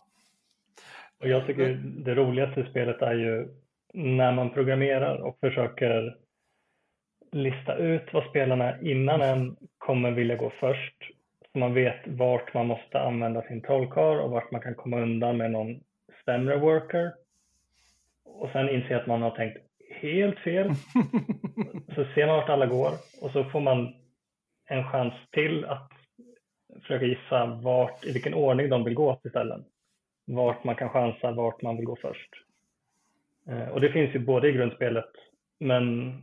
Och 1.20 1.30
jag 1.30 1.48
tycker 1.48 1.82
det 1.84 2.16
roligaste 2.16 2.62
i 2.62 2.70
spelet 2.70 3.02
är 3.02 3.14
ju 3.14 3.48
när 3.94 4.32
man 4.32 4.50
programmerar 4.50 5.18
och 5.18 5.38
försöker 5.40 6.18
lista 7.32 7.76
ut 7.76 8.14
vad 8.14 8.30
spelarna 8.30 8.82
innan 8.82 9.22
en 9.22 9.56
kommer 9.78 10.12
vilja 10.12 10.36
gå 10.36 10.52
först. 10.60 10.96
Så 11.52 11.60
man 11.60 11.74
vet 11.74 12.08
vart 12.08 12.54
man 12.54 12.68
måste 12.68 13.00
använda 13.00 13.42
sin 13.42 13.62
trollkarl 13.62 14.20
och 14.20 14.32
vart 14.32 14.52
man 14.52 14.62
kan 14.62 14.76
komma 14.76 15.02
undan 15.02 15.38
med 15.38 15.52
någon 15.52 15.80
sämre 16.26 16.58
worker. 16.58 17.14
Och 18.24 18.50
sen 18.50 18.70
inse 18.70 18.98
att 18.98 19.08
man 19.08 19.22
har 19.22 19.32
tänkt 19.32 19.58
helt 20.02 20.40
fel. 20.40 20.70
Så 21.96 22.06
ser 22.16 22.28
man 22.28 22.36
vart 22.36 22.50
alla 22.50 22.66
går 22.66 22.92
och 23.22 23.32
så 23.32 23.44
får 23.44 23.60
man 23.62 23.94
en 24.74 24.84
chans 24.84 25.14
till 25.32 25.66
att 25.66 25.92
försöka 26.82 27.06
gissa 27.06 27.46
vart, 27.46 28.06
i 28.06 28.12
vilken 28.12 28.34
ordning 28.34 28.70
de 28.70 28.84
vill 28.84 28.94
gå 28.94 29.16
till 29.16 29.32
ställen. 29.32 29.66
Vart 30.26 30.64
man 30.64 30.76
kan 30.76 30.90
chansa, 30.90 31.32
vart 31.32 31.62
man 31.62 31.78
vill 31.78 31.86
gå 31.86 31.96
först. 31.96 32.30
Eh, 33.48 33.68
och 33.68 33.82
det 33.82 33.92
finns 33.92 34.16
ju 34.16 34.20
både 34.20 34.50
i 34.50 34.52
grundspelet, 34.52 35.12
men 35.60 36.14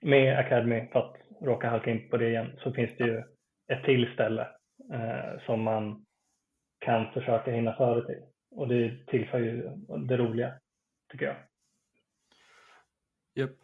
med 0.00 0.38
Academy, 0.38 0.88
för 0.92 0.98
att 0.98 1.16
råka 1.40 1.70
halka 1.70 1.90
in 1.90 2.08
på 2.08 2.16
det 2.16 2.28
igen, 2.28 2.52
så 2.58 2.72
finns 2.72 2.90
det 2.98 3.04
ju 3.04 3.22
ett 3.68 3.84
till 3.84 4.12
ställe 4.14 4.48
eh, 4.92 5.40
som 5.46 5.62
man 5.62 6.04
kan 6.78 7.12
försöka 7.12 7.50
hinna 7.50 7.76
före 7.76 8.06
till. 8.06 8.22
Och 8.50 8.68
det 8.68 9.06
tillför 9.06 9.38
ju 9.38 9.70
det 10.08 10.16
roliga, 10.16 10.52
tycker 11.12 11.26
jag. 11.26 11.36
Japp. 13.34 13.63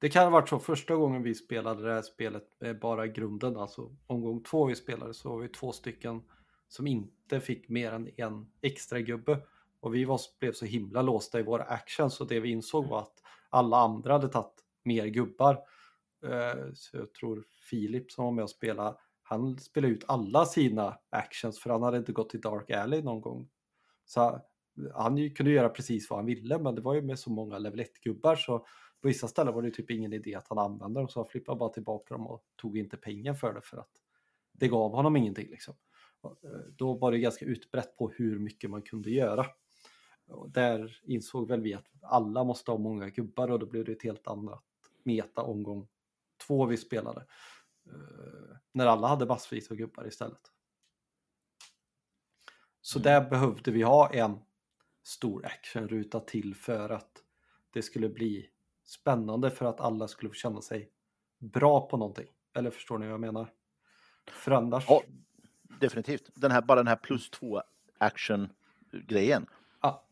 Det 0.00 0.08
kan 0.08 0.24
ha 0.24 0.30
varit 0.30 0.48
så 0.48 0.58
första 0.58 0.94
gången 0.94 1.22
vi 1.22 1.34
spelade 1.34 1.82
det 1.82 1.94
här 1.94 2.02
spelet 2.02 2.44
med 2.58 2.78
bara 2.78 3.06
grunden, 3.06 3.56
alltså 3.56 3.96
omgång 4.06 4.42
två 4.42 4.64
vi 4.64 4.74
spelade 4.74 5.14
så 5.14 5.28
var 5.28 5.38
vi 5.38 5.48
två 5.48 5.72
stycken 5.72 6.22
som 6.68 6.86
inte 6.86 7.40
fick 7.40 7.68
mer 7.68 7.92
än 7.92 8.10
en 8.16 8.46
extra 8.60 9.00
gubbe 9.00 9.38
och 9.80 9.94
vi 9.94 10.04
var, 10.04 10.20
blev 10.40 10.52
så 10.52 10.64
himla 10.64 11.02
låsta 11.02 11.40
i 11.40 11.42
våra 11.42 11.62
actions 11.62 12.20
och 12.20 12.28
det 12.28 12.40
vi 12.40 12.50
insåg 12.50 12.86
var 12.86 13.00
att 13.00 13.22
alla 13.50 13.76
andra 13.76 14.12
hade 14.12 14.28
tagit 14.28 14.64
mer 14.84 15.06
gubbar. 15.06 15.58
Eh, 16.24 16.72
så 16.74 16.96
jag 16.96 17.14
tror 17.14 17.44
Filip 17.70 18.10
som 18.10 18.24
var 18.24 18.32
med 18.32 18.42
och 18.42 18.50
spelade, 18.50 18.96
han 19.22 19.58
spelade 19.58 19.92
ut 19.92 20.04
alla 20.08 20.46
sina 20.46 20.98
actions 21.10 21.60
för 21.60 21.70
han 21.70 21.82
hade 21.82 21.98
inte 21.98 22.12
gått 22.12 22.30
till 22.30 22.40
Dark 22.40 22.70
Alley 22.70 23.02
någon 23.02 23.20
gång. 23.20 23.48
Så 24.04 24.40
han 24.94 25.30
kunde 25.30 25.52
göra 25.52 25.68
precis 25.68 26.10
vad 26.10 26.18
han 26.18 26.26
ville 26.26 26.58
men 26.58 26.74
det 26.74 26.80
var 26.80 26.94
ju 26.94 27.02
med 27.02 27.18
så 27.18 27.30
många 27.30 27.58
level 27.58 27.80
1-gubbar 27.80 28.36
så 28.36 28.66
på 29.00 29.08
vissa 29.08 29.28
ställen 29.28 29.54
var 29.54 29.62
det 29.62 29.70
typ 29.70 29.90
ingen 29.90 30.12
idé 30.12 30.34
att 30.34 30.48
han 30.48 30.58
använde 30.58 31.00
dem 31.00 31.08
så 31.08 31.20
han 31.20 31.28
flippade 31.28 31.58
bara 31.58 31.68
tillbaka 31.68 32.14
dem 32.14 32.26
och 32.26 32.44
tog 32.56 32.78
inte 32.78 32.96
pengar 32.96 33.34
för 33.34 33.54
det 33.54 33.60
för 33.62 33.76
att 33.76 33.90
det 34.52 34.68
gav 34.68 34.90
honom 34.94 35.16
ingenting. 35.16 35.50
Liksom. 35.50 35.74
Eh, 36.24 36.50
Då 36.76 36.94
var 36.94 37.12
det 37.12 37.18
ganska 37.18 37.44
utbrett 37.44 37.96
på 37.96 38.10
hur 38.10 38.38
mycket 38.38 38.70
man 38.70 38.82
kunde 38.82 39.10
göra. 39.10 39.46
Och 40.26 40.50
där 40.50 41.00
insåg 41.02 41.48
väl 41.48 41.60
vi 41.60 41.74
att 41.74 41.86
alla 42.02 42.44
måste 42.44 42.70
ha 42.70 42.78
många 42.78 43.08
gubbar 43.08 43.50
och 43.50 43.58
då 43.58 43.66
blev 43.66 43.84
det 43.84 43.92
ett 43.92 44.02
helt 44.02 44.26
annat 44.26 44.64
meta 45.02 45.42
omgång 45.42 45.88
två 46.46 46.66
vi 46.66 46.76
spelade. 46.76 47.20
Eh, 47.86 48.56
När 48.72 48.86
alla 48.86 49.08
hade 49.08 49.26
massvis 49.26 49.70
av 49.70 49.76
gubbar 49.76 50.06
istället. 50.06 50.52
Så 52.80 52.98
där 52.98 53.30
behövde 53.30 53.70
vi 53.70 53.82
ha 53.82 54.12
en 54.12 54.38
stor 55.02 55.46
actionruta 55.46 56.20
till 56.20 56.54
för 56.54 56.90
att 56.90 57.24
det 57.70 57.82
skulle 57.82 58.08
bli 58.08 58.50
spännande 58.90 59.50
för 59.50 59.66
att 59.66 59.80
alla 59.80 60.08
skulle 60.08 60.30
få 60.30 60.34
känna 60.34 60.62
sig 60.62 60.90
bra 61.38 61.88
på 61.88 61.96
någonting. 61.96 62.28
Eller 62.54 62.70
förstår 62.70 62.98
ni 62.98 63.06
vad 63.06 63.12
jag 63.12 63.20
menar? 63.20 63.52
För 64.26 64.50
annars... 64.50 64.84
Ja, 64.88 65.02
definitivt. 65.80 66.30
Den 66.34 66.50
här, 66.50 66.62
bara 66.62 66.76
den 66.76 66.86
här 66.86 66.96
plus 66.96 67.30
två 67.30 67.62
action-grejen. 67.98 69.46
Ja. 69.80 70.04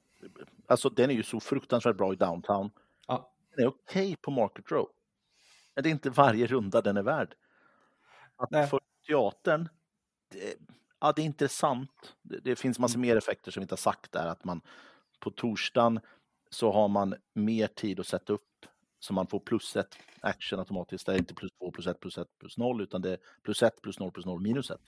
Alltså 0.67 0.89
den 0.89 1.11
är 1.11 1.15
ju 1.15 1.23
så 1.23 1.41
fruktansvärt 1.41 1.97
bra 1.97 2.13
i 2.13 2.17
downtown. 2.17 2.71
Ja. 3.07 3.33
Den 3.57 3.65
är 3.65 3.69
okej 3.69 4.17
på 4.17 4.31
Market 4.31 4.71
Row. 4.71 4.89
Men 5.75 5.83
det 5.83 5.89
är 5.89 5.93
inte 5.93 6.11
varje 6.11 6.47
runda 6.47 6.81
den 6.81 6.97
är 6.97 7.03
värd. 7.03 7.35
Att 8.37 8.51
Nej. 8.51 8.67
för 8.67 8.81
teatern, 9.07 9.69
det, 10.29 10.55
ja, 11.01 11.13
det 11.17 11.23
är 11.23 11.27
intressant. 11.27 12.17
Det, 12.23 12.39
det 12.39 12.57
finns 12.57 12.79
massa 12.79 12.99
mer 12.99 13.17
effekter 13.17 13.51
som 13.51 13.61
vi 13.61 13.65
inte 13.65 13.73
har 13.73 13.77
sagt 13.77 14.13
där. 14.13 14.27
Att 14.27 14.45
man 14.45 14.61
på 15.21 15.31
torsdagen 15.31 16.01
så 16.51 16.73
har 16.73 16.89
man 16.89 17.15
mer 17.33 17.67
tid 17.67 18.01
att 18.01 18.07
sätta 18.07 18.33
upp 18.33 18.48
så 18.99 19.13
man 19.13 19.27
får 19.27 19.41
plus 19.41 19.77
ett 19.77 19.97
action 20.21 20.59
automatiskt. 20.59 21.07
Det 21.07 21.13
är 21.13 21.19
inte 21.19 21.35
plus 21.35 21.53
två 21.59 21.71
plus 21.71 21.87
ett 21.87 22.01
plus 22.01 22.19
ett 22.19 22.39
plus 22.39 22.59
noll 22.59 22.81
utan 22.81 23.03
det 23.03 23.11
är 23.13 23.19
plus 23.43 23.63
ett 23.63 23.83
plus 23.83 23.99
noll 23.99 24.11
plus 24.13 24.27
noll 24.27 24.41
minus 24.41 24.71
ett. 24.71 24.81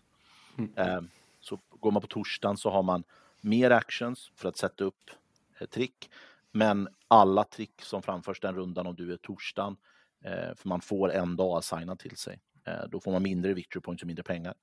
Mm. 0.58 0.72
Eh, 0.76 1.00
Så 1.40 1.60
går 1.70 1.90
man 1.90 2.02
på 2.02 2.08
torsdagen 2.08 2.56
så 2.56 2.70
har 2.70 2.82
man 2.82 3.04
mer 3.40 3.70
actions 3.70 4.30
för 4.34 4.48
att 4.48 4.56
sätta 4.56 4.84
upp 4.84 5.10
eh, 5.58 5.66
trick. 5.66 6.10
Men 6.52 6.88
alla 7.08 7.44
trick 7.44 7.82
som 7.82 8.02
framförs 8.02 8.40
den 8.40 8.54
rundan 8.54 8.86
om 8.86 8.94
du 8.94 9.12
är 9.12 9.16
torsdagen, 9.16 9.76
eh, 10.24 10.54
för 10.56 10.68
man 10.68 10.80
får 10.80 11.12
en 11.12 11.36
dag 11.36 11.58
assignad 11.58 11.98
till 11.98 12.16
sig. 12.16 12.40
Eh, 12.64 12.84
Då 12.90 13.00
får 13.00 13.12
man 13.12 13.22
mindre 13.22 13.54
victory 13.54 13.80
points 13.82 14.02
och 14.02 14.06
mindre 14.06 14.22
pengar. 14.22 14.54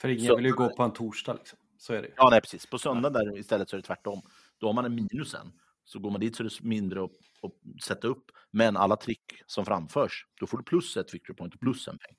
För 0.00 0.08
ingen 0.08 0.26
Så- 0.26 0.36
vill 0.36 0.44
ju 0.46 0.52
gå 0.52 0.76
på 0.76 0.82
en 0.82 0.92
torsdag 0.92 1.34
liksom. 1.34 1.58
Så 1.78 1.92
är 1.92 2.02
det 2.02 2.08
ju. 2.08 2.14
Ja, 2.16 2.28
nej 2.30 2.40
precis. 2.40 2.66
På 2.66 2.78
söndag 2.78 3.10
där 3.10 3.38
istället 3.38 3.68
så 3.70 3.76
är 3.76 3.80
det 3.80 3.86
tvärtom. 3.86 4.22
Då 4.58 4.66
har 4.66 4.72
man 4.74 4.84
en 4.84 4.94
minus 4.94 5.34
en. 5.34 5.52
Så 5.84 5.98
går 5.98 6.10
man 6.10 6.20
dit 6.20 6.36
så 6.36 6.42
är 6.42 6.44
det 6.44 6.68
mindre 6.68 7.04
att, 7.04 7.10
att 7.42 7.82
sätta 7.82 8.08
upp. 8.08 8.24
Men 8.50 8.76
alla 8.76 8.96
trick 8.96 9.42
som 9.46 9.64
framförs, 9.64 10.26
då 10.40 10.46
får 10.46 10.58
du 10.58 10.64
plus 10.64 10.96
ett 10.96 11.14
victory 11.14 11.36
point 11.36 11.54
och 11.54 11.60
plus 11.60 11.88
en 11.88 11.98
peng. 11.98 12.16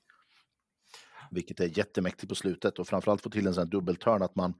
Vilket 1.30 1.60
är 1.60 1.78
jättemäktigt 1.78 2.28
på 2.28 2.34
slutet 2.34 2.78
och 2.78 2.88
framförallt 2.88 3.22
få 3.22 3.30
till 3.30 3.46
en 3.46 3.54
sån 3.54 3.68
dubbelturn 3.68 4.22
att 4.22 4.36
man 4.36 4.54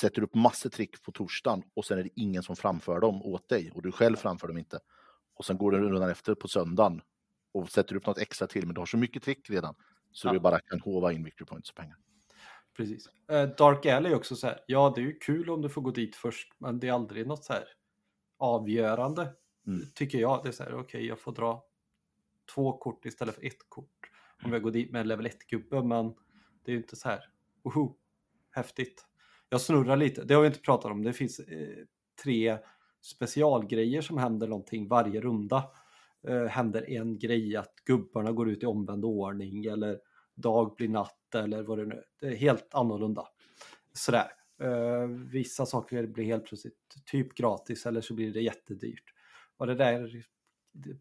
sätter 0.00 0.22
upp 0.22 0.34
massor 0.34 0.70
trick 0.70 1.02
på 1.02 1.12
torsdagen 1.12 1.62
och 1.74 1.84
sen 1.84 1.98
är 1.98 2.02
det 2.04 2.10
ingen 2.16 2.42
som 2.42 2.56
framför 2.56 3.00
dem 3.00 3.22
åt 3.22 3.48
dig 3.48 3.70
och 3.74 3.82
du 3.82 3.92
själv 3.92 4.16
framför 4.16 4.48
dem 4.48 4.58
inte. 4.58 4.78
Och 5.34 5.44
sen 5.44 5.58
går 5.58 5.70
du 5.70 5.78
rundan 5.78 6.10
efter 6.10 6.34
på 6.34 6.48
söndagen 6.48 7.00
och 7.52 7.70
sätter 7.70 7.96
upp 7.96 8.06
något 8.06 8.18
extra 8.18 8.46
till 8.46 8.66
men 8.66 8.74
du 8.74 8.80
har 8.80 8.86
så 8.86 8.96
mycket 8.96 9.22
trick 9.22 9.50
redan 9.50 9.74
så 10.12 10.28
Ja. 10.28 10.32
du 10.32 10.40
bara 10.40 10.60
kan 10.60 10.80
hova 10.80 11.12
in 11.12 11.24
victory 11.24 11.46
points 11.46 11.70
och 11.70 11.76
pengar. 11.76 11.96
Precis. 12.76 13.08
Eh, 13.30 13.48
Dark 13.48 13.86
Alley 13.86 14.14
också 14.14 14.36
så 14.36 14.46
här. 14.46 14.60
Ja, 14.66 14.92
det 14.94 15.00
är 15.00 15.04
ju 15.04 15.18
kul 15.18 15.50
om 15.50 15.62
du 15.62 15.68
får 15.68 15.82
gå 15.82 15.90
dit 15.90 16.16
först, 16.16 16.52
men 16.58 16.80
det 16.80 16.88
är 16.88 16.92
aldrig 16.92 17.26
något 17.26 17.44
så 17.44 17.52
här 17.52 17.64
avgörande. 18.40 19.32
Mm. 19.66 19.86
Tycker 19.94 20.18
jag. 20.18 20.40
Det 20.42 20.48
är 20.48 20.52
så 20.52 20.62
här, 20.62 20.74
okej, 20.74 21.06
jag 21.06 21.20
får 21.20 21.32
dra 21.32 21.64
två 22.54 22.72
kort 22.78 23.04
istället 23.04 23.34
för 23.34 23.46
ett 23.46 23.68
kort. 23.68 24.10
Om 24.44 24.52
jag 24.52 24.62
går 24.62 24.70
dit 24.70 24.90
med 24.90 25.06
level 25.06 25.26
1-gubbe, 25.26 25.82
men 25.82 26.14
det 26.64 26.70
är 26.70 26.72
ju 26.72 26.76
inte 26.76 26.96
så 26.96 27.08
här, 27.08 27.20
woho, 27.62 27.96
häftigt. 28.50 29.06
Jag 29.48 29.60
snurrar 29.60 29.96
lite, 29.96 30.24
det 30.24 30.34
har 30.34 30.42
vi 30.42 30.46
inte 30.46 30.60
pratat 30.60 30.90
om. 30.90 31.02
Det 31.02 31.12
finns 31.12 31.40
eh, 31.40 31.84
tre 32.22 32.58
specialgrejer 33.00 34.02
som 34.02 34.18
händer 34.18 34.48
någonting 34.48 34.88
varje 34.88 35.20
runda. 35.20 35.64
Eh, 36.28 36.44
händer 36.44 36.90
en 36.90 37.18
grej 37.18 37.56
att 37.56 37.74
gubbarna 37.84 38.32
går 38.32 38.50
ut 38.50 38.62
i 38.62 38.66
omvänd 38.66 39.04
ordning 39.04 39.64
eller 39.64 39.98
dag 40.34 40.74
blir 40.76 40.88
natt 40.88 41.34
eller 41.34 41.62
vad 41.62 41.78
det 41.78 41.86
nu 41.86 41.94
är. 41.94 42.04
Det 42.20 42.26
är 42.26 42.36
helt 42.36 42.74
annorlunda. 42.74 43.26
Sådär. 43.92 44.30
Eh, 44.60 45.06
vissa 45.32 45.66
saker 45.66 46.06
blir 46.06 46.24
helt 46.24 46.44
plötsligt 46.44 46.74
typ 47.04 47.34
gratis 47.34 47.86
eller 47.86 48.00
så 48.00 48.14
blir 48.14 48.32
det 48.32 48.40
jättedyrt. 48.40 49.04
Och 49.56 49.66
det 49.66 49.74
där, 49.74 50.24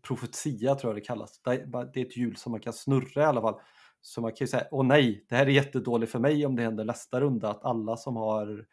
profetia 0.02 0.76
tror 0.76 0.90
jag 0.94 0.98
det 0.98 1.06
kallas. 1.06 1.42
Det 1.44 1.52
är, 1.52 1.98
ett 1.98 2.18
hjul 2.18 2.36
som 2.36 2.52
man 2.52 2.62
kan 2.62 2.74
snurra 2.74 3.22
i 3.22 3.26
alla 3.26 3.42
fall. 3.42 3.62
Så 4.02 4.22
man 4.22 4.32
kan 4.32 4.46
ju 4.46 4.48
säga, 4.48 4.68
åh 4.72 4.86
nej, 4.86 5.26
det 5.30 5.36
här 5.36 5.46
är 5.46 5.50
jättedåligt 5.52 6.12
för 6.12 6.20
mig 6.20 6.46
om 6.46 6.56
det 6.56 6.64
händer 6.64 6.86
nästa 6.86 7.22
runda. 7.22 7.50
Att 7.50 7.66
alla 7.66 7.98
som 7.98 8.16
har 8.16 8.68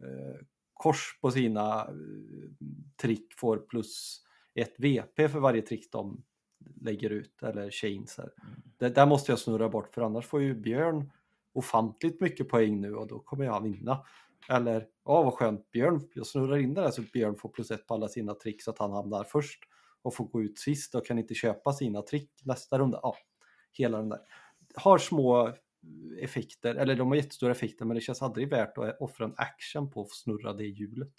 eh, 0.00 0.46
kors 0.74 1.18
på 1.20 1.30
sina 1.30 1.80
eh, 1.80 1.90
trick 3.02 3.34
får 3.36 3.56
plus 3.56 4.22
ett 4.54 4.74
VP 4.78 5.28
för 5.28 5.38
varje 5.40 5.62
trick 5.62 5.92
de 5.92 6.22
lägger 6.80 7.10
ut 7.10 7.42
eller 7.42 7.70
chains. 7.70 8.18
Här. 8.18 8.30
Det 8.78 8.88
där 8.88 9.06
måste 9.06 9.32
jag 9.32 9.38
snurra 9.38 9.68
bort 9.68 9.94
för 9.94 10.02
annars 10.02 10.26
får 10.26 10.42
ju 10.42 10.54
Björn 10.54 11.10
ofantligt 11.52 12.20
mycket 12.20 12.48
poäng 12.48 12.80
nu 12.80 12.94
och 12.94 13.06
då 13.06 13.18
kommer 13.18 13.44
jag 13.44 13.62
vinna. 13.62 14.04
Eller, 14.48 14.86
ja 15.04 15.22
vad 15.22 15.34
skönt, 15.34 15.70
Björn, 15.70 16.08
jag 16.14 16.26
snurrar 16.26 16.56
in 16.56 16.74
det 16.74 16.80
där 16.80 16.90
så 16.90 17.02
Björn 17.02 17.36
får 17.36 17.48
plus 17.48 17.70
ett 17.70 17.86
på 17.86 17.94
alla 17.94 18.08
sina 18.08 18.34
trick 18.34 18.62
så 18.62 18.70
att 18.70 18.78
han 18.78 18.92
hamnar 18.92 19.24
först 19.24 19.60
och 20.02 20.14
får 20.14 20.24
gå 20.24 20.42
ut 20.42 20.58
sist 20.58 20.94
och 20.94 21.06
kan 21.06 21.18
inte 21.18 21.34
köpa 21.34 21.72
sina 21.72 22.02
trick 22.02 22.30
nästa 22.44 22.78
runda. 22.78 23.00
Ja, 23.02 23.16
hela 23.72 23.98
den 23.98 24.08
där. 24.08 24.20
Har 24.74 24.98
små 24.98 25.52
effekter, 26.20 26.74
eller 26.74 26.96
de 26.96 27.08
har 27.08 27.14
jättestora 27.14 27.52
effekter 27.52 27.84
men 27.84 27.94
det 27.94 28.00
känns 28.00 28.22
aldrig 28.22 28.50
värt 28.50 28.78
att 28.78 29.00
offra 29.00 29.24
en 29.24 29.34
action 29.36 29.90
på 29.90 30.02
att 30.02 30.10
snurra 30.10 30.52
det 30.52 30.66
hjulet. 30.66 31.12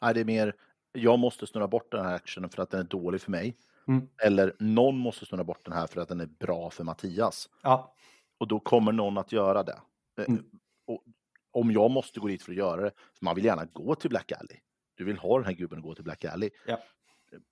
Nej, 0.00 0.14
det 0.14 0.20
är 0.20 0.24
mer, 0.24 0.56
jag 0.92 1.18
måste 1.18 1.46
snurra 1.46 1.68
bort 1.68 1.92
den 1.92 2.04
här 2.04 2.14
actionen 2.14 2.50
för 2.50 2.62
att 2.62 2.70
den 2.70 2.80
är 2.80 2.84
dålig 2.84 3.20
för 3.20 3.30
mig. 3.30 3.56
Mm. 3.88 4.08
Eller 4.22 4.56
någon 4.58 4.96
måste 4.96 5.26
snurra 5.26 5.44
bort 5.44 5.64
den 5.64 5.74
här 5.74 5.86
för 5.86 6.00
att 6.00 6.08
den 6.08 6.20
är 6.20 6.26
bra 6.26 6.70
för 6.70 6.84
Mattias. 6.84 7.48
Ja, 7.62 7.94
Och 8.42 8.48
då 8.48 8.60
kommer 8.60 8.92
någon 8.92 9.18
att 9.18 9.32
göra 9.32 9.62
det. 9.62 9.80
Eh, 10.18 10.24
Mm. 10.28 10.44
Och 10.86 11.04
om 11.52 11.70
jag 11.70 11.90
måste 11.90 12.20
gå 12.20 12.26
dit 12.28 12.42
för 12.42 12.52
att 12.52 12.58
göra 12.58 12.80
det, 12.82 12.90
för 13.18 13.24
man 13.24 13.34
vill 13.34 13.44
gärna 13.44 13.64
gå 13.64 13.94
till 13.94 14.10
Black 14.10 14.32
Alley. 14.32 14.56
Du 14.96 15.04
vill 15.04 15.18
ha 15.18 15.36
den 15.38 15.46
här 15.46 15.52
gubben 15.52 15.78
och 15.78 15.84
gå 15.84 15.94
till 15.94 16.04
Black 16.04 16.24
Alley. 16.24 16.50
Ja. 16.66 16.78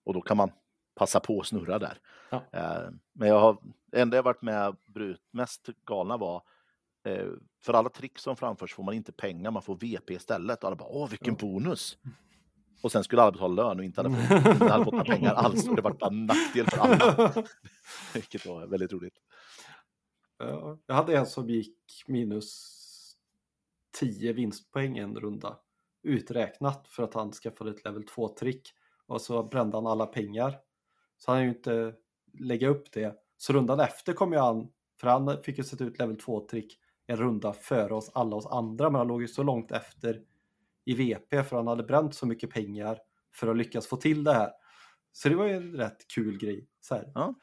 Och 0.05 0.15
då 0.15 0.21
kan 0.21 0.37
man 0.37 0.51
passa 0.95 1.21
på 1.21 1.41
att 1.41 1.47
snurra 1.47 1.79
där. 1.79 1.99
Ja. 2.31 2.45
Eh, 2.53 2.91
Men 3.13 3.29
jag 3.29 3.41
har, 3.41 3.57
det 3.87 4.01
enda 4.01 4.17
jag 4.17 4.23
varit 4.23 4.43
med 4.43 4.77
brut 4.87 5.21
mest 5.33 5.69
galna 5.87 6.17
var 6.17 6.43
eh, 7.07 7.27
för 7.65 7.73
alla 7.73 7.89
trick 7.89 8.19
som 8.19 8.37
framförs 8.37 8.75
får 8.75 8.83
man 8.83 8.95
inte 8.95 9.13
pengar, 9.13 9.51
man 9.51 9.63
får 9.63 9.77
VP 9.77 10.15
istället. 10.15 10.59
Och 10.63 10.67
alla 10.67 10.77
bara, 10.77 10.89
åh 10.89 11.09
vilken 11.09 11.35
bonus! 11.35 11.99
Och 12.83 12.93
sen 12.93 13.05
skulle 13.05 13.23
alla 13.23 13.33
betala 13.33 13.55
lön 13.55 13.79
och 13.79 13.85
inte 13.85 14.03
hade 14.03 14.15
fått, 14.17 14.47
inte 14.53 14.65
hade 14.73 14.85
fått 14.85 14.93
några 14.95 15.05
pengar 15.15 15.35
alls. 15.35 15.69
Och 15.69 15.77
det 15.77 15.83
var 15.83 15.93
bara 15.93 16.09
en 16.11 16.27
nackdel 16.27 16.67
för 16.67 16.79
alla. 16.79 17.33
Vilket 18.15 18.47
var 18.47 18.67
väldigt 18.67 18.93
roligt. 18.93 19.15
Ja, 20.41 20.79
Jag 20.87 20.95
hade 20.95 21.17
en 21.17 21.27
som 21.27 21.51
gick 21.51 22.05
minus 22.07 22.77
10 23.99 24.33
vinstpoäng 24.33 24.99
en 24.99 25.17
runda 25.17 25.59
uträknat 26.03 26.89
för 26.89 27.03
att 27.03 27.15
han 27.15 27.33
skaffade 27.33 27.71
ett 27.71 27.85
level 27.85 28.05
2-trick 28.05 28.73
och 29.07 29.21
så 29.21 29.43
brände 29.43 29.77
han 29.77 29.87
alla 29.87 30.07
pengar. 30.07 30.59
Så 31.19 31.33
han 31.33 31.43
ju 31.43 31.49
inte 31.49 31.95
lägga 32.33 32.69
upp 32.69 32.93
det. 32.93 33.17
Så 33.37 33.53
rundan 33.53 33.81
efter 33.81 34.13
kom 34.13 34.33
ju 34.33 34.39
han, 34.39 34.69
för 35.01 35.09
han 35.09 35.43
fick 35.43 35.59
ju 35.59 35.65
sätta 35.65 35.85
ut 35.85 35.99
level 35.99 36.17
2-trick 36.17 36.79
en 37.07 37.17
runda 37.17 37.53
före 37.53 37.95
oss 37.95 38.11
alla 38.15 38.37
oss 38.37 38.47
andra, 38.47 38.91
men 38.91 38.99
han 38.99 39.09
låg 39.09 39.23
ju 39.23 39.29
så 39.29 39.43
långt 39.43 39.73
efter 39.73 40.25
i 40.85 40.95
VP 40.95 41.43
för 41.43 41.57
han 41.57 41.67
hade 41.67 41.83
bränt 41.83 42.15
så 42.15 42.27
mycket 42.27 42.51
pengar 42.51 42.99
för 43.35 43.49
att 43.49 43.57
lyckas 43.57 43.87
få 43.87 43.97
till 43.97 44.25
det 44.25 44.33
här. 44.33 44.51
Så 45.13 45.29
det 45.29 45.35
var 45.35 45.47
ju 45.47 45.53
en 45.53 45.77
rätt 45.77 46.09
kul 46.15 46.39
grej. 46.39 46.69
Så 46.81 46.95
här. 46.95 47.13
Ja. 47.15 47.35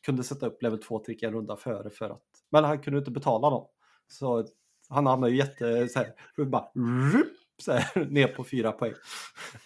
Kunde 0.00 0.24
sätta 0.24 0.46
upp 0.46 0.62
level 0.62 0.80
2-trick 0.80 1.22
en 1.22 1.32
runda 1.32 1.56
före 1.56 1.90
för 1.90 2.10
att, 2.10 2.22
men 2.50 2.64
han 2.64 2.78
kunde 2.82 2.98
inte 2.98 3.10
betala 3.10 3.50
någon. 3.50 3.66
Så 4.08 4.46
han 4.88 5.06
hamnade 5.06 5.32
ju 5.32 5.38
jätte, 5.38 5.88
så 5.88 5.98
här, 5.98 6.44
bara, 6.44 6.70
rup, 6.74 7.32
så 7.58 7.72
här, 7.72 8.04
ner 8.10 8.28
på 8.28 8.44
fyra 8.44 8.72
poäng. 8.72 8.92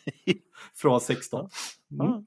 Från 0.75 1.01
16. 1.01 1.49
Mm. 1.91 2.27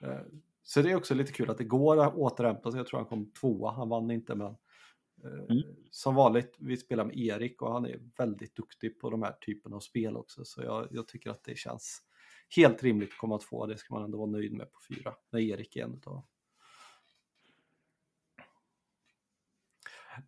Eh, 0.00 0.20
Så 0.62 0.82
det 0.82 0.90
är 0.90 0.96
också 0.96 1.14
lite 1.14 1.32
kul 1.32 1.50
att 1.50 1.58
det 1.58 1.64
går 1.64 2.00
att 2.02 2.14
återhämta 2.14 2.70
sig. 2.70 2.78
Jag 2.80 2.86
tror 2.86 2.98
han 3.00 3.08
kom 3.08 3.30
tvåa, 3.30 3.70
han 3.70 3.88
vann 3.88 4.10
inte 4.10 4.34
men 4.34 4.46
eh, 4.46 4.54
Mm. 5.50 5.62
som 5.90 6.14
vanligt, 6.14 6.56
vi 6.58 6.76
spelar 6.76 7.04
med 7.04 7.16
Erik 7.18 7.62
och 7.62 7.72
han 7.72 7.86
är 7.86 8.00
väldigt 8.16 8.56
duktig 8.56 9.00
på 9.00 9.10
de 9.10 9.22
här 9.22 9.32
typerna 9.40 9.76
av 9.76 9.80
spel 9.80 10.16
också. 10.16 10.44
Så 10.44 10.62
jag, 10.62 10.88
jag 10.90 11.08
tycker 11.08 11.30
att 11.30 11.44
det 11.44 11.58
känns 11.58 12.02
helt 12.56 12.82
rimligt 12.82 13.10
att 13.12 13.18
komma 13.18 13.38
tvåa. 13.38 13.66
Det 13.66 13.76
ska 13.78 13.94
man 13.94 14.04
ändå 14.04 14.18
vara 14.18 14.30
nöjd 14.30 14.52
med 14.52 14.72
på 14.72 14.78
fyra, 14.88 15.14
när 15.30 15.40
Erik 15.40 15.76
är 15.76 15.84
en 15.84 15.94
utav 15.94 16.12
dem. 16.14 16.24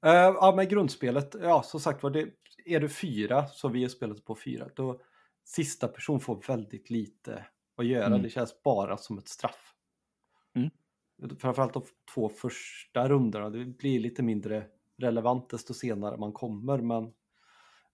Eh, 0.03 0.13
ja, 0.13 0.53
men 0.57 0.69
grundspelet, 0.69 1.35
ja 1.43 1.63
som 1.63 1.81
sagt 1.81 2.03
var, 2.03 2.11
det, 2.11 2.29
är 2.65 2.81
du 2.81 2.89
fyra, 2.89 3.47
så 3.47 3.69
vi 3.69 3.85
är 3.85 3.89
spelet 3.89 4.25
på 4.25 4.35
fyra, 4.35 4.69
då 4.77 5.01
sista 5.45 5.89
person 5.89 6.21
får 6.21 6.43
väldigt 6.47 6.91
lite 6.91 7.47
att 7.77 7.87
göra. 7.87 8.07
Mm. 8.07 8.23
Det 8.23 8.31
känns 8.31 8.63
bara 8.63 8.97
som 8.97 9.19
ett 9.19 9.29
straff. 9.29 9.75
Mm. 10.55 10.71
Framförallt 11.39 11.75
de 11.75 11.83
två 12.15 12.29
första 12.29 13.09
rundorna, 13.09 13.51
det 13.51 13.65
blir 13.65 14.01
lite 14.01 14.23
mindre 14.23 14.67
relevant 14.97 15.51
desto 15.51 15.75
senare 15.75 16.17
man 16.17 16.33
kommer, 16.33 16.79
men 16.79 17.13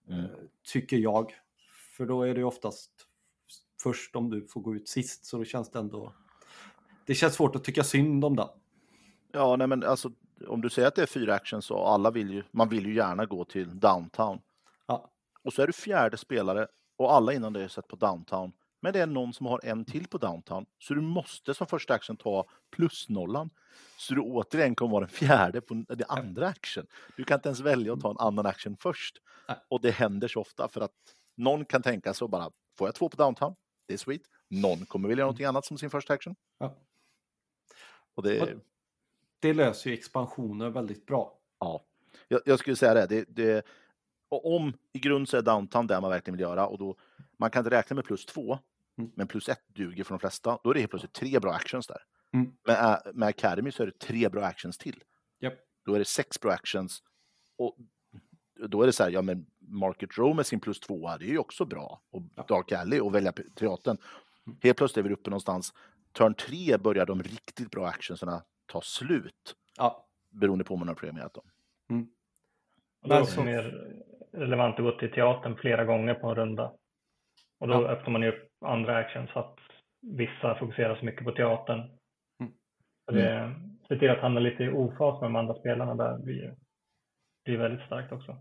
Mm. 0.09 0.25
eh, 0.25 0.31
tycker 0.63 0.97
jag. 0.97 1.33
För 1.97 2.05
då 2.05 2.23
är 2.23 2.35
det 2.35 2.43
oftast 2.43 3.06
först 3.81 4.15
om 4.15 4.29
du 4.29 4.47
får 4.47 4.61
gå 4.61 4.75
ut 4.75 4.89
sist, 4.89 5.25
så 5.25 5.37
då 5.37 5.45
känns 5.45 5.71
det 5.71 5.79
ändå... 5.79 6.13
Det 7.05 7.15
känns 7.15 7.33
svårt 7.33 7.55
att 7.55 7.63
tycka 7.63 7.83
synd 7.83 8.25
om 8.25 8.35
den. 8.35 8.47
Ja, 9.31 9.55
nej 9.55 9.67
men 9.67 9.83
alltså 9.83 10.11
om 10.47 10.61
du 10.61 10.69
säger 10.69 10.87
att 10.87 10.95
det 10.95 11.01
är 11.01 11.05
fyra 11.05 11.33
actions 11.33 11.71
och 11.71 11.89
alla 11.89 12.11
vill 12.11 12.29
ju, 12.29 12.43
man 12.51 12.69
vill 12.69 12.85
ju 12.85 12.95
gärna 12.95 13.25
gå 13.25 13.45
till 13.45 13.79
downtown. 13.79 14.39
Ja. 14.85 15.11
Och 15.43 15.53
så 15.53 15.61
är 15.61 15.67
du 15.67 15.73
fjärde 15.73 16.17
spelare 16.17 16.67
och 16.97 17.13
alla 17.13 17.33
innan 17.33 17.53
det 17.53 17.63
är 17.63 17.67
sett 17.67 17.87
på 17.87 17.95
downtown. 17.95 18.51
Men 18.81 18.93
det 18.93 18.99
är 18.99 19.05
någon 19.05 19.33
som 19.33 19.45
har 19.45 19.59
en 19.63 19.85
till 19.85 20.07
på 20.07 20.17
downtown. 20.17 20.65
Så 20.79 20.93
du 20.93 21.01
måste 21.01 21.53
som 21.53 21.67
första 21.67 21.93
action 21.93 22.17
ta 22.17 22.45
plusnollan. 22.75 23.49
Så 23.97 24.13
du 24.13 24.21
återigen 24.21 24.75
kommer 24.75 24.91
vara 24.91 25.05
den 25.05 25.09
fjärde 25.09 25.61
på 25.61 25.85
det 25.87 26.05
andra 26.05 26.47
action. 26.47 26.85
Du 27.17 27.23
kan 27.23 27.35
inte 27.35 27.49
ens 27.49 27.59
välja 27.59 27.93
att 27.93 28.01
ta 28.01 28.11
en 28.11 28.17
annan 28.19 28.45
action 28.45 28.77
först. 28.79 29.17
Och 29.69 29.81
det 29.81 29.91
händer 29.91 30.27
så 30.27 30.41
ofta 30.41 30.67
för 30.67 30.81
att 30.81 30.91
någon 31.35 31.65
kan 31.65 31.81
tänka 31.81 32.13
så 32.13 32.27
bara, 32.27 32.51
får 32.77 32.87
jag 32.87 32.95
två 32.95 33.09
på 33.09 33.17
downtown? 33.17 33.55
Det 33.87 33.93
är 33.93 33.97
sweet. 33.97 34.21
Någon 34.47 34.85
kommer 34.85 35.09
vilja 35.09 35.23
någonting 35.23 35.45
annat 35.45 35.65
som 35.65 35.77
sin 35.77 35.89
första 35.89 36.13
action. 36.13 36.35
Ja. 36.57 36.75
Och 38.15 38.23
det, 38.23 38.41
Och- 38.41 38.49
Det 39.39 39.53
löser 39.53 39.89
ju 39.89 39.93
expansioner 39.97 40.69
väldigt 40.69 41.05
bra. 41.05 41.37
Ja, 41.59 41.83
jag, 42.27 42.41
jag 42.45 42.59
skulle 42.59 42.75
säga 42.75 42.93
det. 42.93 43.05
det, 43.07 43.25
det 43.27 43.65
och 44.29 44.55
om 44.55 44.73
i 44.93 44.99
grund 44.99 45.29
så 45.29 45.37
är 45.37 45.41
downtown 45.41 45.87
det 45.87 46.01
man 46.01 46.09
verkligen 46.11 46.37
vill 46.37 46.41
göra 46.41 46.67
och 46.67 46.77
då 46.77 46.95
man 47.37 47.49
kan 47.51 47.59
inte 47.65 47.75
räkna 47.75 47.95
med 47.95 48.05
plus 48.05 48.25
två, 48.25 48.59
Mm. 48.99 49.11
men 49.15 49.27
plus 49.27 49.49
ett 49.49 49.63
duger 49.67 50.03
för 50.03 50.09
de 50.13 50.19
flesta. 50.19 50.59
Då 50.63 50.69
är 50.69 50.73
det 50.73 50.79
helt 50.79 50.89
plötsligt 50.89 51.13
tre 51.13 51.39
bra 51.39 51.53
actions 51.53 51.87
där. 51.87 52.03
Mm. 52.33 52.53
Med, 52.63 52.75
Ä- 53.05 53.11
med 53.13 53.27
Academy 53.29 53.71
så 53.71 53.83
är 53.83 53.87
det 53.87 53.99
tre 53.99 54.29
bra 54.29 54.45
actions 54.45 54.77
till. 54.77 55.03
Japp. 55.39 55.53
Då 55.85 55.93
är 55.93 55.99
det 55.99 56.05
sex 56.05 56.39
bra 56.39 56.51
actions 56.51 57.03
och 57.57 57.77
då 58.67 58.81
är 58.81 58.85
det 58.85 58.93
så 58.93 59.03
här, 59.03 59.09
ja 59.11 59.21
men 59.21 59.45
Market 59.59 60.17
Row 60.17 60.35
med 60.35 60.45
sin 60.45 60.59
plus 60.59 60.79
tvåa, 60.79 61.17
det 61.17 61.25
är 61.25 61.29
ju 61.29 61.37
också 61.37 61.65
bra. 61.65 62.01
Och. 62.11 62.21
Dark 62.47 62.71
Alley 62.71 62.99
och 62.99 63.15
välja 63.15 63.31
teatern. 63.31 63.97
Helt 64.63 64.77
plötsligt 64.77 65.05
är 65.05 65.09
vi 65.09 65.13
uppe 65.15 65.29
någonstans. 65.29 65.73
Turn 66.11 66.33
tre 66.33 66.77
börjar 66.77 67.05
de 67.05 67.23
riktigt 67.23 67.71
bra 67.71 67.87
actionsarna 67.87 68.43
ta 68.65 68.81
slut. 68.81 69.55
Ja, 69.77 70.03
Beroende 70.29 70.63
på 70.63 70.73
om 70.73 70.79
man 70.79 70.87
har 70.87 70.95
premierat 70.95 71.33
dem. 71.33 71.43
Och 73.01 73.09
då 73.09 73.13
är 73.15 73.17
det 73.17 73.21
också 73.23 73.35
så- 73.35 73.43
mer 73.43 73.93
relevant 74.31 74.75
att 74.75 74.83
gå 74.83 74.91
till 74.91 75.11
teatern 75.11 75.55
flera 75.55 75.85
gånger 75.85 76.13
på 76.13 76.27
en 76.29 76.35
runda. 76.35 76.71
Och 77.59 77.67
då 77.67 77.73
Ja. 77.73 77.87
öppnar 77.87 78.09
man 78.11 78.21
ju 78.21 78.27
upp 78.29 78.49
andra 78.65 78.97
action 78.97 79.27
så 79.33 79.39
att 79.39 79.57
vissa 80.01 80.55
fokuserar 80.59 80.95
så 80.95 81.05
mycket 81.05 81.23
på 81.25 81.31
teatern. 81.31 81.79
Mm. 82.39 82.53
Så 83.05 83.11
det 83.11 83.55
ser 83.87 83.99
till 83.99 84.09
att 84.09 84.19
hamna 84.21 84.39
lite 84.39 84.63
i 84.63 84.69
ofas 84.69 85.21
med 85.21 85.29
de 85.29 85.35
andra 85.35 85.53
spelarna 85.59 85.95
där 85.95 86.17
blir, 86.23 86.55
blir 87.47 87.57
väldigt 87.57 87.85
starkt 87.85 88.11
också. 88.11 88.37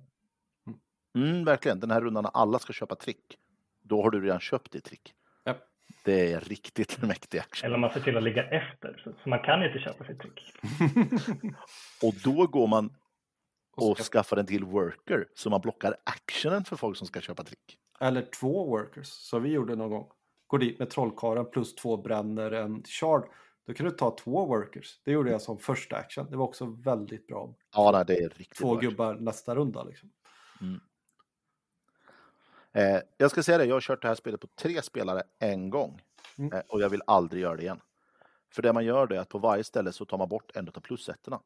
Mm, 1.15 1.45
verkligen. 1.45 1.81
Den 1.81 1.91
här 1.91 2.01
rundan 2.01 2.23
när 2.24 2.31
alla 2.35 2.59
ska 2.59 2.73
köpa 2.73 2.95
trick, 2.95 3.39
då 3.83 4.03
har 4.03 4.11
du 4.11 4.20
redan 4.20 4.41
köpt 4.41 4.73
ditt 4.73 4.85
trick. 4.85 5.15
Japp. 5.45 5.59
Det 6.05 6.33
är 6.33 6.41
riktigt 6.41 7.03
mäktig 7.03 7.39
action. 7.39 7.66
Eller 7.66 7.78
man 7.78 7.91
ser 7.93 8.01
till 8.01 8.16
att 8.16 8.23
ligga 8.23 8.45
efter. 8.51 9.01
Så, 9.05 9.12
så 9.23 9.28
man 9.28 9.39
kan 9.43 9.62
inte 9.65 9.78
köpa 9.78 10.05
sitt 10.05 10.20
trick. 10.20 10.53
Och 12.03 12.15
då 12.24 12.47
går 12.47 12.66
man 12.66 12.91
Och 13.77 13.91
och 13.91 13.99
ska- 13.99 14.05
skaffar 14.19 14.37
en 14.37 14.47
till 14.47 14.65
worker, 14.65 15.28
så 15.35 15.51
man 15.51 15.61
blockar 15.61 15.97
actionen 16.05 16.65
för 16.65 16.77
folk 16.77 16.97
som 16.97 17.07
ska 17.07 17.20
köpa 17.20 17.45
trick. 17.45 17.78
Eller 18.01 18.23
två 18.41 18.66
workers, 18.70 19.07
som 19.09 19.43
vi 19.43 19.51
gjorde 19.51 19.77
någon 19.77 19.91
gång. 19.91 20.09
Går 20.47 20.59
dit 20.59 20.78
med 20.78 20.91
trollkaren 20.91 21.51
plus 21.51 21.74
två 21.74 21.97
bränner 21.97 22.51
en 22.51 22.83
shard. 22.85 23.28
Då 23.66 23.74
kan 23.74 23.86
du 23.86 23.93
ta 23.93 24.16
två 24.16 24.47
workers. 24.47 25.01
Det 25.05 25.12
gjorde 25.12 25.30
jag 25.30 25.43
som 25.43 25.59
första 25.59 25.97
action. 25.97 26.30
Det 26.30 26.36
var 26.36 26.44
också 26.44 26.66
väldigt 26.66 27.26
bra. 27.26 27.55
Ja, 27.74 27.90
nej, 27.93 28.05
det 28.06 28.24
är 28.24 28.28
riktigt 28.28 28.59
Två 28.59 28.72
bra. 28.72 28.80
gubbar 28.80 29.14
nästa 29.14 29.55
runda 29.55 29.84
liksom. 29.84 30.10
Eh, 32.76 33.01
jag 33.16 33.30
ska 33.30 33.43
säga 33.43 33.59
det, 33.59 33.64
jag 33.64 33.74
har 33.74 33.80
kört 33.80 34.02
det 34.02 34.09
här 34.09 34.14
spelet 34.14 34.40
på 34.40 34.47
tre 34.47 34.82
spelare 34.82 35.22
en 35.38 35.70
gång. 35.70 36.02
Mm. 36.38 36.52
Eh, 36.52 36.62
och 36.68 36.80
jag 36.80 36.88
vill 36.88 37.02
aldrig 37.06 37.43
göra 37.43 37.56
det 37.56 37.62
igen. 37.62 37.80
För 38.51 38.62
det 38.62 38.72
man 38.72 38.84
gör 38.84 39.06
det 39.06 39.16
är 39.16 39.20
att 39.20 39.28
på 39.28 39.38
varje 39.38 39.64
ställe 39.64 39.93
så 39.93 40.05
tar 40.05 40.18
man 40.18 40.28
bort 40.28 40.56
en 40.56 40.68
av 40.68 40.80
plusettorna. 40.80 41.40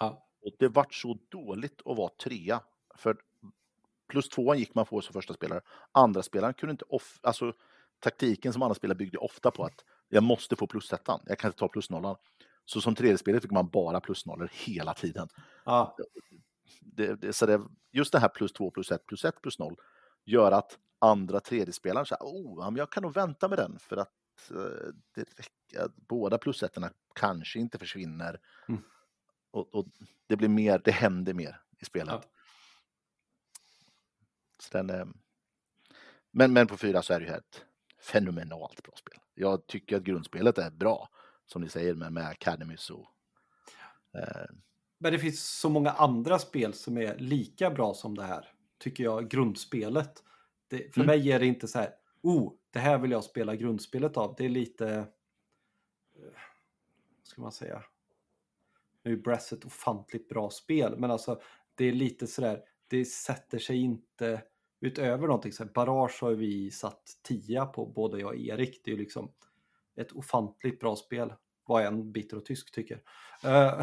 Ja. 0.00 0.26
Och 0.44 0.52
det 0.58 0.68
vart 0.68 0.94
så 0.94 1.18
dåligt 1.28 1.82
att 1.84 1.96
vara 1.96 2.08
trea. 2.08 2.60
För 2.94 3.16
plus 4.08 4.28
tvåan 4.28 4.58
gick 4.58 4.74
man 4.74 4.86
på 4.86 5.00
som 5.00 5.12
första 5.12 5.34
spelare. 5.34 5.60
Andra 5.92 6.22
spelaren 6.22 6.54
kunde 6.54 6.70
inte 6.70 6.84
off... 6.84 7.18
Alltså 7.22 7.52
taktiken 8.00 8.52
som 8.52 8.62
andra 8.62 8.74
spelare 8.74 8.96
byggde 8.96 9.18
ofta 9.18 9.50
på 9.50 9.64
att 9.64 9.84
jag 10.08 10.22
måste 10.22 10.56
få 10.56 10.66
plusettan. 10.66 11.20
Jag 11.26 11.38
kan 11.38 11.48
inte 11.48 11.58
ta 11.58 11.68
plusnollan. 11.68 12.16
Så 12.64 12.80
som 12.80 12.94
tredje 12.94 13.18
spelare 13.18 13.40
fick 13.40 13.50
man 13.50 13.68
bara 13.68 14.00
plusnollor 14.00 14.50
hela 14.52 14.94
tiden. 14.94 15.28
Ja, 15.64 15.96
Det, 16.80 17.14
det, 17.14 17.32
så 17.32 17.46
det, 17.46 17.60
just 17.92 18.12
det 18.12 18.18
här 18.18 18.28
plus 18.28 18.52
två, 18.52 18.70
plus 18.70 18.90
ett, 18.90 19.06
plus 19.06 19.24
ett, 19.24 19.42
plus 19.42 19.58
noll 19.58 19.76
gör 20.24 20.52
att 20.52 20.78
andra 20.98 21.40
tredje 21.40 21.72
spelaren 21.72 22.06
säger 22.06 22.22
oh, 22.22 22.64
men 22.64 22.76
jag 22.76 22.92
kan 22.92 23.02
nog 23.02 23.14
vänta 23.14 23.48
med 23.48 23.58
den 23.58 23.78
för 23.78 23.96
att 23.96 24.50
eh, 24.50 24.88
det 25.14 25.22
räcker, 25.22 25.90
båda 25.96 26.38
plusettorna 26.38 26.90
kanske 27.14 27.58
inte 27.58 27.78
försvinner. 27.78 28.40
Mm. 28.68 28.82
Och, 29.50 29.74
och 29.74 29.86
det 30.26 30.36
blir 30.36 30.48
mer, 30.48 30.80
det 30.84 30.90
händer 30.90 31.34
mer 31.34 31.60
i 31.80 31.84
spelet. 31.84 32.14
Ja. 32.14 32.22
Den, 34.72 34.90
eh, 34.90 35.06
men, 36.30 36.52
men 36.52 36.66
på 36.66 36.76
fyra 36.76 37.02
så 37.02 37.12
är 37.14 37.20
det 37.20 37.26
ju 37.26 37.32
ett 37.32 37.64
fenomenalt 38.00 38.82
bra 38.82 38.94
spel. 38.96 39.18
Jag 39.34 39.66
tycker 39.66 39.96
att 39.96 40.02
grundspelet 40.02 40.58
är 40.58 40.70
bra, 40.70 41.08
som 41.46 41.62
ni 41.62 41.68
säger, 41.68 41.94
med, 41.94 42.12
med 42.12 42.26
Academies 42.28 42.90
och... 42.90 43.06
Eh, 44.14 44.46
Men 44.98 45.12
det 45.12 45.18
finns 45.18 45.58
så 45.58 45.68
många 45.68 45.90
andra 45.90 46.38
spel 46.38 46.74
som 46.74 46.98
är 46.98 47.18
lika 47.18 47.70
bra 47.70 47.94
som 47.94 48.14
det 48.14 48.24
här, 48.24 48.52
tycker 48.78 49.04
jag, 49.04 49.28
grundspelet. 49.28 50.22
Det, 50.68 50.94
för 50.94 51.00
Mm. 51.00 51.06
mig 51.06 51.32
är 51.32 51.40
det 51.40 51.46
inte 51.46 51.68
så 51.68 51.78
här, 51.78 51.90
oh, 52.22 52.52
det 52.70 52.78
här 52.78 52.98
vill 52.98 53.10
jag 53.10 53.24
spela 53.24 53.56
grundspelet 53.56 54.16
av. 54.16 54.34
Det 54.38 54.44
är 54.44 54.48
lite, 54.48 54.88
eh, 54.94 55.04
vad 57.18 57.26
ska 57.26 57.42
man 57.42 57.52
säga, 57.52 57.84
nu 59.02 59.12
är 59.12 59.16
Brass 59.16 59.52
ett 59.52 59.64
ofantligt 59.64 60.28
bra 60.28 60.50
spel, 60.50 60.98
men 60.98 61.10
alltså 61.10 61.40
det 61.74 61.84
är 61.84 61.92
lite 61.92 62.26
sådär, 62.26 62.60
det 62.88 63.04
sätter 63.04 63.58
sig 63.58 63.76
inte 63.76 64.42
utöver 64.86 65.26
någonting. 65.26 65.52
Så 65.52 65.64
här, 65.64 65.70
Barrage 65.74 66.18
har 66.20 66.32
vi 66.32 66.70
satt 66.70 67.02
10 67.22 67.66
på, 67.66 67.86
både 67.86 68.20
jag 68.20 68.28
och 68.28 68.36
Erik. 68.36 68.80
Det 68.84 68.90
är 68.90 68.92
ju 68.92 69.00
liksom 69.00 69.32
ett 69.96 70.12
ofantligt 70.12 70.80
bra 70.80 70.96
spel, 70.96 71.32
vad 71.66 71.84
en 71.84 72.12
bitter 72.12 72.36
och 72.36 72.44
tysk 72.44 72.72
tycker. 72.72 73.00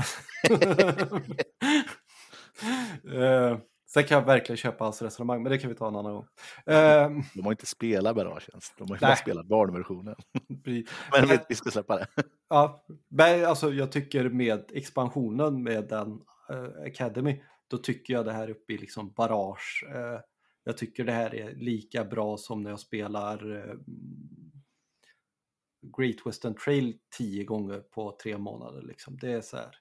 Eh, 3.14 3.58
Sen 3.94 4.04
kan 4.04 4.18
jag 4.18 4.26
verkligen 4.26 4.58
köpa 4.58 4.84
hans 4.84 5.02
resonemang, 5.02 5.44
men 5.44 5.52
det 5.52 5.58
kan 5.58 5.70
vi 5.70 5.76
ta 5.76 5.88
en 5.88 5.96
annan 5.96 6.14
gång. 6.14 6.26
Eh, 6.66 7.10
de 7.34 7.42
har 7.44 7.52
inte 7.52 7.66
spelat 7.66 8.16
Barrage 8.16 8.50
ens. 8.50 8.74
De 8.78 8.90
har 8.90 8.96
ju 8.96 9.00
bara 9.00 9.16
spelat 9.16 9.46
barnversionen. 9.46 10.16
Men 11.12 11.28
vi, 11.28 11.40
vi 11.50 11.56
ska 11.56 11.72
släppa 11.72 11.98
det. 11.98 12.08
Ja, 12.50 12.86
men 13.10 13.46
alltså 13.46 13.74
jag 13.74 13.92
tycker 13.92 14.30
med 14.30 14.72
expansionen 14.74 15.64
med 15.64 15.88
den 15.88 16.22
eh, 16.50 16.86
Academy, 16.86 17.44
då 17.68 17.78
tycker 17.78 18.14
jag 18.14 18.26
det 18.26 18.32
här 18.34 18.50
uppe 18.50 18.74
i 18.74 18.78
liksom 18.78 19.12
Barrage 19.12 19.84
jag 20.64 20.78
tycker 20.78 21.04
det 21.04 21.12
här 21.12 21.36
är 21.36 21.56
lika 21.56 22.04
bra 22.06 22.38
som 22.38 22.64
när 22.64 22.70
jag 22.70 22.80
spelar 22.80 23.56
eh, 23.56 23.76
Great 25.98 26.26
Western 26.26 26.56
Trail 26.56 26.98
tio 27.18 27.44
gånger 27.44 27.80
på 27.80 28.18
tre 28.24 28.38
månader. 28.38 28.82
Liksom. 28.82 29.18
Det 29.18 29.32
är 29.32 29.42
så 29.42 29.58
här. 29.58 29.76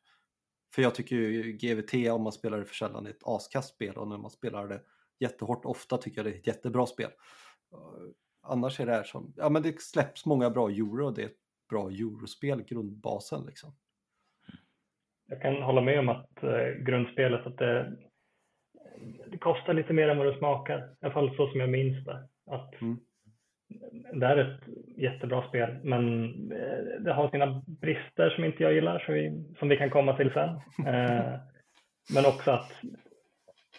För 0.74 0.82
jag 0.82 0.94
tycker 0.94 1.16
ju 1.16 1.52
GVT 1.52 2.11
om 2.11 2.23
man 2.23 2.32
spelar 2.32 2.59
det 2.59 2.65
för 2.65 2.74
sällan 2.74 3.07
är 3.07 3.11
ett 3.11 3.27
askastspel 3.27 3.97
och 3.97 4.09
när 4.09 4.19
man 4.19 4.31
spelar 4.31 4.69
det 4.69 4.82
jättehårt 5.19 5.65
ofta 5.65 5.97
tycker 5.97 6.19
jag 6.19 6.27
det 6.27 6.31
är 6.31 6.39
ett 6.39 6.47
jättebra 6.47 6.86
spel. 6.86 7.11
Eh, 7.73 8.11
annars 8.43 8.81
är 8.81 8.86
det 8.86 8.93
här 8.93 9.05
som, 9.05 9.35
ja 9.36 9.48
men 9.48 9.62
det 9.62 9.81
släpps 9.81 10.27
många 10.27 10.51
bra 10.51 10.69
euro 10.69 11.07
och 11.07 11.15
det 11.15 11.23
är 11.23 11.27
ett 11.27 11.36
bra 11.69 11.89
eurospel, 11.89 12.62
grundbasen 12.62 13.47
liksom. 13.47 13.74
Jag 15.27 15.43
kan 15.43 15.62
hålla 15.62 15.81
med 15.81 15.98
om 15.98 16.09
att 16.09 16.43
eh, 16.43 16.85
grundspelet, 16.86 17.47
att 17.47 17.59
det, 17.59 17.97
det 19.27 19.39
kostar 19.39 19.74
lite 19.74 19.93
mer 19.93 20.09
än 20.09 20.18
vad 20.18 20.27
det 20.27 20.39
smakar. 20.39 20.78
I 20.78 20.82
alla 21.01 21.12
fall 21.14 21.36
så 21.36 21.48
som 21.48 21.60
jag 21.60 21.68
minns 21.68 22.05
det. 22.05 22.28
Att 22.51 22.82
Mm. 22.82 22.98
Det 24.12 24.27
är 24.27 24.36
ett 24.36 24.60
jättebra 24.97 25.48
spel, 25.48 25.77
men 25.82 26.24
eh, 26.52 27.01
det 27.01 27.12
har 27.12 27.31
sina 27.31 27.62
brister 27.66 28.31
som 28.31 28.44
inte 28.44 28.62
jag 28.62 28.72
gillar, 28.72 28.98
som 28.98 29.14
vi, 29.14 29.55
som 29.59 29.68
vi 29.68 29.77
kan 29.77 29.90
komma 29.90 30.16
till 30.16 30.31
sen. 30.31 30.48
Eh, 30.86 31.35
men 32.14 32.27
också 32.27 32.51
att 32.51 32.72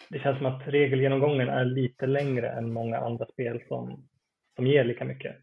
det 0.10 0.20
känns 0.20 0.38
som 0.38 0.46
att 0.46 0.68
regelgenomgången 0.68 1.50
är 1.50 1.66
lite 1.66 2.08
längre 2.08 2.50
än 2.50 2.74
många 2.74 2.98
andra 2.98 3.26
spel 3.26 3.62
som, 3.68 4.04
som 4.56 4.68
ger 4.68 4.84
lika 4.84 5.06
mycket. 5.06 5.36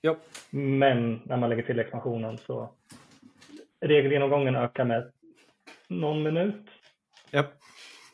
Ja. 0.00 0.16
Men 0.50 1.20
när 1.24 1.36
man 1.36 1.50
lägger 1.50 1.62
till 1.62 1.78
expansionen 1.78 2.38
så 2.38 2.70
regelgenomgången 3.80 4.56
ökar 4.56 4.84
med 4.84 5.12
någon 5.88 6.22
minut 6.22 6.66
Ja. 7.30 7.44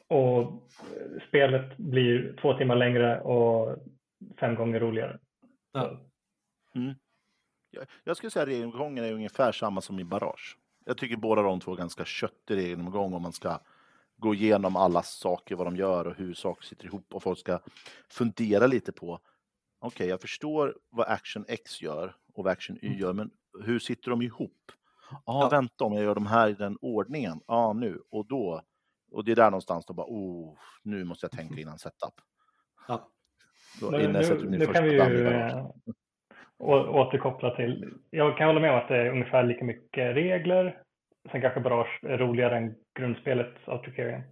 Och 0.09 0.41
eh, 0.43 1.29
spelet 1.29 1.77
blir 1.77 2.37
två 2.43 2.55
timmar 2.59 2.77
längre 2.77 3.21
och 3.21 3.77
fem 4.41 4.55
gånger 4.55 4.81
roligare. 4.81 5.19
Ja. 5.73 6.01
Jag, 7.71 7.87
jag 8.05 8.17
skulle 8.17 8.31
säga 8.31 8.43
att 8.43 8.49
regelomgången 8.49 9.05
är 9.05 9.13
ungefär 9.13 9.53
samma 9.53 9.81
som 9.81 10.01
i 10.01 10.05
Barrage. 10.05 10.57
Jag 10.85 10.99
tycker 10.99 11.17
båda 11.17 11.43
de 11.43 11.61
två 11.61 11.73
är 11.73 11.77
ganska 11.77 12.05
köttig 12.05 12.57
regelomgång 12.57 13.15
om 13.15 13.23
man 13.23 13.33
ska 13.33 13.61
gå 14.17 14.35
igenom 14.35 14.77
alla 14.77 15.03
saker, 15.03 15.57
vad 15.57 15.67
de 15.67 15.77
gör 15.77 16.07
och 16.07 16.15
hur 16.17 16.35
saker 16.35 16.65
sitter 16.65 16.87
ihop 16.87 17.15
och 17.15 17.23
folk 17.23 17.39
ska 17.39 17.59
fundera 18.09 18.67
lite 18.67 18.93
på 18.93 19.21
okej, 19.79 20.09
jag 20.09 20.21
förstår 20.21 20.77
vad 20.91 21.09
Action 21.09 21.45
X 21.49 21.83
gör 21.83 22.15
och 22.35 22.45
vad 22.45 22.53
Action 22.53 22.79
Y 22.83 22.99
gör, 22.99 23.13
men 23.13 23.31
hur 23.65 23.79
sitter 23.79 24.11
de 24.11 24.23
ihop? 24.23 24.73
Ah, 25.11 25.43
Ja. 25.43 25.49
vänta 25.49 25.85
om 25.85 25.93
jag 25.93 26.05
gör 26.05 26.15
de 26.15 26.27
här 26.27 26.49
i 26.49 26.53
den 26.55 26.79
ordningen, 26.81 27.41
ja 27.47 27.55
ah, 27.55 27.73
nu 27.73 28.03
och 28.11 28.27
då. 28.27 28.63
Och 29.11 29.25
det 29.25 29.33
är 29.33 29.37
där 29.37 29.51
någonstans 29.51 29.87
då 29.87 29.95
bara, 29.95 30.07
oh, 30.07 30.57
nu 30.83 31.05
måste 31.05 31.25
jag 31.25 31.33
tänka 31.33 31.55
innan 31.61 31.79
setup. 31.79 32.15
Ja. 32.89 33.09
Då, 33.81 33.91
Nu, 33.91 34.03
innan 34.03 34.23
nu, 34.51 34.67
kan 34.67 34.85
vi 34.85 34.91
ju 34.91 35.27
eh, 35.27 35.67
återkoppla 36.59 37.57
till, 37.57 37.95
jag 38.11 38.37
kan 38.39 38.47
hålla 38.47 38.61
med 38.61 38.73
om 38.73 38.79
att 38.79 38.89
det 38.89 38.97
är 38.97 39.11
ungefär 39.11 39.43
lika 39.43 39.65
mycket 39.65 40.17
regler. 40.17 40.83
Sen 41.33 41.41
kanske 41.41 41.61
Barrage 41.61 42.05
är 42.05 42.19
roligare 42.19 42.57
än 42.57 42.75
grundspelet 42.95 43.55
av 43.65 43.85
Tricarion. 43.85 44.23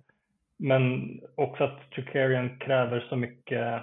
Men 0.59 1.11
också 1.35 1.65
att 1.65 1.91
Tricarion 1.91 2.59
kräver 2.59 3.01
så 3.09 3.17
mycket 3.17 3.83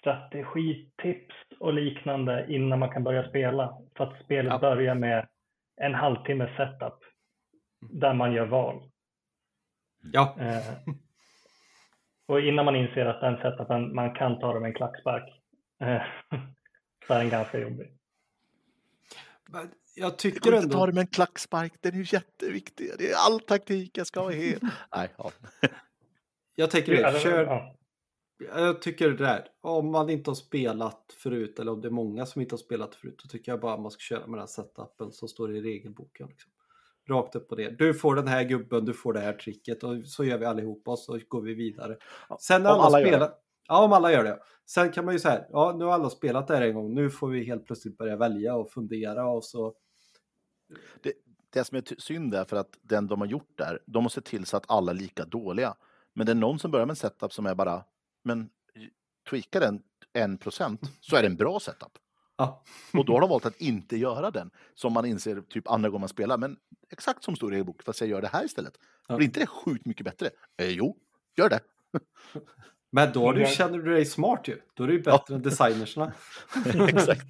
strategitips 0.00 1.34
och 1.60 1.72
liknande 1.72 2.46
innan 2.48 2.78
man 2.78 2.90
kan 2.90 3.04
börja 3.04 3.28
spela. 3.28 3.78
För 3.96 4.04
att 4.04 4.24
spelet 4.24 4.52
Ja. 4.52 4.58
börjar 4.58 4.94
med 4.94 5.28
en 5.76 5.94
halvtimme 5.94 6.50
setup 6.56 6.98
där 7.80 8.14
man 8.14 8.32
gör 8.32 8.46
val. 8.46 8.91
Ja. 10.12 10.36
Eh, 10.40 10.94
och 12.26 12.40
innan 12.40 12.64
man 12.64 12.76
inser 12.76 13.06
att 13.06 13.20
den 13.20 13.36
setupen, 13.36 13.94
man 13.94 14.14
kan 14.14 14.38
ta 14.40 14.54
det 14.54 14.60
med 14.60 14.68
en 14.68 14.74
klackspark, 14.74 15.42
eh, 15.80 16.02
så 17.06 17.14
är 17.14 17.18
den 17.18 17.28
ganska 17.30 17.58
jobbig. 17.58 17.92
Men 19.48 19.70
Jag 19.94 20.18
tycker 20.18 20.36
inte 20.36 20.58
att 20.58 20.70
ta 20.70 20.78
ändå... 20.78 20.86
det 20.86 20.92
med 20.92 21.00
en 21.00 21.06
klackspark, 21.06 21.72
den 21.80 21.92
är 21.94 21.98
ju 21.98 22.04
jätteviktig. 22.12 22.90
Det 22.98 23.10
är 23.10 23.16
all 23.26 23.40
taktik 23.40 23.98
jag 23.98 24.06
ska 24.06 24.20
ha 24.20 24.30
helt. 24.30 24.62
Nej, 24.96 25.08
ja. 25.16 25.30
Jag 26.54 26.70
tänker 26.70 26.92
det, 26.92 27.04
Alltså, 27.06 27.22
kör... 27.22 27.44
ja. 27.46 27.76
Jag 28.54 28.82
tycker 28.82 29.10
det 29.10 29.16
där, 29.16 29.48
om 29.60 29.90
man 29.90 30.10
inte 30.10 30.30
har 30.30 30.34
spelat 30.34 31.16
förut 31.22 31.58
eller 31.58 31.72
om 31.72 31.80
det 31.80 31.88
är 31.88 31.92
många 31.92 32.26
som 32.26 32.42
inte 32.42 32.52
har 32.52 32.58
spelat 32.58 32.94
förut, 32.94 33.20
då 33.22 33.28
tycker 33.28 33.52
jag 33.52 33.60
bara 33.60 33.76
man 33.76 33.90
ska 33.90 34.00
köra 34.00 34.20
med 34.20 34.30
den 34.30 34.38
här 34.38 34.46
setupen 34.46 35.12
som 35.12 35.28
står 35.28 35.56
i 35.56 35.60
regelboken. 35.60 36.28
Liksom. 36.28 36.52
Rakt 37.08 37.36
upp 37.36 37.48
på 37.48 37.54
det. 37.54 37.78
Du 37.78 37.94
får 37.94 38.14
den 38.14 38.28
här 38.28 38.44
gubben, 38.44 38.84
du 38.84 38.94
får 38.94 39.12
det 39.12 39.20
här 39.20 39.32
tricket 39.32 39.84
och 39.84 40.04
så 40.04 40.24
gör 40.24 40.38
vi 40.38 40.44
allihopa 40.44 40.90
och 40.90 40.98
så 40.98 41.20
går 41.28 41.42
vi 41.42 41.54
vidare. 41.54 41.96
Sen 42.40 42.62
när 42.62 42.70
om 42.70 42.80
alla, 42.80 42.96
alla 42.96 43.06
spelar... 43.06 43.30
Ja, 43.68 43.84
om 43.84 43.92
alla 43.92 44.12
gör 44.12 44.24
det. 44.24 44.38
Sen 44.66 44.92
kan 44.92 45.04
man 45.04 45.14
ju 45.14 45.20
säga, 45.20 45.44
ja 45.50 45.74
nu 45.78 45.84
har 45.84 45.92
alla 45.92 46.10
spelat 46.10 46.48
det 46.48 46.56
här 46.56 46.62
en 46.62 46.74
gång, 46.74 46.94
nu 46.94 47.10
får 47.10 47.28
vi 47.28 47.44
helt 47.44 47.66
plötsligt 47.66 47.98
börja 47.98 48.16
välja 48.16 48.54
och 48.54 48.70
fundera 48.70 49.28
och 49.28 49.44
så... 49.44 49.74
Det 51.52 51.64
som 51.64 51.78
är 51.78 52.00
synd 52.00 52.34
är 52.34 52.44
för 52.44 52.56
att 52.56 52.78
den 52.82 53.06
de 53.06 53.20
har 53.20 53.28
gjort 53.28 53.58
där, 53.58 53.82
de 53.86 54.04
har 54.04 54.10
sett 54.10 54.24
till 54.24 54.46
så 54.46 54.56
att 54.56 54.70
alla 54.70 54.92
är 54.92 54.96
lika 54.96 55.24
dåliga. 55.24 55.74
Men 56.14 56.26
det 56.26 56.32
är 56.32 56.36
någon 56.36 56.58
som 56.58 56.70
börjar 56.70 56.86
med 56.86 56.92
en 56.92 56.96
setup 56.96 57.32
som 57.32 57.46
är 57.46 57.54
bara, 57.54 57.84
men 58.24 58.50
tweaka 59.30 59.60
den 59.60 59.82
en 60.12 60.38
procent 60.38 60.80
så 61.00 61.16
är 61.16 61.22
det 61.22 61.28
en 61.28 61.36
bra 61.36 61.60
setup. 61.60 61.98
Ja, 62.42 62.62
Och 62.98 63.04
då 63.04 63.12
har 63.12 63.20
de 63.20 63.30
valt 63.30 63.46
att 63.46 63.60
inte 63.60 63.96
göra 63.96 64.30
den, 64.30 64.50
som 64.74 64.92
man 64.92 65.06
inser 65.06 65.40
typ 65.40 65.70
andra 65.70 65.88
gången 65.88 66.00
man 66.00 66.08
spelar. 66.08 66.38
Men 66.38 66.56
exakt 66.90 67.24
som 67.24 67.36
står 67.36 67.52
i 67.52 67.54
regelboken, 67.54 67.82
fast 67.84 68.00
jag 68.00 68.10
gör 68.10 68.20
det 68.20 68.28
här 68.32 68.44
istället. 68.44 68.72
Ja. 69.08 69.16
Blir 69.16 69.26
inte 69.26 69.40
det 69.40 69.46
sjukt 69.46 69.86
mycket 69.86 70.04
bättre? 70.04 70.30
Eh, 70.58 70.68
jo, 70.68 70.96
gör 71.36 71.48
det. 71.48 71.60
men 72.90 73.12
då 73.12 73.32
du, 73.32 73.46
känner 73.46 73.78
du 73.78 73.94
dig 73.94 74.04
smart 74.04 74.48
ju. 74.48 74.60
Då 74.74 74.84
är 74.84 74.88
du 74.88 74.94
ju 74.94 75.02
bättre 75.02 75.34
än 75.34 75.42
designersna. 75.42 76.12
exakt. 76.88 77.26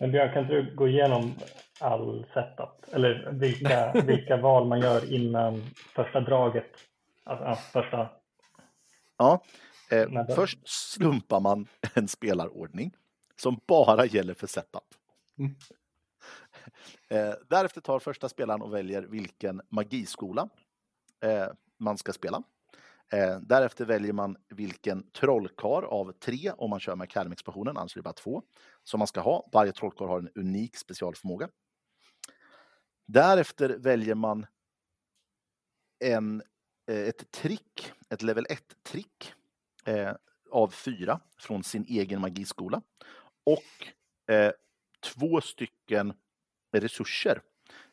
Men 0.00 0.12
Björn, 0.12 0.32
kan 0.32 0.42
inte 0.42 0.54
du 0.54 0.74
gå 0.74 0.88
igenom 0.88 1.34
all 1.80 2.26
setup? 2.34 2.94
Eller 2.94 3.32
vilka, 3.32 3.92
vilka 3.92 4.36
val 4.36 4.68
man 4.68 4.80
gör 4.80 5.12
innan 5.12 5.62
första 5.94 6.20
draget? 6.20 6.70
Alltså, 7.24 7.44
ja, 7.44 7.54
första... 7.54 8.08
Ja, 9.18 9.42
eh, 9.90 10.34
först 10.34 10.58
slumpar 10.64 11.40
man 11.40 11.66
en 11.94 12.08
spelarordning 12.08 12.92
som 13.40 13.60
bara 13.66 14.06
gäller 14.06 14.34
för 14.34 14.46
setup. 14.46 14.94
Mm. 15.38 15.54
Eh, 17.08 17.34
därefter 17.48 17.80
tar 17.80 17.98
första 17.98 18.28
spelaren 18.28 18.62
och 18.62 18.74
väljer 18.74 19.02
vilken 19.02 19.60
magiskola 19.68 20.48
eh, 21.24 21.46
man 21.78 21.98
ska 21.98 22.12
spela. 22.12 22.42
Eh, 23.12 23.40
därefter 23.40 23.84
väljer 23.84 24.12
man 24.12 24.36
vilken 24.48 25.10
trollkar 25.10 25.82
av 25.82 26.12
tre, 26.12 26.52
om 26.56 26.70
man 26.70 26.80
kör 26.80 26.96
med 26.96 27.04
Academy-expansionen, 27.04 27.76
alltså 27.76 27.98
det 27.98 28.00
är 28.00 28.02
bara 28.02 28.12
två, 28.12 28.42
som 28.84 28.98
man 28.98 29.06
ska 29.06 29.20
ha. 29.20 29.48
Varje 29.52 29.72
trollkarl 29.72 30.08
har 30.08 30.18
en 30.18 30.30
unik 30.34 30.76
specialförmåga. 30.76 31.48
Därefter 33.06 33.68
väljer 33.68 34.14
man 34.14 34.46
en, 36.04 36.42
eh, 36.90 37.08
ett 37.08 37.30
trick, 37.30 37.92
ett 38.08 38.22
level 38.22 38.46
1-trick 38.46 39.32
eh, 39.84 40.12
av 40.50 40.68
fyra 40.68 41.20
från 41.38 41.64
sin 41.64 41.84
egen 41.88 42.20
magiskola. 42.20 42.82
Och 43.44 44.34
eh, 44.34 44.52
två 45.00 45.40
stycken 45.40 46.12
resurser. 46.72 47.42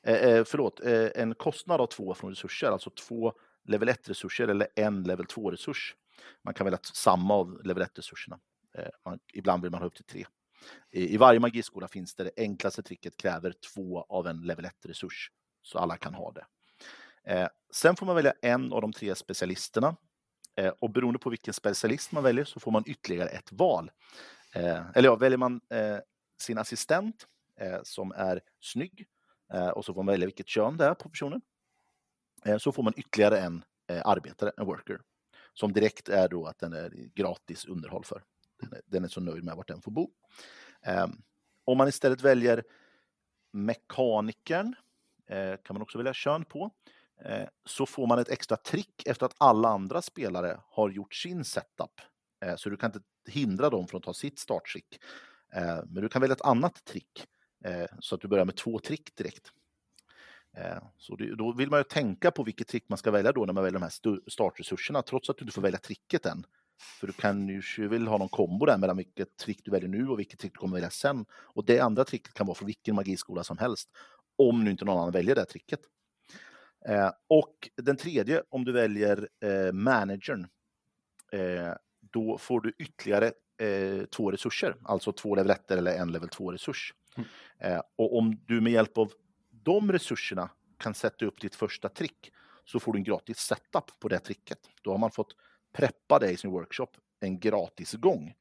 Eh, 0.03 0.15
eh, 0.15 0.43
förlåt, 0.43 0.79
eh, 0.79 1.09
en 1.15 1.35
kostnad 1.35 1.81
av 1.81 1.87
två 1.87 2.13
från 2.13 2.29
resurser, 2.29 2.67
alltså 2.67 2.89
två 2.89 3.33
level 3.65 3.89
1-resurser 3.89 4.47
eller 4.47 4.67
en 4.75 5.03
level 5.03 5.25
2-resurs. 5.25 5.95
Man 6.43 6.53
kan 6.53 6.65
välja 6.65 6.79
samma 6.93 7.33
av 7.33 7.61
level 7.63 7.83
1-resurserna. 7.83 8.39
Eh, 8.77 8.89
man, 9.05 9.19
ibland 9.33 9.61
vill 9.61 9.71
man 9.71 9.81
ha 9.81 9.87
upp 9.87 9.95
till 9.95 10.05
tre. 10.05 10.25
I, 10.91 11.13
I 11.13 11.17
varje 11.17 11.39
magiskola 11.39 11.87
finns 11.87 12.15
det 12.15 12.23
det 12.23 12.31
enklaste 12.37 12.83
tricket 12.83 13.17
kräver 13.17 13.53
två 13.73 14.05
av 14.09 14.27
en 14.27 14.41
level 14.41 14.65
1-resurs, 14.65 15.31
så 15.61 15.79
alla 15.79 15.97
kan 15.97 16.13
ha 16.13 16.31
det. 16.31 16.45
Eh, 17.27 17.47
sen 17.73 17.95
får 17.95 18.05
man 18.05 18.15
välja 18.15 18.33
en 18.41 18.73
av 18.73 18.81
de 18.81 18.93
tre 18.93 19.15
specialisterna 19.15 19.95
eh, 20.55 20.73
och 20.79 20.89
beroende 20.89 21.19
på 21.19 21.29
vilken 21.29 21.53
specialist 21.53 22.11
man 22.11 22.23
väljer 22.23 22.45
så 22.45 22.59
får 22.59 22.71
man 22.71 22.83
ytterligare 22.87 23.29
ett 23.29 23.51
val. 23.51 23.91
Eh, 24.57 24.81
eller 24.95 25.09
ja, 25.09 25.15
väljer 25.15 25.37
man 25.37 25.61
eh, 25.69 25.97
sin 26.41 26.57
assistent 26.57 27.27
eh, 27.59 27.79
som 27.83 28.11
är 28.11 28.41
snygg 28.59 29.07
eh, 29.53 29.67
och 29.67 29.85
så 29.85 29.93
får 29.93 30.03
man 30.03 30.13
välja 30.13 30.25
vilket 30.25 30.47
kön 30.47 30.77
det 30.77 30.85
är 30.85 30.93
på 30.93 31.09
personen. 31.09 31.41
Eh, 32.45 32.57
så 32.57 32.71
får 32.71 32.83
man 32.83 32.93
ytterligare 32.97 33.39
en 33.39 33.63
arbetare, 34.05 34.51
en 34.57 34.65
worker, 34.65 35.01
som 35.53 35.73
direkt 35.73 36.09
är 36.09 36.29
då 36.29 36.45
att 36.45 36.59
den 36.59 36.73
är 36.73 36.89
gratis 37.15 37.65
underhåll 37.65 38.03
för. 38.03 38.23
Den 38.61 38.73
är, 38.73 38.81
den 38.85 39.03
är 39.03 39.07
så 39.07 39.21
nöjd 39.21 39.43
med 39.43 39.55
vart 39.55 39.67
den 39.67 39.81
får 39.81 39.91
bo. 39.91 40.11
Ehm, 40.81 41.21
om 41.65 41.77
man 41.77 41.87
istället 41.87 42.21
väljer 42.21 42.63
mekanikern 43.51 44.75
kan 45.63 45.73
man 45.73 45.81
också 45.81 45.97
välja 45.97 46.13
kön 46.13 46.45
på 46.45 46.71
så 47.65 47.85
får 47.85 48.07
man 48.07 48.19
ett 48.19 48.29
extra 48.29 48.57
trick 48.57 49.05
efter 49.05 49.25
att 49.25 49.35
alla 49.37 49.69
andra 49.69 50.01
spelare 50.01 50.59
har 50.63 50.89
gjort 50.89 51.13
sin 51.13 51.45
setup. 51.45 52.01
Eh, 52.45 52.55
så 52.55 52.69
du 52.69 52.77
kan 52.77 52.87
inte 52.87 52.99
hindra 53.31 53.69
dem 53.69 53.87
från 53.87 53.97
att 53.97 54.03
ta 54.03 54.13
sitt 54.13 54.39
startskick. 54.39 54.99
Eh, 55.53 55.79
men 55.85 56.03
du 56.03 56.09
kan 56.09 56.21
välja 56.21 56.35
ett 56.35 56.41
annat 56.41 56.85
trick 56.85 57.27
eh, 57.63 57.85
så 57.99 58.15
att 58.15 58.21
du 58.21 58.27
börjar 58.27 58.45
med 58.45 58.55
två 58.55 58.79
trick 58.79 59.15
direkt. 59.15 59.51
Så 60.97 61.15
då 61.15 61.53
vill 61.53 61.69
man 61.69 61.79
ju 61.79 61.83
tänka 61.83 62.31
på 62.31 62.43
vilket 62.43 62.67
trick 62.67 62.89
man 62.89 62.97
ska 62.97 63.11
välja 63.11 63.31
då 63.31 63.45
när 63.45 63.53
man 63.53 63.63
väljer 63.63 63.79
de 63.79 63.83
här 63.83 64.29
startresurserna, 64.29 65.01
trots 65.01 65.29
att 65.29 65.37
du 65.37 65.43
inte 65.43 65.53
får 65.53 65.61
välja 65.61 65.79
tricket 65.79 66.25
än. 66.25 66.45
För 66.99 67.07
du 67.07 67.13
kan 67.13 67.47
ju 67.47 67.87
vill 67.87 68.07
ha 68.07 68.17
någon 68.17 68.29
kombo 68.29 68.65
där 68.65 68.77
mellan 68.77 68.97
vilket 68.97 69.37
trick 69.37 69.59
du 69.63 69.71
väljer 69.71 69.89
nu 69.89 70.07
och 70.07 70.19
vilket 70.19 70.39
trick 70.39 70.53
du 70.53 70.57
kommer 70.57 70.73
välja 70.73 70.89
sen. 70.89 71.25
Och 71.31 71.65
det 71.65 71.79
andra 71.79 72.05
tricket 72.05 72.33
kan 72.33 72.47
vara 72.47 72.55
från 72.55 72.65
vilken 72.65 72.95
magiskola 72.95 73.43
som 73.43 73.57
helst, 73.57 73.89
om 74.37 74.63
nu 74.63 74.71
inte 74.71 74.85
någon 74.85 74.99
annan 74.99 75.11
väljer 75.11 75.35
det 75.35 75.45
tricket. 75.45 75.79
och 77.27 77.69
den 77.75 77.97
tredje, 77.97 78.43
om 78.49 78.65
du 78.65 78.71
väljer 78.71 79.29
managern, 79.71 80.47
då 82.11 82.37
får 82.37 82.61
du 82.61 82.73
ytterligare 82.77 83.31
eh, 83.57 84.05
två 84.05 84.31
resurser, 84.31 84.75
alltså 84.83 85.11
två 85.11 85.35
level 85.35 85.51
1 85.51 85.71
eller 85.71 85.97
en 85.97 86.11
level 86.11 86.29
2-resurs. 86.29 86.93
Mm. 87.17 87.29
Eh, 87.59 87.81
och 87.95 88.17
om 88.17 88.39
du 88.45 88.61
med 88.61 88.73
hjälp 88.73 88.97
av 88.97 89.11
de 89.49 89.91
resurserna 89.91 90.49
kan 90.77 90.93
sätta 90.93 91.25
upp 91.25 91.41
ditt 91.41 91.55
första 91.55 91.89
trick 91.89 92.31
så 92.65 92.79
får 92.79 92.93
du 92.93 92.99
en 92.99 93.03
gratis 93.03 93.37
setup 93.37 93.99
på 93.99 94.07
det 94.07 94.19
tricket. 94.19 94.59
Då 94.81 94.91
har 94.91 94.97
man 94.97 95.11
fått 95.11 95.35
preppa 95.73 96.19
det 96.19 96.31
i 96.31 96.37
sin 96.37 96.51
workshop 96.51 96.87
en 97.19 97.39
gratis 97.39 97.93
gång. 97.93 98.35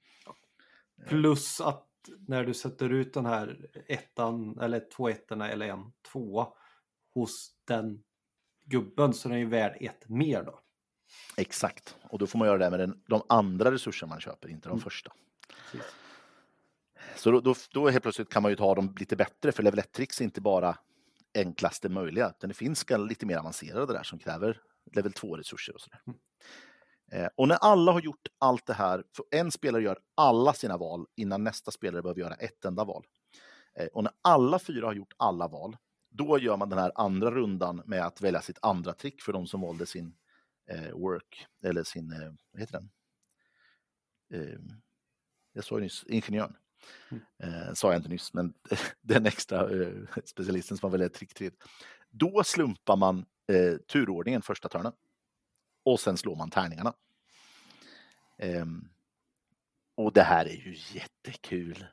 Plus 1.06 1.60
att 1.60 1.86
när 2.28 2.44
du 2.44 2.54
sätter 2.54 2.90
ut 2.90 3.14
den 3.14 3.26
här 3.26 3.70
ettan 3.86 4.58
eller 4.60 4.88
två 4.96 5.08
ettorna 5.08 5.48
eller 5.50 5.68
en 5.68 5.92
tvåa 6.12 6.48
hos 7.14 7.54
den 7.64 8.02
gubben 8.64 9.14
så 9.14 9.28
är 9.28 9.30
den 9.30 9.40
ju 9.40 9.46
värd 9.46 9.76
ett 9.80 10.08
mer 10.08 10.42
då. 10.42 10.60
Exakt, 11.36 11.96
och 12.02 12.18
då 12.18 12.26
får 12.26 12.38
man 12.38 12.48
göra 12.48 12.58
det 12.58 12.70
med 12.70 12.80
den, 12.80 13.02
de 13.06 13.22
andra 13.28 13.72
resurserna 13.72 14.10
man 14.10 14.20
köper, 14.20 14.48
inte 14.48 14.68
de 14.68 14.72
mm. 14.72 14.82
första. 14.82 15.12
Precis. 15.70 15.86
Så 17.16 17.30
då, 17.30 17.40
då, 17.40 17.54
då 17.72 17.88
helt 17.88 18.02
plötsligt 18.02 18.28
kan 18.28 18.42
man 18.42 18.52
ju 18.52 18.56
ta 18.56 18.74
dem 18.74 18.94
lite 18.98 19.16
bättre, 19.16 19.52
för 19.52 19.62
level 19.62 19.80
1-tricks 19.80 20.20
är 20.20 20.24
inte 20.24 20.40
bara 20.40 20.78
enklaste 21.34 21.88
möjliga, 21.88 22.28
utan 22.28 22.48
det 22.48 22.54
finns 22.54 22.86
lite 23.08 23.26
mer 23.26 23.36
avancerade 23.36 23.92
där 23.92 24.02
som 24.02 24.18
kräver 24.18 24.60
level 24.92 25.12
2-resurser 25.12 25.74
och 25.74 25.80
sådär. 25.80 26.00
Mm. 26.06 26.18
Eh, 27.12 27.28
och 27.36 27.48
när 27.48 27.56
alla 27.56 27.92
har 27.92 28.00
gjort 28.00 28.28
allt 28.38 28.66
det 28.66 28.74
här, 28.74 29.04
för 29.16 29.24
en 29.30 29.50
spelare 29.50 29.82
gör 29.82 29.98
alla 30.14 30.52
sina 30.52 30.76
val 30.76 31.06
innan 31.16 31.44
nästa 31.44 31.70
spelare 31.70 32.02
behöver 32.02 32.20
göra 32.20 32.34
ett 32.34 32.64
enda 32.64 32.84
val. 32.84 33.06
Eh, 33.78 33.86
och 33.86 34.04
när 34.04 34.12
alla 34.22 34.58
fyra 34.58 34.86
har 34.86 34.94
gjort 34.94 35.14
alla 35.16 35.48
val, 35.48 35.76
då 36.10 36.38
gör 36.38 36.56
man 36.56 36.68
den 36.68 36.78
här 36.78 36.92
andra 36.94 37.30
rundan 37.30 37.82
med 37.86 38.06
att 38.06 38.20
välja 38.20 38.40
sitt 38.40 38.58
andra 38.62 38.92
trick 38.92 39.22
för 39.22 39.32
de 39.32 39.46
som 39.46 39.60
valde 39.60 39.86
sin 39.86 40.14
work, 40.92 41.46
eller 41.62 41.84
sin, 41.84 42.12
eh, 42.12 42.32
vad 42.52 42.60
heter 42.60 42.72
den? 42.72 42.90
Eh, 44.34 44.58
jag 45.52 45.64
sa 45.64 45.74
ju 45.74 45.80
nyss, 45.80 46.04
ingenjören. 46.08 46.56
Mm. 47.08 47.22
Eh, 47.38 47.72
sa 47.74 47.92
jag 47.92 47.98
inte 47.98 48.08
nyss, 48.08 48.34
men 48.34 48.54
den 49.00 49.26
extra 49.26 49.82
eh, 49.82 49.92
specialisten 50.24 50.76
som 50.76 50.86
man 50.86 50.92
väljer 50.92 51.08
trick 51.08 51.34
3. 51.34 51.50
Då 52.10 52.44
slumpar 52.44 52.96
man 52.96 53.26
eh, 53.46 53.76
turordningen 53.76 54.42
första 54.42 54.68
törnen. 54.68 54.92
Och 55.84 56.00
sen 56.00 56.16
slår 56.16 56.36
man 56.36 56.50
tärningarna. 56.50 56.94
Ehm, 58.38 58.88
och 59.94 60.12
det 60.12 60.22
här 60.22 60.46
är 60.46 60.56
ju 60.56 60.76
jättekul. 60.92 61.86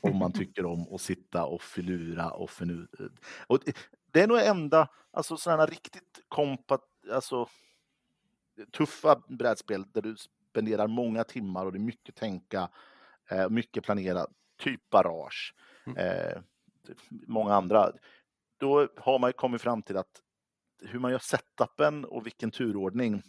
Om 0.00 0.16
man 0.16 0.32
tycker 0.38 0.64
om 0.66 0.94
att 0.94 1.00
sitta 1.00 1.44
och 1.44 1.62
filura 1.62 2.30
och 2.30 2.50
förnu... 2.50 2.88
Och 3.46 3.58
det 4.10 4.20
är 4.20 4.26
nog 4.26 4.38
enda, 4.38 4.88
alltså 5.10 5.36
sådana 5.36 5.66
riktigt 5.66 6.24
kompat, 6.28 6.82
alltså 7.12 7.48
tuffa 8.72 9.22
brädspel 9.28 9.84
där 9.92 10.02
du 10.02 10.16
spenderar 10.50 10.86
många 10.86 11.24
timmar 11.24 11.66
och 11.66 11.72
det 11.72 11.78
är 11.78 11.80
mycket 11.80 12.14
tänka, 12.14 12.68
eh, 13.30 13.48
mycket 13.48 13.84
planera, 13.84 14.26
typ 14.58 14.90
Barrage, 14.90 15.54
mm. 15.86 15.98
eh, 15.98 16.42
många 17.26 17.54
andra. 17.54 17.92
Då 18.56 18.88
har 18.96 19.18
man 19.18 19.32
kommit 19.32 19.62
fram 19.62 19.82
till 19.82 19.96
att 19.96 20.22
hur 20.82 20.98
man 20.98 21.10
gör 21.10 21.18
setupen 21.18 22.04
och 22.04 22.26
vilken 22.26 22.50
turordning, 22.50 23.22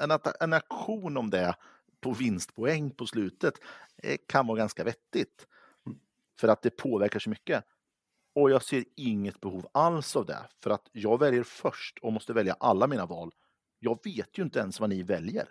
en, 0.00 0.10
en 0.40 0.52
aktion 0.52 1.16
om 1.16 1.30
det 1.30 1.54
på 2.00 2.12
vinstpoäng 2.12 2.90
på 2.90 3.06
slutet 3.06 3.54
eh, 4.02 4.16
kan 4.28 4.46
vara 4.46 4.58
ganska 4.58 4.84
vettigt. 4.84 5.46
Mm. 5.86 5.98
För 6.40 6.48
att 6.48 6.62
det 6.62 6.70
påverkar 6.70 7.18
så 7.18 7.30
mycket. 7.30 7.64
Och 8.34 8.50
jag 8.50 8.62
ser 8.62 8.84
inget 8.96 9.40
behov 9.40 9.66
alls 9.72 10.16
av 10.16 10.26
det, 10.26 10.48
för 10.62 10.70
att 10.70 10.88
jag 10.92 11.18
väljer 11.18 11.42
först 11.42 11.98
och 11.98 12.12
måste 12.12 12.32
välja 12.32 12.56
alla 12.60 12.86
mina 12.86 13.06
val 13.06 13.32
jag 13.86 13.98
vet 14.04 14.38
ju 14.38 14.42
inte 14.42 14.58
ens 14.58 14.80
vad 14.80 14.90
ni 14.90 15.02
väljer. 15.02 15.48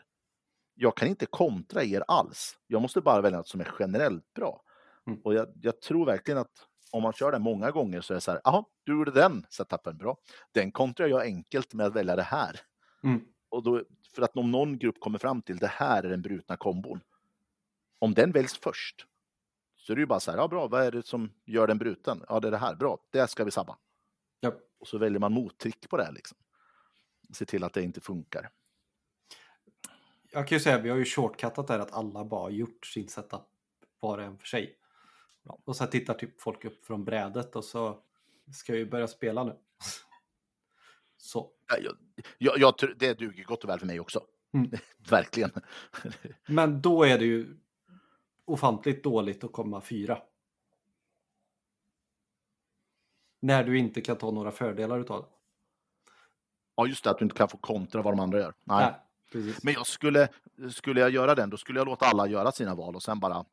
Jag 0.73 0.97
kan 0.97 1.07
inte 1.07 1.25
kontra 1.25 1.83
er 1.83 2.03
alls. 2.07 2.59
Jag 2.67 2.81
måste 2.81 3.01
bara 3.01 3.21
välja 3.21 3.37
något 3.37 3.47
som 3.47 3.61
är 3.61 3.71
generellt 3.79 4.33
bra. 4.33 4.61
Mm. 5.07 5.19
Och 5.23 5.33
jag, 5.33 5.47
jag, 5.61 5.81
tror 5.81 6.05
verkligen 6.05 6.37
att 6.37 6.67
om 6.91 7.03
man 7.03 7.13
kör 7.13 7.31
det 7.31 7.39
många 7.39 7.71
gånger 7.71 8.01
så 8.01 8.13
är 8.13 8.15
det 8.15 8.21
så 8.21 8.31
här, 8.31 8.41
jaha, 8.43 8.65
du 8.83 8.91
gjorde 8.91 9.11
den 9.11 9.45
setupen 9.49 9.97
bra. 9.97 10.17
Den 10.51 10.71
kontrar 10.71 11.07
jag 11.07 11.21
enkelt 11.21 11.73
med 11.73 11.85
att 11.85 11.95
välja 11.95 12.15
det 12.15 12.23
här. 12.23 12.59
Mm. 13.03 13.21
Och 13.49 13.63
då, 13.63 13.83
för 14.15 14.21
att 14.21 14.37
om 14.37 14.51
någon 14.51 14.77
grupp 14.77 14.99
kommer 14.99 15.19
fram 15.19 15.41
till 15.41 15.57
det 15.57 15.67
här 15.67 16.03
är 16.03 16.09
den 16.09 16.21
brutna 16.21 16.57
kombon. 16.57 16.99
Om 17.99 18.13
den 18.13 18.31
väljs 18.31 18.57
först 18.57 19.05
så 19.75 19.93
är 19.93 19.95
det 19.95 19.99
ju 19.99 20.05
bara 20.05 20.19
så 20.19 20.31
här, 20.31 20.37
ja 20.37 20.47
bra, 20.47 20.67
vad 20.67 20.83
är 20.83 20.91
det 20.91 21.05
som 21.05 21.31
gör 21.45 21.67
den 21.67 21.77
bruten? 21.77 22.23
Ja, 22.29 22.39
det 22.39 22.47
är 22.47 22.51
det 22.51 22.57
här, 22.57 22.75
bra, 22.75 22.97
det 23.11 23.27
ska 23.27 23.43
vi 23.43 23.51
sabba. 23.51 23.77
Ja. 24.39 24.51
Och 24.79 24.87
så 24.87 24.97
väljer 24.97 25.19
man 25.19 25.33
mottrick 25.33 25.89
på 25.89 25.97
det. 25.97 26.11
Liksom 26.11 26.37
se 27.33 27.45
till 27.45 27.63
att 27.63 27.73
det 27.73 27.83
inte 27.83 28.01
funkar. 28.01 28.49
Jag 30.31 30.47
kan 30.47 30.55
ju 30.55 30.59
säga, 30.59 30.79
vi 30.79 30.89
har 30.89 30.97
ju 30.97 31.05
shortcuttat 31.05 31.67
där 31.67 31.79
att 31.79 31.93
alla 31.93 32.25
bara 32.25 32.49
gjort 32.49 32.85
sin 32.85 33.07
setup 33.07 33.41
var 33.99 34.17
och 34.17 34.23
en 34.23 34.37
för 34.37 34.45
sig. 34.45 34.77
Och 35.65 35.75
så 35.75 35.85
tittar 35.85 36.13
typ 36.13 36.41
folk 36.41 36.65
upp 36.65 36.85
från 36.85 37.05
brädet 37.05 37.55
och 37.55 37.63
så 37.63 37.99
ska 38.53 38.71
jag 38.71 38.79
ju 38.79 38.89
börja 38.89 39.07
spela 39.07 39.43
nu. 39.43 39.55
Så. 41.17 41.51
Jag, 41.67 41.97
jag, 42.37 42.59
jag, 42.59 42.73
det 42.97 43.13
duger 43.13 43.43
gott 43.43 43.63
och 43.63 43.69
väl 43.69 43.79
för 43.79 43.85
mig 43.85 43.99
också. 43.99 44.23
Mm. 44.53 44.71
Verkligen. 45.09 45.51
Men 46.47 46.81
då 46.81 47.03
är 47.03 47.19
det 47.19 47.25
ju 47.25 47.57
ofantligt 48.45 49.03
dåligt 49.03 49.43
att 49.43 49.51
komma 49.51 49.81
fyra. 49.81 50.21
När 53.39 53.63
du 53.63 53.77
inte 53.77 54.01
kan 54.01 54.17
ta 54.17 54.31
några 54.31 54.51
fördelar 54.51 54.99
utav 54.99 55.21
det. 55.21 55.34
Ja, 56.75 56.87
just 56.87 57.03
det, 57.03 57.09
att 57.09 57.17
du 57.17 57.25
inte 57.25 57.37
kan 57.37 57.49
få 57.49 57.57
kontra 57.57 58.01
vad 58.01 58.13
de 58.13 58.19
andra 58.19 58.39
gör. 58.39 58.53
Nej. 58.63 58.85
Nej 58.85 59.01
men 59.63 59.73
jag 59.73 59.87
skulle, 59.87 60.27
skulle 60.71 61.01
jag 61.01 61.09
göra 61.09 61.35
den, 61.35 61.49
då 61.49 61.57
skulle 61.57 61.79
jag 61.79 61.85
låta 61.85 62.05
alla 62.05 62.27
göra 62.27 62.51
sina 62.51 62.75
val 62.75 62.95
och 62.95 63.03
sen 63.03 63.19
bara 63.19 63.45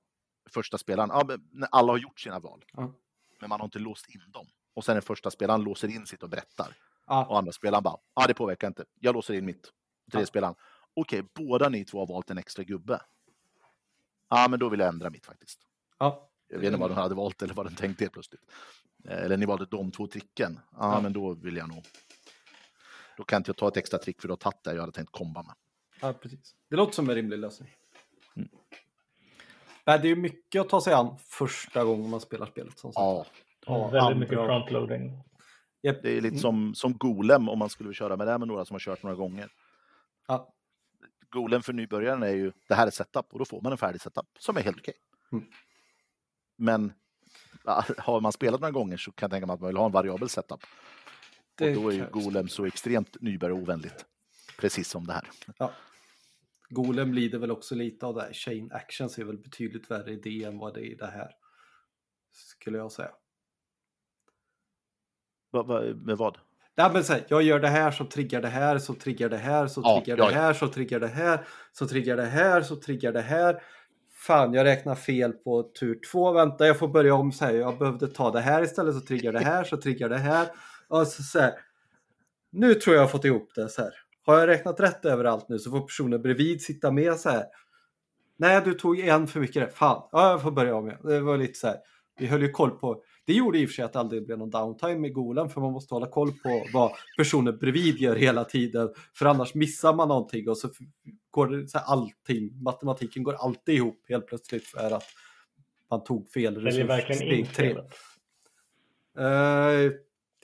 första 0.51 0.78
spelaren, 0.78 1.11
ja, 1.12 1.24
men 1.51 1.69
alla 1.70 1.93
har 1.93 1.99
gjort 1.99 2.20
sina 2.20 2.39
val. 2.39 2.65
Ja. 2.73 2.93
Men 3.40 3.49
man 3.49 3.61
har 3.61 3.65
inte 3.65 3.78
låst 3.78 4.09
in 4.09 4.23
dem. 4.28 4.47
Och 4.74 4.85
sen 4.85 4.97
är 4.97 5.01
första 5.01 5.31
spelaren 5.31 5.62
låser 5.62 5.89
in 5.89 6.07
sitt 6.07 6.23
och 6.23 6.28
berättar. 6.28 6.77
Ja. 7.07 7.27
Och 7.27 7.39
andra 7.39 7.53
spelaren 7.53 7.82
bara, 7.82 7.97
ja 8.15 8.27
det 8.27 8.35
påverkar 8.35 8.69
inte, 8.69 8.85
jag 9.01 9.15
låser 9.15 9.35
in 9.35 9.44
mitt. 9.44 9.62
Tredje 10.11 10.23
ja. 10.23 10.27
spelaren, 10.27 10.55
okej, 10.94 11.23
båda 11.35 11.69
ni 11.69 11.85
två 11.85 11.99
har 11.99 12.07
valt 12.07 12.31
en 12.31 12.39
extra 12.39 12.65
gubbe. 12.65 13.01
Ja, 14.28 14.49
men 14.49 14.59
då 14.59 14.69
vill 14.69 14.81
jag 14.81 14.89
ändra 14.89 15.11
mitt 15.11 15.27
faktiskt. 15.27 15.61
Ja. 15.99 16.28
Jag 16.49 16.59
vet 16.59 16.66
inte 16.66 16.81
vad 16.81 16.90
de 16.90 16.94
hade 16.94 17.15
valt 17.15 17.43
eller 17.43 17.55
vad 17.55 17.66
de 17.66 17.74
tänkte 17.74 18.05
helt 18.05 18.12
plötsligt. 18.12 18.40
Eller 19.05 19.36
ni 19.36 19.47
valde 19.47 19.66
de 19.70 19.90
två 19.90 20.07
tricken. 20.07 20.61
Ja, 20.70 20.94
ja. 20.94 21.01
men 21.01 21.12
då 21.12 21.35
vill 21.35 21.57
jag 21.57 21.69
nog 21.69 21.86
då 23.16 23.24
kan 23.24 23.36
inte 23.36 23.48
jag 23.48 23.56
ta 23.56 23.68
ett 23.68 23.76
extra 23.76 23.98
trick 23.98 24.20
för 24.20 24.28
har 24.28 24.36
tagit 24.36 24.64
det 24.64 24.74
jag 24.74 24.80
hade 24.80 24.93
tänkt 24.93 25.12
komba 25.12 25.43
med. 25.43 25.55
Ja, 26.01 26.12
precis. 26.12 26.55
Det 26.70 26.76
låter 26.76 26.93
som 26.93 27.09
en 27.10 27.14
rimlig 27.14 27.39
lösning. 27.39 27.70
Mm. 28.36 28.48
Nej, 29.86 29.98
det 29.98 30.09
är 30.09 30.16
mycket 30.16 30.60
att 30.60 30.68
ta 30.68 30.80
sig 30.80 30.93
an 30.93 31.16
första 31.18 31.84
gången 31.84 32.10
man 32.10 32.20
spelar 32.20 32.47
spelet. 32.47 32.78
Som 32.78 32.93
ja. 32.94 33.26
ja. 33.66 33.89
Väldigt 33.89 34.18
mycket 34.18 34.47
frontloading. 34.47 35.22
Yep. 35.82 36.02
Det 36.02 36.16
är 36.16 36.20
lite 36.20 36.39
som, 36.39 36.74
som 36.74 36.98
Golem 36.98 37.48
om 37.48 37.59
man 37.59 37.68
skulle 37.68 37.94
köra 37.94 38.16
med 38.16 38.26
det 38.26 38.39
med 38.39 38.48
några 38.48 38.64
som 38.64 38.74
har 38.74 38.80
kört 38.80 39.02
några 39.02 39.16
gånger. 39.16 39.48
Ja. 40.28 40.55
Golem 41.30 41.62
för 41.62 41.72
nybörjaren 41.72 42.22
är 42.22 42.28
ju, 42.28 42.52
det 42.68 42.74
här 42.74 42.86
är 42.86 42.90
setup 42.90 43.32
och 43.32 43.39
då 43.39 43.44
får 43.44 43.60
man 43.60 43.72
en 43.72 43.78
färdig 43.78 44.01
setup 44.01 44.26
som 44.39 44.56
är 44.56 44.60
helt 44.60 44.78
okej. 44.78 44.94
Mm. 45.32 45.44
Men 46.56 46.93
har 47.98 48.20
man 48.20 48.32
spelat 48.32 48.60
några 48.60 48.72
gånger 48.72 48.97
så 48.97 49.12
kan 49.12 49.26
jag 49.26 49.30
tänka 49.30 49.47
mig 49.47 49.55
att 49.55 49.60
man 49.60 49.68
vill 49.68 49.76
ha 49.76 49.86
en 49.86 49.93
variabel 49.93 50.28
setup. 50.28 50.60
Det 51.62 51.76
och 51.76 51.82
då 51.82 51.89
är 51.89 51.94
ju. 51.94 52.06
Golem 52.10 52.48
så 52.48 52.64
extremt 52.64 53.16
nybörjarovänligt. 53.20 54.05
Precis 54.59 54.89
som 54.89 55.06
det 55.06 55.12
här. 55.12 55.30
Ja. 55.59 55.72
Golem 56.68 57.14
lider 57.14 57.39
väl 57.39 57.51
också 57.51 57.74
lite 57.74 58.06
av 58.06 58.14
det 58.14 58.22
här. 58.22 58.32
Chain 58.32 58.72
actions 58.72 59.18
är 59.18 59.24
väl 59.24 59.39
betydligt 59.39 59.90
värre 59.90 60.12
idé 60.12 60.44
än 60.44 60.59
vad 60.59 60.74
det 60.74 60.80
är 60.80 60.93
i 60.93 60.94
det 60.94 61.06
här. 61.06 61.30
Skulle 62.32 62.78
jag 62.78 62.93
säga. 62.93 63.10
Va, 65.51 65.62
va, 65.62 65.80
med 65.80 66.16
vad? 66.16 66.39
Nej, 66.76 66.90
men 66.93 67.05
så 67.05 67.12
här, 67.12 67.24
jag 67.28 67.43
gör 67.43 67.60
det 67.60 67.68
här 67.68 67.90
så 67.90 68.05
triggar 68.05 68.43
det 68.43 68.48
här, 68.48 68.78
så 68.78 68.94
triggar 68.94 69.28
det 69.28 69.36
här, 69.36 69.66
så 69.66 69.80
Ja, 69.84 70.02
triggar 70.05 70.18
ja, 70.18 70.26
det 70.26 70.32
ja. 70.32 70.40
här, 70.40 70.52
så 70.52 70.68
triggar 70.68 71.01
det 71.01 71.09
här, 71.09 71.44
så 71.72 71.89
triggar 71.89 72.16
det 72.16 72.26
här, 72.26 72.62
så 72.62 72.76
triggar 72.76 73.12
det 73.12 73.20
här. 73.20 73.62
Fan, 74.26 74.55
jag 74.55 74.64
räknar 74.64 74.94
fel 74.94 75.32
på 75.32 75.62
tur 75.62 75.98
två. 76.12 76.32
Vänta, 76.32 76.66
jag 76.66 76.78
får 76.78 76.89
börja 76.89 77.14
om 77.14 77.32
så 77.32 77.44
här. 77.44 77.52
Jag 77.55 77.78
behövde 77.78 78.09
ta 78.09 78.30
det 78.30 78.40
här 78.40 78.62
istället, 78.62 78.94
så 78.94 79.01
triggar 79.01 79.32
det 79.32 79.40
här, 79.40 79.64
så 79.64 79.76
triggar 79.76 80.09
det 80.09 80.18
här. 80.18 80.48
Och 80.93 81.06
så, 81.06 81.39
här. 81.39 81.55
Nu 82.51 82.74
tror 82.74 82.94
jag 82.97 83.01
jag 83.01 83.06
har 83.06 83.10
fått 83.10 83.24
ihop 83.24 83.55
det 83.55 83.69
så 83.69 83.82
här. 83.82 83.93
Har 84.27 84.39
jag 84.39 84.48
räknat 84.48 84.81
rätt 84.81 85.05
överallt 85.05 85.48
nu 85.48 85.59
så 85.59 85.70
får 85.70 85.81
personen 85.81 86.23
bredvid 86.23 86.62
sitta 86.62 86.90
med 86.90 87.16
så 87.16 87.31
här. 87.31 87.44
Nej, 88.36 88.62
du 88.64 88.74
tog 88.74 88.98
en 88.98 89.27
för 89.27 89.40
mycket. 89.40 89.62
rätt. 89.62 89.74
Fan, 89.74 90.09
ja, 90.12 90.31
jag 90.31 90.43
får 90.43 90.51
börja 90.51 90.74
om 90.74 90.89
igen. 90.89 91.01
Det 91.02 91.20
var 91.20 91.39
lite 91.39 91.59
så 91.59 91.66
här. 91.66 91.77
Vi 92.19 92.27
höll 92.27 92.43
ju 92.43 92.51
koll 92.51 92.70
på. 92.70 93.02
Det 93.24 93.32
gjorde 93.32 93.59
i 93.59 93.64
och 93.64 93.69
för 93.69 93.74
sig 93.74 93.85
att 93.85 93.93
det 93.93 94.01
aldrig 94.01 94.27
blev 94.27 94.39
någon 94.39 94.51
downtime 94.51 94.98
med 94.98 95.14
Golan 95.14 95.51
för 95.51 95.60
man 95.60 95.73
måste 95.73 95.94
hålla 95.94 96.06
koll 96.06 96.32
på 96.32 96.66
vad 96.73 96.93
personen 97.16 97.59
bredvid 97.59 97.97
gör 97.97 98.16
hela 98.16 98.44
tiden. 98.44 98.94
För 99.14 99.27
annars 99.27 99.55
missar 99.55 99.94
man 99.94 100.09
någonting 100.09 100.48
och 100.48 100.59
så 100.59 100.70
går 101.31 101.47
det 101.47 101.69
så 101.69 101.78
här 101.78 101.85
allting. 101.85 102.62
Matematiken 102.62 103.23
går 103.23 103.35
alltid 103.35 103.74
ihop 103.74 104.05
helt 104.09 104.27
plötsligt 104.27 104.66
för 104.66 104.90
att 104.90 105.05
man 105.90 106.05
tog 106.05 106.31
fel 106.31 106.64
Det 106.64 106.70
är 106.70 106.85
verkligen 106.85 107.23
in 107.23 107.47
steg 107.47 107.56
tre 107.56 107.82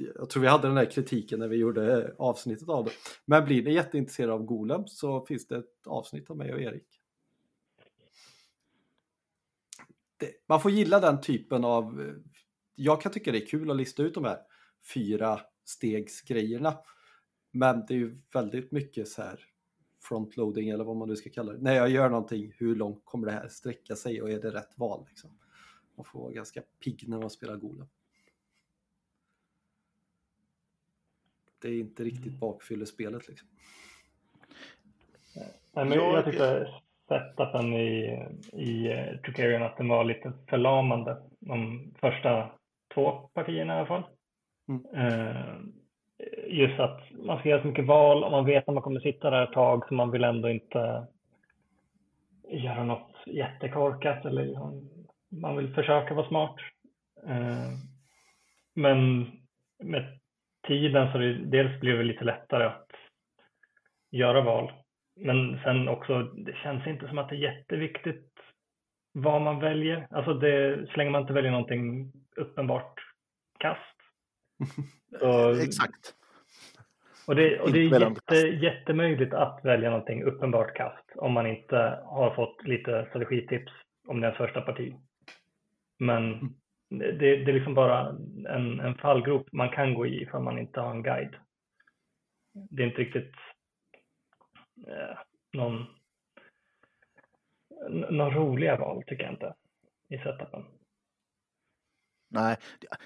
jag 0.01 0.31
tror 0.31 0.43
vi 0.43 0.49
hade 0.49 0.69
den 0.69 0.77
där 0.77 0.91
kritiken 0.91 1.39
när 1.39 1.49
vi 1.49 1.57
gjorde 1.57 2.15
avsnittet 2.19 2.69
av 2.69 2.85
det. 2.85 2.91
Men 3.25 3.45
blir 3.45 3.62
ni 3.62 3.75
jätteintresserade 3.75 4.33
av 4.33 4.45
Golem 4.45 4.87
så 4.87 5.27
finns 5.27 5.47
det 5.47 5.57
ett 5.57 5.87
avsnitt 5.87 6.31
av 6.31 6.37
mig 6.37 6.55
och 6.55 6.61
Erik. 6.61 7.01
Det, 10.16 10.33
man 10.47 10.61
får 10.61 10.70
gilla 10.70 11.01
den 11.01 11.20
typen 11.20 11.65
av... 11.65 12.15
Jag 12.75 13.03
kan 13.03 13.12
tycka 13.12 13.33
det 13.33 13.43
är 13.43 13.47
kul 13.47 13.70
att 13.70 13.77
lista 13.77 14.03
ut 14.03 14.15
de 14.15 14.25
här 14.25 14.39
fyra 14.95 15.41
stegsgrejerna. 15.65 16.79
Men 17.51 17.87
det 17.87 17.95
är 17.95 17.99
ju 17.99 18.20
väldigt 18.33 18.73
mycket 18.73 19.09
så 19.09 19.23
här 19.23 19.45
frontloading 20.03 20.69
eller 20.69 20.85
vad 20.85 20.97
man 20.97 21.09
nu 21.09 21.16
ska 21.16 21.31
kalla 21.31 21.53
det. 21.53 21.59
När 21.59 21.75
jag 21.75 21.91
gör 21.91 22.09
någonting, 22.09 22.53
hur 22.57 22.77
långt 22.77 23.05
kommer 23.05 23.27
det 23.27 23.33
här 23.33 23.49
sträcka 23.49 23.97
sig 23.97 24.23
och 24.23 24.31
är 24.31 24.41
det 24.41 24.51
rätt 24.51 24.79
val? 24.79 25.07
Liksom? 25.09 25.39
Man 25.97 26.05
får 26.05 26.20
vara 26.20 26.33
ganska 26.33 26.62
pigg 26.85 27.09
när 27.09 27.19
man 27.19 27.31
spelar 27.31 27.57
Golem. 27.57 27.87
Det 31.63 31.69
är 31.69 31.81
inte 31.81 32.05
riktigt 32.05 32.41
bakfyllespelet 32.41 33.29
liksom. 33.29 33.49
Nej, 35.75 35.85
men 35.85 35.93
Jag- 35.93 36.15
jag 36.15 36.25
tyckte 36.25 36.69
setupen 37.09 37.73
i, 37.75 38.19
i 38.53 38.87
eh, 38.93 39.17
Tricarion 39.25 39.63
att 39.63 39.77
den 39.77 39.89
var 39.89 40.05
lite 40.05 40.33
förlamande 40.49 41.17
de 41.41 41.91
första 42.01 42.51
två 42.95 43.11
partierna 43.13 43.75
i 43.75 43.77
alla 43.79 43.87
fall. 43.87 44.03
Mm. 44.69 44.85
Eh, 44.95 45.57
just 46.47 46.81
att 46.81 47.01
man 47.25 47.39
ska 47.39 47.49
göra 47.49 47.63
så 47.63 47.69
mycket 47.69 47.87
val 47.87 48.25
och 48.25 48.31
man 48.31 48.45
vet 48.45 48.69
att 48.69 48.75
man 48.75 48.83
kommer 48.83 49.01
sitta 49.01 49.31
där 49.31 49.43
ett 49.45 49.53
tag 49.53 49.89
så 49.89 49.95
man 49.95 50.11
vill 50.11 50.25
ändå 50.25 50.49
inte 50.51 51.07
göra 52.49 52.85
något 52.85 53.13
jättekorkat 53.27 54.25
eller 54.25 54.45
liksom, 54.47 54.89
man 55.29 55.57
vill 55.57 55.75
försöka 55.75 56.15
vara 56.15 56.29
smart. 56.29 56.57
Eh, 57.27 57.69
men 58.75 59.27
med 59.83 60.19
tiden 60.67 61.13
så 61.13 61.19
det, 61.19 61.33
dels 61.33 61.81
blir 61.81 61.97
det 61.97 62.05
lite 62.05 62.25
lättare 62.25 62.65
att 62.65 62.91
göra 64.11 64.41
val. 64.41 64.73
Men 65.17 65.61
sen 65.65 65.89
också, 65.89 66.23
det 66.23 66.57
känns 66.57 66.87
inte 66.87 67.09
som 67.09 67.19
att 67.19 67.29
det 67.29 67.37
är 67.37 67.53
jätteviktigt 67.55 68.33
vad 69.13 69.43
man 69.43 69.61
väljer. 69.61 70.07
Alltså 70.11 70.35
det, 70.35 70.87
så 70.91 70.97
länge 70.97 71.11
man 71.11 71.21
inte 71.21 71.33
väljer 71.33 71.51
någonting 71.51 72.13
uppenbart 72.37 72.95
kast. 73.59 73.97
Så, 75.21 75.51
Exakt. 75.51 76.15
och 77.27 77.37
det, 77.37 77.61
och 77.61 77.73
det 77.73 77.79
är 77.79 78.01
jätte, 78.01 78.35
jättemöjligt 78.37 79.35
att 79.35 79.61
välja 79.65 79.91
någonting 79.91 80.23
uppenbart 80.23 80.77
kast 80.77 81.05
om 81.17 81.33
man 81.33 81.47
inte 81.47 82.03
har 82.05 82.35
fått 82.35 82.65
lite 82.65 83.07
strategitips 83.09 83.73
om 84.09 84.25
är 84.25 84.33
första 84.33 84.61
parti. 84.61 84.95
Men 85.99 86.41
det, 86.89 87.12
det 87.12 87.51
är 87.51 87.52
liksom 87.52 87.74
bara 87.74 88.09
en, 88.48 88.81
en 88.81 88.94
fallgrop 88.94 89.52
man 89.52 89.70
kan 89.70 89.94
gå 89.94 90.06
i 90.06 90.23
ifall 90.23 90.43
man 90.43 90.59
inte 90.59 90.81
har 90.81 90.90
en 90.90 91.02
guide. 91.02 91.36
Det 92.52 92.82
är 92.82 92.86
inte 92.86 93.01
riktigt 93.01 93.35
eh, 94.86 95.19
någon, 95.52 95.86
någon 97.90 98.31
roliga 98.31 98.77
val 98.77 99.02
tycker 99.06 99.24
jag 99.24 99.32
inte 99.32 99.55
i 100.09 100.19
setupen. 100.19 100.65
Nej, 102.31 102.56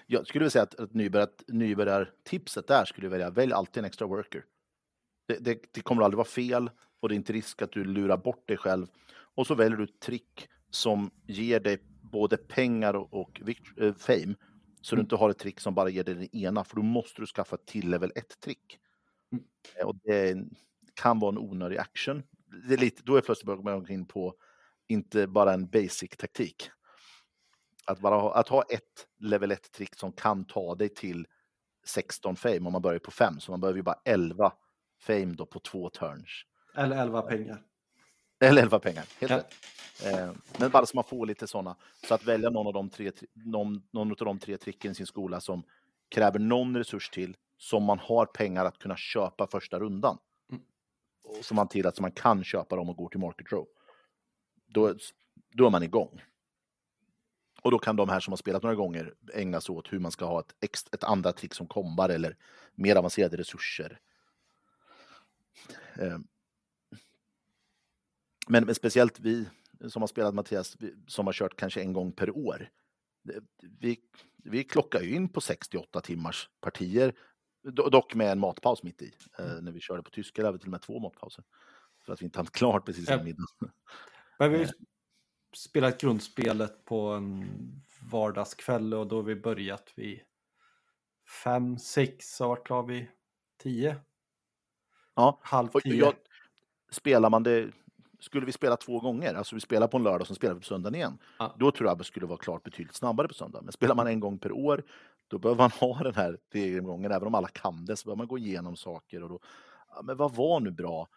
jag 0.07 0.27
skulle 0.27 0.43
vilja 0.43 0.51
säga 0.51 0.63
att, 0.63 0.81
att 0.81 0.95
nybörjar, 0.95 1.29
nybörjartipset 1.49 2.67
där 2.67 2.85
skulle 2.85 3.07
jag 3.07 3.11
välja, 3.11 3.31
välj 3.31 3.53
alltid 3.53 3.79
en 3.79 3.85
extra 3.85 4.07
worker. 4.07 4.45
Det, 5.29 5.45
det, 5.45 5.75
det 5.75 5.81
kommer 5.81 6.03
aldrig 6.03 6.17
vara 6.17 6.29
fel 6.29 6.71
och 7.01 7.09
det 7.09 7.15
är 7.15 7.17
inte 7.17 7.33
risk 7.33 7.63
att 7.63 7.73
du 7.73 7.85
lurar 7.85 8.17
bort 8.17 8.49
dig 8.49 8.57
själv. 8.57 8.87
Och 9.35 9.47
så 9.47 9.55
väljer 9.55 9.79
du 9.79 9.85
ett 9.85 10.01
trick 10.01 10.49
som 10.71 11.11
ger 11.27 11.61
dig 11.61 11.79
både 12.13 12.37
pengar 12.37 12.95
och, 12.95 13.41
eh, 13.77 13.95
fame. 13.95 14.35
Så 14.81 14.97
du 14.97 15.03
inte 15.03 15.17
har 15.17 15.31
ett 15.31 15.39
trick 15.39 15.61
som 15.61 15.75
bara 15.75 15.89
ger 15.89 16.05
dig 16.05 16.15
det 16.15 16.37
ena, 16.39 16.65
för 16.65 16.77
då 16.77 16.83
måste 16.83 17.23
du 17.23 17.27
skaffa 17.27 17.57
ett 17.57 17.67
till 17.67 17.91
level 17.91 18.13
1-trick. 18.15 18.79
Mm. 19.33 19.45
Och 19.89 19.97
det 19.97 20.37
kan 20.95 21.19
vara 21.19 21.33
en 21.33 21.39
onödig 21.39 21.77
action. 21.79 22.23
Det 22.69 22.75
är 22.75 22.79
lite, 22.79 23.03
då 23.05 23.17
är 23.17 23.21
plötsligt 23.21 23.65
man 23.65 23.91
in 23.91 24.07
på 24.07 24.35
inte 24.89 25.27
bara 25.27 25.53
en 25.53 25.69
basic-taktik. 25.69 26.71
Att, 27.87 28.01
bara 28.01 28.15
ha, 28.15 28.35
att 28.35 28.49
ha 28.49 28.63
ett 28.63 29.07
level 29.19 29.53
1-trick 29.53 29.95
som 29.95 30.13
kan 30.13 30.45
ta 30.45 30.75
dig 30.75 30.89
till 30.89 31.27
16 31.87 32.37
fame 32.37 32.61
om 32.61 32.73
man 32.73 32.83
börjar 32.83 32.99
på 32.99 33.11
5, 33.11 33.41
så 33.41 33.53
man 33.53 33.61
behöver 33.61 33.77
ju 33.77 33.83
bara 33.83 34.01
11 34.05 34.53
fame 35.01 35.35
då 35.35 35.47
på 35.47 35.59
två 35.59 35.91
turns. 35.91 36.45
Eller 36.77 37.03
11 37.03 37.23
pengar. 37.23 37.63
Eller 38.43 38.63
11 38.63 38.79
pengar, 38.79 39.05
helt 39.21 39.31
Ja. 39.33 39.39
rätt. 39.39 39.55
Eh, 40.07 40.33
men 40.59 40.71
bara 40.71 40.87
så 40.87 40.97
man 40.97 41.05
får 41.05 41.27
lite 41.27 41.47
sådana. 41.47 41.77
Så 42.09 42.15
att 42.15 42.25
välja 42.25 42.51
någon 42.51 42.67
av 42.67 42.73
de 42.73 42.91
tre, 42.91 43.13
någon, 43.33 43.83
någon 43.91 44.11
av 44.11 44.17
de 44.17 44.39
tre 44.39 44.57
tricken 44.57 44.93
i 44.93 44.95
sin 44.95 45.07
skola 45.07 45.41
som 45.41 45.63
kräver 46.09 46.39
någon 46.39 46.77
resurs 46.77 47.11
till, 47.11 47.37
som 47.59 47.83
man 47.85 47.99
har 47.99 48.27
pengar 48.27 48.65
att 48.65 48.79
kunna 48.79 48.97
köpa 48.97 49.47
första 49.47 49.79
rundan. 49.79 50.19
Mm. 50.51 50.63
Och 51.25 51.45
som 51.45 51.55
man 51.57 51.69
till 51.69 51.87
att 51.87 51.97
så 51.97 52.03
man 52.03 52.13
kan 52.13 52.45
köpa 52.45 52.77
dem 52.77 52.89
och 52.89 52.97
går 52.97 53.09
till 53.09 53.21
market 53.21 53.47
draw. 53.47 53.67
Då, 54.67 54.95
då 55.53 55.67
är 55.67 55.71
man 55.71 55.83
igång. 55.83 56.23
Och 57.63 57.71
då 57.71 57.79
kan 57.79 57.97
de 57.97 58.09
här 58.09 58.21
som 58.21 58.33
har 58.33 58.37
spelat 58.37 58.63
några 58.63 58.77
gånger 58.77 59.15
ägna 59.35 59.61
sig 59.61 59.73
åt 59.73 59.93
hur 59.93 59.99
man 59.99 60.13
ska 60.13 60.25
ha 60.25 60.41
ett, 60.41 60.55
ex, 60.61 60.85
ett 60.93 61.05
andra 61.05 61.33
trick 61.33 61.55
som 61.55 61.67
kombar 61.67 62.09
eller 62.09 62.37
mer 62.75 62.97
avancerade 62.97 63.37
resurser. 63.37 64.01
Eh, 68.53 68.61
men, 68.61 68.67
men 68.67 68.75
speciellt 68.75 69.21
vi 69.21 69.49
som 69.89 70.03
har 70.03 70.07
spelat 70.07 70.35
Mattias, 70.35 70.77
som 71.07 71.27
har 71.27 71.33
kört 71.33 71.57
kanske 71.57 71.81
en 71.81 71.93
gång 71.93 72.13
per 72.13 72.37
år. 72.37 72.71
Vi, 73.81 74.01
vi 74.45 74.65
klockar 74.65 75.01
ju 75.01 75.15
in 75.15 75.29
på 75.29 75.41
68 75.41 76.01
timmars 76.01 76.51
partier, 76.61 77.15
do- 77.65 77.91
dock 77.91 78.15
med 78.15 78.33
en 78.33 78.39
matpaus 78.39 78.83
mitt 78.83 79.03
i. 79.03 79.13
Eh, 79.39 79.63
när 79.63 79.73
vi 79.73 79.81
körde 79.81 80.03
på 80.03 80.11
tyska 80.11 80.43
hade 80.43 80.53
vi 80.53 80.59
till 80.59 80.69
och 80.69 80.73
med 80.73 80.83
två 80.83 80.99
matpauser. 80.99 81.45
För 82.05 82.13
att 82.13 82.21
vi 82.21 82.25
inte 82.25 82.39
hann 82.39 82.47
klart 82.47 82.87
precis 82.87 83.09
innan 83.09 83.25
middagen. 83.25 83.47
Men 84.39 84.53
vi 84.53 84.59
ju 84.59 84.69
spelat 85.57 86.01
grundspelet 86.01 86.85
på 86.85 87.01
en 87.01 87.45
vardagskväll 88.11 88.95
och 88.95 89.07
då 89.07 89.17
har 89.17 89.23
vi 89.23 89.37
börjat 89.37 89.93
vid 89.97 90.21
fem, 91.45 91.79
sex 91.79 92.41
och 92.41 92.49
vart 92.49 92.71
var 92.71 92.87
vi? 92.87 93.11
Tio? 93.59 93.97
Ja, 95.15 95.41
Halv 95.43 95.69
tio? 95.69 95.95
jag, 95.95 96.15
spelar 96.91 97.31
man 97.31 97.43
det, 97.43 97.71
skulle 98.23 98.47
vi 98.47 98.53
spela 98.53 98.77
två 98.77 99.01
gånger, 99.01 99.35
alltså 99.35 99.55
vi 99.55 99.61
spelar 99.61 99.89
på 99.89 99.97
en 99.97 100.03
lördag 100.03 100.21
och 100.21 100.27
sen 100.27 100.37
spelar 100.37 100.55
vi 100.55 100.61
på 100.61 100.67
söndagen 100.67 100.95
igen, 100.95 101.19
Ja. 101.39 101.57
då 101.59 101.71
tror 101.71 101.87
jag 101.87 101.93
att 101.93 101.99
det 101.99 102.05
skulle 102.05 102.27
vara 102.27 102.39
klart 102.39 102.63
betydligt 102.63 102.95
snabbare 102.97 103.29
på 103.29 103.35
söndag. 103.35 103.61
Men 103.63 103.73
spelar 103.73 103.95
man 103.95 104.07
en 104.07 104.21
gång 104.21 104.39
per 104.39 104.53
år, 104.53 104.83
då 105.29 105.39
behöver 105.39 105.59
man 105.63 105.71
ha 105.81 106.03
den 106.03 106.15
här 106.15 106.39
regelgången, 106.53 107.13
även 107.13 107.29
om 107.29 107.35
alla 107.35 107.49
kan 107.49 107.85
det, 107.85 107.97
så 107.97 108.05
behöver 108.07 108.19
man 108.19 108.27
gå 108.29 108.39
igenom 108.39 108.77
saker 108.77 109.23
och 109.23 109.29
då, 109.29 109.41
ja, 109.89 110.03
men 110.03 110.17
vad 110.17 110.35
var 110.35 110.61
nu 110.61 110.71
bra? 110.71 111.09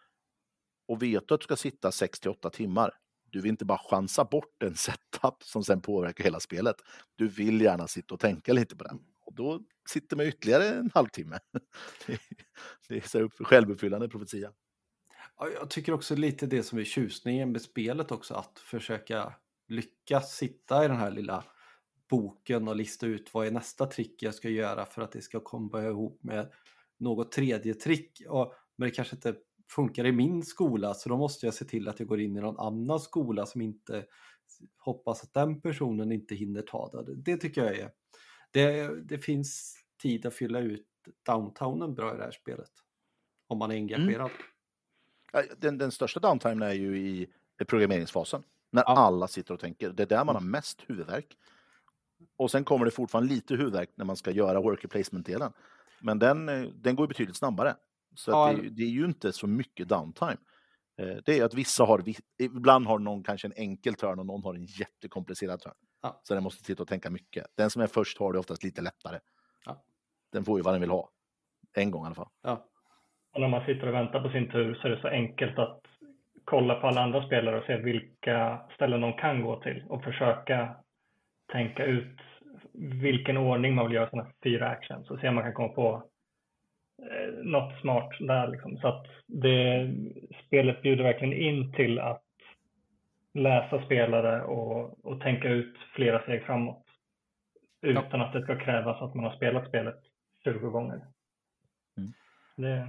Och 0.88 1.02
vet 1.02 1.28
du 1.28 1.34
att 1.34 1.40
du 1.40 1.44
ska 1.44 1.56
sitta 1.56 1.92
6 1.92 2.20
till 2.20 2.30
8 2.30 2.50
timmar, 2.50 2.90
du 3.30 3.40
vill 3.40 3.50
inte 3.50 3.64
bara 3.64 3.78
chansa 3.78 4.24
bort 4.24 4.62
en 4.62 4.74
setup 4.76 5.42
som 5.42 5.64
sen 5.64 5.80
påverkar 5.80 6.24
hela 6.24 6.40
spelet. 6.40 6.76
Du 7.16 7.28
vill 7.28 7.60
gärna 7.60 7.86
sitta 7.86 8.14
och 8.14 8.20
tänka 8.20 8.52
lite 8.52 8.76
på 8.76 8.84
den. 8.84 8.98
Och 9.24 9.34
då 9.34 9.60
sitter 9.88 10.16
man 10.16 10.26
ytterligare 10.26 10.64
en 10.68 10.90
halvtimme. 10.94 11.38
Det 12.06 12.12
är- 12.12 12.20
Det 12.88 12.96
är 13.14 13.44
självuppfyllande 13.44 14.08
profetia. 14.08 14.52
Ja, 15.38 15.48
jag 15.48 15.70
tycker 15.70 15.92
också 15.92 16.14
lite 16.14 16.46
det 16.46 16.62
som 16.62 16.78
är 16.78 16.84
tjusningen 16.84 17.52
med 17.52 17.62
spelet 17.62 18.12
också, 18.12 18.34
att 18.34 18.58
försöka 18.58 19.34
lyckas 19.68 20.36
sitta 20.36 20.84
i 20.84 20.88
den 20.88 20.96
här 20.96 21.10
lilla 21.10 21.44
boken 22.10 22.68
och 22.68 22.76
lista 22.76 23.06
ut 23.06 23.34
vad 23.34 23.46
är 23.46 23.50
nästa 23.50 23.86
trick 23.86 24.22
jag 24.22 24.34
ska 24.34 24.48
göra 24.48 24.86
för 24.86 25.02
att 25.02 25.12
det 25.12 25.22
ska 25.22 25.40
komma 25.40 25.82
ihop 25.82 26.22
med 26.22 26.52
något 26.98 27.32
tredje 27.32 27.74
trick. 27.74 28.22
Och, 28.28 28.54
men 28.76 28.88
det 28.88 28.94
kanske 28.94 29.16
inte 29.16 29.34
funkar 29.70 30.06
i 30.06 30.12
min 30.12 30.42
skola 30.42 30.94
så 30.94 31.08
då 31.08 31.16
måste 31.16 31.46
jag 31.46 31.54
se 31.54 31.64
till 31.64 31.88
att 31.88 32.00
jag 32.00 32.08
går 32.08 32.20
in 32.20 32.36
i 32.36 32.40
någon 32.40 32.58
annan 32.58 33.00
skola 33.00 33.46
som 33.46 33.60
inte 33.60 34.06
hoppas 34.78 35.22
att 35.22 35.34
den 35.34 35.60
personen 35.60 36.12
inte 36.12 36.34
hinner 36.34 36.62
ta 36.62 36.90
det. 36.90 37.14
Det 37.14 37.36
tycker 37.36 37.64
jag 37.64 37.78
är... 37.78 37.90
Det, 38.50 38.88
det 39.08 39.18
finns 39.18 39.76
tid 40.02 40.26
att 40.26 40.34
fylla 40.34 40.60
ut 40.60 40.86
downtownen 41.26 41.94
bra 41.94 42.14
i 42.14 42.16
det 42.16 42.24
här 42.24 42.30
spelet. 42.30 42.70
Om 43.46 43.58
man 43.58 43.70
är 43.70 43.74
engagerad. 43.74 44.30
Mm. 44.30 44.42
Den, 45.58 45.78
den 45.78 45.90
största 45.90 46.20
downtimen 46.20 46.62
är 46.62 46.72
ju 46.72 46.98
i 46.98 47.26
programmeringsfasen. 47.66 48.42
När 48.70 48.82
Ja. 48.86 48.96
alla 48.96 49.28
sitter 49.28 49.54
och 49.54 49.60
tänker. 49.60 49.90
Det 49.90 50.02
är 50.02 50.06
där 50.06 50.24
man 50.24 50.34
har 50.34 50.42
mest 50.42 50.82
huvudvärk. 50.86 51.36
Och 52.36 52.50
sen 52.50 52.64
kommer 52.64 52.84
det 52.84 52.90
fortfarande 52.90 53.34
lite 53.34 53.54
huvudvärk 53.54 53.90
när 53.94 54.04
man 54.04 54.16
ska 54.16 54.30
göra 54.30 54.60
worker 54.60 54.88
placement-delen. 54.88 55.52
Men 56.00 56.18
den, 56.18 56.48
eh, 56.48 56.62
den 56.74 56.96
går 56.96 57.06
betydligt 57.06 57.36
snabbare. 57.36 57.76
Så 58.14 58.30
Ja. 58.30 58.52
det, 58.52 58.68
det 58.68 58.82
är 58.82 58.88
ju 58.88 59.04
inte 59.04 59.32
så 59.32 59.46
mycket 59.46 59.88
downtime. 59.88 60.36
Eh, 60.98 61.16
Det 61.24 61.38
är 61.38 61.44
att 61.44 61.54
vissa 61.54 61.84
har, 61.84 62.04
ibland 62.38 62.86
har 62.86 62.98
någon 62.98 63.22
kanske 63.22 63.46
en 63.48 63.52
enkel 63.56 63.94
törn 63.94 64.18
och 64.18 64.26
någon 64.26 64.42
har 64.42 64.54
en 64.54 64.64
jättekomplicerad 64.66 65.60
törn. 65.60 65.74
Ja. 66.02 66.20
Så 66.24 66.34
den 66.34 66.42
måste 66.42 66.64
sitta 66.64 66.82
och 66.82 66.88
tänka 66.88 67.10
mycket. 67.10 67.46
Den 67.54 67.70
som 67.70 67.82
är 67.82 67.86
först 67.86 68.18
har 68.18 68.32
det 68.32 68.38
oftast 68.38 68.64
lite 68.64 68.82
lättare. 68.82 69.20
Ja. 69.64 69.84
Den 70.32 70.44
får 70.44 70.58
ju 70.58 70.62
vad 70.62 70.74
den 70.74 70.80
vill 70.80 70.90
ha. 70.90 71.10
En 71.72 71.90
gång 71.90 72.02
i 72.02 72.06
alla 72.06 72.14
fall. 72.14 72.28
Ja. 72.42 72.66
Och 73.36 73.42
när 73.42 73.48
man 73.48 73.66
sitter 73.66 73.88
och 73.88 73.94
väntar 73.94 74.20
på 74.20 74.28
sin 74.28 74.48
tur 74.48 74.74
så 74.74 74.86
är 74.86 74.90
det 74.90 75.00
så 75.00 75.08
enkelt 75.08 75.58
att 75.58 75.80
kolla 76.44 76.74
på 76.74 76.86
alla 76.86 77.00
andra 77.00 77.26
spelare 77.26 77.58
och 77.58 77.64
se 77.64 77.76
vilka 77.76 78.60
ställen 78.74 79.00
de 79.00 79.12
kan 79.12 79.42
gå 79.42 79.60
till 79.60 79.84
och 79.88 80.04
försöka 80.04 80.76
tänka 81.52 81.84
ut 81.84 82.20
vilken 82.74 83.36
ordning 83.36 83.74
man 83.74 83.86
vill 83.86 83.94
göra 83.94 84.10
sina 84.10 84.26
fyra 84.42 84.68
actions 84.68 85.10
och 85.10 85.20
se 85.20 85.28
om 85.28 85.34
man 85.34 85.44
kan 85.44 85.52
komma 85.52 85.68
på 85.68 86.02
eh, 87.02 87.34
något 87.44 87.80
smart 87.80 88.10
där. 88.20 88.48
Liksom. 88.48 88.76
Så 88.76 88.88
att 88.88 89.06
det, 89.26 89.90
spelet 90.46 90.82
bjuder 90.82 91.04
verkligen 91.04 91.34
in 91.34 91.72
till 91.72 91.98
att 91.98 92.22
läsa 93.34 93.84
spelare 93.84 94.42
och, 94.42 95.06
och 95.06 95.20
tänka 95.20 95.48
ut 95.48 95.76
flera 95.94 96.22
steg 96.22 96.42
framåt 96.42 96.84
utan 97.82 98.20
att 98.20 98.32
det 98.32 98.42
ska 98.42 98.58
krävas 98.58 99.02
att 99.02 99.14
man 99.14 99.24
har 99.24 99.36
spelat 99.36 99.68
spelet 99.68 100.00
20 100.44 100.70
gånger. 100.70 101.00
Mm. 101.96 102.12
Det, 102.56 102.88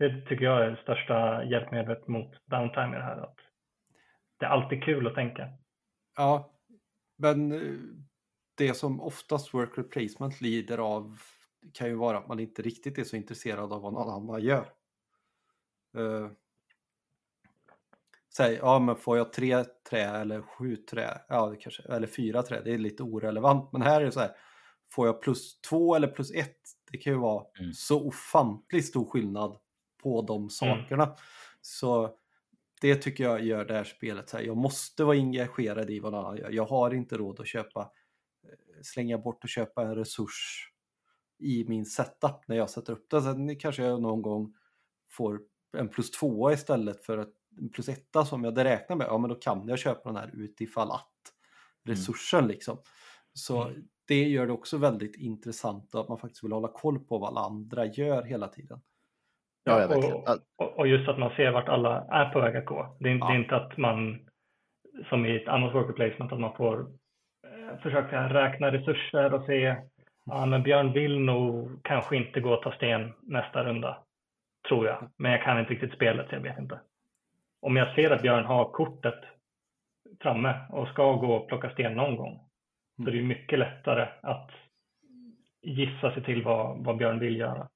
det 0.00 0.26
tycker 0.28 0.44
jag 0.44 0.64
är 0.64 0.70
det 0.70 0.82
största 0.82 1.44
hjälpmedlet 1.44 2.08
mot 2.08 2.30
downtime 2.46 2.96
i 2.96 2.98
det 2.98 3.04
här. 3.04 3.16
Att 3.16 3.36
det 4.38 4.46
är 4.46 4.50
alltid 4.50 4.84
kul 4.84 5.06
att 5.06 5.14
tänka. 5.14 5.48
Ja, 6.16 6.52
men 7.18 7.52
eh, 7.52 7.78
det 8.54 8.74
som 8.74 9.00
oftast 9.00 9.54
work 9.54 9.78
replacement 9.78 10.40
lider 10.40 10.78
av 10.78 11.18
kan 11.74 11.88
ju 11.88 11.94
vara 11.94 12.18
att 12.18 12.28
man 12.28 12.40
inte 12.40 12.62
riktigt 12.62 12.98
är 12.98 13.04
så 13.04 13.16
intresserad 13.16 13.72
av 13.72 13.82
vad 13.82 13.92
någon 13.92 14.10
annan 14.10 14.42
gör. 14.42 14.72
Uh, 15.98 16.30
säg, 18.36 18.54
ja 18.54 18.78
men 18.78 18.96
får 18.96 19.16
jag 19.18 19.32
tre 19.32 19.64
trä 19.90 20.04
eller 20.04 20.42
sju 20.42 20.76
trä, 20.76 21.20
ja 21.28 21.46
det 21.46 21.56
kanske, 21.56 21.82
eller 21.82 22.06
fyra 22.06 22.42
trä, 22.42 22.60
det 22.64 22.74
är 22.74 22.78
lite 22.78 23.02
orelevant. 23.02 23.72
Men 23.72 23.82
här 23.82 24.00
är 24.00 24.04
det 24.04 24.12
så 24.12 24.20
här, 24.20 24.30
får 24.92 25.06
jag 25.06 25.22
plus 25.22 25.60
två 25.60 25.94
eller 25.94 26.08
plus 26.08 26.30
ett, 26.30 26.60
det 26.92 26.98
kan 26.98 27.12
ju 27.12 27.18
vara 27.18 27.44
Mm. 27.60 27.72
så 27.72 28.06
ofantligt 28.06 28.86
stor 28.86 29.10
skillnad 29.10 29.56
på 30.02 30.22
de 30.22 30.50
sakerna. 30.50 31.16
Så 31.60 32.16
det 32.80 32.94
tycker 32.96 33.24
jag 33.24 33.44
gör 33.44 33.64
det 33.64 33.74
här 33.74 33.84
spelet 33.84 34.28
så 34.28 34.36
här. 34.36 34.44
Jag 34.44 34.56
måste 34.56 35.04
vara 35.04 35.16
engagerad 35.16 35.90
i 35.90 36.00
vad 36.00 36.12
någon 36.12 36.24
annan 36.24 36.36
gör. 36.38 36.50
Jag 36.50 36.66
har 36.66 36.94
inte 36.94 37.16
råd 37.16 37.40
att 37.40 37.46
köpa, 37.46 37.80
eh, 38.44 38.82
slänga 38.82 39.18
bort 39.18 39.44
och 39.44 39.50
köpa 39.50 39.82
en 39.82 39.94
resurs 39.94 40.66
i 41.38 41.64
min 41.68 41.86
setup 41.86 42.48
när 42.48 42.56
jag 42.56 42.70
sätter 42.70 42.92
upp 42.92 43.10
den. 43.10 43.22
Sen 43.22 43.56
kanske 43.58 43.82
jag 43.82 44.02
någon 44.02 44.22
gång 44.22 44.54
får 45.10 45.40
en 45.78 45.88
plus 45.88 46.10
tvåa 46.10 46.52
istället 46.52 47.04
för 47.04 47.18
ett- 47.18 47.34
en 47.60 47.68
plus 47.68 47.88
etta 47.88 48.24
som 48.24 48.44
jag 48.44 48.50
hade 48.50 48.64
räknat 48.64 48.98
med. 48.98 49.06
Ja, 49.06 49.18
men 49.18 49.28
då 49.30 49.34
kan 49.36 49.68
jag 49.68 49.78
köpa 49.78 50.08
den 50.08 50.16
här 50.16 50.30
utifall 50.34 50.90
att 50.90 51.12
resursen 51.84 52.46
liksom. 52.48 52.78
Så 53.32 53.62
Mm. 53.62 53.88
det 54.04 54.28
gör 54.28 54.46
det 54.46 54.52
också 54.52 54.76
väldigt 54.76 55.16
intressant 55.16 55.94
att 55.94 56.08
man 56.08 56.18
faktiskt 56.18 56.44
vill 56.44 56.52
hålla 56.52 56.68
koll 56.68 56.98
på 56.98 57.18
vad 57.18 57.28
alla 57.28 57.40
andra 57.40 57.86
gör 57.86 58.22
hela 58.22 58.48
tiden. 58.48 58.80
Ja, 59.64 59.80
ja, 59.80 59.96
och, 59.96 60.66
och, 60.66 60.78
och 60.78 60.86
just 60.86 61.08
att 61.08 61.18
man 61.18 61.30
ser 61.36 61.50
vart 61.50 61.68
alla 61.68 62.04
är 62.10 62.30
på 62.30 62.40
väg 62.40 62.56
att 62.56 62.64
gå. 62.64 62.96
Det 63.00 63.08
är, 63.08 63.14
Ja. 63.18 63.26
det 63.26 63.32
är 63.34 63.38
inte 63.38 63.56
att 63.56 63.76
man, 63.76 64.28
som 65.08 65.26
i 65.26 65.36
ett 65.36 65.48
annat 65.48 65.74
worker 65.74 65.92
placement, 65.92 66.32
att 66.32 66.40
man 66.40 66.56
får 66.56 66.80
eh, 67.46 67.78
försöka 67.82 68.28
räkna 68.34 68.72
resurser 68.72 69.34
och 69.34 69.44
se, 69.46 69.76
ja 70.24 70.46
men 70.46 70.62
Björn 70.62 70.92
vill 70.92 71.20
nog 71.20 71.80
kanske 71.84 72.16
inte 72.16 72.40
gå 72.40 72.52
och 72.52 72.62
ta 72.62 72.72
sten 72.72 73.12
nästa 73.22 73.64
runda, 73.64 73.98
tror 74.68 74.86
jag. 74.86 75.10
Men 75.16 75.32
jag 75.32 75.42
kan 75.42 75.58
inte 75.60 75.72
riktigt 75.72 75.94
spelet, 75.94 76.28
så 76.28 76.34
jag 76.34 76.40
vet 76.40 76.58
inte. 76.58 76.80
Om 77.62 77.76
jag 77.76 77.94
ser 77.94 78.10
att 78.10 78.22
Björn 78.22 78.44
har 78.44 78.64
kortet 78.64 79.20
framme 80.20 80.54
och 80.70 80.88
ska 80.88 81.12
gå 81.12 81.34
och 81.34 81.48
plocka 81.48 81.70
sten 81.70 81.94
någon 81.94 82.16
gång, 82.16 82.40
så 82.96 83.08
är 83.08 83.12
det 83.12 83.16
ju 83.18 83.24
mycket 83.24 83.58
lättare 83.58 84.08
att 84.22 84.50
gissa 85.62 86.12
sig 86.14 86.22
till 86.24 86.44
vad, 86.44 86.84
vad 86.84 86.96
Björn 86.96 87.18
vill 87.18 87.36
göra. 87.36 87.68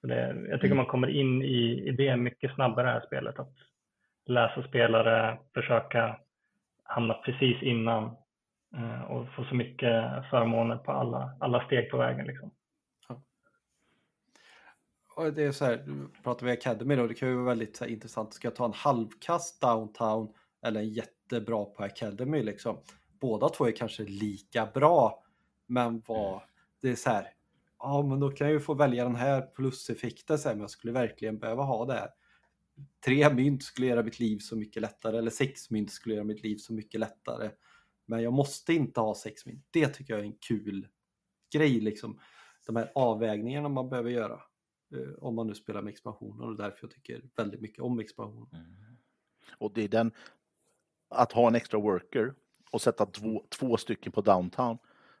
Så 0.00 0.06
det, 0.06 0.46
jag 0.50 0.60
tycker 0.60 0.74
man 0.74 0.86
kommer 0.86 1.08
in 1.08 1.42
i, 1.42 1.88
i 1.88 1.90
det 1.90 2.16
mycket 2.16 2.54
snabbare 2.54 2.86
det 2.86 2.92
här 2.92 3.06
spelet. 3.06 3.38
Att 3.38 3.54
läsa 4.26 4.68
spelare, 4.68 5.38
försöka 5.54 6.20
hamna 6.82 7.14
precis 7.14 7.62
innan 7.62 8.04
eh, 8.76 9.02
och 9.02 9.28
få 9.34 9.44
så 9.44 9.54
mycket 9.54 10.04
förmåner 10.30 10.76
på 10.76 10.92
alla, 10.92 11.36
alla 11.40 11.64
steg 11.66 11.90
på 11.90 11.96
vägen. 11.96 12.26
Liksom. 12.26 12.50
Och 15.18 15.32
det 15.32 15.44
är 15.44 15.52
så 15.52 15.64
här, 15.64 15.84
pratar 16.22 16.46
vi 16.46 16.52
Academy 16.52 16.96
då, 16.96 17.06
det 17.06 17.14
kan 17.14 17.28
ju 17.28 17.34
vara 17.34 17.46
väldigt 17.46 17.80
här, 17.80 17.88
intressant. 17.88 18.34
Ska 18.34 18.46
jag 18.48 18.56
ta 18.56 18.64
en 18.64 18.72
halvkast 18.72 19.60
downtown 19.60 20.32
eller 20.62 20.80
en 20.80 20.88
jättebra 20.88 21.64
på 21.64 21.82
Academy 21.82 22.42
liksom? 22.42 22.82
Båda 23.20 23.48
två 23.48 23.66
är 23.66 23.72
kanske 23.72 24.02
lika 24.02 24.66
bra, 24.74 25.24
men 25.66 26.02
vad, 26.06 26.40
det 26.82 26.88
är 26.90 26.94
så 26.94 27.10
här, 27.10 27.28
ja 27.78 28.02
men 28.02 28.20
då 28.20 28.30
kan 28.30 28.46
jag 28.46 28.54
ju 28.54 28.60
få 28.60 28.74
välja 28.74 29.04
den 29.04 29.16
här 29.16 29.42
pluseffekten 29.42 30.38
sen, 30.38 30.52
men 30.52 30.60
jag 30.60 30.70
skulle 30.70 30.92
verkligen 30.92 31.38
behöva 31.38 31.62
ha 31.62 31.84
det 31.84 31.92
här. 31.92 32.10
Tre 33.04 33.34
mynt 33.34 33.62
skulle 33.62 33.86
göra 33.86 34.02
mitt 34.02 34.18
liv 34.18 34.38
så 34.38 34.56
mycket 34.56 34.82
lättare, 34.82 35.18
eller 35.18 35.30
sex 35.30 35.70
mynt 35.70 35.90
skulle 35.90 36.14
göra 36.14 36.24
mitt 36.24 36.42
liv 36.42 36.56
så 36.56 36.72
mycket 36.72 37.00
lättare. 37.00 37.50
Men 38.06 38.22
jag 38.22 38.32
måste 38.32 38.74
inte 38.74 39.00
ha 39.00 39.14
sex 39.14 39.46
mynt. 39.46 39.66
Det 39.70 39.88
tycker 39.88 40.14
jag 40.14 40.20
är 40.20 40.26
en 40.26 40.38
kul 40.48 40.88
grej, 41.52 41.80
liksom. 41.80 42.20
De 42.66 42.76
här 42.76 42.92
avvägningarna 42.94 43.68
man 43.68 43.88
behöver 43.88 44.10
göra 44.10 44.40
eh, 44.94 45.14
om 45.18 45.34
man 45.34 45.46
nu 45.46 45.54
spelar 45.54 45.82
med 45.82 45.90
expansioner 45.90 46.46
och 46.46 46.56
därför 46.56 46.78
jag 46.82 46.90
tycker 46.90 47.22
väldigt 47.36 47.60
mycket 47.60 47.80
om 47.80 48.00
expansion. 48.00 48.48
Mm. 48.52 48.96
Och 49.58 49.72
det 49.74 49.84
är 49.84 49.88
den, 49.88 50.12
att 51.08 51.32
ha 51.32 51.48
en 51.48 51.54
extra 51.54 51.80
worker 51.80 52.34
och 52.70 52.82
sätta 52.82 53.06
två, 53.06 53.44
två 53.48 53.76
stycken 53.76 54.12
på 54.12 54.20
downtown 54.20 54.78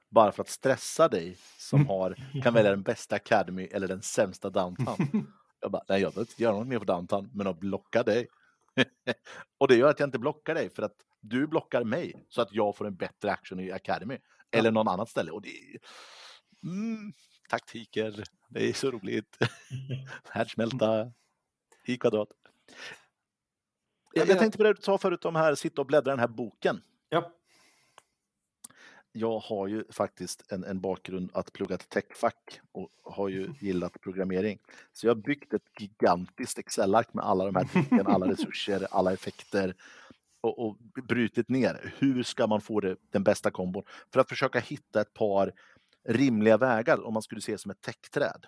bara 0.08 0.32
för 0.32 0.42
att 0.42 0.48
stressa 0.48 1.08
dig 1.08 1.36
som 1.58 1.86
har, 1.86 2.16
kan 2.42 2.54
välja 2.54 2.70
den 2.70 2.82
bästa 2.82 3.16
academy 3.16 3.64
eller 3.64 3.88
den 3.88 4.02
sämsta 4.02 4.50
downtown. 4.50 5.26
Jag 5.60 5.70
bara, 5.70 5.82
nej 5.88 6.00
jag 6.00 6.12
behöver 6.12 6.30
inte 6.30 6.42
göra 6.42 6.56
något 6.58 6.66
mer 6.66 6.78
på 6.78 6.84
downtown, 6.84 7.30
men 7.34 7.46
att 7.46 7.60
blocka 7.60 8.02
dig. 8.02 8.28
och 9.58 9.68
det 9.68 9.76
gör 9.76 9.90
att 9.90 10.00
jag 10.00 10.06
inte 10.06 10.18
blockar 10.18 10.54
dig 10.54 10.70
för 10.70 10.82
att 10.82 10.94
du 11.20 11.46
blockar 11.46 11.84
mig 11.84 12.26
så 12.28 12.42
att 12.42 12.52
jag 12.52 12.76
får 12.76 12.86
en 12.86 12.96
bättre 12.96 13.32
action 13.32 13.60
i 13.60 13.72
academy 13.72 14.18
eller 14.50 14.70
någon 14.70 14.88
annat 14.88 15.08
ställe. 15.08 15.30
Och 15.30 15.42
det 15.42 15.48
är, 15.48 15.78
mm, 16.62 17.12
taktiker, 17.48 18.24
det 18.48 18.68
är 18.68 18.72
så 18.72 18.90
roligt. 18.90 19.38
Härdsmälta 20.30 21.12
i 21.84 21.96
kvadrat. 21.96 22.28
Jag, 24.12 24.28
jag 24.28 24.38
tänkte 24.38 24.58
på 24.58 24.64
det 24.64 24.72
du 24.72 24.82
sa 24.82 24.98
förut 24.98 25.24
om 25.24 25.36
här, 25.36 25.54
sitta 25.54 25.80
och 25.80 25.86
bläddra 25.86 26.10
i 26.10 26.12
den 26.12 26.20
här 26.20 26.28
boken. 26.28 26.82
Ja, 27.08 27.32
Jag 29.18 29.38
har 29.38 29.66
ju 29.66 29.84
faktiskt 29.90 30.52
en, 30.52 30.64
en 30.64 30.80
bakgrund 30.80 31.30
att 31.34 31.52
plugga 31.52 31.76
till 31.76 31.88
techfack 31.88 32.60
och 32.72 32.88
har 33.04 33.28
ju 33.28 33.48
gillat 33.60 34.00
programmering. 34.00 34.58
Så 34.92 35.06
jag 35.06 35.14
har 35.14 35.22
byggt 35.22 35.54
ett 35.54 35.62
gigantiskt 35.80 36.58
Excel-ark 36.58 37.14
med 37.14 37.24
alla 37.24 37.44
de 37.44 37.54
här 37.56 37.64
tricken, 37.64 38.06
alla 38.06 38.26
resurser, 38.32 38.86
alla 38.90 39.12
effekter 39.12 39.74
och, 40.40 40.66
och 40.66 40.76
brutit 41.08 41.48
ner. 41.48 41.94
Hur 41.98 42.22
ska 42.22 42.46
man 42.46 42.60
få 42.60 42.80
det, 42.80 42.96
den 43.10 43.22
bästa 43.22 43.50
kombon? 43.50 43.82
För 44.12 44.20
att 44.20 44.28
försöka 44.28 44.60
hitta 44.60 45.00
ett 45.00 45.14
par 45.14 45.52
rimliga 46.08 46.56
vägar 46.56 47.06
om 47.06 47.12
man 47.14 47.22
skulle 47.22 47.40
se 47.40 47.58
som 47.58 47.70
ett 47.70 47.80
techträd. 47.80 48.46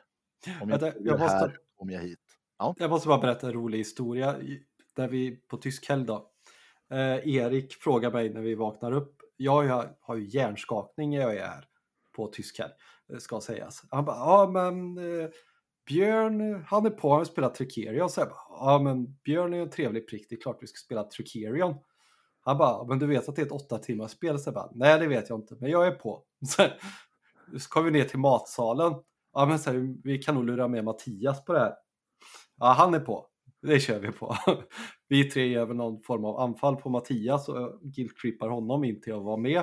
Om 0.61 0.71
jag 0.71 0.83
jag 0.83 0.95
gör 1.07 1.19
måste- 1.19 1.37
här, 1.37 1.57
kommer 1.77 1.93
jag 1.93 2.01
hit. 2.01 2.19
jag 2.79 2.91
måste 2.91 3.09
bara 3.09 3.19
berätta 3.21 3.47
en 3.47 3.53
rolig 3.53 3.79
historia. 3.79 4.37
Där 4.97 5.09
vi 5.09 5.37
på 5.37 5.57
tysk 5.57 5.89
helg 5.89 6.05
då. 6.05 6.31
Eh, 6.91 7.29
Erik 7.37 7.75
frågar 7.75 8.11
mig 8.13 8.31
när 8.31 8.41
vi 8.41 8.55
vaknar 8.55 8.93
upp. 8.93 9.17
Jag 9.43 9.69
har, 9.69 9.97
har 10.01 10.17
ju 10.17 10.29
hjärnskakning 10.29 11.11
när 11.11 11.21
jag 11.21 11.37
är 11.37 11.47
här 11.47 11.65
på 12.17 12.27
tyska, 12.27 12.65
eh, 13.12 13.19
ska 13.19 13.41
sägas. 13.41 13.83
Han 13.91 14.05
bara, 14.05 14.17
ja 14.17 14.51
men 14.53 14.99
eh, 14.99 15.29
Björn, 15.87 16.65
han 16.67 16.87
är 16.87 16.91
på, 16.91 17.11
han 17.11 17.21
vill 17.21 17.27
spela 17.27 17.49
Tricerion. 17.49 18.11
Så 18.11 18.21
jag 18.21 18.29
bara, 18.29 18.41
ja 18.49 18.79
men 18.79 19.19
Björn 19.25 19.53
är 19.53 19.57
ju 19.57 19.62
en 19.62 19.71
trevlig 19.71 20.09
prick, 20.09 20.27
det 20.29 20.35
är 20.35 20.41
klart 20.41 20.59
vi 20.61 20.67
ska 20.67 20.77
spela 20.77 21.05
Tricerion. 21.05 21.75
Han 22.41 22.59
bara, 22.59 22.85
men 22.85 22.99
du 22.99 23.07
vet 23.07 23.29
att 23.29 23.37
det 23.37 23.43
är 23.43 23.47
ett 23.47 23.53
åtta 23.53 23.79
timmars 23.79 24.11
spel? 24.11 24.39
Så 24.39 24.49
jag 24.49 24.55
bara, 24.55 24.71
nej 24.75 24.99
det 24.99 25.07
vet 25.07 25.29
jag 25.29 25.39
inte, 25.39 25.57
men 25.61 25.71
jag 25.71 25.87
är 25.87 25.93
på. 25.93 26.25
Så, 26.47 26.67
så 27.59 27.69
kom 27.69 27.85
vi 27.85 27.91
ner 27.91 28.05
till 28.05 28.19
matsalen. 28.19 28.95
Ja 29.33 29.47
men 29.47 29.59
så 29.59 29.71
här, 29.71 29.95
vi 30.05 30.19
kan 30.19 30.35
nog 30.35 30.45
lura 30.45 30.69
med 30.69 30.85
Mattias 30.85 31.45
på 31.45 31.53
det 31.53 31.59
här. 31.59 31.75
Ja, 32.57 32.67
han 32.67 32.95
är 32.95 33.01
på. 33.01 33.27
Det 33.62 33.81
kör 33.81 33.99
vi 33.99 34.12
på. 34.12 34.37
Vi 35.11 35.24
tre 35.24 35.47
gör 35.47 35.66
väl 35.66 35.77
någon 35.77 36.03
form 36.03 36.24
av 36.24 36.41
anfall 36.41 36.77
på 36.77 36.91
Mattias 36.91 37.49
och 37.49 37.81
guilt-trippar 37.82 38.49
honom 38.49 38.85
in 38.85 39.01
till 39.01 39.15
att 39.15 39.23
vara 39.23 39.37
med. 39.37 39.62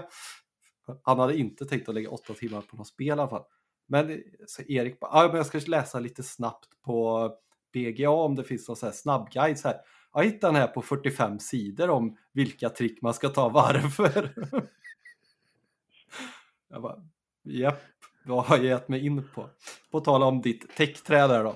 Han 1.04 1.20
hade 1.20 1.38
inte 1.38 1.66
tänkt 1.66 1.90
att 1.90 1.96
lägga 1.96 2.10
åtta 2.10 2.34
timmar 2.34 2.62
på 2.62 2.78
något 2.78 2.88
spel 2.88 3.08
i 3.08 3.12
alla 3.12 3.28
fall. 3.28 3.44
Men 3.88 4.24
så 4.48 4.62
Erik 4.62 5.00
bara, 5.00 5.12
ah, 5.12 5.28
men 5.28 5.36
jag 5.36 5.46
ska 5.46 5.60
läsa 5.68 6.00
lite 6.00 6.24
snabbt 6.24 6.82
på 6.86 7.30
BGA 7.74 8.10
om 8.10 8.36
det 8.36 8.44
finns 8.44 8.68
någon 8.68 8.78
så 8.78 8.86
här 8.86 8.94
snabbguide. 8.94 9.60
Så 9.60 9.68
här. 9.68 9.78
Jag 10.14 10.24
hittade 10.24 10.54
den 10.54 10.62
här 10.62 10.68
på 10.68 10.82
45 10.82 11.40
sidor 11.40 11.90
om 11.90 12.18
vilka 12.34 12.70
trick 12.70 13.02
man 13.02 13.14
ska 13.14 13.30
ta 13.30 13.50
varför. 13.50 14.34
jag 16.70 16.82
bara, 16.82 17.04
japp, 17.44 17.82
vad 18.26 18.46
har 18.46 18.58
jag 18.58 18.66
gett 18.66 18.88
mig 18.90 19.06
in 19.06 19.28
på? 19.36 19.50
På 19.92 20.00
tal 20.00 20.24
om 20.24 20.42
ditt 20.42 20.76
täckträd 20.76 21.30
där 21.30 21.44
då. 21.44 21.56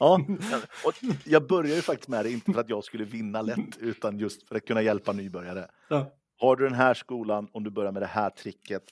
Ja, 0.00 0.20
och 0.86 0.94
jag 1.24 1.46
börjar 1.46 1.76
ju 1.76 1.82
faktiskt 1.82 2.08
med 2.08 2.24
det, 2.24 2.30
inte 2.30 2.52
för 2.52 2.60
att 2.60 2.68
jag 2.68 2.84
skulle 2.84 3.04
vinna 3.04 3.42
lätt, 3.42 3.78
utan 3.78 4.18
just 4.18 4.48
för 4.48 4.54
att 4.56 4.66
kunna 4.66 4.82
hjälpa 4.82 5.12
nybörjare. 5.12 5.70
Ja. 5.88 6.12
Har 6.38 6.56
du 6.56 6.64
den 6.64 6.74
här 6.74 6.94
skolan, 6.94 7.48
om 7.52 7.64
du 7.64 7.70
börjar 7.70 7.92
med 7.92 8.02
det 8.02 8.06
här 8.06 8.30
tricket, 8.30 8.82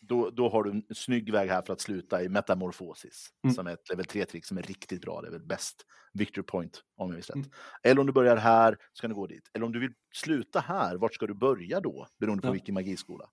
då, 0.00 0.30
då 0.30 0.48
har 0.48 0.62
du 0.64 0.70
en 0.70 0.82
snygg 0.94 1.32
väg 1.32 1.48
här 1.50 1.62
för 1.62 1.72
att 1.72 1.80
sluta 1.80 2.22
i 2.22 2.28
metamorfosis, 2.28 3.28
Mm. 3.44 3.54
som 3.54 3.66
är 3.66 3.72
ett 3.72 3.88
level 3.90 4.04
3-trick 4.06 4.44
som 4.44 4.58
är 4.58 4.62
riktigt 4.62 5.00
bra. 5.02 5.20
Det 5.20 5.26
är 5.28 5.32
väl 5.32 5.46
bäst 5.46 5.86
victory 6.12 6.42
point, 6.46 6.82
om 6.96 7.08
jag 7.08 7.14
minns 7.14 7.30
rätt. 7.30 7.46
Eller 7.82 8.00
om 8.00 8.06
du 8.06 8.12
börjar 8.12 8.36
här, 8.36 8.76
så 8.92 9.00
kan 9.00 9.10
du 9.10 9.14
gå 9.16 9.26
dit. 9.26 9.50
Eller 9.54 9.66
om 9.66 9.72
du 9.72 9.80
vill 9.80 9.92
sluta 10.14 10.60
här, 10.60 10.96
vart 10.96 11.14
ska 11.14 11.26
du 11.26 11.34
börja 11.34 11.80
då? 11.80 12.06
Beroende 12.20 12.42
på 12.42 12.48
Ja. 12.48 12.52
vilken 12.52 12.74
magiskola. 12.74 13.24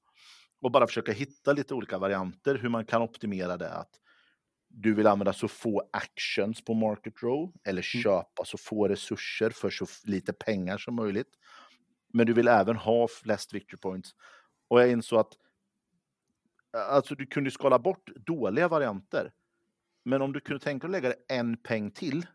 Och 0.61 0.71
bara 0.71 0.87
försöka 0.87 1.11
hitta 1.11 1.53
lite 1.53 1.73
olika 1.73 1.97
varianter, 1.97 2.55
hur 2.55 2.69
man 2.69 2.85
kan 2.85 3.01
optimera 3.01 3.57
det. 3.57 3.69
Att 3.73 3.89
du 4.69 4.93
vill 4.93 5.07
använda 5.07 5.33
så 5.33 5.47
få 5.47 5.89
actions 5.93 6.65
på 6.65 6.73
market 6.73 7.23
row, 7.23 7.53
eller 7.63 7.81
köpa 7.81 8.45
så 8.45 8.57
få 8.57 8.87
resurser 8.87 9.49
för 9.49 9.69
så 9.69 9.85
lite 10.03 10.33
pengar 10.33 10.77
som 10.77 10.95
möjligt. 10.95 11.29
Men 12.13 12.27
du 12.27 12.33
vill 12.33 12.47
även 12.47 12.75
ha 12.75 13.07
flest 13.07 13.53
victory 13.53 13.79
points. 13.79 14.15
Och 14.67 14.81
jag 14.81 14.91
insåg 14.91 15.19
att 15.19 15.33
alltså, 16.73 17.15
du 17.15 17.25
kunde 17.25 17.51
skala 17.51 17.79
bort 17.79 18.09
dåliga 18.15 18.67
varianter. 18.67 19.31
Men 20.03 20.21
om 20.21 20.33
du 20.33 20.39
kunde 20.39 20.63
tänka 20.63 20.87
dig 20.87 20.97
att 20.97 21.03
lägga 21.03 21.15
en 21.27 21.57
peng 21.57 21.91
till, 21.91 22.25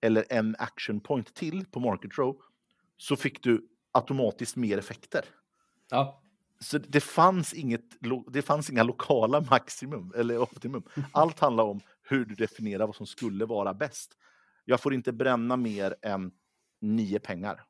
eller 0.00 0.24
en 0.30 0.56
action 0.58 1.00
point 1.00 1.34
till 1.34 1.64
på 1.64 1.80
market 1.80 2.18
row, 2.18 2.36
så 2.96 3.16
fick 3.16 3.42
du 3.42 3.68
automatiskt 3.92 4.56
mer 4.56 4.78
effekter. 4.78 5.24
Ja. 5.90 6.21
Så 6.62 6.78
det 6.78 7.00
fanns, 7.00 7.54
inget, 7.54 7.84
det 8.32 8.42
fanns 8.42 8.70
inga 8.70 8.82
lokala 8.82 9.40
maximum 9.40 10.12
eller 10.16 10.38
optimum. 10.38 10.82
Allt 11.12 11.40
handlar 11.40 11.64
om 11.64 11.80
hur 12.02 12.24
du 12.24 12.34
definierar 12.34 12.86
vad 12.86 12.96
som 12.96 13.06
skulle 13.06 13.44
vara 13.44 13.74
bäst. 13.74 14.16
Jag 14.64 14.80
får 14.80 14.94
inte 14.94 15.12
bränna 15.12 15.56
mer 15.56 15.94
än 16.02 16.32
nio 16.80 17.18
pengar. 17.18 17.64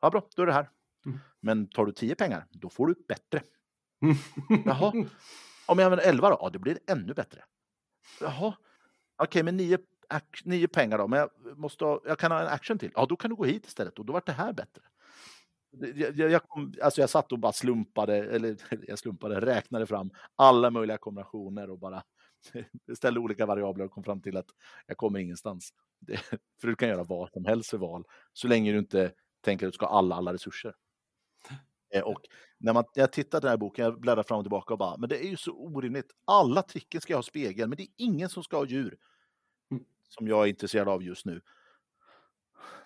Ja, 0.00 0.10
bra, 0.10 0.28
då 0.36 0.42
är 0.42 0.46
det 0.46 0.52
här. 0.52 0.70
Mm. 1.06 1.18
Men 1.40 1.66
tar 1.66 1.86
du 1.86 1.92
tio 1.92 2.14
pengar, 2.14 2.46
då 2.50 2.70
får 2.70 2.86
du 2.86 2.94
bättre. 3.08 3.42
Jaha, 4.64 4.92
om 5.66 5.78
jag 5.78 5.80
använder 5.80 6.08
elva 6.08 6.30
då? 6.30 6.38
Ja, 6.40 6.50
det 6.50 6.58
blir 6.58 6.78
ännu 6.86 7.14
bättre. 7.14 7.44
Jaha, 8.20 8.56
okej, 9.16 9.42
men 9.42 9.56
nio, 9.56 9.78
nio 10.44 10.68
pengar 10.68 10.98
då? 10.98 11.08
Men 11.08 11.18
jag, 11.18 11.58
måste 11.58 11.84
ha, 11.84 12.00
jag 12.04 12.18
kan 12.18 12.32
ha 12.32 12.40
en 12.40 12.48
action 12.48 12.78
till? 12.78 12.92
Ja, 12.94 13.06
då 13.06 13.16
kan 13.16 13.30
du 13.30 13.36
gå 13.36 13.44
hit 13.44 13.66
istället 13.66 13.98
och 13.98 14.04
då 14.04 14.12
vart 14.12 14.26
det 14.26 14.32
här 14.32 14.52
bättre. 14.52 14.82
Jag, 15.70 16.18
jag, 16.18 16.30
jag, 16.30 16.42
kom, 16.42 16.74
alltså 16.82 17.00
jag 17.00 17.10
satt 17.10 17.32
och 17.32 17.38
bara 17.38 17.52
slumpade, 17.52 18.16
eller 18.16 18.56
jag 18.88 18.98
slumpade, 18.98 19.40
räknade 19.40 19.86
fram 19.86 20.10
alla 20.36 20.70
möjliga 20.70 20.98
kombinationer 20.98 21.70
och 21.70 21.78
bara 21.78 22.02
ställde 22.96 23.20
olika 23.20 23.46
variabler 23.46 23.84
och 23.84 23.90
kom 23.90 24.04
fram 24.04 24.20
till 24.22 24.36
att 24.36 24.48
jag 24.86 24.96
kommer 24.96 25.18
ingenstans. 25.18 25.70
Det, 26.00 26.16
för 26.60 26.68
du 26.68 26.74
kan 26.76 26.88
göra 26.88 27.04
vad 27.04 27.32
som 27.32 27.44
helst 27.44 27.70
för 27.70 27.78
val, 27.78 28.04
så 28.32 28.48
länge 28.48 28.72
du 28.72 28.78
inte 28.78 29.12
tänker 29.40 29.66
att 29.66 29.72
du 29.72 29.76
ska 29.76 29.86
ha 29.86 29.98
alla, 29.98 30.14
alla 30.14 30.34
resurser. 30.34 30.74
Eh, 31.94 32.02
Och 32.02 32.20
när 32.58 32.72
man, 32.72 32.84
jag 32.94 33.12
tittar 33.12 33.40
på 33.40 33.46
den 33.46 33.50
här 33.50 33.56
boken, 33.56 33.84
jag 33.84 34.00
bläddrar 34.00 34.22
fram 34.22 34.38
och 34.38 34.44
tillbaka 34.44 34.74
och 34.74 34.78
bara, 34.78 34.96
men 34.96 35.08
det 35.08 35.24
är 35.24 35.28
ju 35.28 35.36
så 35.36 35.52
orimligt. 35.52 36.10
Alla 36.24 36.62
tricken 36.62 37.00
ska 37.00 37.16
ha 37.16 37.22
spegel, 37.22 37.68
men 37.68 37.76
det 37.76 37.82
är 37.82 37.88
ingen 37.96 38.28
som 38.28 38.42
ska 38.42 38.56
ha 38.56 38.66
djur. 38.66 38.98
Mm. 39.70 39.84
Som 40.08 40.28
jag 40.28 40.44
är 40.44 40.46
intresserad 40.48 40.88
av 40.88 41.02
just 41.02 41.26
nu. 41.26 41.40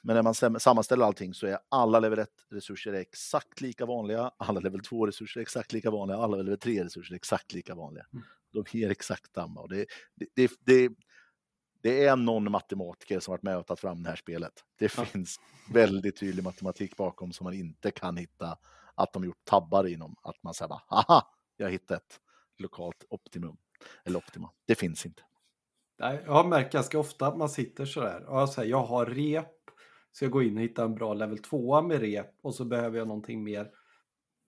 Men 0.02 0.16
när 0.16 0.22
man 0.22 0.34
sam- 0.34 0.60
sammanställer 0.60 1.04
allting 1.04 1.34
så 1.34 1.46
är 1.46 1.58
alla 1.68 2.00
level 2.00 2.18
1-resurser 2.18 2.92
exakt 2.92 3.60
lika 3.60 3.86
vanliga, 3.86 4.30
alla 4.36 4.60
level 4.60 4.80
2-resurser 4.80 5.38
är 5.40 5.42
exakt 5.42 5.72
lika 5.72 5.90
vanliga, 5.90 6.18
alla 6.18 6.36
level 6.36 6.56
3-resurser 6.58 7.12
är 7.12 7.16
exakt 7.16 7.52
lika 7.52 7.74
vanliga. 7.74 8.06
Mm. 8.12 8.24
De 8.52 8.64
ger 8.78 8.90
exakt 8.90 9.34
samma. 9.34 9.60
Och 9.60 9.68
det, 9.68 9.86
det, 10.34 10.50
det, 10.64 10.90
det, 11.82 12.04
är 12.06 12.16
någon 12.16 12.50
matematiker 12.50 13.20
som 13.20 13.32
varit 13.32 13.42
med 13.42 13.56
och 13.58 13.66
tagit 13.66 13.80
fram 13.80 14.02
det 14.02 14.08
här 14.08 14.16
spelet. 14.16 14.52
Det 14.78 14.96
Ja. 14.96 15.04
finns 15.04 15.40
väldigt 15.72 16.16
tydlig 16.16 16.44
matematik 16.44 16.96
bakom 16.96 17.32
som 17.32 17.44
man 17.44 17.54
inte 17.54 17.90
kan 17.90 18.16
hitta 18.16 18.58
att 18.94 19.12
de 19.12 19.24
gjort 19.24 19.44
tabbar 19.44 19.84
inom. 19.84 20.16
Att 20.22 20.42
man 20.42 20.54
säger 20.54 20.68
bara, 20.68 20.82
aha, 20.88 21.34
jag 21.56 21.66
har 21.66 21.70
hittat 21.70 22.00
ett 22.02 22.20
lokalt 22.58 23.04
optimum. 23.10 23.56
Eller 24.04 24.18
optima. 24.18 24.50
Det 24.66 24.74
finns 24.74 25.06
inte. 25.06 25.22
Jag 25.98 26.32
har 26.32 26.44
märkt 26.44 26.72
ganska 26.72 26.98
ofta 26.98 27.26
att 27.26 27.36
man 27.36 27.48
sitter 27.48 27.84
sådär 27.84 28.24
och 28.24 28.40
jag 28.40 28.48
säger 28.48 28.70
jag 28.70 28.84
har 28.84 29.06
rep 29.06 29.61
ska 30.12 30.26
gå 30.26 30.42
in 30.42 30.56
och 30.56 30.62
hitta 30.62 30.84
en 30.84 30.94
bra 30.94 31.14
level 31.14 31.38
2 31.38 31.82
med 31.82 32.00
rep 32.00 32.30
och 32.42 32.54
så 32.54 32.64
behöver 32.64 32.98
jag 32.98 33.08
någonting 33.08 33.44
mer. 33.44 33.70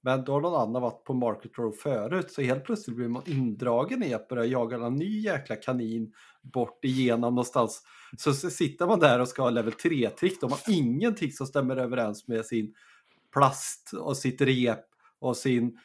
Men 0.04 0.24
då 0.24 0.32
har 0.32 0.40
någon 0.40 0.60
annan 0.60 0.82
varit 0.82 1.04
på 1.04 1.14
Market 1.14 1.58
Row 1.58 1.72
förut 1.72 2.30
så 2.30 2.42
helt 2.42 2.64
plötsligt 2.64 2.96
blir 2.96 3.08
man 3.08 3.22
indragen 3.26 4.02
i 4.02 4.14
att 4.14 4.28
börja 4.28 4.44
jaga 4.44 4.76
en 4.76 4.94
ny 4.94 5.20
jäkla 5.20 5.56
kanin 5.56 6.12
bort 6.42 6.84
igenom 6.84 7.34
någonstans. 7.34 7.82
Så, 8.18 8.32
sitter 8.34 8.86
man 8.86 9.00
där 9.00 9.20
och 9.20 9.28
ska 9.28 9.42
ha 9.42 9.50
level 9.50 9.72
3-trick. 9.72 10.40
De 10.40 10.50
har 10.50 10.60
ingenting 10.68 11.32
som 11.32 11.46
stämmer 11.46 11.76
överens 11.76 12.28
med 12.28 12.46
sin 12.46 12.74
plast 13.32 13.92
och 13.92 14.16
sitt 14.16 14.40
rep 14.40 14.84
och 15.18 15.36
sin 15.36 15.78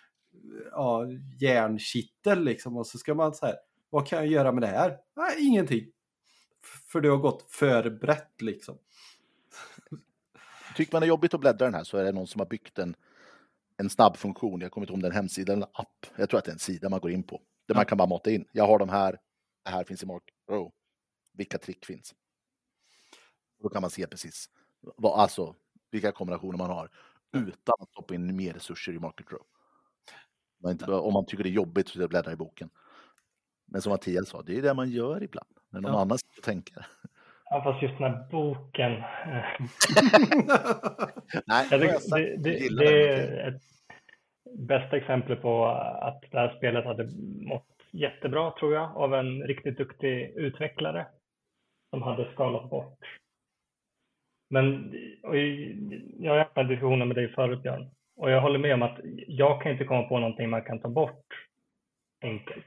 ja, 0.72 1.06
järnkittel 1.40 2.43
liksom. 2.43 2.77
Och 2.77 2.88
så 2.88 2.98
ska 2.98 3.16
man 3.16 3.33
så 3.33 3.45
här, 3.45 3.56
vad 3.90 4.08
kan 4.08 4.19
jag 4.19 4.27
göra 4.27 4.51
med 4.51 4.64
det 4.64 4.67
här? 4.67 4.98
Nej, 5.16 5.48
ingenting. 5.48 5.85
För 6.91 7.01
det 7.01 7.09
har 7.09 7.17
gått 7.17 7.51
för 7.51 7.90
brett 7.90 8.41
liksom. 8.41 8.77
Tycker 10.80 10.93
man 10.93 11.01
det 11.01 11.06
är 11.06 11.09
jobbigt 11.09 11.33
att 11.33 11.40
bläddra 11.40 11.66
den 11.66 11.74
här 11.74 11.83
så 11.83 11.98
är 11.98 12.03
det 12.03 12.11
någon 12.11 12.27
som 12.27 12.40
har 12.40 12.45
byggt 12.45 12.80
en, 12.80 12.95
en 13.77 13.90
snabb 13.90 14.17
funktion. 14.17 14.61
Jag 14.61 14.72
kommer 14.72 14.85
inte 14.85 14.91
ihåg 14.91 14.95
om 14.98 15.01
det 15.01 15.08
är 15.08 15.09
en 15.11 15.16
hemsida 15.16 15.53
eller 15.53 15.66
en 15.66 15.72
app. 15.74 16.06
Jag 16.16 16.30
tror 16.30 16.38
att 16.38 16.45
det 16.45 16.51
är 16.51 16.53
en 16.53 16.59
sida 16.59 16.90
man 16.90 16.99
går 16.99 17.11
in 17.11 17.24
på. 17.24 17.35
Där 17.66 17.75
Ja. 17.75 17.80
man 17.80 17.85
kan 17.85 17.98
bara 17.98 18.08
mata 18.08 18.32
in. 18.32 18.45
Jag 18.51 18.67
har 18.67 18.80
de 18.80 18.90
här. 18.90 19.19
Det 19.64 19.69
här 19.72 19.83
finns 19.83 20.03
i 20.03 20.06
Mark 20.06 20.24
Row. 20.49 20.72
Vilka 21.33 21.58
trick 21.58 21.85
finns? 21.85 22.16
Då 23.64 23.69
kan 23.69 23.82
man 23.82 23.90
se 23.90 24.08
precis 24.08 24.49
vad, 24.82 25.19
alltså, 25.19 25.56
vilka 25.91 26.11
kombinationer 26.11 26.58
man 26.58 26.69
har 26.69 26.90
utan 27.33 27.75
att 27.80 27.90
stoppa 27.90 28.16
in 28.16 28.35
mer 28.35 28.53
resurser 28.53 28.93
i 28.93 28.99
Market 28.99 29.32
Row. 29.32 29.43
Man 30.61 30.72
inte, 30.72 30.91
om 30.91 31.14
man 31.14 31.25
tycker 31.25 31.43
det 31.43 31.49
är 31.49 31.51
jobbigt 31.51 31.88
så 31.90 32.08
bläddra 32.08 32.32
i 32.32 32.35
boken. 32.35 32.69
Men 33.66 33.82
som 33.82 33.90
Mattias 33.90 34.30
sa, 34.30 34.41
det 34.41 34.58
är 34.58 34.61
det 34.61 34.74
man 34.74 34.90
gör 34.90 35.24
ibland. 35.24 35.49
När 35.69 35.82
någon 35.82 35.91
Ja. 35.93 36.01
annan 36.01 36.17
sitter 36.17 36.38
och 36.38 36.43
tänker. 36.43 36.88
Ja, 37.50 37.64
fast 37.64 37.82
just 37.82 37.98
den 37.98 38.11
här 38.14 38.28
boken. 38.32 38.92
eh, 38.92 39.45
Nej, 41.45 41.68
Jag 41.72 41.82
tycker 41.82 42.16
det, 42.16 42.38
det, 42.38 42.76
det 42.78 43.14
är 43.14 43.48
ett 43.48 43.61
bästa 44.58 44.98
exempel 44.98 45.36
på 45.36 45.66
att 46.02 46.22
det 46.32 46.38
här 46.40 46.56
spelet 46.58 46.86
hade 46.86 47.10
mått 47.48 47.66
jättebra, 47.92 48.52
tror 48.52 48.74
jag, 48.74 48.98
av 48.98 49.14
en 49.14 49.44
riktigt 49.44 49.78
duktig 49.78 50.34
utvecklare 50.36 51.08
som 51.90 52.02
hade 52.02 52.32
skalat 52.34 52.69
bort. 52.69 53.00
Men 54.50 54.94
jag 56.19 56.32
har 56.32 56.40
haft 56.40 56.56
den 56.56 56.68
diskussionen 56.68 57.08
med 57.08 57.18
dig 57.18 57.34
förut, 57.34 57.61
Björn, 57.64 57.90
och 58.16 58.30
jag 58.32 58.42
håller 58.42 58.60
med 58.60 58.74
om 58.74 58.82
att 58.82 59.00
jag 59.28 59.61
kan 59.61 59.72
inte 59.72 59.86
komma 59.86 60.03
på 60.03 60.19
någonting 60.19 60.50
man 60.50 60.64
kan 60.64 60.80
ta 60.80 60.90
bort 60.90 61.26
enkelt 62.22 62.66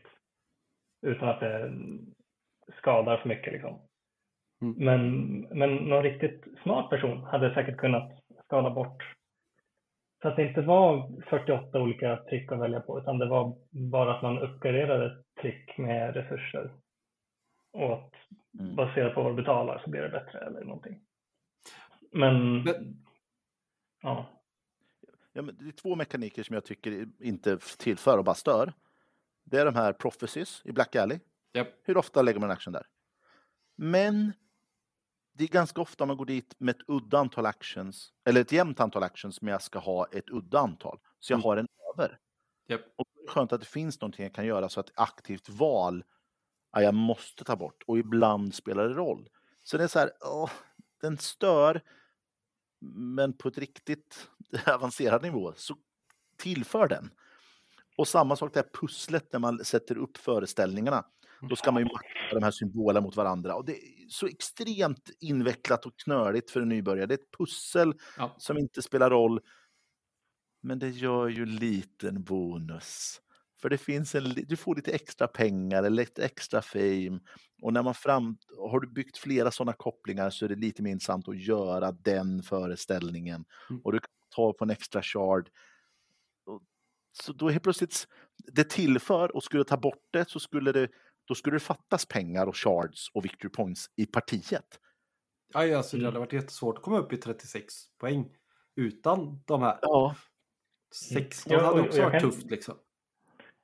utan 1.06 1.28
att 1.28 1.40
det 1.40 1.72
skadar 2.78 3.16
för 3.16 3.28
mycket. 3.28 3.52
Liksom. 3.52 3.80
Mm. 4.62 4.74
Men, 4.78 5.40
men 5.58 5.74
någon 5.76 6.02
riktigt 6.02 6.44
smart 6.62 6.90
person 6.90 7.24
hade 7.24 7.54
säkert 7.54 7.76
kunnat 7.76 8.12
skala 8.44 8.70
bort 8.70 9.14
så 10.22 10.28
att 10.28 10.36
det 10.36 10.48
inte 10.48 10.60
var 10.60 11.20
48 11.30 11.80
olika 11.82 12.16
trick 12.16 12.52
att 12.52 12.60
välja 12.60 12.80
på, 12.80 12.98
utan 13.00 13.18
det 13.18 13.26
var 13.28 13.56
bara 13.70 14.16
att 14.16 14.22
man 14.22 14.38
uppgraderade 14.38 15.22
trick 15.40 15.78
med 15.78 16.14
resurser. 16.16 16.70
Och 17.72 17.92
att 17.92 18.12
Mm. 18.60 18.76
baserat 18.76 19.14
på 19.14 19.22
vad 19.22 19.32
du 19.32 19.36
betalar 19.36 19.82
så 19.84 19.90
blir 19.90 20.00
det 20.02 20.08
bättre 20.08 20.38
eller 20.38 20.60
någonting. 20.64 21.00
Men, 22.12 22.62
Men- 22.62 23.04
ja. 24.02 24.26
Ja, 25.32 25.42
men 25.42 25.56
det 25.58 25.68
är 25.68 25.72
två 25.72 25.96
mekaniker 25.96 26.42
som 26.42 26.54
jag 26.54 26.64
tycker 26.64 27.06
inte 27.20 27.58
tillför 27.78 28.18
och 28.18 28.24
bara 28.24 28.34
stör. 28.34 28.72
Det 29.44 29.58
är 29.58 29.64
de 29.64 29.74
här 29.74 29.92
prophecies 29.92 30.62
i 30.64 30.72
Black 30.72 30.96
Alley. 30.96 31.18
Japp. 31.52 31.68
Hur 31.84 31.96
ofta 31.96 32.22
lägger 32.22 32.40
man 32.40 32.50
en 32.50 32.54
action 32.54 32.72
där? 32.72 32.86
Men 33.76 34.32
det 35.32 35.44
är 35.44 35.48
ganska 35.48 35.80
ofta 35.80 36.06
man 36.06 36.16
går 36.16 36.26
dit 36.26 36.54
med 36.58 36.74
ett 36.76 36.82
udda 36.88 37.18
antal 37.18 37.46
actions, 37.46 38.12
eller 38.24 38.40
ett 38.40 38.52
jämnt 38.52 38.80
antal 38.80 39.02
actions, 39.02 39.42
men 39.42 39.52
jag 39.52 39.62
ska 39.62 39.78
ha 39.78 40.06
ett 40.06 40.30
udda 40.30 40.58
antal. 40.58 40.98
Så 41.20 41.32
jag 41.32 41.36
Mm. 41.38 41.44
har 41.44 41.56
en 41.56 41.66
över. 41.94 42.18
Japp. 42.68 42.80
Och 42.96 43.06
det 43.14 43.22
är 43.22 43.28
skönt 43.28 43.52
att 43.52 43.60
det 43.60 43.66
finns 43.66 44.00
någonting 44.00 44.22
jag 44.22 44.34
kan 44.34 44.46
göra 44.46 44.68
så 44.68 44.80
att 44.80 44.90
aktivt 44.94 45.48
val, 45.48 46.04
ja, 46.72 46.82
jag 46.82 46.94
måste 46.94 47.44
ta 47.44 47.56
bort. 47.56 47.82
Och 47.86 47.98
ibland 47.98 48.54
spelar 48.54 48.88
det 48.88 48.94
roll. 48.94 49.28
Så 49.62 49.76
det 49.78 49.84
är 49.84 49.88
så 49.88 49.98
här, 49.98 50.10
åh, 50.20 50.50
den 51.00 51.18
stör, 51.18 51.80
men 52.94 53.32
på 53.32 53.48
ett 53.48 53.58
riktigt 53.58 54.28
avancerad 54.66 55.22
nivå 55.22 55.52
så 55.56 55.76
tillför 56.36 56.88
den. 56.88 57.10
Och 57.96 58.08
samma 58.08 58.36
sak 58.36 58.54
det 58.54 58.60
här 58.60 58.70
pusslet 58.80 59.32
när 59.32 59.40
man 59.40 59.64
sätter 59.64 59.98
upp 59.98 60.16
föreställningarna. 60.16 61.04
Då 61.48 61.56
ska 61.56 61.72
man 61.72 61.82
ju 61.82 61.86
matcha 61.86 62.34
de 62.34 62.42
här 62.42 62.50
symbolerna 62.50 63.00
mot 63.00 63.16
varandra. 63.16 63.54
Och 63.54 63.64
det 63.64 63.72
är 63.72 64.08
så 64.08 64.26
extremt 64.26 65.10
invecklat 65.20 65.86
och 65.86 65.96
knöligt 65.98 66.50
för 66.50 66.60
en 66.60 66.68
nybörjare. 66.68 67.06
Det 67.06 67.14
är 67.14 67.18
ett 67.18 67.36
pussel 67.38 67.94
Ja. 68.16 68.34
som 68.38 68.58
inte 68.58 68.82
spelar 68.82 69.10
roll. 69.10 69.40
Men 70.62 70.78
det 70.78 70.88
gör 70.90 71.28
ju 71.28 71.46
liten 71.46 72.22
bonus. 72.22 73.20
För 73.60 73.68
det 73.68 73.78
finns 73.78 74.14
en, 74.14 74.24
du 74.24 74.56
får 74.56 74.76
lite 74.76 74.92
extra 74.92 75.28
pengar 75.28 75.78
eller 75.82 75.96
lite 75.96 76.24
extra 76.24 76.62
fame. 76.62 77.20
Och 77.62 77.72
när 77.72 77.82
man 77.82 77.94
fram, 77.94 78.36
har 78.58 78.80
du 78.80 78.88
byggt 78.88 79.18
flera 79.18 79.50
sådana 79.50 79.72
kopplingar 79.72 80.30
så 80.30 80.44
är 80.44 80.48
det 80.48 80.54
lite 80.54 80.82
mer 80.82 80.90
intressant 80.90 81.28
att 81.28 81.40
göra 81.42 81.92
den 81.92 82.42
föreställningen. 82.42 83.44
Mm. 83.70 83.82
Och 83.84 83.92
du 83.92 83.98
kan 83.98 84.08
ta 84.34 84.52
på 84.52 84.64
en 84.64 84.70
extra 84.70 85.02
shard. 85.02 85.48
Så 87.12 87.32
då 87.32 87.48
helt 87.50 87.62
plötsligt, 87.62 88.08
det 88.52 88.70
tillför 88.70 89.36
och 89.36 89.44
skulle 89.44 89.64
ta 89.64 89.76
bort 89.76 90.04
det 90.10 90.30
så 90.30 90.40
skulle 90.40 90.72
det, 90.72 90.88
då 91.24 91.34
skulle 91.34 91.56
det 91.56 91.60
fattas 91.60 92.06
pengar 92.06 92.46
och 92.46 92.56
shards 92.56 93.08
och 93.14 93.24
victory 93.24 93.50
points 93.50 93.86
i 93.96 94.06
partiet. 94.06 94.80
Aj, 95.54 95.74
alltså, 95.74 95.96
det 95.96 96.00
Mm. 96.00 96.06
hade 96.06 96.18
varit 96.18 96.32
jättesvårt 96.32 96.76
att 96.78 96.82
komma 96.84 96.98
upp 96.98 97.12
i 97.12 97.16
36 97.16 97.74
poäng 97.98 98.28
utan 98.76 99.42
de 99.46 99.62
här. 99.62 99.78
Ja, 99.82 100.14
16 100.94 101.52
Ja, 101.52 101.58
och- 101.58 101.64
hade 101.64 101.80
också 101.88 102.02
varit 102.02 102.12
kan- 102.12 102.30
tufft 102.30 102.50
liksom. 102.50 102.74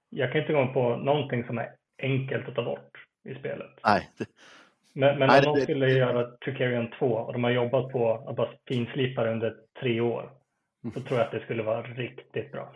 Jag 0.09 0.33
kan 0.33 0.41
inte 0.41 0.53
gå 0.53 0.67
på 0.73 0.97
någonting 0.97 1.45
som 1.45 1.59
är 1.59 1.75
enkelt 2.03 2.49
att 2.49 2.55
ta 2.55 2.65
bort 2.65 3.07
i 3.28 3.35
spelet. 3.35 3.70
nej. 3.85 4.11
Det, 4.19 4.27
Men, 4.93 5.19
men 5.19 5.28
Nej, 5.28 5.39
om 5.39 5.45
någon 5.45 5.55
det- 5.55 5.62
skulle 5.62 5.91
göra 5.93 6.37
Tricarion 6.37 6.91
2 6.99 7.07
och 7.07 7.33
de 7.33 7.45
har 7.45 7.51
jobbat 7.51 7.93
på 7.93 8.15
att 8.28 8.37
bara 8.37 8.51
finslipa 8.69 9.25
det 9.25 9.31
under 9.33 9.57
tre 9.81 10.01
år, 10.01 10.33
så 10.95 11.01
tror 11.01 11.19
jag 11.19 11.27
att 11.27 11.33
det 11.33 11.41
skulle 11.45 11.62
vara 11.62 11.83
riktigt 11.83 12.53
bra. 12.53 12.75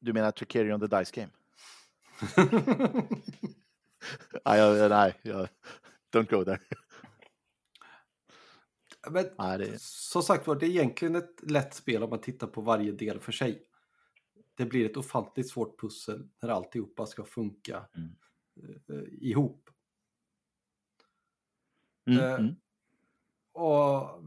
du 0.00 0.12
menar 0.12 0.30
Tricarion 0.30 0.80
the 0.88 0.98
Dice 0.98 1.12
Game? 1.20 1.32
Nej, 4.44 4.58
jag, 4.58 4.90
nej 4.90 5.14
jag, 5.22 5.48
don't 6.14 6.30
go 6.30 6.44
there. 6.44 6.60
Men 9.10 9.26
Nej, 9.38 9.58
det, 9.58 9.80
som 9.82 10.22
sagt 10.22 10.46
var, 10.46 10.56
det 10.56 10.66
är 10.66 10.70
egentligen 10.70 11.16
ett 11.16 11.50
lätt 11.50 11.74
spel 11.74 12.02
om 12.02 12.10
man 12.10 12.20
tittar 12.20 12.46
på 12.46 12.60
varje 12.60 12.92
del 12.92 13.20
för 13.20 13.32
sig. 13.32 13.66
Det 14.54 14.64
blir 14.66 14.90
ett 14.90 14.96
ofantligt 14.96 15.50
svårt 15.50 15.80
pussel 15.80 16.28
när 16.42 16.48
alltihopa 16.48 17.06
ska 17.06 17.24
funka 17.24 17.88
Mm. 17.96 18.14
eh, 18.88 19.08
ihop. 19.28 19.70
mm, 22.06 22.18
Eh, 22.20 22.34
mm. 22.34 22.54
Och 23.52 24.22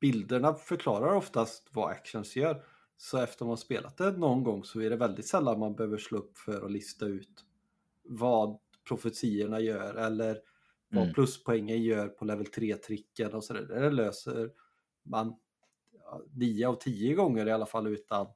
bilderna 0.00 0.54
förklarar 0.54 1.14
oftast 1.14 1.68
vad 1.70 1.90
actions 1.90 2.36
gör. 2.36 2.64
Så 2.96 3.18
efter 3.18 3.44
man 3.44 3.56
spelat 3.56 3.96
det 3.96 4.12
någon 4.12 4.44
gång 4.44 4.64
så 4.64 4.80
är 4.80 4.90
det 4.90 4.96
väldigt 4.96 5.26
sällan 5.26 5.58
man 5.58 5.74
behöver 5.74 5.98
slå 5.98 6.18
upp 6.18 6.38
för 6.38 6.64
att 6.64 6.70
lista 6.70 7.06
ut 7.06 7.44
vad 8.02 8.58
profetiorna 8.88 9.60
gör 9.60 9.94
eller 9.94 10.40
vad 10.88 11.02
Mm. 11.02 11.14
pluspoängen 11.14 11.82
gör 11.82 12.08
på 12.08 12.24
level 12.24 12.46
3-tricken 12.46 13.34
och 13.34 13.44
sådär. 13.44 13.62
Det 13.62 13.90
löser 13.90 14.50
man 15.02 15.36
ja, 15.92 16.22
9 16.34 16.68
av 16.68 16.74
10 16.74 17.14
gånger 17.14 17.46
i 17.46 17.52
alla 17.52 17.66
fall 17.66 17.86
utan 17.86 18.26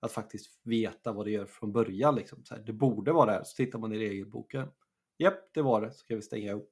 att 0.00 0.12
faktiskt 0.12 0.60
veta 0.62 1.12
vad 1.12 1.26
det 1.26 1.30
gör 1.30 1.46
från 1.46 1.72
början. 1.72 2.14
Liksom. 2.14 2.44
Så 2.44 2.54
här, 2.54 2.62
det 2.62 2.72
borde 2.72 3.12
vara 3.12 3.26
det 3.26 3.32
här. 3.32 3.44
Så 3.44 3.56
tittar 3.56 3.78
man 3.78 3.92
i 3.92 3.98
regelboken. 3.98 4.68
Japp, 5.18 5.54
det 5.54 5.62
var 5.62 5.80
det. 5.80 5.90
Så 5.90 5.98
ska 5.98 6.16
vi 6.16 6.22
stänga 6.22 6.50
ihop. 6.50 6.70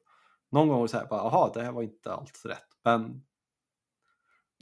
Någon 0.50 0.68
gång 0.68 0.88
så 0.88 0.96
här, 0.96 1.06
bara, 1.06 1.20
aha, 1.20 1.50
det 1.54 1.62
här 1.62 1.72
var 1.72 1.82
inte 1.82 2.12
alls 2.12 2.44
rätt. 2.46 2.66
Men 2.82 3.22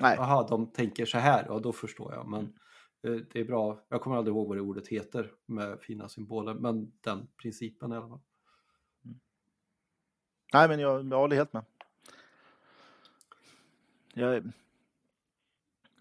Nej, 0.00 0.16
Jaha, 0.16 0.48
de 0.48 0.66
tänker 0.66 1.06
så 1.06 1.18
här, 1.18 1.44
ja 1.48 1.58
då 1.58 1.72
förstår 1.72 2.14
jag. 2.14 2.28
Men 2.28 2.52
eh, 3.02 3.22
det 3.32 3.40
är 3.40 3.44
bra, 3.44 3.80
jag 3.88 4.00
kommer 4.00 4.16
aldrig 4.16 4.34
ihåg 4.34 4.48
vad 4.48 4.56
det 4.56 4.60
ordet 4.60 4.88
heter 4.88 5.32
med 5.46 5.80
fina 5.80 6.08
symboler, 6.08 6.54
men 6.54 6.92
den 7.00 7.28
principen 7.42 7.92
i 7.92 7.96
alla 7.96 8.08
fall. 8.08 8.20
nej 10.52 10.68
men 10.68 10.80
jag, 10.80 11.12
jag 11.12 11.18
håller 11.18 11.36
helt 11.36 11.52
med. 11.52 11.64
Jag, 14.14 14.52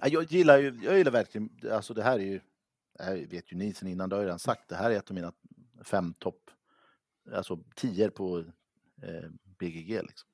jag 0.01 0.23
gillar 0.23 0.57
ju, 0.57 0.79
jag 0.83 0.97
gillar 0.97 1.11
verkligen, 1.11 1.49
alltså 1.71 1.93
det 1.93 2.03
här 2.03 2.19
är 2.19 2.23
ju, 2.23 2.39
det 2.97 3.03
här 3.03 3.15
vet 3.15 3.51
ju 3.51 3.57
ni 3.57 3.73
sen 3.73 3.87
innan, 3.87 4.09
det 4.09 4.15
har 4.15 4.21
jag 4.21 4.27
redan 4.27 4.39
sagt, 4.39 4.69
det 4.69 4.75
här 4.75 4.91
är 4.91 4.95
ett 4.95 5.09
av 5.09 5.15
mina 5.15 5.33
fem 5.83 6.13
topp, 6.13 6.51
alltså 7.33 7.59
tior 7.75 8.09
på 8.09 8.39
eh, 9.01 9.29
BGG 9.59 9.89
liksom. 9.89 10.29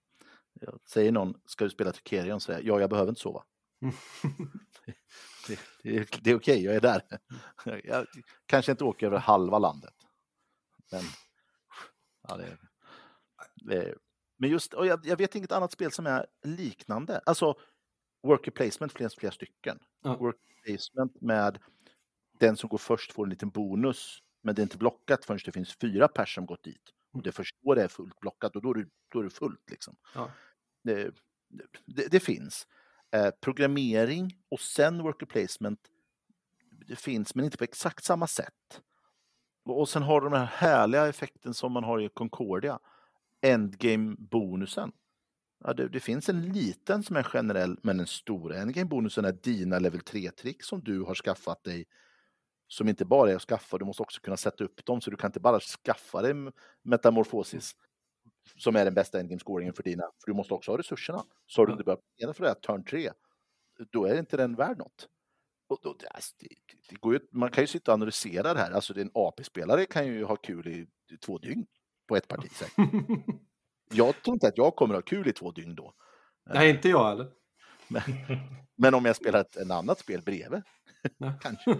Jag 0.61 0.79
säger 0.85 1.11
någon, 1.11 1.39
ska 1.45 1.63
du 1.63 1.69
spela 1.69 1.91
Tricerion? 1.91 2.39
Så 2.39 2.45
säger 2.45 2.59
jag, 2.59 2.77
ja, 2.77 2.81
jag 2.81 2.89
behöver 2.89 3.09
inte 3.09 3.21
sova. 3.21 3.43
Det, 5.47 5.59
det, 5.83 5.97
är- 5.97 6.07
det 6.21 6.31
är 6.31 6.35
okej, 6.35 6.63
jag 6.63 6.75
är 6.75 6.81
där. 6.81 7.01
Jag 7.83 8.07
kanske 8.45 8.71
inte 8.71 8.83
åker 8.83 9.05
över 9.07 9.17
halva 9.17 9.59
landet. 9.59 9.93
Men, 10.91 11.01
ja, 12.27 12.37
det, 12.37 12.57
det, 13.55 13.95
men 14.37 14.49
just, 14.49 14.73
och 14.73 14.85
jag, 14.87 15.05
jag 15.05 15.17
vet 15.17 15.35
inget 15.35 15.51
annat 15.51 15.71
spel 15.71 15.91
som 15.91 16.07
är 16.07 16.25
liknande. 16.43 17.21
Alltså, 17.25 17.55
worker 18.23 18.51
placement 18.51 18.93
flera, 18.93 19.09
flera 19.09 19.31
stycken. 19.31 19.79
Ja. 20.03 20.15
Worker 20.15 20.39
placement 20.65 21.21
med 21.21 21.59
den 22.39 22.57
som 22.57 22.69
går 22.69 22.77
först 22.77 23.11
får 23.13 23.23
en 23.23 23.29
liten 23.29 23.49
bonus, 23.49 24.19
men 24.43 24.55
det 24.55 24.61
är 24.61 24.63
inte 24.63 24.77
blockat 24.77 25.25
förrän 25.25 25.39
det 25.45 25.51
finns 25.51 25.75
fyra 25.81 26.07
pers 26.07 26.35
som 26.35 26.45
gått 26.45 26.63
dit. 26.63 26.83
Och 27.13 27.21
det 27.23 27.31
först 27.31 27.55
då 27.61 27.73
det 27.75 27.83
är 27.83 27.87
fullt 27.87 28.19
blockat 28.19 28.55
och 28.55 28.61
då 28.61 28.69
är 28.69 28.73
det, 28.73 28.89
då 29.09 29.19
är 29.19 29.23
det 29.23 29.29
fullt. 29.29 29.69
Liksom. 29.71 29.95
Ja. 30.15 30.31
Det, 30.83 31.11
det, 31.85 32.07
det 32.11 32.19
finns. 32.19 32.67
Eh, 33.11 33.31
programmering 33.41 34.31
och 34.51 34.59
sen 34.59 35.03
worker 35.03 35.25
placement, 35.25 35.79
det 36.87 36.95
finns, 36.95 37.35
men 37.35 37.45
inte 37.45 37.57
på 37.57 37.63
exakt 37.63 38.03
samma 38.03 38.27
sätt. 38.27 38.81
Och 39.65 39.89
sen 39.89 40.03
har 40.03 40.21
de 40.21 40.31
den 40.31 40.39
här 40.39 40.47
härliga 40.47 41.07
effekten 41.07 41.53
som 41.53 41.71
man 41.71 41.83
har 41.83 42.01
i 42.01 42.09
Concordia, 42.09 42.79
endgame-bonusen. 43.41 44.91
Ja, 45.63 45.73
det, 45.73 45.89
det 45.89 45.99
finns 45.99 46.29
en 46.29 46.41
liten 46.41 47.03
som 47.03 47.15
är 47.15 47.23
generell, 47.23 47.79
men 47.83 47.97
den 47.97 48.07
stora 48.07 48.57
endgame-bonusen 48.57 49.25
är 49.25 49.31
dina 49.31 49.79
level 49.79 50.01
3-trick 50.01 50.63
som 50.63 50.83
du 50.83 51.01
har 51.01 51.15
skaffat 51.15 51.63
dig. 51.63 51.85
Som 52.67 52.89
inte 52.89 53.05
bara 53.05 53.31
är 53.31 53.35
att 53.35 53.41
skaffa, 53.41 53.77
du 53.77 53.85
måste 53.85 54.03
också 54.03 54.21
kunna 54.21 54.37
sätta 54.37 54.63
upp 54.63 54.85
dem, 54.85 55.01
så 55.01 55.11
du 55.11 55.17
kan 55.17 55.27
inte 55.27 55.39
bara 55.39 55.59
skaffa 55.59 56.21
dig 56.21 56.33
metamorfosis 56.83 57.75
som 58.57 58.75
är 58.75 58.85
den 58.85 58.93
bästa 58.93 59.19
endgame-scoringen 59.19 59.73
för 59.73 59.83
dina, 59.83 60.03
för 60.03 60.31
du 60.31 60.33
måste 60.33 60.53
också 60.53 60.71
ha 60.71 60.77
resurserna. 60.77 61.23
Så 61.47 61.61
har 61.61 61.65
du 61.65 61.71
inte 61.71 61.83
börjat 61.83 62.01
planera 62.17 62.33
för 62.33 62.43
det 62.43 62.49
här 62.49 62.55
turn 62.55 62.83
3, 62.83 63.11
då 63.91 64.05
är 64.05 64.19
inte 64.19 64.37
den 64.37 64.55
värd 64.55 64.77
något. 64.77 65.09
Och 65.67 65.79
då, 65.83 65.95
det, 65.99 66.07
alltså, 66.07 66.35
det, 66.39 66.47
det 66.89 66.95
går 66.95 67.13
ju, 67.13 67.19
man 67.31 67.51
kan 67.51 67.63
ju 67.63 67.67
sitta 67.67 67.91
och 67.91 67.93
analysera 67.93 68.53
det 68.53 68.59
här, 68.59 68.71
alltså 68.71 68.99
en 68.99 69.11
AP-spelare 69.13 69.85
kan 69.85 70.07
ju 70.07 70.23
ha 70.23 70.35
kul 70.35 70.67
i 70.67 70.87
två 71.17 71.37
dygn 71.37 71.65
på 72.07 72.15
ett 72.15 72.27
parti. 72.27 72.51
Jag 73.93 74.23
tror 74.23 74.35
inte 74.35 74.47
att 74.47 74.57
jag 74.57 74.75
kommer 74.75 74.95
ha 74.95 75.01
kul 75.01 75.27
i 75.27 75.33
två 75.33 75.51
dygn 75.51 75.75
då. 75.75 75.93
Nej, 76.45 76.69
inte 76.69 76.89
jag 76.89 77.09
heller. 77.09 77.31
Men, 77.87 78.01
men 78.77 78.93
om 78.93 79.05
jag 79.05 79.15
spelar 79.15 79.39
ett 79.39 79.55
en 79.55 79.71
annat 79.71 79.99
spel 79.99 80.21
bredvid, 80.21 80.61
kanske. 81.41 81.75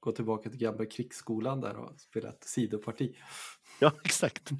Gå 0.00 0.12
tillbaka 0.12 0.50
till 0.50 0.58
gamla 0.58 0.86
krigsskolan 0.86 1.60
där 1.60 1.76
och 1.76 2.00
spela 2.00 2.28
ett 2.28 2.44
sidoparti. 2.44 3.16
Ja, 3.82 3.92
exakt. 4.04 4.50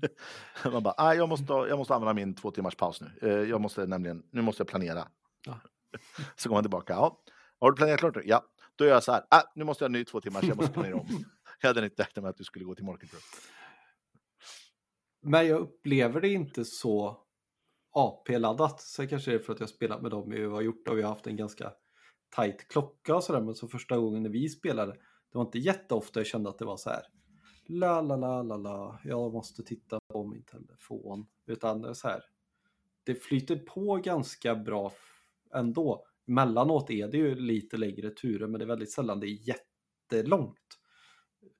Man 0.65 0.83
bara, 0.83 0.95
ah, 0.97 1.15
jag, 1.15 1.29
måste, 1.29 1.53
jag 1.53 1.79
måste 1.79 1.95
använda 1.95 2.15
min 2.15 2.35
två 2.35 2.51
timmars 2.51 2.77
paus 2.77 3.01
nu. 3.01 3.11
Eh, 3.23 3.49
Jag 3.49 3.61
måste 3.61 3.87
nämligen, 3.87 4.23
nu 4.31 4.43
måste 4.43 4.61
jag 4.61 4.69
planera. 4.69 5.09
Ja. 5.47 5.61
Så 6.37 6.49
går 6.49 6.57
man 6.57 6.65
tillbaka, 6.65 6.93
ja. 6.93 7.21
Har 7.61 7.71
du 7.71 7.77
planerat 7.77 8.01
klart? 8.01 8.15
nu? 8.17 8.23
Ja. 8.25 8.45
Då 8.77 8.85
gör 8.85 8.93
jag 8.93 9.03
så 9.03 9.13
här, 9.13 9.25
ah, 9.31 9.43
nu 9.55 9.65
måste 9.65 9.85
jag 9.85 9.89
ha 9.89 9.93
ny 9.93 10.05
två 10.05 10.21
timmars, 10.21 10.45
jag 10.45 10.57
måste 10.57 10.73
planera 10.73 10.95
om. 10.97 11.07
Jag 11.61 11.69
hade 11.69 11.85
inte 11.85 12.03
räknat 12.03 12.23
med 12.23 12.31
att 12.31 12.37
du 12.37 12.45
skulle 12.45 12.65
gå 12.65 12.75
till 12.75 12.85
Market. 12.85 13.11
Men 15.23 15.47
jag 15.47 15.61
upplever 15.61 16.21
det 16.21 16.29
inte 16.29 16.65
så 16.65 17.21
AP-laddat. 17.93 18.81
Sen 18.81 19.09
kanske 19.09 19.31
det 19.31 19.35
är 19.35 19.39
för 19.39 19.53
att 19.53 19.61
jag 19.61 19.69
spelat 19.69 20.03
med 20.03 20.11
dem 20.11 20.31
vi 20.31 20.45
har 20.45 20.61
gjort 20.63 20.89
och 20.89 20.99
vi 20.99 21.03
har 21.03 21.09
haft 21.09 21.27
en 21.27 21.37
ganska 21.37 21.73
tight 22.37 22.69
klocka 22.69 23.17
och 23.17 23.25
sådär. 23.25 23.41
Men 23.41 23.55
så 23.55 23.69
första 23.69 23.97
gången 23.97 24.23
när 24.23 24.31
vi 24.31 24.49
spelade, 24.49 24.93
det 24.93 25.39
var 25.39 25.43
inte 25.45 25.59
jätteofta 25.59 26.21
jag 26.21 26.27
kände 26.27 26.51
att 26.51 26.59
det 26.59 26.65
var 26.65 26.77
så 26.77 26.91
här. 26.91 27.03
La 27.67 28.01
la 28.01 28.17
la 28.17 28.43
la 28.43 28.57
la, 28.57 29.01
jag 29.05 29.33
måste 29.33 29.63
titta 29.63 30.01
på 30.09 30.25
min 30.25 30.43
telefon. 30.43 31.27
Utan 31.47 31.83
det 31.83 31.89
är 31.89 31.95
så 31.95 32.09
här. 32.09 32.25
Det 33.05 33.15
flyter 33.15 33.57
på 33.57 33.97
ganska 33.97 34.55
bra 34.55 34.93
ändå. 35.55 36.07
Emellanåt 36.29 36.91
är 36.91 37.09
det 37.09 37.19
ju 37.19 37.35
lite 37.35 37.77
längre 37.77 38.11
turer 38.11 38.47
men 38.47 38.59
det 38.59 38.65
är 38.65 38.67
väldigt 38.67 38.93
sällan 38.93 39.21
det 39.21 39.27
är 39.27 39.49
jättelångt. 39.49 40.79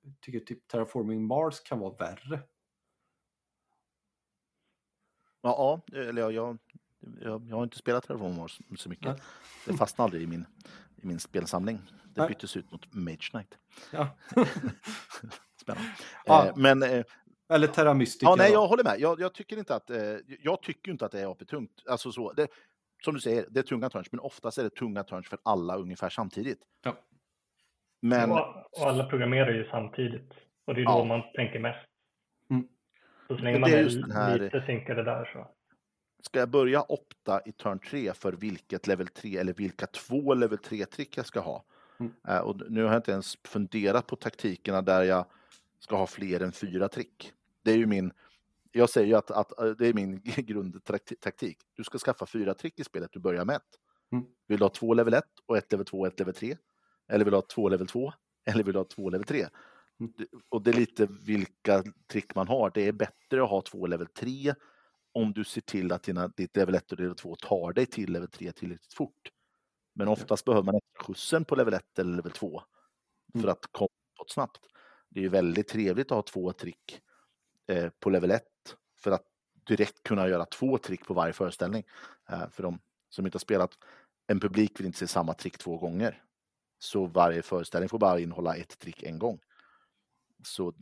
Jag 0.01 0.13
tycker 0.21 0.39
typ 0.39 0.67
Terraforming 0.67 1.23
Mars 1.23 1.59
kan 1.59 1.79
vara 1.79 1.95
värre. 1.95 2.39
Ja, 5.41 5.81
ja 5.91 5.99
eller 5.99 6.21
jag, 6.21 6.33
jag, 6.33 6.57
jag, 7.21 7.49
jag 7.49 7.55
har 7.55 7.63
inte 7.63 7.77
spelat 7.77 8.07
Terraform 8.07 8.35
Mars 8.35 8.61
så 8.77 8.89
mycket. 8.89 9.05
Nej. 9.05 9.21
Det 9.65 9.73
fastnade 9.73 10.05
aldrig 10.05 10.23
i 10.23 10.27
min, 10.27 10.45
i 10.95 11.05
min 11.05 11.19
spelsamling. 11.19 11.79
Det 12.05 12.21
Nej. 12.21 12.29
byttes 12.29 12.57
ut 12.57 12.71
mot 12.71 12.93
Mage 12.93 13.29
Knight. 13.31 13.57
Ja. 13.91 14.17
Spännande. 15.63 15.89
Ja. 16.25 16.45
Eh, 16.47 16.53
men 16.55 16.83
eh, 16.83 17.03
Eller 17.49 17.67
Terra 17.67 17.93
Mystica. 17.93 18.25
ja, 18.29 18.35
nej, 18.35 18.51
jag 18.51 18.67
håller 18.67 18.83
med. 18.83 18.95
Jag, 18.99 19.19
jag 19.21 19.33
tycker 19.33 19.57
inte 19.57 19.75
att 19.75 19.89
eh, 19.89 19.97
jag 20.43 20.61
tycker 20.61 20.91
inte 20.91 21.05
att 21.05 21.11
det 21.11 21.19
är 21.21 21.25
AP-tungt. 21.31 21.83
Alltså 21.87 22.11
så, 22.11 22.33
det, 22.33 22.47
som 23.05 23.13
du 23.13 23.19
säger, 23.19 23.45
det 23.49 23.59
är 23.59 23.63
tunga 23.63 23.89
turns, 23.89 24.11
men 24.11 24.19
oftast 24.19 24.57
är 24.57 24.63
det 24.63 24.69
tunga 24.69 25.03
turns 25.03 25.27
för 25.29 25.39
alla 25.43 25.75
ungefär 25.77 26.09
samtidigt. 26.09 26.59
Ja. 26.83 26.95
Men 28.01 28.31
Och, 28.31 28.39
och 28.81 28.87
alla 28.87 29.05
programmerar 29.05 29.53
ju 29.53 29.67
samtidigt. 29.69 30.31
Och 30.65 30.75
det 30.75 30.81
är 30.81 30.85
då 30.85 30.91
Ja. 30.91 31.03
man 31.03 31.21
tänker 31.35 31.59
mest. 31.59 31.85
Mm. 32.49 32.67
Så 33.27 33.37
så 33.37 33.43
länge 33.43 33.59
man 33.59 33.69
det 33.69 33.75
är 33.75 33.79
är, 33.79 33.83
just 33.83 34.01
den 34.01 34.11
här- 34.11 34.39
lite 34.39 34.63
synkade 34.65 35.03
där 35.03 35.29
så. 35.33 35.47
ska 36.23 36.39
jag 36.39 36.49
börja 36.49 36.81
opta 36.91 37.41
i 37.45 37.51
turn 37.51 37.79
3 37.79 38.13
för 38.13 38.33
vilket 38.33 38.87
level 38.87 39.07
3 39.07 39.37
eller 39.37 39.53
vilka 39.53 39.87
två 39.87 40.33
level 40.33 40.57
3-trick 40.57 41.17
jag 41.17 41.25
ska 41.25 41.39
ha? 41.39 41.65
Mm. 41.99 42.13
Eh, 42.27 42.39
och 42.39 42.71
nu 42.71 42.83
har 42.83 42.89
jag 42.89 42.99
inte 42.99 43.11
ens 43.11 43.37
funderat 43.47 44.07
på 44.07 44.15
taktikerna 44.15 44.81
där 44.81 45.03
jag 45.03 45.25
ska 45.83 45.95
ha 45.97 46.07
fler 46.07 46.39
än 46.39 46.51
fyra 46.51 46.89
trick. 46.89 47.33
Det 47.63 47.71
är 47.71 47.77
ju 47.77 47.85
min, 47.85 48.11
jag 48.71 48.89
säger 48.89 49.07
ju 49.07 49.13
att, 49.15 49.31
att 49.31 49.59
eh, 49.59 49.65
det 49.65 49.87
är 49.87 49.93
min 49.93 50.21
grundtaktik. 50.35 51.57
Du 51.73 51.83
ska 51.83 51.97
skaffa 51.97 52.25
fyra 52.25 52.53
trick 52.53 52.79
i 52.79 52.83
spelet, 52.83 53.09
du 53.13 53.19
börjar 53.19 53.45
med 53.45 53.55
ett. 53.55 53.79
Mm. 54.11 54.25
Vill 54.47 54.59
du 54.59 54.65
ha 54.65 54.69
två 54.69 54.93
level 54.93 55.13
1 55.13 55.23
och 55.45 55.57
ett 55.57 55.71
level 55.71 55.85
2 55.85 55.99
och 55.99 56.07
ett 56.07 56.19
level 56.19 56.33
3? 56.33 56.57
Eller 57.07 57.25
vill 57.25 57.31
du 57.31 57.37
ha 57.37 57.41
två 57.41 57.69
level 57.69 57.87
2? 57.87 58.13
Eller 58.45 58.63
vill 58.63 58.73
du 58.73 58.79
ha 58.79 58.85
två 58.85 59.09
level 59.09 59.27
3? 59.27 59.47
Mm. 59.99 60.13
Och 60.49 60.61
det 60.61 60.71
är 60.71 60.73
lite 60.73 61.07
vilka 61.25 61.83
trick 62.11 62.35
man 62.35 62.47
har. 62.47 62.71
Det 62.73 62.87
är 62.87 62.91
bättre 62.91 63.43
att 63.43 63.49
ha 63.49 63.61
två 63.61 63.87
level 63.87 64.07
3 64.07 64.53
om 65.13 65.33
du 65.33 65.43
ser 65.43 65.61
till 65.61 65.91
att 65.91 66.03
dina, 66.03 66.27
ditt 66.27 66.55
level 66.57 66.75
1 66.75 66.91
och 66.91 66.99
level 66.99 67.15
2 67.15 67.35
tar 67.35 67.73
dig 67.73 67.85
till 67.85 68.11
level 68.13 68.27
3 68.29 68.51
tillräckligt 68.51 68.93
fort. 68.93 69.31
Men 69.95 70.07
oftast 70.07 70.45
behöver 70.45 70.63
man 70.71 70.81
skjutsen 70.99 71.45
på 71.45 71.55
level 71.55 71.73
1 71.73 71.99
eller 71.99 72.15
level 72.15 72.31
2 72.31 72.61
för 73.33 73.39
Mm. 73.39 73.49
att 73.51 73.67
komma 73.71 73.89
uppåt 74.15 74.31
snabbt. 74.31 74.59
Det 75.13 75.19
är 75.19 75.21
ju 75.21 75.29
väldigt 75.29 75.67
trevligt 75.67 76.11
att 76.11 76.15
ha 76.15 76.21
två 76.21 76.51
trick 76.53 77.01
eh, 77.67 77.89
på 77.99 78.09
level 78.09 78.31
1 78.31 78.43
för 78.99 79.11
att 79.11 79.23
direkt 79.67 80.03
kunna 80.03 80.27
göra 80.27 80.45
två 80.45 80.77
trick 80.77 81.05
på 81.05 81.13
varje 81.13 81.33
föreställning. 81.33 81.83
Eh, 82.29 82.49
för 82.49 82.63
de 82.63 82.79
som 83.09 83.25
inte 83.25 83.35
har 83.35 83.39
spelat, 83.39 83.77
en 84.27 84.39
publik 84.39 84.79
vill 84.79 84.85
inte 84.85 84.99
se 84.99 85.07
samma 85.07 85.33
trick 85.33 85.57
två 85.57 85.77
gånger. 85.77 86.23
Så 86.79 87.05
varje 87.05 87.41
föreställning 87.41 87.89
får 87.89 87.99
bara 87.99 88.19
innehålla 88.19 88.55
ett 88.55 88.79
trick 88.79 89.03
en 89.03 89.19
gång. 89.19 89.39
Så, 90.43 90.73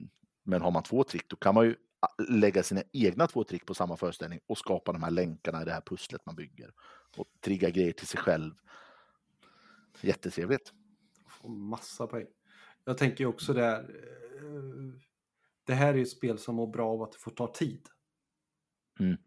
men 0.44 0.62
har 0.62 0.72
man 0.72 0.84
två 0.84 1.04
trick 1.04 1.30
då 1.30 1.36
kan 1.36 1.56
man 1.56 1.66
ju 1.66 1.76
ah, 2.00 2.24
lägga 2.30 2.64
sina 2.64 2.82
egna 2.94 3.28
två 3.28 3.44
trick 3.44 3.66
på 3.66 3.74
samma 3.74 3.98
föreställning 3.98 4.40
och 4.48 4.58
skapa 4.58 4.92
de 4.92 5.04
här 5.04 5.12
länkarna 5.12 5.62
i 5.62 5.66
det 5.66 5.72
här 5.72 5.82
pusslet 5.82 6.26
man 6.26 6.36
bygger. 6.36 6.74
Och 7.18 7.28
trigga 7.42 7.70
grejer 7.70 7.92
till 7.92 8.08
sig 8.08 8.20
själv. 8.20 8.54
Jättetrevligt. 10.02 10.74
Får 11.28 11.50
massa 11.50 12.08
poäng. 12.08 12.28
Jag 12.86 12.98
tänker 12.98 13.20
ju 13.20 13.26
också 13.28 13.54
där. 13.54 13.80
Eh, 13.80 14.21
eh, 14.42 15.02
Det 15.64 15.74
här 15.74 15.94
är 15.94 15.98
ju 15.98 16.04
ett 16.04 16.10
spel 16.10 16.38
som 16.38 16.56
mår 16.56 16.68
bra 16.68 16.90
av 16.90 17.02
att 17.02 17.12
det 17.12 17.18
får 17.20 17.32
ta 17.32 17.54
tid. 17.54 17.88
Mm. 19.00 19.18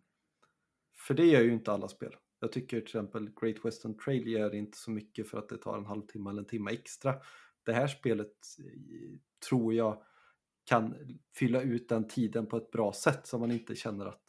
För 0.97 1.15
det 1.15 1.27
gör 1.27 1.41
ju 1.41 1.53
inte 1.53 1.73
alla 1.73 1.89
spel. 1.89 2.17
Jag 2.41 2.53
tycker 2.53 2.77
till 2.77 2.87
exempel 2.87 3.31
Great 3.41 3.65
Western 3.65 3.99
Trail 3.99 4.29
gör 4.29 4.55
inte 4.55 4.79
så 4.79 4.91
mycket 4.91 5.29
för 5.29 5.39
att 5.39 5.49
det 5.49 5.59
tar 5.59 5.79
en 5.79 5.87
halvtimme 5.87 6.31
eller 6.31 6.43
en 6.43 6.49
timme 6.49 6.71
extra. 6.71 7.15
Det 7.63 7.73
här 7.73 7.87
spelet 7.87 8.37
eh, 8.59 9.19
tror 9.49 9.75
jag 9.75 10.03
kan 10.65 10.95
fylla 11.35 11.63
ut 11.63 11.89
den 11.89 12.09
tiden 12.09 12.47
på 12.47 12.57
ett 12.57 12.71
bra 12.71 12.93
sätt 12.93 13.27
så 13.27 13.39
man 13.39 13.51
inte 13.51 13.75
känner 13.75 14.07
att 14.07 14.23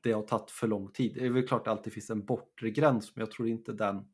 det 0.00 0.12
har 0.12 0.22
tagit 0.22 0.50
för 0.50 0.66
lång 0.68 0.92
tid. 0.92 1.14
Det 1.14 1.26
är 1.26 1.30
väl 1.30 1.48
klart 1.48 1.60
att 1.60 1.64
det 1.64 1.70
alltid 1.70 1.92
finns 1.92 2.10
en 2.10 2.24
bortre 2.24 2.70
gräns 2.70 3.16
men 3.16 3.20
jag 3.20 3.30
tror 3.30 3.48
inte 3.48 3.72
den 3.72 4.08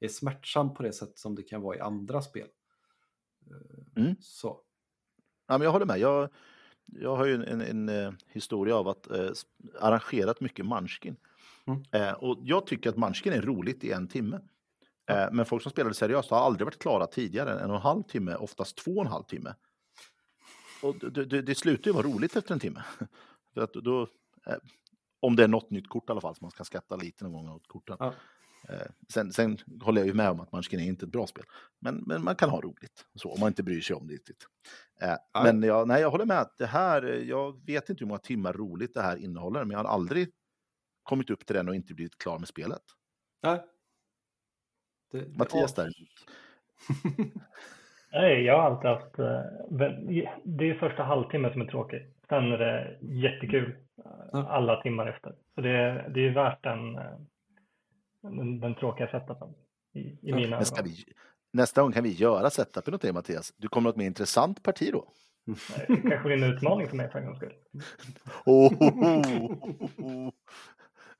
är 0.00 0.08
smärtsam 0.08 0.74
på 0.74 0.82
det 0.82 0.92
sätt 0.92 1.18
som 1.18 1.34
det 1.34 1.42
kan 1.42 1.62
vara 1.62 1.76
i 1.76 1.80
andra 1.80 2.22
spel. 2.22 2.48
Eh, 3.50 4.02
Mm. 4.02 4.16
Så. 4.20 4.65
Ja, 5.46 5.58
men 5.58 5.62
jag 5.62 5.72
håller 5.72 5.86
med. 5.86 5.98
Jag, 5.98 6.28
jag 6.86 7.16
har 7.16 7.24
ju 7.24 7.34
en, 7.34 7.42
en, 7.42 7.60
en 7.60 7.88
eh, 7.88 8.12
historia 8.28 8.76
av 8.76 8.88
att 8.88 9.10
eh, 9.10 9.30
arrangerat 9.80 10.40
mycket 10.40 10.66
Munchkin. 10.66 11.16
Mm. 11.66 11.82
Eh, 11.92 12.12
och 12.12 12.38
jag 12.42 12.66
tycker 12.66 12.90
att 12.90 12.96
Munchkin 12.96 13.32
är 13.32 13.42
roligt 13.42 13.84
i 13.84 13.92
en 13.92 14.08
timme. 14.08 14.40
Eh, 15.10 15.26
men 15.32 15.46
folk 15.46 15.62
som 15.62 15.72
spelar 15.72 15.90
det 15.90 15.94
seriöst 15.94 16.30
har 16.30 16.38
aldrig 16.38 16.64
varit 16.64 16.78
klara 16.78 17.06
tidigare 17.06 17.52
än 17.52 17.58
en 17.58 17.70
och 17.70 17.76
en 17.76 17.82
halv 17.82 18.02
timme, 18.02 18.34
oftast 18.34 18.76
två 18.76 18.90
och 18.90 19.04
en 19.04 19.12
halv 19.12 19.22
timme. 19.24 19.54
Och 20.82 20.96
det, 20.98 21.24
det, 21.24 21.42
det 21.42 21.54
slutar 21.54 21.86
ju 21.86 21.92
vara 21.92 22.06
roligt 22.06 22.36
efter 22.36 22.54
en 22.54 22.60
timme. 22.60 22.84
För 23.54 23.60
att 23.60 23.72
då, 23.72 24.02
eh, 24.46 24.56
om 25.20 25.36
det 25.36 25.44
är 25.44 25.48
något 25.48 25.70
nytt 25.70 25.88
kort 25.88 26.08
i 26.08 26.12
alla 26.12 26.20
fall, 26.20 26.34
så 26.34 26.44
man 26.44 26.50
ska 26.50 26.64
skatta 26.64 26.96
lite 26.96 27.24
någon 27.24 27.32
gång 27.32 27.48
åt 27.48 27.66
korten. 27.66 27.96
Ja. 28.00 28.14
Eh, 28.68 28.86
sen, 29.08 29.32
sen 29.32 29.58
håller 29.80 30.00
jag 30.00 30.08
ju 30.08 30.14
med 30.14 30.30
om 30.30 30.40
att 30.40 30.52
Munchkin 30.52 30.80
är 30.80 30.84
inte 30.84 31.06
ett 31.06 31.12
bra 31.12 31.26
spel. 31.26 31.44
Men, 31.78 32.04
men 32.06 32.24
man 32.24 32.36
kan 32.36 32.50
ha 32.50 32.60
roligt, 32.60 33.06
så, 33.14 33.32
om 33.32 33.40
man 33.40 33.48
inte 33.48 33.62
bryr 33.62 33.80
sig 33.80 33.96
om 33.96 34.06
det 34.06 34.14
riktigt. 34.14 34.46
Eh. 35.02 35.42
Men 35.44 35.62
jag, 35.62 35.88
nej, 35.88 36.00
jag 36.00 36.10
håller 36.10 36.24
med 36.24 36.40
att 36.40 36.58
det 36.58 36.66
här, 36.66 37.02
eh, 37.02 37.22
jag 37.22 37.66
vet 37.66 37.88
inte 37.88 38.04
hur 38.04 38.08
många 38.08 38.18
timmar 38.18 38.52
roligt 38.52 38.94
det 38.94 39.02
här 39.02 39.16
innehåller, 39.16 39.64
men 39.64 39.70
jag 39.70 39.78
har 39.78 39.90
aldrig 39.90 40.28
kommit 41.02 41.30
upp 41.30 41.46
till 41.46 41.56
den 41.56 41.68
och 41.68 41.74
inte 41.74 41.94
blivit 41.94 42.18
klar 42.18 42.38
med 42.38 42.48
spelet. 42.48 42.82
Nej. 43.42 43.62
Det, 45.12 45.20
det 45.20 45.38
Mattias 45.38 45.74
däremot. 45.74 45.94
Nej, 48.12 48.42
jag 48.42 48.56
har 48.58 48.70
alltid 48.70 48.90
haft... 48.90 49.16
Det 50.44 50.70
är 50.70 50.78
första 50.78 51.02
halvtimmen 51.02 51.52
som 51.52 51.60
är 51.60 51.66
tråkig. 51.66 52.10
Sen 52.28 52.52
är 52.52 52.58
det 52.58 52.98
jättekul 53.00 53.76
alla 54.32 54.82
timmar 54.82 55.06
efter. 55.06 55.34
Så 55.54 55.60
det, 55.60 56.04
det 56.14 56.26
är 56.26 56.34
värt 56.34 56.66
eh, 56.66 57.18
den, 58.22 58.60
den 58.60 58.74
tråkiga 58.74 59.08
setupen 59.08 59.48
i, 59.94 59.98
i 59.98 60.18
Ja, 60.22 60.36
mina 60.36 60.62
vi, 60.84 61.04
nästa 61.52 61.82
gång 61.82 61.92
kan 61.92 62.04
vi 62.04 62.12
göra 62.12 62.50
setupen 62.50 62.94
åt 62.94 63.02
dig 63.02 63.12
Mattias. 63.12 63.52
Du 63.56 63.68
kommer 63.68 63.90
att 63.90 63.96
mer 63.96 64.06
intressant 64.06 64.62
parti 64.62 64.90
då. 64.92 65.12
Det 65.88 65.96
kanske 65.96 66.20
blir 66.22 66.32
en 66.32 66.42
utmaning 66.42 66.88
för 66.88 66.96
mig 66.96 67.10
för 67.10 67.18
en 67.18 67.26
gångs 67.26 67.38
skull. 67.38 67.54
Oh, 68.46 68.72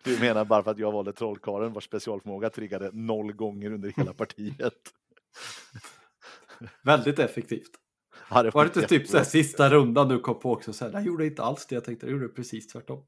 Du 0.07 0.21
menar 0.21 0.45
bara 0.45 0.63
för 0.63 0.71
att 0.71 0.79
jag 0.79 0.93
valde 0.93 1.13
trollkarlen 1.13 1.73
vars 1.73 1.85
specialförmåga 1.85 2.51
triggade 2.51 2.91
noll 2.93 3.33
gånger 3.33 3.73
under 3.73 3.93
hela 3.97 4.13
partiet. 4.13 4.93
Väldigt 6.83 7.19
effektivt. 7.19 7.71
Ja, 8.31 8.43
det 8.43 8.51
Var 8.51 8.65
det 8.65 8.77
inte 8.77 8.89
typ 8.89 9.09
så 9.09 9.17
här, 9.17 9.25
sista 9.25 9.71
rundan 9.71 10.09
du 10.09 10.19
kom 10.19 10.41
på 10.41 10.53
också? 10.53 10.73
Så 10.73 10.85
här, 10.85 10.93
jag 10.93 11.03
gjorde 11.07 11.27
inte 11.27 11.43
alls 11.43 11.67
det 11.67 11.75
jag 11.75 11.85
tänkte, 11.85 12.07
jag 12.07 12.13
gjorde 12.13 12.29
precis 12.29 12.67
tvärtom. 12.67 13.07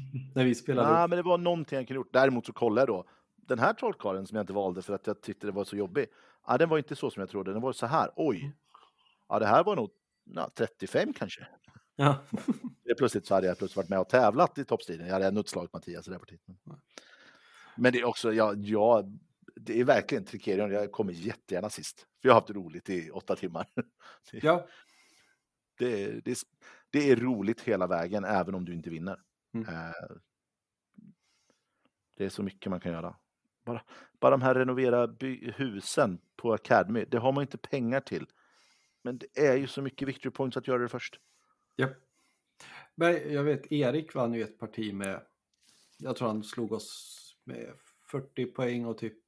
När 0.34 0.44
vi 0.44 0.54
spelade. 0.54 0.92
Nej, 0.92 1.04
upp. 1.04 1.10
men 1.10 1.16
det 1.16 1.22
var 1.22 1.38
någonting 1.38 1.76
jag 1.76 1.86
kunde 1.86 1.98
gjort. 1.98 2.12
Däremot 2.12 2.46
så 2.46 2.52
kollade 2.52 2.80
jag 2.80 2.88
då. 2.88 3.04
Den 3.36 3.58
här 3.58 3.72
trollkarlen 3.72 4.26
som 4.26 4.36
jag 4.36 4.42
inte 4.42 4.52
valde 4.52 4.82
för 4.82 4.94
att 4.94 5.06
jag 5.06 5.20
tyckte 5.20 5.46
det 5.46 5.52
var 5.52 5.64
så 5.64 5.76
jobbig. 5.76 6.06
Ja, 6.46 6.58
den 6.58 6.68
var 6.68 6.78
inte 6.78 6.96
så 6.96 7.10
som 7.10 7.20
jag 7.20 7.30
trodde. 7.30 7.52
Den 7.52 7.62
var 7.62 7.72
så 7.72 7.86
här. 7.86 8.10
Oj. 8.16 8.52
Ja, 9.28 9.38
det 9.38 9.46
här 9.46 9.64
var 9.64 9.76
nog 9.76 9.90
ja, 10.34 10.50
35 10.54 11.12
kanske. 11.12 11.46
Ja. 11.96 12.16
Plötsligt 12.98 13.26
så 13.26 13.34
hade 13.34 13.46
jag 13.46 13.58
plötsligt 13.58 13.76
varit 13.76 13.88
med 13.88 14.00
och 14.00 14.08
tävlat 14.08 14.58
i 14.58 14.64
toppstriden. 14.64 15.06
Jag 15.06 15.12
hade 15.12 15.30
nuddslagit 15.30 15.72
Mattias 15.72 16.08
i 16.08 16.10
det 16.10 16.18
partiet. 16.18 16.40
Men 17.76 17.92
det 17.92 17.98
är 17.98 18.04
också, 18.04 18.32
ja, 18.32 18.54
ja 18.54 19.04
det 19.56 19.80
är 19.80 19.84
verkligen 19.84 20.24
Trikerion. 20.24 20.70
Jag 20.70 20.92
kommer 20.92 21.12
jättegärna 21.12 21.70
sist. 21.70 21.98
För 21.98 22.28
jag 22.28 22.34
har 22.34 22.40
haft 22.40 22.50
roligt 22.50 22.90
i 22.90 23.10
åtta 23.10 23.36
timmar. 23.36 23.66
ja. 24.32 24.66
Det, 25.78 26.24
det, 26.24 26.38
det 26.90 27.10
är 27.10 27.16
roligt 27.16 27.60
hela 27.60 27.86
vägen, 27.86 28.24
även 28.24 28.54
om 28.54 28.64
du 28.64 28.74
inte 28.74 28.90
vinner. 28.90 29.16
Mm. 29.62 29.74
Eh, 29.74 30.16
Det 32.16 32.24
är 32.24 32.28
så 32.28 32.42
mycket 32.42 32.70
man 32.70 32.80
kan 32.80 32.92
göra. 32.92 33.16
Bara, 33.64 33.82
bara 34.20 34.30
de 34.30 34.42
här 34.42 34.54
renovera 34.54 35.16
husen 35.56 36.20
på 36.36 36.52
Academy, 36.52 37.04
det 37.04 37.18
har 37.18 37.32
man 37.32 37.42
inte 37.42 37.58
pengar 37.58 38.00
till. 38.00 38.26
Men 39.02 39.18
det 39.18 39.46
är 39.46 39.56
ju 39.56 39.66
så 39.66 39.82
mycket 39.82 40.08
victory 40.08 40.30
points 40.30 40.56
att 40.56 40.68
göra 40.68 40.82
det 40.82 40.88
först. 40.88 41.20
ja. 41.76 41.88
Men 42.94 43.32
jag 43.32 43.44
vet, 43.44 43.72
Erik 43.72 44.14
vann 44.14 44.34
ju 44.34 44.42
ett 44.42 44.58
parti 44.58 44.94
med, 44.94 45.26
jag 45.98 46.16
tror 46.16 46.28
han 46.28 46.44
slog 46.44 46.72
oss 46.72 47.18
med 47.44 47.74
40 48.10 48.46
poäng 48.46 48.86
och 48.86 48.98
typ 48.98 49.18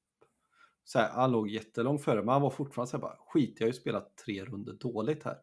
så 0.84 0.98
här, 0.98 1.10
han 1.10 1.32
låg 1.32 1.48
jättelångt 1.48 2.04
före, 2.04 2.16
men 2.22 2.28
han 2.28 2.42
var 2.42 2.50
fortfarande 2.50 2.90
så 2.90 2.96
här 2.96 3.02
bara, 3.02 3.16
skit, 3.16 3.56
jag 3.58 3.66
har 3.66 3.72
ju 3.72 3.80
spelat 3.80 4.16
tre 4.16 4.44
runder 4.44 4.72
dåligt 4.72 5.24
här. 5.24 5.38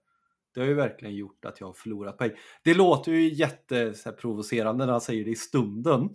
Det 0.57 0.61
har 0.61 0.67
ju 0.67 0.73
verkligen 0.73 1.15
gjort 1.15 1.45
att 1.45 1.59
jag 1.59 1.67
har 1.67 1.73
förlorat 1.73 2.17
poäng. 2.17 2.31
Det 2.63 2.73
låter 2.73 3.11
ju 3.11 3.33
jätteprovocerande 3.33 4.85
när 4.85 4.91
han 4.91 5.01
säger 5.01 5.25
det 5.25 5.31
i 5.31 5.35
stunden. 5.35 6.09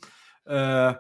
Eh, 0.51 0.93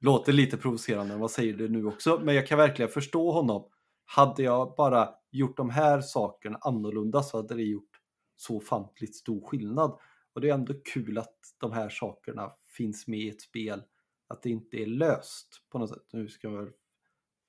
låter 0.00 0.32
lite 0.32 0.56
provocerande 0.56 1.12
när 1.12 1.20
man 1.20 1.28
säger 1.28 1.54
det 1.54 1.68
nu 1.68 1.86
också, 1.86 2.20
men 2.24 2.34
jag 2.34 2.46
kan 2.46 2.58
verkligen 2.58 2.90
förstå 2.90 3.32
honom. 3.32 3.68
Hade 4.04 4.42
jag 4.42 4.74
bara 4.76 5.08
gjort 5.30 5.56
de 5.56 5.70
här 5.70 6.00
sakerna 6.00 6.58
annorlunda 6.60 7.22
så 7.22 7.36
hade 7.36 7.54
det 7.54 7.62
gjort 7.62 8.00
så 8.36 8.56
ofantligt 8.56 9.16
stor 9.16 9.48
skillnad. 9.48 9.98
Och 10.34 10.40
det 10.40 10.48
är 10.48 10.54
ändå 10.54 10.74
kul 10.92 11.18
att 11.18 11.38
de 11.58 11.72
här 11.72 11.88
sakerna 11.88 12.52
finns 12.76 13.06
med 13.06 13.20
i 13.20 13.28
ett 13.28 13.40
spel, 13.40 13.82
att 14.28 14.42
det 14.42 14.50
inte 14.50 14.76
är 14.76 14.86
löst 14.86 15.48
på 15.72 15.78
något 15.78 15.90
sätt. 15.90 16.08
Nu 16.12 16.28
ska 16.28 16.48
jag 16.48 16.56
väl 16.56 16.72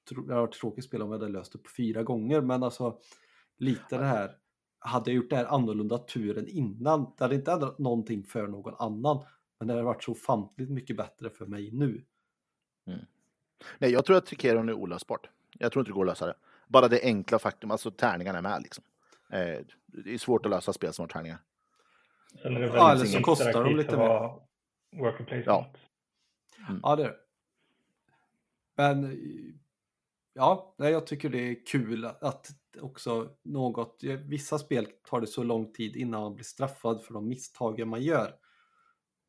det 0.10 0.16
hade 0.16 0.42
varit 0.42 0.60
tråkigt 0.60 0.86
spel 0.86 1.02
om 1.02 1.12
jag 1.12 1.20
hade 1.20 1.32
löst 1.32 1.52
det 1.52 1.58
på 1.58 1.70
fyra 1.78 2.04
gånger, 2.04 2.42
men 2.42 2.64
alltså 2.64 3.00
lite 3.58 3.98
det 3.98 4.06
här, 4.06 4.32
hade 4.86 5.10
jag 5.12 5.16
gjort 5.16 5.30
det 5.30 5.36
här 5.36 5.46
annorlunda 5.46 5.98
turen 5.98 6.48
innan, 6.48 7.14
det 7.18 7.24
hade 7.24 7.36
inte 7.36 7.52
ändrat 7.52 7.80
någonting 7.80 8.24
för 8.24 8.48
någon 8.48 8.76
annan, 8.80 9.26
Men 9.60 9.68
det 9.68 9.74
har 9.74 9.82
varit 9.84 10.04
så 10.04 10.12
ofantligt 10.12 10.70
mycket 10.70 10.98
bättre 10.98 11.30
för 11.30 11.46
mig 11.46 11.72
nu. 11.72 12.04
Nej, 13.78 13.92
jag 13.92 14.06
tror 14.06 14.18
att 14.18 14.26
Tricerion 14.26 14.70
är 14.70 14.74
olösbart. 14.74 15.30
Jag 15.60 15.72
tror 15.72 15.82
inte 15.82 15.90
det 15.92 15.94
går 15.96 16.04
att 16.04 16.08
lösa 16.08 16.26
det. 16.26 16.34
Bara 16.68 16.88
det 16.88 17.04
enkla 17.04 17.40
faktum, 17.40 17.72
alltså 17.72 17.92
tärningarna 17.92 18.38
är 18.38 18.42
med 18.42 18.62
liksom. 18.62 18.84
Eh, 19.30 19.60
det 19.88 20.14
är 20.14 20.18
svårt 20.18 20.46
att 20.46 20.52
lösa 20.52 20.74
spel 20.74 20.94
som 20.94 21.04
har 21.04 21.08
tärningar. 21.08 21.38
Det 22.44 22.50
Ja, 22.60 22.92
eller 22.92 23.06
så 23.06 23.22
kostar 23.22 23.64
de 23.64 23.76
lite 23.76 23.92
att 23.92 23.98
mer. 24.00 24.08
vara 24.08 24.34
Worker 24.92 25.24
placement. 25.24 25.46
Ja. 25.46 25.72
Ja, 26.84 26.96
det 26.96 27.04
är 27.04 27.08
det. 27.08 27.18
Men 28.76 29.18
ja, 30.36 30.76
jag 30.78 31.08
tycker 31.08 31.30
det 31.30 31.50
är 31.50 31.66
kul 31.66 32.06
att 32.06 32.50
också 32.82 33.30
något, 33.44 34.04
vissa 34.04 34.60
spel 34.60 34.88
tar 35.10 35.22
det 35.22 35.28
så 35.28 35.44
lång 35.44 35.74
tid 35.74 35.96
innan 35.96 36.22
man 36.22 36.36
blir 36.36 36.46
straffad 36.46 37.04
för 37.04 37.14
de 37.14 37.28
misstagen 37.28 37.90
man 37.90 38.02
gör. 38.02 38.36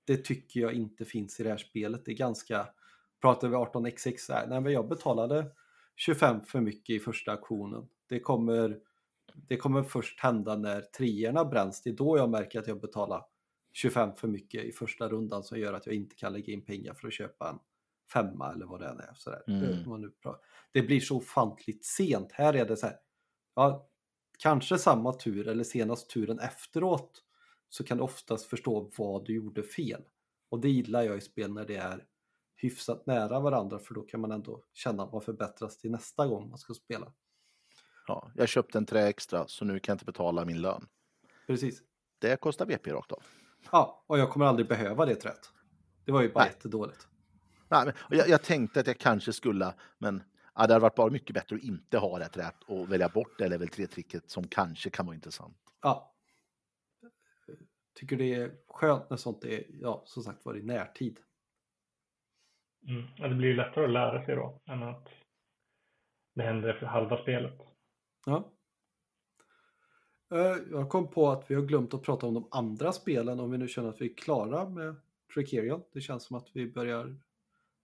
Det 0.07 0.17
tycker 0.17 0.60
jag 0.60 0.73
inte 0.73 1.05
finns 1.05 1.41
i 1.41 1.43
det 1.43 1.51
här 1.51 1.57
spelet. 1.57 2.05
Det 2.05 2.12
är 2.12 2.17
ganska, 2.17 2.68
pratar 3.20 3.49
vi 3.49 3.57
18xx 3.57 4.33
här, 4.33 4.47
nej 4.47 4.60
men 4.60 4.73
jag 4.73 4.89
betalade 4.89 5.47
25 5.97 6.41
för 6.41 6.60
mycket 6.60 6.97
i 6.97 6.99
första 6.99 7.33
auktionen. 7.33 7.89
Det 8.09 8.20
kommer, 8.20 8.78
det 9.35 9.57
kommer 9.57 9.83
först 9.83 10.20
hända 10.20 10.57
när 10.57 10.81
treorna 10.81 11.44
bränns. 11.44 11.83
Det 11.83 11.91
är 11.91 11.94
då 11.94 12.18
jag 12.18 12.31
märker 12.31 12.59
att 12.59 12.68
jag 12.68 12.81
betalar 12.81 13.25
25 13.73 14.15
för 14.17 14.28
mycket 14.28 14.65
i 14.65 14.73
första 14.73 15.09
rundan 15.09 15.43
som 15.43 15.59
gör 15.59 15.73
att 15.73 15.86
jag 15.86 15.94
inte 15.94 16.17
kan 16.17 16.33
lägga 16.33 16.52
in 16.52 16.65
pengar 16.65 16.94
för 16.94 17.09
att 17.09 17.15
köpa 17.15 17.49
en 17.51 17.59
femma 18.12 18.52
eller 18.52 18.67
vad 18.67 18.81
det 18.81 18.86
än 18.86 19.01
är. 19.01 19.15
Sådär. 19.15 19.43
Mm. 19.47 20.12
Det, 20.73 20.83
blir 20.83 21.01
så 21.01 21.17
ofantligt 21.17 21.85
sent. 21.85 22.33
Här 22.33 22.55
är 22.57 22.65
det 22.65 22.76
så 22.76 22.86
här, 22.86 22.97
ja, 23.55 23.89
kanske 24.39 24.78
samma 24.78 25.12
tur 25.12 25.49
eller 25.49 25.65
senast 25.65 26.10
turen 26.10 26.39
efteråt 26.39 27.23
så 27.68 27.85
kan 27.85 27.97
du 27.97 28.05
oftast 28.05 28.47
förstå 28.47 28.91
vad 28.99 29.25
du 29.25 29.35
gjorde 29.35 29.62
fel. 29.62 30.02
Och 30.49 30.60
det 30.60 30.68
gillar 30.68 31.02
jag 31.02 31.17
i 31.17 31.20
spel 31.20 31.52
när 31.52 31.65
det 31.65 31.76
är 31.76 32.05
hyfsat 32.57 33.07
nära 33.07 33.41
varandra 33.41 33.78
för 33.78 33.94
då 33.94 34.02
kan 34.02 34.20
man 34.20 34.33
ändå 34.33 34.65
känna 34.73 35.02
att 35.02 35.12
man 35.12 35.20
förbättras 35.20 35.78
till 35.78 35.91
nästa 35.91 36.26
gång 36.26 36.49
man 36.49 36.59
ska 36.59 36.75
spela. 36.75 37.12
Ja, 38.07 38.31
jag 38.35 38.49
köpte 38.49 38.78
en 38.78 38.86
trä 38.86 39.09
extra, 39.09 39.49
så 39.49 39.65
nu 39.65 39.78
kan 39.78 39.93
jag 39.93 39.94
inte 39.94 40.05
betala 40.05 40.44
min 40.44 40.60
lön. 40.60 40.86
Precis. 41.47 41.83
Det 42.18 42.41
kostar 42.41 42.67
BP 42.67 42.93
rakt 42.93 43.12
av. 43.12 43.23
Ja, 43.73 44.05
och 44.07 44.18
jag 44.18 44.31
kommer 44.31 44.47
aldrig 44.47 44.68
behöva 44.68 45.07
det 45.07 45.15
träet. 45.15 45.51
Det 46.05 46.12
var 46.12 46.23
ju 46.23 46.33
bara 46.33 46.44
Nej. 46.44 46.52
jättedåligt. 46.52 47.09
Nej, 47.69 47.85
men, 47.85 48.19
jag, 48.19 48.28
jag 48.28 48.43
tänkte 48.43 48.81
att 48.81 48.86
jag 48.86 48.99
kanske 48.99 49.33
skulle, 49.33 49.75
men 49.99 50.23
ja, 50.55 50.67
det 50.67 50.73
hade 50.73 50.83
varit 50.83 50.95
bara 50.95 51.11
mycket 51.11 51.35
bättre 51.35 51.57
att 51.57 51.62
inte 51.62 51.99
ha 51.99 52.20
rätt 52.20 52.36
rätt 52.36 52.62
och 52.67 52.93
välja 52.93 53.09
bort 53.09 53.39
det 53.39 53.49
level 53.49 53.69
3-tricket 53.69 54.31
som 54.31 54.49
kanske 54.49 54.91
kan 54.91 55.07
vara 55.07 55.15
intressant. 55.15 55.57
Ja. 55.83 56.12
Tycker 57.95 58.17
det 58.17 58.35
är 58.35 58.57
skönt 58.69 59.11
när 59.11 59.17
sånt 59.17 59.45
är, 59.45 59.65
ja, 59.69 60.03
som 60.07 60.23
sagt 60.23 60.45
var 60.45 60.57
i 60.57 60.62
närtid. 60.62 61.19
Mm. 62.89 63.05
Ja, 63.17 63.28
det 63.28 63.35
blir 63.35 63.49
ju 63.49 63.57
lättare 63.57 63.85
att 63.85 63.91
lära 63.91 64.25
sig 64.25 64.36
då 64.36 64.61
än 64.67 64.83
att 64.83 65.09
det 66.35 66.43
händer 66.43 66.69
efter 66.69 66.86
halva 66.86 67.23
spelet. 67.23 67.61
Ja. 68.27 68.53
Eh, 70.31 70.57
Jag 70.70 70.89
kom 70.89 71.09
på 71.11 71.28
att 71.31 71.51
vi 71.51 71.55
har 71.55 71.62
glömt 71.62 71.95
att 71.95 72.03
prata 72.03 72.27
om 72.27 72.35
de 72.35 72.49
andra 72.51 72.93
spelen 72.93 73.41
om 73.41 73.51
vi 73.51 73.59
nu 73.59 73.69
känner 73.69 73.89
att 73.89 74.01
vi 74.01 74.11
är 74.11 74.17
klara 74.17 74.69
med 74.69 74.97
Tricerion. 75.35 75.83
Det 75.93 76.01
känns 76.01 76.25
som 76.25 76.36
att 76.36 76.49
vi 76.53 76.67
börjar 76.73 77.17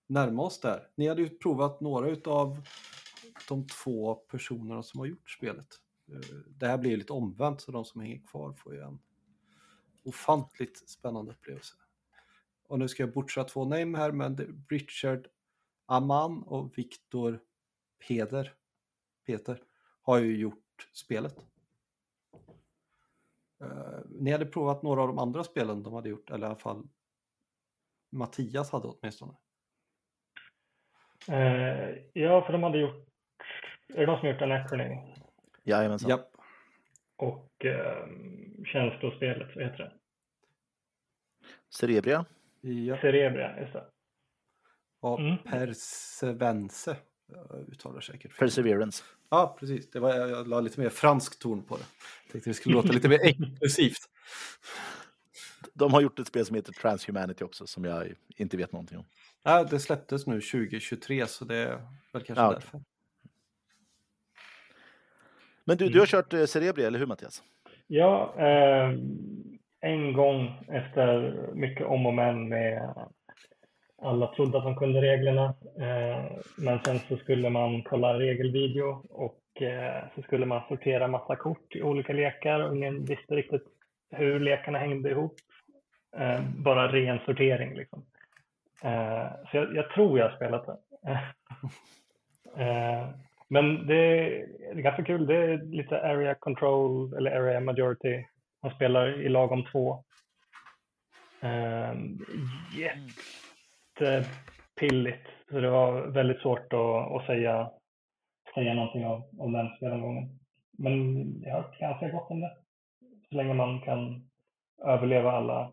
närma 0.07 0.43
oss 0.43 0.61
där. 0.61 0.89
Ni 0.95 1.09
hade 1.09 1.23
ju 1.23 1.29
provat 1.29 1.81
några 1.81 2.31
av 2.31 2.67
de 3.49 3.67
två 3.67 4.15
personerna 4.15 4.83
som 4.83 5.01
har 5.01 5.07
gjort 5.07 5.31
spelet. 5.31 5.69
Eh, 6.09 6.37
det 6.47 6.67
här 6.67 6.79
blir 6.79 6.91
ju 6.91 6.97
lite 6.97 7.13
omvänt 7.13 7.61
så 7.61 7.73
de 7.73 7.85
som 7.85 8.01
hänger 8.01 8.27
kvar 8.27 8.53
får 8.53 8.75
ju 8.75 8.81
en 8.81 8.99
ofantligt 10.05 10.89
spännande 10.89 11.33
upplevelse. 11.33 11.75
Och 12.69 12.79
nu 12.79 12.89
ska 12.89 13.03
jag 13.03 13.13
butcha 13.13 13.45
två 13.45 13.65
namn 13.65 13.95
här 13.95 14.13
men 14.13 14.37
det 14.37 14.43
är 14.43 14.55
Richard 14.69 15.29
Aman 15.87 16.43
och 16.43 16.79
Viktor 16.79 17.41
Peder. 18.09 18.55
Peter 19.27 19.63
har 20.03 20.19
ju 20.19 20.37
gjort 20.37 20.89
spelet. 20.93 21.47
Eh, 23.61 23.99
ni 24.09 24.31
hade 24.31 24.47
provat 24.47 24.83
några 24.83 25.03
av 25.03 25.09
de 25.09 25.19
andra 25.19 25.45
spelen 25.45 25.83
de 25.83 25.95
hade 25.95 26.09
gjort, 26.09 26.31
eller 26.31 26.47
i 26.47 26.51
alla 26.51 26.59
fall 26.59 26.89
Mattias 28.11 28.71
hade 28.71 28.89
åtminstone. 28.89 29.33
Eh, 31.29 31.97
ja, 32.13 32.45
för 32.47 32.53
de 32.53 32.63
hade 32.63 32.79
gjort... 32.79 33.07
Är 33.95 34.01
det 34.01 34.07
de 34.07 34.21
som 34.21 34.29
gjort 34.29 34.43
Anachrony? 34.43 34.99
Jajamensan. 35.65 36.11
Japp. 36.11 36.29
Och 37.17 37.65
eh, 37.65 38.07
känslospelet, 38.67 39.57
vad 39.57 39.65
heter 39.65 39.79
det? 39.79 39.93
Cerebria. 41.71 42.25
Japp. 42.61 43.01
Cerebria, 43.01 43.61
just 43.61 43.73
det. 43.73 43.85
Och 45.01 45.21
Mm. 45.21 45.39
Persevense 45.39 46.97
jag 47.33 47.69
uttalar 47.73 48.01
säkert. 48.01 48.39
Perseverance. 48.39 49.05
Ja, 49.31 49.57
precis. 49.61 49.91
Det 49.91 50.01
var, 50.01 50.15
jag 50.15 50.49
la 50.49 50.61
lite 50.61 50.81
mer 50.81 50.89
fransk 50.89 51.39
ton 51.39 51.63
på 51.63 51.77
det. 51.77 51.85
Tänkte 52.33 52.51
det 52.51 52.55
skulle 52.55 52.75
låta 52.75 52.93
lite 52.93 53.09
mer 53.09 53.21
exklusivt. 53.23 54.09
De 55.75 55.93
har 55.93 56.01
gjort 56.01 56.19
ett 56.19 56.27
spel 56.27 56.47
som 56.47 56.57
heter 56.57 56.73
Transhumanity 56.73 57.45
också, 57.45 57.67
som 57.67 57.85
jag 57.85 58.15
inte 58.37 58.57
vet 58.57 58.73
någonting 58.73 58.99
om. 58.99 59.05
Ja, 59.43 59.65
det 59.65 59.81
släpptes 59.81 60.27
nu 60.27 60.41
2023 60.41 61.27
så 61.27 61.45
det 61.45 61.57
är 61.57 61.69
väl 62.13 62.23
kanske 62.23 62.45
Ja, 62.45 62.53
därför. 62.53 62.81
Men 65.65 65.77
du, 65.77 65.89
du 65.89 65.99
har 65.99 66.07
kört 66.07 66.33
eh, 66.33 66.45
Cerebria, 66.45 66.87
eller 66.87 66.99
hur 66.99 67.07
Mattias? 67.07 67.43
Ja, 67.87 68.35
eh, 68.39 68.91
en 69.81 70.13
gång 70.13 70.65
efter 70.69 71.33
mycket 71.55 71.87
om 71.87 72.07
och 72.07 72.15
men 72.15 72.49
med 72.49 72.95
alla 74.03 74.35
trodde 74.35 74.59
att 74.59 74.65
de 74.65 74.77
kunde 74.77 75.01
reglerna. 75.03 75.55
Eh, 75.79 76.33
men 76.57 76.81
sen 76.85 76.99
så 76.99 77.17
skulle 77.17 77.51
man 77.51 77.83
kolla 77.83 78.19
regelvideo 78.19 79.07
och 79.11 79.63
eh, 79.63 80.05
så 80.15 80.23
skulle 80.23 80.47
man 80.47 80.63
sortera 80.69 81.09
massa 81.09 81.37
kort 81.37 81.77
i 81.77 81.83
olika 81.83 82.13
lekar 82.13 82.61
och 82.61 82.77
ingen 82.77 83.05
visste 83.05 83.35
riktigt 83.35 83.65
hur 84.11 84.41
lekarna 84.41 84.79
hängde 84.79 85.11
ihop. 85.11 85.35
Eh, 86.17 86.41
bara 86.57 86.93
ren 86.93 87.19
sortering 87.27 87.75
liksom. 87.77 88.05
Eh, 88.85 89.27
så 89.51 89.57
jag, 89.57 89.77
jag 89.77 89.91
tror 89.91 90.19
jag 90.19 90.29
har 90.29 90.37
spelat 90.37 90.67
det. 90.67 90.77
Eh, 91.11 91.19
eh, 92.67 93.09
men 93.49 93.87
det 93.87 93.95
är, 93.95 94.47
det 94.75 94.81
är 94.81 94.83
ganska 94.83 95.05
kul. 95.05 95.27
Det 95.27 95.37
är 95.37 95.59
lite 95.59 96.03
area 96.03 96.35
control 96.35 97.15
eller 97.15 97.31
area 97.31 97.61
majority. 97.61 98.25
Man 98.63 98.75
spelar 98.75 99.21
i 99.21 99.29
lagom 99.29 99.65
två. 99.73 100.05
Eh, 101.41 101.95
jättepilligt. 103.99 105.29
Så 105.51 105.61
det 105.61 105.71
var 105.71 106.07
väldigt 106.07 106.41
svårt 106.41 106.73
att, 106.73 107.13
att 107.13 107.27
säga, 107.27 107.71
säga 108.55 108.75
någonting 108.75 109.07
om, 109.07 109.25
om 109.39 109.53
den 109.53 109.77
spelomgången. 109.77 110.39
Men 110.79 111.27
jag 111.43 111.55
har 111.55 111.63
hört 111.63 111.79
ganska 111.79 112.09
gott 112.09 112.31
om 112.31 112.41
det. 112.41 112.57
Så 113.29 113.35
länge 113.35 113.55
man 113.55 113.81
kan 113.81 114.29
överleva 114.85 115.33
alla 115.33 115.73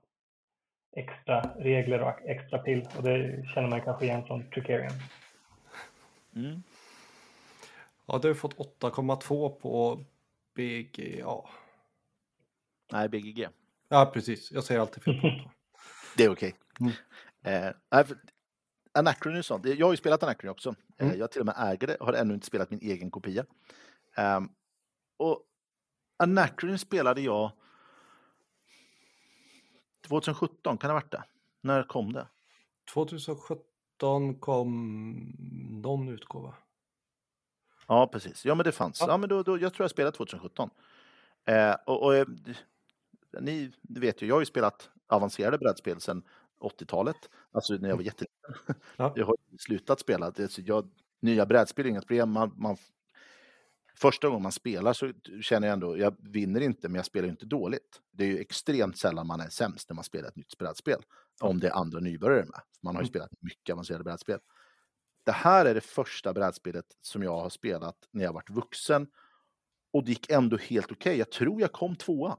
extra 1.00 1.42
regler 1.42 2.02
och 2.02 2.22
extra 2.30 2.60
pill. 2.60 2.88
Och 2.98 3.04
det 3.04 3.46
känner 3.54 3.68
man 3.68 3.82
kanske 3.82 4.06
igen 4.06 4.26
från 4.28 4.50
Tricarion. 4.52 4.92
Mm. 6.36 6.64
Ja, 8.06 8.18
du 8.22 8.28
har 8.28 8.36
fått 8.36 8.58
8,2 8.82 9.50
på 9.50 10.04
BGA. 10.56 11.36
Nej, 12.92 13.10
BGG. 13.10 13.48
Ja, 13.90 14.12
precis. 14.14 14.52
Jag 14.52 14.64
säger 14.64 14.82
alltid 14.82 15.04
fel 15.04 15.22
på 15.22 15.28
det. 16.18 16.24
Är 16.24 16.30
okej. 16.32 16.56
Mm. 16.80 16.92
Eh, 17.44 17.74
Anachrony 18.94 19.38
är 19.38 19.42
sånt. 19.42 19.66
Jag 19.66 19.86
har 19.88 19.94
ju 19.94 19.98
spelat 19.98 20.24
Anachrony 20.24 20.52
också. 20.52 20.70
Eh, 20.70 21.06
Mm. 21.08 21.20
jag 21.20 21.32
till 21.32 21.40
och 21.42 21.46
med 21.46 21.56
äger 21.58 21.88
det, 21.88 21.98
har 22.00 22.14
ännu 22.14 22.34
inte 22.34 22.46
spelat 22.48 22.70
min 22.72 22.80
egen 22.82 23.12
kopia. 23.12 23.46
Ehm, 24.18 24.50
och 25.18 25.44
Anachrony 26.24 26.78
spelade 26.78 27.22
jag 27.22 27.52
2017, 30.10 30.78
kan 30.78 30.88
det 30.88 30.94
ha 30.94 30.94
varit 30.94 31.12
det? 31.12 31.24
När 31.62 31.84
kom 31.84 32.14
det? 32.14 32.28
2017 32.94 34.36
kom 34.40 35.16
någon 35.82 36.10
utgåva. 36.10 36.54
Ja, 37.88 38.08
precis. 38.08 38.46
Ja, 38.46 38.56
men 38.56 38.64
det 38.64 38.72
fanns. 38.72 39.02
Ja. 39.02 39.08
Ja, 39.08 39.18
men 39.18 39.30
då, 39.30 39.44
då, 39.44 39.60
jag 39.60 39.74
tror 39.74 39.84
jag 39.84 39.92
spelade 39.92 40.18
2017. 40.18 40.70
Eh, 41.46 41.76
och, 41.86 42.04
och, 42.04 42.16
eh, 42.16 42.28
ni 43.40 43.72
vet 43.82 44.22
ju, 44.22 44.28
jag 44.28 44.36
har 44.36 44.42
ju 44.42 44.46
spelat 44.46 44.90
avancerade 45.08 45.58
brädspel 45.58 46.02
sedan 46.02 46.24
80-talet, 46.60 47.30
alltså 47.52 47.74
när 47.74 47.90
jag 47.90 47.96
var 47.96 48.04
jätteliten. 48.04 48.54
Ja. 48.98 49.14
Jag 49.16 49.26
har 49.26 49.36
slutat 49.60 50.00
spela. 50.00 50.32
Det, 50.32 50.48
så 50.48 50.62
jag, 50.66 50.90
nya 51.20 51.46
brädspel 51.46 51.86
är 51.86 51.90
inget 51.90 52.08
problem. 52.08 52.32
Man, 52.32 52.54
man, 52.56 52.78
första 54.02 54.28
gången 54.28 54.44
man 54.44 54.52
spelar 54.52 54.94
så 54.94 55.12
känner 55.42 55.68
jag 55.68 55.74
ändå, 55.74 55.98
jag 55.98 56.16
vinner 56.20 56.62
inte, 56.62 56.90
men 56.90 56.96
jag 56.96 57.06
spelar 57.06 57.26
ju 57.26 57.32
inte 57.32 57.46
dåligt. 57.46 58.02
Det 58.12 58.24
är 58.24 58.28
ju 58.28 58.38
extremt 58.40 58.98
sällan 58.98 59.28
man 59.28 59.40
är 59.40 59.50
sämst 59.50 59.90
när 59.90 59.96
man 59.96 60.04
spelar 60.04 60.30
ett 60.30 60.36
nytt 60.36 60.58
brädspel. 60.58 61.02
Om 61.42 61.60
det 61.60 61.68
är 61.68 61.72
andra 61.74 62.00
nybörjare 62.00 62.46
med. 62.46 62.62
Man 62.84 62.96
har 62.96 63.02
ju 63.02 63.06
Mm. 63.06 63.10
spelat 63.10 63.30
mycket 63.42 63.74
avancerade 63.74 64.04
brädspel. 64.04 64.40
Det 65.26 65.32
här 65.32 65.66
är 65.66 65.74
det 65.74 65.82
första 65.82 66.34
brädspelet 66.34 66.86
som 67.02 67.24
jag 67.24 67.32
har 67.42 67.50
spelat 67.50 67.96
när 68.12 68.24
jag 68.24 68.34
varit 68.34 68.50
vuxen. 68.50 69.08
Och 69.94 70.04
det 70.06 70.10
gick 70.12 70.30
ändå 70.32 70.58
helt 70.58 70.92
okej. 70.92 71.18
Jag 71.18 71.32
tror 71.32 71.62
jag 71.62 71.72
kom 71.72 71.96
tvåa. 71.96 72.38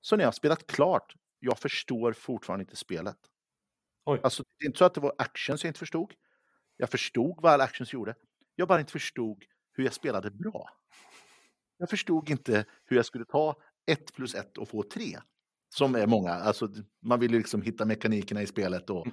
Så 0.00 0.16
när 0.16 0.22
jag 0.24 0.26
har 0.28 0.32
spelat 0.32 0.66
klart, 0.66 1.14
jag 1.38 1.58
förstår 1.58 2.12
fortfarande 2.12 2.62
inte 2.62 2.76
spelet. 2.76 3.16
Oj. 4.06 4.20
Alltså, 4.22 4.42
det 4.58 4.64
är 4.64 4.66
inte 4.66 4.78
så 4.78 4.84
att 4.84 4.94
det 4.94 5.00
var 5.00 5.14
actions 5.18 5.64
jag 5.64 5.68
inte 5.70 5.78
förstod. 5.78 6.12
Jag 6.76 6.90
förstod 6.90 7.38
vad 7.42 7.52
alla 7.52 7.64
actions 7.64 7.92
gjorde. 7.92 8.14
Jag 8.54 8.68
bara 8.68 8.80
inte 8.80 8.92
förstod 8.92 9.44
hur 9.74 9.84
jag 9.84 9.92
spelade 9.92 10.30
bra. 10.30 10.68
Jag 11.78 11.90
förstod 11.90 12.30
inte 12.30 12.64
hur 12.84 12.96
jag 12.96 13.06
skulle 13.06 13.24
ta 13.24 13.56
ett 13.86 14.14
plus 14.14 14.34
ett 14.34 14.58
och 14.58 14.68
få 14.68 14.82
tre. 14.82 15.18
Som 15.74 15.94
är 15.94 16.06
många. 16.06 16.30
Alltså, 16.30 16.68
man 17.02 17.20
vill 17.20 17.32
liksom 17.32 17.62
hitta 17.62 17.84
mekanikerna 17.84 18.42
i 18.42 18.46
spelet 18.46 18.90
och 18.90 19.06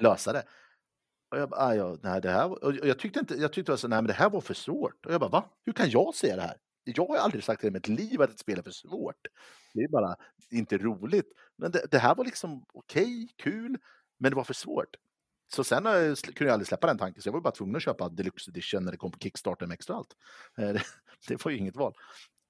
lösa 0.00 0.32
det. 0.32 0.44
Och 1.30 1.38
jag, 1.38 1.50
bara, 1.50 1.76
ja, 1.76 1.98
nej, 2.02 2.20
det 2.20 2.30
här, 2.30 2.64
och 2.64 2.74
jag 2.74 2.98
tyckte 2.98 3.20
inte, 3.20 3.34
jag 3.34 3.52
tyckte 3.52 3.72
alltså, 3.72 3.88
nej, 3.88 3.98
men 3.98 4.06
det 4.06 4.12
här 4.12 4.30
var 4.30 4.40
för 4.40 4.54
svårt. 4.54 5.06
Och 5.06 5.12
jag 5.12 5.20
bara, 5.20 5.30
va? 5.30 5.50
Hur 5.64 5.72
kan 5.72 5.90
jag 5.90 6.14
säga 6.14 6.36
det 6.36 6.42
här? 6.42 6.56
Jag 6.84 7.06
har 7.06 7.16
aldrig 7.16 7.44
sagt 7.44 7.64
i 7.64 7.70
mitt 7.70 7.88
liv 7.88 8.22
att 8.22 8.30
ett 8.30 8.38
spel 8.38 8.58
är 8.58 8.62
för 8.62 8.70
svårt. 8.70 9.26
Det 9.74 9.80
är 9.80 9.88
bara 9.88 10.16
inte 10.50 10.78
roligt. 10.78 11.32
Men 11.56 11.70
det, 11.70 11.86
det 11.90 11.98
här 11.98 12.14
var 12.14 12.24
liksom 12.24 12.64
okej, 12.72 13.28
kul, 13.36 13.78
men 14.18 14.30
det 14.30 14.36
var 14.36 14.44
för 14.44 14.54
svårt. 14.54 14.96
Så 15.48 15.64
sen 15.64 15.86
eh, 15.86 15.92
kunde 16.14 16.44
jag 16.44 16.50
aldrig 16.52 16.66
släppa 16.68 16.86
den 16.86 16.98
tanken, 16.98 17.22
så 17.22 17.28
jag 17.28 17.32
var 17.32 17.40
bara 17.40 17.50
tvungen 17.50 17.76
att 17.76 17.82
köpa 17.82 18.08
Deluxe 18.08 18.50
Edition 18.50 18.84
när 18.84 18.90
det 18.92 18.96
kom 18.98 19.10
på 19.10 19.18
Kickstarter 19.18 19.66
med 19.66 19.74
extra 19.74 19.96
allt. 19.96 20.16
Eh, 20.58 20.80
det, 21.28 21.44
var 21.44 21.50
ju 21.52 21.58
inget 21.58 21.76
val. 21.76 21.94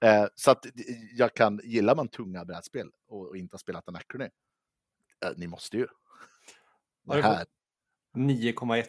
Eh, 0.04 0.26
så 0.34 0.50
att 0.50 0.66
jag 1.12 1.34
kan, 1.34 1.60
gillar 1.64 1.94
man 1.96 2.08
tunga 2.08 2.44
brädspel 2.44 2.90
och, 3.08 3.28
och 3.28 3.36
inte 3.36 3.54
har 3.54 3.58
spelat 3.58 3.88
Anachrony, 3.88 4.24
eh, 5.24 5.30
ni 5.36 5.46
måste 5.46 5.76
ju. 5.76 5.86
Ja, 7.06 7.14
Det 7.14 7.16
det 7.18 7.22
får- 7.22 7.28
här, 7.34 7.46
9,1. 8.14 8.86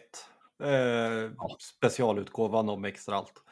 Eh, 0.62 1.30
Specialutgåvan 1.58 2.68
om 2.68 2.84
extra 2.84 3.14
allt. 3.16 3.42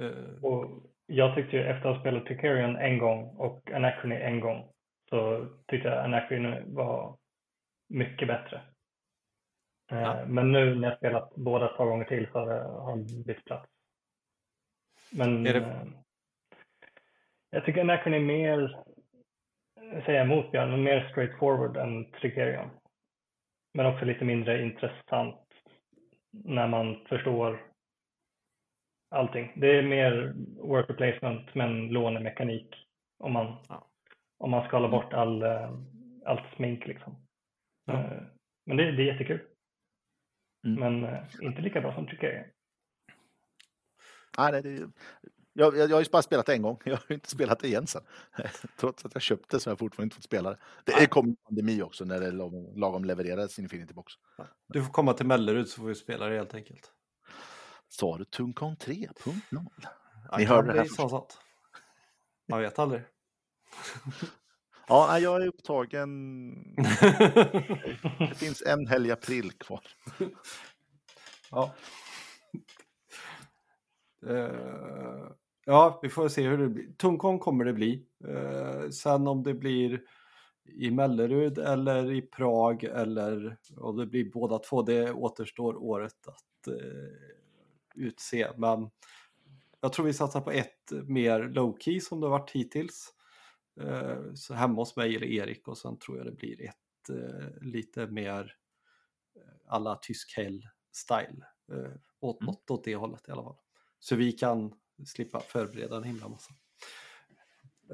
Eh, 0.00 0.44
Och 0.44 0.82
jag 1.06 1.34
tyckte 1.34 1.56
ju 1.56 1.62
efter 1.62 1.88
att 1.88 1.94
ha 1.96 2.02
spelat 2.02 2.26
Tricarion 2.26 2.76
en 2.76 2.98
gång 2.98 3.36
och 3.36 3.70
Anachrony 3.70 4.14
en 4.14 4.40
gång 4.40 4.72
så 5.10 5.46
tyckte 5.68 5.88
jag 5.88 6.04
Anachrony 6.04 6.60
var 6.66 7.18
mycket 7.88 8.28
bättre. 8.28 8.62
Eh, 9.90 10.00
Ja. 10.00 10.24
Men 10.26 10.52
nu 10.52 10.74
när 10.74 10.88
jag 10.88 10.98
spelat 10.98 11.34
båda 11.34 11.70
ett 11.70 11.76
par 11.76 11.86
gånger 11.86 12.04
till 12.04 12.28
så 12.32 12.38
har 12.38 12.96
det- 12.96 13.24
bytt 13.24 13.44
plats. 13.44 13.70
Men 15.12 15.42
det- 15.44 15.56
eh, 15.56 15.86
jag 17.50 17.64
tycker 17.64 17.80
Anachrony 17.80 18.16
är 18.16 18.20
mer, 18.20 18.78
jag 19.92 20.04
säger 20.04 20.24
emot 20.24 20.50
Björn, 20.52 20.70
men 20.70 20.82
mer 20.82 21.08
straightforward 21.10 21.76
än 21.76 22.10
Tricarion. 22.12 22.70
Men 23.74 23.86
också 23.86 24.04
lite 24.04 24.24
mindre 24.24 24.62
intressant 24.62 25.46
när 26.30 26.68
man 26.68 27.06
förstår 27.08 27.60
allting. 29.10 29.52
Det 29.56 29.66
är 29.78 29.82
mer 29.82 30.32
worker 30.62 30.94
placement 30.94 31.54
men 31.54 31.88
lånemekanik 31.88 32.74
om 33.18 33.32
man, 33.32 33.56
Ja. 33.68 33.86
om 34.38 34.50
man 34.50 34.66
skalar 34.68 34.88
bort 34.88 35.12
all, 35.12 35.42
eh, 35.42 35.70
allt 36.24 36.54
smink 36.56 36.86
liksom. 36.86 37.16
Ja. 37.84 37.92
Eh, 37.92 38.22
Men 38.66 38.76
det, 38.76 38.92
det 38.92 39.02
är 39.02 39.12
jättekul. 39.12 39.40
Mm. 40.64 40.80
Men 40.80 41.14
eh, 41.14 41.24
inte 41.40 41.62
lika 41.62 41.80
bra 41.80 41.94
som 41.94 42.06
Tricarion. 42.06 42.44
nej, 44.38 44.52
nej, 44.52 44.62
det, 44.62 44.90
jag, 45.58 45.76
jag, 45.76 45.90
jag 45.90 45.96
har 45.96 46.02
ju 46.02 46.10
bara 46.12 46.22
spelat 46.22 46.46
det 46.46 46.54
en 46.54 46.62
gång, 46.62 46.78
jag 46.84 46.96
har 46.96 47.04
ju 47.08 47.14
inte 47.14 47.30
spelat 47.30 47.60
det 47.60 47.68
igen 47.68 47.86
sen. 47.86 48.02
Trots 48.76 49.04
att 49.04 49.14
jag 49.14 49.22
köpte 49.22 49.60
så 49.60 49.70
har 49.70 49.72
jag 49.72 49.78
fortfarande 49.78 50.06
inte 50.06 50.16
fått 50.16 50.24
spela 50.24 50.50
det. 50.50 50.58
Det 50.84 51.06
kom 51.06 51.28
en 51.28 51.36
pandemi 51.36 51.82
också 51.82 52.04
när 52.04 52.20
det 52.20 52.30
lagom, 52.30 52.76
lagom 52.76 53.04
levererades 53.04 53.58
Infinity 53.58 53.94
Box. 53.94 54.12
Du 54.68 54.84
får 54.84 54.92
komma 54.92 55.12
till 55.12 55.26
Mellerud 55.26 55.68
så 55.68 55.80
får 55.80 55.88
vi 55.88 55.94
spela 55.94 56.26
det 56.26 56.36
helt 56.36 56.54
enkelt. 56.54 56.92
Sa 57.88 58.18
du 58.18 58.24
Tuncon 58.24 58.76
3.0? 58.76 59.40
Ja, 60.30 60.38
Ni 60.38 60.44
hörde 60.44 60.72
det 60.72 60.80
här. 60.80 61.22
Man 62.48 62.60
vet 62.60 62.78
aldrig. 62.78 63.02
Ja, 64.88 65.18
jag 65.18 65.42
är 65.42 65.46
upptagen. 65.46 66.54
Det 68.18 68.34
finns 68.36 68.62
en 68.66 68.86
helg 68.86 69.10
april 69.10 69.52
kvar. 69.52 69.80
ja. 71.50 71.74
Eh, 74.26 75.30
ja, 75.64 75.98
vi 76.02 76.08
får 76.08 76.28
se 76.28 76.48
hur 76.48 76.58
det 76.58 76.68
blir. 76.68 76.92
Tungkong 76.92 77.38
kommer 77.38 77.64
det 77.64 77.72
bli. 77.72 78.06
Eh, 78.28 78.90
sen 78.90 79.26
om 79.28 79.42
det 79.42 79.54
blir 79.54 80.02
i 80.64 80.90
Mellerud 80.90 81.58
eller 81.58 82.12
i 82.12 82.22
Prag 82.22 82.84
eller 82.84 83.56
om 83.76 83.96
det 83.96 84.06
blir 84.06 84.30
båda 84.30 84.58
två, 84.58 84.82
det 84.82 85.12
återstår 85.12 85.76
året 85.76 86.28
att 86.28 86.66
eh, 86.68 88.04
utse. 88.04 88.48
Men 88.56 88.90
jag 89.80 89.92
tror 89.92 90.06
vi 90.06 90.12
satsar 90.12 90.40
på 90.40 90.50
ett 90.50 90.92
mer 91.06 91.40
low-key 91.40 92.00
som 92.00 92.20
det 92.20 92.28
varit 92.28 92.50
hittills. 92.50 93.14
Eh, 93.80 94.34
så 94.34 94.54
hemma 94.54 94.74
hos 94.74 94.96
mig 94.96 95.16
eller 95.16 95.26
Erik 95.26 95.68
och 95.68 95.78
sen 95.78 95.98
tror 95.98 96.16
jag 96.18 96.26
det 96.26 96.32
blir 96.32 96.62
ett 96.64 97.10
eh, 97.10 97.62
lite 97.62 98.06
mer 98.06 98.54
eh, 99.36 99.42
alla 99.66 99.96
tysk 99.96 100.36
hell-style. 100.38 101.42
Eh, 101.72 101.92
åt, 102.20 102.40
Mm. 102.40 102.46
Något 102.46 102.70
åt 102.70 102.84
det 102.84 102.96
hållet 102.96 103.28
i 103.28 103.32
alla 103.32 103.42
fall. 103.42 103.56
Så 104.00 104.16
vi 104.16 104.32
kan 104.32 104.74
slippa 105.06 105.40
förbereda 105.40 105.96
en 105.96 106.04
himla 106.04 106.28
massa. 106.28 106.52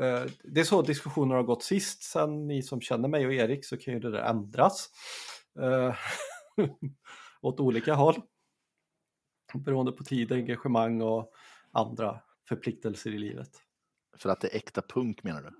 Eh, 0.00 0.24
Det 0.44 0.60
är 0.60 0.64
så 0.64 0.82
diskussioner 0.82 1.34
har 1.34 1.42
gått 1.42 1.62
sist. 1.62 2.02
Sen 2.02 2.46
ni 2.46 2.62
som 2.62 2.80
känner 2.80 3.08
mig 3.08 3.26
och 3.26 3.32
Erik 3.34 3.64
så 3.64 3.76
kan 3.76 3.94
ju 3.94 4.00
det 4.00 4.10
där 4.10 4.22
ändras. 4.22 4.90
Eh, 5.60 5.96
åt 7.40 7.60
olika 7.60 7.94
håll. 7.94 8.22
Beroende 9.54 9.92
på 9.92 10.04
tid, 10.04 10.32
engagemang 10.32 11.02
och 11.02 11.32
andra 11.72 12.20
förpliktelser 12.48 13.10
i 13.10 13.18
livet. 13.18 13.64
För 14.18 14.28
att 14.31 14.41
det 14.41 14.55
är 14.55 14.57
äkta 14.57 14.83
punk 14.83 15.23
menar 15.23 15.43
du? 15.43 15.51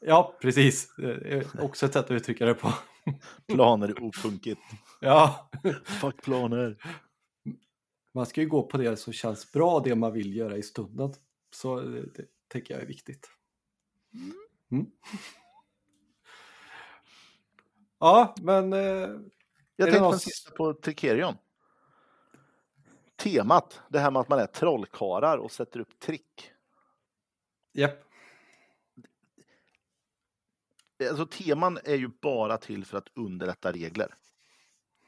Ja, 0.00 0.34
precis. 0.40 0.88
Också 1.58 1.86
ett 1.86 1.92
sätt 1.92 2.04
att 2.04 2.10
uttrycka 2.10 2.46
det 2.46 2.54
på. 2.54 2.72
Planer 3.46 3.88
är 3.88 4.02
opunkigt. 4.02 4.60
Ja, 5.00 5.50
Fuck 5.84 6.22
planer. 6.22 6.76
man 8.14 8.26
ska 8.26 8.40
ju 8.40 8.48
gå 8.48 8.62
på 8.62 8.76
det 8.78 8.96
som 8.96 9.12
känns 9.12 9.52
bra, 9.52 9.80
det 9.80 9.94
man 9.94 10.12
vill 10.12 10.36
göra 10.36 10.56
i 10.56 10.62
stunden. 10.62 11.12
Så 11.54 11.80
det, 11.80 12.00
det 12.00 12.26
tycker 12.52 12.74
jag 12.74 12.82
är 12.82 12.86
viktigt. 12.86 13.30
Mm. 14.70 14.86
Ja, 17.98 18.34
men 18.42 18.72
eh, 18.72 18.80
Jag 19.76 19.86
tänkte 19.86 20.00
någon 20.00 20.18
sista 20.18 20.50
på 20.50 20.74
Trikerion. 20.74 21.34
Temat, 23.16 23.80
det 23.88 23.98
här 23.98 24.10
med 24.10 24.20
att 24.20 24.28
man 24.28 24.38
är 24.38 24.46
trollkarlar 24.46 25.38
och 25.38 25.52
sätter 25.52 25.80
upp 25.80 25.98
trick. 26.00 26.50
Japp. 27.74 28.04
Alltså 31.08 31.26
teman 31.26 31.78
är 31.84 31.94
ju 31.94 32.10
bara 32.22 32.56
till 32.56 32.84
för 32.84 32.98
att 32.98 33.08
underlätta 33.14 33.72
regler. 33.72 34.14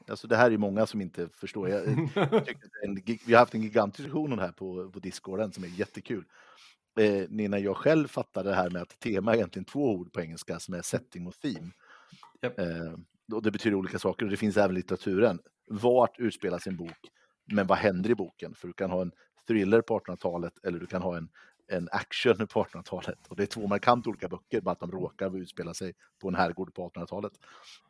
Alltså 0.08 0.28
det 0.28 0.36
här 0.36 0.50
är 0.50 0.58
många 0.58 0.86
som 0.86 1.00
inte 1.00 1.28
förstår. 1.28 1.68
Jag, 1.68 1.88
en, 1.88 3.02
vi 3.26 3.32
har 3.32 3.38
haft 3.38 3.54
en 3.54 3.62
gigantisk 3.62 3.98
diskussion 3.98 4.32
om 4.32 4.38
det 4.38 4.44
här 4.44 4.52
på, 4.52 4.90
på 4.90 4.98
discorden 4.98 5.52
som 5.52 5.64
är 5.64 5.68
jättekul. 5.68 6.24
Eh, 7.00 7.24
när 7.28 7.58
jag 7.58 7.76
själv 7.76 8.08
fattade 8.08 8.50
det 8.50 8.56
här 8.56 8.70
med 8.70 8.82
att 8.82 9.00
tema 9.00 9.32
är 9.32 9.36
egentligen 9.36 9.64
två 9.64 9.94
ord 9.94 10.12
på 10.12 10.20
engelska 10.20 10.60
som 10.60 10.74
är 10.74 10.82
setting 10.82 11.26
och 11.26 11.34
theme. 11.34 11.70
Japp. 12.42 12.58
Eh, 12.58 12.92
och 13.32 13.42
det 13.42 13.50
betyder 13.50 13.76
olika 13.76 13.98
saker 13.98 14.24
och 14.24 14.30
det 14.30 14.36
finns 14.36 14.56
även 14.56 14.76
i 14.76 14.78
litteraturen. 14.78 15.38
Vart 15.68 16.18
utspelas 16.18 16.66
en 16.66 16.76
bok? 16.76 17.10
Men 17.52 17.66
vad 17.66 17.78
händer 17.78 18.10
i 18.10 18.14
boken? 18.14 18.54
För 18.54 18.68
du 18.68 18.74
kan 18.74 18.90
ha 18.90 19.02
en 19.02 19.12
thriller 19.46 19.80
på 19.80 19.98
1800-talet 19.98 20.52
eller 20.64 20.78
du 20.78 20.86
kan 20.86 21.02
ha 21.02 21.16
en, 21.16 21.28
en 21.68 21.88
action 21.92 22.46
på 22.46 22.64
1800-talet. 22.64 23.26
Och 23.28 23.36
det 23.36 23.42
är 23.42 23.46
två 23.46 23.66
markant 23.66 24.06
olika 24.06 24.28
böcker, 24.28 24.60
bara 24.60 24.72
att 24.72 24.80
de 24.80 24.90
råkar 24.90 25.36
utspela 25.36 25.74
sig 25.74 25.94
på 26.18 26.28
en 26.28 26.34
herrgård 26.34 26.74
på 26.74 26.88
1800-talet. 26.88 27.32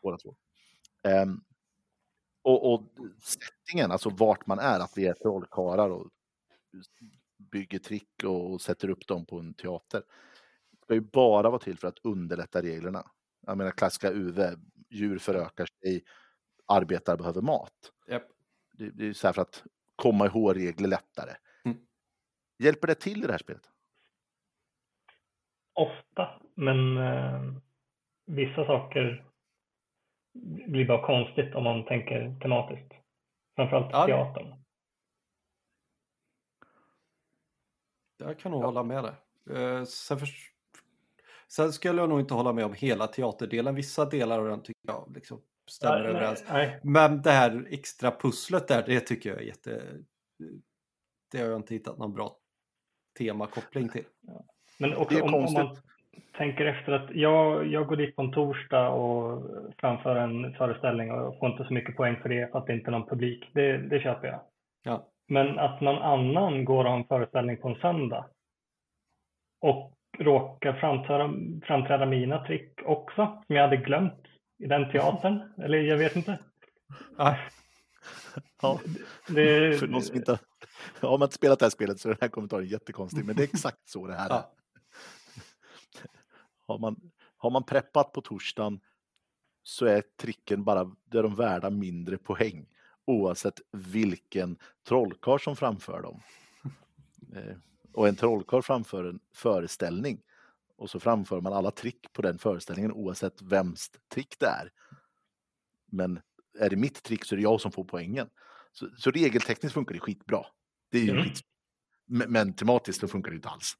Båda 0.02 0.16
två. 0.16 0.36
Ehm, 1.02 1.40
och, 2.42 2.72
och 2.74 2.82
settingen, 3.22 3.92
alltså 3.92 4.10
vart 4.10 4.46
man 4.46 4.58
är, 4.58 4.80
att 4.80 4.92
vi 4.96 5.06
är 5.06 5.14
trollkarlar 5.14 5.90
och 5.90 6.10
bygger 7.38 7.78
trick 7.78 8.24
och, 8.24 8.52
och 8.52 8.60
sätter 8.60 8.90
upp 8.90 9.06
dem 9.06 9.26
på 9.26 9.38
en 9.38 9.54
teater. 9.54 10.02
ska 10.84 10.94
ju 10.94 11.00
bara 11.00 11.50
vara 11.50 11.58
till 11.58 11.78
för 11.78 11.88
att 11.88 11.98
underlätta 12.02 12.62
reglerna. 12.62 13.10
Jag 13.46 13.58
menar 13.58 13.70
klassiska 13.70 14.12
UV, 14.12 14.40
djur 14.90 15.18
förökar 15.18 15.66
sig, 15.66 16.04
arbetare 16.66 17.16
behöver 17.16 17.42
mat. 17.42 17.92
Japp. 18.08 18.22
Det, 18.72 18.90
det 18.90 19.08
är 19.08 19.12
så 19.12 19.28
här 19.28 19.32
för 19.32 19.42
att 19.42 19.62
komma 19.96 20.26
ihåg 20.26 20.56
regler 20.56 20.88
lättare. 20.88 21.32
Hjälper 22.58 22.86
det 22.86 22.94
till 22.94 23.24
i 23.24 23.26
det 23.26 23.32
här 23.32 23.38
spelet? 23.38 23.70
Ofta, 25.74 26.40
men 26.54 26.96
eh, 26.98 27.42
vissa 28.26 28.66
saker 28.66 29.30
blir 30.66 30.86
bara 30.86 31.06
konstigt 31.06 31.54
om 31.54 31.64
man 31.64 31.84
tänker 31.84 32.40
tematiskt. 32.40 32.92
Framförallt 33.56 33.92
Ja. 33.92 34.06
teatern. 34.06 34.62
Jag 38.18 38.38
kan 38.38 38.52
nog 38.52 38.62
hålla 38.64 38.82
med 38.82 39.04
dig. 39.04 39.14
Eh, 39.56 39.84
sen, 39.84 40.18
för... 40.18 40.28
sen 41.48 41.72
skulle 41.72 42.00
jag 42.00 42.08
nog 42.08 42.20
inte 42.20 42.34
hålla 42.34 42.52
med 42.52 42.64
om 42.64 42.74
hela 42.74 43.06
teaterdelen. 43.06 43.74
Vissa 43.74 44.04
delar 44.04 44.38
av 44.38 44.46
den 44.46 44.62
tycker 44.62 44.80
jag 44.86 45.12
liksom 45.14 45.42
stämmer 45.70 45.98
Nej, 45.98 46.08
överens. 46.10 46.44
Nej, 46.48 46.80
Men 46.82 47.22
det 47.22 47.30
här 47.30 47.66
extra 47.70 48.10
pusslet 48.10 48.68
där, 48.68 48.82
det 48.86 49.00
tycker 49.00 49.30
jag 49.30 49.38
är 49.38 49.44
jätte... 49.44 49.82
Det 51.30 51.38
har 51.38 51.46
jag 51.46 51.56
inte 51.56 51.74
hittat 51.74 51.98
någon 51.98 52.14
bra 52.14 52.38
temakoppling 53.18 53.88
till. 53.88 54.04
men 54.78 54.96
också 54.96 55.14
Det 55.14 55.20
är 55.20 55.24
om, 55.24 55.34
om 55.34 55.52
man, 55.52 55.76
tänker 56.36 56.66
efter 56.66 56.92
att 56.92 57.10
jag, 57.14 57.66
jag 57.66 57.86
går 57.86 57.96
dit 57.96 58.16
på 58.16 58.22
en 58.22 58.32
torsdag 58.32 58.88
och 58.88 59.50
framför 59.78 60.16
en 60.16 60.54
föreställning 60.54 61.12
och 61.12 61.38
får 61.38 61.50
inte 61.50 61.64
så 61.64 61.72
mycket 61.72 61.96
poäng 61.96 62.16
för 62.22 62.28
det 62.28 62.52
för 62.52 62.58
att 62.58 62.66
det 62.66 62.72
inte 62.72 62.90
är 62.90 62.92
någon 62.92 63.08
publik. 63.08 63.50
Det, 63.52 63.78
det 63.78 64.00
köper 64.00 64.28
jag. 64.28 64.40
Ja. 64.82 65.06
Men 65.28 65.58
att 65.58 65.80
någon 65.80 66.02
annan 66.02 66.64
går 66.64 66.84
och 66.84 66.90
har 66.90 66.98
en 66.98 67.04
föreställning 67.04 67.56
på 67.56 67.68
en 67.68 67.74
söndag 67.74 68.26
och 69.60 69.92
råkar 70.18 70.72
framträda, 70.72 71.32
framträda 71.66 72.06
mina 72.06 72.44
trick 72.44 72.72
också, 72.84 73.42
som 73.46 73.56
jag 73.56 73.62
hade 73.62 73.76
glömt 73.76 74.26
i 74.58 74.66
den 74.66 74.90
teatern. 74.92 75.40
Eller 75.62 75.78
jag 75.78 75.96
vet 75.96 76.16
inte. 76.16 76.38
Ja. 77.18 77.36
Ja, 78.62 78.80
Det, 79.28 79.78
för 79.80 79.86
någon 79.86 80.02
som 80.02 80.16
inte 80.16 80.38
har 81.00 81.18
man 81.18 81.26
inte 81.26 81.34
spelat 81.34 81.58
det 81.58 81.64
här 81.64 81.70
spelet 81.70 82.00
så 82.00 82.08
är 82.08 82.12
den 82.12 82.18
här 82.20 82.28
kommentaren 82.28 82.66
jättekonstig, 82.66 83.24
men 83.24 83.36
det 83.36 83.42
är 83.42 83.48
exakt 83.54 83.88
så 83.88 84.06
det 84.06 84.14
här 84.14 84.30
är. 84.38 84.42
Har 86.66 86.78
man, 86.78 87.10
har 87.36 87.50
man 87.50 87.64
preppat 87.64 88.12
på 88.12 88.20
torsdagen 88.20 88.80
så 89.62 89.86
är 89.86 90.02
tricken 90.20 90.64
bara, 90.64 90.84
där 91.04 91.22
de 91.22 91.34
värda 91.34 91.70
mindre 91.70 92.18
poäng 92.18 92.66
oavsett 93.04 93.60
vilken 93.72 94.58
trollkarl 94.88 95.38
som 95.38 95.56
framför 95.56 96.02
dem. 96.02 96.20
Eh, 97.34 97.56
Och 97.92 98.08
en 98.08 98.16
trollkarl 98.16 98.62
framför 98.62 99.04
en 99.04 99.20
föreställning 99.34 100.22
och 100.76 100.90
så 100.90 101.00
framför 101.00 101.40
man 101.40 101.52
alla 101.52 101.70
trick 101.70 102.12
på 102.12 102.22
den 102.22 102.38
föreställningen 102.38 102.92
oavsett 102.92 103.42
vems 103.42 103.90
trick 104.14 104.36
det 104.38 104.46
är. 104.46 104.70
Men 105.86 106.20
är 106.58 106.70
det 106.70 106.76
mitt 106.76 107.02
trick 107.02 107.24
så 107.24 107.34
är 107.34 107.36
det 107.36 107.42
jag 107.42 107.60
som 107.60 107.72
får 107.72 107.84
poängen. 107.84 108.28
Så, 108.72 108.88
så 108.98 109.10
regeltekniskt 109.10 109.74
funkar 109.74 109.94
det 109.94 110.00
skitbra. 110.00 110.46
Det 110.90 110.98
är 110.98 111.02
ju 111.02 111.10
Mm. 111.10 111.24
skit... 111.24 111.40
Men, 112.08 112.32
men 112.32 112.54
tematiskt 112.54 113.00
så 113.00 113.08
funkar 113.08 113.30
det 113.30 113.34
inte 113.36 113.48
alls. 113.48 113.72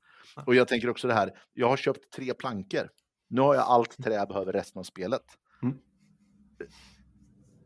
Och 0.46 0.54
jag 0.54 0.68
tänker 0.68 0.88
också 0.90 1.08
det 1.08 1.14
här, 1.14 1.30
jag 1.52 1.68
har 1.68 1.76
köpt 1.76 2.12
tre 2.12 2.34
plankor. 2.34 2.88
Nu 3.28 3.40
har 3.40 3.54
jag 3.54 3.64
allt 3.64 4.02
trä 4.04 4.14
jag 4.14 4.28
behöver 4.28 4.52
resten 4.52 4.80
av 4.80 4.84
spelet. 4.84 5.22
Mm. 5.62 5.78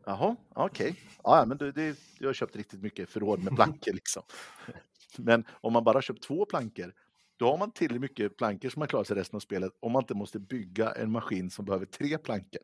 Jaha, 0.05 0.35
okej. 0.55 0.95
Ja, 1.23 1.37
Ja, 1.39 1.45
men 1.45 1.57
du, 1.57 1.71
det, 1.71 1.97
du 2.19 2.25
har 2.27 2.33
köpt 2.33 2.55
riktigt 2.55 2.81
mycket 2.81 3.09
förråd 3.09 3.43
med 3.43 3.55
plankor 3.55 3.93
liksom. 3.93 4.23
Men 5.17 5.45
om 5.61 5.73
man 5.73 5.83
bara 5.83 6.01
köpt 6.01 6.23
två 6.23 6.45
plankor, 6.45 6.93
då 7.37 7.51
har 7.51 7.57
man 7.57 7.71
tillräckligt 7.71 8.01
mycket 8.01 8.37
plankor 8.37 8.69
som 8.69 8.79
man 8.79 8.87
klarar 8.87 9.03
sig 9.03 9.15
resten 9.15 9.35
av 9.35 9.39
spelet 9.39 9.71
om 9.79 9.91
man 9.91 10.03
inte 10.03 10.13
måste 10.13 10.39
bygga 10.39 10.91
en 10.91 11.11
maskin 11.11 11.49
som 11.49 11.65
behöver 11.65 11.85
tre 11.85 12.17
plankor. 12.17 12.61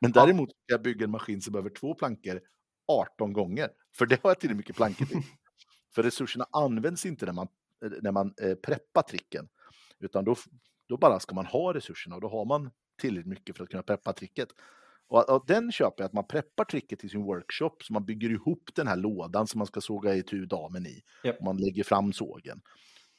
Men 0.00 0.12
däremot 0.12 0.50
ska 0.50 0.58
jag 0.66 0.82
bygga 0.82 1.04
en 1.04 1.10
maskin 1.10 1.40
som 1.40 1.52
behöver 1.52 1.70
två 1.70 1.94
plankor 1.94 2.40
18 2.88 3.32
gånger, 3.32 3.68
för 3.98 4.06
det 4.06 4.22
har 4.22 4.30
jag 4.30 4.40
tillräckligt 4.40 4.56
mycket 4.56 4.76
plankor 4.76 5.06
till. 5.06 5.22
För 5.94 6.02
resurserna 6.02 6.46
används 6.52 7.06
inte 7.06 7.26
när 7.26 7.32
man, 7.32 7.48
eh, 7.84 7.90
när 8.02 8.12
man 8.12 8.34
eh, 8.42 8.54
preppar 8.54 9.02
tricken, 9.02 9.48
utan 9.98 10.24
då, 10.24 10.36
då 10.88 10.96
bara 10.96 11.20
ska 11.20 11.34
man 11.34 11.46
ha 11.46 11.74
resurserna 11.74 12.14
och 12.14 12.20
då 12.20 12.28
har 12.28 12.44
man 12.44 12.70
tillräckligt 13.00 13.26
mycket 13.26 13.56
för 13.56 13.64
att 13.64 13.70
kunna 13.70 13.82
preppa 13.82 14.12
tricket. 14.12 14.48
Och, 15.08 15.30
och 15.30 15.44
den 15.46 15.72
köper 15.72 16.02
jag, 16.02 16.06
att 16.06 16.12
man 16.12 16.26
preppar 16.26 16.64
tricket 16.64 16.98
till 16.98 17.10
sin 17.10 17.22
workshop, 17.22 17.76
så 17.82 17.92
man 17.92 18.04
bygger 18.04 18.30
ihop 18.30 18.70
den 18.74 18.86
här 18.86 18.96
lådan 18.96 19.46
som 19.46 19.58
man 19.58 19.66
ska 19.66 19.80
såga 19.80 20.14
itu 20.14 20.46
damen 20.46 20.86
i. 20.86 21.02
Och 21.38 21.44
man 21.44 21.56
lägger 21.56 21.84
fram 21.84 22.12
sågen. 22.12 22.60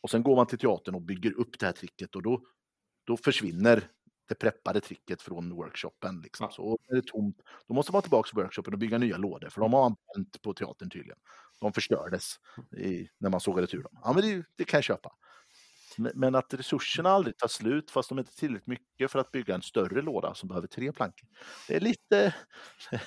Och 0.01 0.09
sen 0.09 0.23
går 0.23 0.35
man 0.35 0.47
till 0.47 0.57
teatern 0.57 0.95
och 0.95 1.01
bygger 1.01 1.39
upp 1.39 1.59
det 1.59 1.65
här 1.65 1.73
tricket 1.73 2.15
och 2.15 2.23
då, 2.23 2.41
då 3.03 3.17
försvinner 3.17 3.83
det 4.31 4.35
preppade 4.35 4.81
tricket 4.81 5.21
från 5.21 5.55
workshopen. 5.55 6.21
Liksom. 6.21 6.43
Ja. 6.49 6.51
Så 6.51 6.77
är 6.87 6.95
det 6.95 7.07
tomt. 7.07 7.41
Då 7.67 7.73
måste 7.73 7.91
man 7.91 8.01
tillbaka 8.01 8.27
till 8.27 8.35
workshopen 8.35 8.73
och 8.73 8.79
bygga 8.79 8.97
nya 8.97 9.17
lådor, 9.17 9.49
för 9.49 9.61
de 9.61 9.73
har 9.73 9.81
man 9.81 9.95
bränt 10.13 10.41
på 10.41 10.53
teatern 10.53 10.89
tydligen. 10.89 11.17
De 11.59 11.73
förstördes 11.73 12.35
i, 12.77 13.07
när 13.17 13.29
man 13.29 13.39
sågade 13.41 13.67
tur 13.67 13.83
dem. 13.83 13.99
Ja, 14.03 14.13
men 14.13 14.21
det, 14.23 14.43
det 14.55 14.63
kan 14.63 14.77
jag 14.77 14.83
köpa. 14.83 15.11
Men, 15.97 16.35
att 16.35 16.53
resurserna 16.53 17.09
aldrig 17.09 17.37
tar 17.37 17.47
slut 17.47 17.91
fast 17.91 18.09
de 18.09 18.19
inte 18.19 18.31
är 18.31 18.39
tillräckligt 18.39 18.67
mycket 18.67 19.11
för 19.11 19.19
att 19.19 19.31
bygga 19.31 19.55
en 19.55 19.61
större 19.61 20.01
låda 20.01 20.33
som 20.33 20.49
behöver 20.49 20.67
tre 20.67 20.91
plankor. 20.91 21.29
Det 21.67 21.75
är 21.75 21.79
lite... 21.79 22.35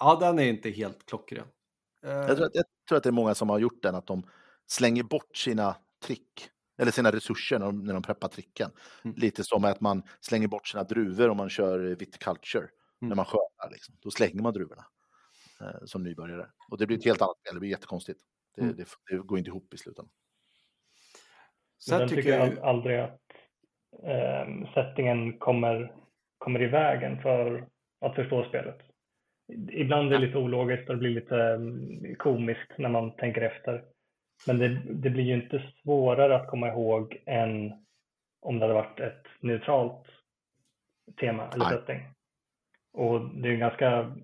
ja, 0.00 0.16
den 0.20 0.38
är 0.38 0.44
inte 0.48 0.70
helt 0.70 1.06
klockren. 1.06 1.46
Eh, 2.04 2.10
Jag 2.10 2.36
tror, 2.36 2.46
att, 2.46 2.54
jag 2.54 2.64
tror 2.88 2.96
att 2.96 3.02
det 3.02 3.10
är 3.10 3.12
många 3.12 3.34
som 3.34 3.50
har 3.50 3.58
gjort 3.58 3.82
den, 3.82 3.94
att 3.94 4.06
de 4.06 4.26
slänger 4.66 5.02
bort 5.02 5.36
sina 5.36 5.76
trick, 6.02 6.50
eller 6.78 6.92
sina 6.92 7.12
resurser 7.12 7.58
när 7.58 7.66
de, 7.66 7.84
när 7.84 7.92
de 7.94 8.02
preppar 8.02 8.28
tricken. 8.28 8.70
Mm. 9.04 9.16
Lite 9.16 9.44
som 9.44 9.64
att 9.64 9.80
man 9.80 10.02
slänger 10.20 10.48
bort 10.48 10.66
sina 10.68 10.84
druvor 10.84 11.28
om 11.28 11.36
man 11.36 11.48
kör 11.48 11.90
eh, 11.90 11.96
viticulture, 11.96 12.68
när 13.00 13.06
Mm. 13.06 13.16
man 13.16 13.24
skördar. 13.24 13.70
Liksom. 13.72 13.94
Då 14.02 14.10
slänger 14.10 14.42
man 14.42 14.52
druvorna 14.52 14.84
eh, 15.60 15.84
som 15.84 16.02
nybörjare. 16.02 16.46
Och 16.70 16.78
det 16.78 16.86
blir 16.86 16.98
ett 16.98 17.04
helt 17.04 17.22
annat 17.22 17.38
spel, 17.38 17.54
det 17.54 17.60
blir 17.60 17.70
jättekonstigt. 17.70 18.20
Det, 18.56 18.62
Mm. 18.62 18.76
det, 18.76 18.86
det 19.10 19.16
går 19.16 19.38
inte 19.38 19.48
ihop 19.50 19.74
i 19.74 19.76
slutändan. 19.76 20.12
Sen 21.78 22.08
tycker 22.08 22.30
jag... 22.30 22.38
jag 22.48 22.58
al- 22.58 22.64
aldrig 22.64 22.98
att 22.98 23.20
ehm, 24.06 24.66
settingen 24.74 25.38
kommer, 25.38 25.94
kommer 26.38 26.62
i 26.62 26.66
vägen 26.66 27.22
för 27.22 27.68
att 28.00 28.14
förstå 28.14 28.44
spelet. 28.44 28.78
Ibland 29.72 30.12
är 30.12 30.18
det 30.18 30.26
lite 30.26 30.38
ologiskt 30.38 30.88
och 30.88 30.94
det 30.94 30.98
blir 31.00 31.10
lite 31.10 31.36
mm, 31.36 32.14
komiskt 32.16 32.72
när 32.78 32.88
man 32.88 33.16
tänker 33.16 33.40
efter. 33.42 33.84
Men 34.46 34.58
det, 34.58 34.68
det 34.92 35.10
blir 35.10 35.24
ju 35.24 35.34
inte 35.34 35.72
svårare 35.82 36.36
att 36.36 36.50
komma 36.50 36.68
ihåg 36.68 37.22
än 37.26 37.72
om 38.40 38.58
det 38.58 38.64
hade 38.64 38.74
varit 38.74 39.00
ett 39.00 39.26
neutralt 39.40 40.06
tema 41.20 41.48
eller 41.48 41.64
Nej. 41.64 41.78
setting. 41.78 42.00
Och 42.92 43.34
det 43.34 43.48
är 43.48 43.52
ju 43.52 43.58
ganska, 43.58 44.16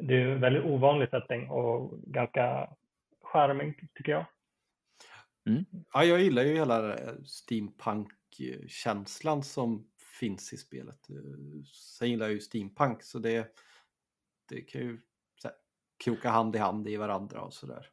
det 0.00 0.14
är 0.14 0.28
en 0.28 0.40
väldigt 0.40 0.64
ovanlig 0.64 1.10
setting 1.10 1.50
och 1.50 1.98
ganska 2.02 2.76
charmig 3.22 3.88
tycker 3.94 4.12
jag. 4.12 4.24
Ja, 5.92 6.04
jag 6.04 6.20
gillar 6.20 6.42
ju 6.42 6.54
hela 6.54 6.74
här 6.74 7.16
steampunk-känslan 7.24 9.42
som 9.42 9.86
finns 10.20 10.52
i 10.52 10.56
spelet. 10.56 11.10
Eh, 11.10 11.16
Sen 11.98 12.10
gillar 12.10 12.26
jag 12.26 12.32
ju 12.32 12.40
steampunk 12.40 13.02
så 13.02 13.18
det, 13.18 13.56
det 14.48 14.60
kan 14.60 14.80
ju 14.80 15.00
så 15.42 15.48
här, 15.48 15.56
kroka 16.04 16.30
hand 16.30 16.56
i 16.56 16.58
hand 16.58 16.88
i 16.88 16.96
varandra 16.96 17.40
och 17.40 17.54
sådär. 17.54 17.90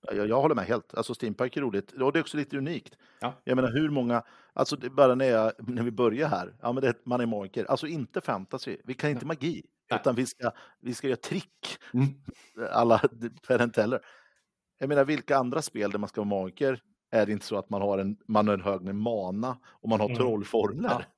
Jag, 0.00 0.28
jag 0.28 0.40
håller 0.42 0.54
med 0.54 0.64
helt. 0.64 0.94
Alltså 0.94 1.14
Steampunk 1.14 1.56
är 1.56 1.60
roligt 1.60 1.92
och 1.92 2.12
det 2.12 2.18
är 2.18 2.20
också 2.20 2.36
lite 2.36 2.58
unikt. 2.58 2.94
Ja. 3.20 3.40
Jag 3.44 3.56
menar 3.56 3.72
hur 3.72 3.90
många, 3.90 4.22
alltså 4.52 4.76
det 4.76 4.90
bara 4.90 5.14
när, 5.14 5.26
jag, 5.26 5.52
när 5.58 5.82
vi 5.82 5.90
börjar 5.90 6.28
här, 6.28 6.56
ja 6.62 6.72
men 6.72 6.82
det, 6.82 7.06
man 7.06 7.20
är 7.20 7.26
magiker, 7.26 7.64
alltså 7.64 7.86
inte 7.86 8.20
fantasy, 8.20 8.76
vi 8.84 8.94
kan 8.94 9.10
inte 9.10 9.26
magi, 9.26 9.62
Nej. 9.90 10.00
utan 10.00 10.14
vi 10.14 10.26
ska, 10.26 10.50
vi 10.80 10.94
ska 10.94 11.06
göra 11.08 11.16
trick, 11.16 11.78
Mm. 11.94 12.06
alla 12.72 13.00
Penn 13.48 13.70
Teller. 13.70 14.00
Jag 14.78 14.88
menar 14.88 15.04
vilka 15.04 15.36
andra 15.38 15.62
spel 15.62 15.90
där 15.90 15.98
man 15.98 16.08
ska 16.08 16.20
vara 16.24 16.28
magiker 16.42 16.82
är 17.10 17.26
det 17.26 17.32
inte 17.32 17.46
så 17.46 17.56
att 17.58 17.70
man 17.70 17.82
har 17.82 17.98
en, 17.98 18.16
man 18.28 18.46
har 18.48 18.54
en 18.54 18.60
hög 18.62 18.80
med 18.82 18.94
mana 18.96 19.58
och 19.64 19.88
man 19.88 20.00
har 20.00 20.06
Mm. 20.06 20.18
trollformler. 20.18 21.06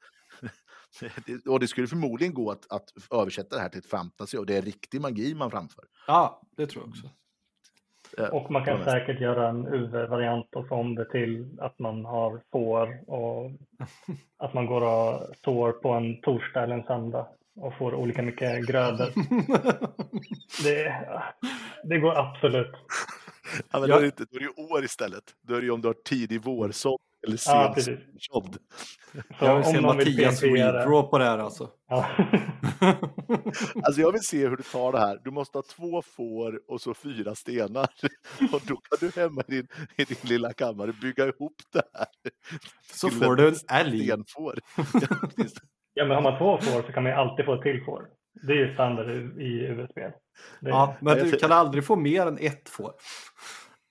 Det- 1.27 1.47
och 1.47 1.61
det 1.61 1.69
skulle 1.69 1.87
förmodligen 1.87 2.35
gå 2.35 2.51
att, 2.51 2.73
att 2.73 2.93
översätta 3.11 3.57
det 3.57 3.63
här 3.63 3.69
till 3.69 3.79
ett 3.79 3.87
fantasy 3.91 4.39
och 4.39 4.47
det 4.47 4.57
är 4.57 4.63
riktig 4.63 5.01
magi 5.01 5.35
man 5.35 5.51
framför. 5.51 5.85
Ja, 6.07 6.43
det 6.57 6.67
tror 6.67 6.83
jag 6.85 6.89
också. 6.91 7.11
Eh, 8.19 8.25
Och 8.25 8.51
man 8.51 8.65
kan 8.65 8.85
säkert 8.85 9.21
göra 9.21 9.49
en 9.49 9.67
UV-variant 9.67 10.55
och 10.57 10.69
få 10.69 10.75
om 10.75 10.95
det 10.95 11.05
till 11.11 11.49
att 11.61 11.79
man 11.79 12.05
har 12.05 12.41
får 12.53 13.11
och 13.11 13.51
att 14.39 14.55
man 14.55 14.67
går 14.67 14.81
och 14.83 15.37
sår 15.45 15.73
på 15.73 15.89
en 15.91 16.21
torsdag 16.21 16.63
eller 16.63 16.75
en 16.75 16.85
söndag 16.85 17.27
och 17.61 17.75
får 17.75 17.95
olika 17.95 18.23
mycket 18.23 18.67
grödor. 18.67 19.09
Det, 20.65 20.95
det 21.85 21.99
går 21.99 22.19
absolut. 22.19 22.73
Ja, 23.73 23.81
men 23.81 23.89
Ja. 23.91 23.95
då, 23.95 23.95
är 23.97 24.01
det 24.01 24.07
inte, 24.07 24.25
då 24.31 24.37
är 24.37 24.41
det 24.41 24.75
år 24.75 24.85
istället. 24.85 25.23
Då 25.43 25.55
är 25.55 25.59
det 25.61 25.65
ju 25.65 25.71
om 25.73 25.81
du 25.81 25.89
har 25.89 25.95
tidig 26.05 26.41
vårsådd 26.45 27.01
eller 27.27 27.37
Ja. 27.47 27.75
Så 29.39 29.45
jag 29.45 29.55
vill 29.57 29.65
se 29.65 29.71
Mattias 29.97 30.41
redraw 30.83 31.03
på 31.11 31.19
det 31.19 31.25
här 31.25 31.39
alltså. 31.39 31.71
Ja. 31.89 32.07
Alltså 33.83 34.01
jag 34.01 34.13
vill 34.13 34.23
se 34.23 34.49
hur 34.49 34.57
du 34.57 34.63
tar 34.63 34.93
det 34.93 34.99
här. 34.99 35.21
Du 35.25 35.31
måste 35.31 35.59
ha 35.59 35.63
två 35.63 36.03
får 36.03 36.61
och 36.71 36.81
så 36.81 36.95
fyra 36.95 37.35
stenar. 37.35 37.89
Och 38.53 38.61
då 38.67 38.77
kan 38.77 38.99
du 39.01 39.21
hemma 39.21 39.43
i 39.49 39.51
din, 39.51 39.67
i 39.97 40.05
din 40.05 40.17
lilla 40.23 40.53
kammare 40.53 40.93
bygga 41.03 41.25
ihop 41.29 41.55
det 41.73 41.83
här. 41.95 42.07
Så 42.93 43.09
till 43.09 43.19
får 43.19 43.35
du 43.37 43.49
en 43.49 43.55
älg. 43.73 44.05
Stenfår. 44.07 44.59
Ja, 45.95 46.05
men 46.05 46.15
har 46.15 46.23
man 46.23 46.39
två 46.39 46.59
får 46.61 46.83
så 46.83 46.93
kan 46.93 47.03
man 47.03 47.13
ju 47.13 47.19
alltid 47.19 47.45
få 47.45 47.55
ett 47.55 47.63
till 47.63 47.83
får. 47.85 48.07
Det 48.47 48.53
är 48.53 48.57
ju 48.57 48.75
standard 48.75 49.11
i-. 49.11 49.67
Det- 50.61 50.71
Ja, 50.71 50.97
men 51.01 51.19
du 51.19 51.31
kan 51.39 51.53
aldrig 51.53 51.85
få 51.85 51.97
mer 51.97 52.27
än 52.27 52.39
ett 52.39 52.69
får. 52.69 52.93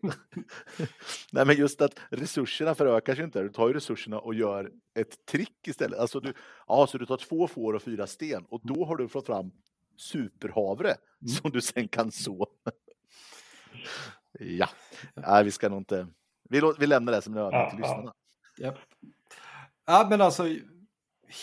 Nej, 1.31 1.45
men 1.45 1.55
just 1.55 1.81
att 1.81 1.99
resurserna 2.09 2.75
förökar 2.75 3.15
sig 3.15 3.23
inte. 3.23 3.41
Du 3.41 3.49
tar 3.49 3.67
ju 3.67 3.73
resurserna 3.73 4.19
och 4.19 4.33
gör 4.33 4.71
ett 4.95 5.25
trick 5.25 5.67
istället. 5.67 5.99
Alltså 5.99 6.19
du, 6.19 6.33
ja, 6.67 6.87
så 6.87 6.97
du 6.97 7.05
tar 7.05 7.17
två 7.17 7.47
får 7.47 7.73
och 7.73 7.81
fyra 7.81 8.07
sten 8.07 8.45
och 8.49 8.61
då 8.63 8.85
har 8.85 8.95
du 8.95 9.07
fått 9.07 9.25
fram 9.25 9.51
superhavre 9.97 10.95
som 11.41 11.51
du 11.51 11.61
sen 11.61 11.87
kan 11.87 12.11
så. 12.11 12.47
ja, 14.39 14.69
Nej, 15.13 15.43
vi 15.43 15.51
ska 15.51 15.69
nog 15.69 15.79
inte... 15.79 16.07
Vi, 16.49 16.61
vi 16.79 16.87
lämnar 16.87 17.13
det 17.13 17.21
som 17.21 17.33
en 17.33 17.39
övning 17.39 17.59
Ja, 17.59 17.69
till 17.69 17.79
ja. 17.79 17.87
lyssnarna. 17.87 18.13
Japp. 18.57 18.77
Ja, 19.85 20.07
men 20.09 20.21
alltså 20.21 20.55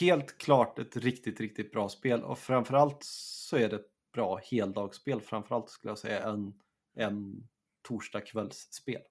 helt 0.01 0.39
klart 0.39 0.79
ett 0.79 0.97
riktigt, 0.97 1.41
riktigt 1.41 1.73
bra 1.73 1.89
spel 1.89 2.23
och 2.23 2.39
framförallt 2.39 2.99
så 3.01 3.57
är 3.57 3.69
det 3.69 3.77
ett 3.77 4.13
bra 4.13 4.41
heldagsspel. 4.51 5.21
Framförallt 5.21 5.71
skulle 5.71 5.91
jag 5.91 5.99
säga 5.99 6.23
en, 6.23 6.55
en 6.95 7.49
torsdagskvällsspel. 7.89 9.03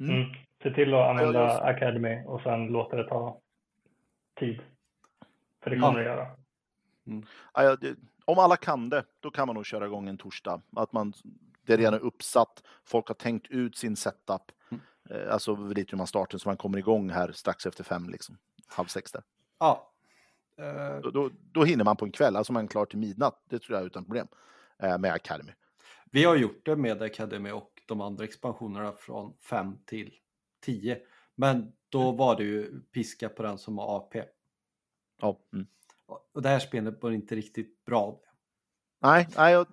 Mm. 0.00 0.14
Mm. 0.16 0.30
Se 0.62 0.74
till 0.74 0.94
att 0.94 1.10
använda 1.10 1.40
Ja, 1.40 1.60
Academy 1.70 2.24
och 2.26 2.40
sen 2.40 2.66
låta 2.66 2.96
det 2.96 3.08
ta 3.08 3.40
tid. 4.40 4.60
För 5.62 5.70
det 5.70 5.76
Ja. 5.76 5.82
kommer 5.82 5.98
det 5.98 6.04
göra. 6.04 6.26
Ja, 7.54 7.62
ja, 7.62 7.76
det, 7.76 7.96
om 8.24 8.38
alla 8.38 8.56
kan 8.56 8.88
det, 8.88 9.04
då 9.20 9.30
kan 9.30 9.46
man 9.48 9.54
nog 9.54 9.66
köra 9.66 9.86
igång 9.86 10.08
en 10.08 10.18
torsdag. 10.18 10.60
Att 10.76 10.92
man, 10.92 11.12
det 11.66 11.72
är 11.72 11.78
redan 11.78 11.94
är 11.94 11.98
uppsatt, 11.98 12.62
folk 12.84 13.08
har 13.08 13.14
tänkt 13.14 13.46
ut 13.50 13.76
sin 13.76 13.96
setup. 13.96 14.42
Mm. 14.70 14.82
Eh, 15.10 15.32
alltså 15.32 15.54
vet 15.54 15.92
hur 15.92 15.98
man 15.98 16.06
startar 16.06 16.38
så 16.38 16.48
man 16.48 16.56
kommer 16.56 16.78
igång 16.78 17.10
här 17.10 17.32
strax 17.32 17.66
efter 17.66 17.84
fem, 17.84 18.08
liksom. 18.08 18.38
halv 18.66 18.86
sex 18.86 19.12
där. 19.12 19.22
Ja. 19.58 19.90
Eh, 20.58 21.00
Då, 21.02 21.10
då, 21.10 21.30
då 21.52 21.64
hinner 21.64 21.84
man 21.84 21.96
på 21.96 22.04
en 22.04 22.12
kväll, 22.12 22.36
alltså 22.36 22.52
man 22.52 22.64
är 22.64 22.68
klar 22.68 22.86
till 22.86 22.98
midnatt, 22.98 23.42
det 23.48 23.58
tror 23.58 23.76
jag 23.76 23.82
är 23.82 23.86
utan 23.86 24.04
problem. 24.04 24.26
Eh, 24.78 24.98
med 24.98 25.12
Academy. 25.12 25.52
Vi 26.14 26.24
har 26.24 26.36
gjort 26.36 26.66
det 26.66 26.76
med 26.76 27.02
Academy 27.02 27.50
och 27.50 27.82
de 27.86 28.00
andra 28.00 28.24
expansionerna 28.24 28.92
från 28.92 29.34
5 29.40 29.78
till 29.86 30.14
10. 30.60 30.98
Men 31.34 31.72
då 31.88 32.12
var 32.12 32.36
det 32.36 32.44
ju 32.44 32.80
piska 32.80 33.28
på 33.28 33.42
den 33.42 33.58
som 33.58 33.78
har 33.78 33.96
AP. 33.96 34.22
Ja, 35.20 35.40
mm. 35.52 35.66
Och 36.32 36.42
det 36.42 36.48
här 36.48 36.58
spelet 36.58 37.02
var 37.02 37.10
inte 37.10 37.34
riktigt 37.34 37.84
bra. 37.84 38.20
Nej, 39.02 39.28
nej 39.36 39.52
jag, 39.52 39.66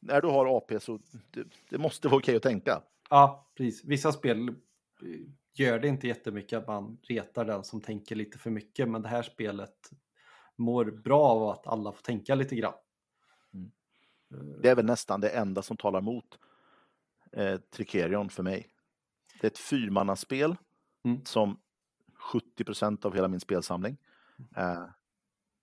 när 0.00 0.20
du 0.20 0.28
har 0.28 0.56
AP 0.56 0.80
så 0.80 0.98
det, 1.30 1.44
det 1.70 1.78
måste 1.78 2.08
vara 2.08 2.18
okej 2.18 2.36
att 2.36 2.42
tänka. 2.42 2.82
Ja, 3.10 3.50
precis. 3.54 3.84
Vissa 3.84 4.12
spel 4.12 4.48
eh, 4.48 4.54
gör 5.54 5.78
det 5.78 5.88
inte 5.88 6.08
jättemycket 6.08 6.58
att 6.58 6.66
man 6.66 6.98
retar 7.02 7.44
den 7.44 7.64
som 7.64 7.80
tänker 7.80 8.16
lite 8.16 8.38
för 8.38 8.50
mycket. 8.50 8.88
Men 8.88 9.02
det 9.02 9.08
här 9.08 9.22
spelet 9.22 9.90
mår 10.56 10.84
bra 10.84 11.24
av 11.24 11.48
att 11.48 11.66
alla 11.66 11.92
får 11.92 12.02
tänka 12.02 12.34
lite 12.34 12.56
grann. 12.56 12.74
Mm. 14.32 14.60
Det 14.62 14.68
är 14.68 14.74
väl 14.74 14.84
nästan 14.84 15.20
det 15.20 15.28
enda 15.28 15.62
som 15.62 15.76
talar 15.76 15.98
emot 15.98 16.38
eh, 17.32 17.56
Tricerion 17.56 18.28
för 18.30 18.42
mig. 18.42 18.68
Det 19.40 19.46
är 19.46 19.50
ett 19.50 19.58
fyrmannaspel 19.58 20.56
Mm. 21.04 21.24
som 21.24 21.58
70% 22.32 23.06
av 23.06 23.14
hela 23.14 23.28
min 23.28 23.40
spelsamling. 23.40 23.96
Eh, 24.56 24.84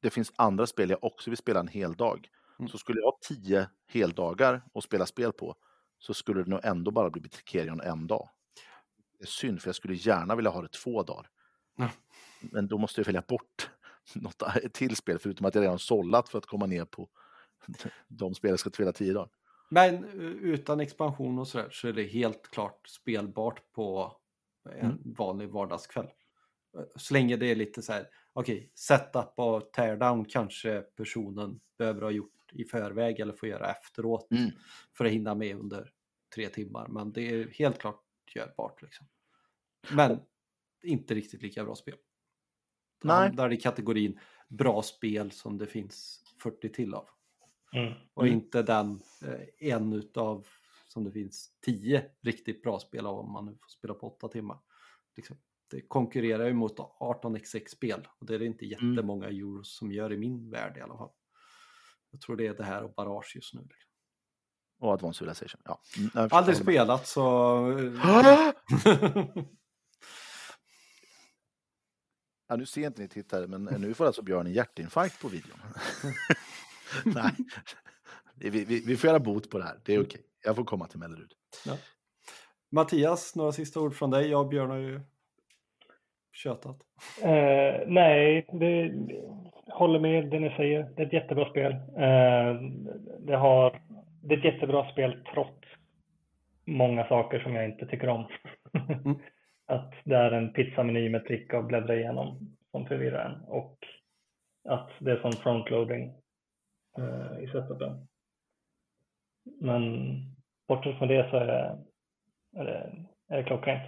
det 0.01 0.09
finns 0.09 0.31
andra 0.35 0.67
spel 0.67 0.89
jag 0.89 1.03
också 1.03 1.29
vill 1.29 1.37
spela 1.37 1.59
en 1.59 1.67
hel 1.67 1.93
dag. 1.93 2.29
Mm. 2.59 2.69
Så 2.69 2.77
skulle 2.77 2.99
jag 2.99 3.05
ha 3.05 3.17
tio 3.27 3.69
heldagar 3.87 4.61
att 4.73 4.83
spela 4.83 5.05
spel 5.05 5.31
på 5.33 5.55
så 5.97 6.13
skulle 6.13 6.43
det 6.43 6.49
nog 6.49 6.59
ändå 6.63 6.91
bara 6.91 7.09
bli 7.09 7.29
Tricerion 7.29 7.81
en 7.81 8.07
dag. 8.07 8.29
Det 9.17 9.23
är 9.23 9.27
synd 9.27 9.61
för 9.61 9.67
jag 9.67 9.75
skulle 9.75 9.93
gärna 9.95 10.35
vilja 10.35 10.51
ha 10.51 10.61
det 10.61 10.71
två 10.71 11.03
dagar. 11.03 11.29
Ja. 11.77 11.89
Men 12.41 12.67
då 12.67 12.77
måste 12.77 13.01
jag 13.01 13.05
välja 13.05 13.23
bort 13.27 13.69
något 14.15 14.43
till 14.73 14.95
spel 14.95 15.19
förutom 15.19 15.45
att 15.45 15.55
jag 15.55 15.61
redan 15.61 15.79
sållat 15.79 16.29
för 16.29 16.37
att 16.37 16.45
komma 16.45 16.65
ner 16.65 16.85
på 16.85 17.09
de 18.07 18.35
spel 18.35 18.49
jag 18.49 18.59
ska 18.59 18.69
spela 18.69 18.91
tio 18.91 19.13
dagar. 19.13 19.29
Men 19.69 19.95
eh, 20.03 20.11
utan 20.25 20.79
expansion 20.79 21.39
och 21.39 21.47
sådär 21.47 21.69
så 21.71 21.87
är 21.87 21.93
det 21.93 22.03
helt 22.03 22.47
klart 22.51 22.87
spelbart 22.87 23.71
på 23.71 24.17
en 24.69 24.79
Mm. 24.79 25.13
vanlig 25.17 25.49
vardagskväll. 25.49 26.05
Eh, 26.77 26.83
Så 26.95 27.13
länge 27.13 27.35
det 27.37 27.51
är 27.51 27.55
lite 27.55 27.81
så 27.81 27.93
här, 27.93 28.07
okej, 28.33 28.71
setup 28.75 29.33
och 29.35 29.73
teardown 29.73 30.25
kanske 30.25 30.81
personen 30.81 31.59
behöver 31.77 32.01
ha 32.01 32.11
gjort 32.11 32.51
i 32.53 32.63
förväg 32.65 33.19
eller 33.19 33.33
får 33.33 33.49
göra 33.49 33.71
efteråt 33.71 34.31
Mm. 34.31 34.51
för 34.97 35.05
att 35.05 35.11
hinna 35.11 35.35
med 35.35 35.55
under 35.59 35.91
tre 36.35 36.49
timmar. 36.49 36.87
Men 36.87 37.11
det 37.13 37.21
är 37.21 37.47
helt 37.47 37.79
klart 37.79 38.03
görbart 38.35 38.81
liksom. 38.81 39.07
Men 39.91 40.19
inte 40.83 41.15
riktigt 41.15 41.41
lika 41.41 41.63
bra 41.65 41.75
spel. 41.75 41.95
Det 43.01 43.07
Nej. 43.07 43.27
hamnar 43.27 43.53
i 43.53 43.57
kategorin 43.57 44.19
bra 44.49 44.81
spel 44.81 45.31
som 45.31 45.57
det 45.57 45.67
finns 45.67 46.23
40 46.43 46.69
till 46.69 46.93
av. 46.93 47.09
Mm. 47.73 47.93
Och 48.13 48.23
Mm. 48.23 48.33
inte 48.35 48.61
den 48.61 49.01
eh, 49.25 49.69
en 49.71 49.93
utav 49.93 50.47
som 50.87 51.03
det 51.03 51.11
finns 51.11 51.51
tio 51.61 52.05
riktigt 52.21 52.61
bra 52.63 52.79
spel 52.79 53.05
av 53.05 53.19
om 53.19 53.31
man 53.31 53.45
nu 53.45 53.51
får 53.51 53.69
spela 53.69 53.93
på 53.93 54.07
åtta 54.07 54.27
timmar. 54.27 54.59
Liksom, 55.15 55.37
det 55.71 55.81
konkurrerar 55.81 56.47
ju 56.47 56.53
mot 56.53 56.77
18xx-spel 56.99 58.07
och 58.19 58.25
det 58.25 58.35
är 58.35 58.39
det 58.39 58.45
inte 58.45 58.65
Mm. 58.65 58.91
jättemånga 58.93 59.27
euros 59.27 59.75
som 59.77 59.91
gör 59.91 60.13
i 60.13 60.17
min 60.17 60.49
värld 60.49 60.77
i 60.77 60.81
alla 60.81 60.97
fall. 60.97 61.11
Jag 62.11 62.21
tror 62.21 62.35
det 62.35 62.47
är 62.47 62.53
det 62.53 62.63
här 62.63 62.83
och 62.83 62.93
Barrage 62.93 63.31
just 63.35 63.53
nu. 63.53 63.61
Liksom. 63.61 63.89
Och 64.79 64.93
Advanced 64.93 65.17
Civilization. 65.19 65.61
Ja. 65.65 65.81
Mm, 66.15 66.29
Aldrig 66.31 66.57
spelat 66.57 67.07
så... 67.07 67.21
Ja, 72.47 72.55
nu 72.55 72.65
ser 72.65 72.87
inte 72.87 73.01
ni 73.01 73.07
tittare, 73.07 73.47
men 73.47 73.63
nu 73.63 73.93
får 73.93 74.05
alltså 74.05 74.21
Björn 74.21 74.47
en 74.47 74.53
hjärtinfarkt 74.53 75.21
på 75.21 75.27
videon. 75.27 75.57
Nej, 77.05 77.31
vi, 78.35 78.65
vi, 78.65 78.83
vi 78.87 78.97
får 78.97 79.07
göra 79.07 79.19
bot 79.19 79.49
på 79.49 79.57
det 79.57 79.63
här. 79.63 79.75
Det 79.85 79.93
är 79.93 80.01
okej. 80.01 80.21
Jag 80.45 80.55
får 80.55 80.63
komma 80.63 80.87
till 80.87 80.99
Mellerud. 80.99 81.33
Mattias, 82.71 83.35
några 83.35 83.51
sista 83.51 83.79
ord 83.79 83.93
från 83.93 84.09
dig? 84.09 84.29
Jag 84.29 84.41
och 84.41 84.47
Björn 84.47 84.69
har 84.69 84.77
ju 84.77 85.01
tjötat. 86.31 86.77
Eh, 87.23 87.87
nej, 87.87 88.47
det, 88.51 88.93
håller 89.67 89.99
med 89.99 90.29
det 90.29 90.39
ni 90.39 90.49
säger. 90.49 90.83
Det 90.95 91.01
är 91.01 91.05
ett 91.05 91.13
jättebra 91.13 91.49
spel. 91.49 91.71
Eh, 91.73 92.61
det, 93.19 93.35
har, 93.35 93.81
det 94.21 94.35
är 94.35 94.37
ett 94.37 94.53
jättebra 94.53 94.91
spel 94.91 95.23
trots 95.33 95.67
många 96.65 97.07
saker 97.07 97.39
som 97.39 97.55
jag 97.55 97.65
inte 97.65 97.85
tycker 97.85 98.09
om. 98.09 98.27
Mm. 98.73 99.17
Att 99.65 99.93
det 100.03 100.15
är 100.15 100.31
en 100.31 100.53
pizzameny 100.53 101.09
med 101.09 101.25
trick 101.25 101.53
att 101.53 101.67
bläddra 101.67 101.95
igenom 101.95 102.55
som 102.71 102.85
förvirrar 102.85 103.25
en 103.25 103.41
och 103.47 103.77
att 104.69 104.89
det 104.99 105.11
är 105.11 105.21
sån 105.21 105.31
frontloading 105.33 106.13
eh, 106.97 107.43
i 107.43 107.47
setupen. 107.47 108.07
Men 109.43 109.83
bortsett 110.67 110.97
från 110.97 111.07
det 111.07 111.29
så 111.29 111.37
är 111.37 111.45
det, 111.45 111.79
är 112.59 112.65
det, 112.65 113.05
är 113.27 113.37
det 113.37 113.43
klockrent. 113.43 113.83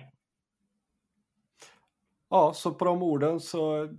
Ja, 2.30 2.54
så 2.56 2.74
på 2.74 2.86
de 2.86 3.04
orden 3.04 3.40
så 3.40 3.90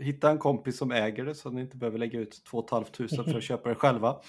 hitta 0.00 0.30
en 0.30 0.38
kompis 0.38 0.78
som 0.78 0.92
äger 0.92 1.24
det 1.24 1.34
så 1.34 1.48
att 1.48 1.54
ni 1.54 1.60
inte 1.60 1.76
behöver 1.76 1.98
lägga 1.98 2.20
ut 2.20 2.44
2 2.44 2.66
500 2.70 3.32
för 3.32 3.38
att 3.38 3.42
köpa 3.42 3.68
det 3.68 3.74
själva. 3.74 4.20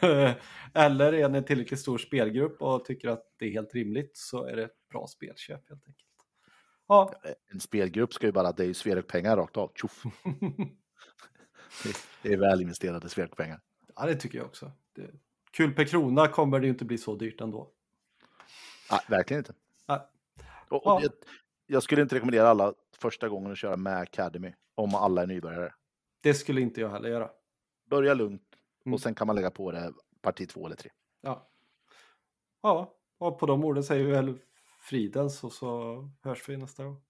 Eller 0.74 1.12
är 1.12 1.28
ni 1.28 1.38
en 1.38 1.44
tillräckligt 1.44 1.80
stor 1.80 1.98
spelgrupp 1.98 2.62
och 2.62 2.84
tycker 2.84 3.08
att 3.08 3.24
det 3.38 3.46
är 3.46 3.50
helt 3.50 3.74
rimligt 3.74 4.16
så 4.16 4.44
är 4.44 4.56
det 4.56 4.64
ett 4.64 4.88
bra 4.90 5.06
spelköp 5.06 5.68
helt 5.68 5.86
enkelt. 5.86 6.08
Ja, 6.88 7.12
En 7.52 7.60
spelgrupp 7.60 8.12
ska 8.12 8.26
ju 8.26 8.32
bara, 8.32 8.52
det 8.52 8.62
är 8.62 8.66
ju 8.66 8.74
Sverok-pengar 8.74 9.36
rakt 9.36 9.56
av. 9.56 9.72
Det- 12.22 12.32
är 12.32 12.36
väl 12.36 12.60
investerade 12.62 13.08
Sverok-pengar. 13.08 13.60
ja 13.96 14.06
det 14.06 14.14
tycker 14.16 14.38
jag 14.38 14.46
också. 14.46 14.72
Det, 14.92 15.10
kul 15.50 15.74
per 15.74 15.84
krona 15.84 16.28
kommer 16.28 16.60
det 16.60 16.66
ju 16.66 16.72
inte 16.72 16.84
bli 16.84 16.98
så 16.98 17.14
dyrt 17.16 17.40
ändå. 17.40 17.70
Nej, 18.90 19.00
verkligen 19.08 19.38
inte. 19.40 19.54
Nej. 19.86 20.00
Och, 20.68 20.82
Ja. 20.84 20.94
och 20.94 21.00
det, 21.00 21.12
jag 21.66 21.82
skulle 21.82 22.02
inte 22.02 22.14
rekommendera 22.14 22.48
alla 22.48 22.74
första 22.98 23.28
gången 23.28 23.52
att 23.52 23.58
köra 23.58 23.76
med 23.76 23.98
Academy 23.98 24.54
om 24.74 24.94
alla 24.94 25.22
är 25.22 25.26
nybörjare. 25.26 25.74
Det 26.22 26.34
skulle 26.34 26.60
inte 26.60 26.80
jag 26.80 26.88
heller 26.90 27.08
göra. 27.08 27.30
Börja 27.90 28.14
lugnt 28.14 28.42
Mm. 28.86 28.94
och 28.94 29.00
sen 29.00 29.14
kan 29.14 29.26
man 29.26 29.36
lägga 29.36 29.50
på 29.50 29.70
det 29.72 29.92
parti 30.22 30.48
två 30.48 30.66
eller 30.66 30.76
tre. 30.76 30.90
Ja. 31.20 31.48
ja, 32.62 32.94
och 33.18 33.38
på 33.38 33.46
de 33.46 33.64
orden 33.64 33.84
säger 33.84 34.04
vi 34.04 34.10
väl 34.10 34.38
fridens 34.80 35.44
och 35.44 35.52
så 35.52 35.96
hörs 36.22 36.48
vi 36.48 36.56
nästa 36.56 36.84
gång. 36.84 37.02